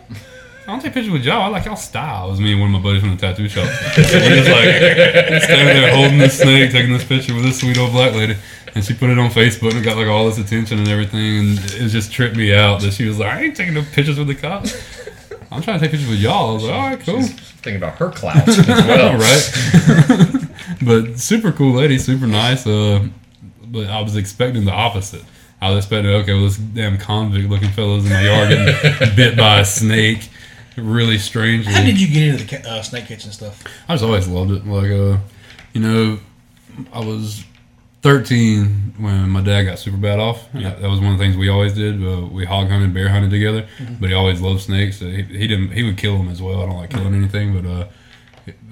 I 0.68 0.72
don't 0.72 0.82
take 0.82 0.94
pictures 0.94 1.12
with 1.12 1.24
y'all. 1.24 1.44
I 1.44 1.48
like 1.48 1.66
y'all 1.66 1.76
style. 1.76 2.28
It 2.28 2.32
was 2.32 2.40
me 2.40 2.54
and 2.54 2.62
one 2.62 2.74
of 2.74 2.82
my 2.82 2.84
buddies 2.84 3.02
from 3.02 3.12
the 3.12 3.18
tattoo 3.18 3.48
shop. 3.48 3.66
We're 3.98 4.04
just 4.04 4.50
like 4.50 5.44
standing 5.44 5.82
there 5.82 5.94
holding 5.94 6.18
this 6.18 6.40
snake, 6.40 6.72
taking 6.72 6.92
this 6.92 7.04
picture 7.04 7.36
with 7.36 7.44
this 7.44 7.60
sweet 7.60 7.78
old 7.78 7.92
black 7.92 8.14
lady. 8.14 8.36
And 8.74 8.84
she 8.84 8.96
put 8.96 9.12
it 9.12 9.20
on 9.20 9.30
Facebook 9.30 9.72
and 9.72 9.80
it 9.80 9.84
got 9.84 9.96
like 9.96 10.08
all 10.08 10.26
this 10.26 10.40
attention 10.40 10.80
and 10.80 10.88
everything. 10.88 11.38
And 11.38 11.60
it 11.60 11.90
just 11.90 12.12
tripped 12.12 12.36
me 12.36 12.54
out 12.54 12.82
that 12.82 12.94
she 12.94 13.06
was 13.06 13.20
like, 13.20 13.32
I 13.32 13.44
ain't 13.44 13.56
taking 13.56 13.76
no 13.76 13.84
pictures 13.94 14.18
with 14.18 14.28
the 14.28 14.34
cops. 14.34 14.76
I'm 15.52 15.62
trying 15.62 15.80
to 15.80 15.86
take 15.86 15.92
pictures 15.92 16.10
with 16.10 16.20
y'all. 16.20 16.50
I 16.50 16.54
was 16.54 16.64
like, 16.64 16.74
all 16.74 16.90
right, 16.90 17.00
cool. 17.00 17.22
She's 17.22 17.52
thinking 17.62 17.78
about 17.78 17.98
her 17.98 18.10
clout 18.10 18.48
as 18.48 18.68
well. 18.68 19.18
right? 19.20 20.48
but 20.82 21.20
super 21.20 21.52
cool 21.52 21.74
lady, 21.74 22.00
super 22.00 22.26
nice. 22.26 22.66
Uh, 22.66 23.08
but 23.68 23.88
I 23.88 24.02
was 24.02 24.16
expecting 24.16 24.66
the 24.66 24.74
opposite. 24.74 25.24
I 25.62 25.70
was 25.70 25.86
expecting, 25.86 26.12
okay, 26.12 26.34
well, 26.34 26.44
this 26.44 26.58
damn 26.58 26.98
convict 26.98 27.50
looking 27.50 27.70
fellow's 27.70 28.06
in 28.06 28.12
my 28.12 28.22
yard 28.22 28.50
getting 28.50 29.16
bit 29.16 29.38
by 29.38 29.62
a 29.62 29.66
snake. 29.66 30.30
Really 30.78 31.18
strange. 31.18 31.66
How 31.66 31.84
did 31.84 32.00
you 32.00 32.08
get 32.08 32.28
into 32.28 32.44
the 32.44 32.58
ca- 32.58 32.70
uh, 32.70 32.82
snake 32.82 33.08
catching 33.08 33.32
stuff? 33.32 33.64
I 33.88 33.94
just 33.94 34.04
always 34.04 34.28
loved 34.28 34.52
it. 34.52 34.66
Like, 34.68 34.92
uh, 34.92 35.18
you 35.74 35.82
know, 35.82 36.20
I 36.92 37.00
was 37.00 37.44
13 38.02 38.94
when 38.98 39.30
my 39.30 39.42
dad 39.42 39.64
got 39.64 39.80
super 39.80 39.98
bad 39.98 40.20
off. 40.20 40.48
Yeah. 40.54 40.76
That 40.76 40.90
was 40.90 41.00
one 41.00 41.14
of 41.14 41.18
the 41.18 41.24
things 41.24 41.38
we 41.38 41.50
always 41.50 41.74
did. 41.74 41.96
Uh, 42.06 42.28
we 42.28 42.46
hog 42.46 42.70
hunted, 42.70 42.94
bear 42.94 43.10
hunted 43.10 43.32
together. 43.32 43.68
Mm-hmm. 43.78 43.96
But 43.96 44.10
he 44.10 44.16
always 44.16 44.42
loved 44.42 44.62
snakes. 44.62 45.00
So 45.00 45.06
he, 45.06 45.24
he 45.24 45.48
didn't. 45.48 45.72
He 45.72 45.84
would 45.84 45.98
kill 45.98 46.18
them 46.18 46.30
as 46.30 46.42
well. 46.42 46.62
I 46.62 46.66
don't 46.66 46.78
like 46.78 46.92
killing 46.92 47.16
anything, 47.16 47.60
but 47.60 47.66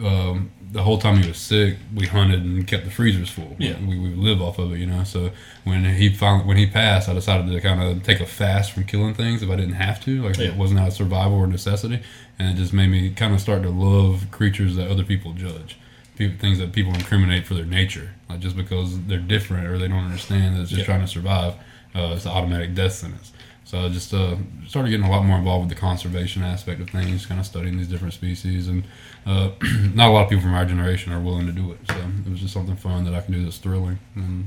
uh, 0.05 0.07
um, 0.07 0.51
the 0.73 0.83
whole 0.83 0.97
time 0.97 1.17
he 1.21 1.27
was 1.27 1.37
sick, 1.37 1.77
we 1.95 2.07
hunted 2.07 2.41
and 2.43 2.67
kept 2.67 2.83
the 2.83 2.91
freezers 2.91 3.29
full. 3.29 3.55
Yeah. 3.59 3.79
we, 3.79 3.97
we 3.97 4.09
would 4.09 4.17
live 4.17 4.41
off 4.41 4.57
of 4.59 4.73
it, 4.73 4.79
you 4.79 4.87
know. 4.87 5.03
So 5.05 5.29
when 5.63 5.85
he 5.85 6.09
finally 6.09 6.45
when 6.45 6.57
he 6.57 6.65
passed, 6.65 7.07
I 7.07 7.13
decided 7.13 7.49
to 7.51 7.61
kind 7.61 7.81
of 7.81 8.03
take 8.03 8.19
a 8.19 8.25
fast 8.25 8.71
from 8.73 8.83
killing 8.83 9.13
things 9.13 9.41
if 9.43 9.49
I 9.49 9.55
didn't 9.55 9.75
have 9.75 10.03
to. 10.05 10.23
Like 10.23 10.37
Yeah. 10.37 10.47
it 10.47 10.55
wasn't 10.55 10.79
out 10.81 10.87
of 10.89 10.93
survival 10.93 11.37
or 11.37 11.47
necessity, 11.47 12.01
and 12.39 12.49
it 12.57 12.59
just 12.61 12.73
made 12.73 12.87
me 12.87 13.11
kind 13.11 13.33
of 13.33 13.39
start 13.39 13.61
to 13.63 13.69
love 13.69 14.25
creatures 14.31 14.75
that 14.75 14.89
other 14.89 15.03
people 15.03 15.33
judge. 15.33 15.77
People, 16.17 16.37
things 16.39 16.59
that 16.59 16.73
people 16.73 16.93
incriminate 16.93 17.45
for 17.47 17.53
their 17.55 17.65
nature, 17.65 18.11
like 18.29 18.39
just 18.39 18.55
because 18.55 18.99
they're 19.05 19.17
different 19.19 19.67
or 19.67 19.77
they 19.77 19.87
don't 19.87 20.03
understand 20.05 20.55
that 20.55 20.61
it's 20.61 20.69
just 20.71 20.79
Yeah. 20.81 20.85
trying 20.85 21.01
to 21.01 21.07
survive. 21.07 21.53
Uh, 21.95 22.13
it's 22.15 22.25
an 22.25 22.31
automatic 22.31 22.73
death 22.73 22.93
sentence. 22.93 23.31
So 23.73 23.89
just 23.89 24.13
uh, 24.13 24.35
started 24.67 24.91
getting 24.91 25.03
a 25.07 25.09
lot 25.09 25.25
more 25.25 25.35
involved 25.35 25.65
with 25.67 25.75
the 25.75 25.81
conservation 25.81 26.43
aspect 26.43 26.79
of 26.79 26.91
things, 26.91 27.25
kind 27.25 27.39
of 27.39 27.45
studying 27.47 27.75
these 27.75 27.87
different 27.87 28.13
species, 28.13 28.67
and 28.67 28.83
uh, 29.25 29.49
not 29.95 30.09
a 30.09 30.11
lot 30.11 30.25
of 30.25 30.29
people 30.29 30.43
from 30.43 30.53
our 30.53 30.63
generation 30.63 31.11
are 31.11 31.19
willing 31.19 31.47
to 31.47 31.51
do 31.51 31.71
it. 31.71 31.79
So 31.87 31.95
it 32.23 32.29
was 32.29 32.39
just 32.39 32.53
something 32.53 32.75
fun 32.75 33.03
that 33.05 33.15
I 33.15 33.21
can 33.21 33.33
do 33.33 33.43
that's 33.43 33.57
thrilling, 33.57 33.97
and 34.13 34.45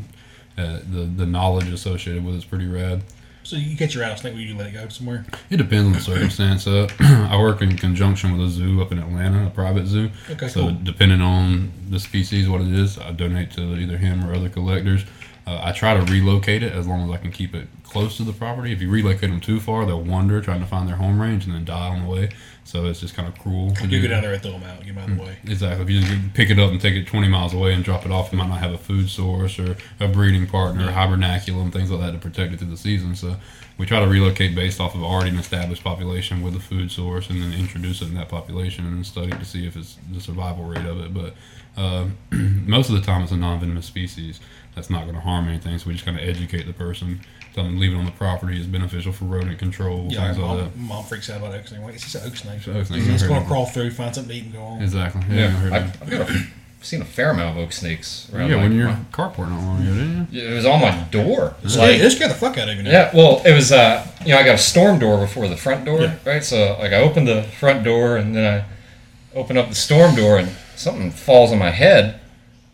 uh, 0.56 0.78
the 0.88 1.10
the 1.16 1.26
knowledge 1.26 1.68
associated 1.72 2.24
with 2.24 2.36
it's 2.36 2.44
pretty 2.44 2.68
rad. 2.68 3.02
So 3.42 3.56
you 3.56 3.76
catch 3.76 3.94
your 3.94 4.02
rattlesnake, 4.02 4.34
will 4.34 4.42
you 4.42 4.56
let 4.56 4.68
it 4.68 4.74
go 4.74 4.86
somewhere? 4.90 5.26
It 5.50 5.56
depends 5.56 5.86
on 5.88 5.92
the 5.94 6.00
circumstance. 6.00 6.68
Uh, 6.68 6.86
I 7.28 7.36
work 7.36 7.62
in 7.62 7.76
conjunction 7.76 8.30
with 8.30 8.46
a 8.46 8.48
zoo 8.48 8.80
up 8.80 8.92
in 8.92 9.00
Atlanta, 9.00 9.48
a 9.48 9.50
private 9.50 9.86
zoo. 9.86 10.10
Okay, 10.30 10.46
so 10.46 10.60
cool. 10.60 10.76
depending 10.84 11.20
on 11.20 11.72
the 11.90 11.98
species, 11.98 12.48
what 12.48 12.60
it 12.60 12.72
is, 12.72 12.96
I 12.96 13.10
donate 13.10 13.50
to 13.54 13.74
either 13.74 13.96
him 13.96 14.24
or 14.24 14.34
other 14.34 14.48
collectors. 14.48 15.04
Uh, 15.48 15.60
I 15.62 15.72
try 15.72 15.94
to 15.94 16.12
relocate 16.12 16.62
it 16.62 16.72
as 16.72 16.86
long 16.86 17.08
as 17.08 17.10
I 17.10 17.18
can 17.18 17.32
keep 17.32 17.56
it 17.56 17.66
close 17.96 18.18
to 18.18 18.24
the 18.24 18.32
property. 18.34 18.72
If 18.72 18.82
you 18.82 18.90
relocate 18.90 19.30
them 19.30 19.40
too 19.40 19.58
far, 19.58 19.86
they'll 19.86 20.02
wander 20.02 20.42
trying 20.42 20.60
to 20.60 20.66
find 20.66 20.86
their 20.86 20.96
home 20.96 21.18
range 21.18 21.46
and 21.46 21.54
then 21.54 21.64
die 21.64 21.88
on 21.88 22.04
the 22.04 22.10
way. 22.10 22.28
So 22.64 22.84
it's 22.84 23.00
just 23.00 23.14
kind 23.14 23.26
of 23.26 23.38
cruel. 23.38 23.72
You 23.80 23.86
do 23.88 24.02
go 24.02 24.08
down 24.08 24.20
there 24.20 24.34
and 24.34 24.42
throw 24.42 24.52
them 24.52 24.64
out, 24.64 24.84
get 24.84 24.94
them 24.94 24.98
out 24.98 25.08
of 25.08 25.16
the 25.16 25.22
way. 25.22 25.38
Exactly. 25.46 25.82
If 25.82 25.90
you 25.90 26.00
just 26.02 26.34
pick 26.34 26.50
it 26.50 26.58
up 26.58 26.70
and 26.70 26.78
take 26.78 26.94
it 26.94 27.06
20 27.06 27.28
miles 27.28 27.54
away 27.54 27.72
and 27.72 27.82
drop 27.82 28.04
it 28.04 28.12
off, 28.12 28.32
you 28.32 28.38
might 28.38 28.50
not 28.50 28.58
have 28.58 28.72
a 28.72 28.78
food 28.78 29.08
source 29.08 29.58
or 29.58 29.78
a 29.98 30.08
breeding 30.08 30.46
partner, 30.46 30.92
hibernaculum, 30.92 31.72
things 31.72 31.90
like 31.90 32.02
that 32.02 32.10
to 32.10 32.18
protect 32.18 32.52
it 32.52 32.58
through 32.58 32.68
the 32.68 32.76
season. 32.76 33.14
So 33.16 33.36
we 33.78 33.84
try 33.86 34.00
to 34.00 34.06
relocate 34.08 34.54
based 34.54 34.80
off 34.80 34.94
of 34.94 35.02
already 35.02 35.30
an 35.30 35.36
established 35.38 35.84
population 35.84 36.42
with 36.42 36.56
a 36.56 36.60
food 36.60 36.90
source 36.90 37.28
and 37.28 37.42
then 37.42 37.52
introduce 37.52 38.00
it 38.02 38.08
in 38.08 38.14
that 38.14 38.28
population 38.28 38.86
and 38.86 38.96
then 38.96 39.04
study 39.04 39.30
to 39.30 39.44
see 39.44 39.66
if 39.66 39.76
it's 39.76 39.98
the 40.12 40.20
survival 40.20 40.64
rate 40.64 40.86
of 40.86 40.98
it. 41.00 41.12
But 41.12 41.34
uh, 41.76 42.06
most 42.30 42.88
of 42.88 42.94
the 42.94 43.02
time, 43.02 43.22
it's 43.22 43.32
a 43.32 43.36
non 43.36 43.60
venomous 43.60 43.84
species 43.86 44.40
that's 44.74 44.88
not 44.90 45.02
going 45.04 45.14
to 45.14 45.20
harm 45.20 45.48
anything. 45.48 45.78
So 45.78 45.88
we 45.88 45.92
just 45.94 46.04
kind 46.06 46.18
of 46.18 46.26
educate 46.26 46.64
the 46.66 46.72
person, 46.72 47.20
tell 47.54 47.64
them 47.64 47.78
leave 47.78 47.92
it 47.92 47.96
on 47.96 48.04
the 48.06 48.10
property 48.12 48.58
is 48.60 48.66
beneficial 48.66 49.12
for 49.12 49.24
rodent 49.26 49.58
control, 49.58 50.08
Yeah, 50.10 50.24
things 50.26 50.38
my 50.38 50.42
like 50.44 50.56
mom, 50.58 50.64
that. 50.64 50.76
mom 50.76 51.04
freaks 51.04 51.28
out 51.30 51.38
about 51.38 51.54
oak 51.54 51.66
snake. 51.66 51.80
It's 51.88 52.02
just 52.02 52.14
an 52.14 52.22
oak 52.30 52.36
snake. 52.36 52.56
It's 52.58 52.66
an 52.66 52.76
oak 52.78 52.86
snake. 52.86 53.00
It's 53.00 53.08
just 53.08 53.28
going 53.28 53.42
to 53.42 53.46
crawl 53.46 53.66
through, 53.66 53.90
find 53.90 54.14
something 54.14 54.30
to 54.30 54.36
eat, 54.38 54.44
and 54.44 54.52
go 54.54 54.62
on. 54.62 54.82
Exactly. 54.82 55.22
Yeah, 55.28 55.34
Yeah, 55.36 55.48
heard 55.50 55.72
I've, 55.74 56.00
that. 56.00 56.02
I've 56.02 56.10
got 56.28 56.30
a, 56.30 56.46
seen 56.82 57.02
a 57.02 57.04
fair 57.04 57.30
amount 57.30 57.56
of 57.58 57.64
oak 57.64 57.72
snakes 57.72 58.28
around. 58.32 58.50
Yeah, 58.50 58.56
my- 58.56 58.62
when 58.62 58.72
you're 58.72 58.88
my- 58.88 58.96
carport 59.12 59.48
not 59.50 59.60
long 59.62 59.82
ago, 59.82 59.94
didn't 59.94 60.28
you? 60.32 60.48
it 60.48 60.54
was 60.54 60.64
on 60.66 60.80
my 60.80 60.92
door. 61.10 61.54
It's 61.64 61.76
Like, 61.76 61.96
it 62.00 62.10
scared 62.10 62.30
the 62.30 62.34
fuck 62.34 62.56
out 62.58 62.68
of 62.68 62.76
you. 62.76 62.82
now. 62.84 62.90
Yeah, 62.90 63.10
well, 63.14 63.42
it 63.44 63.52
was 63.52 63.72
uh, 63.72 64.06
you 64.24 64.32
know, 64.32 64.38
I 64.38 64.44
got 64.44 64.54
a 64.54 64.58
storm 64.58 64.98
door 64.98 65.18
before 65.18 65.48
the 65.48 65.56
front 65.56 65.84
door, 65.84 66.00
Yeah. 66.00 66.14
right? 66.24 66.44
So 66.44 66.76
like 66.78 66.92
I 66.92 66.96
opened 66.96 67.26
the 67.28 67.42
front 67.42 67.82
door 67.84 68.16
and 68.16 68.34
then 68.36 68.60
I 68.60 69.36
open 69.38 69.56
up 69.56 69.68
the 69.68 69.74
storm 69.74 70.14
door 70.14 70.38
and 70.38 70.48
something 70.76 71.10
falls 71.10 71.50
on 71.52 71.58
my 71.58 71.70
head, 71.70 72.20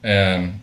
and 0.02 0.60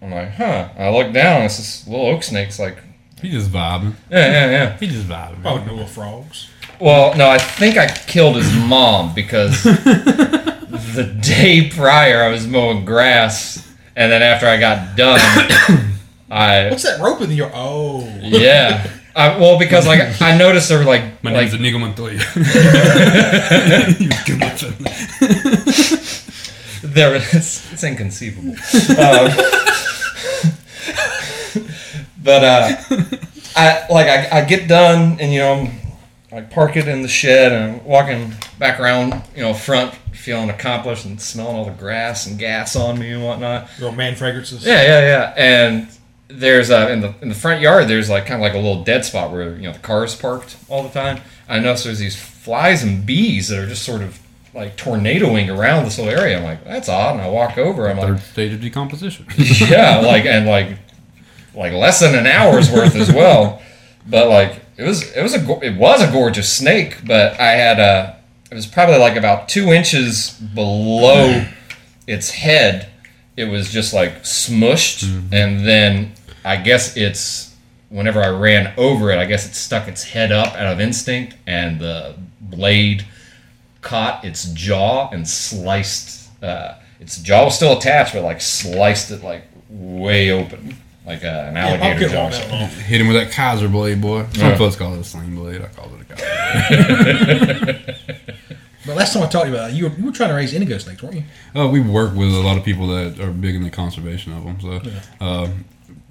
I'm 0.00 0.10
like, 0.10 0.32
huh? 0.32 0.68
I 0.78 0.88
look 0.90 1.12
down, 1.12 1.42
it's 1.42 1.58
this 1.58 1.86
little 1.86 2.06
oak 2.06 2.22
snake's 2.22 2.58
like, 2.58 2.78
He 3.20 3.30
just 3.30 3.50
vibing. 3.50 3.94
yeah, 4.10 4.30
yeah, 4.32 4.50
yeah. 4.50 4.76
He 4.78 4.86
just 4.86 5.06
vibing. 5.06 5.42
Probably 5.42 5.64
no 5.66 5.72
little 5.72 5.86
frogs. 5.86 6.48
Well, 6.80 7.14
no, 7.16 7.28
I 7.28 7.38
think 7.38 7.76
I 7.76 7.86
killed 7.86 8.34
his 8.36 8.52
mom 8.54 9.14
because 9.14 9.62
the 10.94 11.04
day 11.04 11.70
prior 11.70 12.22
I 12.22 12.28
was 12.28 12.46
mowing 12.46 12.84
grass, 12.84 13.66
and 13.96 14.10
then 14.10 14.22
after 14.22 14.46
I 14.46 14.58
got 14.58 14.96
done, 14.96 15.20
I 16.30 16.68
What's 16.70 16.82
that 16.84 17.00
rope 17.00 17.20
in 17.20 17.30
your? 17.30 17.50
Oh, 17.54 18.06
yeah. 18.20 18.88
I, 19.14 19.36
well, 19.38 19.58
because 19.58 19.86
like 19.86 20.22
I 20.22 20.36
noticed 20.38 20.70
there 20.70 20.78
were 20.78 20.84
like 20.84 21.22
My 21.22 21.32
like 21.32 21.42
name's 21.42 21.52
Inigo 21.54 21.78
Montoya. 21.78 22.14
You 22.14 22.18
give 24.24 24.38
me 24.38 24.48
something. 24.56 24.86
there 26.82 27.14
it's, 27.16 27.70
it's 27.72 27.84
inconceivable. 27.84 28.52
um, 28.52 28.56
but 32.22 32.42
uh, 32.42 32.74
I 33.54 33.84
like 33.90 34.06
I, 34.06 34.28
I 34.38 34.44
get 34.46 34.66
done 34.66 35.18
and 35.20 35.30
you 35.30 35.40
know 35.40 35.68
I 36.32 36.40
park 36.40 36.76
it 36.76 36.88
in 36.88 37.02
the 37.02 37.08
shed 37.08 37.52
and 37.52 37.80
I'm 37.80 37.84
walking 37.84 38.32
back 38.58 38.80
around 38.80 39.22
you 39.36 39.42
know 39.42 39.52
front 39.52 39.94
feeling 40.12 40.50
accomplished 40.50 41.04
and 41.04 41.20
smelling 41.20 41.56
all 41.56 41.64
the 41.64 41.72
grass 41.72 42.26
and 42.26 42.38
gas 42.38 42.76
on 42.76 42.98
me 42.98 43.10
and 43.10 43.22
whatnot. 43.24 43.68
girl, 43.78 43.92
man 43.92 44.14
fragrances. 44.14 44.64
Yeah, 44.64 44.82
yeah, 44.82 45.00
yeah. 45.00 45.34
And 45.36 45.88
there's 46.28 46.70
uh, 46.70 46.88
in 46.90 47.00
the 47.00 47.14
in 47.20 47.28
the 47.28 47.34
front 47.34 47.60
yard. 47.60 47.88
There's 47.88 48.08
like 48.08 48.26
kind 48.26 48.40
of 48.40 48.42
like 48.42 48.54
a 48.54 48.58
little 48.58 48.84
dead 48.84 49.04
spot 49.04 49.30
where 49.30 49.54
you 49.56 49.62
know 49.62 49.72
the 49.72 49.78
cars 49.80 50.14
parked 50.14 50.56
all 50.68 50.82
the 50.82 50.88
time. 50.88 51.20
I 51.48 51.58
noticed 51.58 51.84
there's 51.84 51.98
these 51.98 52.16
flies 52.16 52.82
and 52.82 53.04
bees 53.04 53.48
that 53.48 53.58
are 53.58 53.66
just 53.66 53.82
sort 53.82 54.00
of 54.02 54.18
like 54.54 54.76
tornadoing 54.76 55.50
around 55.50 55.84
this 55.84 55.98
little 55.98 56.12
area. 56.12 56.38
I'm 56.38 56.44
like, 56.44 56.64
that's 56.64 56.88
odd. 56.88 57.14
And 57.14 57.22
I 57.22 57.28
walk 57.28 57.58
over. 57.58 57.88
I'm 57.88 57.98
like, 57.98 58.08
Third 58.08 58.20
stage 58.20 58.52
of 58.52 58.60
decomposition. 58.60 59.26
yeah, 59.36 59.98
like 59.98 60.24
and 60.24 60.46
like 60.46 60.78
like 61.54 61.72
less 61.72 62.00
than 62.00 62.14
an 62.14 62.26
hour's 62.26 62.70
worth 62.70 62.94
as 62.96 63.12
well. 63.12 63.60
But 64.08 64.28
like 64.28 64.61
it 64.76 64.84
was 64.84 65.10
it 65.12 65.22
was 65.22 65.34
a 65.34 65.58
it 65.64 65.76
was 65.76 66.02
a 66.02 66.10
gorgeous 66.10 66.52
snake, 66.52 66.98
but 67.06 67.38
I 67.38 67.52
had 67.52 67.78
a 67.78 68.16
it 68.50 68.54
was 68.54 68.66
probably 68.66 68.98
like 68.98 69.16
about 69.16 69.48
two 69.48 69.72
inches 69.72 70.30
below 70.54 71.46
its 72.06 72.30
head. 72.30 72.88
It 73.36 73.44
was 73.44 73.70
just 73.70 73.94
like 73.94 74.22
smushed, 74.22 75.04
and 75.32 75.66
then 75.66 76.12
I 76.44 76.56
guess 76.56 76.96
it's 76.96 77.54
whenever 77.88 78.22
I 78.22 78.28
ran 78.28 78.72
over 78.76 79.10
it, 79.10 79.18
I 79.18 79.26
guess 79.26 79.46
it 79.46 79.54
stuck 79.54 79.88
its 79.88 80.04
head 80.04 80.32
up 80.32 80.54
out 80.54 80.72
of 80.72 80.80
instinct, 80.80 81.36
and 81.46 81.80
the 81.80 82.14
blade 82.40 83.06
caught 83.80 84.24
its 84.24 84.52
jaw 84.52 85.10
and 85.10 85.28
sliced. 85.28 86.30
Uh, 86.42 86.74
its 87.00 87.20
jaw 87.20 87.44
was 87.44 87.56
still 87.56 87.76
attached, 87.76 88.14
but 88.14 88.22
like 88.22 88.40
sliced 88.40 89.10
it 89.10 89.22
like 89.22 89.44
way 89.68 90.30
open, 90.30 90.76
like 91.06 91.24
uh, 91.24 91.46
an 91.48 91.56
alligator 91.56 91.80
pumpkin 91.90 92.08
jaw. 92.10 92.16
or 92.16 92.22
won't 92.22 92.34
something. 92.34 92.50
that 92.50 92.60
long. 92.60 92.68
Hit 92.84 93.00
him 93.00 93.06
with 93.08 93.16
that 93.16 93.32
Kaiser 93.32 93.68
blade, 93.68 94.00
boy. 94.00 94.26
Some 94.34 94.48
Yeah. 94.50 94.56
folks 94.58 94.76
call 94.76 94.94
it 94.94 95.00
a 95.00 95.04
sling 95.04 95.34
blade. 95.34 95.60
I 95.62 95.66
call 95.68 95.90
it 95.94 96.00
a 96.00 96.04
Kaiser. 96.14 97.94
But 98.84 98.96
last 98.96 99.12
time 99.12 99.22
I 99.22 99.26
talked 99.28 99.44
to 99.44 99.50
you 99.50 99.54
about 99.56 99.70
it, 99.70 99.74
you 99.76 99.88
were, 99.88 99.94
you 99.96 100.04
were 100.06 100.10
trying 100.10 100.30
to 100.30 100.34
raise 100.34 100.52
indigo 100.52 100.76
snakes, 100.76 101.00
weren't 101.04 101.14
you? 101.14 101.22
Uh, 101.54 101.68
we 101.68 101.78
work 101.80 102.16
with 102.16 102.34
a 102.34 102.40
lot 102.40 102.58
of 102.58 102.64
people 102.64 102.88
that 102.88 103.20
are 103.20 103.30
big 103.30 103.54
in 103.54 103.62
the 103.62 103.70
conservation 103.70 104.32
of 104.32 104.42
them. 104.42 104.60
So, 104.60 104.80
uh, 105.20 105.48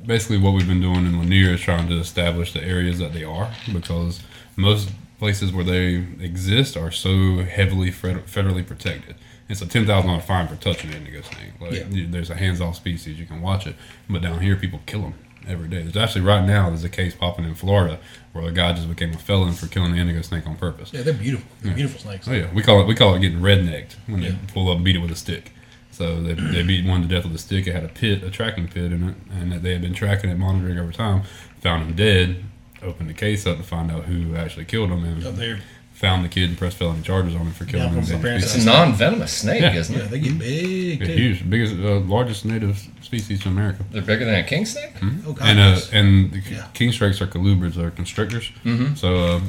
basically, 0.06 0.38
what 0.38 0.54
we've 0.54 0.68
been 0.70 0.80
doing 0.80 1.06
in 1.06 1.20
Lanier 1.20 1.54
is 1.56 1.60
trying 1.60 1.90
to 1.90 1.96
establish 2.00 2.54
the 2.54 2.64
areas 2.64 2.98
that 3.00 3.12
they 3.12 3.26
are 3.26 3.52
because 3.74 4.22
most 4.56 4.90
places 5.20 5.52
where 5.52 5.66
they 5.66 5.96
exist 6.22 6.78
are 6.78 6.92
so 6.92 7.40
heavily 7.44 7.92
federally 7.92 8.66
protected. 8.66 9.16
It's 9.52 9.62
a 9.62 9.68
ten 9.68 9.86
thousand 9.86 10.10
dollar 10.10 10.22
fine 10.22 10.48
for 10.48 10.56
touching 10.56 10.92
an 10.92 10.98
indigo 10.98 11.22
snake. 11.22 11.52
Like, 11.60 11.74
Yeah. 11.74 11.84
you- 11.90 12.08
there's 12.08 12.30
a 12.30 12.36
hands-off 12.36 12.76
species, 12.78 13.20
you 13.20 13.26
can 13.26 13.42
watch 13.42 13.68
it, 13.68 13.76
but 14.10 14.22
down 14.22 14.40
here, 14.40 14.56
people 14.56 14.82
kill 14.86 15.02
them 15.02 15.14
every 15.48 15.68
day. 15.68 15.82
There's 15.82 15.98
actually 15.98 16.22
right 16.22 16.46
now 16.46 16.70
there's 16.70 16.84
a 16.84 16.90
case 16.90 17.14
popping 17.16 17.46
in 17.46 17.56
Florida 17.56 18.00
where 18.32 18.48
a 18.48 18.52
guy 18.52 18.72
just 18.74 18.88
became 18.88 19.14
a 19.14 19.18
felon 19.18 19.54
for 19.54 19.68
killing 19.68 19.92
an 19.92 19.98
indigo 19.98 20.22
snake 20.22 20.48
on 20.48 20.56
purpose. 20.56 20.92
Yeah, 20.94 21.02
they're 21.02 21.14
beautiful. 21.14 21.50
They're 21.62 21.74
beautiful 21.74 22.00
snakes. 22.00 22.28
Oh 22.28 22.34
yeah, 22.34 22.48
we 22.54 22.62
call 22.64 22.80
it 22.82 22.88
we 22.88 22.96
call 22.96 23.14
it 23.16 23.20
getting 23.20 23.40
rednecked 23.42 23.96
when 24.08 24.22
Yeah. 24.22 24.30
they 24.30 24.36
pull 24.54 24.70
up 24.70 24.78
and 24.78 24.86
beat 24.86 24.96
it 24.96 25.00
with 25.00 25.12
a 25.12 25.16
stick. 25.16 25.52
So 25.92 26.22
they, 26.24 26.34
they 26.34 26.64
beat 26.64 26.86
one 26.86 27.02
to 27.02 27.08
death 27.08 27.26
with 27.26 27.36
a 27.36 27.38
stick. 27.38 27.68
It 27.68 27.74
had 27.74 27.84
a 27.84 27.90
pit, 27.90 28.24
a 28.24 28.32
tracking 28.32 28.70
pit 28.70 28.94
in 28.94 29.10
it, 29.10 29.16
and 29.32 29.52
that 29.52 29.62
they 29.64 29.74
had 29.74 29.82
been 29.82 29.94
tracking 29.94 30.30
it, 30.30 30.38
monitoring 30.38 30.80
over 30.80 30.92
time. 30.94 31.24
Found 31.60 31.84
him 31.84 31.96
dead. 31.96 32.44
Opened 32.82 33.10
the 33.10 33.14
case 33.14 33.46
up 33.46 33.58
to 33.58 33.64
find 33.64 33.92
out 33.92 34.06
who 34.06 34.36
actually 34.36 34.66
killed 34.66 34.90
him, 34.90 35.04
and 35.04 35.24
Up 35.26 35.36
there. 35.36 35.60
Found 36.02 36.26
the 36.26 36.30
kid 36.30 36.50
and 36.50 36.58
pressed 36.58 36.78
felony 36.78 37.02
charges 37.04 37.36
on 37.36 37.42
him 37.42 37.52
for 37.54 37.66
killing 37.66 37.94
Yeah, 37.94 38.02
him. 38.02 38.06
from 38.06 38.22
my 38.24 38.30
It's 38.36 38.56
a 38.56 38.66
non-venomous 38.66 39.32
snake, 39.32 39.62
Yeah. 39.62 39.76
isn't 39.82 39.96
Yeah, 39.96 40.04
it? 40.06 40.10
they 40.12 40.20
get 40.20 40.40
big. 40.40 41.00
They're 41.00 41.08
too. 41.08 41.14
huge, 41.14 41.50
biggest, 41.50 41.74
uh, 41.76 42.00
largest 42.16 42.44
native 42.44 42.76
species 43.02 43.46
in 43.46 43.52
America. 43.52 43.86
They're 43.92 44.02
bigger 44.02 44.26
than 44.26 44.36
a 44.36 44.44
king 44.44 44.66
snake. 44.66 44.94
Oh, 45.28 45.34
God, 45.34 45.48
and 45.48 45.60
uh, 45.60 45.64
yes. 45.64 45.90
and 45.94 46.32
the 46.34 46.42
Yeah. 46.50 46.66
king 46.74 46.92
strikes 46.92 47.22
are 47.22 47.28
colubrid, 47.28 47.78
are 47.78 47.92
constrictors. 47.92 48.46
Mm-hmm. 48.66 48.96
So 48.96 49.10
uh, 49.36 49.40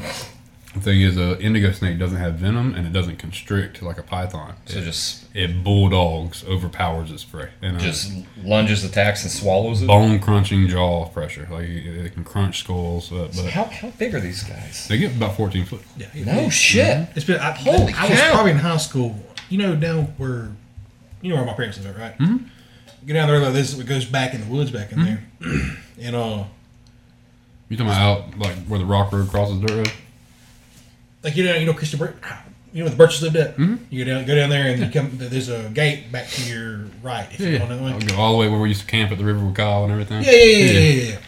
The 0.74 0.81
thing 0.81 1.03
is, 1.03 1.19
a 1.19 1.39
indigo 1.39 1.70
snake 1.73 1.99
doesn't 1.99 2.16
have 2.16 2.35
venom 2.36 2.74
and 2.74 2.86
it 2.86 2.94
doesn't 2.94 3.16
constrict 3.19 3.82
like 3.82 3.99
a 3.99 4.03
python. 4.03 4.55
So 4.65 4.78
It, 4.78 4.85
just 4.85 5.27
it 5.35 5.62
bulldogs, 5.62 6.44
overpowers 6.44 7.11
its 7.11 7.24
prey. 7.24 7.51
And, 7.61 7.77
uh, 7.77 7.81
just 7.81 8.11
lunges, 8.43 8.82
attacks, 8.82 9.23
and 9.23 9.31
swallows 9.31 9.82
it. 9.82 9.86
bone 9.86 10.19
crunching 10.19 10.69
jaw 10.69 11.07
pressure. 11.09 11.47
Like 11.51 11.65
it 11.69 11.86
it 12.07 12.15
can 12.15 12.24
crunch 12.24 12.61
skulls, 12.61 13.12
uh, 13.12 13.28
but 13.36 13.51
How, 13.51 13.65
how 13.65 13.90
big 13.99 14.15
are 14.15 14.20
these 14.20 14.43
guys? 14.44 14.89
they 14.89 14.97
get 14.97 15.15
about 15.15 15.36
14 15.36 15.66
foot. 15.66 15.82
Yeah, 15.99 16.07
No 16.24 16.40
it- 16.47 16.51
shit. 16.53 17.07
It's 17.15 17.27
been. 17.27 17.39
I, 17.39 17.51
Holy 17.53 17.93
I 17.93 18.09
was 18.09 18.20
probably 18.31 18.53
in 18.53 18.59
high 18.59 18.77
school. 18.78 19.15
You 19.51 19.59
know, 19.59 19.77
down 19.77 20.05
where, 20.16 20.53
you 21.20 21.28
know 21.31 21.36
where 21.36 21.44
my 21.44 21.53
parents 21.53 21.78
live, 21.85 21.99
right? 21.99 22.16
Mm-hmm. 22.19 22.47
Get 23.07 23.12
down 23.12 23.28
there. 23.28 23.40
Like 23.40 23.53
this 23.53 23.78
it 23.78 23.85
goes 23.86 24.07
back 24.07 24.32
in 24.32 24.40
the 24.40 24.47
woods 24.47 24.70
back 24.70 24.90
in 24.93 24.99
Mm-hmm. 25.01 25.51
there, 25.51 25.77
and 26.01 26.16
uh, 26.16 26.44
You 27.69 27.77
talking 27.77 27.90
about 27.93 28.01
out 28.01 28.39
like 28.39 28.57
where 28.66 28.78
the 28.78 28.86
rock 28.86 29.12
road 29.12 29.28
crosses 29.28 29.61
dirt 29.61 29.70
road? 29.70 29.93
Like 31.24 31.36
you 31.36 31.44
know, 31.44 31.55
you 31.55 31.66
know, 31.66 31.73
Christian, 31.74 31.99
Bir- 31.99 32.15
you 32.73 32.78
know 32.81 32.85
where 32.86 32.90
the 32.90 32.97
Birches 32.97 33.23
lived 33.23 33.36
at. 33.36 33.57
Mm-hmm. 33.57 33.77
You 33.90 34.05
go 34.05 34.11
down, 34.15 34.24
go 34.27 34.35
down 34.35 34.51
there, 34.51 34.66
and 34.73 34.81
you 34.82 34.90
come. 34.90 35.11
There's 35.15 35.49
a 35.49 35.69
gate 35.70 36.11
back 36.11 36.28
to 36.28 36.43
your 36.51 36.86
right. 37.03 37.28
If 37.32 37.40
Yeah, 37.40 37.47
you 37.47 37.53
yeah. 37.59 37.66
go. 37.69 37.86
I'll 37.86 38.01
go 38.01 38.16
all 38.16 38.32
the 38.32 38.39
way 38.39 38.49
where 38.49 38.61
we 38.61 38.69
used 38.69 38.81
to 38.82 38.86
camp 38.86 39.12
at 39.12 39.19
the 39.19 39.24
river 39.24 39.44
with 39.44 39.55
Kyle 39.55 39.85
and 39.85 39.93
everything. 39.93 40.23
Yeah, 40.23 40.31
yeah, 40.31 40.44
yeah, 40.44 40.66
yeah, 40.66 40.90
yeah, 41.03 41.11
yeah. 41.11 41.19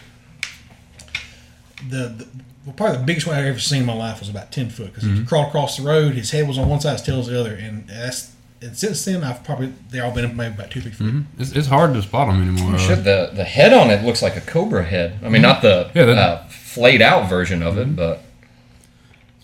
The, 1.89 2.07
the 2.09 2.27
well, 2.65 2.73
probably 2.75 2.97
the 2.97 3.03
biggest 3.03 3.27
one 3.27 3.35
I've 3.37 3.45
ever 3.45 3.59
seen 3.59 3.81
in 3.81 3.85
my 3.85 3.93
life 3.93 4.19
was 4.19 4.29
about 4.29 4.51
ten 4.51 4.69
foot 4.69 4.87
because 4.87 5.03
Mm-hmm. 5.03 5.17
he 5.21 5.25
crawled 5.25 5.49
across 5.49 5.77
the 5.77 5.83
road. 5.83 6.13
His 6.15 6.31
head 6.31 6.47
was 6.47 6.57
on 6.57 6.67
one 6.67 6.81
side, 6.81 6.93
his 6.93 7.03
tail 7.03 7.17
was 7.17 7.27
the 7.27 7.39
other, 7.39 7.53
and 7.53 7.87
that's 7.87 8.31
and 8.61 8.75
since 8.75 9.05
then 9.05 9.23
I've 9.23 9.43
probably 9.43 9.71
they 9.91 9.99
all 9.99 10.11
been 10.11 10.35
maybe 10.35 10.55
about 10.55 10.71
two 10.71 10.81
three 10.81 10.91
feet. 10.91 11.13
It's, 11.37 11.51
it's 11.51 11.67
hard 11.67 11.93
to 11.93 12.01
spot 12.01 12.27
them 12.27 12.41
anymore. 12.41 12.75
uh, 12.75 12.95
the 12.95 13.29
the 13.33 13.43
head 13.43 13.71
on 13.73 13.91
it 13.91 14.03
looks 14.03 14.23
like 14.23 14.35
a 14.35 14.41
cobra 14.41 14.83
head. 14.83 15.19
I 15.23 15.29
mean, 15.29 15.43
not 15.43 15.61
the 15.61 15.91
Yeah, 15.93 16.03
uh, 16.05 16.47
flayed 16.47 17.03
out 17.03 17.29
version 17.29 17.61
of 17.61 17.77
it, 17.77 17.95
but 17.95 18.23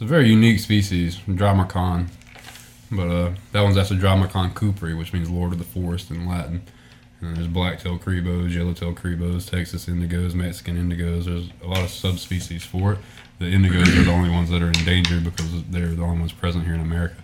It's 0.01 0.09
a 0.09 0.15
very 0.15 0.29
unique 0.29 0.59
species, 0.59 1.17
Drymarchon. 1.27 2.07
But 2.91 3.07
uh, 3.07 3.33
that 3.51 3.61
one's 3.61 3.77
actually 3.77 3.99
Drymarchon 3.99 4.53
couperi, 4.53 4.97
which 4.97 5.13
means 5.13 5.29
Lord 5.29 5.51
of 5.51 5.59
the 5.59 5.63
Forest 5.63 6.09
in 6.09 6.27
Latin. 6.27 6.63
And 7.19 7.37
there's 7.37 7.45
black-tailed 7.45 8.01
cribos, 8.01 8.51
yellow-tailed 8.51 8.95
cribos, 8.95 9.47
Texas 9.47 9.85
indigos, 9.85 10.33
Mexican 10.33 10.75
indigos. 10.75 11.25
There's 11.25 11.49
a 11.63 11.67
lot 11.67 11.83
of 11.83 11.91
subspecies 11.91 12.63
for 12.63 12.93
it. 12.93 12.99
The 13.37 13.45
indigos 13.45 13.95
are 13.95 14.03
the 14.03 14.11
only 14.11 14.31
ones 14.31 14.49
that 14.49 14.63
are 14.63 14.69
endangered 14.69 15.23
because 15.23 15.65
they're 15.65 15.89
the 15.89 16.01
only 16.01 16.17
ones 16.17 16.31
present 16.31 16.65
here 16.65 16.73
in 16.73 16.81
America. 16.81 17.17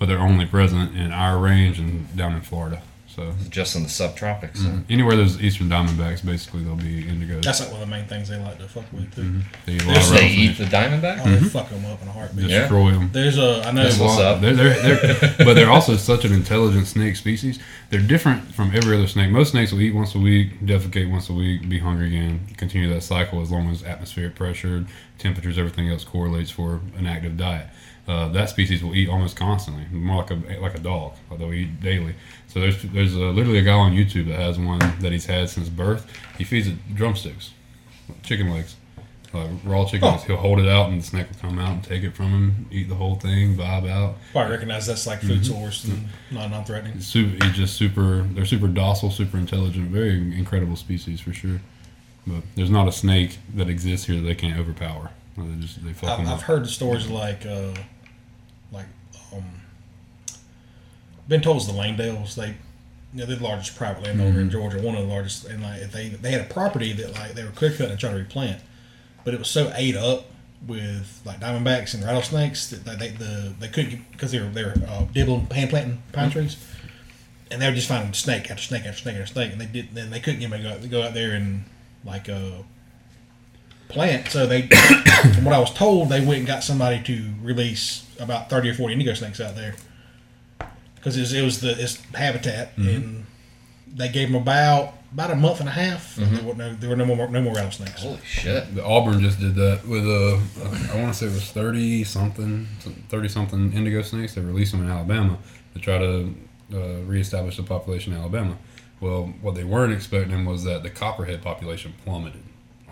But 0.00 0.06
they're 0.06 0.18
only 0.18 0.46
present 0.46 0.96
in 0.96 1.12
our 1.12 1.38
range 1.38 1.78
and 1.78 2.16
down 2.16 2.34
in 2.34 2.40
Florida. 2.40 2.82
So 3.14 3.32
just 3.48 3.76
in 3.76 3.84
the 3.84 3.88
subtropics. 3.88 4.58
Mm-hmm. 4.58 4.92
anywhere 4.92 5.16
there's 5.16 5.40
eastern 5.40 5.68
diamondbacks, 5.68 6.24
basically 6.24 6.64
they'll 6.64 6.74
be 6.74 7.04
indigos. 7.04 7.42
That's 7.44 7.60
like 7.60 7.70
one 7.70 7.80
of 7.80 7.88
the 7.88 7.94
main 7.94 8.06
things 8.06 8.28
they 8.28 8.38
like 8.38 8.58
to 8.58 8.68
fuck 8.68 8.84
with 8.92 9.14
too. 9.14 9.22
Mm-hmm. 9.22 9.40
They 9.66 9.72
eat 9.74 9.82
a 9.82 9.86
lot 9.86 9.94
There's 9.94 10.10
of 10.10 10.16
They 10.16 10.28
eat 10.28 10.58
the 10.58 10.64
diamondback. 10.64 11.20
Oh, 11.24 11.30
they 11.30 11.48
fuck 11.48 11.68
them 11.68 11.84
up 11.86 12.02
in 12.02 12.08
a 12.08 12.12
heartbeat. 12.12 12.50
Yeah. 12.50 12.60
Destroy 12.60 12.90
them. 12.90 13.10
There's 13.12 13.38
a 13.38 13.62
I 13.64 13.70
know 13.70 13.84
That's 13.84 13.98
what's 13.98 14.16
Well, 14.16 14.34
up. 14.34 14.40
They're, 14.40 14.54
they're, 14.54 14.96
they're, 14.96 15.34
but 15.38 15.54
they're 15.54 15.70
also 15.70 15.96
such 15.96 16.24
an 16.24 16.32
intelligent 16.32 16.88
snake 16.88 17.14
species. 17.14 17.60
They're 17.90 18.00
different 18.00 18.52
from 18.52 18.74
every 18.74 18.96
other 18.96 19.06
snake. 19.06 19.30
Most 19.30 19.52
snakes 19.52 19.70
will 19.70 19.80
eat 19.80 19.94
once 19.94 20.14
a 20.16 20.18
week, 20.18 20.60
defecate 20.60 21.08
once 21.10 21.28
a 21.28 21.34
week, 21.34 21.68
be 21.68 21.78
hungry 21.78 22.08
again, 22.08 22.40
continue 22.56 22.92
that 22.92 23.02
cycle 23.02 23.40
as 23.42 23.50
long 23.52 23.70
as 23.70 23.84
atmospheric 23.84 24.34
pressure, 24.34 24.86
temperatures, 25.18 25.56
everything 25.56 25.88
else 25.88 26.02
correlates 26.02 26.50
for 26.50 26.80
an 26.96 27.06
active 27.06 27.36
diet. 27.36 27.68
Uh, 28.06 28.28
that 28.28 28.50
species 28.50 28.82
will 28.84 28.94
eat 28.94 29.08
almost 29.08 29.34
constantly, 29.34 29.84
more 29.90 30.18
like 30.22 30.30
a 30.30 30.60
like 30.60 30.74
a 30.74 30.78
dog. 30.80 31.14
They'll 31.38 31.52
eat 31.54 31.80
daily. 31.80 32.14
So 32.48 32.60
there's 32.60 32.82
there's 32.82 33.14
uh, 33.16 33.30
literally 33.30 33.58
a 33.58 33.62
guy 33.62 33.72
on 33.72 33.92
YouTube 33.92 34.28
that 34.28 34.38
has 34.38 34.58
one 34.58 34.78
that 35.00 35.10
he's 35.12 35.24
had 35.26 35.48
since 35.48 35.68
birth. 35.70 36.06
He 36.36 36.44
feeds 36.44 36.66
it 36.68 36.94
drumsticks, 36.94 37.52
chicken 38.22 38.50
legs, 38.50 38.76
like 39.32 39.48
raw 39.64 39.86
chicken 39.86 40.06
Oh. 40.08 40.10
legs. 40.12 40.24
He'll 40.24 40.36
hold 40.36 40.58
it 40.60 40.68
out, 40.68 40.90
and 40.90 41.00
the 41.00 41.06
snake 41.06 41.28
will 41.30 41.48
come 41.48 41.58
out 41.58 41.70
and 41.72 41.82
take 41.82 42.02
it 42.02 42.14
from 42.14 42.26
him, 42.26 42.66
eat 42.70 42.90
the 42.90 42.94
whole 42.94 43.14
thing, 43.14 43.56
vibe 43.56 43.88
out. 43.88 44.16
probably 44.32 44.52
recognize 44.52 44.86
that's 44.86 45.06
like 45.06 45.20
food 45.22 45.46
source 45.46 45.84
and 45.84 46.08
not 46.30 46.50
non 46.50 46.62
threatening. 46.66 47.00
Super, 47.00 47.42
he's 47.42 47.56
just 47.56 47.74
super. 47.76 48.20
They're 48.22 48.44
super 48.44 48.68
docile, 48.68 49.10
super 49.12 49.38
intelligent, 49.38 49.88
very 49.88 50.12
incredible 50.38 50.76
species 50.76 51.20
for 51.20 51.32
sure. 51.32 51.62
But 52.26 52.42
there's 52.54 52.70
not 52.70 52.86
a 52.86 52.92
snake 52.92 53.38
that 53.54 53.70
exists 53.70 54.06
here 54.06 54.16
that 54.16 54.22
they 54.26 54.34
can't 54.34 54.58
overpower. 54.58 55.10
They 55.38 55.60
just 55.60 55.82
they 55.84 55.90
I've, 56.06 56.28
I've 56.28 56.42
heard 56.42 56.64
the 56.64 56.68
stories 56.68 57.08
like 57.08 57.44
uh 57.46 57.72
like 58.72 58.86
um 59.32 59.44
been 61.28 61.40
told 61.40 61.58
it's 61.58 61.66
the 61.66 61.72
Langdales. 61.72 62.34
They 62.34 62.54
you 63.14 63.20
know, 63.20 63.26
they're 63.26 63.36
the 63.36 63.44
largest 63.44 63.76
private 63.76 64.02
landowner 64.02 64.40
in 64.40 64.50
Georgia, 64.50 64.80
one 64.82 64.96
of 64.96 65.06
the 65.06 65.12
largest 65.12 65.46
and 65.46 65.62
like 65.62 65.80
if 65.80 65.92
they 65.92 66.08
they 66.08 66.32
had 66.32 66.40
a 66.40 66.52
property 66.52 66.92
that 66.92 67.12
like 67.12 67.34
they 67.34 67.44
were 67.44 67.50
clear 67.50 67.70
cutting 67.70 67.90
and 67.90 68.00
trying 68.00 68.14
to 68.14 68.18
replant. 68.18 68.60
But 69.24 69.34
it 69.34 69.38
was 69.38 69.48
so 69.48 69.72
ate 69.76 69.96
up 69.96 70.26
with 70.66 71.20
like 71.24 71.40
diamondbacks 71.40 71.94
and 71.94 72.02
rattlesnakes 72.02 72.68
that 72.70 72.84
they, 72.84 72.96
they 72.96 73.08
the 73.10 73.54
they 73.60 73.68
couldn't 73.68 74.10
because 74.12 74.32
they 74.32 74.40
were 74.40 74.48
they 74.48 74.64
were 74.64 74.74
uh, 74.88 75.04
dibbling 75.12 75.46
hand 75.46 75.70
planting 75.70 76.02
pine 76.12 76.30
trees. 76.30 76.56
And 77.50 77.62
they 77.62 77.68
were 77.68 77.74
just 77.74 77.86
finding 77.86 78.12
snake 78.14 78.50
after 78.50 78.62
snake 78.62 78.84
after 78.84 79.02
snake 79.02 79.16
after 79.16 79.32
snake, 79.32 79.52
and 79.52 79.60
they 79.60 79.66
did. 79.66 79.94
Then 79.94 80.10
they 80.10 80.18
couldn't 80.18 80.40
get 80.40 80.50
to 80.50 80.58
go 80.58 80.70
out, 80.70 80.90
go 80.90 81.02
out 81.02 81.14
there 81.14 81.32
and 81.32 81.64
like 82.04 82.28
uh, 82.28 82.62
plant. 83.94 84.28
So 84.28 84.46
they, 84.46 84.62
from 85.34 85.44
what 85.44 85.54
I 85.54 85.58
was 85.58 85.72
told, 85.72 86.10
they 86.10 86.20
went 86.20 86.38
and 86.38 86.46
got 86.46 86.62
somebody 86.62 87.02
to 87.04 87.30
release 87.42 88.06
about 88.20 88.50
thirty 88.50 88.68
or 88.68 88.74
forty 88.74 88.92
indigo 88.92 89.14
snakes 89.14 89.40
out 89.40 89.56
there 89.56 89.74
because 91.04 91.16
it 91.16 91.20
was, 91.20 91.32
it 91.32 91.42
was 91.42 91.60
the 91.60 91.82
its 91.82 92.02
habitat, 92.14 92.76
mm-hmm. 92.76 92.88
and 92.88 93.26
they 93.94 94.08
gave 94.08 94.30
them 94.30 94.40
about 94.40 94.94
about 95.12 95.30
a 95.30 95.36
month 95.36 95.60
and 95.60 95.68
a 95.68 95.72
half. 95.72 96.16
Mm-hmm. 96.16 96.34
There, 96.34 96.44
were 96.44 96.54
no, 96.54 96.74
there 96.74 96.90
were 96.90 96.96
no 96.96 97.04
more 97.04 97.28
no 97.28 97.42
more 97.42 97.54
rattlesnakes. 97.54 98.02
Holy 98.02 98.18
shit! 98.24 98.74
The 98.74 98.84
Auburn 98.84 99.20
just 99.20 99.38
did 99.38 99.54
that 99.54 99.86
with 99.86 100.04
a 100.04 100.40
I 100.92 101.00
want 101.00 101.12
to 101.12 101.14
say 101.14 101.26
it 101.26 101.32
was 101.32 101.50
thirty 101.50 102.04
something, 102.04 102.66
thirty 103.08 103.28
something 103.28 103.72
indigo 103.72 104.02
snakes. 104.02 104.34
They 104.34 104.40
released 104.40 104.72
them 104.72 104.82
in 104.82 104.90
Alabama 104.90 105.38
to 105.74 105.80
try 105.80 105.98
to 105.98 106.34
uh, 106.72 106.78
reestablish 107.04 107.56
the 107.56 107.62
population 107.62 108.12
in 108.12 108.18
Alabama. 108.18 108.56
Well, 109.00 109.34
what 109.42 109.54
they 109.54 109.64
weren't 109.64 109.92
expecting 109.92 110.46
was 110.46 110.64
that 110.64 110.82
the 110.82 110.90
copperhead 110.90 111.42
population 111.42 111.94
plummeted 112.04 112.42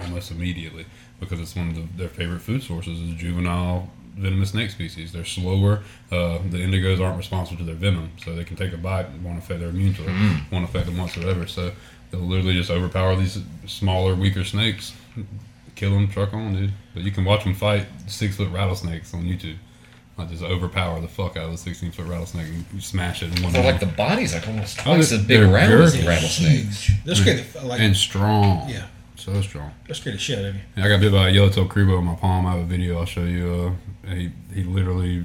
almost 0.02 0.30
immediately 0.30 0.86
because 1.20 1.40
it's 1.40 1.54
one 1.54 1.68
of 1.70 1.74
the, 1.76 1.82
their 1.96 2.08
favorite 2.08 2.40
food 2.40 2.62
sources 2.62 2.98
is 3.00 3.14
juvenile 3.14 3.88
venomous 4.16 4.50
snake 4.50 4.70
species. 4.70 5.12
They're 5.12 5.24
slower. 5.24 5.80
Uh, 6.10 6.38
the 6.50 6.58
indigos 6.58 7.00
aren't 7.00 7.16
responsive 7.16 7.56
to 7.58 7.64
their 7.64 7.74
venom, 7.74 8.10
so 8.22 8.34
they 8.34 8.44
can 8.44 8.56
take 8.56 8.72
a 8.74 8.76
bite 8.76 9.06
and 9.06 9.24
won't 9.24 9.38
affect 9.38 9.60
their 9.60 9.70
immune 9.70 9.94
to 9.94 10.02
it, 10.02 10.42
won't 10.52 10.64
affect 10.64 10.84
them 10.86 10.98
whatsoever. 10.98 11.46
So 11.46 11.72
they'll 12.10 12.20
literally 12.20 12.52
just 12.54 12.70
overpower 12.70 13.16
these 13.16 13.38
smaller, 13.66 14.14
weaker 14.14 14.44
snakes, 14.44 14.92
kill 15.76 15.92
them, 15.92 16.08
truck 16.08 16.34
on, 16.34 16.54
dude. 16.54 16.72
But 16.92 17.04
you 17.04 17.10
can 17.10 17.24
watch 17.24 17.44
them 17.44 17.54
fight 17.54 17.86
six 18.06 18.36
foot 18.36 18.50
rattlesnakes 18.50 19.14
on 19.14 19.22
YouTube. 19.24 19.56
Like 20.18 20.28
just 20.28 20.42
overpower 20.42 21.00
the 21.00 21.08
fuck 21.08 21.38
out 21.38 21.46
of 21.46 21.52
the 21.52 21.56
sixteen 21.56 21.90
foot 21.90 22.04
rattlesnake 22.06 22.46
and 22.70 22.82
smash 22.82 23.22
it 23.22 23.34
in 23.34 23.42
one. 23.42 23.50
They're 23.54 23.62
hit. 23.62 23.70
like 23.70 23.80
the 23.80 23.86
body's 23.86 24.34
like 24.34 24.46
almost 24.46 24.78
Oh, 24.80 24.82
twice 24.82 25.08
they're- 25.08 25.18
as 25.20 25.24
big 25.26 25.40
they're 25.40 25.50
around 25.54 25.72
as 25.72 25.94
very 25.94 26.04
the 26.04 26.10
rattlesnakes. 26.10 26.90
They're 27.06 27.14
scared 27.14 27.44
the, 27.54 27.64
like 27.64 27.80
and 27.80 27.96
strong. 27.96 28.68
yeah, 28.68 28.88
so 29.22 29.40
strong. 29.42 29.72
they're 29.86 29.94
scared 29.94 30.14
the 30.16 30.20
shit 30.20 30.38
out 30.38 30.44
of 30.46 30.54
you. 30.54 30.60
Yeah, 30.76 30.84
I 30.84 30.88
got 30.88 31.00
bit 31.00 31.12
by 31.12 31.28
a 31.28 31.32
yellowtail 31.32 31.66
cribo 31.68 31.98
in 31.98 32.04
my 32.04 32.14
palm. 32.14 32.46
I 32.46 32.52
have 32.52 32.60
a 32.60 32.64
video 32.64 32.98
I'll 32.98 33.06
show 33.06 33.24
you. 33.24 33.76
Uh, 34.06 34.14
he 34.14 34.30
he 34.54 34.62
literally 34.64 35.24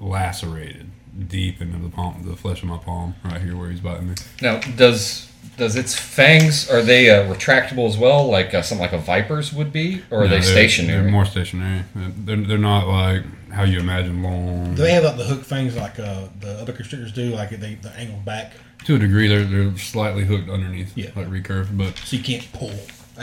lacerated 0.00 0.86
deep 1.28 1.60
into 1.60 1.78
the 1.78 1.88
palm, 1.88 2.22
the 2.24 2.36
flesh 2.36 2.62
of 2.62 2.68
my 2.68 2.78
palm, 2.78 3.14
right 3.24 3.40
here 3.40 3.56
where 3.56 3.70
he's 3.70 3.80
biting 3.80 4.08
me. 4.08 4.14
Now, 4.40 4.60
does 4.76 5.28
does 5.58 5.76
its 5.76 5.94
fangs 5.94 6.70
are 6.70 6.82
they 6.82 7.10
uh, 7.10 7.32
retractable 7.32 7.86
as 7.86 7.98
well, 7.98 8.26
like 8.30 8.54
uh, 8.54 8.62
something 8.62 8.82
like 8.82 8.92
a 8.94 8.98
viper's 8.98 9.52
would 9.52 9.72
be, 9.72 10.02
or 10.10 10.20
are 10.20 10.24
No, 10.24 10.28
they 10.30 10.36
they're- 10.36 10.42
stationary? 10.42 11.02
They're 11.02 11.10
more 11.10 11.24
stationary. 11.26 11.84
They're, 11.94 12.36
they're 12.36 12.58
not 12.58 12.86
like 12.88 13.24
how 13.52 13.64
you 13.64 13.78
imagine 13.80 14.22
long. 14.22 14.74
Do 14.74 14.82
they 14.82 14.92
have 14.92 15.04
like 15.04 15.18
the 15.18 15.24
hook 15.24 15.44
fangs 15.44 15.76
like 15.76 15.98
uh, 15.98 16.28
the 16.40 16.52
other 16.60 16.72
constrictors 16.72 17.12
do? 17.12 17.34
Like 17.34 17.50
they 17.50 17.74
the 17.74 17.92
angle 17.98 18.18
back, 18.24 18.52
to 18.84 18.94
a 18.96 18.98
degree, 18.98 19.28
they're 19.28 19.44
they're 19.44 19.76
slightly 19.76 20.24
hooked 20.24 20.48
underneath, 20.48 20.96
Yeah. 20.96 21.10
like 21.14 21.28
recurved, 21.28 21.76
but. 21.76 21.96
so 21.98 22.16
you 22.16 22.22
can't 22.22 22.50
pull 22.52 22.72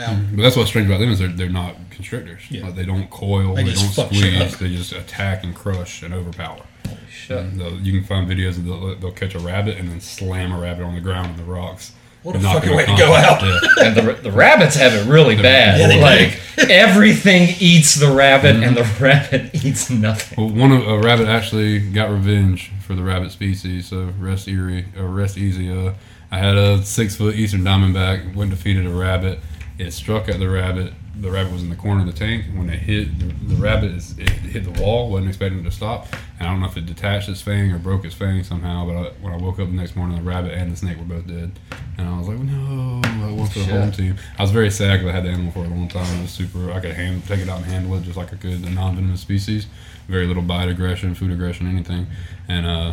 out. 0.00 0.16
Mm-hmm. 0.16 0.36
But 0.36 0.42
that's 0.42 0.56
what's 0.56 0.70
strange 0.70 0.88
about 0.88 1.00
them 1.00 1.10
is 1.10 1.18
they're, 1.18 1.28
they're 1.28 1.48
not 1.48 1.76
constrictors. 1.90 2.42
Yeah. 2.50 2.64
Like 2.64 2.76
they 2.76 2.84
don't 2.84 3.10
coil, 3.10 3.54
They 3.54 3.64
they, 3.64 3.70
just 3.72 3.96
don't 3.96 4.06
squeeze, 4.06 4.58
they 4.58 4.68
just 4.68 4.92
attack 4.92 5.44
and 5.44 5.54
crush 5.54 6.02
and 6.02 6.14
overpower. 6.14 6.62
Shit. 7.10 7.38
Mm-hmm. 7.38 7.58
They'll, 7.58 7.80
you 7.80 7.92
can 7.92 8.06
find 8.06 8.28
videos 8.28 8.58
of 8.58 8.64
they'll, 8.64 8.94
they'll 8.96 9.12
catch 9.12 9.34
a 9.34 9.38
rabbit 9.38 9.78
and 9.78 9.88
then 9.88 10.00
slam 10.00 10.52
a 10.52 10.60
rabbit 10.60 10.84
on 10.84 10.94
the 10.94 11.00
ground 11.00 11.30
in 11.30 11.36
the 11.36 11.50
rocks. 11.50 11.92
What 12.22 12.34
a 12.34 12.38
and 12.38 12.44
knock 12.44 12.54
fucking 12.56 12.72
it 12.72 12.76
way 12.76 12.86
to 12.86 12.96
go 12.96 13.14
out. 13.14 13.42
Yeah. 13.42 13.86
and 13.86 13.96
the, 13.96 14.12
the 14.22 14.32
rabbits 14.32 14.76
have 14.76 14.92
it 14.92 15.10
really 15.10 15.36
bad. 15.36 15.80
Yeah, 15.80 15.88
they 15.88 16.00
like 16.00 16.38
everything 16.70 17.54
eats 17.58 17.94
the 17.94 18.12
rabbit, 18.12 18.56
and 18.56 18.76
the 18.76 18.82
mm-hmm. 18.82 19.04
rabbit 19.04 19.54
eats 19.64 19.88
nothing. 19.88 20.36
Well, 20.36 20.54
one 20.54 20.70
of 20.70 20.86
a 20.86 20.98
rabbit 20.98 21.28
actually 21.28 21.78
got 21.78 22.10
revenge 22.10 22.72
for 22.82 22.94
the 22.94 23.02
rabbit 23.02 23.32
species. 23.32 23.88
So 23.88 24.12
rest 24.18 24.48
eerie, 24.48 24.86
or 24.98 25.06
uh, 25.06 25.08
rest 25.08 25.38
easy. 25.38 25.70
Uh, 25.70 25.94
I 26.30 26.38
had 26.38 26.56
a 26.56 26.82
six 26.82 27.16
foot 27.16 27.36
eastern 27.36 27.62
diamondback 27.62 28.34
went 28.34 28.50
and 28.50 28.50
defeated 28.50 28.84
a 28.86 28.90
rabbit. 28.90 29.40
It 29.80 29.92
struck 29.92 30.28
at 30.28 30.38
the 30.38 30.50
rabbit. 30.50 30.92
The 31.18 31.30
rabbit 31.30 31.54
was 31.54 31.62
in 31.62 31.70
the 31.70 31.76
corner 31.76 32.02
of 32.02 32.06
the 32.06 32.12
tank. 32.12 32.44
When 32.54 32.68
it 32.68 32.80
hit, 32.80 33.18
the, 33.18 33.54
the 33.54 33.54
rabbit 33.54 33.92
is, 33.92 34.18
it 34.18 34.28
hit 34.28 34.64
the 34.64 34.82
wall. 34.82 35.10
wasn't 35.10 35.28
expecting 35.28 35.60
it 35.60 35.62
to 35.62 35.70
stop. 35.70 36.06
And 36.38 36.46
I 36.46 36.50
don't 36.50 36.60
know 36.60 36.66
if 36.66 36.76
it 36.76 36.84
detached 36.84 37.30
its 37.30 37.40
fang 37.40 37.72
or 37.72 37.78
broke 37.78 38.04
its 38.04 38.14
fang 38.14 38.44
somehow. 38.44 38.84
But 38.84 38.96
I, 38.96 39.02
when 39.22 39.32
I 39.32 39.38
woke 39.38 39.58
up 39.58 39.68
the 39.68 39.74
next 39.74 39.96
morning, 39.96 40.18
the 40.18 40.22
rabbit 40.22 40.52
and 40.52 40.70
the 40.70 40.76
snake 40.76 40.98
were 40.98 41.04
both 41.04 41.26
dead. 41.26 41.52
And 41.96 42.06
I 42.06 42.18
was 42.18 42.28
like, 42.28 42.40
no, 42.40 43.00
I 43.02 43.32
went 43.32 43.52
for 43.52 43.60
the 43.60 43.64
Shit. 43.64 43.74
home 43.74 43.90
team. 43.90 44.16
I 44.38 44.42
was 44.42 44.50
very 44.50 44.70
sad 44.70 44.98
because 44.98 45.08
I 45.08 45.12
had 45.14 45.24
the 45.24 45.30
animal 45.30 45.50
for 45.50 45.64
a 45.64 45.68
long 45.68 45.88
time. 45.88 46.18
It 46.18 46.22
was 46.22 46.30
super. 46.30 46.70
I 46.72 46.80
could 46.80 46.92
hand, 46.92 47.26
take 47.26 47.40
it 47.40 47.48
out 47.48 47.62
and 47.62 47.66
handle 47.66 47.96
it 47.96 48.02
just 48.02 48.18
like 48.18 48.34
I 48.34 48.36
could 48.36 48.62
a 48.62 48.70
non-venomous 48.70 49.22
species. 49.22 49.66
Very 50.08 50.26
little 50.26 50.42
bite 50.42 50.68
aggression, 50.68 51.14
food 51.14 51.30
aggression, 51.30 51.66
anything. 51.66 52.06
And 52.48 52.66
uh, 52.66 52.92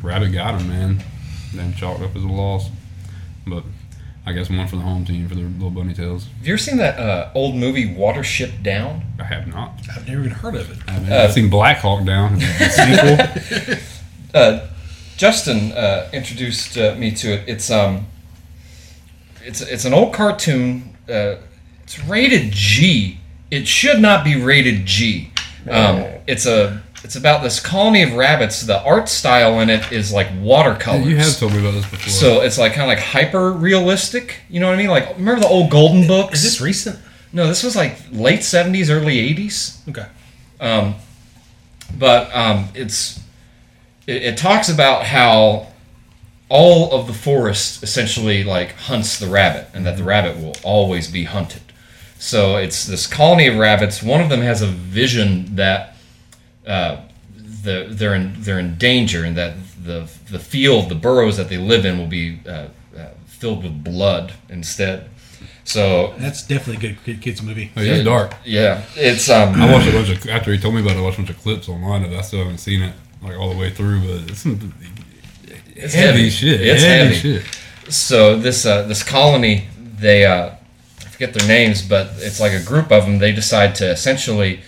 rabbit 0.00 0.28
got 0.28 0.60
him, 0.60 0.68
man. 0.68 1.02
Then 1.54 1.74
chalked 1.74 2.02
up 2.02 2.14
as 2.14 2.22
a 2.22 2.28
loss. 2.28 2.70
But 3.48 3.64
I 4.30 4.32
guess 4.32 4.48
one 4.48 4.68
for 4.68 4.76
the 4.76 4.82
home 4.82 5.04
team 5.04 5.28
for 5.28 5.34
the 5.34 5.40
little 5.40 5.70
bunny 5.70 5.92
tails. 5.92 6.28
Have 6.38 6.46
you 6.46 6.52
ever 6.52 6.58
seen 6.58 6.76
that 6.76 7.00
uh, 7.00 7.30
old 7.34 7.56
movie 7.56 7.92
Watership 7.92 8.62
Down? 8.62 9.02
I 9.18 9.24
have 9.24 9.48
not. 9.48 9.72
I've 9.94 10.06
never 10.06 10.20
even 10.20 10.30
heard 10.30 10.54
of 10.54 10.70
it. 10.70 10.78
I 10.86 10.92
have 10.92 11.10
Uh, 11.10 11.24
I've 11.24 11.32
seen 11.32 11.50
Black 11.50 11.78
Hawk 11.78 12.04
Down, 12.04 12.38
sequel. 12.40 13.78
uh, 14.34 14.68
Justin 15.16 15.72
uh, 15.72 16.08
introduced 16.12 16.78
uh, 16.78 16.94
me 16.94 17.10
to 17.10 17.32
it. 17.32 17.48
It's 17.48 17.72
um, 17.72 18.06
it's 19.42 19.60
it's 19.62 19.84
an 19.84 19.92
old 19.92 20.14
cartoon. 20.14 20.96
Uh, 21.08 21.36
it's 21.82 21.98
rated 22.04 22.52
G. 22.52 23.18
It 23.50 23.66
should 23.66 23.98
not 23.98 24.24
be 24.24 24.40
rated 24.40 24.86
G. 24.86 25.32
Um, 25.68 26.04
it's 26.28 26.46
a 26.46 26.82
it's 27.02 27.16
about 27.16 27.42
this 27.42 27.60
colony 27.60 28.02
of 28.02 28.12
rabbits. 28.12 28.62
The 28.62 28.82
art 28.82 29.08
style 29.08 29.60
in 29.60 29.70
it 29.70 29.90
is 29.90 30.12
like 30.12 30.28
watercolors. 30.40 31.06
you 31.06 31.16
have 31.16 31.36
told 31.38 31.52
me 31.52 31.60
about 31.60 31.72
this 31.72 31.88
before. 31.90 32.10
so 32.10 32.40
it's 32.42 32.58
like 32.58 32.72
kind 32.74 32.90
of 32.90 32.96
like 32.96 33.04
hyper 33.04 33.52
realistic. 33.52 34.40
You 34.48 34.60
know 34.60 34.66
what 34.66 34.74
I 34.74 34.78
mean? 34.78 34.90
Like 34.90 35.16
remember 35.16 35.40
the 35.40 35.48
old 35.48 35.70
Golden 35.70 36.06
books? 36.06 36.34
Is 36.38 36.42
this 36.44 36.60
recent? 36.60 36.98
no? 37.32 37.46
This 37.46 37.62
was 37.62 37.76
like 37.76 37.96
late 38.12 38.42
seventies, 38.42 38.90
early 38.90 39.18
eighties. 39.18 39.82
Okay. 39.88 40.06
Um, 40.60 40.96
but 41.98 42.34
um, 42.34 42.68
it's 42.74 43.20
it, 44.06 44.22
it 44.22 44.36
talks 44.36 44.68
about 44.68 45.04
how 45.04 45.68
all 46.48 46.92
of 46.92 47.06
the 47.06 47.12
forest 47.12 47.82
essentially 47.82 48.44
like 48.44 48.72
hunts 48.72 49.18
the 49.18 49.26
rabbit, 49.28 49.68
and 49.72 49.86
that 49.86 49.96
the 49.96 50.04
rabbit 50.04 50.36
will 50.36 50.56
always 50.62 51.10
be 51.10 51.24
hunted. 51.24 51.62
So 52.18 52.56
it's 52.56 52.84
this 52.84 53.06
colony 53.06 53.46
of 53.46 53.56
rabbits. 53.56 54.02
One 54.02 54.20
of 54.20 54.28
them 54.28 54.42
has 54.42 54.60
a 54.60 54.66
vision 54.66 55.56
that 55.56 55.96
uh, 56.66 57.02
the, 57.62 57.86
they're 57.90 58.14
in 58.14 58.34
they're 58.38 58.58
in 58.58 58.76
danger, 58.78 59.24
and 59.24 59.36
that 59.36 59.54
the 59.82 60.10
the 60.30 60.38
field, 60.38 60.88
the 60.88 60.94
burrows 60.94 61.36
that 61.36 61.48
they 61.48 61.58
live 61.58 61.84
in, 61.84 61.98
will 61.98 62.06
be 62.06 62.40
uh, 62.46 62.68
uh, 62.96 63.08
filled 63.26 63.62
with 63.64 63.82
blood 63.84 64.32
instead. 64.48 65.08
So 65.64 66.14
That's 66.18 66.42
definitely 66.46 66.76
a 66.88 66.92
good 66.94 67.04
kid- 67.04 67.20
kids 67.22 67.42
movie. 67.42 67.70
oh, 67.76 67.80
yeah, 67.82 67.92
it's 67.94 68.04
dark. 68.04 68.34
yeah, 68.44 68.82
it's 68.96 69.28
um. 69.30 69.54
I 69.60 69.70
watched 69.72 69.88
a 69.88 69.92
bunch 69.92 70.08
of 70.10 70.28
after 70.28 70.52
he 70.52 70.58
told 70.58 70.74
me 70.74 70.80
about 70.80 70.96
it. 70.96 70.98
I 70.98 71.02
watched 71.02 71.18
a 71.18 71.22
bunch 71.22 71.30
of 71.30 71.38
clips 71.42 71.68
online 71.68 72.04
of 72.04 72.12
it. 72.12 72.16
I 72.16 72.22
still 72.22 72.40
haven't 72.40 72.58
seen 72.58 72.82
it 72.82 72.94
like 73.22 73.36
all 73.36 73.50
the 73.50 73.58
way 73.58 73.70
through, 73.70 74.00
but 74.00 74.30
it's 74.30 74.44
It's 75.76 75.94
heavy, 75.94 76.06
heavy. 76.24 76.30
shit. 76.30 76.60
It's 76.60 76.82
heavy, 76.82 77.14
heavy. 77.14 77.40
shit. 77.40 77.92
so 77.92 78.36
this 78.38 78.66
uh, 78.66 78.82
this 78.82 79.02
colony 79.02 79.66
they 79.98 80.24
uh, 80.26 80.50
I 80.50 81.04
forget 81.04 81.34
their 81.34 81.46
names 81.46 81.82
but 81.82 82.10
it's 82.16 82.40
like 82.40 82.52
a 82.52 82.62
group 82.62 82.90
of 82.90 83.04
them 83.04 83.18
they 83.18 83.32
decide 83.32 83.74
to 83.76 83.90
essentially 83.90 84.60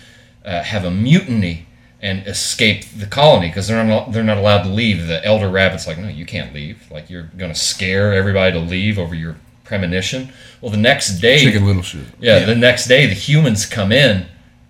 uh, 0.44 0.62
have 0.62 0.84
a 0.84 0.90
mutiny 0.90 1.66
and 2.02 2.26
escape 2.26 2.84
the 2.98 3.06
colony 3.06 3.46
because 3.48 3.68
they're 3.68 3.84
not 3.84 4.10
they're 4.12 4.24
not 4.24 4.36
allowed 4.36 4.62
to 4.64 4.68
leave 4.68 5.06
the 5.06 5.24
elder 5.24 5.48
rabbit's 5.48 5.86
like 5.86 5.98
no 5.98 6.08
you 6.08 6.26
can't 6.26 6.52
leave 6.52 6.82
like 6.90 7.08
you're 7.08 7.30
gonna 7.36 7.54
scare 7.54 8.12
everybody 8.12 8.52
to 8.52 8.58
leave 8.58 8.98
over 8.98 9.14
your 9.14 9.36
premonition 9.64 10.32
well 10.60 10.70
the 10.72 10.76
next 10.76 11.18
day 11.20 11.38
Chicken 11.44 11.64
little 11.66 11.82
shit. 11.82 12.04
yeah, 12.20 12.40
the 12.44 12.54
next 12.56 12.86
day 12.88 13.06
the 13.06 13.14
humans 13.14 13.64
come 13.66 13.92
in 13.92 14.26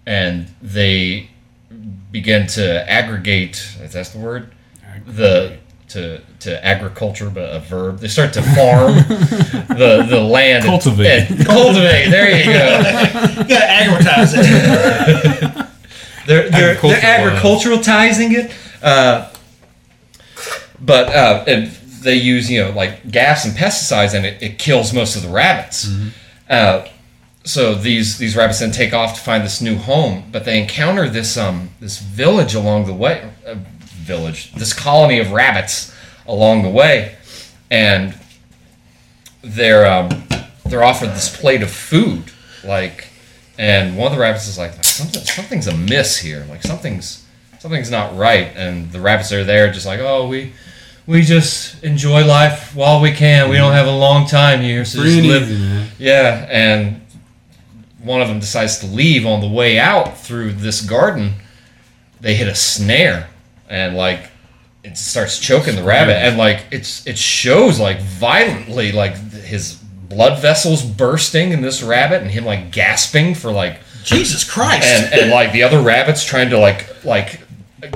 and 0.07 0.47
they 0.61 1.31
begin 2.11 2.47
to 2.47 2.91
aggregate. 2.91 3.57
Is 3.81 3.93
that 3.95 4.07
the 4.09 4.19
word? 4.19 4.53
The 5.07 5.57
to 5.89 6.21
to 6.41 6.65
agriculture, 6.65 7.31
but 7.31 7.55
a 7.55 7.61
verb. 7.61 7.99
They 8.01 8.09
start 8.09 8.33
to 8.35 8.43
farm 8.43 8.95
the 9.79 10.05
the 10.09 10.21
land. 10.21 10.65
and- 10.65 10.67
Cultivate. 10.67 11.31
and 11.31 11.47
cultivate. 11.47 12.11
There 12.11 12.37
you 12.37 12.45
go. 12.45 12.79
You 13.43 13.49
gotta 13.49 13.71
advertise 13.71 14.35
it. 14.37 15.67
They're 16.27 16.51
they're, 16.51 16.75
they're 16.75 17.01
agriculturalizing 17.01 18.33
it. 18.33 18.53
Uh, 18.83 19.31
but 20.81 21.09
uh, 21.09 21.45
and 21.47 21.69
they 22.03 22.17
use 22.17 22.51
you 22.51 22.65
know 22.65 22.71
like 22.71 23.11
gas 23.11 23.45
and 23.45 23.55
pesticides, 23.55 24.15
and 24.15 24.27
it, 24.27 24.43
it 24.43 24.59
kills 24.59 24.93
most 24.93 25.17
of 25.17 25.23
the 25.23 25.29
rabbits. 25.29 25.89
Uh, 26.49 26.87
so 27.45 27.75
these 27.75 28.19
these 28.19 28.37
rabbits 28.37 28.61
then 28.61 28.71
take 28.71 28.93
off 28.93 29.15
to 29.15 29.21
find 29.21 29.45
this 29.45 29.61
new 29.61 29.77
home, 29.77 30.25
but 30.31 30.45
they 30.45 30.61
encounter 30.61 31.09
this 31.09 31.37
um 31.37 31.71
this 31.81 31.99
village 32.01 32.55
along 32.55 32.87
the 32.87 32.95
way, 32.95 33.29
uh, 33.47 33.55
village, 33.81 34.53
this 34.53 34.73
colony 34.73 35.19
of 35.19 35.33
rabbits 35.33 35.93
along 36.27 36.63
the 36.63 36.71
way, 36.71 37.17
and 37.71 38.15
they're 39.43 39.87
um, 39.87 40.25
they're 40.65 40.85
offered 40.85 41.11
this 41.11 41.35
plate 41.37 41.63
of 41.63 41.71
food, 41.71 42.33
like, 42.65 43.09
and 43.59 43.97
one 43.97 44.07
of 44.07 44.13
the 44.13 44.21
rabbits 44.21 44.49
is 44.49 44.59
like, 44.59 44.83
something 44.85 45.23
something's 45.23 45.67
amiss 45.67 46.19
here, 46.19 46.47
like 46.49 46.63
something's 46.63 47.25
something's 47.59 47.91
not 47.91 48.17
right, 48.17 48.53
and 48.57 48.91
the 48.91 49.01
rabbits 49.01 49.33
are 49.33 49.45
there 49.45 49.73
just 49.73 49.87
like, 49.87 50.01
oh 50.01 50.29
we. 50.29 50.53
We 51.05 51.23
just 51.23 51.83
enjoy 51.83 52.25
life 52.25 52.77
while 52.77 53.01
we 53.01 53.11
can. 53.11 53.51
We 53.51 53.57
don't 53.57 53.73
mhm. 53.73 53.77
have 53.77 53.89
a 53.89 53.97
long 53.97 54.25
time 54.25 54.61
here, 54.61 54.85
so 54.85 55.03
just 55.03 55.17
live. 55.17 55.51
easy, 55.51 55.59
man. 55.59 55.89
Yeah, 55.99 56.47
and 56.49 57.01
one 58.03 58.21
of 58.21 58.29
them 58.29 58.39
decides 58.39 58.79
to 58.79 58.87
leave 58.87 59.27
on 59.27 59.41
the 59.41 59.49
way 59.49 59.81
out 59.81 60.17
through 60.19 60.53
this 60.53 60.81
garden. 60.81 61.35
They 62.21 62.37
hit 62.37 62.47
a 62.47 62.55
snare, 62.55 63.29
and 63.69 63.97
like 63.97 64.31
it 64.85 64.97
starts 64.97 65.39
choking 65.39 65.77
the 65.77 65.83
rabbit, 65.83 66.17
and 66.17 66.37
like 66.37 66.67
it's 66.71 67.07
it 67.07 67.19
shows 67.19 67.81
like 67.81 68.01
violently, 68.01 68.93
like 68.93 69.17
his 69.17 69.82
blood 70.15 70.41
vessels 70.41 70.83
bursting 70.83 71.53
in 71.53 71.61
this 71.63 71.83
rabbit, 71.83 72.23
and 72.23 72.31
him 72.31 72.45
like 72.45 72.71
gasping 72.73 73.35
for 73.35 73.51
like 73.53 73.81
Jesus 74.05 74.45
Christ. 74.49 74.87
and 74.87 75.13
and 75.21 75.31
like 75.31 75.53
the 75.53 75.63
other 75.63 75.81
rabbits 75.81 76.25
trying 76.25 76.51
to 76.51 76.59
like 76.59 77.05
like 77.05 77.41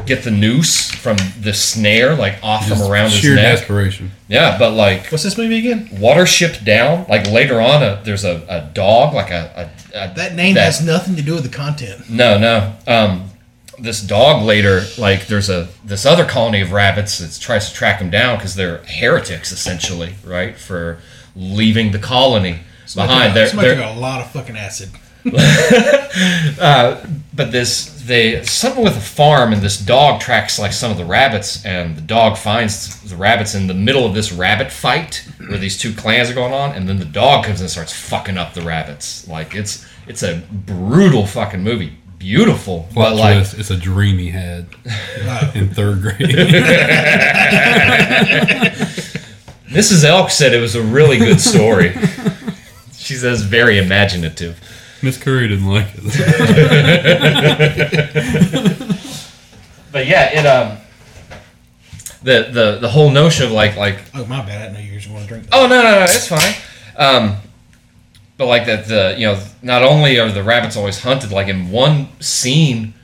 get 0.04 0.24
the 0.24 0.30
noose 0.32 0.90
from 0.90 1.16
the 1.40 1.52
snare 1.54 2.16
like 2.16 2.38
off 2.42 2.66
from 2.66 2.78
Just 2.78 2.90
around 2.90 3.10
his 3.12 3.24
neck. 3.24 3.58
desperation. 3.58 4.10
Yeah, 4.28 4.58
but 4.58 4.72
like 4.72 5.06
What's 5.12 5.22
this 5.22 5.38
movie 5.38 5.58
again? 5.58 5.86
Watership 5.92 6.64
Down. 6.64 7.06
Like 7.08 7.30
later 7.30 7.60
on, 7.60 7.82
a, 7.84 8.00
there's 8.04 8.24
a, 8.24 8.44
a 8.48 8.68
dog, 8.74 9.14
like 9.14 9.30
a, 9.30 9.70
a, 9.94 9.98
a 10.10 10.14
That 10.14 10.34
name 10.34 10.54
that- 10.56 10.64
has 10.64 10.84
nothing 10.84 11.14
to 11.16 11.22
do 11.22 11.34
with 11.34 11.44
the 11.44 11.56
content. 11.56 12.10
no, 12.10 12.36
no. 12.36 12.74
Um, 12.88 13.30
this 13.78 14.00
dog 14.00 14.42
later, 14.42 14.82
like 14.98 15.26
there's 15.26 15.50
a 15.50 15.68
this 15.84 16.06
other 16.06 16.24
colony 16.24 16.62
of 16.62 16.72
rabbits 16.72 17.18
that 17.18 17.38
tries 17.40 17.68
to 17.68 17.74
track 17.74 17.98
them 18.00 18.08
down 18.10 18.38
because 18.38 18.54
they're 18.54 18.78
heretics 18.84 19.52
essentially, 19.52 20.14
right? 20.24 20.56
For 20.58 20.98
leaving 21.36 21.92
the 21.92 21.98
colony 21.98 22.60
behind. 22.94 23.36
They're, 23.36 23.46
Somebody 23.46 23.74
they're, 23.76 23.86
a 23.86 23.92
lot 23.92 24.20
of 24.20 24.30
fucking 24.32 24.56
acid. 24.56 24.90
Uh, 26.58 27.04
but 27.34 27.52
this 27.52 28.02
they 28.06 28.42
something 28.44 28.82
with 28.82 28.96
a 28.96 29.00
farm 29.00 29.52
and 29.52 29.60
this 29.60 29.76
dog 29.78 30.20
tracks 30.20 30.58
like 30.58 30.72
some 30.72 30.90
of 30.90 30.96
the 30.96 31.04
rabbits 31.04 31.62
and 31.66 31.94
the 31.94 32.00
dog 32.00 32.38
finds 32.38 33.02
the 33.10 33.16
rabbits 33.16 33.54
in 33.54 33.66
the 33.66 33.74
middle 33.74 34.06
of 34.06 34.14
this 34.14 34.32
rabbit 34.32 34.72
fight 34.72 35.28
where 35.48 35.58
these 35.58 35.76
two 35.76 35.92
clans 35.92 36.30
are 36.30 36.34
going 36.34 36.54
on 36.54 36.72
and 36.72 36.88
then 36.88 36.98
the 36.98 37.04
dog 37.04 37.44
comes 37.44 37.60
and 37.60 37.68
starts 37.68 37.92
fucking 37.92 38.38
up 38.38 38.54
the 38.54 38.62
rabbits 38.62 39.28
like 39.28 39.54
it's 39.54 39.84
it's 40.06 40.22
a 40.22 40.42
brutal 40.50 41.26
fucking 41.26 41.62
movie 41.62 41.92
beautiful 42.18 42.88
Plot 42.92 43.10
but 43.10 43.16
like 43.16 43.36
twist, 43.36 43.58
it's 43.58 43.70
a 43.70 43.76
dream 43.76 44.16
he 44.18 44.30
had 44.30 44.66
in 45.54 45.68
third 45.68 46.00
grade. 46.00 46.34
mrs 49.68 50.04
elk 50.04 50.30
said 50.30 50.52
it 50.52 50.60
was 50.60 50.74
a 50.74 50.82
really 50.82 51.18
good 51.18 51.40
story 51.40 51.92
she 52.96 53.14
says 53.14 53.42
very 53.42 53.78
imaginative 53.78 54.60
Miss 55.02 55.18
Curry 55.18 55.46
didn't 55.46 55.66
like 55.66 55.88
it. 55.94 56.02
but 59.92 60.06
yeah 60.06 60.40
it 60.40 60.46
um 60.46 60.78
the 62.26 62.48
the 62.50 62.78
the 62.80 62.88
whole 62.88 63.10
notion 63.10 63.46
of 63.46 63.52
like 63.52 63.76
like 63.76 64.02
Oh 64.14 64.26
my 64.26 64.44
bad, 64.44 64.60
I 64.60 64.64
didn't 64.64 64.74
know 64.74 64.80
you 64.80 64.94
were 64.94 65.14
want 65.14 65.24
to 65.24 65.28
drink. 65.28 65.44
That. 65.44 65.54
Oh 65.54 65.66
no 65.66 65.82
no 65.82 65.90
no, 65.90 66.02
it's 66.02 66.28
fine. 66.28 66.54
Um, 66.96 67.36
but 68.36 68.46
like 68.46 68.66
that 68.66 68.86
the 68.86 69.14
you 69.16 69.26
know 69.26 69.40
not 69.62 69.82
only 69.82 70.18
are 70.18 70.30
the 70.30 70.42
rabbits 70.42 70.76
always 70.76 71.00
hunted, 71.00 71.30
like 71.30 71.48
in 71.48 71.70
one 71.70 72.08
scene, 72.20 72.94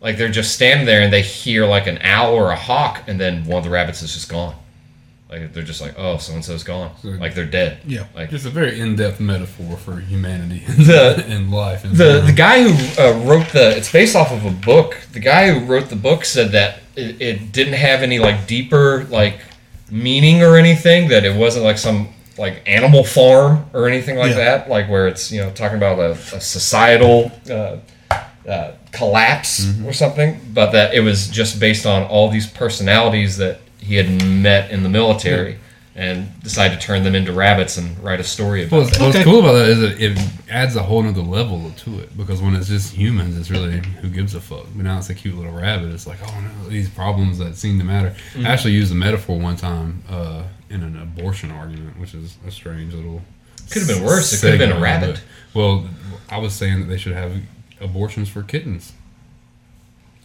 like 0.00 0.18
they're 0.18 0.28
just 0.28 0.52
standing 0.52 0.84
there 0.84 1.02
and 1.02 1.12
they 1.12 1.22
hear 1.22 1.64
like 1.64 1.86
an 1.86 1.98
owl 2.02 2.34
or 2.34 2.50
a 2.50 2.56
hawk, 2.56 3.04
and 3.06 3.20
then 3.20 3.44
one 3.44 3.58
of 3.58 3.64
the 3.64 3.70
rabbits 3.70 4.02
is 4.02 4.12
just 4.12 4.28
gone. 4.28 4.56
Like 5.32 5.52
they're 5.54 5.62
just 5.62 5.80
like, 5.80 5.94
oh, 5.96 6.18
so 6.18 6.34
and 6.34 6.44
so's 6.44 6.62
gone. 6.62 6.90
Like 7.02 7.34
they're 7.34 7.46
dead. 7.46 7.78
Yeah. 7.86 8.04
Like 8.14 8.28
Just 8.30 8.44
a 8.44 8.50
very 8.50 8.78
in-depth 8.78 9.18
metaphor 9.18 9.76
for 9.78 9.98
humanity 9.98 10.58
The- 10.68 11.24
in 11.34 11.50
life. 11.50 11.82
the 11.82 12.20
the 12.26 12.34
guy 12.36 12.62
who 12.68 13.02
uh, 13.02 13.18
wrote 13.24 13.48
the 13.52 13.76
it's 13.76 13.90
based 13.90 14.14
off 14.14 14.30
of 14.30 14.44
a 14.44 14.50
book. 14.50 14.98
The 15.12 15.20
guy 15.20 15.50
who 15.50 15.64
wrote 15.64 15.88
the 15.88 15.96
book 15.96 16.24
said 16.26 16.52
that 16.52 16.80
it, 16.96 17.20
it 17.22 17.52
didn't 17.52 17.74
have 17.74 18.02
any 18.02 18.18
like 18.18 18.46
deeper 18.46 19.04
like 19.10 19.40
meaning 19.90 20.42
or 20.42 20.56
anything. 20.56 21.08
That 21.08 21.24
it 21.24 21.34
wasn't 21.34 21.64
like 21.64 21.78
some 21.78 22.08
like 22.38 22.62
Animal 22.66 23.02
Farm 23.04 23.64
or 23.72 23.88
anything 23.88 24.16
like 24.16 24.30
Yeah. 24.30 24.36
that, 24.58 24.68
like 24.70 24.88
where 24.90 25.08
it's 25.08 25.32
you 25.32 25.40
know 25.42 25.50
talking 25.50 25.78
about 25.78 25.98
a, 25.98 26.10
a 26.36 26.40
societal 26.40 27.32
uh, 27.50 27.76
uh, 28.48 28.72
collapse 28.92 29.66
or 29.86 29.92
something, 29.92 30.40
but 30.52 30.72
that 30.72 30.94
it 30.94 31.00
was 31.00 31.28
just 31.28 31.58
based 31.60 31.86
on 31.86 32.02
all 32.04 32.28
these 32.28 32.46
personalities 32.46 33.36
that 33.38 33.60
he 33.82 33.96
had 33.96 34.08
met 34.24 34.70
in 34.70 34.82
the 34.82 34.88
military 34.88 35.58
and 35.94 36.40
decided 36.42 36.80
to 36.80 36.86
turn 36.86 37.02
them 37.02 37.14
into 37.14 37.32
rabbits 37.34 37.76
and 37.76 37.98
write 38.02 38.18
a 38.18 38.24
story 38.24 38.62
about 38.64 38.72
Well, 38.72 38.80
what's, 38.86 38.96
that. 38.96 39.04
what's 39.04 39.16
Okay. 39.18 39.24
cool 39.24 39.40
about 39.40 39.52
that 39.52 39.68
is 39.68 39.80
that 39.80 40.00
it 40.00 40.18
adds 40.50 40.74
a 40.74 40.82
whole 40.82 41.02
nother 41.02 41.20
level 41.20 41.70
to 41.84 41.98
it 42.00 42.16
because 42.16 42.40
when 42.40 42.54
it's 42.56 42.68
just 42.68 42.94
humans, 42.94 43.36
it's 43.36 43.50
really 43.50 43.78
who 44.00 44.08
gives 44.08 44.34
a 44.34 44.40
fuck. 44.40 44.64
But 44.74 44.84
now 44.84 44.96
it's 44.96 45.10
a 45.10 45.14
cute 45.14 45.36
little 45.36 45.52
rabbit. 45.52 45.92
It's 45.92 46.06
like, 46.06 46.18
oh 46.26 46.40
no, 46.40 46.68
these 46.70 46.88
problems 46.88 47.36
that 47.38 47.56
seem 47.56 47.78
to 47.78 47.84
matter. 47.84 48.10
Mm-hmm. 48.32 48.46
I 48.46 48.50
actually 48.50 48.72
used 48.72 48.90
a 48.90 48.94
metaphor 48.94 49.38
one 49.38 49.56
time 49.56 50.02
uh, 50.08 50.44
in 50.70 50.82
an 50.82 50.96
abortion 51.00 51.50
argument, 51.50 51.98
which 52.00 52.14
is 52.14 52.38
a 52.46 52.50
strange 52.50 52.94
little. 52.94 53.20
Could 53.70 53.82
have 53.82 53.88
been 53.96 54.02
worse. 54.04 54.32
It 54.32 54.40
could 54.40 54.50
have 54.50 54.58
been 54.70 54.76
a 54.76 54.80
rabbit. 54.80 55.20
Well, 55.52 55.86
I 56.30 56.38
was 56.38 56.54
saying 56.54 56.80
that 56.80 56.86
they 56.86 56.96
should 56.96 57.12
have 57.12 57.36
abortions 57.82 58.30
for 58.30 58.42
kittens. 58.42 58.92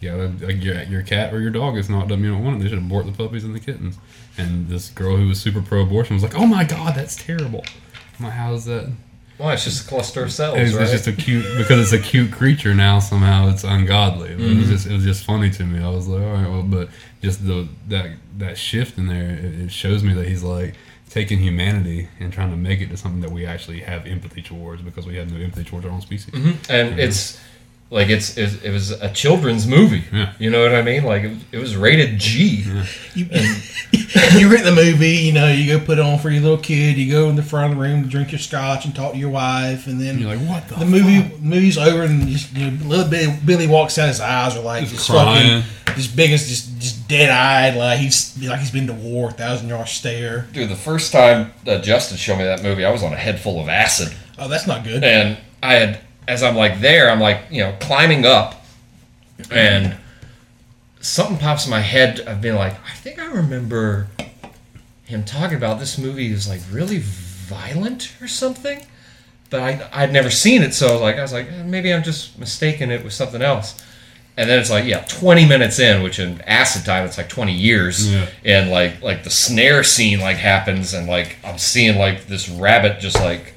Yeah, 0.00 0.14
like 0.40 0.62
your, 0.62 0.82
your 0.84 1.02
cat 1.02 1.34
or 1.34 1.40
your 1.40 1.50
dog 1.50 1.76
is 1.76 1.90
not 1.90 2.06
done. 2.06 2.22
You 2.22 2.30
don't 2.32 2.44
want 2.44 2.56
it. 2.56 2.62
They 2.62 2.68
should 2.68 2.78
abort 2.78 3.06
the 3.06 3.12
puppies 3.12 3.42
and 3.42 3.54
the 3.54 3.60
kittens. 3.60 3.98
And 4.36 4.68
this 4.68 4.90
girl 4.90 5.16
who 5.16 5.26
was 5.28 5.40
super 5.40 5.60
pro-abortion 5.60 6.14
was 6.14 6.22
like, 6.22 6.36
"Oh 6.36 6.46
my 6.46 6.62
god, 6.64 6.94
that's 6.94 7.16
terrible." 7.16 7.64
I'm 8.18 8.26
like, 8.26 8.34
"How 8.34 8.54
is 8.54 8.64
that?" 8.66 8.92
Well, 9.38 9.50
it's 9.50 9.64
just 9.64 9.86
a 9.86 9.88
cluster 9.88 10.24
of 10.24 10.32
cells, 10.32 10.58
It's, 10.58 10.74
right? 10.74 10.82
it's 10.82 10.90
just 10.90 11.06
a 11.06 11.12
cute 11.12 11.44
because 11.56 11.80
it's 11.80 11.92
a 11.92 12.04
cute 12.04 12.32
creature 12.32 12.74
now. 12.74 12.98
Somehow 12.98 13.48
it's 13.48 13.62
ungodly. 13.62 14.34
But 14.34 14.40
It 14.40 14.48
was 14.48 14.56
mm-hmm. 14.56 14.70
just 14.70 14.86
it 14.86 14.92
was 14.92 15.04
just 15.04 15.24
funny 15.24 15.50
to 15.50 15.64
me. 15.64 15.82
I 15.82 15.88
was 15.88 16.08
like, 16.08 16.22
all 16.22 16.32
right, 16.32 16.48
well, 16.48 16.62
but 16.62 16.88
just 17.22 17.46
the 17.46 17.68
that 17.88 18.10
that 18.38 18.58
shift 18.58 18.98
in 18.98 19.06
there, 19.06 19.30
it, 19.30 19.60
it 19.60 19.72
shows 19.72 20.02
me 20.02 20.12
that 20.14 20.26
he's 20.26 20.42
like 20.42 20.74
taking 21.08 21.38
humanity 21.38 22.08
and 22.20 22.32
trying 22.32 22.50
to 22.50 22.56
make 22.56 22.80
it 22.80 22.90
to 22.90 22.96
something 22.96 23.20
that 23.22 23.30
we 23.30 23.46
actually 23.46 23.80
have 23.80 24.06
empathy 24.06 24.42
towards 24.42 24.82
because 24.82 25.06
we 25.06 25.16
have 25.16 25.32
no 25.32 25.40
empathy 25.40 25.64
towards 25.64 25.86
our 25.86 25.92
own 25.92 26.00
species. 26.00 26.34
Mm-hmm. 26.34 26.70
and 26.70 27.00
it's 27.00 27.40
like 27.90 28.08
it's, 28.08 28.36
it, 28.36 28.64
it 28.64 28.70
was 28.70 28.90
a 28.90 29.10
children's 29.10 29.66
movie. 29.66 30.04
Yeah. 30.12 30.32
You 30.38 30.50
know 30.50 30.62
what 30.62 30.74
I 30.74 30.82
mean? 30.82 31.04
Like 31.04 31.24
it, 31.24 31.36
it 31.52 31.58
was 31.58 31.76
rated 31.76 32.18
G. 32.18 32.64
You, 33.14 33.26
you 34.36 34.50
rent 34.52 34.64
the 34.64 34.72
movie, 34.74 35.10
you 35.16 35.32
know, 35.32 35.48
you 35.50 35.78
go 35.78 35.84
put 35.84 35.98
it 35.98 36.04
on 36.04 36.18
for 36.18 36.30
your 36.30 36.42
little 36.42 36.58
kid, 36.58 36.96
you 36.98 37.10
go 37.10 37.28
in 37.28 37.36
the 37.36 37.42
front 37.42 37.72
of 37.72 37.78
the 37.78 37.82
room 37.82 38.02
to 38.02 38.08
drink 38.08 38.30
your 38.32 38.38
scotch 38.38 38.84
and 38.84 38.94
talk 38.94 39.12
to 39.12 39.18
your 39.18 39.30
wife, 39.30 39.86
and 39.86 40.00
then 40.00 40.10
And 40.10 40.20
you're 40.20 40.36
like, 40.36 40.46
what 40.48 40.68
the? 40.68 40.76
the 40.76 40.84
movie 40.86 41.34
movie's 41.38 41.78
over 41.78 42.02
and 42.02 42.28
just, 42.28 42.54
you 42.54 42.70
know, 42.70 42.84
little 42.86 43.08
Billy, 43.08 43.34
Billy 43.44 43.66
walks 43.66 43.98
out, 43.98 44.08
his 44.08 44.20
eyes 44.20 44.56
are 44.56 44.62
like 44.62 44.82
Just 44.82 44.94
just 44.96 45.10
crying. 45.10 45.62
fucking, 45.62 45.94
just 45.96 46.14
big 46.14 46.30
as 46.32 46.46
just 46.48 46.78
just 46.78 47.08
dead 47.08 47.30
eyed, 47.30 47.76
like 47.76 47.98
he's 47.98 48.36
like 48.46 48.60
he's 48.60 48.70
been 48.70 48.86
to 48.88 48.92
war, 48.92 49.30
thousand 49.30 49.68
yard 49.68 49.88
stare. 49.88 50.46
Dude, 50.52 50.68
the 50.68 50.76
first 50.76 51.10
time 51.10 51.52
that 51.64 51.82
Justin 51.82 52.18
showed 52.18 52.36
me 52.38 52.44
that 52.44 52.62
movie, 52.62 52.84
I 52.84 52.90
was 52.92 53.02
on 53.02 53.12
a 53.12 53.16
head 53.16 53.40
full 53.40 53.60
of 53.60 53.68
acid. 53.68 54.14
Oh, 54.38 54.46
that's 54.48 54.66
not 54.66 54.84
good. 54.84 55.02
And 55.02 55.38
I 55.62 55.74
had, 55.74 56.00
as 56.28 56.42
I'm 56.44 56.54
like 56.54 56.80
there, 56.80 57.10
I'm 57.10 57.18
like, 57.20 57.40
you 57.50 57.62
know, 57.62 57.74
climbing 57.80 58.24
up, 58.24 58.64
and 59.50 59.96
something 61.00 61.38
pops 61.38 61.64
in 61.64 61.70
my 61.70 61.80
head. 61.80 62.20
I've 62.26 62.40
been 62.40 62.54
like, 62.54 62.74
I 62.86 62.92
think 62.94 63.18
I 63.18 63.26
remember 63.26 64.06
him 65.04 65.24
talking 65.24 65.56
about 65.56 65.78
this 65.80 65.96
movie 65.98 66.30
is 66.30 66.46
like 66.48 66.60
really 66.70 66.98
violent 66.98 68.14
or 68.20 68.28
something. 68.28 68.84
But 69.50 69.60
I, 69.62 69.88
I'd 69.94 70.12
never 70.12 70.28
seen 70.30 70.62
it, 70.62 70.74
so 70.74 71.00
like 71.00 71.16
I 71.16 71.22
was 71.22 71.32
like, 71.32 71.50
eh, 71.50 71.62
maybe 71.62 71.92
I'm 71.92 72.02
just 72.02 72.38
mistaking 72.38 72.90
it 72.90 73.02
with 73.02 73.14
something 73.14 73.40
else. 73.40 73.82
And 74.36 74.48
then 74.48 74.60
it's 74.60 74.70
like, 74.70 74.84
yeah, 74.84 75.00
20 75.08 75.48
minutes 75.48 75.80
in, 75.80 76.02
which 76.02 76.20
in 76.20 76.40
acid 76.42 76.84
time 76.84 77.04
it's 77.06 77.16
like 77.18 77.28
20 77.30 77.52
years, 77.54 78.12
Yeah. 78.12 78.28
and 78.44 78.70
like 78.70 79.02
like 79.02 79.24
the 79.24 79.30
snare 79.30 79.82
scene 79.82 80.20
like 80.20 80.36
happens, 80.36 80.92
and 80.92 81.06
like 81.08 81.38
I'm 81.42 81.56
seeing 81.58 81.96
like 81.98 82.26
this 82.26 82.48
rabbit 82.50 83.00
just 83.00 83.16
like 83.16 83.54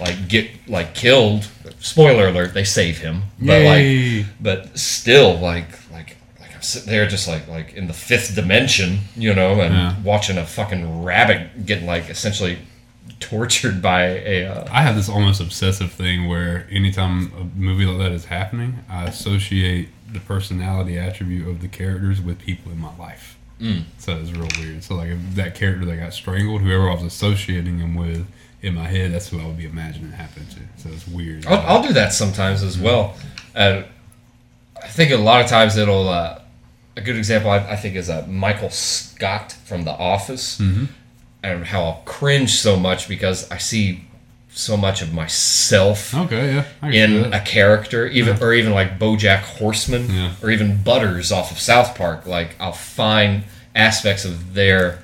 like 0.00 0.28
get 0.28 0.50
like 0.68 0.94
killed. 0.94 1.48
Spoiler 1.82 2.28
alert: 2.28 2.54
they 2.54 2.64
save 2.64 2.98
him, 2.98 3.22
but 3.40 3.60
Yay. 3.60 4.18
like, 4.18 4.26
but 4.40 4.78
still 4.78 5.38
like 5.38 5.68
like 5.92 6.16
like 6.40 6.54
I'm 6.54 6.62
sitting 6.62 6.90
there 6.90 7.06
just 7.08 7.26
like 7.28 7.48
like 7.48 7.74
in 7.74 7.86
the 7.88 7.92
fifth 7.92 8.34
dimension, 8.34 9.00
you 9.16 9.34
know, 9.34 9.60
and 9.60 9.74
Yeah. 9.74 9.96
watching 10.02 10.38
a 10.38 10.46
fucking 10.46 11.02
rabbit 11.04 11.66
get 11.66 11.82
like 11.82 12.08
essentially 12.08 12.58
tortured 13.20 13.82
by 13.82 14.04
a. 14.04 14.46
Uh, 14.46 14.68
I 14.70 14.82
have 14.82 14.94
this 14.96 15.08
almost 15.08 15.40
obsessive 15.40 15.92
thing 15.92 16.28
where 16.28 16.66
anytime 16.70 17.32
a 17.38 17.44
movie 17.58 17.84
like 17.86 17.98
that 17.98 18.12
is 18.12 18.26
happening, 18.26 18.78
I 18.88 19.04
associate 19.04 19.88
the 20.12 20.20
personality 20.20 20.98
attribute 20.98 21.48
of 21.48 21.60
the 21.62 21.68
characters 21.68 22.20
with 22.20 22.38
people 22.38 22.70
in 22.72 22.78
my 22.78 22.94
life. 22.96 23.36
Mm. 23.60 23.84
So 23.98 24.16
it's 24.18 24.30
real 24.32 24.48
weird. 24.58 24.82
So 24.84 24.94
like 24.96 25.10
if 25.10 25.34
that 25.36 25.54
character 25.54 25.84
that 25.86 25.96
got 25.96 26.12
strangled, 26.14 26.62
whoever 26.62 26.90
I 26.90 26.94
was 26.94 27.02
associating 27.04 27.78
him 27.78 27.94
with 27.94 28.26
in 28.62 28.74
my 28.74 28.86
head, 28.88 29.12
that's 29.12 29.28
who 29.28 29.40
I 29.40 29.46
would 29.46 29.58
be 29.58 29.64
imagining 29.66 30.12
happening 30.12 30.48
to. 30.50 30.82
So 30.82 30.88
it's 30.94 31.06
weird. 31.08 31.46
I'll, 31.46 31.76
I'll 31.78 31.82
do 31.82 31.92
that 31.94 32.12
sometimes 32.12 32.62
as 32.62 32.78
well. 32.78 33.14
Uh, 33.54 33.82
I 34.82 34.88
think 34.88 35.10
a 35.12 35.16
lot 35.16 35.40
of 35.40 35.48
times 35.48 35.76
it'll. 35.76 36.08
Uh, 36.08 36.38
a 36.94 37.00
good 37.00 37.16
example 37.16 37.50
I, 37.50 37.56
I 37.70 37.76
think 37.76 37.96
is 37.96 38.10
uh, 38.10 38.26
Michael 38.28 38.68
Scott 38.68 39.52
from 39.64 39.84
The 39.84 39.92
Office, 39.92 40.60
and 40.60 41.64
how 41.64 41.82
I'll 41.84 42.02
cringe 42.04 42.50
so 42.52 42.76
much 42.78 43.08
because 43.08 43.50
I 43.50 43.56
see 43.56 44.04
so 44.50 44.76
much 44.76 45.00
of 45.00 45.14
myself 45.14 46.14
okay, 46.14 46.52
yeah. 46.56 46.64
I 46.82 46.90
can 46.90 46.92
see 46.92 46.98
in 47.26 47.32
a 47.32 47.40
character, 47.40 48.06
even 48.08 48.42
or 48.42 48.52
even 48.52 48.72
like 48.72 48.98
BoJack 48.98 49.40
Horseman, 49.40 50.10
Yeah. 50.10 50.32
or 50.42 50.50
even 50.50 50.82
Butters 50.82 51.32
off 51.32 51.50
of 51.50 51.58
South 51.58 51.96
Park. 51.96 52.26
Like 52.26 52.56
I'll 52.60 52.72
find 52.72 53.44
aspects 53.74 54.26
of 54.26 54.52
their 54.52 55.01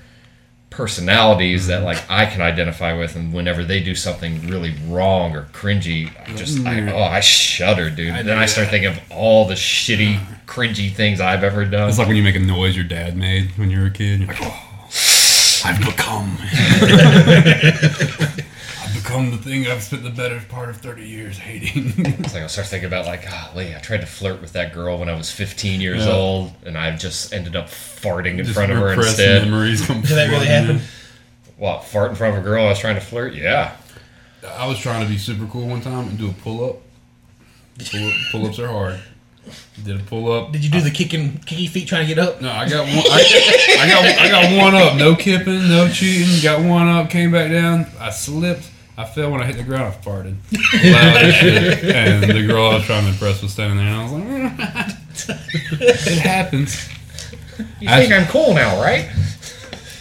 personalities 0.78 1.66
that 1.66 1.82
like 1.82 1.96
mm. 1.96 2.06
I 2.09 2.24
can 2.26 2.40
identify 2.40 2.96
with, 2.96 3.16
and 3.16 3.34
whenever 3.34 3.64
they 3.64 3.80
do 3.80 3.96
something 3.96 4.46
really 4.46 4.76
wrong 4.86 5.34
or 5.34 5.42
cringy, 5.52 6.06
I 6.06 6.30
mm. 6.30 6.36
just 6.36 6.60
I, 6.64 6.74
mm. 6.76 6.92
oh 6.92 7.02
I 7.02 7.18
shudder, 7.18 7.90
dude. 7.90 8.14
then 8.14 8.38
I 8.38 8.46
start 8.46 8.68
thinking 8.68 8.92
of 8.92 9.00
all 9.10 9.44
the 9.48 9.55
shitty, 9.55 10.20
cringy 10.46 10.92
things 10.92 11.20
I've 11.20 11.42
ever 11.42 11.64
done. 11.64 11.88
It's 11.88 11.98
like 11.98 12.06
when 12.06 12.16
you 12.16 12.22
make 12.22 12.36
a 12.36 12.38
noise 12.38 12.76
your 12.76 12.84
dad 12.84 13.16
made 13.16 13.50
when 13.59 13.70
you 13.70 13.80
were 13.80 13.86
a 13.86 13.90
kid. 13.90 14.20
You're 14.20 14.28
like, 14.28 14.38
oh, 14.40 14.55
I've 15.64 15.80
become. 15.80 16.38
I've 19.09 19.14
become 19.14 19.30
the 19.30 19.39
thing 19.39 19.66
I've 19.66 19.82
spent 19.82 20.02
the 20.02 20.10
better 20.10 20.40
part 20.48 20.68
of 20.68 20.76
30 20.78 21.06
years 21.06 21.39
hating. 21.39 21.93
It's 22.18 22.35
like 22.35 22.43
I 22.43 22.47
start 22.47 22.66
thinking 22.66 22.86
about 22.89 23.06
like, 23.06 23.24
golly, 23.28 23.74
I 23.74 23.78
tried 23.78 24.01
to 24.02 24.06
flirt 24.06 24.40
with 24.40 24.52
that 24.52 24.72
girl 24.74 24.98
when 24.98 25.09
I 25.09 25.14
was 25.16 25.30
15 25.30 25.80
years 25.80 26.05
Yeah. 26.05 26.12
old, 26.12 26.52
and 26.66 26.76
I 26.76 26.94
just 26.97 27.32
ended 27.32 27.56
up 27.56 27.68
farting 27.68 28.39
in 28.39 28.44
Just 28.44 28.52
front 28.52 28.70
of 28.72 28.78
her 28.78 28.89
repressed 28.89 29.10
instead. 29.18 29.44
memories 29.44 29.85
come 29.86 30.01
Did 30.02 30.10
that 30.10 30.28
really 30.30 30.47
happen? 30.47 30.80
What, 31.56 31.85
fart 31.85 32.10
in 32.10 32.16
front 32.16 32.36
of 32.36 32.40
a 32.43 32.44
girl 32.44 32.66
I 32.66 32.68
was 32.68 32.78
trying 32.78 32.97
to 32.97 33.01
flirt? 33.01 33.35
Yeah. 33.35 33.76
I 34.47 34.66
was 34.66 34.78
trying 34.78 35.02
to 35.05 35.09
be 35.10 35.18
super 35.18 35.47
cool 35.47 35.66
one 35.68 35.80
time 35.80 36.09
and 36.09 36.18
do 36.18 36.28
a 36.30 36.32
pull 36.35 36.64
up. 36.64 36.76
Pull, 37.90 38.06
up, 38.09 38.14
pull 38.30 38.47
ups 38.47 38.59
are 38.59 38.68
hard. 38.68 39.01
Did 39.85 40.01
a 40.01 40.05
pull 40.05 40.30
up. 40.30 40.52
Did 40.52 40.62
you 40.64 40.70
do 40.70 40.80
the 40.80 40.90
kicking 40.90 41.39
kicky 41.39 41.66
feet 41.68 41.89
trying 41.89 42.06
to 42.06 42.14
get 42.14 42.18
up? 42.22 42.40
No, 42.43 42.51
I 42.51 42.68
got 42.68 42.80
one. 42.85 42.90
I, 42.98 43.78
I 43.80 43.89
got 43.89 44.18
I 44.18 44.28
got 44.28 44.62
one 44.62 44.74
up. 44.74 44.97
No 44.97 45.14
kipping, 45.16 45.68
no 45.68 45.89
cheating. 45.89 46.43
Got 46.43 46.62
one 46.68 46.86
up. 46.89 47.09
Came 47.09 47.30
back 47.32 47.51
down. 47.51 47.86
I 47.98 48.10
slipped. 48.10 48.70
I 48.98 49.04
fell 49.04 49.30
when 49.30 49.40
I 49.40 49.46
hit 49.46 49.56
the 49.56 49.62
ground. 49.62 49.94
I 49.94 49.96
farted. 50.04 50.36
Loud 50.92 51.16
as 51.22 51.34
shit. 51.36 51.84
And 51.94 52.24
the 52.24 52.44
girl 52.46 52.66
I 52.70 52.74
was 52.74 52.84
trying 52.84 53.04
to 53.04 53.10
impress 53.10 53.40
was 53.40 53.52
standing 53.52 53.78
there, 53.78 53.86
and 53.86 53.96
I 53.96 54.02
was 54.02 55.28
like, 55.28 55.38
"It 55.80 56.18
happens." 56.18 56.88
You 57.80 57.88
I- 57.88 58.00
think 58.00 58.12
I'm 58.12 58.26
cool 58.26 58.54
now, 58.54 58.80
right? 58.82 59.08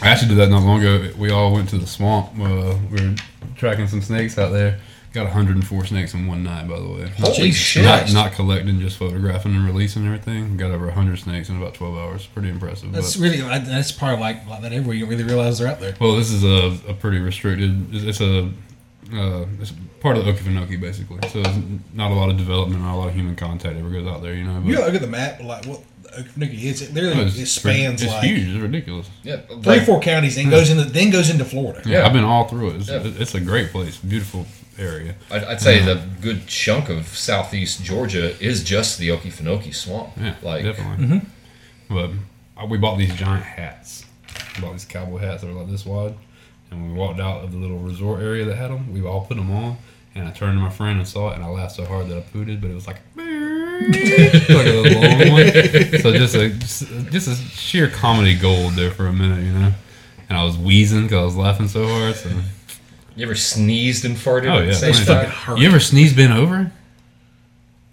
I 0.01 0.09
actually 0.09 0.29
did 0.29 0.37
that 0.39 0.49
not 0.49 0.63
long 0.63 0.79
ago. 0.83 1.11
We 1.17 1.29
all 1.31 1.53
went 1.53 1.69
to 1.69 1.77
the 1.77 1.87
swamp. 1.87 2.29
Uh, 2.39 2.75
we 2.91 3.01
were 3.01 3.15
tracking 3.55 3.87
some 3.87 4.01
snakes 4.01 4.37
out 4.37 4.51
there. 4.51 4.79
Got 5.13 5.23
104 5.23 5.85
snakes 5.85 6.13
in 6.13 6.27
one 6.27 6.43
night, 6.43 6.67
by 6.67 6.77
the 6.79 6.87
way. 6.87 7.07
Holy 7.17 7.51
shit. 7.51 7.83
Not, 7.83 8.11
not 8.13 8.33
collecting, 8.33 8.79
just 8.79 8.97
photographing 8.97 9.55
and 9.55 9.65
releasing 9.65 10.05
everything. 10.05 10.57
Got 10.57 10.69
over 10.71 10.85
100 10.85 11.17
snakes 11.17 11.49
in 11.49 11.57
about 11.57 11.73
12 11.73 11.97
hours. 11.97 12.27
Pretty 12.27 12.49
impressive. 12.49 12.91
That's 12.91 13.15
but- 13.15 13.23
really 13.23 13.37
that's 13.41 13.91
part 13.91 14.13
of 14.15 14.19
like, 14.19 14.45
like 14.47 14.61
that 14.61 14.73
everywhere. 14.73 14.95
You 14.95 15.01
don't 15.05 15.09
really 15.09 15.23
realize 15.23 15.57
they're 15.59 15.67
out 15.69 15.79
there. 15.79 15.95
well, 15.99 16.15
this 16.15 16.29
is 16.31 16.43
a, 16.43 16.77
a 16.89 16.93
pretty 16.93 17.17
restricted. 17.19 17.93
It's, 17.95 18.03
it's 18.03 18.21
a 18.21 18.51
uh, 19.13 19.45
it's 19.61 19.73
part 19.99 20.17
of 20.17 20.25
the 20.25 20.31
Okefenokee, 20.33 20.79
basically. 20.79 21.19
So 21.29 21.41
there's 21.41 21.57
not 21.93 22.11
a 22.11 22.13
lot 22.15 22.29
of 22.29 22.37
development, 22.37 22.81
not 22.81 22.95
a 22.95 22.97
lot 22.97 23.07
of 23.09 23.15
human 23.15 23.35
contact 23.35 23.77
ever 23.77 23.89
goes 23.89 24.07
out 24.07 24.21
there, 24.21 24.33
you 24.33 24.43
know. 24.43 24.59
But 24.59 24.69
You 24.69 24.79
look 24.79 24.95
at 24.95 25.01
the 25.01 25.07
map, 25.07 25.41
like 25.41 25.65
what 25.65 25.81
Okefenokee 26.03 26.63
is. 26.63 26.81
It 26.81 26.93
literally 26.93 27.23
it's, 27.25 27.37
it 27.37 27.45
spans 27.47 28.01
it's 28.01 28.11
like 28.11 28.23
huge. 28.23 28.47
It's 28.49 28.59
ridiculous. 28.61 29.09
Yeah. 29.23 29.37
three, 29.37 29.55
like- 29.77 29.85
four 29.85 29.99
counties, 29.99 30.35
then 30.35 30.49
goes 30.49 30.69
into 30.69 30.85
then 30.85 31.09
goes 31.09 31.29
into 31.29 31.45
Florida. 31.45 31.81
Yeah, 31.85 31.99
Yeah. 31.99 32.05
I've 32.05 32.13
been 32.13 32.23
all 32.23 32.47
through 32.47 32.71
it. 32.71 32.75
It's, 32.77 32.89
Yeah. 32.89 33.01
it's 33.03 33.35
a 33.35 33.41
great 33.41 33.71
place, 33.71 33.97
beautiful 33.97 34.45
area. 34.79 35.15
I'd, 35.31 35.43
I'd 35.43 35.61
say 35.61 35.79
the 35.83 36.01
good 36.21 36.45
chunk 36.47 36.89
of 36.89 37.07
southeast 37.07 37.83
Georgia 37.83 38.39
is 38.43 38.63
just 38.63 38.99
the 38.99 39.09
Okefenokee 39.09 39.73
Swamp. 39.73 40.09
Yeah, 40.17 40.35
like 40.43 40.63
definitely. 40.63 41.21
But 41.89 42.11
uh, 42.61 42.65
we 42.65 42.77
bought 42.77 42.97
these 42.97 43.13
giant 43.15 43.43
hats. 43.45 44.05
We 44.55 44.61
bought 44.61 44.73
these 44.73 44.85
cowboy 44.85 45.19
hats 45.19 45.41
that 45.43 45.49
are 45.49 45.53
like 45.53 45.69
this 45.69 45.85
wide. 45.85 46.15
And 46.71 46.91
we 46.91 46.97
walked 46.97 47.19
out 47.19 47.43
of 47.43 47.51
the 47.51 47.57
little 47.57 47.79
resort 47.79 48.21
area 48.21 48.45
that 48.45 48.55
had 48.55 48.71
them, 48.71 48.93
we 48.93 49.01
all 49.05 49.21
put 49.25 49.37
them 49.37 49.51
on. 49.51 49.77
And 50.15 50.27
I 50.27 50.31
turned 50.31 50.57
to 50.57 50.61
my 50.61 50.69
friend 50.69 50.97
and 50.97 51.07
saw 51.07 51.29
it, 51.31 51.35
and 51.35 51.43
I 51.43 51.47
laughed 51.47 51.75
so 51.75 51.85
hard 51.85 52.07
that 52.09 52.17
I 52.17 52.21
pooted, 52.21 52.59
but 52.59 52.71
it 52.71 52.73
was 52.73 52.87
like, 52.87 52.97
like 53.15 53.25
a 54.65 54.81
long 54.95 55.31
one. 55.31 56.01
So 56.01 56.11
just 56.13 56.33
a 56.35 56.49
just, 56.49 56.87
just 57.11 57.27
a 57.27 57.35
sheer 57.35 57.87
comedy 57.89 58.33
gold 58.35 58.73
there 58.73 58.89
for 58.91 59.05
a 59.07 59.13
minute, 59.13 59.43
you 59.45 59.51
know. 59.53 59.73
and 60.29 60.37
I 60.37 60.43
was 60.43 60.57
wheezing 60.57 61.03
because 61.03 61.17
I 61.21 61.23
was 61.25 61.35
laughing 61.35 61.67
so 61.67 61.87
hard. 61.87 62.15
So, 62.15 62.29
You 63.15 63.25
ever 63.25 63.35
sneezed 63.35 64.05
and 64.05 64.15
farted 64.15 64.51
oh 64.51 64.59
yeah, 64.59 64.65
the 64.67 64.73
same 64.73 64.93
fucking 64.93 65.29
hurt. 65.29 65.59
you 65.59 65.67
ever 65.67 65.79
sneeze 65.79 66.13
bent 66.15 66.33
over? 66.33 66.71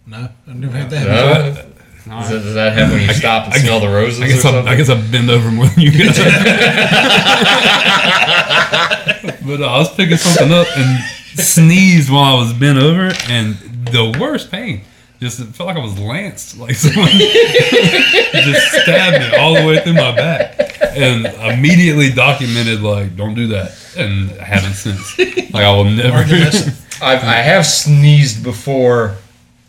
No, 0.07 0.29
I've 0.47 0.57
never 0.57 0.77
had 0.77 0.91
that. 0.91 1.07
No? 1.07 1.64
No, 2.07 2.21
Does 2.21 2.29
that, 2.29 2.39
does 2.43 2.55
that 2.55 2.73
happen 2.75 2.99
when 2.99 3.09
you 3.09 3.15
stop 3.15 3.47
and 3.47 3.55
I- 3.55 3.59
smell 3.59 3.81
the 3.81 3.89
roses 3.89 4.21
I 4.21 4.27
guess, 4.29 4.45
I, 4.45 4.51
something? 4.51 4.69
I 4.69 4.77
guess 4.77 4.91
I 4.91 5.01
bend 5.11 5.31
over 5.31 5.51
more 5.51 5.67
than 5.67 5.81
you 5.81 5.91
guys. 5.91 6.19
but 9.47 9.61
uh, 9.61 9.67
I 9.67 9.79
was 9.79 9.95
picking 9.95 10.17
something 10.19 10.53
up 10.53 10.67
and 10.77 11.03
sneezed 11.39 12.11
while 12.11 12.37
I 12.37 12.41
was 12.41 12.53
bent 12.53 12.79
over, 12.79 13.13
and 13.29 13.55
the 13.91 14.17
worst 14.21 14.51
pain. 14.51 14.83
Just 15.21 15.41
it 15.41 15.47
felt 15.55 15.69
like 15.69 15.77
I 15.77 15.81
was 15.81 15.99
lanced, 15.99 16.59
like 16.59 16.75
someone 16.77 17.09
just 17.09 18.73
stabbed 18.83 19.33
me 19.33 19.39
all 19.39 19.55
the 19.55 19.65
way 19.67 19.81
through 19.83 19.95
my 19.95 20.15
back, 20.15 20.59
and 20.97 21.25
immediately 21.57 22.11
documented 22.13 22.83
like, 22.83 23.17
"Don't 23.17 23.35
do 23.35 23.47
that," 23.49 23.73
and 23.97 24.31
I 24.41 24.45
haven't 24.45 24.75
since. 24.75 25.19
Like 25.19 25.55
I 25.65 25.71
will 25.75 25.85
never. 25.85 26.19
Learned 26.19 26.33
a. 26.55 26.75
I've, 27.03 27.25
I 27.25 27.37
have 27.37 27.65
sneezed 27.65 28.43
before 28.45 29.17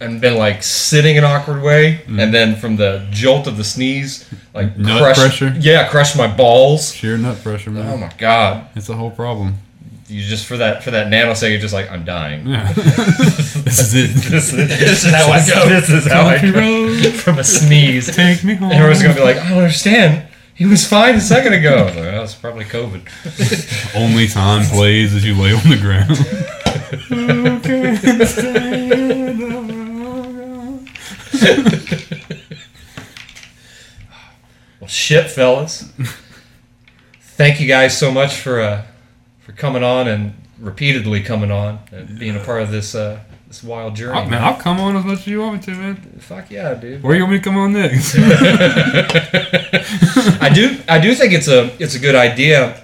and 0.05 0.21
been 0.21 0.37
like 0.37 0.63
sitting 0.63 1.17
an 1.17 1.23
awkward 1.23 1.61
way, 1.63 2.01
and 2.07 2.33
then 2.33 2.55
from 2.55 2.75
the 2.77 3.05
jolt 3.11 3.47
of 3.47 3.57
the 3.57 3.63
sneeze, 3.63 4.25
like 4.53 4.75
Mm. 4.75 4.85
Nut 4.85 5.01
crushed, 5.01 5.19
pressure? 5.19 5.53
Yeah, 5.59 5.87
crushed 5.89 6.15
my 6.17 6.27
balls. 6.27 6.93
Sheer 6.93 7.17
nut 7.17 7.41
pressure, 7.43 7.71
man. 7.71 7.87
Oh 7.91 7.97
my 7.97 8.11
god! 8.17 8.67
It's 8.75 8.89
a 8.89 8.95
whole 8.95 9.11
problem. 9.11 9.55
You 10.07 10.21
just 10.21 10.45
for 10.45 10.57
that 10.57 10.83
for 10.83 10.91
that 10.91 11.07
nanosecond, 11.07 11.49
you're 11.49 11.59
just 11.59 11.73
like 11.73 11.89
I'm 11.91 12.05
dying. 12.05 12.45
Yeah. 12.47 12.71
this 12.73 13.79
is 13.79 13.93
it. 13.95 14.07
this, 14.29 14.53
is, 14.53 14.67
this 14.67 15.03
is 15.03 15.11
how 15.11 15.31
I 15.31 15.39
go. 15.45 15.67
This 15.67 15.89
is 15.89 16.05
how 16.05 16.25
I 16.27 16.39
go 16.39 17.11
from 17.11 17.39
a 17.39 17.43
sneeze. 17.43 18.15
take 18.15 18.43
me 18.43 18.53
home. 18.53 18.71
Everyone's 18.71 19.01
gonna 19.01 19.15
be 19.15 19.21
like, 19.21 19.37
I 19.37 19.49
don't 19.49 19.57
understand. 19.57 20.27
He 20.53 20.65
was 20.65 20.87
fine 20.87 21.15
a 21.15 21.21
second 21.21 21.53
ago. 21.53 21.85
Was 21.85 21.95
like, 21.95 22.05
well, 22.05 22.23
it's 22.23 22.35
probably 22.35 22.63
COVID. 22.65 23.95
Only 23.95 24.27
time 24.27 24.65
plays 24.67 25.13
as 25.13 25.25
you 25.25 25.33
lay 25.35 25.51
on 25.53 25.69
the 25.69 25.77
ground. 25.77 26.15
Who 27.09 27.59
can 27.59 28.25
stand 28.25 29.39
the 29.41 29.65
Well, 34.85 34.89
shit, 34.89 35.31
fellas. 35.31 35.91
Thank 37.19 37.59
you 37.59 37.67
guys 37.67 37.97
so 37.97 38.11
much 38.11 38.35
for 38.35 38.61
uh, 38.61 38.83
for 39.39 39.51
coming 39.53 39.83
on 39.83 40.07
and 40.07 40.33
repeatedly 40.59 41.21
coming 41.23 41.49
on 41.49 41.79
and 41.91 42.19
being 42.19 42.35
a 42.35 42.39
part 42.39 42.61
of 42.61 42.71
this 42.71 42.93
uh, 42.93 43.19
this 43.47 43.63
wild 43.63 43.95
journey. 43.95 44.19
Oh, 44.19 44.29
man, 44.29 44.43
I'll 44.43 44.59
come 44.59 44.79
on 44.79 44.95
as 44.95 45.03
much 45.03 45.19
as 45.21 45.27
you 45.27 45.39
want 45.39 45.55
me 45.55 45.61
to, 45.61 45.71
man. 45.79 45.95
Fuck 46.19 46.51
yeah, 46.51 46.73
dude. 46.75 47.01
Where 47.01 47.15
you 47.15 47.21
want 47.23 47.31
me 47.31 47.39
to 47.39 47.43
come 47.43 47.57
on 47.57 47.73
next? 47.73 48.15
I 50.41 50.51
do 50.53 50.77
I 50.87 50.99
do 50.99 51.15
think 51.15 51.33
it's 51.33 51.47
a 51.47 51.71
it's 51.81 51.95
a 51.95 51.99
good 51.99 52.15
idea, 52.15 52.79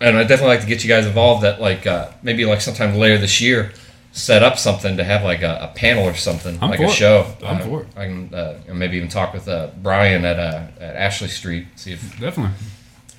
and 0.00 0.16
I 0.16 0.22
definitely 0.22 0.54
like 0.54 0.62
to 0.62 0.66
get 0.66 0.84
you 0.84 0.88
guys 0.88 1.04
involved. 1.06 1.42
That 1.42 1.60
like 1.60 1.86
uh, 1.86 2.08
maybe 2.22 2.46
like 2.46 2.60
sometime 2.60 2.94
later 2.94 3.18
this 3.18 3.40
year, 3.40 3.72
set 4.16 4.42
up 4.42 4.58
something 4.58 4.96
to 4.96 5.04
have 5.04 5.22
like 5.22 5.42
a, 5.42 5.58
a 5.70 5.76
panel 5.76 6.04
or 6.04 6.14
something 6.14 6.58
I'm 6.62 6.70
like 6.70 6.80
a 6.80 6.88
show. 6.88 7.26
I'm 7.44 7.58
Uh, 7.58 7.64
for 7.66 7.82
it. 7.82 7.88
I 7.96 8.06
can 8.06 8.34
uh, 8.34 8.58
maybe 8.72 8.96
even 8.96 9.10
talk 9.10 9.34
with 9.34 9.46
uh, 9.46 9.68
Brian 9.82 10.24
at 10.24 10.38
uh, 10.38 10.62
at 10.80 10.96
Ashley 10.96 11.28
Street, 11.28 11.66
see 11.76 11.92
if 11.92 12.18
Definitely. 12.18 12.54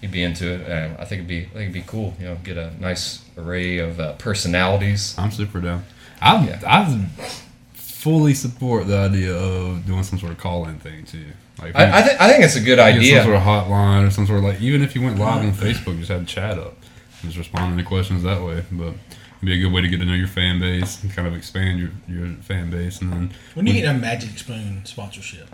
he'd 0.01 0.11
be 0.11 0.23
into 0.23 0.45
it. 0.55 0.61
Um, 0.71 0.95
I 0.99 1.05
think 1.05 1.19
it'd 1.19 1.27
be 1.27 1.41
I 1.43 1.49
think 1.49 1.55
it'd 1.69 1.73
be 1.73 1.83
cool. 1.83 2.15
You 2.19 2.25
know, 2.25 2.37
get 2.43 2.57
a 2.57 2.71
nice 2.81 3.23
array 3.37 3.77
of 3.77 3.99
uh, 3.99 4.13
personalities. 4.13 5.13
I'm 5.19 5.31
super 5.31 5.61
down. 5.61 5.83
I 6.19 6.45
Yeah. 6.47 6.59
I 6.65 7.05
fully 7.73 8.33
support 8.33 8.87
the 8.87 8.97
idea 8.97 9.35
of 9.35 9.85
doing 9.85 10.03
some 10.03 10.17
sort 10.19 10.31
of 10.31 10.37
call-in 10.37 10.79
thing 10.79 11.05
too. 11.05 11.25
Like, 11.61 11.75
I, 11.75 11.85
you 11.85 11.93
I, 11.93 12.01
th- 12.07 12.17
I 12.19 12.31
think 12.31 12.43
it's 12.43 12.55
a 12.55 12.61
good 12.61 12.79
idea. 12.79 13.17
some 13.23 13.25
sort 13.31 13.37
of 13.37 13.43
hotline 13.43 14.07
or 14.07 14.11
some 14.11 14.25
sort 14.27 14.39
of 14.39 14.45
like 14.45 14.61
even 14.61 14.81
if 14.81 14.95
you 14.95 15.01
went 15.03 15.19
live 15.19 15.43
on 15.45 15.51
Facebook, 15.53 15.97
just 15.97 16.09
have 16.09 16.21
a 16.23 16.25
chat 16.25 16.57
up, 16.57 16.75
and 17.21 17.31
just 17.31 17.37
responding 17.37 17.77
to 17.77 17.83
questions 17.83 18.23
that 18.23 18.41
way. 18.41 18.63
But 18.71 18.93
be 19.45 19.53
a 19.53 19.61
good 19.61 19.71
way 19.71 19.81
to 19.81 19.87
get 19.87 19.99
to 19.99 20.05
know 20.05 20.13
your 20.13 20.27
fan 20.27 20.59
base 20.59 21.01
and 21.03 21.13
kind 21.13 21.27
of 21.27 21.35
expand 21.35 21.79
your, 21.79 21.89
your 22.07 22.27
fan 22.41 22.69
base, 22.69 23.01
and 23.01 23.11
then 23.11 23.33
When 23.53 23.67
you 23.67 23.73
get 23.73 23.85
a 23.85 23.93
Magic 23.93 24.37
Spoon 24.37 24.85
sponsorship, 24.85 25.47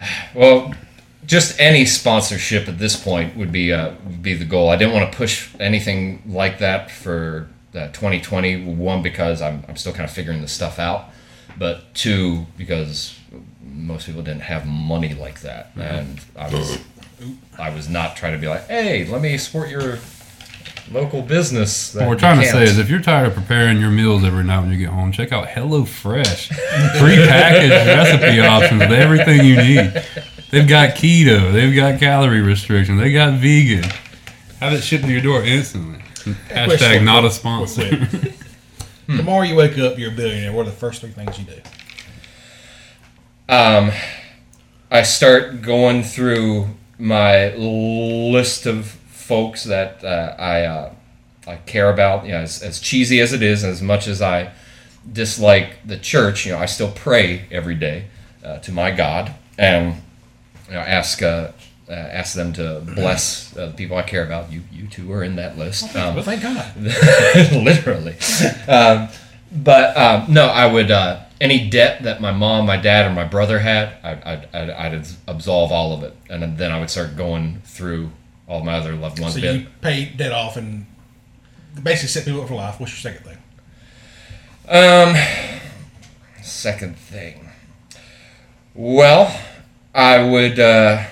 Well, 0.34 0.74
just 1.26 1.58
any 1.60 1.84
sponsorship 1.84 2.68
at 2.68 2.78
this 2.78 2.96
point 2.96 3.36
would 3.36 3.52
be 3.52 3.72
uh, 3.72 3.92
would 4.04 4.22
be 4.22 4.34
the 4.34 4.44
goal. 4.44 4.70
I 4.70 4.76
didn't 4.76 4.94
want 4.94 5.12
to 5.12 5.16
push 5.16 5.48
anything 5.60 6.22
like 6.26 6.58
that 6.58 6.90
for 6.90 7.48
uh, 7.74 7.88
2020. 7.88 8.64
One 8.74 9.02
because 9.02 9.40
I'm 9.40 9.64
I'm 9.68 9.76
still 9.76 9.92
kind 9.92 10.04
of 10.04 10.10
figuring 10.10 10.40
this 10.40 10.52
stuff 10.52 10.78
out, 10.78 11.10
but 11.58 11.94
two 11.94 12.46
because 12.58 13.18
most 13.62 14.06
people 14.06 14.22
didn't 14.22 14.42
have 14.42 14.66
money 14.66 15.14
like 15.14 15.40
that, 15.42 15.70
and 15.76 16.20
I 16.36 16.52
was 16.52 16.78
I 17.58 17.70
was 17.70 17.88
not 17.88 18.16
trying 18.16 18.32
to 18.32 18.38
be 18.38 18.48
like, 18.48 18.66
hey, 18.66 19.04
let 19.06 19.22
me 19.22 19.38
support 19.38 19.70
your 19.70 19.98
local 20.90 21.22
business. 21.22 21.92
that 21.92 22.00
What 22.00 22.08
we're 22.08 22.14
you 22.14 22.18
trying 22.20 22.40
to 22.40 22.46
say 22.46 22.64
is 22.64 22.78
if 22.78 22.88
you're 22.90 23.00
tired 23.00 23.28
of 23.28 23.34
preparing 23.34 23.80
your 23.80 23.90
meals 23.90 24.24
every 24.24 24.44
night 24.44 24.60
when 24.60 24.70
you 24.70 24.78
get 24.78 24.88
home, 24.90 25.12
check 25.12 25.32
out 25.32 25.48
HelloFresh. 25.48 26.48
Pre-packaged 26.98 27.70
recipe 27.72 28.40
options 28.40 28.80
with 28.80 28.92
everything 28.92 29.44
you 29.46 29.56
need. 29.56 30.02
They've 30.50 30.68
got 30.68 30.90
keto, 30.90 31.52
they've 31.52 31.74
got 31.74 31.98
calorie 31.98 32.42
restriction, 32.42 32.98
they 32.98 33.12
got 33.12 33.34
vegan. 33.40 33.88
Have 34.60 34.72
it 34.74 34.82
shipped 34.82 35.04
to 35.04 35.10
your 35.10 35.22
door 35.22 35.42
instantly. 35.42 35.98
Hashtag 36.48 36.66
Question. 36.66 37.04
not 37.04 37.24
a 37.24 37.30
sponsor. 37.30 38.08
tomorrow 39.06 39.42
you 39.46 39.56
wake 39.56 39.78
up, 39.78 39.98
you're 39.98 40.12
a 40.12 40.14
billionaire. 40.14 40.52
What 40.52 40.66
are 40.66 40.70
the 40.70 40.76
first 40.76 41.00
three 41.00 41.10
things 41.10 41.38
you 41.38 41.44
do? 41.46 41.60
um, 43.48 43.90
I 44.90 45.02
start 45.02 45.62
going 45.62 46.02
through 46.02 46.68
my 46.98 47.54
list 47.56 48.66
of 48.66 48.96
folks 49.22 49.64
that 49.64 50.04
uh, 50.04 50.36
I 50.38 50.62
uh, 50.62 50.92
I 51.46 51.56
care 51.56 51.90
about. 51.90 52.24
You 52.26 52.32
know, 52.32 52.38
as, 52.38 52.62
as 52.62 52.80
cheesy 52.80 53.20
as 53.20 53.32
it 53.32 53.42
is, 53.42 53.64
as 53.64 53.80
much 53.80 54.06
as 54.06 54.20
I 54.20 54.52
dislike 55.10 55.86
the 55.86 55.98
church, 55.98 56.46
you 56.46 56.52
know, 56.52 56.58
I 56.58 56.66
still 56.66 56.90
pray 56.90 57.46
every 57.50 57.74
day 57.74 58.06
uh, 58.44 58.58
to 58.58 58.72
my 58.72 58.90
God 58.90 59.34
and 59.58 59.96
you 60.68 60.74
know, 60.74 60.80
ask 60.80 61.22
uh, 61.22 61.52
uh, 61.88 61.92
ask 61.92 62.34
them 62.34 62.52
to 62.54 62.82
bless 62.94 63.56
uh, 63.56 63.66
the 63.66 63.72
people 63.72 63.96
I 63.96 64.02
care 64.02 64.24
about. 64.24 64.50
You 64.50 64.62
you 64.72 64.86
two 64.86 65.12
are 65.12 65.22
in 65.22 65.36
that 65.36 65.58
list. 65.58 65.94
Um, 65.96 66.14
well, 66.14 66.24
thank 66.24 66.42
God. 66.42 66.74
literally. 67.52 68.16
Um, 68.66 69.08
but 69.54 69.96
um, 69.96 70.32
no, 70.32 70.46
I 70.46 70.72
would 70.72 70.90
uh, 70.90 71.20
any 71.40 71.68
debt 71.68 72.04
that 72.04 72.20
my 72.20 72.32
mom, 72.32 72.66
my 72.66 72.78
dad, 72.78 73.10
or 73.10 73.14
my 73.14 73.24
brother 73.24 73.58
had, 73.58 73.92
I'd, 74.02 74.22
I'd, 74.22 74.54
I'd, 74.54 74.70
I'd 74.70 75.06
absolve 75.26 75.70
all 75.70 75.92
of 75.92 76.02
it, 76.02 76.16
and 76.30 76.56
then 76.56 76.72
I 76.72 76.80
would 76.80 76.88
start 76.88 77.16
going 77.16 77.60
through 77.64 78.10
all 78.52 78.62
my 78.62 78.74
other 78.74 78.94
loved 78.94 79.18
ones. 79.18 79.34
So 79.34 79.40
you 79.40 79.66
pay 79.80 80.04
debt 80.04 80.30
off 80.30 80.58
and 80.58 80.84
basically 81.82 82.08
set 82.08 82.26
people 82.26 82.42
up 82.42 82.48
for 82.48 82.54
life. 82.54 82.78
What's 82.78 82.92
your 82.92 83.12
second 83.12 83.24
thing? 83.24 83.38
Um, 84.68 85.16
second 86.42 86.96
thing. 86.98 87.48
Well, 88.74 89.34
I 89.94 90.22
would. 90.22 90.60
Uh, 90.60 91.04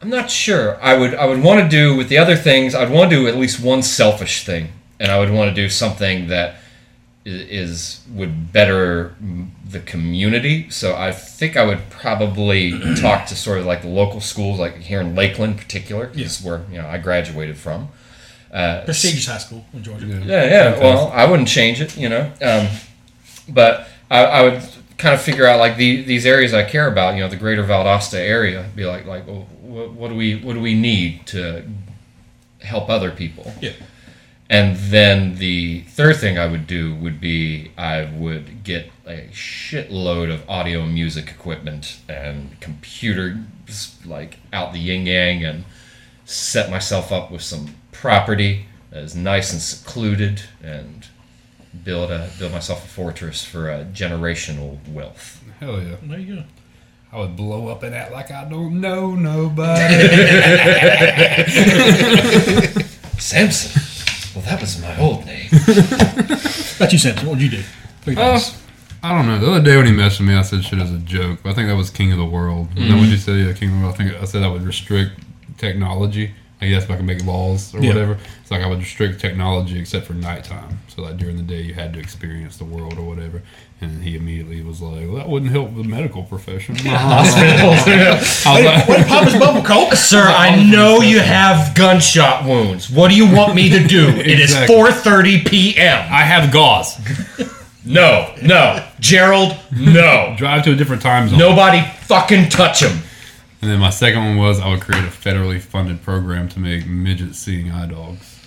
I'm 0.00 0.10
not 0.10 0.30
sure. 0.30 0.80
I 0.80 0.96
would. 0.96 1.14
I 1.14 1.26
would 1.26 1.42
want 1.42 1.60
to 1.60 1.68
do 1.68 1.96
with 1.96 2.08
the 2.08 2.18
other 2.18 2.36
things. 2.36 2.74
I'd 2.74 2.90
want 2.90 3.10
to 3.10 3.16
do 3.16 3.26
at 3.26 3.36
least 3.36 3.60
one 3.60 3.82
selfish 3.82 4.44
thing, 4.44 4.72
and 5.00 5.10
I 5.10 5.18
would 5.18 5.30
want 5.30 5.48
to 5.48 5.54
do 5.54 5.68
something 5.68 6.28
that 6.28 6.56
is 7.24 8.04
would 8.10 8.52
better 8.52 9.14
the 9.64 9.80
community. 9.80 10.68
So 10.70 10.96
I 10.96 11.12
think 11.12 11.56
I 11.56 11.64
would 11.64 11.88
probably 11.90 12.78
talk 12.96 13.26
to 13.26 13.36
sort 13.36 13.58
of 13.58 13.66
like 13.66 13.82
the 13.82 13.88
local 13.88 14.20
schools, 14.20 14.58
like 14.58 14.76
here 14.78 15.00
in 15.00 15.14
Lakeland, 15.14 15.54
in 15.54 15.58
particular, 15.58 16.10
is 16.14 16.42
where 16.42 16.62
you 16.70 16.78
know 16.78 16.86
I 16.86 16.98
graduated 16.98 17.56
from. 17.56 17.88
Uh, 18.52 18.84
Prestigious 18.84 19.26
high 19.26 19.38
school 19.38 19.64
in 19.72 19.82
Georgia. 19.82 20.06
Yeah. 20.06 20.24
yeah, 20.24 20.44
yeah. 20.44 20.78
Well, 20.78 21.10
I 21.14 21.24
wouldn't 21.24 21.48
change 21.48 21.80
it, 21.80 21.96
you 21.96 22.08
know. 22.08 22.30
Um, 22.42 22.68
but 23.48 23.88
I, 24.10 24.24
I 24.24 24.42
would 24.42 24.62
kind 24.98 25.14
of 25.14 25.22
figure 25.22 25.46
out 25.46 25.58
like 25.58 25.76
the, 25.76 26.02
these 26.02 26.26
areas 26.26 26.52
I 26.52 26.64
care 26.64 26.86
about, 26.86 27.14
you 27.14 27.20
know, 27.20 27.28
the 27.28 27.36
greater 27.36 27.64
Valdosta 27.64 28.18
area. 28.18 28.68
Be 28.76 28.84
like, 28.84 29.06
like, 29.06 29.26
well, 29.26 29.46
what, 29.62 29.92
what 29.92 30.08
do 30.08 30.14
we, 30.16 30.36
what 30.36 30.52
do 30.52 30.60
we 30.60 30.74
need 30.74 31.26
to 31.28 31.64
help 32.60 32.90
other 32.90 33.10
people? 33.10 33.52
Yeah. 33.60 33.72
And 34.50 34.76
then 34.76 35.36
the 35.36 35.80
third 35.82 36.16
thing 36.16 36.38
I 36.38 36.46
would 36.46 36.66
do 36.66 36.94
would 36.94 37.20
be 37.20 37.72
I 37.78 38.04
would 38.04 38.64
get 38.64 38.90
a 39.06 39.28
shitload 39.32 40.32
of 40.32 40.48
audio 40.48 40.82
and 40.82 40.92
music 40.92 41.28
equipment 41.28 42.00
and 42.08 42.60
computers 42.60 43.96
like 44.04 44.38
out 44.52 44.72
the 44.72 44.78
yin 44.78 45.06
yang 45.06 45.44
and 45.44 45.64
set 46.24 46.70
myself 46.70 47.10
up 47.10 47.30
with 47.30 47.42
some 47.42 47.74
property 47.92 48.66
that 48.90 49.02
is 49.02 49.14
nice 49.16 49.52
and 49.52 49.62
secluded 49.62 50.42
and 50.62 51.08
build 51.84 52.10
a 52.10 52.30
build 52.38 52.52
myself 52.52 52.84
a 52.84 52.88
fortress 52.88 53.44
for 53.44 53.70
a 53.70 53.84
generational 53.86 54.78
wealth. 54.88 55.42
Hell 55.60 55.82
yeah. 55.82 55.96
There 56.02 56.18
you 56.18 56.36
go. 56.36 56.44
I 57.10 57.20
would 57.20 57.36
blow 57.36 57.68
up 57.68 57.82
and 57.82 57.94
act 57.94 58.12
like 58.12 58.30
I 58.30 58.44
don't 58.44 58.80
know 58.80 59.14
nobody. 59.14 60.08
Samson. 63.18 63.91
Well, 64.34 64.44
that 64.44 64.60
was 64.60 64.80
my 64.80 64.98
old 64.98 65.26
name. 65.26 65.48
About 66.76 66.92
you, 66.92 66.98
Samson. 66.98 67.26
What 67.26 67.34
would 67.34 67.42
you 67.42 67.50
do? 67.50 67.62
Three 68.02 68.14
things. 68.14 68.54
Uh, 68.54 68.58
I 69.04 69.16
don't 69.16 69.26
know. 69.26 69.38
The 69.38 69.50
other 69.50 69.64
day 69.64 69.76
when 69.76 69.86
he 69.86 69.92
messaged 69.92 70.26
me, 70.26 70.34
I 70.34 70.42
said 70.42 70.64
shit 70.64 70.78
as 70.78 70.92
a 70.92 70.98
joke. 70.98 71.40
But 71.42 71.50
I 71.50 71.54
think 71.54 71.68
that 71.68 71.76
was 71.76 71.90
King 71.90 72.12
of 72.12 72.18
the 72.18 72.24
World. 72.24 72.68
Is 72.76 72.88
that 72.88 72.94
what 72.94 73.02
mm-hmm. 73.02 73.10
you 73.10 73.16
said? 73.16 73.36
Yeah, 73.38 73.52
King 73.52 73.70
of 73.70 73.74
the 73.76 73.80
World. 73.82 73.94
I 73.94 73.96
think 73.98 74.22
I 74.22 74.24
said 74.24 74.42
I 74.42 74.48
would 74.48 74.62
restrict 74.62 75.20
technology. 75.58 76.34
I 76.60 76.68
guess 76.68 76.84
if 76.84 76.90
I 76.92 76.96
can 76.96 77.06
make 77.06 77.24
laws 77.24 77.74
or 77.74 77.80
Yeah. 77.80 77.92
whatever. 77.92 78.18
It's 78.40 78.50
like 78.50 78.62
I 78.62 78.68
would 78.68 78.78
restrict 78.78 79.20
technology 79.20 79.80
except 79.80 80.06
for 80.06 80.14
nighttime. 80.14 80.78
So 80.86 81.02
like 81.02 81.16
during 81.16 81.36
the 81.36 81.42
day 81.42 81.60
you 81.60 81.74
had 81.74 81.92
to 81.94 81.98
experience 81.98 82.56
the 82.56 82.64
world 82.64 82.98
or 82.98 83.02
whatever. 83.02 83.42
And 83.82 84.00
he 84.00 84.14
immediately 84.14 84.62
was 84.62 84.80
like, 84.80 85.06
"Well, 85.08 85.16
that 85.16 85.28
wouldn't 85.28 85.50
help 85.50 85.74
the 85.74 85.82
medical 85.82 86.22
profession." 86.22 86.76
I 86.86 87.20
was 87.20 88.64
like, 88.64 88.88
What 88.88 89.06
pop 89.08 89.24
his 89.24 89.34
bubble 89.34 89.62
coke? 89.62 89.92
Sir, 89.94 90.22
I 90.22 90.62
know 90.70 91.00
you 91.00 91.18
have 91.18 91.74
gunshot 91.74 92.44
wounds. 92.44 92.88
What 92.88 93.08
do 93.10 93.16
you 93.16 93.26
want 93.34 93.56
me 93.56 93.68
to 93.70 93.84
do? 93.86 94.08
It 94.08 94.38
is 94.38 94.52
Exactly. 94.52 94.76
4:30 94.76 95.48
p.m. 95.48 95.98
I 96.12 96.22
have 96.22 96.52
gauze. 96.52 96.96
No, 97.84 98.32
no, 98.40 98.86
Gerald, 99.00 99.56
no. 99.76 100.34
Drive 100.38 100.62
to 100.64 100.72
a 100.72 100.76
different 100.76 101.02
time 101.02 101.28
zone. 101.28 101.38
Nobody 101.40 101.82
fucking 102.02 102.50
touch 102.50 102.80
him. 102.84 103.02
And 103.60 103.70
then 103.70 103.80
my 103.80 103.90
second 103.90 104.24
one 104.24 104.36
was 104.36 104.60
I 104.60 104.68
would 104.70 104.80
create 104.80 105.02
a 105.02 105.08
federally 105.08 105.60
funded 105.60 106.02
program 106.02 106.48
to 106.50 106.60
make 106.60 106.86
midget 106.86 107.34
seeing 107.34 107.72
eye 107.72 107.86
dogs. 107.86 108.38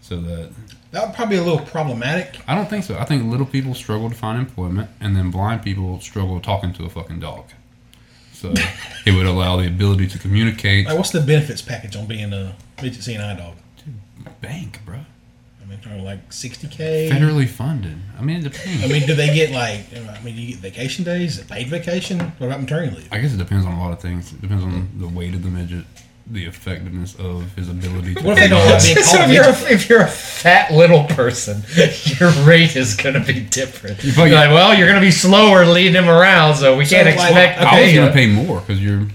So 0.00 0.20
that 0.22 0.50
That 0.92 1.06
would 1.06 1.14
probably 1.14 1.36
be 1.36 1.40
a 1.40 1.44
little 1.44 1.64
problematic. 1.64 2.40
I 2.48 2.54
don't 2.54 2.68
think 2.68 2.84
so. 2.84 2.98
I 2.98 3.04
think 3.04 3.30
little 3.30 3.46
people 3.46 3.74
struggle 3.74 4.10
to 4.10 4.16
find 4.16 4.38
employment, 4.38 4.90
and 5.00 5.14
then 5.14 5.30
blind 5.30 5.62
people 5.62 6.00
struggle 6.00 6.40
talking 6.40 6.72
to 6.74 6.84
a 6.84 6.88
fucking 6.88 7.20
dog. 7.20 7.46
So 8.32 8.52
it 9.06 9.14
would 9.14 9.26
allow 9.26 9.56
the 9.56 9.66
ability 9.66 10.08
to 10.08 10.18
communicate. 10.18 10.86
Like, 10.86 10.96
what's 10.96 11.10
the 11.10 11.20
benefits 11.20 11.62
package 11.62 11.94
on 11.94 12.06
being 12.06 12.32
a 12.32 12.56
midget 12.82 13.02
seeing 13.02 13.20
eye 13.20 13.36
dog? 13.36 13.54
Bank, 14.40 14.80
bro. 14.84 15.00
I 15.62 15.88
mean, 15.88 16.04
like 16.04 16.32
sixty 16.32 16.66
k. 16.66 17.08
Federally 17.12 17.48
funded. 17.48 17.96
I 18.18 18.22
mean, 18.22 18.38
it 18.38 18.42
depends. 18.42 18.84
I 18.84 18.88
mean, 18.88 19.06
do 19.06 19.14
they 19.14 19.32
get 19.32 19.52
like? 19.52 19.84
I 19.94 20.22
mean, 20.22 20.34
do 20.34 20.42
you 20.42 20.52
get 20.54 20.60
vacation 20.60 21.04
days? 21.04 21.34
Is 21.34 21.40
it 21.40 21.48
paid 21.48 21.68
vacation? 21.68 22.18
What 22.18 22.48
about 22.48 22.60
maternity 22.60 22.96
leave? 22.96 23.08
I 23.12 23.18
guess 23.18 23.32
it 23.32 23.36
depends 23.36 23.64
on 23.64 23.72
a 23.74 23.80
lot 23.80 23.92
of 23.92 24.00
things. 24.00 24.32
It 24.32 24.40
depends 24.40 24.64
on 24.64 24.90
the 24.98 25.08
weight 25.08 25.34
of 25.34 25.42
the 25.42 25.50
midget, 25.50 25.84
the 26.30 26.44
effectiveness 26.46 27.14
of 27.16 27.52
his 27.56 27.68
ability 27.68 28.14
to. 28.14 28.22
What 28.24 28.38
if 28.38 28.44
they 28.44 28.48
don't 28.48 28.64
like 28.66 28.82
being 28.82 28.96
So 28.98 29.18
if 29.22 29.32
you're, 29.32 29.44
a, 29.44 29.72
if 29.72 29.88
you're 29.88 30.02
a 30.02 30.06
fat 30.08 30.72
little 30.72 31.04
person, 31.04 31.62
your 32.20 32.30
rate 32.46 32.76
is 32.76 32.94
going 32.94 33.14
to 33.14 33.20
be 33.32 33.40
different. 33.40 34.02
You 34.04 34.12
probably- 34.12 34.30
You're 34.30 34.40
like, 34.40 34.50
well, 34.50 34.72
you're 34.78 34.86
going 34.86 35.00
to 35.00 35.04
be 35.06 35.10
slower 35.10 35.66
leading 35.66 35.94
him 35.94 36.08
around, 36.08 36.54
so 36.56 36.76
we 36.76 36.86
can't 36.86 37.06
like, 37.06 37.14
expect 37.16 37.60
to 37.60 37.66
I 37.68 37.80
was 37.82 37.92
gonna 37.94 38.12
pay 38.12 38.26
more 38.32 38.60
because 38.60 38.82
you're 38.82 39.00
you 39.00 39.08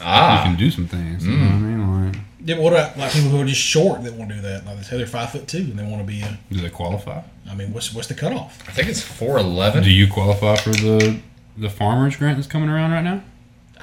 Ah, 0.00 0.42
can 0.44 0.56
do 0.56 0.70
some 0.70 0.86
things. 0.86 1.26
You 1.26 1.32
know 1.36 1.44
what 1.44 1.52
I 1.54 1.56
mean? 1.58 2.12
Like, 2.12 2.20
Yeah, 2.44 2.58
what 2.58 2.72
about 2.72 2.96
like 2.96 3.10
people 3.12 3.30
who 3.30 3.40
are 3.40 3.44
just 3.44 3.60
short 3.60 4.04
that 4.04 4.14
want 4.14 4.30
to 4.30 4.36
do 4.36 4.42
that? 4.42 4.64
Like 4.64 4.76
they 4.76 4.82
say 4.84 4.96
they're 4.96 5.06
five 5.08 5.30
foot 5.32 5.48
two 5.48 5.58
and 5.58 5.76
they 5.76 5.82
want 5.82 5.98
to 5.98 6.04
be 6.04 6.22
a. 6.22 6.38
do 6.52 6.60
they 6.60 6.70
qualify? 6.70 7.20
I 7.50 7.54
mean, 7.56 7.72
what's 7.72 7.92
what's 7.92 8.06
the 8.06 8.14
cutoff? 8.14 8.62
I 8.68 8.72
think 8.72 8.88
it's 8.88 9.02
411. 9.02 9.82
Do 9.82 9.90
you 9.90 10.06
qualify 10.06 10.54
for 10.56 10.70
the 10.70 11.18
the 11.56 11.68
farmers 11.68 12.14
grant 12.14 12.36
that's 12.38 12.46
coming 12.46 12.68
around 12.68 12.92
right 12.92 13.02
now? 13.02 13.22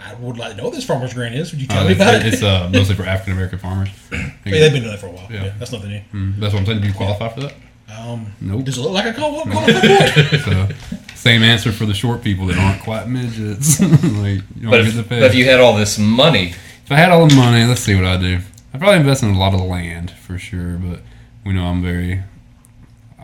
I 0.05 0.13
would 0.15 0.37
like 0.37 0.51
to 0.51 0.57
know 0.57 0.65
what 0.65 0.73
this 0.73 0.85
farmer's 0.85 1.13
grant 1.13 1.35
is. 1.35 1.51
Would 1.51 1.61
you 1.61 1.67
tell 1.67 1.83
Uh, 1.83 1.87
me 1.89 1.93
about 1.95 2.15
it's 2.15 2.25
it? 2.25 2.33
it's 2.35 2.43
uh, 2.43 2.69
mostly 2.73 2.95
for 2.95 3.03
African 3.03 3.33
American 3.33 3.59
farmers. 3.59 3.89
Yeah, 4.11 4.29
they've 4.43 4.71
been 4.71 4.83
doing 4.83 4.93
it 4.93 4.99
for 4.99 5.07
a 5.07 5.11
while. 5.11 5.27
Yeah. 5.31 5.45
Yeah, 5.45 5.53
that's 5.59 5.71
nothing 5.71 5.89
new. 5.89 6.01
Mm, 6.13 6.39
That's 6.39 6.53
what 6.53 6.59
I'm 6.61 6.65
saying. 6.65 6.81
Do 6.81 6.87
you 6.87 6.93
qualify 6.93 7.29
for 7.29 7.41
that? 7.41 7.53
Um, 7.97 8.33
Nope. 8.41 8.63
does 8.65 8.77
it 8.77 8.81
look 8.81 8.93
like 8.93 9.05
a 9.05 9.13
call? 9.13 9.31
What, 9.35 9.47
what, 9.47 10.39
So, 10.41 10.67
same 11.15 11.43
answer 11.43 11.71
for 11.71 11.85
the 11.85 11.93
short 11.93 12.23
people 12.23 12.45
that 12.47 12.57
aren't 12.57 12.81
quite 12.81 13.07
midgets. 13.07 13.79
like, 13.81 13.91
you 13.93 14.41
don't 14.61 14.71
But 14.71 14.77
get 14.83 14.87
if, 14.87 14.95
the 14.95 15.03
but 15.03 15.23
if 15.23 15.35
you 15.35 15.45
had 15.45 15.59
all 15.59 15.75
this 15.75 15.97
money, 15.99 16.49
If 16.85 16.91
I 16.91 16.95
had 16.97 17.11
all 17.11 17.27
the 17.27 17.35
money, 17.35 17.63
let's 17.65 17.81
see 17.81 17.95
what 17.95 18.05
I 18.05 18.17
do. 18.17 18.39
I'd 18.73 18.79
probably 18.79 18.99
invest 18.99 19.23
in 19.23 19.29
a 19.29 19.37
lot 19.39 19.53
of 19.53 19.61
land 19.61 20.11
for 20.11 20.37
sure, 20.37 20.77
but 20.77 20.99
we 21.45 21.53
know 21.53 21.65
I'm 21.65 21.81
very. 21.81 22.21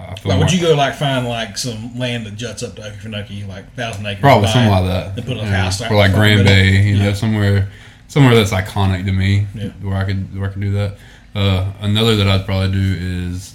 I 0.10 0.16
feel 0.16 0.32
like, 0.32 0.40
would 0.42 0.52
you 0.54 0.62
go 0.62 0.76
like 0.76 0.96
find 0.96 1.28
like 1.28 1.58
some 1.58 1.98
land 1.98 2.26
that 2.26 2.36
juts 2.36 2.64
up 2.64 2.76
to 2.76 2.82
Okefenokee, 2.82 3.48
like 3.48 3.74
thousand 3.76 4.06
acres? 4.06 4.22
probably 4.22 4.48
something 4.48 4.72
like 4.72 4.86
that. 4.86 5.18
And 5.18 5.26
put 5.26 5.38
a 5.38 5.42
Yeah. 5.42 5.64
house 5.64 5.82
or 5.82 5.96
like 5.96 6.14
Grand 6.14 6.40
in 6.42 6.46
the 6.46 6.52
middle? 6.52 6.72
Bay, 6.82 6.82
you 6.90 6.98
know, 6.98 7.14
somewhere, 7.14 7.70
somewhere 8.08 8.36
that's 8.36 8.52
iconic 8.52 9.06
to 9.06 9.12
me, 9.12 9.48
Yeah. 9.56 9.70
where 9.82 9.96
I 9.98 10.04
could 10.06 10.38
where 10.40 10.50
I 10.50 10.54
could 10.54 10.62
do 10.62 10.72
that. 10.74 10.98
Uh, 11.34 11.72
another 11.82 12.16
that 12.18 12.28
I'd 12.28 12.46
probably 12.46 12.72
do 12.72 12.98
is, 13.30 13.54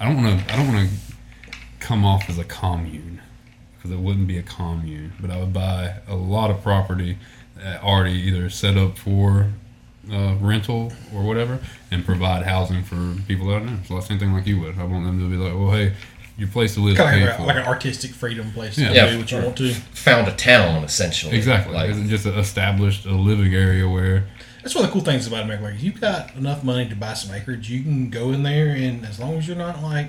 I 0.00 0.04
don't 0.06 0.22
want 0.22 0.46
to 0.46 0.52
I 0.52 0.56
don't 0.56 0.72
want 0.74 0.88
to 0.88 0.96
come 1.80 2.04
off 2.04 2.28
as 2.28 2.38
a 2.38 2.44
commune 2.44 3.20
because 3.76 3.90
it 3.90 3.98
wouldn't 4.00 4.26
be 4.26 4.38
a 4.38 4.42
commune, 4.42 5.12
but 5.20 5.30
I 5.30 5.38
would 5.38 5.52
buy 5.52 5.94
a 6.08 6.14
lot 6.14 6.50
of 6.50 6.62
property 6.62 7.18
that 7.56 7.82
already 7.82 8.12
either 8.14 8.48
set 8.50 8.76
up 8.76 8.98
for 8.98 9.52
uh, 10.12 10.34
rental 10.40 10.92
or 11.14 11.22
whatever, 11.22 11.58
and 11.90 12.04
provide 12.04 12.44
housing 12.44 12.82
for 12.82 13.14
people 13.26 13.52
out 13.54 13.64
there. 13.66 13.78
So 13.86 13.96
the 13.96 14.00
same 14.02 14.18
thing 14.18 14.32
like 14.32 14.46
you 14.46 14.60
would. 14.60 14.78
I 14.78 14.84
want 14.84 15.04
them 15.06 15.18
to 15.20 15.28
be 15.28 15.36
like, 15.36 15.54
well, 15.54 15.70
hey, 15.70 15.92
your 16.36 16.48
place 16.48 16.74
to 16.74 16.80
live 16.80 16.96
Kind 16.96 17.22
of 17.22 17.28
like, 17.38 17.46
like 17.46 17.56
an 17.56 17.62
artistic 17.62 18.10
freedom 18.10 18.50
place 18.52 18.76
Yeah. 18.76 18.88
to 18.88 18.94
Yeah. 18.94 19.10
do 19.10 19.18
what 19.18 19.30
you 19.30 19.38
want 19.38 19.56
to. 19.58 19.72
found 19.72 20.26
a 20.28 20.32
town 20.32 20.82
essentially. 20.84 21.36
Exactly. 21.36 21.74
Like, 21.74 21.90
it's 21.90 22.08
just 22.10 22.26
established 22.26 23.06
a 23.06 23.12
living 23.14 23.54
area 23.54 23.88
where 23.88 24.24
That's 24.62 24.74
one 24.74 24.82
of 24.84 24.90
the 24.90 24.92
cool 24.94 25.04
things 25.04 25.26
about 25.26 25.44
America. 25.44 25.64
Like, 25.64 25.74
if 25.74 25.82
you've 25.82 26.00
got 26.00 26.34
enough 26.36 26.64
money 26.64 26.88
to 26.88 26.96
buy 26.96 27.14
some 27.14 27.34
acreage, 27.34 27.70
you 27.70 27.82
can 27.82 28.08
go 28.10 28.32
in 28.32 28.42
there, 28.42 28.68
and 28.70 29.04
as 29.06 29.20
long 29.20 29.34
as 29.38 29.46
you're 29.46 29.56
not 29.56 29.82
like 29.82 30.08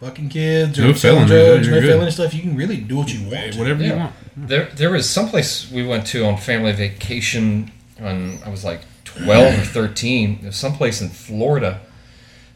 fucking 0.00 0.28
kids 0.30 0.78
or 0.78 0.82
No 0.82 0.92
selling 0.94 1.26
drugs, 1.26 1.66
you're 1.66 1.74
no 1.76 1.80
good. 1.82 1.90
felony 1.90 2.10
stuff, 2.10 2.32
you 2.32 2.40
can 2.42 2.56
really 2.56 2.78
do 2.78 2.96
what 2.96 3.12
you 3.12 3.28
want. 3.28 3.52
to. 3.52 3.58
whatever 3.58 3.82
you 3.82 3.90
Yeah. 3.90 3.96
want. 3.96 4.12
There, 4.36 4.68
there 4.76 4.90
was 4.90 5.08
someplace 5.10 5.70
we 5.70 5.82
went 5.86 6.06
to 6.08 6.24
on 6.24 6.38
family 6.38 6.72
vacation 6.72 7.70
when 8.00 8.38
I 8.44 8.48
was 8.48 8.64
like 8.64 8.80
12 9.04 9.60
or 9.60 9.64
13. 9.64 10.38
There's 10.42 10.56
someplace 10.56 11.00
in 11.00 11.08
Florida 11.08 11.80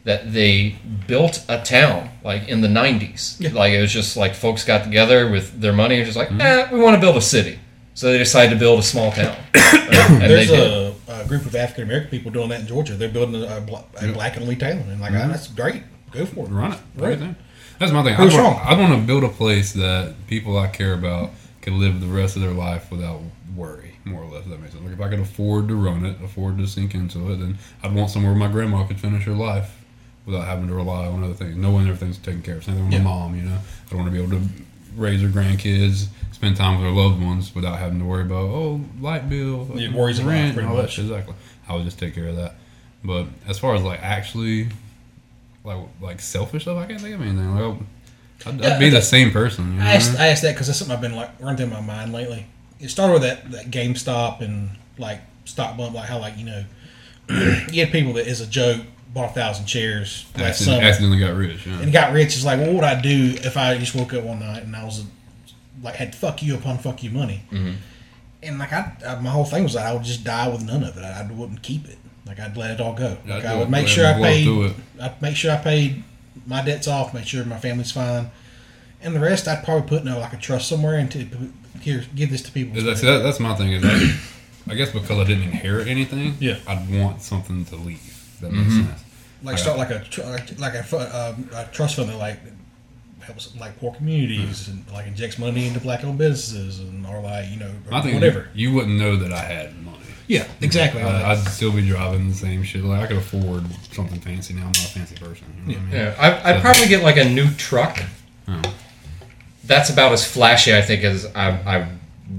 that 0.03 0.31
they 0.33 0.75
built 1.07 1.43
a 1.49 1.61
town 1.63 2.09
like 2.23 2.47
in 2.47 2.61
the 2.61 2.67
90s. 2.67 3.37
Yeah. 3.39 3.51
Like 3.53 3.73
it 3.73 3.81
was 3.81 3.91
just 3.91 4.15
like 4.17 4.35
folks 4.35 4.63
got 4.63 4.83
together 4.83 5.29
with 5.29 5.59
their 5.59 5.73
money 5.73 5.95
and 5.97 6.05
just 6.05 6.17
Mm-hmm. 6.17 6.37
like, 6.37 6.47
eh, 6.47 6.73
we 6.73 6.79
want 6.79 6.95
to 6.95 7.01
build 7.01 7.17
a 7.17 7.21
city. 7.21 7.59
So 7.95 8.11
they 8.11 8.17
decided 8.17 8.49
to 8.51 8.59
build 8.59 8.79
a 8.79 8.83
small 8.83 9.11
town. 9.11 9.35
and 9.53 10.21
they 10.21 10.27
There's 10.27 10.47
did. 10.49 10.59
a, 10.59 11.21
a 11.21 11.25
group 11.27 11.45
of 11.45 11.55
African 11.55 11.85
American 11.85 12.09
people 12.11 12.29
doing 12.29 12.49
that 12.49 12.59
in 12.61 12.67
Georgia. 12.67 12.93
They're 12.95 13.07
building 13.09 13.41
a, 13.41 13.57
a, 13.57 13.61
bla- 13.61 13.85
a 14.01 14.11
black 14.11 14.35
and 14.35 14.45
white 14.47 14.59
town, 14.59 14.79
and 14.89 14.99
like 14.99 15.13
ah, 15.13 15.27
that's 15.27 15.47
great. 15.47 15.81
Go 16.11 16.25
for 16.25 16.45
it. 16.45 16.49
Run 16.49 16.73
it. 16.73 16.79
Right. 16.95 17.09
Right 17.11 17.19
there. 17.19 17.35
That's 17.79 17.91
my 17.93 18.03
thing. 18.03 18.13
I 18.13 18.17
Who's 18.17 18.33
want, 18.33 18.57
wrong? 18.57 18.61
I 18.65 18.77
want 18.79 18.99
to 18.99 19.07
build 19.07 19.23
a 19.23 19.29
place 19.29 19.71
that 19.73 20.13
people 20.27 20.57
I 20.57 20.67
care 20.67 20.93
about 20.93 21.31
can 21.61 21.79
live 21.79 21.99
the 22.01 22.07
rest 22.07 22.35
of 22.35 22.41
their 22.41 22.51
life 22.53 22.91
without 22.91 23.21
worry, 23.55 23.84
more 24.05 24.21
or 24.23 24.27
less. 24.27 24.43
If 24.45 24.51
that 24.51 24.59
makes 24.61 24.73
sense. 24.73 24.83
Like 24.83 24.93
if 24.93 25.01
I 25.01 25.09
could 25.09 25.19
afford 25.19 25.67
to 25.67 25.75
run 25.75 26.05
it, 26.05 26.17
afford 26.23 26.57
to 26.59 26.67
sink 26.67 26.93
into 26.95 27.31
it, 27.31 27.37
then 27.37 27.57
I'd 27.83 27.93
want 27.93 28.09
somewhere 28.11 28.33
my 28.35 28.47
grandma 28.47 28.85
could 28.85 28.99
finish 28.99 29.23
her 29.25 29.33
life 29.33 29.83
without 30.25 30.45
having 30.45 30.67
to 30.67 30.73
rely 30.73 31.05
on 31.07 31.23
other 31.23 31.33
things, 31.33 31.55
knowing 31.55 31.87
everything's 31.87 32.17
taken 32.17 32.41
care 32.41 32.55
of. 32.57 32.63
Same 32.63 32.75
thing 32.75 32.85
with 32.85 32.93
Yeah. 32.93 32.99
my 32.99 33.09
mom. 33.11 33.35
You 33.35 33.43
know, 33.43 33.55
I 33.57 33.89
don't 33.89 33.99
want 33.99 34.11
to 34.11 34.17
be 34.17 34.23
able 34.23 34.37
to 34.39 34.47
raise 34.95 35.21
her 35.21 35.27
grandkids, 35.27 36.07
spend 36.31 36.55
time 36.55 36.75
with 36.79 36.83
her 36.85 36.91
loved 36.91 37.21
ones 37.21 37.53
without 37.53 37.77
having 37.79 37.99
to 37.99 38.05
worry 38.05 38.23
about 38.23 38.43
oh 38.45 38.81
light 39.01 39.29
bill, 39.29 39.69
Yeah, 39.75 39.93
worries 39.93 40.21
rent, 40.21 40.53
pretty 40.55 40.69
all 40.69 40.75
much. 40.77 40.93
shit. 40.93 41.05
Exactly. 41.05 41.35
I 41.67 41.75
would 41.75 41.83
just 41.85 41.99
take 41.99 42.15
care 42.15 42.27
of 42.27 42.35
that. 42.37 42.55
But 43.03 43.25
as 43.47 43.59
far 43.59 43.75
as 43.75 43.83
like 43.83 44.01
actually 44.01 44.69
like 45.63 45.79
like 46.01 46.21
selfish 46.21 46.63
stuff, 46.63 46.77
I 46.77 46.85
can't 46.85 47.01
think 47.01 47.15
of 47.15 47.21
anything. 47.21 47.53
Like, 47.55 47.77
I'd, 48.47 48.59
Yeah, 48.61 48.75
I'd 48.75 48.79
be 48.79 48.89
the 48.89 49.01
same 49.01 49.31
person. 49.31 49.73
You 49.73 49.79
know? 49.79 49.85
I 49.85 49.93
asked, 49.93 50.19
I 50.19 50.27
asked 50.27 50.41
that 50.43 50.53
because 50.53 50.67
that's 50.67 50.79
something 50.79 50.95
I've 50.95 51.01
been 51.01 51.15
like 51.15 51.29
running 51.39 51.57
through 51.57 51.67
my 51.67 51.81
mind 51.81 52.13
lately. 52.13 52.45
It 52.79 52.89
started 52.89 53.13
with 53.13 53.21
that, 53.23 53.51
that 53.51 53.71
GameStop 53.71 54.41
and 54.41 54.71
like 54.97 55.21
stock 55.45 55.77
bump, 55.77 55.95
like 55.95 56.09
how 56.09 56.19
like 56.19 56.37
you 56.37 56.45
know 56.45 56.65
you 57.71 57.83
had 57.83 57.91
people 57.91 58.13
that 58.13 58.27
as 58.27 58.41
a 58.41 58.47
joke 58.47 58.81
bought 59.13 59.31
a 59.31 59.33
thousand 59.33 59.65
shares 59.67 60.25
last 60.35 60.61
Accident, 60.61 60.75
summer 60.75 60.87
accidentally 60.87 61.19
got 61.19 61.35
rich. 61.35 61.65
Yeah. 61.65 61.81
and 61.81 61.93
got 61.93 62.13
rich. 62.13 62.35
It's 62.35 62.45
like, 62.45 62.59
well, 62.59 62.67
what 62.67 62.75
would 62.75 62.83
I 62.83 63.01
do 63.01 63.33
if 63.37 63.55
I 63.57 63.77
just 63.77 63.95
woke 63.95 64.13
up 64.13 64.23
one 64.23 64.39
night 64.39 64.63
and 64.63 64.75
I 64.75 64.83
was 64.83 65.05
like 65.81 65.95
had 65.95 66.13
fuck 66.13 66.43
you 66.43 66.55
upon 66.55 66.77
fuck 66.77 67.01
you 67.03 67.11
money? 67.11 67.43
Mm-hmm. 67.51 67.73
And 68.43 68.59
like 68.59 68.73
I, 68.73 68.91
I, 69.07 69.15
my 69.19 69.29
whole 69.29 69.45
thing 69.45 69.63
was 69.63 69.73
that 69.73 69.85
I 69.87 69.93
would 69.93 70.03
just 70.03 70.23
die 70.23 70.47
with 70.49 70.63
none 70.63 70.83
of 70.83 70.97
it. 70.97 71.01
I, 71.01 71.21
I 71.21 71.31
wouldn't 71.31 71.63
keep 71.63 71.87
it. 71.87 71.97
Like 72.25 72.39
I'd 72.39 72.57
let 72.57 72.71
it 72.71 72.81
all 72.81 72.93
go. 72.93 73.17
Like 73.25 73.45
I 73.45 73.55
would 73.55 73.69
make 73.69 73.87
sure 73.87 74.05
I 74.05 74.13
through 74.13 74.23
paid. 74.23 74.47
it. 74.47 74.75
I'd 75.01 75.21
make 75.21 75.35
sure 75.35 75.51
I 75.51 75.57
paid 75.57 76.03
my 76.45 76.63
debts 76.63 76.87
off. 76.87 77.13
Make 77.13 77.25
sure 77.25 77.45
my 77.45 77.59
family's 77.59 77.91
fine. 77.91 78.31
And 79.01 79.15
the 79.15 79.19
rest, 79.19 79.47
I'd 79.47 79.63
probably 79.63 79.87
put 79.87 80.03
no 80.03 80.19
like 80.19 80.33
a 80.33 80.37
trust 80.37 80.67
somewhere 80.67 80.95
and 80.95 81.11
to 81.11 81.25
here 81.81 82.03
give 82.15 82.29
this 82.31 82.41
to 82.43 82.51
people. 82.51 82.81
That's, 82.81 83.01
that, 83.01 83.19
that's 83.19 83.39
my 83.39 83.55
thing. 83.55 83.71
Is 83.73 83.83
I, 83.85 84.17
I 84.71 84.75
guess 84.75 84.91
because 84.91 85.11
I 85.19 85.23
didn't 85.23 85.43
inherit 85.43 85.87
anything, 85.87 86.35
Yeah. 86.39 86.57
I'd 86.67 86.89
want 86.91 87.21
something 87.21 87.65
to 87.65 87.75
leave. 87.75 87.97
If 87.97 88.39
that 88.41 88.51
makes 88.51 88.73
Mm-hmm. 88.73 88.87
sense. 88.87 89.03
like 89.43 89.57
start 89.57 89.77
like 89.77 89.91
a 89.91 89.99
tr- 90.03 90.21
like- 90.23 90.59
like 90.59 90.73
a, 90.73 90.83
fu- 90.83 90.97
um, 90.97 91.49
a 91.53 91.65
trust 91.71 91.95
fund 91.95 92.09
that 92.09 92.17
like 92.17 92.39
helps 93.21 93.55
like 93.59 93.79
poor 93.79 93.91
communities 93.93 94.67
and 94.67 94.83
like 94.91 95.07
injects 95.07 95.39
money 95.39 95.67
into 95.67 95.79
black 95.79 96.03
owned 96.03 96.17
businesses 96.17 96.79
and 96.79 97.05
or 97.07 97.21
like 97.21 97.49
you 97.49 97.57
know 97.57 97.71
I 97.91 98.01
think 98.01 98.13
whatever. 98.15 98.49
You, 98.53 98.69
you 98.69 98.75
wouldn't 98.75 98.97
know 98.99 99.15
that 99.15 99.31
I 99.31 99.39
had 99.41 99.75
money. 99.83 99.97
Yeah, 100.27 100.47
exactly. 100.61 101.01
I, 101.03 101.31
I'd 101.31 101.37
still 101.47 101.71
be 101.71 101.87
driving 101.87 102.29
the 102.29 102.35
same 102.35 102.63
shit. 102.63 102.83
Like 102.83 103.01
I 103.01 103.07
could 103.07 103.17
afford 103.17 103.63
something 103.91 104.19
fancy 104.19 104.53
now. 104.55 104.61
I'm 104.61 104.67
not 104.67 104.77
a 104.77 104.87
fancy 104.89 105.15
person. 105.15 105.45
You 105.67 105.73
know 105.75 105.79
what 105.79 105.87
I 105.87 105.91
mean? 105.91 105.95
Yeah, 105.95 106.15
I, 106.19 106.53
I'd 106.55 106.61
probably 106.61 106.87
get 106.87 107.03
like 107.03 107.17
a 107.17 107.25
new 107.25 107.49
truck. 107.53 108.01
Oh. 108.47 108.61
That's 109.65 109.89
about 109.89 110.11
as 110.11 110.25
flashy, 110.25 110.75
I 110.75 110.81
think, 110.81 111.03
as 111.03 111.25
I, 111.35 111.49
I 111.49 111.87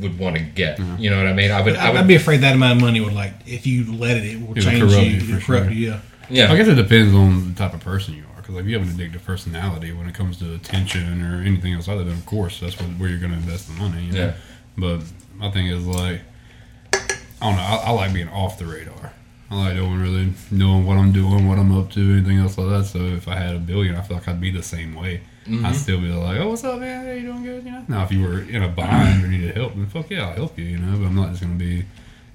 would 0.00 0.18
want 0.18 0.36
to 0.36 0.42
get. 0.42 0.78
You 0.78 1.10
know 1.10 1.18
what 1.18 1.26
I 1.26 1.32
mean? 1.32 1.50
I 1.50 1.60
would. 1.60 1.76
I 1.76 1.86
I 1.86 1.90
would 1.90 1.98
would 2.00 2.08
be 2.08 2.14
afraid 2.14 2.38
that 2.42 2.54
amount 2.54 2.76
of 2.76 2.82
money 2.82 3.00
would 3.00 3.12
like 3.12 3.32
if 3.46 3.66
you 3.66 3.92
let 3.94 4.16
it, 4.16 4.24
it 4.24 4.40
will 4.40 4.48
would 4.48 4.62
change 4.62 4.80
corrupt 4.80 4.96
you, 4.96 5.10
you 5.10 5.20
for 5.20 5.46
corrupt 5.46 5.66
sure. 5.66 5.72
you. 5.72 5.88
Yeah. 5.88 6.00
yeah. 6.28 6.52
I 6.52 6.56
guess 6.56 6.68
it 6.68 6.74
depends 6.74 7.14
on 7.14 7.48
the 7.48 7.54
type 7.54 7.74
of 7.74 7.80
person 7.80 8.14
you 8.14 8.22
are. 8.22 8.36
Because 8.36 8.54
like, 8.54 8.64
if 8.64 8.70
you 8.70 8.78
have 8.78 8.88
an 8.88 8.94
addictive 8.94 9.24
personality 9.24 9.92
when 9.92 10.08
it 10.08 10.14
comes 10.14 10.38
to 10.38 10.54
attention 10.54 11.22
or 11.22 11.42
anything 11.42 11.74
else 11.74 11.88
other 11.88 12.04
than, 12.04 12.14
of 12.14 12.26
course, 12.26 12.60
that's 12.60 12.78
what, 12.80 12.88
where 12.90 13.08
you're 13.08 13.18
going 13.18 13.32
to 13.32 13.38
invest 13.38 13.66
the 13.66 13.74
money. 13.74 14.04
You 14.04 14.12
know? 14.12 14.18
Yeah. 14.18 14.34
But 14.76 15.00
my 15.34 15.50
thing 15.50 15.66
is 15.66 15.84
like, 15.84 16.20
I 16.92 16.98
don't 17.40 17.56
know. 17.56 17.62
I, 17.62 17.82
I 17.86 17.90
like 17.90 18.14
being 18.14 18.28
off 18.28 18.58
the 18.58 18.66
radar. 18.66 19.12
I 19.50 19.54
like 19.56 19.74
doing 19.74 20.00
really 20.00 20.32
knowing 20.50 20.86
what 20.86 20.96
I'm 20.96 21.12
doing, 21.12 21.48
what 21.48 21.58
I'm 21.58 21.76
up 21.76 21.90
to, 21.92 22.00
anything 22.00 22.38
else 22.38 22.58
like 22.58 22.68
that. 22.68 22.84
So 22.86 22.98
if 22.98 23.28
I 23.28 23.36
had 23.36 23.54
a 23.54 23.60
billion, 23.60 23.94
I 23.94 24.02
feel 24.02 24.16
like 24.16 24.28
I'd 24.28 24.40
be 24.40 24.50
the 24.50 24.62
same 24.62 24.94
way. 24.94 25.22
Mm-hmm. 25.46 25.64
I'd 25.66 25.76
still 25.76 26.00
be 26.00 26.08
like, 26.08 26.38
"Oh, 26.40 26.48
what's 26.50 26.64
up, 26.64 26.80
man? 26.80 27.06
How 27.06 27.12
you 27.12 27.22
doing 27.22 27.44
good?" 27.44 27.64
You 27.64 27.70
know. 27.72 27.84
Now, 27.88 28.04
if 28.04 28.12
you 28.12 28.22
were 28.22 28.40
in 28.40 28.62
a 28.62 28.68
bind 28.68 29.24
or 29.24 29.28
needed 29.28 29.56
help, 29.56 29.74
then 29.74 29.86
fuck 29.86 30.10
yeah, 30.10 30.28
I'll 30.28 30.34
help 30.34 30.58
you. 30.58 30.64
You 30.64 30.78
know. 30.78 30.98
But 30.98 31.06
I'm 31.06 31.14
not 31.14 31.30
just 31.30 31.42
gonna 31.42 31.54
be 31.54 31.84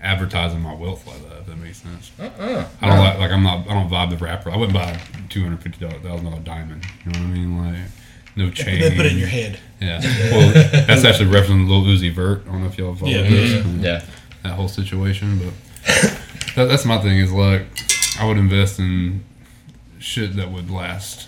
advertising 0.02 0.62
my 0.62 0.74
wealth 0.74 1.06
like 1.06 1.22
that. 1.30 1.40
If 1.40 1.46
that 1.48 1.58
makes 1.58 1.82
sense. 1.82 2.12
Uh-uh. 2.20 2.66
I 2.82 2.88
don't 2.88 2.98
like 3.00 3.20
like 3.20 3.32
I'm 3.32 3.44
not 3.44 3.68
I 3.70 3.74
don't 3.74 3.90
vibe 3.90 4.10
the 4.12 4.18
rapper. 4.18 4.50
I 4.52 4.58
wouldn't 4.58 4.74
buy 4.74 4.92
a 4.92 5.28
two 5.30 5.44
hundred 5.44 5.62
fifty 5.62 5.86
thousand 5.86 6.26
dollar 6.26 6.40
diamond. 6.40 6.84
You 7.06 7.12
know 7.12 7.20
what 7.20 7.26
I 7.28 7.32
mean? 7.32 7.58
Like 7.58 7.90
no 8.36 8.50
chain. 8.50 8.80
They 8.80 8.96
put 8.96 9.06
it 9.06 9.12
in 9.12 9.18
your 9.18 9.28
head. 9.28 9.60
Yeah. 9.82 10.00
Well, 10.32 10.54
that's 10.88 11.04
actually 11.04 11.30
referencing 11.32 11.68
Lil 11.68 11.84
Uzi 11.84 12.12
Vert. 12.14 12.44
I 12.48 12.52
don't 12.52 12.62
know 12.62 12.68
if 12.68 12.78
y'all 12.78 12.96
follow 12.96 13.12
Yeah. 13.12 13.24
this. 13.30 13.66
Yeah. 13.66 14.02
That 14.44 14.54
whole 14.54 14.68
situation, 14.70 15.38
but 15.40 15.54
that, 16.56 16.66
that's 16.66 16.86
my 16.86 16.98
thing. 17.00 17.18
Is 17.18 17.32
like 17.32 17.68
I 18.20 18.26
would 18.26 18.38
invest 18.38 18.80
in 18.80 19.24
shit 20.00 20.36
that 20.38 20.50
would 20.52 20.72
last 20.72 21.28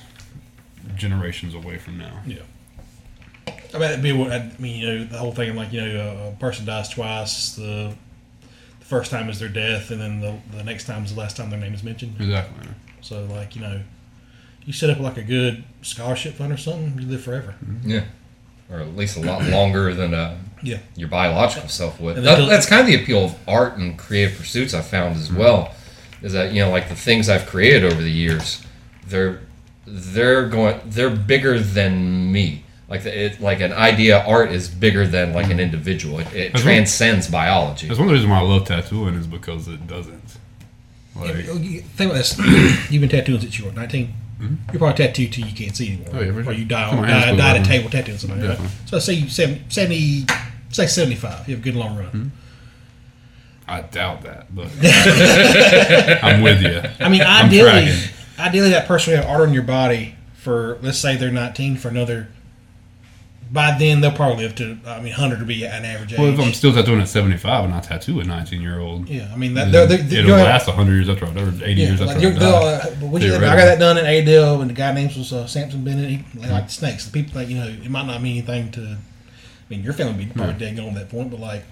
generations 0.95 1.53
away 1.53 1.77
from 1.77 1.97
now. 1.97 2.19
Yeah. 2.25 2.37
I 3.73 3.79
mean, 3.79 3.89
it'd 3.89 4.03
be 4.03 4.11
what 4.11 4.31
I 4.31 4.51
mean. 4.59 4.79
You 4.79 4.87
know, 4.99 5.03
the 5.05 5.17
whole 5.17 5.31
thing 5.31 5.55
like 5.55 5.73
you 5.73 5.81
know, 5.81 6.31
a 6.35 6.39
person 6.39 6.65
dies 6.65 6.89
twice. 6.89 7.55
The 7.55 7.93
the 8.79 8.85
first 8.85 9.09
time 9.11 9.29
is 9.29 9.39
their 9.39 9.49
death, 9.49 9.89
and 9.91 9.99
then 9.99 10.19
the 10.21 10.37
the 10.55 10.63
next 10.63 10.85
time 10.85 11.03
is 11.03 11.13
the 11.13 11.19
last 11.19 11.37
time 11.37 11.49
their 11.49 11.59
name 11.59 11.73
is 11.73 11.83
mentioned. 11.83 12.15
Exactly. 12.19 12.67
So 13.01 13.25
like 13.25 13.55
you 13.55 13.61
know, 13.61 13.81
you 14.65 14.73
set 14.73 14.89
up 14.91 14.99
like 14.99 15.17
a 15.17 15.23
good 15.23 15.63
scholarship 15.81 16.35
fund 16.35 16.53
or 16.53 16.57
something, 16.57 16.99
you 17.01 17.07
live 17.07 17.23
forever. 17.23 17.55
Yeah. 17.83 18.05
Or 18.69 18.79
at 18.79 18.95
least 18.95 19.17
a 19.17 19.21
lot 19.21 19.43
longer 19.43 19.93
than 19.93 20.13
uh, 20.13 20.37
Yeah. 20.63 20.77
your 20.95 21.09
biological 21.09 21.67
self 21.69 21.99
would. 21.99 22.15
That, 22.17 22.21
then- 22.37 22.47
that's 22.49 22.65
kind 22.65 22.81
of 22.81 22.87
the 22.87 22.95
appeal 23.01 23.25
of 23.25 23.35
art 23.47 23.77
and 23.77 23.97
creative 23.99 24.37
pursuits 24.37 24.73
I've 24.73 24.87
found 24.87 25.15
as 25.17 25.31
well. 25.31 25.73
Is 26.21 26.31
that 26.33 26.53
you 26.53 26.61
know 26.63 26.69
like 26.69 26.89
the 26.89 26.95
things 26.95 27.27
I've 27.27 27.47
created 27.47 27.83
over 27.91 28.01
the 28.01 28.11
years, 28.11 28.61
they're 29.07 29.41
they're 29.85 30.47
going 30.47 30.79
they're 30.85 31.09
bigger 31.09 31.59
than 31.59 32.31
me. 32.31 32.63
Like 32.89 33.05
it 33.05 33.39
like 33.41 33.59
an 33.61 33.73
idea 33.73 34.23
art 34.23 34.51
is 34.51 34.67
bigger 34.69 35.07
than 35.07 35.33
like 35.33 35.49
an 35.49 35.59
individual. 35.59 36.19
It, 36.19 36.33
it 36.33 36.53
That's 36.53 36.63
transcends 36.63 37.27
biology. 37.29 37.87
That's 37.87 37.99
one 37.99 38.07
of 38.07 38.11
the 38.11 38.13
reasons 38.15 38.31
why 38.31 38.39
I 38.39 38.43
love 38.43 38.65
tattooing 38.67 39.15
is 39.15 39.27
because 39.27 39.67
it 39.67 39.87
doesn't. 39.87 40.37
Like, 41.15 41.45
Yeah, 41.45 41.81
Think 41.95 42.11
about 42.11 42.13
this. 42.15 42.37
You've 42.91 43.01
been 43.01 43.09
tattooing 43.09 43.41
since 43.41 43.57
you 43.59 43.65
were 43.65 43.71
19. 43.71 44.13
You're 44.71 44.79
probably 44.79 45.05
tattooed 45.05 45.31
till 45.31 45.47
you 45.47 45.53
can't 45.55 45.75
see 45.75 45.87
anymore. 45.93 46.07
Mm-hmm. 46.07 46.17
Oh, 46.17 46.21
yeah, 46.21 46.39
Or 46.39 46.43
sure. 46.43 46.53
you 46.53 46.65
die, 46.65 46.89
Come 46.89 46.99
on, 46.99 47.05
on, 47.05 47.09
die, 47.09 47.35
die 47.35 47.55
at 47.57 47.61
a 47.61 47.69
table 47.69 47.89
tattooing 47.89 48.17
somebody. 48.17 48.41
Right? 48.41 48.49
Definitely. 48.49 48.75
So 48.87 48.99
say 48.99 49.13
you 49.13 49.29
70, 49.29 49.61
70, 49.69 50.25
say 50.69 50.85
75. 50.87 51.47
You 51.47 51.55
have 51.55 51.61
a 51.61 51.63
good 51.63 51.75
long 51.75 51.97
run. 51.97 52.07
Mm-hmm. 52.07 52.27
I 53.65 53.81
doubt 53.81 54.23
that, 54.23 54.53
but 54.53 54.65
I'm 56.23 56.41
with 56.41 56.61
you. 56.61 56.81
I 56.99 57.07
mean, 57.07 57.21
I'm 57.21 57.45
ideally, 57.45 57.69
tracking. 57.85 58.12
Ideally 58.39 58.69
that 58.69 58.87
person 58.87 59.13
would 59.13 59.23
have 59.23 59.29
art 59.29 59.47
on 59.47 59.53
your 59.53 59.63
body 59.63 60.15
for, 60.35 60.77
let's 60.81 60.97
say 60.97 61.15
they're 61.15 61.31
19 61.31 61.77
for 61.77 61.89
another. 61.89 62.27
By 63.51 63.77
then, 63.77 64.01
they'll 64.01 64.11
probably 64.11 64.43
live 64.45 64.55
to, 64.55 64.79
I 64.85 64.97
mean, 64.97 65.11
100 65.11 65.37
to 65.37 65.45
be 65.45 65.63
an 65.63 65.85
average 65.85 66.13
age. 66.13 66.17
Well, 66.19 66.33
if 66.33 66.39
I'm 66.39 66.53
still 66.53 66.73
tattooing 66.73 67.01
at 67.01 67.07
75 67.07 67.65
and 67.65 67.73
I 67.73 67.81
tattoo 67.81 68.19
a 68.19 68.23
19 68.23 68.61
year 68.61 68.79
old, 68.79 69.07
yeah, 69.07 69.29
I 69.31 69.35
mean, 69.37 69.53
that, 69.53 69.71
they're, 69.71 69.85
they're, 69.85 69.99
it'll 69.99 70.25
you'll 70.29 70.37
last 70.37 70.65
100 70.65 70.91
years 70.91 71.07
after 71.07 71.25
I, 71.27 71.29
or 71.29 71.49
80 71.49 71.59
Yeah, 71.59 71.87
years 71.87 72.01
like 72.01 72.15
after 72.15 72.27
I 72.29 72.31
die. 72.31 72.45
uh, 72.47 72.95
but 72.99 73.05
when 73.09 73.21
I 73.23 73.27
got 73.39 73.55
that 73.57 73.79
done 73.79 73.97
at 73.99 74.05
ADL, 74.05 74.61
and 74.61 74.69
the 74.71 74.73
guy 74.73 74.91
names 74.93 75.15
was 75.15 75.31
uh, 75.31 75.45
Samson 75.45 75.83
Bennett. 75.83 76.09
He 76.09 76.17
they 76.33 76.49
like 76.49 76.71
snakes. 76.71 77.05
The 77.05 77.11
people 77.11 77.39
like 77.39 77.47
you 77.49 77.57
know, 77.57 77.67
it 77.67 77.89
might 77.91 78.07
not 78.07 78.23
mean 78.23 78.37
anything 78.37 78.71
to. 78.71 78.81
I 78.81 78.97
mean, 79.69 79.83
your 79.83 79.93
family 79.93 80.13
would 80.13 80.29
be 80.29 80.33
probably 80.33 80.55
dead 80.55 80.75
gone 80.75 80.87
at 80.89 80.95
that 80.95 81.09
point, 81.09 81.29
but 81.29 81.39
like, 81.39 81.63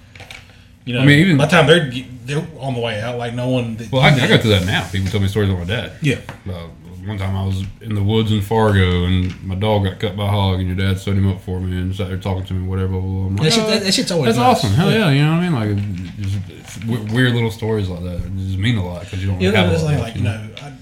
you 0.85 0.93
know, 0.93 1.01
I 1.01 1.05
mean, 1.05 1.19
even- 1.19 1.37
by 1.37 1.45
the 1.45 1.51
time 1.51 1.67
they're 1.67 1.91
they're 2.25 2.47
on 2.59 2.73
the 2.75 2.79
way 2.79 3.01
out, 3.01 3.17
like 3.17 3.33
no 3.33 3.47
one. 3.49 3.75
That 3.77 3.91
Well, 3.91 4.01
I, 4.01 4.09
I 4.09 4.27
go 4.27 4.37
through 4.37 4.51
that 4.51 4.65
now. 4.65 4.87
People 4.89 5.09
tell 5.11 5.19
me 5.19 5.27
stories 5.27 5.49
about 5.49 5.59
my 5.59 5.65
dad. 5.65 5.93
Yeah, 6.01 6.19
Uh, 6.47 6.67
one 7.05 7.17
time 7.17 7.35
I 7.35 7.43
was 7.45 7.63
in 7.81 7.95
the 7.95 8.03
woods 8.03 8.31
in 8.31 8.41
Fargo 8.41 9.05
and 9.05 9.43
my 9.43 9.55
dog 9.55 9.85
got 9.85 9.99
cut 9.99 10.15
by 10.15 10.25
a 10.25 10.29
hog 10.29 10.59
and 10.59 10.67
your 10.67 10.75
dad 10.77 10.99
set 10.99 11.15
him 11.15 11.27
up 11.27 11.41
for 11.41 11.59
me 11.59 11.75
and 11.75 11.95
sat 11.95 12.09
there 12.09 12.17
talking 12.17 12.45
to 12.45 12.53
me, 12.53 12.67
whatever. 12.67 12.95
Like, 12.95 13.41
that, 13.41 13.53
shit, 13.53 13.63
"Oh, 13.63 13.69
that, 13.71 13.83
that 13.83 13.93
shit's 13.93 14.11
always 14.11 14.35
that's 14.35 14.37
nice. 14.37 14.57
awesome. 14.57 14.73
Hell 14.73 14.91
yeah. 14.91 15.09
you 15.09 15.23
know 15.23 15.31
what 15.31 15.39
I 15.39 15.49
mean? 15.49 15.75
Like, 15.77 16.15
just, 16.21 16.85
weird 17.11 17.33
little 17.33 17.49
stories 17.51 17.89
like 17.89 18.03
that. 18.03 18.17
It 18.17 18.37
just 18.37 18.57
mean 18.59 18.77
a 18.77 18.85
lot 18.85 19.01
because 19.01 19.19
you 19.23 19.31
don't 19.31 19.41
Yeah, 19.41 19.51
have 19.51 19.71
a 19.81 19.83
lot 19.83 19.99
like, 19.99 20.15
you 20.15 20.21
know, 20.21 20.47
I, 20.61 20.73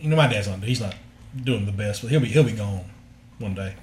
you 0.00 0.08
know, 0.08 0.16
my 0.16 0.28
dad's 0.28 0.46
not. 0.48 0.62
He's 0.62 0.80
not 0.80 0.94
doing 1.42 1.66
the 1.66 1.72
best, 1.72 2.00
but 2.02 2.10
he'll 2.12 2.20
be 2.20 2.28
he'll 2.28 2.44
be 2.44 2.52
gone 2.52 2.84
one 3.38 3.54
day. 3.54 3.74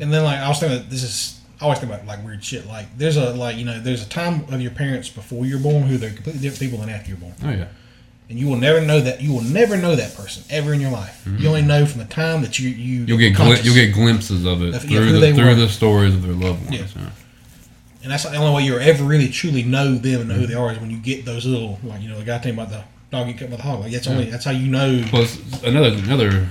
And 0.00 0.12
then 0.12 0.24
like 0.24 0.38
I 0.40 0.48
was 0.48 0.58
thinking, 0.58 0.78
that 0.78 0.90
this 0.90 1.02
is 1.04 1.39
I 1.60 1.64
always 1.64 1.78
think 1.78 1.92
about 1.92 2.06
like 2.06 2.24
weird 2.24 2.42
shit. 2.42 2.66
Like 2.66 2.86
there's 2.96 3.16
a 3.16 3.30
like 3.34 3.56
you 3.56 3.64
know 3.64 3.78
there's 3.80 4.02
a 4.04 4.08
time 4.08 4.44
of 4.52 4.60
your 4.60 4.70
parents 4.70 5.08
before 5.08 5.44
you're 5.44 5.58
born 5.60 5.82
who 5.82 5.96
they're 5.98 6.10
completely 6.10 6.40
different 6.40 6.60
people 6.60 6.78
than 6.78 6.88
after 6.88 7.08
you're 7.10 7.18
born, 7.18 7.34
Oh, 7.44 7.50
yeah. 7.50 7.66
and 8.30 8.38
you 8.38 8.46
will 8.48 8.56
never 8.56 8.80
know 8.80 9.00
that 9.00 9.20
you 9.20 9.32
will 9.32 9.42
never 9.42 9.76
know 9.76 9.94
that 9.94 10.14
person 10.14 10.42
ever 10.50 10.72
in 10.72 10.80
your 10.80 10.90
life. 10.90 11.22
You 11.38 11.48
only 11.48 11.62
know 11.62 11.84
from 11.86 11.98
the 12.00 12.06
time 12.06 12.40
that 12.42 12.58
you 12.58 12.68
you 12.70 13.00
Mm-hmm. 13.00 13.08
You'll 13.08 13.18
get 13.18 13.64
you'll 13.64 13.74
get 13.74 13.92
glimpses 13.92 14.44
of 14.46 14.62
it 14.62 14.74
Of- 14.74 14.82
through 14.82 15.00
who 15.00 15.20
the 15.20 15.32
through 15.34 15.44
were. 15.46 15.54
the 15.54 15.68
stories 15.68 16.14
of 16.14 16.22
their 16.22 16.32
loved 16.32 16.64
ones. 16.66 16.94
Yeah. 16.96 17.02
Yeah. 17.02 17.10
and 18.04 18.10
that's 18.12 18.24
the 18.24 18.34
only 18.36 18.54
way 18.56 18.62
you'll 18.62 18.80
ever 18.80 19.04
really 19.04 19.28
truly 19.28 19.62
know 19.62 19.94
them 19.96 20.20
and 20.20 20.28
know 20.30 20.36
who 20.36 20.46
they 20.46 20.54
are 20.54 20.72
is 20.72 20.78
when 20.78 20.90
you 20.90 20.96
get 20.98 21.24
those 21.26 21.44
little 21.44 21.78
like 21.84 22.00
you 22.00 22.08
know 22.08 22.18
the 22.18 22.24
guy 22.24 22.38
talking 22.38 22.54
about 22.54 22.70
the 22.70 22.82
dog 23.10 23.26
get 23.26 23.38
cut 23.38 23.50
by 23.50 23.56
the 23.56 23.62
hog. 23.62 23.80
Like 23.80 23.92
that's 23.92 24.06
only 24.06 24.30
that's 24.30 24.44
how 24.46 24.52
you 24.52 24.68
know. 24.70 25.02
Plus 25.08 25.36
another 25.62 25.88
another 25.88 26.48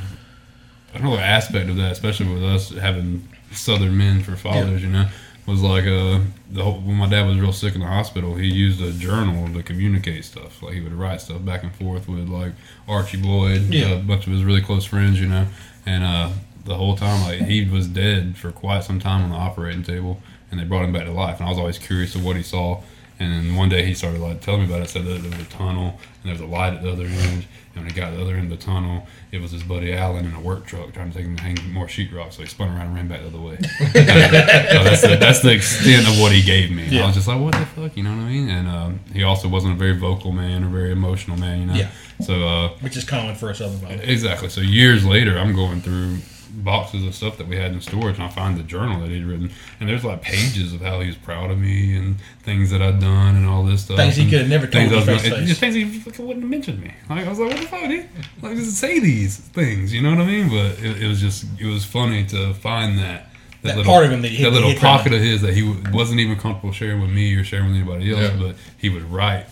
another 0.93 1.17
aspect 1.19 1.69
of 1.69 1.77
that, 1.77 1.91
especially 1.93 2.31
with 2.31 2.43
us 2.43 2.69
having 2.69 3.27
Southern 3.51 3.97
men 3.97 4.21
for 4.23 4.35
fathers, 4.35 4.81
you 4.83 4.89
know, 4.89 5.07
was 5.45 5.61
like 5.61 5.85
uh 5.85 6.19
the 6.51 6.63
whole, 6.63 6.79
when 6.81 6.95
my 6.95 7.07
dad 7.09 7.25
was 7.27 7.39
real 7.39 7.53
sick 7.53 7.73
in 7.75 7.81
the 7.81 7.87
hospital, 7.87 8.35
he 8.35 8.47
used 8.47 8.81
a 8.81 8.91
journal 8.91 9.51
to 9.53 9.63
communicate 9.63 10.25
stuff. 10.25 10.61
Like 10.61 10.73
he 10.75 10.81
would 10.81 10.93
write 10.93 11.21
stuff 11.21 11.43
back 11.45 11.63
and 11.63 11.73
forth 11.73 12.07
with 12.07 12.27
like 12.29 12.53
Archie 12.87 13.17
Boyd, 13.21 13.61
Yeah. 13.73 13.89
a 13.89 13.99
bunch 14.01 14.27
of 14.27 14.33
his 14.33 14.43
really 14.43 14.61
close 14.61 14.85
friends, 14.85 15.19
you 15.19 15.27
know, 15.27 15.47
and 15.85 16.03
uh 16.03 16.29
the 16.65 16.75
whole 16.75 16.95
time 16.95 17.21
like 17.23 17.47
he 17.47 17.65
was 17.65 17.87
dead 17.87 18.37
for 18.37 18.51
quite 18.51 18.83
some 18.83 18.99
time 18.99 19.23
on 19.23 19.29
the 19.31 19.35
operating 19.35 19.81
table, 19.83 20.21
and 20.51 20.59
they 20.59 20.63
brought 20.65 20.85
him 20.85 20.93
back 20.93 21.05
to 21.05 21.11
life, 21.11 21.39
and 21.39 21.47
I 21.47 21.49
was 21.49 21.57
always 21.57 21.77
curious 21.79 22.13
of 22.15 22.23
what 22.23 22.35
he 22.35 22.43
saw. 22.43 22.81
And 23.21 23.33
then 23.33 23.55
one 23.57 23.67
day 23.67 23.83
he 23.83 23.93
started 23.93 24.21
like 24.21 24.39
telling 24.39 24.61
me 24.61 24.67
about 24.67 24.81
it. 24.81 24.87
Said 24.89 25.03
that 25.05 25.21
there 25.21 25.31
was 25.31 25.41
a 25.41 25.49
tunnel 25.49 25.87
and 25.89 26.23
there 26.23 26.31
was 26.33 26.39
a 26.41 26.45
light 26.45 26.73
at 26.73 26.83
the 26.83 26.89
other 26.91 27.05
end. 27.05 27.45
And 27.79 27.85
when 27.85 27.93
he 27.93 27.99
got 27.99 28.11
to 28.11 28.17
the 28.17 28.21
other 28.21 28.35
end 28.35 28.51
of 28.51 28.59
the 28.59 28.65
tunnel, 28.65 29.07
it 29.31 29.41
was 29.41 29.51
his 29.51 29.63
buddy 29.63 29.93
Alan 29.93 30.25
in 30.25 30.33
a 30.33 30.41
work 30.41 30.65
truck 30.65 30.91
trying 30.93 31.11
to 31.11 31.17
take 31.17 31.25
him 31.25 31.37
to 31.37 31.43
hang 31.43 31.71
more 31.71 31.87
sheetrock. 31.87 32.33
So 32.33 32.41
he 32.41 32.47
spun 32.47 32.69
around 32.69 32.87
and 32.87 32.95
ran 32.95 33.07
back 33.07 33.21
the 33.21 33.27
other 33.27 33.39
way. 33.39 33.57
so 33.57 34.83
that's 34.83 35.01
the, 35.01 35.17
that's 35.19 35.41
the 35.41 35.51
extent 35.51 36.07
of 36.07 36.19
what 36.19 36.31
he 36.31 36.41
gave 36.41 36.71
me. 36.71 36.99
I 36.99 37.05
was 37.05 37.15
just 37.15 37.27
like, 37.27 37.39
what 37.39 37.53
the 37.53 37.65
fuck, 37.65 37.95
you 37.95 38.03
know 38.03 38.11
what 38.11 38.23
I 38.23 38.29
mean? 38.29 38.49
And 38.49 38.67
um, 38.67 38.99
he 39.13 39.23
also 39.23 39.47
wasn't 39.47 39.73
a 39.73 39.77
very 39.77 39.97
vocal 39.97 40.31
man 40.31 40.63
or 40.63 40.67
very 40.67 40.91
emotional 40.91 41.37
man, 41.37 41.59
you 41.61 41.65
know. 41.67 41.73
Yeah. 41.73 41.91
So 42.21 42.47
uh, 42.47 42.69
which 42.81 42.97
is 42.97 43.05
common 43.05 43.35
for 43.35 43.49
a 43.49 43.55
southern 43.55 43.79
body. 43.79 44.01
Exactly. 44.03 44.49
So 44.49 44.61
years 44.61 45.05
later, 45.05 45.37
I'm 45.37 45.55
going 45.55 45.81
through 45.81 46.17
boxes 46.49 47.05
of 47.05 47.15
stuff 47.15 47.37
that 47.37 47.47
we 47.47 47.55
had 47.55 47.71
in 47.71 47.81
storage, 47.81 48.15
and 48.15 48.23
I 48.25 48.29
find 48.29 48.57
the 48.57 48.63
journal 48.63 48.99
that 49.01 49.09
he'd 49.09 49.23
written, 49.25 49.51
and 49.79 49.87
there's 49.89 50.03
like 50.03 50.21
pages 50.21 50.73
of 50.73 50.81
how 50.81 50.99
he 51.01 51.07
was 51.07 51.15
proud 51.15 51.51
of 51.51 51.57
me 51.59 51.95
and 51.95 52.17
things 52.43 52.69
that 52.71 52.81
I'd 52.81 52.99
done 52.99 53.35
and 53.35 53.47
all 53.47 53.63
this 53.63 53.83
stuff. 53.83 53.97
Things 53.97 54.15
he 54.15 54.29
could 54.29 54.41
have 54.41 54.49
never 54.49 54.67
told 54.67 54.89
things 54.89 54.91
you 54.91 55.05
face 55.05 55.21
face. 55.29 55.47
just 55.47 55.59
things 55.59 55.75
he 55.75 55.85
fucking 55.85 56.25
wouldn't 56.25 56.43
have 56.43 56.49
mentioned 56.49 56.81
me. 56.81 56.93
Like 57.09 57.25
I 57.25 57.29
was 57.29 57.39
like, 57.39 57.51
what 57.51 57.61
the 57.61 57.67
fuck, 57.67 57.87
dude? 57.89 58.07
Like 58.41 58.55
just 58.57 58.77
say 58.77 58.99
these 58.99 59.37
things, 59.37 59.93
you 59.93 60.01
know 60.01 60.09
what 60.11 60.19
I 60.19 60.25
mean? 60.25 60.49
But 60.49 60.83
it, 60.83 61.03
it 61.03 61.07
was 61.07 61.21
just 61.21 61.45
it 61.59 61.65
was 61.67 61.85
funny 61.85 62.25
to 62.27 62.53
find 62.55 62.97
that. 62.99 63.27
That 63.61 63.85
part 63.85 64.05
of 64.05 64.11
him 64.11 64.21
that 64.21 64.29
he- 64.29 64.43
that 64.43 64.51
little 64.51 64.69
he 64.69 64.75
had 64.75 64.81
found. 64.81 64.99
pocket 64.99 65.13
of 65.13 65.21
his 65.21 65.41
that 65.41 65.53
he 65.53 65.61
w- 65.67 65.83
wasn't 65.91 66.21
even 66.21 66.37
comfortable 66.39 66.71
sharing 66.71 67.01
with 67.01 67.09
me 67.11 67.35
or 67.35 67.43
sharing 67.43 67.67
with 67.67 67.75
anybody 67.75 68.09
else, 68.13 68.21
Yeah. 68.33 68.37
but 68.41 68.55
he 68.77 68.87
would 68.87 69.03
write 69.03 69.47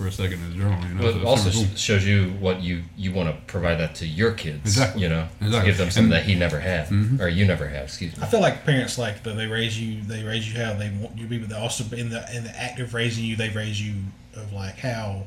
for 0.00 0.06
a 0.06 0.12
second 0.12 0.32
in 0.40 0.46
his 0.46 0.54
journal. 0.54 0.82
You 0.88 0.94
know, 0.94 1.02
Well, 1.02 1.12
So 1.12 1.18
it 1.18 1.20
it's 1.20 1.26
also 1.28 1.50
super 1.50 1.68
cool. 1.68 1.76
shows 1.76 2.06
you 2.06 2.30
what 2.40 2.62
you 2.62 2.84
you 2.96 3.12
want 3.12 3.28
to 3.28 3.36
provide 3.52 3.76
that 3.80 3.94
to 3.96 4.06
your 4.06 4.32
kids. 4.32 4.60
Exactly. 4.64 5.02
You 5.02 5.10
know, 5.10 5.28
Exactly. 5.42 5.70
give 5.70 5.76
them 5.78 5.90
something 5.90 6.04
And- 6.04 6.12
that 6.12 6.24
he 6.24 6.34
never 6.34 6.58
had, 6.58 6.86
mm-hmm. 6.88 7.20
or 7.20 7.28
you 7.28 7.44
never 7.44 7.68
had. 7.68 7.84
Excuse 7.84 8.16
me. 8.16 8.22
I 8.22 8.26
feel 8.26 8.40
like 8.40 8.64
parents 8.64 8.96
like 8.96 9.22
that 9.24 9.36
they 9.36 9.46
raise 9.46 9.78
you, 9.78 10.00
they 10.02 10.24
raise 10.24 10.50
you 10.50 10.58
how 10.58 10.72
they 10.72 10.88
want 10.88 11.18
you 11.18 11.24
to 11.24 11.28
be, 11.28 11.36
but 11.38 11.50
they 11.50 11.54
also 11.56 11.84
in 11.94 12.08
the 12.08 12.24
in 12.34 12.44
the 12.44 12.58
act 12.58 12.80
of 12.80 12.94
raising 12.94 13.24
you, 13.24 13.36
they 13.36 13.50
raise 13.50 13.80
you 13.80 13.94
of 14.36 14.52
like 14.54 14.78
how 14.78 15.24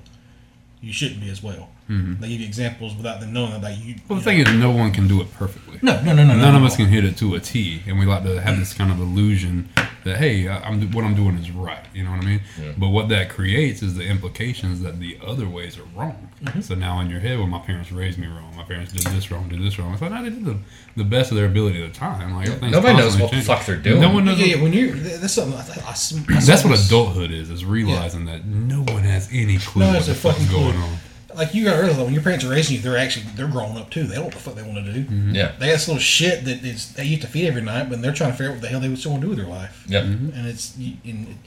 you 0.82 0.92
shouldn't 0.92 1.22
be 1.22 1.30
as 1.30 1.44
well. 1.44 1.70
They 1.88 2.30
give 2.30 2.40
you 2.42 2.46
examples 2.46 2.96
without 2.96 3.20
them 3.20 3.34
knowing 3.34 3.52
that 3.52 3.62
like 3.62 3.78
you. 3.80 3.96
Mm-hmm. 3.96 4.08
Well, 4.08 4.20
you 4.20 4.24
the 4.24 4.32
thing 4.32 4.40
is, 4.40 4.62
no 4.62 4.72
one 4.72 4.92
can 4.92 5.08
do 5.08 5.22
it 5.22 5.32
perfectly. 5.34 5.80
no, 5.82 6.02
no, 6.02 6.14
no, 6.14 6.24
no, 6.24 6.36
None 6.36 6.40
no, 6.40 6.56
of 6.56 6.62
no. 6.62 6.66
us 6.68 6.76
can 6.76 6.88
hit 6.88 7.04
it 7.06 7.18
to 7.18 7.36
a 7.36 7.40
T, 7.40 7.82
and 7.88 8.00
we 8.00 8.06
like 8.06 8.24
to 8.24 8.42
have 8.42 8.58
this 8.58 8.74
kind 8.74 8.92
of 8.92 9.00
illusion 9.00 9.70
that 10.04 10.18
hey, 10.18 10.50
I'm 10.50 10.92
what 10.92 11.04
I'm 11.06 11.16
doing 11.16 11.38
is 11.38 11.52
right. 11.52 11.86
You 11.94 12.04
know 12.04 12.12
what 12.12 12.22
I 12.22 12.26
mean? 12.26 12.42
But 12.78 12.90
what 12.90 13.10
that 13.10 13.30
creates 13.30 13.82
is 13.82 13.96
the 13.96 14.06
implications 14.06 14.82
that 14.82 15.00
the 15.00 15.18
other 15.26 15.48
ways 15.48 15.78
are 15.78 15.84
wrong. 15.96 16.30
Mm-hmm. 16.44 16.62
So 16.62 16.76
now 16.76 17.00
in 17.00 17.10
your 17.10 17.20
head, 17.20 17.38
well, 17.38 17.48
my 17.48 17.60
parents 17.60 17.92
raised 17.92 18.18
me 18.18 18.28
wrong. 18.28 18.54
My 18.56 18.64
parents 18.64 18.92
did 18.92 19.04
this 19.14 19.32
wrong, 19.32 19.48
did 19.50 19.62
this 19.62 19.78
wrong. 19.80 19.94
It's 19.94 20.02
like 20.02 20.12
no, 20.12 20.24
they 20.24 20.30
did 20.30 20.46
the, 20.46 20.58
the 20.98 21.04
best 21.04 21.32
of 21.32 21.38
their 21.38 21.46
ability 21.46 21.84
at 21.84 21.94
the 21.94 22.00
time. 22.00 22.34
Like 22.36 22.62
Nobody 22.62 22.98
knows 22.98 23.18
what 23.18 23.32
the 23.32 23.42
fuck 23.42 23.66
they're 23.66 23.78
doing. 23.78 24.02
No 24.02 24.12
one 24.14 24.26
knows. 24.26 24.40
Yeah, 24.40 24.56
yeah, 24.58 24.62
when 24.64 24.74
you 24.74 24.94
that's 24.94 25.34
something. 25.34 25.54
I, 25.58 25.62
I, 25.62 26.40
that's 26.42 26.64
what 26.66 26.86
adulthood 26.86 27.32
is: 27.32 27.50
is 27.50 27.64
realizing 27.66 28.26
that 28.26 28.46
no 28.46 28.82
one 28.94 29.04
has 29.04 29.30
any 29.32 29.58
clue 29.58 29.84
No, 29.84 29.94
what 29.94 30.04
the 30.06 30.14
fuck's 30.16 30.38
fucking 30.40 30.52
going 30.52 30.74
clue. 30.74 30.82
on. 30.84 30.98
Like 31.36 31.54
you 31.54 31.66
got 31.66 31.78
earlier, 31.78 32.04
when 32.04 32.14
your 32.14 32.24
parents 32.24 32.44
are 32.46 32.50
raising 32.50 32.76
you, 32.78 32.82
they're 32.82 32.98
actually 32.98 33.26
they're 33.36 33.48
grown 33.48 33.78
up 33.78 33.90
too. 33.90 34.04
They 34.04 34.16
don't 34.16 34.24
know 34.24 34.26
what 34.26 34.34
the 34.34 34.40
fuck 34.40 34.56
they 34.56 34.64
want 34.64 34.86
to 34.86 34.94
do. 34.94 35.04
Mm-hmm. 35.04 35.36
Yeah. 35.36 35.52
They 35.60 35.68
got 35.68 35.74
this 35.74 35.88
little 35.88 36.02
shit 36.02 36.46
that 36.46 36.64
is 36.64 36.94
they 36.94 37.06
used 37.06 37.22
to 37.22 37.28
feed 37.28 37.48
every 37.48 37.62
night, 37.62 37.90
but 37.90 38.02
they're 38.02 38.14
trying 38.14 38.32
to 38.32 38.38
figure 38.38 38.52
out 38.52 38.56
what 38.56 38.62
the 38.62 38.68
hell 38.70 38.80
they 38.80 38.90
would 38.90 38.98
still 39.00 39.12
want 39.12 39.22
to 39.22 39.26
do 39.28 39.30
with 39.30 39.40
their 39.40 39.48
life. 39.48 39.86
Yeah, 39.88 40.02
Mm-hmm. 40.04 40.38
And 40.38 40.48
it's 40.48 40.78
you, 40.78 40.98
in, 41.04 41.38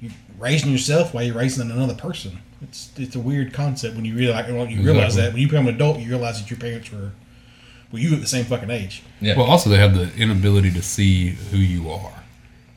you 0.00 0.10
raising 0.38 0.70
yourself 0.72 1.14
while 1.14 1.24
you're 1.24 1.34
raising 1.36 1.70
another 1.70 1.94
person. 1.94 2.38
It's 2.62 2.90
it's 2.96 3.16
a 3.16 3.20
weird 3.20 3.52
concept 3.52 3.96
when 3.96 4.04
you 4.04 4.14
realize 4.14 4.50
when 4.50 4.70
you 4.70 4.82
realize 4.82 5.16
Exactly. 5.16 5.22
that 5.22 5.32
when 5.32 5.42
you 5.42 5.48
become 5.48 5.68
an 5.68 5.74
adult, 5.74 5.98
you 6.00 6.08
realize 6.08 6.40
that 6.40 6.50
your 6.50 6.58
parents 6.60 6.90
were 6.92 7.10
well, 7.90 8.00
you 8.00 8.14
at 8.14 8.20
the 8.20 8.26
same 8.26 8.44
fucking 8.46 8.70
age. 8.70 9.02
Yeah. 9.20 9.36
Well, 9.36 9.46
also 9.46 9.68
they 9.68 9.76
have 9.76 9.94
the 9.94 10.10
inability 10.16 10.70
to 10.72 10.82
see 10.82 11.30
who 11.50 11.58
you 11.58 11.90
are 11.90 12.22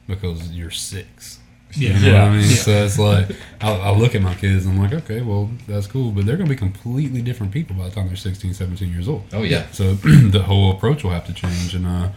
because 0.08 0.52
you're 0.52 0.72
six. 0.72 1.40
You 1.77 1.89
know 1.93 1.99
Yeah. 1.99 2.23
what 2.23 2.31
I 2.31 2.37
mean? 2.37 2.49
Yeah. 2.49 2.55
So 2.55 2.71
it's 2.85 2.99
like 2.99 3.29
I, 3.61 3.71
I 3.71 3.91
look 3.97 4.15
at 4.15 4.21
my 4.21 4.33
kids 4.35 4.65
and 4.65 4.75
I'm 4.77 4.81
like, 4.83 4.93
okay, 5.03 5.21
well 5.21 5.49
that's 5.67 5.87
cool, 5.87 6.11
but 6.11 6.25
they're 6.25 6.37
gonna 6.37 6.49
be 6.49 6.55
completely 6.55 7.21
different 7.21 7.51
people 7.51 7.75
by 7.75 7.85
the 7.89 7.91
time 7.95 8.07
they're 8.07 8.15
16, 8.15 8.53
17 8.53 8.89
years 8.91 9.07
old. 9.07 9.23
oh 9.33 9.43
yeah. 9.43 9.65
So 9.71 9.93
the 9.95 10.43
whole 10.43 10.71
approach 10.71 11.03
will 11.03 11.11
have 11.11 11.25
to 11.27 11.33
change, 11.33 11.75
and 11.75 11.85
uh, 11.85 12.09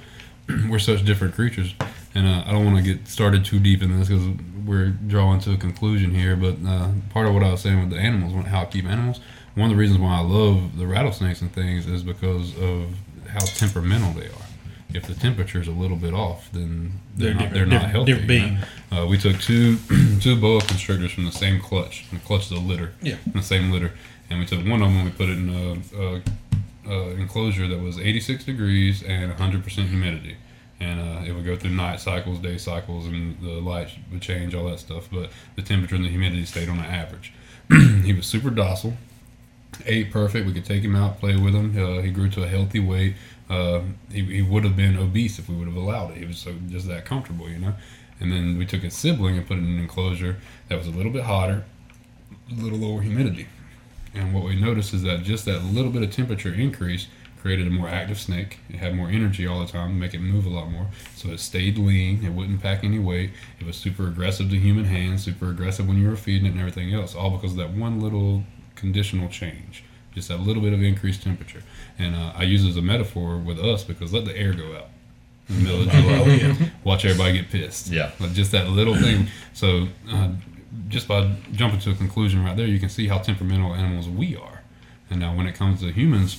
we're 0.71 0.79
such 0.79 1.05
different 1.05 1.35
creatures. 1.35 1.75
And 2.15 2.27
uh, 2.27 2.43
I 2.47 2.53
don't 2.53 2.65
want 2.65 2.77
to 2.79 2.83
get 2.95 3.07
started 3.07 3.45
too 3.45 3.61
deep 3.61 3.83
in 3.83 3.97
this 3.99 4.09
because 4.09 4.27
we're 4.65 4.89
drawing 4.89 5.41
to 5.41 5.53
a 5.53 5.57
conclusion 5.57 6.15
here. 6.15 6.37
But 6.37 6.57
uh, 6.67 6.89
part 7.11 7.27
of 7.27 7.35
what 7.35 7.43
I 7.43 7.51
was 7.51 7.61
saying 7.61 7.81
with 7.81 7.91
the 7.91 7.99
animals, 7.99 8.47
how 8.47 8.63
I 8.63 8.65
keep 8.65 8.87
animals, 8.87 9.21
one 9.55 9.71
of 9.71 9.77
the 9.77 9.81
reasons 9.81 10.01
why 10.01 10.17
I 10.17 10.21
love 10.21 10.79
the 10.79 10.87
rattlesnakes 10.87 11.43
and 11.43 11.53
things 11.53 11.87
is 11.87 12.03
because 12.03 12.57
of 12.59 12.87
how 13.29 13.41
temperamental 13.45 14.13
they 14.15 14.27
are. 14.27 14.48
If 14.95 15.07
the 15.07 15.15
temperature 15.15 15.61
is 15.61 15.69
a 15.69 15.73
little 15.73 15.97
bit 15.99 16.15
off, 16.15 16.51
then 16.53 16.93
they're, 17.15 17.35
They're 17.35 17.43
not, 17.43 17.53
they're 17.53 17.67
not 17.67 17.91
healthy. 17.91 18.15
know? 18.15 18.27
being. 18.27 18.59
Uh, 18.91 19.07
we 19.07 19.19
took 19.19 19.39
two 19.41 19.77
two 20.21 20.35
boa 20.41 20.61
constrictors 20.63 21.13
from 21.13 21.27
the 21.27 21.33
same 21.33 21.61
clutch. 21.61 22.07
And 22.11 22.21
the 22.21 22.25
clutch 22.25 22.47
is 22.47 22.53
a 22.53 22.57
litter. 22.61 22.95
Yeah. 23.03 23.17
The 23.35 23.43
same 23.43 23.71
litter. 23.71 23.93
And 24.31 24.39
we 24.41 24.47
took 24.47 24.61
one 24.67 24.83
of 24.83 24.89
them 24.89 24.97
and 24.97 25.05
we 25.05 25.11
put 25.11 25.29
it 25.29 25.39
in 25.39 25.49
a, 25.51 26.91
a, 26.91 26.91
a 26.91 27.11
enclosure 27.17 27.67
that 27.69 27.81
was 27.81 27.99
86 27.99 28.45
degrees 28.45 29.03
and 29.03 29.31
100% 29.33 29.89
humidity. 29.89 30.37
And 30.81 31.01
uh, 31.01 31.23
it 31.27 31.33
would 31.33 31.45
go 31.45 31.57
through 31.57 31.71
night 31.71 32.01
cycles, 32.01 32.39
day 32.39 32.57
cycles, 32.57 33.07
and 33.07 33.39
the 33.41 33.61
light 33.61 33.91
would 34.13 34.23
change, 34.23 34.55
all 34.55 34.69
that 34.71 34.79
stuff. 34.79 35.09
But 35.11 35.31
the 35.57 35.63
temperature 35.63 35.97
and 35.97 36.05
the 36.05 36.09
humidity 36.09 36.45
stayed 36.45 36.69
on 36.69 36.79
an 36.79 36.85
average. 36.85 37.33
he 38.05 38.13
was 38.13 38.27
super 38.27 38.49
docile, 38.51 38.97
ate 39.87 40.11
perfect. 40.13 40.47
We 40.47 40.53
could 40.53 40.65
take 40.65 40.83
him 40.83 40.95
out, 40.97 41.19
play 41.19 41.37
with 41.37 41.55
him. 41.55 41.77
Uh, 41.77 42.01
he 42.01 42.11
grew 42.11 42.29
to 42.31 42.45
a 42.45 42.47
healthy 42.49 42.79
weight. 42.81 43.17
Uh, 43.49 43.81
he, 44.11 44.23
he 44.25 44.43
would 44.43 44.65
have 44.65 44.77
been 44.77 44.97
obese 44.99 45.39
if 45.39 45.49
we 45.49 45.57
would 45.57 45.69
have 45.69 45.77
allowed 45.77 46.13
it. 46.13 46.19
He 46.19 46.27
was 46.27 46.39
so 46.39 46.55
just 46.69 46.87
that 46.89 47.05
comfortable, 47.05 47.49
you 47.49 47.59
know. 47.59 47.75
And 48.21 48.33
then 48.33 48.59
we 48.59 48.67
took 48.67 48.83
his 48.83 48.95
sibling 48.95 49.37
and 49.37 49.47
put 49.47 49.59
it 49.59 49.61
in 49.61 49.67
an 49.67 49.79
enclosure 49.79 50.37
that 50.69 50.77
was 50.77 50.87
a 50.87 50.91
little 50.91 51.13
bit 51.13 51.25
hotter, 51.25 51.65
a 52.51 52.55
little 52.55 52.79
lower 52.79 53.01
humidity. 53.01 53.47
And 54.15 54.35
what 54.35 54.45
we 54.45 54.61
noticed 54.61 54.93
is 54.93 55.03
that 55.03 55.23
just 55.23 55.45
that 55.45 55.65
little 55.65 55.91
bit 55.91 56.03
of 56.03 56.11
temperature 56.11 56.53
increase 56.53 57.07
created 57.41 57.67
a 57.69 57.71
more 57.71 57.89
active 57.89 58.19
snake. 58.19 58.59
It 58.69 58.77
had 58.77 58.95
more 58.95 59.09
energy 59.09 59.47
all 59.47 59.61
the 59.61 59.71
time, 59.71 59.99
make 59.99 60.15
it 60.15 60.19
move 60.19 60.45
a 60.45 60.49
lot 60.49 60.71
more. 60.71 60.89
So 61.15 61.29
it 61.29 61.39
stayed 61.39 61.79
lean. 61.79 62.25
It 62.25 62.31
wouldn't 62.31 62.61
pack 62.61 62.83
any 62.83 62.99
weight. 62.99 63.31
It 63.61 63.67
was 63.67 63.77
super 63.77 64.09
aggressive 64.09 64.51
to 64.51 64.57
human 64.57 64.85
hands, 64.85 65.25
super 65.25 65.49
aggressive 65.51 65.87
when 65.87 65.99
you 65.99 66.09
were 66.09 66.17
feeding 66.17 66.47
it 66.47 66.51
and 66.51 66.61
everything 66.61 66.93
else. 66.93 67.15
All 67.15 67.31
because 67.31 67.53
of 67.53 67.59
that 67.59 67.71
one 67.71 68.01
little 68.01 68.43
conditional 68.75 69.29
change, 69.29 69.85
just 70.13 70.29
that 70.29 70.41
little 70.41 70.63
bit 70.63 70.73
of 70.73 70.83
increased 70.83 71.23
temperature. 71.23 71.63
And 71.99 72.15
uh, 72.15 72.33
I 72.37 72.45
use 72.45 72.65
it 72.65 72.69
as 72.69 72.77
a 72.77 72.83
metaphor 72.83 73.39
with 73.39 73.59
us 73.59 73.85
because 73.85 74.13
let 74.13 74.25
the 74.25 74.37
air 74.37 74.53
go 74.53 74.77
out 74.77 74.89
in 75.49 75.57
the 75.57 75.63
middle 75.63 75.83
of 75.83 75.91
July. 75.91 76.57
Oh. 76.61 76.71
Watch 76.85 77.05
everybody 77.05 77.39
get 77.39 77.51
pissed. 77.51 77.89
Yeah. 77.89 78.11
Like 78.21 78.33
just 78.33 78.53
that 78.53 78.69
little 78.69 78.95
thing. 78.95 79.29
So, 79.53 79.89
uh, 80.11 80.31
just 80.89 81.09
by 81.09 81.35
jumping 81.53 81.81
to 81.81 81.91
a 81.91 81.95
conclusion 81.95 82.45
right 82.45 82.57
there, 82.57 82.67
you 82.67 82.79
can 82.79 82.89
see 82.89 83.09
how 83.09 83.19
temperamental 83.19 83.75
animals 83.75 84.09
we 84.09 84.37
are. 84.37 84.63
And 85.11 85.21
now, 85.21 85.35
when 85.35 85.47
it 85.47 85.55
comes 85.55 85.81
to 85.81 85.91
humans, 85.91 86.39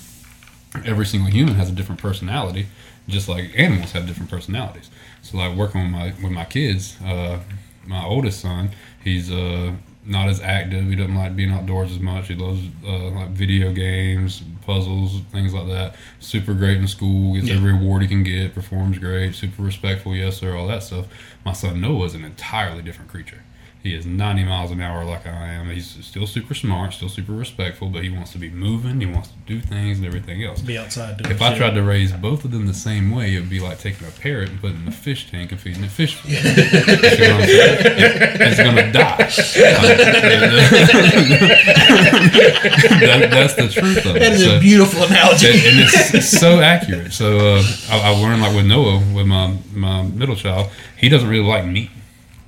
every 0.86 1.06
single 1.06 1.30
human 1.30 1.56
has 1.56 1.70
a 1.70 1.72
different 1.72 2.00
personality, 2.00 2.68
just 3.08 3.28
like 3.28 3.52
animals 3.58 3.92
have 3.92 4.08
different 4.08 4.30
personalities. 4.30 4.90
So, 5.22 5.38
like 5.38 5.56
working 5.56 5.82
with 5.82 5.92
my 5.92 6.14
with 6.22 6.32
my 6.32 6.46
kids, 6.46 6.96
uh, 7.04 7.40
my 7.86 8.04
oldest 8.06 8.40
son, 8.40 8.70
he's 9.04 9.32
uh, 9.32 9.74
not 10.06 10.30
as 10.30 10.40
active. 10.42 10.86
He 10.86 10.96
doesn't 10.96 11.16
like 11.16 11.36
being 11.36 11.52
outdoors 11.52 11.92
as 11.92 12.00
much. 12.00 12.28
He 12.28 12.36
loves 12.36 12.62
uh, 12.86 13.10
like 13.10 13.30
video 13.30 13.74
games, 13.74 14.44
puzzles, 14.74 15.20
things 15.32 15.54
like 15.54 15.68
that. 15.68 15.96
Super 16.20 16.54
great 16.54 16.78
in 16.78 16.88
school, 16.88 17.34
gets 17.34 17.48
Yeah. 17.48 17.56
every 17.56 17.72
award 17.74 18.04
he 18.04 18.08
can 18.08 18.24
get, 18.24 18.54
performs 18.54 19.00
great, 19.00 19.34
super 19.36 19.64
respectful, 19.64 20.16
yes 20.16 20.38
sir, 20.38 20.56
all 20.56 20.68
that 20.68 20.84
stuff. 20.84 21.06
My 21.44 21.54
son 21.54 21.82
Noah 21.82 22.06
is 22.06 22.14
an 22.14 22.24
entirely 22.24 22.82
different 22.84 23.10
creature. 23.10 23.42
He 23.90 23.96
is 23.96 24.06
90 24.06 24.44
miles 24.44 24.70
an 24.70 24.82
hour 24.82 25.04
like 25.04 25.26
I 25.26 25.48
am. 25.54 25.68
He's 25.72 25.98
still 26.06 26.28
super 26.28 26.54
smart, 26.54 26.94
still 26.94 27.10
super 27.10 27.32
respectful, 27.32 27.90
but 27.90 28.04
he 28.04 28.12
wants 28.12 28.32
to 28.34 28.38
be 28.38 28.52
moving. 28.52 29.00
He 29.02 29.08
wants 29.08 29.30
to 29.30 29.34
do 29.48 29.60
things 29.60 29.98
and 29.98 30.06
everything 30.06 30.44
else. 30.44 30.62
Be 30.62 30.78
outside 30.78 31.18
doing 31.18 31.32
If 31.36 31.42
I 31.42 31.50
shit. 31.50 31.58
tried 31.58 31.74
to 31.74 31.82
raise 31.82 32.12
both 32.12 32.46
of 32.46 32.52
them 32.52 32.68
the 32.68 32.74
same 32.76 33.10
way, 33.10 33.34
it 33.36 33.40
would 33.40 33.50
be 33.50 33.60
like 33.60 33.80
taking 33.80 34.08
a 34.08 34.12
parrot 34.12 34.50
and 34.52 34.62
putting 34.62 34.78
it 34.78 34.82
in 34.84 34.88
a 34.90 34.92
fish 34.92 35.32
tank 35.32 35.52
and 35.52 35.60
feeding 35.60 35.84
it 35.84 35.90
fish 35.90 36.14
food. 36.18 36.34
You 36.34 36.40
see 36.40 36.52
what 36.52 37.32
I'm 37.32 37.48
saying? 37.48 37.80
It- 37.80 38.42
it's 38.42 38.58
gonna 38.60 38.92
die. 38.92 39.18
That- 41.90 43.30
that's 43.32 43.56
the 43.56 43.68
truth 43.70 44.06
of 44.06 44.16
it. 44.16 44.20
That 44.20 44.34
is 44.34 44.44
So- 44.44 44.58
a 44.58 44.60
beautiful 44.60 45.04
analogy. 45.04 45.48
and, 45.48 45.56
and 45.56 45.80
it's, 45.80 46.14
it's 46.14 46.30
so 46.40 46.60
accurate. 46.62 47.12
So 47.14 47.56
uh, 47.56 47.64
I, 47.90 48.00
I 48.02 48.10
learned 48.22 48.42
like 48.44 48.56
with 48.56 48.68
Noah, 48.68 49.00
with 49.16 49.26
my 49.26 49.58
my 49.74 50.04
middle 50.04 50.36
child, 50.36 50.70
he 50.96 51.10
doesn't 51.10 51.28
really 51.28 51.44
like 51.48 51.66
meat. 51.66 51.90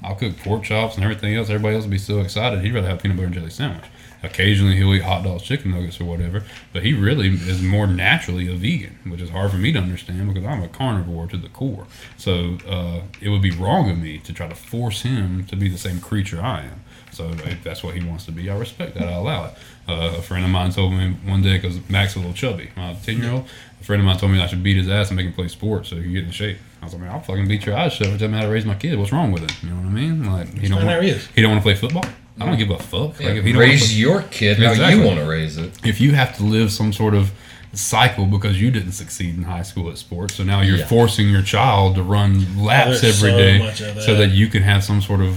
I'll 0.03 0.15
cook 0.15 0.37
pork 0.37 0.63
chops 0.63 0.95
and 0.95 1.03
everything 1.03 1.35
else. 1.35 1.49
Everybody 1.49 1.75
else 1.75 1.85
will 1.85 1.91
be 1.91 1.97
so 1.97 2.19
excited. 2.19 2.61
He'd 2.61 2.73
rather 2.73 2.87
have 2.87 3.01
peanut 3.01 3.17
butter 3.17 3.27
and 3.27 3.35
jelly 3.35 3.49
sandwich. 3.49 3.85
Occasionally 4.23 4.75
he'll 4.75 4.93
eat 4.93 5.01
hot 5.01 5.23
dogs, 5.23 5.43
chicken 5.43 5.71
nuggets, 5.71 5.99
or 5.99 6.05
whatever. 6.05 6.43
But 6.73 6.83
he 6.83 6.93
really 6.93 7.29
is 7.29 7.61
more 7.61 7.87
naturally 7.87 8.47
a 8.47 8.55
vegan, 8.55 8.97
which 9.07 9.21
is 9.21 9.31
hard 9.31 9.51
for 9.51 9.57
me 9.57 9.71
to 9.71 9.79
understand 9.79 10.31
because 10.31 10.47
I'm 10.47 10.61
a 10.61 10.67
carnivore 10.67 11.27
to 11.27 11.37
the 11.37 11.49
core. 11.49 11.87
So 12.17 12.57
uh, 12.67 13.01
it 13.19 13.29
would 13.29 13.41
be 13.41 13.51
wrong 13.51 13.89
of 13.89 13.97
me 13.97 14.19
to 14.19 14.33
try 14.33 14.47
to 14.47 14.55
force 14.55 15.01
him 15.01 15.45
to 15.45 15.55
be 15.55 15.69
the 15.69 15.77
same 15.77 15.99
creature 15.99 16.41
I 16.41 16.61
am. 16.61 16.83
So 17.11 17.29
if 17.29 17.63
that's 17.63 17.83
what 17.83 17.95
he 17.95 18.07
wants 18.07 18.25
to 18.25 18.31
be, 18.31 18.49
I 18.49 18.57
respect 18.57 18.93
that. 18.95 19.07
I 19.07 19.13
allow 19.13 19.45
it. 19.45 19.53
Uh, 19.87 20.15
a 20.17 20.21
friend 20.21 20.45
of 20.45 20.51
mine 20.51 20.71
told 20.71 20.93
me 20.93 21.11
one 21.25 21.41
day 21.41 21.57
because 21.57 21.77
Max 21.89 22.11
is 22.11 22.17
a 22.17 22.19
little 22.19 22.33
chubby, 22.33 22.69
my 22.77 22.93
ten 22.93 23.21
year 23.21 23.31
old. 23.31 23.49
A 23.81 23.83
friend 23.83 24.01
of 24.01 24.05
mine 24.05 24.17
told 24.17 24.31
me 24.31 24.39
I 24.39 24.47
should 24.47 24.63
beat 24.63 24.77
his 24.77 24.87
ass 24.87 25.09
and 25.09 25.17
make 25.17 25.25
him 25.25 25.33
play 25.33 25.47
sports 25.47 25.89
so 25.89 25.97
he 25.97 26.03
can 26.03 26.13
get 26.13 26.23
in 26.23 26.31
shape. 26.31 26.57
I 26.81 26.85
was 26.85 26.93
like, 26.93 27.01
man, 27.03 27.11
I'll 27.11 27.19
fucking 27.21 27.47
beat 27.47 27.65
your 27.65 27.75
eyes 27.77 27.93
shut 27.93 28.07
every 28.07 28.19
time 28.19 28.33
I 28.33 28.37
how 28.37 28.43
to 28.45 28.49
raise 28.51 28.65
my 28.65 28.75
kid. 28.75 28.97
What's 28.97 29.11
wrong 29.11 29.31
with 29.31 29.43
him? 29.49 29.69
You 29.69 29.75
know 29.75 29.81
what 29.81 29.87
I 29.87 29.91
mean? 29.91 30.25
Like 30.31 30.57
he 30.57 30.67
don't 30.67 30.77
fine 30.79 30.87
want, 30.87 31.03
he 31.35 31.41
don't 31.41 31.51
want 31.51 31.61
to 31.61 31.63
play 31.63 31.75
football. 31.75 32.05
I 32.39 32.45
don't 32.45 32.57
give 32.57 32.71
a 32.71 32.79
fuck. 32.79 33.19
Yeah, 33.19 33.27
Like 33.27 33.37
if 33.37 33.45
he 33.45 33.51
don't 33.51 33.61
raise 33.61 33.87
play- 33.89 33.99
your 33.99 34.21
kid 34.23 34.57
how 34.57 34.71
Exactly. 34.71 34.99
you 34.99 35.05
want 35.05 35.19
to 35.19 35.25
raise 35.29 35.57
it. 35.57 35.71
if 35.85 36.01
you 36.01 36.13
have 36.13 36.35
to 36.37 36.43
live 36.43 36.71
some 36.71 36.91
sort 36.91 37.13
of 37.13 37.31
cycle 37.73 38.25
because 38.25 38.59
you 38.59 38.69
didn't 38.71 38.91
succeed 38.93 39.35
in 39.35 39.43
high 39.43 39.61
school 39.61 39.89
at 39.91 39.97
sports, 39.97 40.35
so 40.35 40.43
now 40.43 40.61
you're 40.61 40.77
Yeah. 40.77 40.87
forcing 40.87 41.29
your 41.29 41.41
child 41.43 41.95
to 41.95 42.03
run 42.03 42.61
laps 42.63 43.01
There's 43.01 43.23
every 43.23 43.31
so 43.31 43.37
day 43.37 43.59
much 43.59 43.81
of 43.81 44.01
so 44.01 44.13
that. 44.15 44.27
that 44.29 44.35
you 44.35 44.47
can 44.47 44.63
have 44.63 44.83
some 44.83 45.01
sort 45.01 45.21
of 45.21 45.35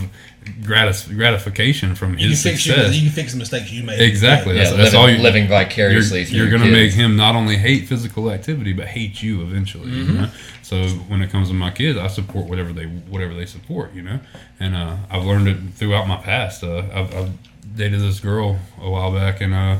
gratis, 0.63 1.07
gratification 1.07 1.95
from 1.95 2.19
you 2.19 2.31
his 2.31 2.43
fix 2.43 2.67
your, 2.67 2.77
success. 2.77 2.95
you 2.95 3.03
can 3.03 3.13
fix 3.13 3.33
the 3.33 3.39
mistakes 3.39 3.71
you 3.71 3.83
made. 3.83 4.01
Exactly. 4.01 4.55
Yeah, 4.57 4.65
That's, 4.65 4.77
that's 4.77 4.93
living, 4.93 5.01
all 5.01 5.11
you, 5.11 5.23
living 5.23 5.43
you're, 5.45 5.59
vicariously 5.59 6.25
through 6.25 6.39
you're 6.39 6.51
going 6.51 6.63
to 6.63 6.71
make 6.71 6.93
him 6.93 7.17
not 7.17 7.35
only 7.35 7.57
hate 7.57 7.87
physical 7.89 8.31
activity 8.31 8.73
but 8.73 8.87
hate 8.87 9.23
you 9.23 9.43
eventually. 9.43 9.91
Mm-hmm. 9.91 10.15
know? 10.15 10.31
So 10.63 10.89
when 11.09 11.21
it 11.21 11.31
comes 11.31 11.49
to 11.49 11.55
my 11.55 11.71
kids, 11.71 11.99
I 11.99 12.07
support 12.07 12.49
whatever 12.49 12.73
they 12.73 12.87
whatever 12.87 13.35
they 13.35 13.47
support. 13.47 13.93
You 13.93 14.03
know, 14.03 14.21
and 14.59 14.75
uh, 14.75 14.97
I've 15.11 15.25
learned 15.25 15.49
it 15.49 15.59
throughout 15.75 16.09
my 16.09 16.17
past. 16.17 16.65
Uh, 16.65 16.85
I've, 16.93 17.15
I've 17.15 17.33
dated 17.77 18.01
this 18.01 18.21
girl 18.21 18.59
a 18.81 18.91
while 18.91 19.13
back, 19.13 19.41
and 19.41 19.53
uh, 19.53 19.79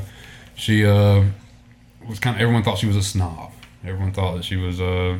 she 0.55 0.85
uh, 0.85 1.23
was 2.07 2.19
kind 2.19 2.35
of 2.35 2.41
everyone 2.41 2.63
thought 2.63 2.77
she 2.77 2.87
was 2.87 2.95
a 2.95 3.03
snob. 3.03 3.51
Everyone 3.83 4.11
thought 4.11 4.35
that 4.35 4.45
she 4.45 4.55
was 4.55 4.79
uh, 4.79 5.17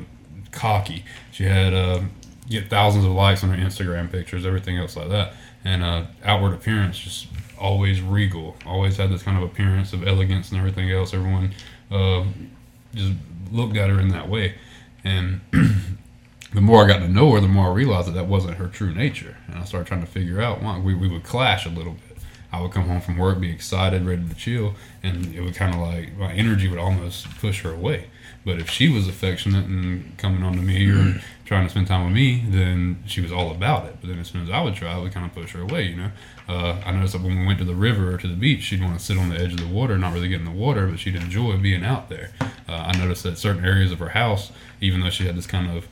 cocky. 0.51 1.03
She 1.31 1.43
had 1.43 1.73
uh, 1.73 2.01
get 2.49 2.69
thousands 2.69 3.05
of 3.05 3.11
likes 3.11 3.43
on 3.43 3.49
her 3.49 3.57
Instagram 3.57 4.11
pictures, 4.11 4.45
everything 4.45 4.77
else 4.77 4.95
like 4.95 5.09
that, 5.09 5.33
and 5.63 5.83
uh, 5.83 6.05
outward 6.23 6.53
appearance 6.53 6.97
just 6.97 7.27
always 7.57 8.01
regal. 8.01 8.55
Always 8.65 8.97
had 8.97 9.09
this 9.09 9.23
kind 9.23 9.37
of 9.37 9.43
appearance 9.43 9.93
of 9.93 10.07
elegance 10.07 10.51
and 10.51 10.59
everything 10.59 10.91
else. 10.91 11.13
Everyone 11.13 11.53
uh, 11.91 12.25
just 12.93 13.13
looked 13.51 13.77
at 13.77 13.89
her 13.89 13.99
in 13.99 14.09
that 14.09 14.29
way, 14.29 14.55
and 15.03 15.41
the 15.51 16.61
more 16.61 16.83
I 16.83 16.87
got 16.87 16.99
to 16.99 17.07
know 17.07 17.31
her, 17.31 17.39
the 17.39 17.47
more 17.47 17.67
I 17.67 17.73
realized 17.73 18.07
that 18.07 18.13
that 18.13 18.27
wasn't 18.27 18.57
her 18.57 18.67
true 18.67 18.93
nature, 18.93 19.37
and 19.47 19.57
I 19.57 19.63
started 19.63 19.87
trying 19.87 20.01
to 20.01 20.07
figure 20.07 20.41
out 20.41 20.61
why 20.61 20.79
we, 20.79 20.93
we 20.93 21.07
would 21.07 21.23
clash 21.23 21.65
a 21.65 21.69
little 21.69 21.93
bit. 21.93 22.01
I 22.51 22.61
would 22.61 22.71
come 22.71 22.87
home 22.87 23.01
from 23.01 23.17
work, 23.17 23.41
be 23.41 23.51
excited, 23.51 24.05
ready 24.05 24.25
to 24.29 24.35
chill, 24.35 24.75
and 25.03 25.33
it 25.35 25.41
would 25.41 25.55
kind 25.55 25.73
of 25.73 25.81
like 25.81 26.15
my 26.15 26.31
energy 26.31 26.69
would 26.69 26.79
almost 26.79 27.29
push 27.39 27.63
her 27.63 27.73
away. 27.73 28.07
But 28.45 28.59
if 28.59 28.69
she 28.69 28.87
was 28.87 29.07
affectionate 29.07 29.65
and 29.65 30.17
coming 30.17 30.43
on 30.43 30.53
to 30.53 30.61
me 30.61 30.89
or 30.89 31.21
trying 31.45 31.63
to 31.63 31.69
spend 31.69 31.87
time 31.87 32.03
with 32.03 32.13
me, 32.13 32.43
then 32.47 33.03
she 33.05 33.21
was 33.21 33.31
all 33.31 33.51
about 33.51 33.85
it. 33.85 33.97
But 34.01 34.09
then 34.09 34.19
as 34.19 34.27
soon 34.27 34.41
as 34.41 34.49
I 34.49 34.61
would 34.61 34.73
try, 34.73 34.91
I 34.91 34.97
would 34.97 35.13
kind 35.13 35.25
of 35.25 35.33
push 35.33 35.53
her 35.53 35.61
away, 35.61 35.83
you 35.83 35.95
know. 35.95 36.11
Uh, 36.49 36.81
I 36.85 36.91
noticed 36.91 37.13
that 37.13 37.21
when 37.21 37.39
we 37.39 37.45
went 37.45 37.59
to 37.59 37.65
the 37.65 37.75
river 37.75 38.13
or 38.13 38.17
to 38.17 38.27
the 38.27 38.35
beach, 38.35 38.63
she'd 38.63 38.81
want 38.81 38.97
to 38.97 39.03
sit 39.03 39.17
on 39.17 39.29
the 39.29 39.35
edge 39.35 39.53
of 39.53 39.59
the 39.59 39.67
water, 39.67 39.97
not 39.97 40.13
really 40.13 40.27
get 40.27 40.39
in 40.39 40.45
the 40.45 40.51
water, 40.51 40.87
but 40.87 40.99
she'd 40.99 41.15
enjoy 41.15 41.57
being 41.57 41.85
out 41.85 42.09
there. 42.09 42.31
Uh, 42.67 42.73
I 42.73 42.97
noticed 42.97 43.23
that 43.23 43.37
certain 43.37 43.63
areas 43.63 43.91
of 43.91 43.99
her 43.99 44.09
house, 44.09 44.51
even 44.81 45.01
though 45.01 45.09
she 45.11 45.25
had 45.25 45.35
this 45.35 45.47
kind 45.47 45.75
of 45.75 45.87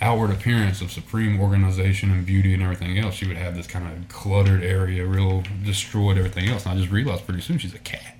outward 0.00 0.30
appearance 0.30 0.80
of 0.80 0.90
supreme 0.90 1.40
organization 1.40 2.10
and 2.10 2.24
beauty 2.24 2.54
and 2.54 2.62
everything 2.62 2.98
else, 2.98 3.14
she 3.14 3.26
would 3.26 3.36
have 3.36 3.56
this 3.56 3.66
kind 3.66 3.86
of 3.86 4.08
cluttered 4.08 4.62
area, 4.62 5.04
real 5.04 5.42
destroyed 5.64 6.18
everything 6.18 6.48
else. 6.48 6.66
And 6.66 6.74
I 6.74 6.80
just 6.80 6.92
realized 6.92 7.24
pretty 7.24 7.40
soon 7.40 7.58
she's 7.58 7.74
a 7.74 7.78
cat. 7.78 8.13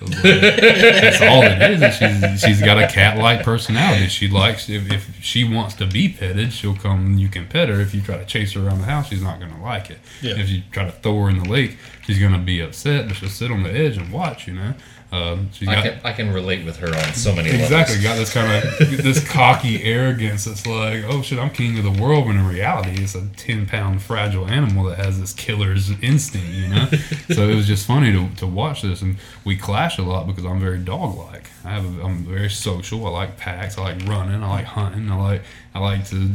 I 0.00 0.04
was 0.04 0.14
like, 0.14 0.22
That's 0.22 1.20
all 1.22 1.42
it 1.42 1.60
is. 1.70 1.94
She's, 1.96 2.40
she's 2.40 2.60
got 2.60 2.78
a 2.78 2.86
cat-like 2.86 3.42
personality. 3.42 4.06
She 4.08 4.28
likes 4.28 4.68
if, 4.68 4.90
if 4.92 5.22
she 5.22 5.44
wants 5.44 5.74
to 5.76 5.86
be 5.86 6.08
petted, 6.08 6.52
she'll 6.52 6.76
come. 6.76 7.06
and 7.06 7.20
You 7.20 7.28
can 7.28 7.46
pet 7.48 7.68
her. 7.68 7.80
If 7.80 7.94
you 7.94 8.00
try 8.00 8.16
to 8.18 8.24
chase 8.24 8.52
her 8.52 8.66
around 8.66 8.78
the 8.78 8.84
house, 8.86 9.08
she's 9.08 9.22
not 9.22 9.38
going 9.40 9.52
to 9.54 9.60
like 9.60 9.90
it. 9.90 9.98
Yeah. 10.22 10.38
If 10.38 10.48
you 10.50 10.62
try 10.70 10.84
to 10.84 10.92
throw 10.92 11.22
her 11.24 11.30
in 11.30 11.42
the 11.42 11.48
lake, 11.48 11.78
she's 12.06 12.18
going 12.18 12.32
to 12.32 12.38
be 12.38 12.60
upset. 12.60 13.08
But 13.08 13.16
she'll 13.16 13.28
sit 13.28 13.50
on 13.50 13.62
the 13.62 13.72
edge 13.72 13.96
and 13.96 14.12
watch. 14.12 14.46
You 14.46 14.54
know. 14.54 14.74
Um, 15.10 15.50
she's 15.52 15.68
I 15.68 15.74
got 15.76 15.84
can 15.84 16.00
I 16.04 16.12
can 16.12 16.32
relate 16.34 16.66
with 16.66 16.76
her 16.78 16.88
on 16.88 17.14
so 17.14 17.34
many 17.34 17.50
levels. 17.50 17.70
exactly 17.70 17.96
levels. 17.96 18.04
got 18.04 18.16
this 18.16 18.32
kind 18.32 18.92
of 18.92 19.02
this 19.02 19.26
cocky 19.26 19.82
arrogance. 19.82 20.46
It's 20.46 20.66
like, 20.66 21.04
oh 21.08 21.22
shit, 21.22 21.38
I'm 21.38 21.48
king 21.48 21.78
of 21.78 21.84
the 21.84 22.02
world. 22.02 22.26
When 22.26 22.36
in 22.36 22.46
reality, 22.46 23.02
it's 23.02 23.14
a 23.14 23.26
ten 23.36 23.66
pound 23.66 24.02
fragile 24.02 24.46
animal 24.46 24.84
that 24.84 24.98
has 24.98 25.18
this 25.18 25.32
killer's 25.32 25.90
instinct. 26.02 26.48
You 26.48 26.68
know. 26.68 26.86
so 27.30 27.48
it 27.48 27.54
was 27.54 27.66
just 27.66 27.86
funny 27.86 28.12
to, 28.12 28.28
to 28.36 28.46
watch 28.46 28.82
this, 28.82 29.00
and 29.00 29.16
we 29.44 29.56
clash 29.56 29.98
a 29.98 30.02
lot 30.02 30.26
because 30.26 30.44
I'm 30.44 30.60
very 30.60 30.78
dog 30.78 31.16
like. 31.16 31.48
I 31.64 31.70
have 31.70 31.84
a, 31.84 32.02
I'm 32.02 32.24
very 32.24 32.50
social. 32.50 33.06
I 33.06 33.10
like 33.10 33.38
packs. 33.38 33.78
I 33.78 33.82
like 33.82 34.06
running. 34.06 34.42
I 34.42 34.48
like 34.48 34.66
hunting. 34.66 35.10
I 35.10 35.16
like 35.16 35.42
I 35.74 35.78
like 35.78 36.06
to 36.08 36.32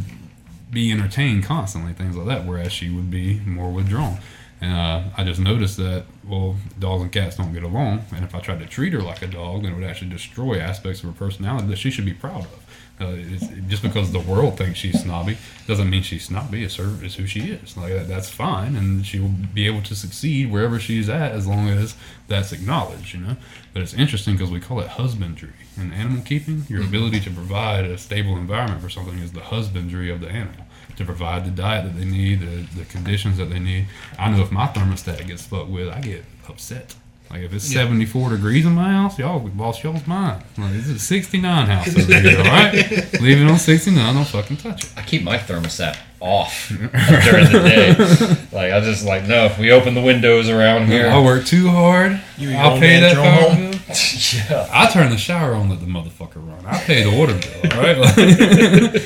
be 0.72 0.92
entertained 0.92 1.44
constantly, 1.44 1.94
things 1.94 2.18
like 2.18 2.26
that. 2.26 2.46
Whereas 2.48 2.72
she 2.72 2.90
would 2.90 3.12
be 3.12 3.40
more 3.46 3.72
withdrawn. 3.72 4.18
And 4.64 4.72
uh, 4.72 5.02
I 5.18 5.26
just 5.26 5.42
noticed 5.42 5.76
that, 5.76 6.06
well, 6.26 6.56
dogs 6.80 7.02
and 7.02 7.12
cats 7.12 7.36
don't 7.36 7.52
get 7.52 7.64
along. 7.64 8.06
And 8.16 8.24
if 8.24 8.34
I 8.34 8.40
tried 8.40 8.60
to 8.60 8.66
treat 8.66 8.94
her 8.94 9.02
like 9.02 9.22
a 9.22 9.28
dog, 9.28 9.64
then 9.64 9.74
it 9.74 9.76
would 9.76 9.84
actually 9.84 10.10
destroy 10.10 10.58
aspects 10.58 11.04
of 11.04 11.08
her 11.08 11.12
personality 11.12 11.68
that 11.68 11.78
she 11.78 11.92
should 11.92 12.06
be 12.06 12.14
proud 12.14 12.46
of. 12.46 12.66
Uh, 13.02 13.08
it's, 13.10 13.46
just 13.68 13.84
because 13.84 14.14
the 14.14 14.22
world 14.22 14.58
thinks 14.58 14.80
she's 14.80 15.02
snobby 15.02 15.38
doesn't 15.68 15.90
mean 15.90 16.02
she's 16.02 16.24
snobby. 16.24 16.64
It's 16.64 16.78
her, 16.78 16.94
it's 17.02 17.16
who 17.16 17.28
she 17.28 17.52
is. 17.52 17.76
Like 17.76 17.92
that, 17.92 18.08
that's 18.08 18.30
fine, 18.30 18.78
and 18.78 19.06
she 19.06 19.20
will 19.20 19.34
be 19.54 19.68
able 19.68 19.82
to 19.82 19.96
succeed 19.96 20.50
wherever 20.50 20.80
she's 20.80 21.10
at 21.10 21.34
as 21.34 21.46
long 21.46 21.68
as 21.68 21.96
that's 22.30 22.54
acknowledged. 22.54 23.16
You 23.16 23.20
know. 23.20 23.38
But 23.74 23.82
it's 23.82 23.94
interesting 23.94 24.36
because 24.36 24.52
we 24.52 24.62
call 24.62 24.80
it 24.80 24.90
husbandry 24.90 25.54
in 25.76 25.92
animal 25.92 26.24
keeping. 26.24 26.64
Your 26.70 26.84
ability 26.84 27.20
to 27.22 27.32
provide 27.32 27.84
a 27.84 27.98
stable 27.98 28.38
environment 28.38 28.82
for 28.82 28.90
something 28.90 29.18
is 29.20 29.34
the 29.34 29.42
husbandry 29.42 30.10
of 30.10 30.22
the 30.22 30.30
animal 30.30 30.68
to 30.98 31.06
provide 31.06 31.46
the 31.46 31.52
diet 31.52 31.86
that 31.86 31.98
they 31.98 32.06
need, 32.06 32.42
the, 32.42 32.80
the 32.80 32.86
conditions 32.86 33.38
that 33.38 33.50
they 33.50 33.60
need. 33.60 33.88
I 34.18 34.30
know 34.30 34.42
if 34.42 34.52
my 34.52 34.68
thermostat 34.68 35.28
gets 35.28 35.46
fucked 35.46 35.70
with, 35.70 35.90
I 35.90 36.02
get 36.02 36.24
upset. 36.48 36.96
Like 37.34 37.42
if 37.42 37.54
it's 37.56 37.66
74 37.66 38.30
degrees 38.30 38.64
in 38.64 38.74
my 38.74 38.92
house, 38.92 39.18
y'all 39.18 39.40
boss 39.40 39.82
y'all's 39.82 40.06
mine. 40.06 40.44
Like 40.56 40.74
this 40.74 40.88
is 40.88 41.02
69 41.02 41.66
house 41.66 41.88
over 41.88 42.14
here, 42.20 42.38
all 42.38 42.44
right? 42.44 42.74
Leave 43.22 43.42
it 43.42 43.50
on 43.50 43.58
69, 43.58 44.14
don't 44.14 44.24
fucking 44.24 44.58
touch 44.58 44.84
it. 44.84 44.94
I 44.96 45.02
keep 45.02 45.24
my 45.24 45.40
thermostat 45.40 45.98
off 46.20 46.70
during 46.70 46.92
the 46.92 47.62
day. 47.66 48.38
Like 48.56 48.72
I 48.72 48.82
just 48.82 49.04
like 49.04 49.28
no. 49.28 49.46
If 49.46 49.58
we 49.58 49.72
open 49.72 49.96
the 49.96 50.02
windows 50.02 50.48
around 50.48 50.86
here, 50.86 51.08
I 51.08 51.20
work 51.24 51.46
too 51.46 51.70
hard. 51.70 52.22
You 52.38 52.52
I'll 52.54 52.78
pay 52.78 53.00
that 53.00 53.18
at 53.18 53.24
your 53.24 53.26
own 53.26 53.72
power 53.72 53.72
bill. 53.72 53.80
yeah. 54.50 54.70
I 54.72 54.92
turn 54.92 55.10
the 55.10 55.18
shower 55.18 55.56
on, 55.56 55.70
let 55.70 55.80
the 55.80 55.88
motherfucker 55.88 56.36
run. 56.36 56.64
I 56.68 56.78
pay 56.78 57.02
the 57.02 57.18
water 57.18 57.34
bill, 57.34 57.72
all 57.74 57.82
right? 57.82 57.98
Like, 57.98 58.14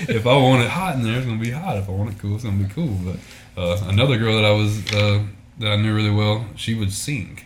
if 0.10 0.28
I 0.28 0.36
want 0.36 0.64
it 0.64 0.70
hot 0.70 0.96
in 0.96 1.04
there, 1.04 1.16
it's 1.16 1.26
gonna 1.26 1.40
be 1.40 1.52
hot. 1.52 1.78
If 1.78 1.88
I 1.88 1.94
want 1.94 2.10
it 2.10 2.20
cool, 2.20 2.36
it's 2.36 2.44
gonna 2.44 2.62
be 2.62 2.74
cool. 2.74 2.94
But 3.06 3.62
uh, 3.62 3.78
another 3.88 4.18
girl 4.18 4.36
that 4.36 4.44
I 4.44 4.52
was 4.52 4.94
uh, 4.94 5.24
that 5.60 5.72
I 5.72 5.78
knew 5.78 5.96
really 5.96 6.12
well, 6.12 6.46
she 6.58 6.74
would 6.76 6.92
sing. 6.92 7.40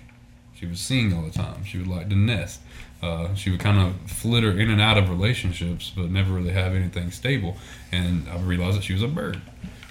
She 0.61 0.67
would 0.67 0.77
sing 0.77 1.11
all 1.11 1.23
the 1.23 1.31
time. 1.31 1.65
She 1.65 1.80
would 1.80 1.88
like 1.88 2.07
to 2.09 2.15
nest. 2.15 2.61
Uh, 3.01 3.33
she 3.33 3.49
would 3.49 3.59
kind 3.59 3.80
of 3.80 4.11
flitter 4.11 4.51
in 4.51 4.69
and 4.69 4.80
out 4.80 4.95
of 4.95 5.09
relationships, 5.09 5.91
but 5.95 6.11
never 6.11 6.33
really 6.33 6.51
have 6.51 6.75
anything 6.75 7.09
stable. 7.09 7.57
And 7.91 8.30
I 8.30 8.38
realized 8.38 8.77
that 8.77 8.83
she 8.83 8.93
was 8.93 9.01
a 9.01 9.07
bird. 9.07 9.41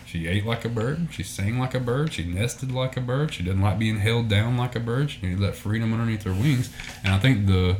She 0.07 0.29
ate 0.29 0.47
like 0.47 0.65
a 0.65 0.69
bird. 0.69 1.09
She 1.11 1.25
sang 1.25 1.59
like 1.59 1.75
a 1.75 1.81
bird. 1.81 2.13
She 2.13 2.23
nested 2.23 2.71
like 2.71 2.97
a 2.97 3.01
bird. 3.01 3.35
She 3.35 3.43
didn't 3.43 3.63
like 3.63 3.81
being 3.81 3.99
held 3.99 4.29
down 4.29 4.57
like 4.57 4.77
a 4.77 4.81
bird. 4.81 5.11
She 5.11 5.27
needed 5.27 5.41
that 5.41 5.57
freedom 5.57 5.93
underneath 5.93 6.23
her 6.23 6.33
wings. 6.33 6.71
And 7.03 7.13
I 7.13 7.19
think 7.19 7.49
the 7.49 7.79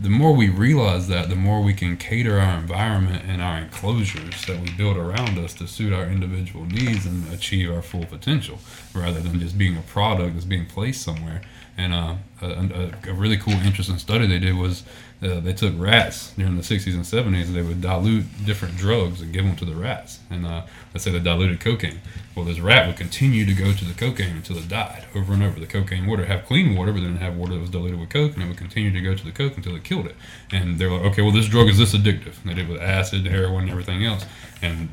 the 0.00 0.08
more 0.08 0.32
we 0.32 0.48
realize 0.48 1.08
that, 1.08 1.28
the 1.28 1.36
more 1.36 1.60
we 1.60 1.74
can 1.74 1.98
cater 1.98 2.38
our 2.38 2.58
environment 2.58 3.24
and 3.26 3.42
our 3.42 3.58
enclosures 3.58 4.46
that 4.46 4.58
we 4.60 4.70
build 4.70 4.96
around 4.96 5.36
us 5.36 5.52
to 5.54 5.66
suit 5.66 5.92
our 5.92 6.04
individual 6.04 6.64
needs 6.64 7.04
and 7.04 7.30
achieve 7.34 7.70
our 7.70 7.82
full 7.82 8.06
potential, 8.06 8.60
rather 8.94 9.20
than 9.20 9.38
just 9.40 9.58
being 9.58 9.76
a 9.76 9.82
product 9.82 10.34
that's 10.34 10.46
being 10.46 10.64
placed 10.64 11.02
somewhere. 11.02 11.42
And 11.76 11.94
uh, 11.94 12.14
a, 12.42 12.92
a, 13.08 13.14
really 13.14 13.36
cool, 13.36 13.54
interesting 13.54 13.98
study 13.98 14.26
they 14.26 14.38
did 14.38 14.56
was 14.56 14.82
uh, 15.22 15.40
they 15.40 15.52
took 15.52 15.74
rats 15.78 16.32
during 16.36 16.56
the 16.56 16.62
60s 16.62 16.94
and 16.94 17.04
70s 17.04 17.46
and 17.46 17.54
they 17.54 17.62
would 17.62 17.80
dilute 17.80 18.24
different 18.44 18.76
drugs 18.76 19.20
and 19.20 19.32
give 19.32 19.44
them 19.44 19.56
to 19.56 19.64
the 19.64 19.74
rats. 19.74 20.18
And 20.30 20.46
uh, 20.46 20.62
let's 20.92 21.04
say 21.04 21.10
they 21.10 21.20
diluted 21.20 21.60
cocaine. 21.60 22.00
Well, 22.34 22.44
this 22.44 22.60
rat 22.60 22.86
would 22.86 22.96
continue 22.96 23.44
to 23.44 23.52
go 23.52 23.72
to 23.72 23.84
the 23.84 23.92
cocaine 23.92 24.36
until 24.36 24.56
it 24.56 24.68
died 24.68 25.04
over 25.14 25.32
and 25.32 25.42
over. 25.42 25.60
The 25.60 25.66
cocaine 25.66 26.06
water 26.06 26.24
have 26.24 26.46
clean 26.46 26.76
water, 26.76 26.92
but 26.92 27.02
then 27.02 27.16
have 27.16 27.36
water 27.36 27.54
that 27.54 27.60
was 27.60 27.70
diluted 27.70 28.00
with 28.00 28.08
coke, 28.08 28.34
and 28.34 28.42
it 28.42 28.46
would 28.46 28.56
continue 28.56 28.92
to 28.92 29.00
go 29.00 29.14
to 29.14 29.24
the 29.24 29.32
coke 29.32 29.56
until 29.56 29.76
it 29.76 29.84
killed 29.84 30.06
it. 30.06 30.16
And 30.50 30.78
they're 30.78 30.90
like, 30.90 31.02
okay, 31.12 31.22
well, 31.22 31.32
this 31.32 31.48
drug 31.48 31.68
is 31.68 31.78
this 31.78 31.94
addictive. 31.94 32.40
And 32.42 32.50
they 32.50 32.54
did 32.54 32.68
it 32.68 32.72
with 32.72 32.80
acid, 32.80 33.26
heroin, 33.26 33.62
and 33.62 33.70
everything 33.70 34.04
else. 34.04 34.24
And 34.62 34.88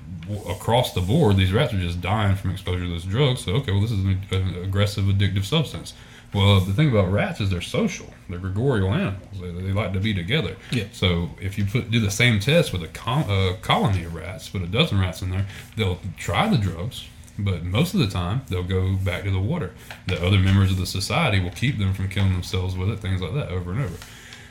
across 0.50 0.94
the 0.94 1.02
board, 1.02 1.38
these 1.38 1.54
rats 1.54 1.74
are 1.74 1.80
just 1.80 2.02
dying 2.02 2.36
from 2.36 2.52
exposure 2.52 2.84
to 2.84 2.94
this 2.94 3.04
drug. 3.04 3.38
So, 3.38 3.54
okay, 3.54 3.72
well, 3.72 3.82
this 3.82 3.92
is 3.92 4.04
an 4.04 4.20
aggressive, 4.64 5.06
addictive 5.06 5.46
substance. 5.46 5.94
Well, 6.34 6.60
the 6.60 6.74
thing 6.74 6.90
about 6.90 7.12
rats 7.12 7.40
is 7.40 7.50
they're 7.50 7.62
social. 7.62 8.14
They're 8.30 8.40
gregarial 8.40 8.92
animals. 8.92 9.40
They, 9.40 9.52
they 9.52 9.72
like 9.72 9.94
to 9.94 10.00
be 10.00 10.14
together. 10.14 10.58
Yeah. 10.72 10.86
So 10.92 11.30
if 11.42 11.58
you 11.58 11.66
put 11.66 11.90
do 11.90 12.00
the 12.00 12.12
same 12.12 12.40
test 12.40 12.74
with 12.74 12.84
a 12.84 13.10
uh, 13.10 13.56
colony 13.62 14.04
of 14.04 14.14
rats, 14.14 14.50
put 14.50 14.62
a 14.62 14.68
dozen 14.68 15.00
rats 15.00 15.22
in 15.22 15.32
there, 15.32 15.46
they'll 15.76 16.00
try 16.18 16.50
the 16.50 16.58
drugs, 16.58 17.06
but 17.40 17.64
most 17.64 17.94
of 17.94 18.02
the 18.02 18.08
time 18.08 18.42
they'll 18.50 18.64
go 18.64 18.96
back 18.96 19.24
to 19.24 19.32
the 19.32 19.40
water. 19.40 19.74
The 20.08 20.24
other 20.26 20.38
members 20.38 20.72
of 20.72 20.78
the 20.78 20.86
society 20.86 21.40
will 21.40 21.52
keep 21.52 21.78
them 21.78 21.94
from 21.94 22.10
killing 22.10 22.34
themselves 22.34 22.76
with 22.76 22.90
it, 22.90 23.00
things 23.00 23.22
like 23.22 23.34
that, 23.34 23.50
over 23.50 23.72
and 23.72 23.84
over. 23.84 23.96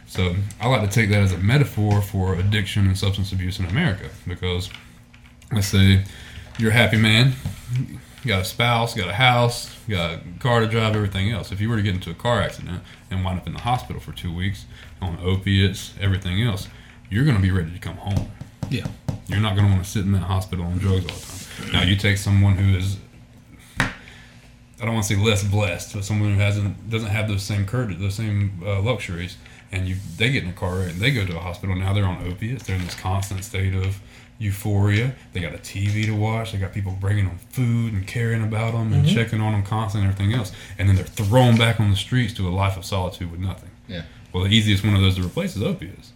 So 0.06 0.34
I 0.60 0.68
like 0.68 0.88
to 0.88 0.94
take 0.94 1.10
that 1.10 1.20
as 1.20 1.32
a 1.32 1.38
metaphor 1.38 2.00
for 2.00 2.36
addiction 2.36 2.86
and 2.86 2.96
substance 2.96 3.32
abuse 3.32 3.58
in 3.58 3.66
America 3.66 4.08
because 4.26 4.70
let's 5.52 5.66
say 5.66 6.04
you're 6.58 6.70
a 6.70 6.74
happy 6.74 6.96
man, 6.96 7.34
you 8.22 8.28
got 8.28 8.42
a 8.42 8.44
spouse, 8.44 8.94
got 8.94 9.08
a 9.08 9.14
house, 9.14 9.74
got 9.88 10.14
a 10.14 10.20
car 10.40 10.60
to 10.60 10.66
drive, 10.66 10.96
everything 10.96 11.30
else. 11.30 11.52
If 11.52 11.60
you 11.60 11.68
were 11.68 11.76
to 11.76 11.82
get 11.82 11.94
into 11.94 12.10
a 12.10 12.14
car 12.14 12.40
accident 12.40 12.82
and 13.10 13.24
wind 13.24 13.38
up 13.38 13.46
in 13.46 13.52
the 13.52 13.60
hospital 13.60 14.00
for 14.00 14.12
two 14.12 14.34
weeks 14.34 14.64
on 15.00 15.18
opiates, 15.22 15.94
everything 16.00 16.42
else, 16.42 16.68
you're 17.10 17.24
going 17.24 17.36
to 17.36 17.42
be 17.42 17.50
ready 17.50 17.70
to 17.70 17.78
come 17.78 17.96
home. 17.96 18.30
Yeah. 18.70 18.86
You're 19.28 19.40
not 19.40 19.54
going 19.54 19.68
to 19.68 19.72
want 19.72 19.84
to 19.84 19.90
sit 19.90 20.04
in 20.04 20.12
that 20.12 20.20
hospital 20.20 20.64
on 20.64 20.78
drugs 20.78 21.04
all 21.04 21.14
the 21.14 21.62
time. 21.62 21.72
Now, 21.72 21.82
you 21.82 21.96
take 21.96 22.16
someone 22.16 22.56
who 22.56 22.76
is, 22.76 22.96
I 23.78 24.84
don't 24.84 24.94
want 24.94 25.06
to 25.06 25.14
say 25.14 25.20
less 25.20 25.42
blessed, 25.42 25.94
but 25.94 26.04
someone 26.04 26.34
who 26.34 26.40
hasn't 26.40 26.90
doesn't 26.90 27.08
have 27.08 27.28
those 27.28 27.42
same 27.42 27.64
courage, 27.64 27.98
those 27.98 28.14
same 28.14 28.60
uh, 28.64 28.80
luxuries, 28.82 29.36
and 29.72 29.88
you 29.88 29.96
they 30.16 30.30
get 30.30 30.44
in 30.44 30.50
a 30.50 30.52
car 30.52 30.76
wreck 30.76 30.90
and 30.90 31.00
they 31.00 31.10
go 31.10 31.24
to 31.24 31.36
a 31.36 31.40
hospital. 31.40 31.74
Now 31.74 31.92
they're 31.92 32.04
on 32.04 32.26
opiates. 32.26 32.64
They're 32.64 32.76
in 32.76 32.84
this 32.84 32.94
constant 32.94 33.42
state 33.42 33.74
of 33.74 34.00
euphoria. 34.38 35.14
They 35.32 35.40
got 35.40 35.54
a 35.54 35.58
TV 35.58 36.04
to 36.06 36.12
watch. 36.12 36.52
They 36.52 36.58
got 36.58 36.72
people 36.72 36.96
bringing 37.00 37.26
them 37.26 37.38
food 37.50 37.92
and 37.92 38.06
caring 38.06 38.42
about 38.42 38.72
them 38.72 38.92
and 38.92 39.04
mm-hmm. 39.04 39.14
checking 39.14 39.40
on 39.40 39.52
them 39.52 39.62
constantly 39.62 40.08
and 40.08 40.14
everything 40.14 40.34
else. 40.34 40.52
And 40.78 40.88
then 40.88 40.96
they're 40.96 41.04
thrown 41.04 41.56
back 41.56 41.80
on 41.80 41.90
the 41.90 41.96
streets 41.96 42.34
to 42.34 42.48
a 42.48 42.50
life 42.50 42.76
of 42.76 42.84
solitude 42.84 43.30
with 43.30 43.40
nothing. 43.40 43.70
Yeah. 43.88 44.02
Well, 44.32 44.44
the 44.44 44.50
easiest 44.50 44.84
one 44.84 44.94
of 44.94 45.00
those 45.00 45.16
to 45.16 45.22
replace 45.22 45.56
is 45.56 45.62
opiates. 45.62 46.12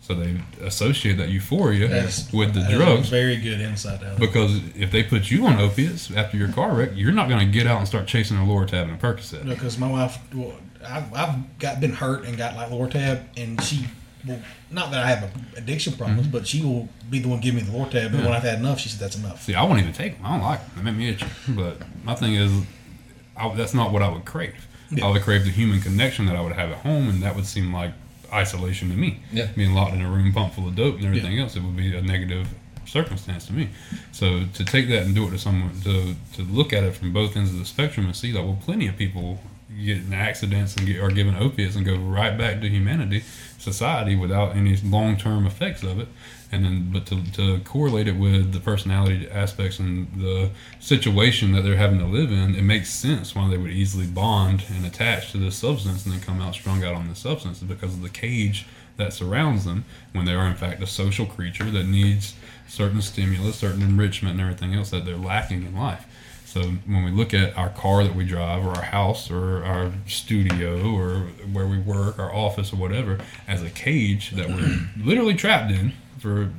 So 0.00 0.14
they 0.14 0.38
associate 0.60 1.14
that 1.14 1.30
euphoria 1.30 1.88
That's 1.88 2.30
with 2.30 2.52
the 2.52 2.60
that 2.60 2.72
is 2.72 2.74
a 2.74 2.84
drugs. 2.84 3.08
Very 3.08 3.36
good 3.36 3.62
insight 3.62 4.02
out. 4.02 4.18
Because 4.18 4.60
if 4.76 4.90
they 4.90 5.02
put 5.02 5.30
you 5.30 5.46
on 5.46 5.58
opiates 5.58 6.10
after 6.14 6.36
your 6.36 6.52
car 6.52 6.74
wreck, 6.74 6.90
you're 6.94 7.10
not 7.10 7.30
going 7.30 7.40
to 7.40 7.50
get 7.50 7.66
out 7.66 7.78
and 7.78 7.88
start 7.88 8.06
chasing 8.06 8.36
a 8.36 8.40
Lortab 8.40 8.82
and 8.82 8.92
a 8.92 8.96
Percocet. 8.98 9.44
No, 9.44 9.54
because 9.54 9.78
my 9.78 9.90
wife, 9.90 10.18
well, 10.34 10.52
I've, 10.86 11.12
I've 11.14 11.58
got 11.58 11.80
been 11.80 11.94
hurt 11.94 12.26
and 12.26 12.36
got 12.36 12.54
like 12.54 12.68
Lortab, 12.68 13.24
and 13.38 13.62
she, 13.62 13.86
well, 14.26 14.40
not 14.70 14.90
that 14.90 15.04
I 15.04 15.08
have 15.08 15.24
a 15.24 15.58
addiction 15.58 15.94
problems, 15.94 16.22
mm-hmm. 16.22 16.30
but 16.30 16.46
she 16.46 16.62
will 16.62 16.88
be 17.10 17.18
the 17.18 17.28
one 17.28 17.40
giving 17.40 17.64
me 17.64 17.70
the 17.70 17.76
Lortab. 17.76 18.12
But 18.12 18.20
when 18.20 18.32
I've 18.32 18.42
had 18.42 18.58
enough, 18.58 18.80
she 18.80 18.88
said 18.88 19.00
that's 19.00 19.16
enough. 19.16 19.42
See, 19.42 19.54
I 19.54 19.62
won't 19.64 19.80
even 19.80 19.92
take 19.92 20.16
them. 20.16 20.26
I 20.26 20.30
don't 20.30 20.42
like 20.42 20.60
them. 20.60 20.84
They 20.84 20.90
make 20.90 20.98
me 20.98 21.08
itchy. 21.10 21.26
But 21.48 21.78
my 22.04 22.14
thing 22.14 22.34
is, 22.34 22.50
I, 23.36 23.54
that's 23.54 23.74
not 23.74 23.92
what 23.92 24.02
I 24.02 24.08
would 24.08 24.24
crave. 24.24 24.66
Yeah. 24.90 25.06
I 25.06 25.10
would 25.10 25.22
crave 25.22 25.44
the 25.44 25.50
human 25.50 25.80
connection 25.80 26.26
that 26.26 26.36
I 26.36 26.40
would 26.40 26.52
have 26.52 26.70
at 26.70 26.78
home, 26.78 27.08
and 27.08 27.22
that 27.22 27.34
would 27.36 27.46
seem 27.46 27.72
like 27.72 27.92
isolation 28.32 28.90
to 28.90 28.96
me. 28.96 29.20
Yeah. 29.32 29.46
Being 29.54 29.74
locked 29.74 29.94
in 29.94 30.02
a 30.02 30.10
room 30.10 30.32
pumped 30.32 30.56
full 30.56 30.68
of 30.68 30.74
dope 30.74 30.96
and 30.96 31.04
everything 31.04 31.38
else, 31.38 31.56
it 31.56 31.62
would 31.62 31.76
be 31.76 31.96
a 31.96 32.02
negative 32.02 32.48
circumstance 32.86 33.46
to 33.46 33.52
me. 33.52 33.70
So 34.12 34.44
to 34.54 34.64
take 34.64 34.88
that 34.88 35.02
and 35.02 35.14
do 35.14 35.26
it 35.26 35.30
to 35.30 35.38
someone, 35.38 35.80
to, 35.82 36.14
to 36.34 36.42
look 36.42 36.72
at 36.72 36.84
it 36.84 36.94
from 36.94 37.12
both 37.12 37.36
ends 37.36 37.50
of 37.50 37.58
the 37.58 37.64
spectrum 37.64 38.06
and 38.06 38.14
see 38.14 38.32
that, 38.32 38.42
well, 38.42 38.58
plenty 38.62 38.86
of 38.88 38.96
people 38.96 39.40
get 39.82 39.98
in 39.98 40.12
accidents 40.12 40.76
and 40.76 40.86
get, 40.86 41.00
are 41.00 41.10
given 41.10 41.34
opiates 41.34 41.76
and 41.76 41.84
go 41.84 41.96
right 41.96 42.36
back 42.36 42.60
to 42.60 42.68
humanity, 42.68 43.24
society, 43.58 44.16
without 44.16 44.56
any 44.56 44.76
long 44.76 45.16
term 45.16 45.46
effects 45.46 45.82
of 45.82 45.98
it. 45.98 46.08
And 46.52 46.64
then, 46.64 46.90
but 46.92 47.06
to, 47.06 47.32
to 47.32 47.58
correlate 47.64 48.06
it 48.06 48.16
with 48.16 48.52
the 48.52 48.60
personality 48.60 49.28
aspects 49.28 49.80
and 49.80 50.06
the 50.14 50.50
situation 50.78 51.52
that 51.52 51.62
they're 51.62 51.76
having 51.76 51.98
to 51.98 52.06
live 52.06 52.30
in, 52.30 52.54
it 52.54 52.62
makes 52.62 52.90
sense 52.90 53.34
why 53.34 53.48
they 53.48 53.56
would 53.56 53.72
easily 53.72 54.06
bond 54.06 54.64
and 54.68 54.86
attach 54.86 55.32
to 55.32 55.38
this 55.38 55.56
substance 55.56 56.04
and 56.04 56.14
then 56.14 56.20
come 56.20 56.40
out 56.40 56.54
strung 56.54 56.84
out 56.84 56.94
on 56.94 57.08
the 57.08 57.16
substance 57.16 57.58
because 57.60 57.94
of 57.94 58.02
the 58.02 58.08
cage 58.08 58.66
that 58.96 59.12
surrounds 59.12 59.64
them 59.64 59.84
when 60.12 60.24
they 60.24 60.34
are 60.34 60.46
in 60.46 60.54
fact 60.54 60.80
a 60.80 60.86
social 60.86 61.26
creature 61.26 61.70
that 61.70 61.86
needs 61.86 62.34
certain 62.68 63.02
stimulus, 63.02 63.56
certain 63.56 63.82
enrichment, 63.82 64.32
and 64.32 64.40
everything 64.40 64.74
else 64.74 64.90
that 64.90 65.04
they're 65.04 65.16
lacking 65.16 65.64
in 65.64 65.74
life. 65.74 66.06
So 66.54 66.62
when 66.62 67.02
we 67.02 67.10
look 67.10 67.34
at 67.34 67.58
our 67.58 67.68
car 67.68 68.04
that 68.04 68.14
we 68.14 68.24
drive, 68.24 68.64
or 68.64 68.76
our 68.76 68.82
house, 68.82 69.28
or 69.28 69.64
our 69.64 69.90
studio, 70.06 70.88
or 70.88 71.22
where 71.52 71.66
we 71.66 71.78
work, 71.78 72.16
our 72.16 72.32
office, 72.32 72.72
or 72.72 72.76
whatever, 72.76 73.18
as 73.48 73.60
a 73.64 73.70
cage 73.70 74.30
that 74.30 74.46
we're 74.48 74.86
literally 75.04 75.34
trapped 75.34 75.72
in 75.72 75.94
for 76.20 76.52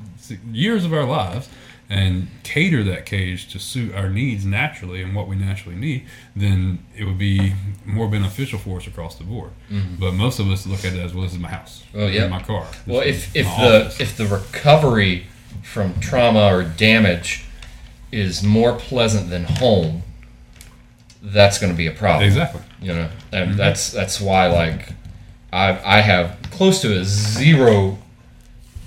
years 0.51 0.83
of 0.83 0.91
our 0.91 1.05
lives, 1.05 1.47
and 1.89 2.27
cater 2.43 2.83
that 2.83 3.05
cage 3.05 3.47
to 3.53 3.57
suit 3.57 3.95
our 3.95 4.09
needs 4.09 4.43
naturally 4.45 5.01
and 5.01 5.15
what 5.15 5.29
we 5.29 5.37
naturally 5.37 5.77
need, 5.77 6.05
then 6.35 6.79
it 6.97 7.05
would 7.05 7.17
be 7.17 7.53
more 7.85 8.09
beneficial 8.09 8.59
for 8.59 8.79
us 8.79 8.87
across 8.87 9.15
the 9.15 9.23
board. 9.23 9.51
Mm-hmm. 9.71 9.95
But 9.95 10.13
most 10.15 10.39
of 10.39 10.51
us 10.51 10.67
look 10.67 10.83
at 10.83 10.91
it 10.91 10.99
as 10.99 11.13
well. 11.13 11.23
This 11.23 11.31
is 11.31 11.39
my 11.39 11.47
house. 11.47 11.85
Oh, 11.93 12.07
yeah. 12.07 12.27
my 12.27 12.41
car. 12.41 12.67
This 12.85 12.85
Well, 12.85 12.99
if 13.01 13.33
if 13.33 13.45
the 13.45 13.85
office. 13.85 14.01
if 14.01 14.17
the 14.17 14.25
recovery 14.25 15.27
from 15.63 15.97
trauma 16.01 16.53
or 16.53 16.63
damage 16.63 17.44
is 18.15 18.41
more 18.41 18.73
pleasant 18.73 19.29
than 19.29 19.43
home, 19.43 20.01
that's 21.21 21.57
going 21.59 21.71
to 21.71 21.77
be 21.77 21.87
a 21.87 21.91
problem. 21.91 22.23
exactly. 22.25 22.61
You 22.81 22.93
know, 22.93 23.09
and 23.31 23.49
mm-hmm. 23.49 23.57
that's 23.57 23.91
that's 23.91 24.21
why 24.21 24.47
like 24.47 24.89
I 25.51 25.97
I 25.97 26.01
have 26.01 26.37
close 26.51 26.81
to 26.81 26.99
a 26.99 27.03
zero 27.03 27.97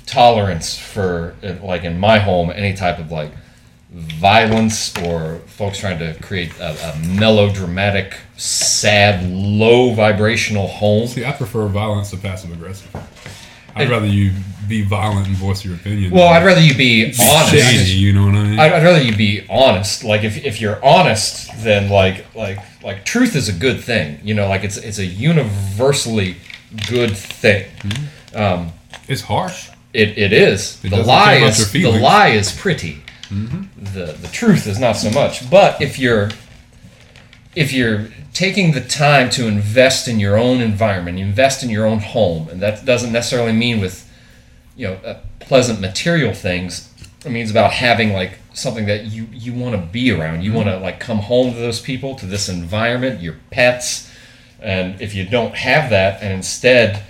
tolerance 0.07 0.79
for 0.79 1.35
like 1.63 1.85
in 1.85 1.99
my 1.99 2.19
home 2.19 2.51
any 2.51 2.75
type 2.75 2.99
of 2.99 3.13
like 3.13 3.31
violence 3.91 4.97
or 4.99 5.39
folks 5.47 5.79
trying 5.79 5.99
to 5.99 6.15
create 6.23 6.59
a, 6.59 6.93
a 6.93 6.99
melodramatic, 6.99 8.17
sad, 8.37 9.29
low 9.31 9.93
vibrational 9.95 10.67
home. 10.67 11.07
See, 11.07 11.25
I 11.25 11.33
prefer 11.33 11.67
violence 11.69 12.11
to 12.11 12.17
passive 12.17 12.53
aggressive. 12.53 12.95
I'd 13.75 13.91
rather 13.91 14.07
you 14.07 14.33
be 14.69 14.83
violent 14.83 15.27
and 15.27 15.37
voice 15.37 15.65
your 15.65 15.75
opinion. 15.75 16.11
Well, 16.13 16.29
I'd 16.29 16.45
rather 16.45 16.61
you 16.61 16.75
be 16.77 17.07
honest. 17.07 17.53
shady, 17.53 17.93
you 17.93 18.13
know 18.13 18.27
what 18.27 18.35
I 18.35 18.45
mean? 18.45 18.59
I'd, 18.59 18.73
I'd 18.73 18.85
rather 18.85 19.01
you 19.03 19.17
be 19.17 19.47
honest. 19.49 20.05
Like 20.05 20.25
if, 20.25 20.45
if 20.45 20.61
you're 20.61 20.85
honest, 20.85 21.51
then 21.63 21.89
like 21.89 22.27
like 22.35 22.59
like 22.83 23.05
truth 23.05 23.35
is 23.35 23.49
a 23.49 23.53
good 23.53 23.81
thing. 23.81 24.21
You 24.23 24.35
know, 24.35 24.49
like 24.49 24.65
it's 24.65 24.77
it's 24.77 24.99
a 24.99 25.07
universally 25.07 26.37
good 26.89 27.17
thing. 27.17 27.71
Um, 28.35 28.73
it's 29.09 29.23
harsh. 29.23 29.71
it, 29.95 30.19
it 30.19 30.33
is. 30.33 30.83
It 30.85 30.91
the 30.91 31.03
lie 31.03 31.37
is 31.37 31.73
the. 31.73 31.83
Mm-hmm. 31.83 32.03
lie 32.03 32.29
is 32.29 32.53
pretty. 32.53 33.03
The 33.31 34.17
the 34.21 34.29
truth 34.33 34.67
is 34.67 34.79
not 34.79 34.93
so 34.93 35.11
much. 35.11 35.49
But 35.51 35.81
if 35.81 35.99
you're 35.99 36.31
if 37.55 37.73
you're 37.73 38.09
taking 38.39 38.71
the 38.71 38.81
time 38.81 39.29
to 39.29 39.49
invest 39.49 40.07
in 40.07 40.21
your 40.21 40.39
own 40.39 40.61
environment, 40.61 41.19
invest 41.19 41.65
in 41.65 41.69
your 41.69 41.85
own 41.85 41.99
home, 41.99 42.49
and 42.49 42.63
that 42.63 42.85
doesn't 42.85 43.11
necessarily 43.11 43.53
mean 43.53 43.81
with 43.81 44.09
you 44.77 44.87
know 44.87 44.95
uh, 45.05 45.19
pleasant 45.41 45.81
material 45.81 46.33
things. 46.33 46.95
It 47.27 47.33
means 47.33 47.51
about 47.51 47.73
having 47.73 48.13
like 48.13 48.39
something 48.55 48.87
that 48.87 49.07
you 49.07 49.27
you 49.33 49.53
want 49.53 49.75
to 49.75 49.83
be 49.83 50.13
around. 50.13 50.45
You 50.45 50.53
want 50.53 50.69
to 50.69 50.79
like 50.79 51.01
come 51.01 51.19
home 51.19 51.53
to 51.53 51.59
those 51.59 51.81
people, 51.81 52.15
to 52.15 52.27
this 52.27 52.49
environment, 52.49 53.21
your 53.21 53.35
pets, 53.51 54.09
and 54.61 55.01
if 55.01 55.17
you 55.17 55.29
don't 55.29 55.57
have 55.57 55.91
that, 55.91 56.23
and 56.23 56.33
instead 56.33 57.03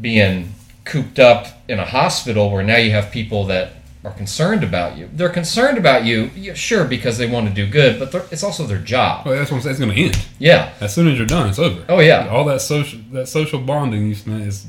being 0.00 0.52
cooped 0.84 1.20
up 1.20 1.62
in 1.68 1.78
a 1.78 1.84
hospital 1.84 2.50
where 2.50 2.64
now 2.64 2.78
you 2.78 2.90
have 2.90 3.12
people 3.12 3.44
that 3.44 3.74
are 4.04 4.10
concerned 4.12 4.64
about 4.64 4.96
you. 4.96 5.08
They're 5.12 5.28
concerned 5.28 5.78
about 5.78 6.04
you, 6.04 6.30
yeah, 6.34 6.54
sure, 6.54 6.84
because 6.84 7.18
they 7.18 7.26
want 7.30 7.48
to 7.48 7.54
do 7.54 7.70
good, 7.70 7.98
but 8.00 8.26
it's 8.32 8.42
also 8.42 8.66
their 8.66 8.78
job. 8.80 9.24
Well, 9.26 9.36
that's 9.36 9.50
what 9.50 9.58
I'm 9.58 9.62
saying. 9.62 9.70
It's 9.72 9.80
going 9.80 9.94
to 9.94 10.02
end 10.02 10.26
Yeah. 10.38 10.72
as 10.80 10.92
soon 10.94 11.06
as 11.08 11.16
you're 11.16 11.26
done. 11.26 11.48
It's 11.48 11.58
over. 11.58 11.84
Oh 11.88 12.00
yeah. 12.00 12.28
All 12.28 12.44
that 12.46 12.60
social 12.60 12.98
that 13.12 13.28
social 13.28 13.60
bonding 13.60 14.08
you 14.08 14.14
spent 14.14 14.42
is 14.42 14.66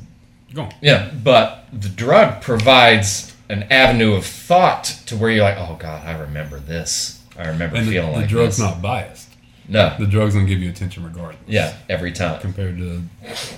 gone. 0.53 0.71
Yeah, 0.81 1.09
but 1.23 1.65
the 1.73 1.89
drug 1.89 2.41
provides 2.41 3.35
an 3.49 3.63
avenue 3.71 4.13
of 4.13 4.25
thought 4.25 4.83
to 5.07 5.15
where 5.17 5.29
you're 5.31 5.43
like, 5.43 5.57
oh 5.57 5.75
god, 5.79 6.05
I 6.07 6.17
remember 6.19 6.59
this. 6.59 7.21
I 7.37 7.47
remember 7.47 7.75
And 7.77 7.87
the, 7.87 7.93
feeling 7.93 8.11
the 8.13 8.19
like 8.19 8.29
drug's 8.29 8.57
this. 8.57 8.65
not 8.65 8.81
biased. 8.83 9.29
no, 9.67 9.95
The 9.97 10.05
drug's 10.05 10.35
going 10.35 10.45
to 10.45 10.53
give 10.53 10.61
you 10.61 10.69
attention 10.69 11.03
regardless. 11.03 11.41
yeah, 11.47 11.73
every 11.89 12.11
time. 12.11 12.39
Compared 12.39 12.77
to 12.77 13.01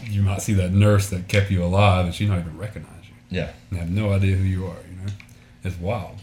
you 0.04 0.22
might 0.22 0.42
see 0.42 0.54
that 0.54 0.72
nurse 0.72 1.10
that 1.10 1.28
kept 1.28 1.52
you 1.52 1.64
alive 1.64 2.06
and 2.06 2.16
she 2.16 2.26
not 2.26 2.40
even 2.40 2.58
recognize 2.58 2.92
you 3.04 3.14
Yeah. 3.38 3.50
and 3.72 3.80
have 3.80 3.90
no 3.90 4.14
idea 4.14 4.36
who 4.38 4.45
you 4.45 4.66
are. 4.68 4.76
It's 5.66 5.77
wild. 5.80 6.18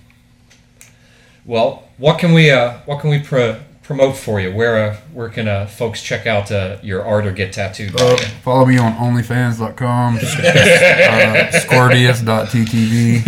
Well, 1.45 1.83
what 1.99 2.19
can 2.19 2.33
we 2.33 2.51
uh, 2.51 2.79
what 2.87 3.01
can 3.01 3.11
we 3.11 3.19
pro- 3.19 3.61
promote 3.83 4.17
for 4.17 4.41
you? 4.41 4.55
Where 4.55 4.77
uh, 4.91 4.97
where 5.13 5.29
can 5.29 5.49
uh, 5.49 5.67
folks 5.67 6.01
check 6.03 6.27
out 6.27 6.53
uh, 6.53 6.77
your 6.83 7.05
art 7.05 7.27
or 7.27 7.33
get 7.33 7.53
tattooed? 7.53 8.01
Uh, 8.01 8.17
follow 8.43 8.65
me 8.67 8.79
on 8.79 8.93
OnlyFans.com, 8.95 10.17
uh, 10.23 11.51
Scordius.ttv. 11.59 13.23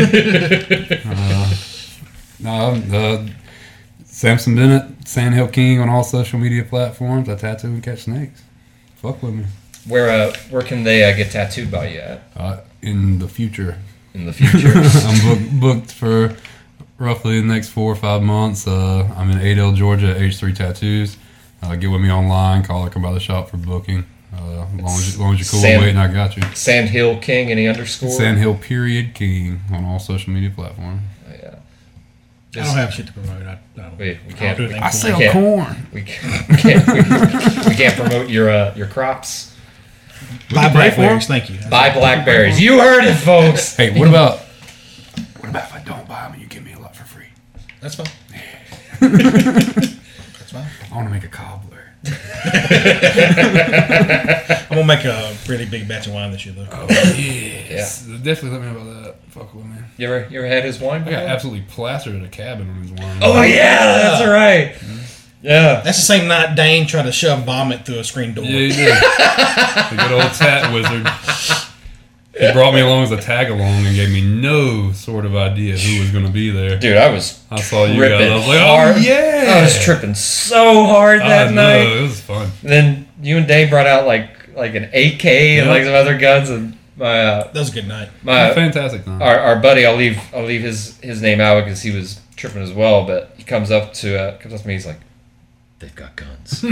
No, 2.41 2.73
uh, 2.93 3.27
Samson 4.05 4.55
Bennett, 4.55 5.09
Sandhill 5.09 5.49
King 5.49 5.81
on 5.81 5.89
all 5.89 6.05
social 6.05 6.39
media 6.39 6.63
platforms. 6.63 7.27
I 7.29 7.37
tattoo 7.37 7.69
and 7.69 7.83
catch 7.83 8.01
snakes. 8.03 8.43
Fuck 8.97 9.23
with 9.23 9.33
me. 9.35 9.45
Where 9.89 10.11
uh, 10.11 10.35
where 10.51 10.63
can 10.63 10.83
they 10.85 11.05
uh, 11.05 11.17
get 11.17 11.31
tattooed 11.31 11.71
by 11.71 11.89
you 11.89 12.01
at 12.01 12.23
Uh, 12.37 12.61
in 12.83 13.19
the 13.19 13.29
future, 13.29 13.79
in 14.15 14.27
the 14.27 14.33
future? 14.33 14.73
I'm 15.07 15.61
book, 15.61 15.61
booked 15.61 15.93
for 15.93 16.37
roughly 16.99 17.41
the 17.41 17.47
next 17.47 17.69
four 17.71 17.93
or 17.93 17.97
five 17.97 18.23
months. 18.23 18.67
Uh, 18.67 19.13
I'm 19.17 19.31
in 19.31 19.39
Adel, 19.39 19.73
Georgia, 19.73 20.15
H3 20.15 20.55
Tattoos. 20.57 21.17
Uh, 21.63 21.75
get 21.77 21.91
with 21.91 22.01
me 22.01 22.11
online. 22.11 22.63
Call 22.63 22.87
or 22.87 22.91
come 22.91 23.03
by 23.03 23.13
the 23.13 23.21
shop 23.21 23.49
for 23.51 23.57
booking. 23.57 24.05
Uh, 24.33 24.67
as, 24.67 24.81
long 24.81 24.85
as, 24.87 25.09
as 25.09 25.19
long 25.21 25.33
as 25.35 25.39
you're 25.41 25.47
cool 25.49 25.61
Sam- 25.61 25.73
and 25.75 25.83
waiting, 25.83 25.97
I 25.99 26.13
got 26.13 26.37
you. 26.37 26.43
Sand 26.55 26.89
Hill 26.89 27.19
King, 27.21 27.51
any 27.51 27.67
underscore? 27.69 28.11
Sandhill 28.11 28.55
period 28.57 29.15
King 29.15 29.61
on 29.73 29.85
all 29.85 29.99
social 30.01 30.33
media 30.33 30.51
platforms. 30.51 31.03
Oh, 31.29 31.33
yeah. 31.41 31.55
I 32.61 32.65
don't 32.67 32.77
have 32.77 32.93
shit 32.93 33.07
to 33.07 33.13
promote. 33.13 33.43
I, 33.47 33.53
I 33.53 33.59
don't, 33.77 33.97
We- 33.99 34.05
we 34.05 34.11
I 34.13 34.17
don't 34.29 34.37
can't- 34.37 34.59
do 34.59 34.65
anything 34.65 34.83
I 34.83 34.91
cool. 34.91 35.01
sell 35.01 35.19
can't- 35.19 35.33
corn. 35.33 35.87
We 35.93 36.03
can't, 36.03 36.49
we 36.49 36.57
can't, 36.57 36.87
we, 36.89 37.69
we 37.71 37.75
can't 37.77 37.95
promote 37.97 38.29
your 38.29 38.51
uh, 38.51 38.75
your 38.77 38.89
crops. 38.89 39.54
Buy 40.53 40.73
blackberries. 40.73 41.27
Thank 41.27 41.51
you. 41.51 41.59
Buy 41.71 41.93
blackberries. 41.93 42.61
You 42.61 42.79
heard 42.79 43.05
it, 43.05 43.15
folks. 43.15 43.77
Hey, 43.77 43.99
what 43.99 44.09
about 44.09 44.41
what 45.41 45.49
about 45.49 45.65
if 45.65 45.75
I 45.75 45.81
don't 45.81 46.07
buy 46.09 46.23
them 46.23 46.33
and 46.33 46.43
you 46.43 46.49
give 46.49 46.65
me 46.65 46.73
a 46.73 46.79
lot 46.79 46.95
for 46.97 47.05
free? 47.05 47.27
That's 47.81 47.97
fine. 47.97 48.07
That's 49.01 50.53
fine. 50.53 50.67
I 50.91 50.95
want 50.95 51.09
to 51.09 51.13
make 51.13 51.25
a 51.25 51.29
cobbler. 51.29 51.93
I'm 54.69 54.69
gonna 54.69 54.87
make 54.87 55.05
a 55.05 55.35
really 55.49 55.65
big 55.65 55.89
batch 55.89 56.07
of 56.07 56.13
wine 56.13 56.33
this 56.33 56.45
year, 56.45 56.55
though. 56.55 56.69
Oh 56.71 56.87
yes, 56.89 58.05
definitely 58.07 58.51
let 58.51 58.61
me 58.61 58.73
know 58.73 58.81
about 58.81 59.03
that. 59.05 59.17
Fuck 59.31 59.55
with 59.55 59.65
me. 59.65 59.77
You 59.97 60.13
ever 60.13 60.29
you 60.31 60.39
ever 60.39 60.49
had 60.49 60.65
his 60.65 60.79
wine? 60.81 61.03
I 61.03 61.11
got 61.11 61.23
absolutely 61.23 61.63
plastered 61.69 62.15
in 62.15 62.25
a 62.25 62.29
cabin 62.29 62.69
on 62.69 62.83
his 62.83 62.93
wine. 62.93 63.19
Oh 63.23 63.43
yeah, 63.43 63.87
that's 63.87 64.23
ah. 64.23 64.31
right. 64.31 64.75
Mm-hmm. 64.75 65.14
Yeah. 65.45 65.81
That's 65.83 65.99
the 65.99 66.05
same 66.05 66.27
night 66.27 66.55
Dane 66.55 66.87
tried 66.87 67.03
to 67.03 67.13
shove 67.13 67.45
vomit 67.45 67.85
through 67.85 67.99
a 67.99 68.05
screen 68.05 68.33
door. 68.33 68.45
Yeah, 68.47 68.59
he 68.61 68.69
did. 68.69 68.95
the 69.91 69.97
good 70.09 70.13
old 70.13 70.33
tat 70.33 70.73
wizard. 70.73 71.07
He 72.37 72.51
brought 72.53 72.75
me 72.75 72.81
along 72.81 73.05
as 73.05 73.13
a 73.13 73.17
tag 73.21 73.49
along 73.49 73.87
and 73.87 73.95
gave 73.95 74.11
me 74.11 74.21
no 74.21 74.91
sort 74.91 75.25
of 75.25 75.37
idea 75.37 75.77
who 75.77 76.01
was 76.01 76.11
going 76.11 76.25
to 76.27 76.33
be 76.33 76.51
there. 76.51 76.77
Dude, 76.79 76.97
I 76.97 77.09
was 77.11 77.41
I 77.51 77.61
saw 77.61 77.85
you 77.85 78.01
guys. 78.01 78.09
tripping 78.09 78.33
I 78.33 78.37
was 78.37 78.49
like, 78.49 78.59
hard. 78.59 78.97
oh 78.97 78.99
yeah. 78.99 79.55
I 79.59 79.63
was 79.63 79.79
tripping 79.85 80.15
so 80.15 80.85
hard 80.87 81.21
I 81.21 81.29
that 81.29 81.53
know, 81.53 81.63
night. 81.63 81.97
It 81.99 82.03
was 82.03 82.21
fun. 82.21 82.51
Then 82.63 83.07
you 83.23 83.37
and 83.37 83.47
Dave 83.47 83.71
brought 83.71 83.87
out 83.87 84.07
like 84.07 84.31
like 84.57 84.75
an 84.75 84.85
AK 84.85 85.25
and 85.27 85.69
like 85.69 85.85
some 85.85 85.95
other 85.95 86.17
guns 86.19 86.49
and 86.51 86.77
my 86.97 87.21
uh, 87.23 87.45
That 87.53 87.59
was 87.61 87.71
a 87.71 87.75
good 87.75 87.87
night. 87.89 88.09
my 88.23 88.53
Fantastic 88.55 89.07
night. 89.07 89.21
our, 89.23 89.39
our 89.39 89.57
buddy 89.61 89.85
I'll 89.87 89.97
leave 89.97 90.19
I'll 90.35 90.45
leave 90.45 90.63
his 90.63 90.99
his 91.03 91.21
name 91.23 91.41
out 91.41 91.65
because 91.65 91.83
he 91.83 91.91
was 91.93 92.19
tripping 92.35 92.63
as 92.63 92.73
well. 92.73 93.05
But 93.07 93.35
he 93.37 93.45
comes 93.45 93.71
up 93.71 93.93
to 93.95 94.19
uh, 94.19 94.39
comes 94.39 94.55
up 94.55 94.63
to 94.63 94.67
me. 94.67 94.75
He's 94.75 94.87
like, 94.87 94.99
"They've 95.79 95.95
got 95.95 96.17
guns." 96.17 96.61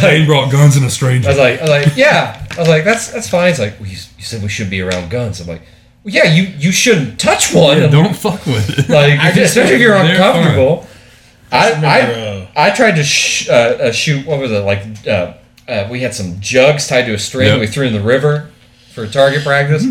Dane 0.00 0.26
brought 0.26 0.50
guns 0.52 0.76
in 0.76 0.82
a 0.82 0.86
I 0.86 0.88
stranger. 0.90 1.28
was 1.28 1.38
like, 1.38 1.58
I 1.58 1.62
was 1.62 1.70
like, 1.70 1.96
yeah. 1.96 2.46
I 2.56 2.60
was 2.60 2.68
like, 2.68 2.84
that's 2.84 3.10
that's 3.10 3.28
fine. 3.28 3.48
He's 3.48 3.58
like, 3.58 3.78
well, 3.80 3.88
you, 3.88 3.96
you 4.16 4.22
said 4.24 4.42
we 4.42 4.48
should 4.48 4.70
be 4.70 4.80
around 4.80 5.10
guns. 5.10 5.40
I'm 5.40 5.46
like, 5.46 5.62
well, 6.04 6.14
yeah, 6.14 6.24
you 6.24 6.44
you 6.58 6.72
shouldn't 6.72 7.18
touch 7.18 7.54
one. 7.54 7.78
Yeah, 7.78 7.86
don't 7.88 8.14
fuck 8.14 8.44
with 8.46 8.78
it. 8.78 8.88
like, 8.88 9.18
especially 9.36 9.74
if 9.74 9.80
you're 9.80 9.92
They're 9.94 10.12
uncomfortable. 10.12 10.86
I 11.52 11.70
remember, 11.70 12.48
I, 12.56 12.66
I 12.68 12.70
tried 12.70 12.96
to 12.96 13.04
sh- 13.04 13.48
uh, 13.48 13.52
uh, 13.52 13.92
shoot. 13.92 14.26
What 14.26 14.40
was 14.40 14.50
it 14.50 14.58
like? 14.60 14.82
Uh, 15.06 15.34
uh, 15.68 15.88
we 15.90 16.00
had 16.00 16.14
some 16.14 16.36
jugs 16.40 16.86
tied 16.88 17.06
to 17.06 17.14
a 17.14 17.18
string. 17.18 17.48
Yep. 17.48 17.60
We 17.60 17.66
threw 17.66 17.86
in 17.86 17.92
the 17.92 18.00
river 18.02 18.50
for 18.92 19.06
target 19.06 19.42
practice. 19.42 19.84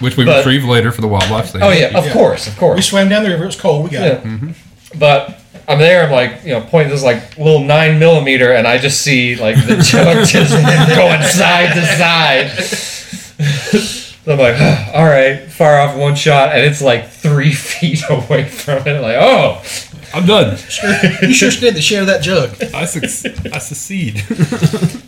Which 0.00 0.16
we 0.16 0.24
But- 0.24 0.38
retrieved 0.38 0.64
later 0.66 0.90
for 0.92 1.00
the 1.00 1.08
wildlife 1.08 1.46
station. 1.50 1.62
Oh 1.66 1.70
yeah, 1.70 1.96
of 1.98 2.04
Yeah. 2.06 2.12
course, 2.12 2.46
of 2.46 2.56
course. 2.56 2.76
We 2.76 2.82
swam 2.82 3.08
down 3.08 3.22
the 3.22 3.30
river. 3.30 3.44
It 3.44 3.46
was 3.46 3.56
cold. 3.60 3.84
We 3.84 3.90
got 3.90 4.02
Yeah. 4.06 4.20
it. 4.50 4.54
But 4.98 5.38
I'm 5.68 5.78
there. 5.78 6.04
I'm 6.04 6.10
like, 6.10 6.44
you 6.44 6.52
know, 6.54 6.62
pointing 6.62 6.90
this 6.90 7.02
like 7.04 7.36
little 7.36 7.62
nine 7.62 7.98
millimeter, 7.98 8.52
and 8.52 8.66
I 8.66 8.78
just 8.78 9.02
see 9.02 9.36
like 9.36 9.54
the 9.66 9.76
jug 9.82 10.26
just 10.26 10.50
going 10.52 11.22
side 11.22 11.74
to 11.74 11.84
side. 11.98 12.50
so 14.24 14.32
I'm 14.32 14.38
like, 14.38 14.60
all 14.94 15.04
right, 15.04 15.40
fire 15.50 15.78
off 15.78 15.96
one 15.96 16.14
shot, 16.14 16.52
and 16.52 16.64
it's 16.64 16.80
like 16.82 17.08
three 17.10 17.52
feet 17.70 18.02
away 18.08 18.48
from 18.48 18.86
it. 18.86 19.00
Like, 19.00 19.16
oh, 19.18 19.62
I'm 20.14 20.24
done. 20.24 20.52
You 21.20 21.34
sure 21.34 21.50
scared 21.50 21.74
the 21.74 21.82
share 21.82 22.00
of 22.00 22.06
that 22.06 22.22
jug. 22.22 22.50
I, 22.74 22.86
suc- 22.86 23.52
I 23.52 23.58
secede. 23.58 24.14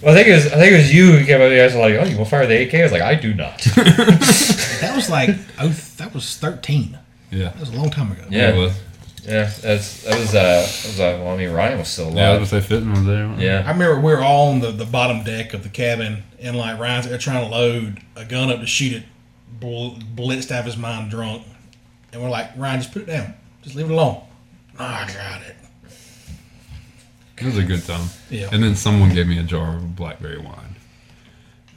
well, 0.02 0.12
I 0.12 0.14
think 0.14 0.28
it 0.28 0.34
was 0.34 0.46
I 0.48 0.56
think 0.56 0.72
it 0.74 0.76
was 0.76 0.92
you 0.94 1.12
who 1.12 1.24
came 1.24 1.40
up. 1.40 1.50
You 1.50 1.60
I 1.60 1.64
was 1.64 1.74
like, 1.74 1.94
oh, 1.94 2.04
you 2.04 2.16
want 2.16 2.26
to 2.28 2.30
fire 2.30 2.46
the 2.46 2.62
AK? 2.68 2.74
I 2.74 2.82
was 2.82 2.92
like, 2.92 3.00
I 3.02 3.14
do 3.14 3.32
not. 3.32 3.58
That 3.62 4.92
was 4.94 5.08
like 5.08 5.30
oh, 5.58 5.68
that 5.96 6.12
was 6.12 6.36
thirteen. 6.36 6.98
yeah. 7.30 7.48
That 7.48 7.60
was 7.60 7.70
a 7.70 7.76
long 7.76 7.88
time 7.90 8.12
ago. 8.12 8.24
Yeah. 8.28 8.50
It 8.50 8.58
was. 8.58 8.78
Yeah, 9.24 9.50
that's 9.60 10.02
that 10.04 10.18
was 10.18 10.34
uh, 10.34 10.42
that 10.42 10.60
was 10.86 11.00
uh, 11.00 11.20
well, 11.22 11.34
I 11.34 11.36
mean 11.36 11.50
Ryan 11.50 11.78
was 11.78 11.88
still 11.88 12.10
Yeah, 12.14 12.30
alive. 12.30 12.40
was 12.40 12.50
gonna 12.50 12.62
say 12.62 12.68
Fitton 12.68 12.90
was 12.92 13.04
there. 13.04 13.26
Yeah, 13.38 13.62
I 13.66 13.70
remember 13.72 13.96
we 14.00 14.12
were 14.12 14.20
all 14.22 14.50
on 14.52 14.60
the, 14.60 14.70
the 14.72 14.86
bottom 14.86 15.22
deck 15.24 15.52
of 15.54 15.62
the 15.62 15.68
cabin, 15.68 16.22
and 16.40 16.56
like 16.56 16.78
Ryan's 16.78 17.08
there 17.08 17.18
trying 17.18 17.44
to 17.48 17.54
load 17.54 18.00
a 18.16 18.24
gun 18.24 18.50
up 18.50 18.60
to 18.60 18.66
shoot 18.66 18.92
it, 18.94 19.04
bl- 19.60 19.96
blitzed 20.14 20.50
out 20.50 20.60
of 20.60 20.64
his 20.66 20.76
mind, 20.76 21.10
drunk, 21.10 21.42
and 22.12 22.22
we're 22.22 22.30
like, 22.30 22.50
Ryan, 22.56 22.80
just 22.80 22.92
put 22.92 23.02
it 23.02 23.06
down, 23.06 23.34
just 23.62 23.76
leave 23.76 23.86
it 23.90 23.92
alone. 23.92 24.22
Nah, 24.78 24.86
I 24.86 25.06
got 25.12 25.42
it. 25.42 25.56
It 27.38 27.44
was 27.46 27.56
a 27.58 27.62
good 27.64 27.84
time. 27.86 28.06
Yeah. 28.28 28.48
And 28.52 28.62
then 28.62 28.74
someone 28.76 29.14
gave 29.14 29.26
me 29.26 29.38
a 29.38 29.42
jar 29.42 29.76
of 29.76 29.96
blackberry 29.96 30.38
wine, 30.38 30.76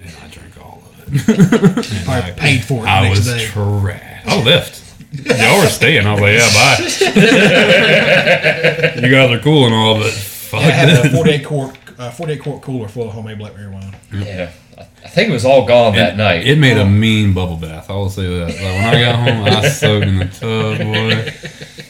and 0.02 0.12
I 0.24 0.28
drank 0.28 0.58
all 0.62 0.84
of 0.86 1.30
it. 1.30 2.08
I 2.08 2.32
paid 2.32 2.64
for 2.66 2.80
it 2.80 2.82
the 2.84 2.90
I 2.90 3.02
next 3.04 3.18
was 3.20 3.28
day. 3.28 3.46
trash. 3.48 4.24
I 4.28 4.44
left. 4.44 4.83
Y'all 5.14 5.59
were 5.61 5.67
staying. 5.67 6.06
I 6.08 6.14
was 6.14 6.22
like, 6.22 6.33
yeah, 6.33 6.50
bye. 6.53 6.77
you 9.01 9.09
guys 9.11 9.32
are 9.32 9.40
cool 9.40 9.66
and 9.66 9.74
all, 9.74 10.00
but 10.00 10.11
fuck 10.11 10.61
I 10.61 10.72
had 10.72 10.90
a 10.90 11.03
this. 11.03 11.14
48 11.16 11.45
quart, 11.45 11.77
uh, 12.00 12.09
48 12.11 12.42
quart 12.42 12.61
cooler 12.64 12.88
full 12.88 13.08
of 13.08 13.14
homemade 13.14 13.38
blackberry 13.38 13.69
wine. 13.69 13.95
yeah. 14.11 14.51
I 14.77 14.82
I 15.03 15.08
think 15.09 15.30
it 15.30 15.33
was 15.33 15.45
all 15.45 15.66
gone 15.67 15.93
that 15.95 16.17
night. 16.17 16.48
It 16.48 16.58
made 16.58 16.77
a 16.77 16.85
mean 16.85 17.33
bubble 17.33 17.58
bath. 17.58 17.90
I 17.92 17.93
will 17.93 18.09
say 18.09 18.25
that. 18.40 18.48
Like 18.48 18.56
when 18.58 18.85
I 18.85 19.01
got 19.01 19.16
home, 19.19 19.43
I 19.43 19.69
soaked 19.69 20.08
in 20.08 20.17
the 20.17 20.25
tub, 20.25 20.77
boy. 20.80 21.32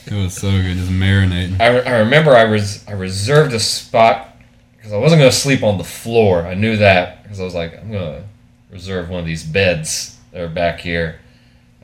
It 0.06 0.14
was 0.22 0.34
so 0.34 0.52
good, 0.52 0.76
just 0.76 0.92
marinating. 0.92 1.62
I, 1.62 1.80
I 1.80 2.00
remember 2.00 2.36
I 2.36 2.44
was 2.44 2.86
I 2.88 2.92
reserved 2.92 3.54
a 3.54 3.60
spot 3.60 4.36
because 4.76 4.92
I 4.92 4.98
wasn't 4.98 5.22
going 5.22 5.32
to 5.32 5.38
sleep 5.38 5.64
on 5.64 5.78
the 5.78 5.84
floor. 5.86 6.46
I 6.46 6.56
knew 6.56 6.76
that 6.78 7.24
because 7.24 7.40
I 7.40 7.44
was 7.46 7.56
like 7.56 7.78
I'm 7.80 7.90
going 7.92 8.22
to 8.22 8.28
reserve 8.70 9.08
one 9.10 9.22
of 9.22 9.26
these 9.26 9.44
beds 9.44 10.18
that 10.32 10.42
are 10.42 10.50
back 10.50 10.82
here. 10.82 11.20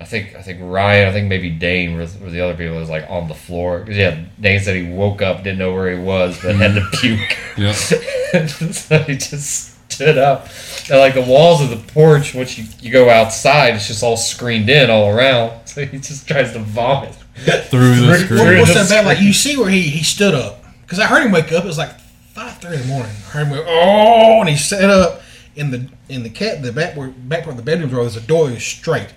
I 0.01 0.05
think 0.05 0.35
I 0.35 0.41
think 0.41 0.59
Ryan, 0.61 1.09
I 1.09 1.11
think 1.11 1.27
maybe 1.27 1.49
Dane 1.49 1.93
were, 1.93 2.07
were 2.21 2.29
the 2.29 2.39
other 2.41 2.55
people 2.55 2.75
that 2.75 2.79
was 2.79 2.89
like 2.89 3.05
on 3.09 3.27
the 3.27 3.33
floor. 3.33 3.83
'Cause, 3.85 3.95
yeah, 3.95 4.17
Dane 4.39 4.59
said 4.61 4.75
he 4.75 4.83
woke 4.91 5.21
up, 5.21 5.43
didn't 5.43 5.59
know 5.59 5.73
where 5.73 5.91
he 5.95 5.99
was, 6.01 6.39
but 6.41 6.55
had 6.55 6.75
to 6.75 6.85
puke. 6.93 7.37
Yep. 7.57 7.75
so 8.73 8.99
he 8.99 9.17
just 9.17 9.91
stood 9.91 10.17
up. 10.17 10.47
And 10.89 10.99
like 10.99 11.13
the 11.15 11.21
walls 11.21 11.61
of 11.61 11.69
the 11.69 11.91
porch, 11.93 12.33
once 12.33 12.57
you, 12.57 12.65
you 12.79 12.91
go 12.91 13.09
outside, 13.09 13.75
it's 13.75 13.87
just 13.87 14.01
all 14.03 14.15
screened 14.17 14.69
in 14.69 14.89
all 14.89 15.09
around. 15.09 15.53
So 15.69 15.85
he 15.85 15.99
just 15.99 16.27
tries 16.27 16.51
to 16.53 16.59
vomit. 16.59 17.13
Through 17.13 17.51
the 17.51 17.61
Through- 17.69 18.07
What, 18.09 18.19
screen. 18.21 18.59
what's 18.59 18.73
that 18.73 18.89
bad? 18.89 19.05
Like 19.05 19.21
you 19.21 19.33
see 19.33 19.55
where 19.55 19.69
he, 19.69 19.81
he 19.83 20.03
stood 20.03 20.33
up 20.33 20.63
because 20.81 20.97
I 20.99 21.05
heard 21.05 21.23
him 21.23 21.31
wake 21.31 21.51
up. 21.51 21.63
It 21.63 21.67
was 21.67 21.77
like 21.77 21.91
five 22.33 22.57
thirty 22.57 22.77
in 22.77 22.81
the 22.81 22.87
morning. 22.87 23.11
I 23.11 23.29
heard 23.29 23.47
him 23.47 23.53
go, 23.53 23.63
oh, 23.67 24.39
and 24.39 24.49
he 24.49 24.55
sat 24.57 24.89
up 24.89 25.21
in 25.55 25.69
the 25.71 25.87
in 26.09 26.23
the 26.23 26.29
cat 26.31 26.63
the 26.63 26.71
back 26.71 26.97
where- 26.97 27.09
back 27.09 27.43
part 27.43 27.51
of 27.51 27.57
the 27.57 27.61
bedroom 27.63 27.91
door. 27.91 28.01
There's 28.01 28.15
a 28.17 28.21
door 28.21 28.49
that's 28.49 28.63
straight, 28.63 29.09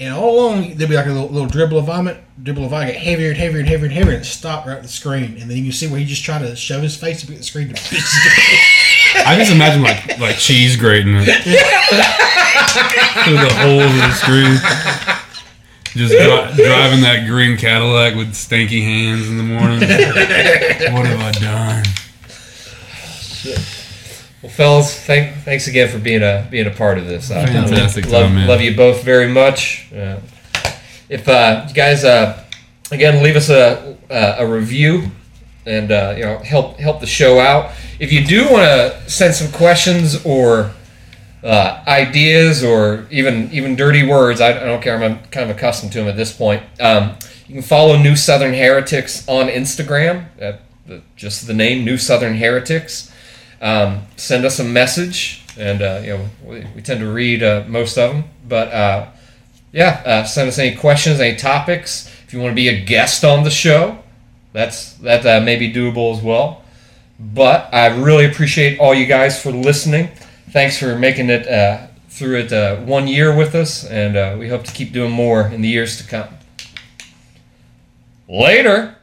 and 0.00 0.14
all 0.14 0.40
along 0.40 0.74
there'd 0.76 0.88
be 0.88 0.96
like 0.96 1.04
a 1.06 1.10
little, 1.10 1.28
little 1.28 1.48
dribble 1.48 1.76
of 1.78 1.84
vomit, 1.86 2.16
dribble 2.42 2.64
of 2.64 2.70
vomit, 2.70 2.94
get 2.94 3.02
heavier 3.02 3.28
and 3.28 3.36
heavier 3.36 3.60
and 3.60 3.68
heavier 3.68 3.84
and 3.86 3.94
heavier, 3.94 4.14
and 4.16 4.24
stopped 4.26 4.66
right 4.66 4.76
at 4.78 4.82
the 4.82 4.88
screen. 4.88 5.36
And 5.38 5.48
then 5.50 5.58
you 5.58 5.64
can 5.64 5.72
see 5.72 5.86
where 5.88 5.98
he 6.00 6.06
just 6.06 6.24
tried 6.24 6.38
to 6.40 6.56
shove 6.56 6.82
his 6.82 6.96
face 6.96 7.22
up 7.22 7.28
at 7.30 7.36
the 7.36 7.42
screen 7.42 7.68
to 7.68 7.74
I 9.26 9.36
just 9.38 9.52
imagine 9.52 9.82
like 9.82 10.18
like 10.18 10.38
cheese 10.38 10.76
grating 10.76 11.14
it 11.16 11.24
through 13.24 13.36
the 13.36 13.54
holes 13.54 13.84
of 13.84 13.96
the 13.96 14.12
screen. 14.14 14.58
Just 15.92 16.12
dri- 16.12 16.64
driving 16.64 17.00
that 17.02 17.26
green 17.26 17.56
Cadillac 17.58 18.14
with 18.14 18.32
stanky 18.32 18.80
hands 18.82 19.28
in 19.28 19.36
the 19.36 19.42
morning. 19.42 19.80
what 20.94 21.04
have 21.06 21.20
I 21.20 21.32
done? 21.32 21.84
Well, 24.42 24.50
fellas, 24.50 24.98
thank, 24.98 25.36
thanks 25.38 25.68
again 25.68 25.88
for 25.90 25.98
being 25.98 26.22
a 26.22 26.46
being 26.50 26.66
a 26.66 26.70
part 26.70 26.96
of 26.96 27.06
this. 27.06 27.30
Uh, 27.30 27.46
Fantastic 27.46 28.06
love, 28.06 28.26
time, 28.26 28.34
man. 28.36 28.48
love 28.48 28.62
you 28.62 28.74
both 28.74 29.04
very 29.04 29.28
much. 29.28 29.92
Uh, 29.92 30.18
if 31.10 31.28
uh, 31.28 31.66
you 31.68 31.74
guys 31.74 32.04
uh, 32.04 32.42
again 32.90 33.22
leave 33.22 33.36
us 33.36 33.50
a 33.50 33.98
a, 34.08 34.36
a 34.38 34.46
review 34.46 35.10
and 35.66 35.92
uh, 35.92 36.14
you 36.16 36.24
know 36.24 36.38
help 36.38 36.78
help 36.78 37.00
the 37.00 37.06
show 37.06 37.38
out. 37.38 37.72
If 37.98 38.12
you 38.12 38.24
do 38.24 38.44
want 38.50 38.62
to 38.62 39.10
send 39.10 39.34
some 39.34 39.52
questions 39.52 40.24
or 40.24 40.72
uh, 41.42 41.82
ideas 41.86 42.64
or 42.64 43.06
even 43.10 43.50
even 43.52 43.76
dirty 43.76 44.06
words, 44.06 44.40
I, 44.40 44.50
I 44.52 44.64
don't 44.64 44.82
care. 44.82 45.02
I'm 45.02 45.18
kind 45.24 45.50
of 45.50 45.56
accustomed 45.56 45.92
to 45.92 45.98
them 45.98 46.08
at 46.08 46.16
this 46.16 46.32
point. 46.34 46.62
Um, 46.80 47.16
you 47.46 47.54
can 47.54 47.62
follow 47.62 47.98
New 47.98 48.16
Southern 48.16 48.54
Heretics 48.54 49.28
on 49.28 49.48
Instagram 49.48 50.26
at 50.38 50.62
the, 50.86 51.02
just 51.16 51.46
the 51.46 51.52
name 51.52 51.84
New 51.84 51.98
Southern 51.98 52.36
Heretics 52.36 53.09
um, 53.60 54.02
send 54.16 54.44
us 54.44 54.58
a 54.58 54.64
message, 54.64 55.44
and 55.58 55.82
uh, 55.82 56.00
you 56.02 56.08
know 56.10 56.26
we, 56.44 56.64
we 56.74 56.82
tend 56.82 57.00
to 57.00 57.10
read 57.10 57.42
uh, 57.42 57.64
most 57.66 57.98
of 57.98 58.12
them. 58.12 58.24
But 58.48 58.68
uh, 58.68 59.06
yeah, 59.72 60.02
uh, 60.04 60.24
send 60.24 60.48
us 60.48 60.58
any 60.58 60.76
questions, 60.76 61.20
any 61.20 61.36
topics. 61.36 62.10
If 62.26 62.32
you 62.32 62.40
want 62.40 62.52
to 62.52 62.56
be 62.56 62.68
a 62.68 62.84
guest 62.84 63.24
on 63.24 63.44
the 63.44 63.50
show, 63.50 63.98
that's 64.52 64.94
that 64.94 65.26
uh, 65.26 65.44
may 65.44 65.56
be 65.56 65.72
doable 65.72 66.16
as 66.16 66.22
well. 66.22 66.64
But 67.18 67.72
I 67.72 67.86
really 67.88 68.26
appreciate 68.26 68.78
all 68.78 68.94
you 68.94 69.06
guys 69.06 69.42
for 69.42 69.50
listening. 69.50 70.08
Thanks 70.50 70.78
for 70.78 70.98
making 70.98 71.28
it 71.30 71.46
through 72.10 72.36
it 72.36 72.52
uh, 72.52 72.76
one 72.76 73.08
year 73.08 73.34
with 73.34 73.54
us, 73.54 73.84
and 73.84 74.16
uh, 74.16 74.36
we 74.38 74.48
hope 74.48 74.64
to 74.64 74.72
keep 74.72 74.92
doing 74.92 75.10
more 75.10 75.46
in 75.46 75.62
the 75.62 75.68
years 75.68 75.96
to 75.96 76.06
come. 76.06 76.28
Later. 78.28 78.96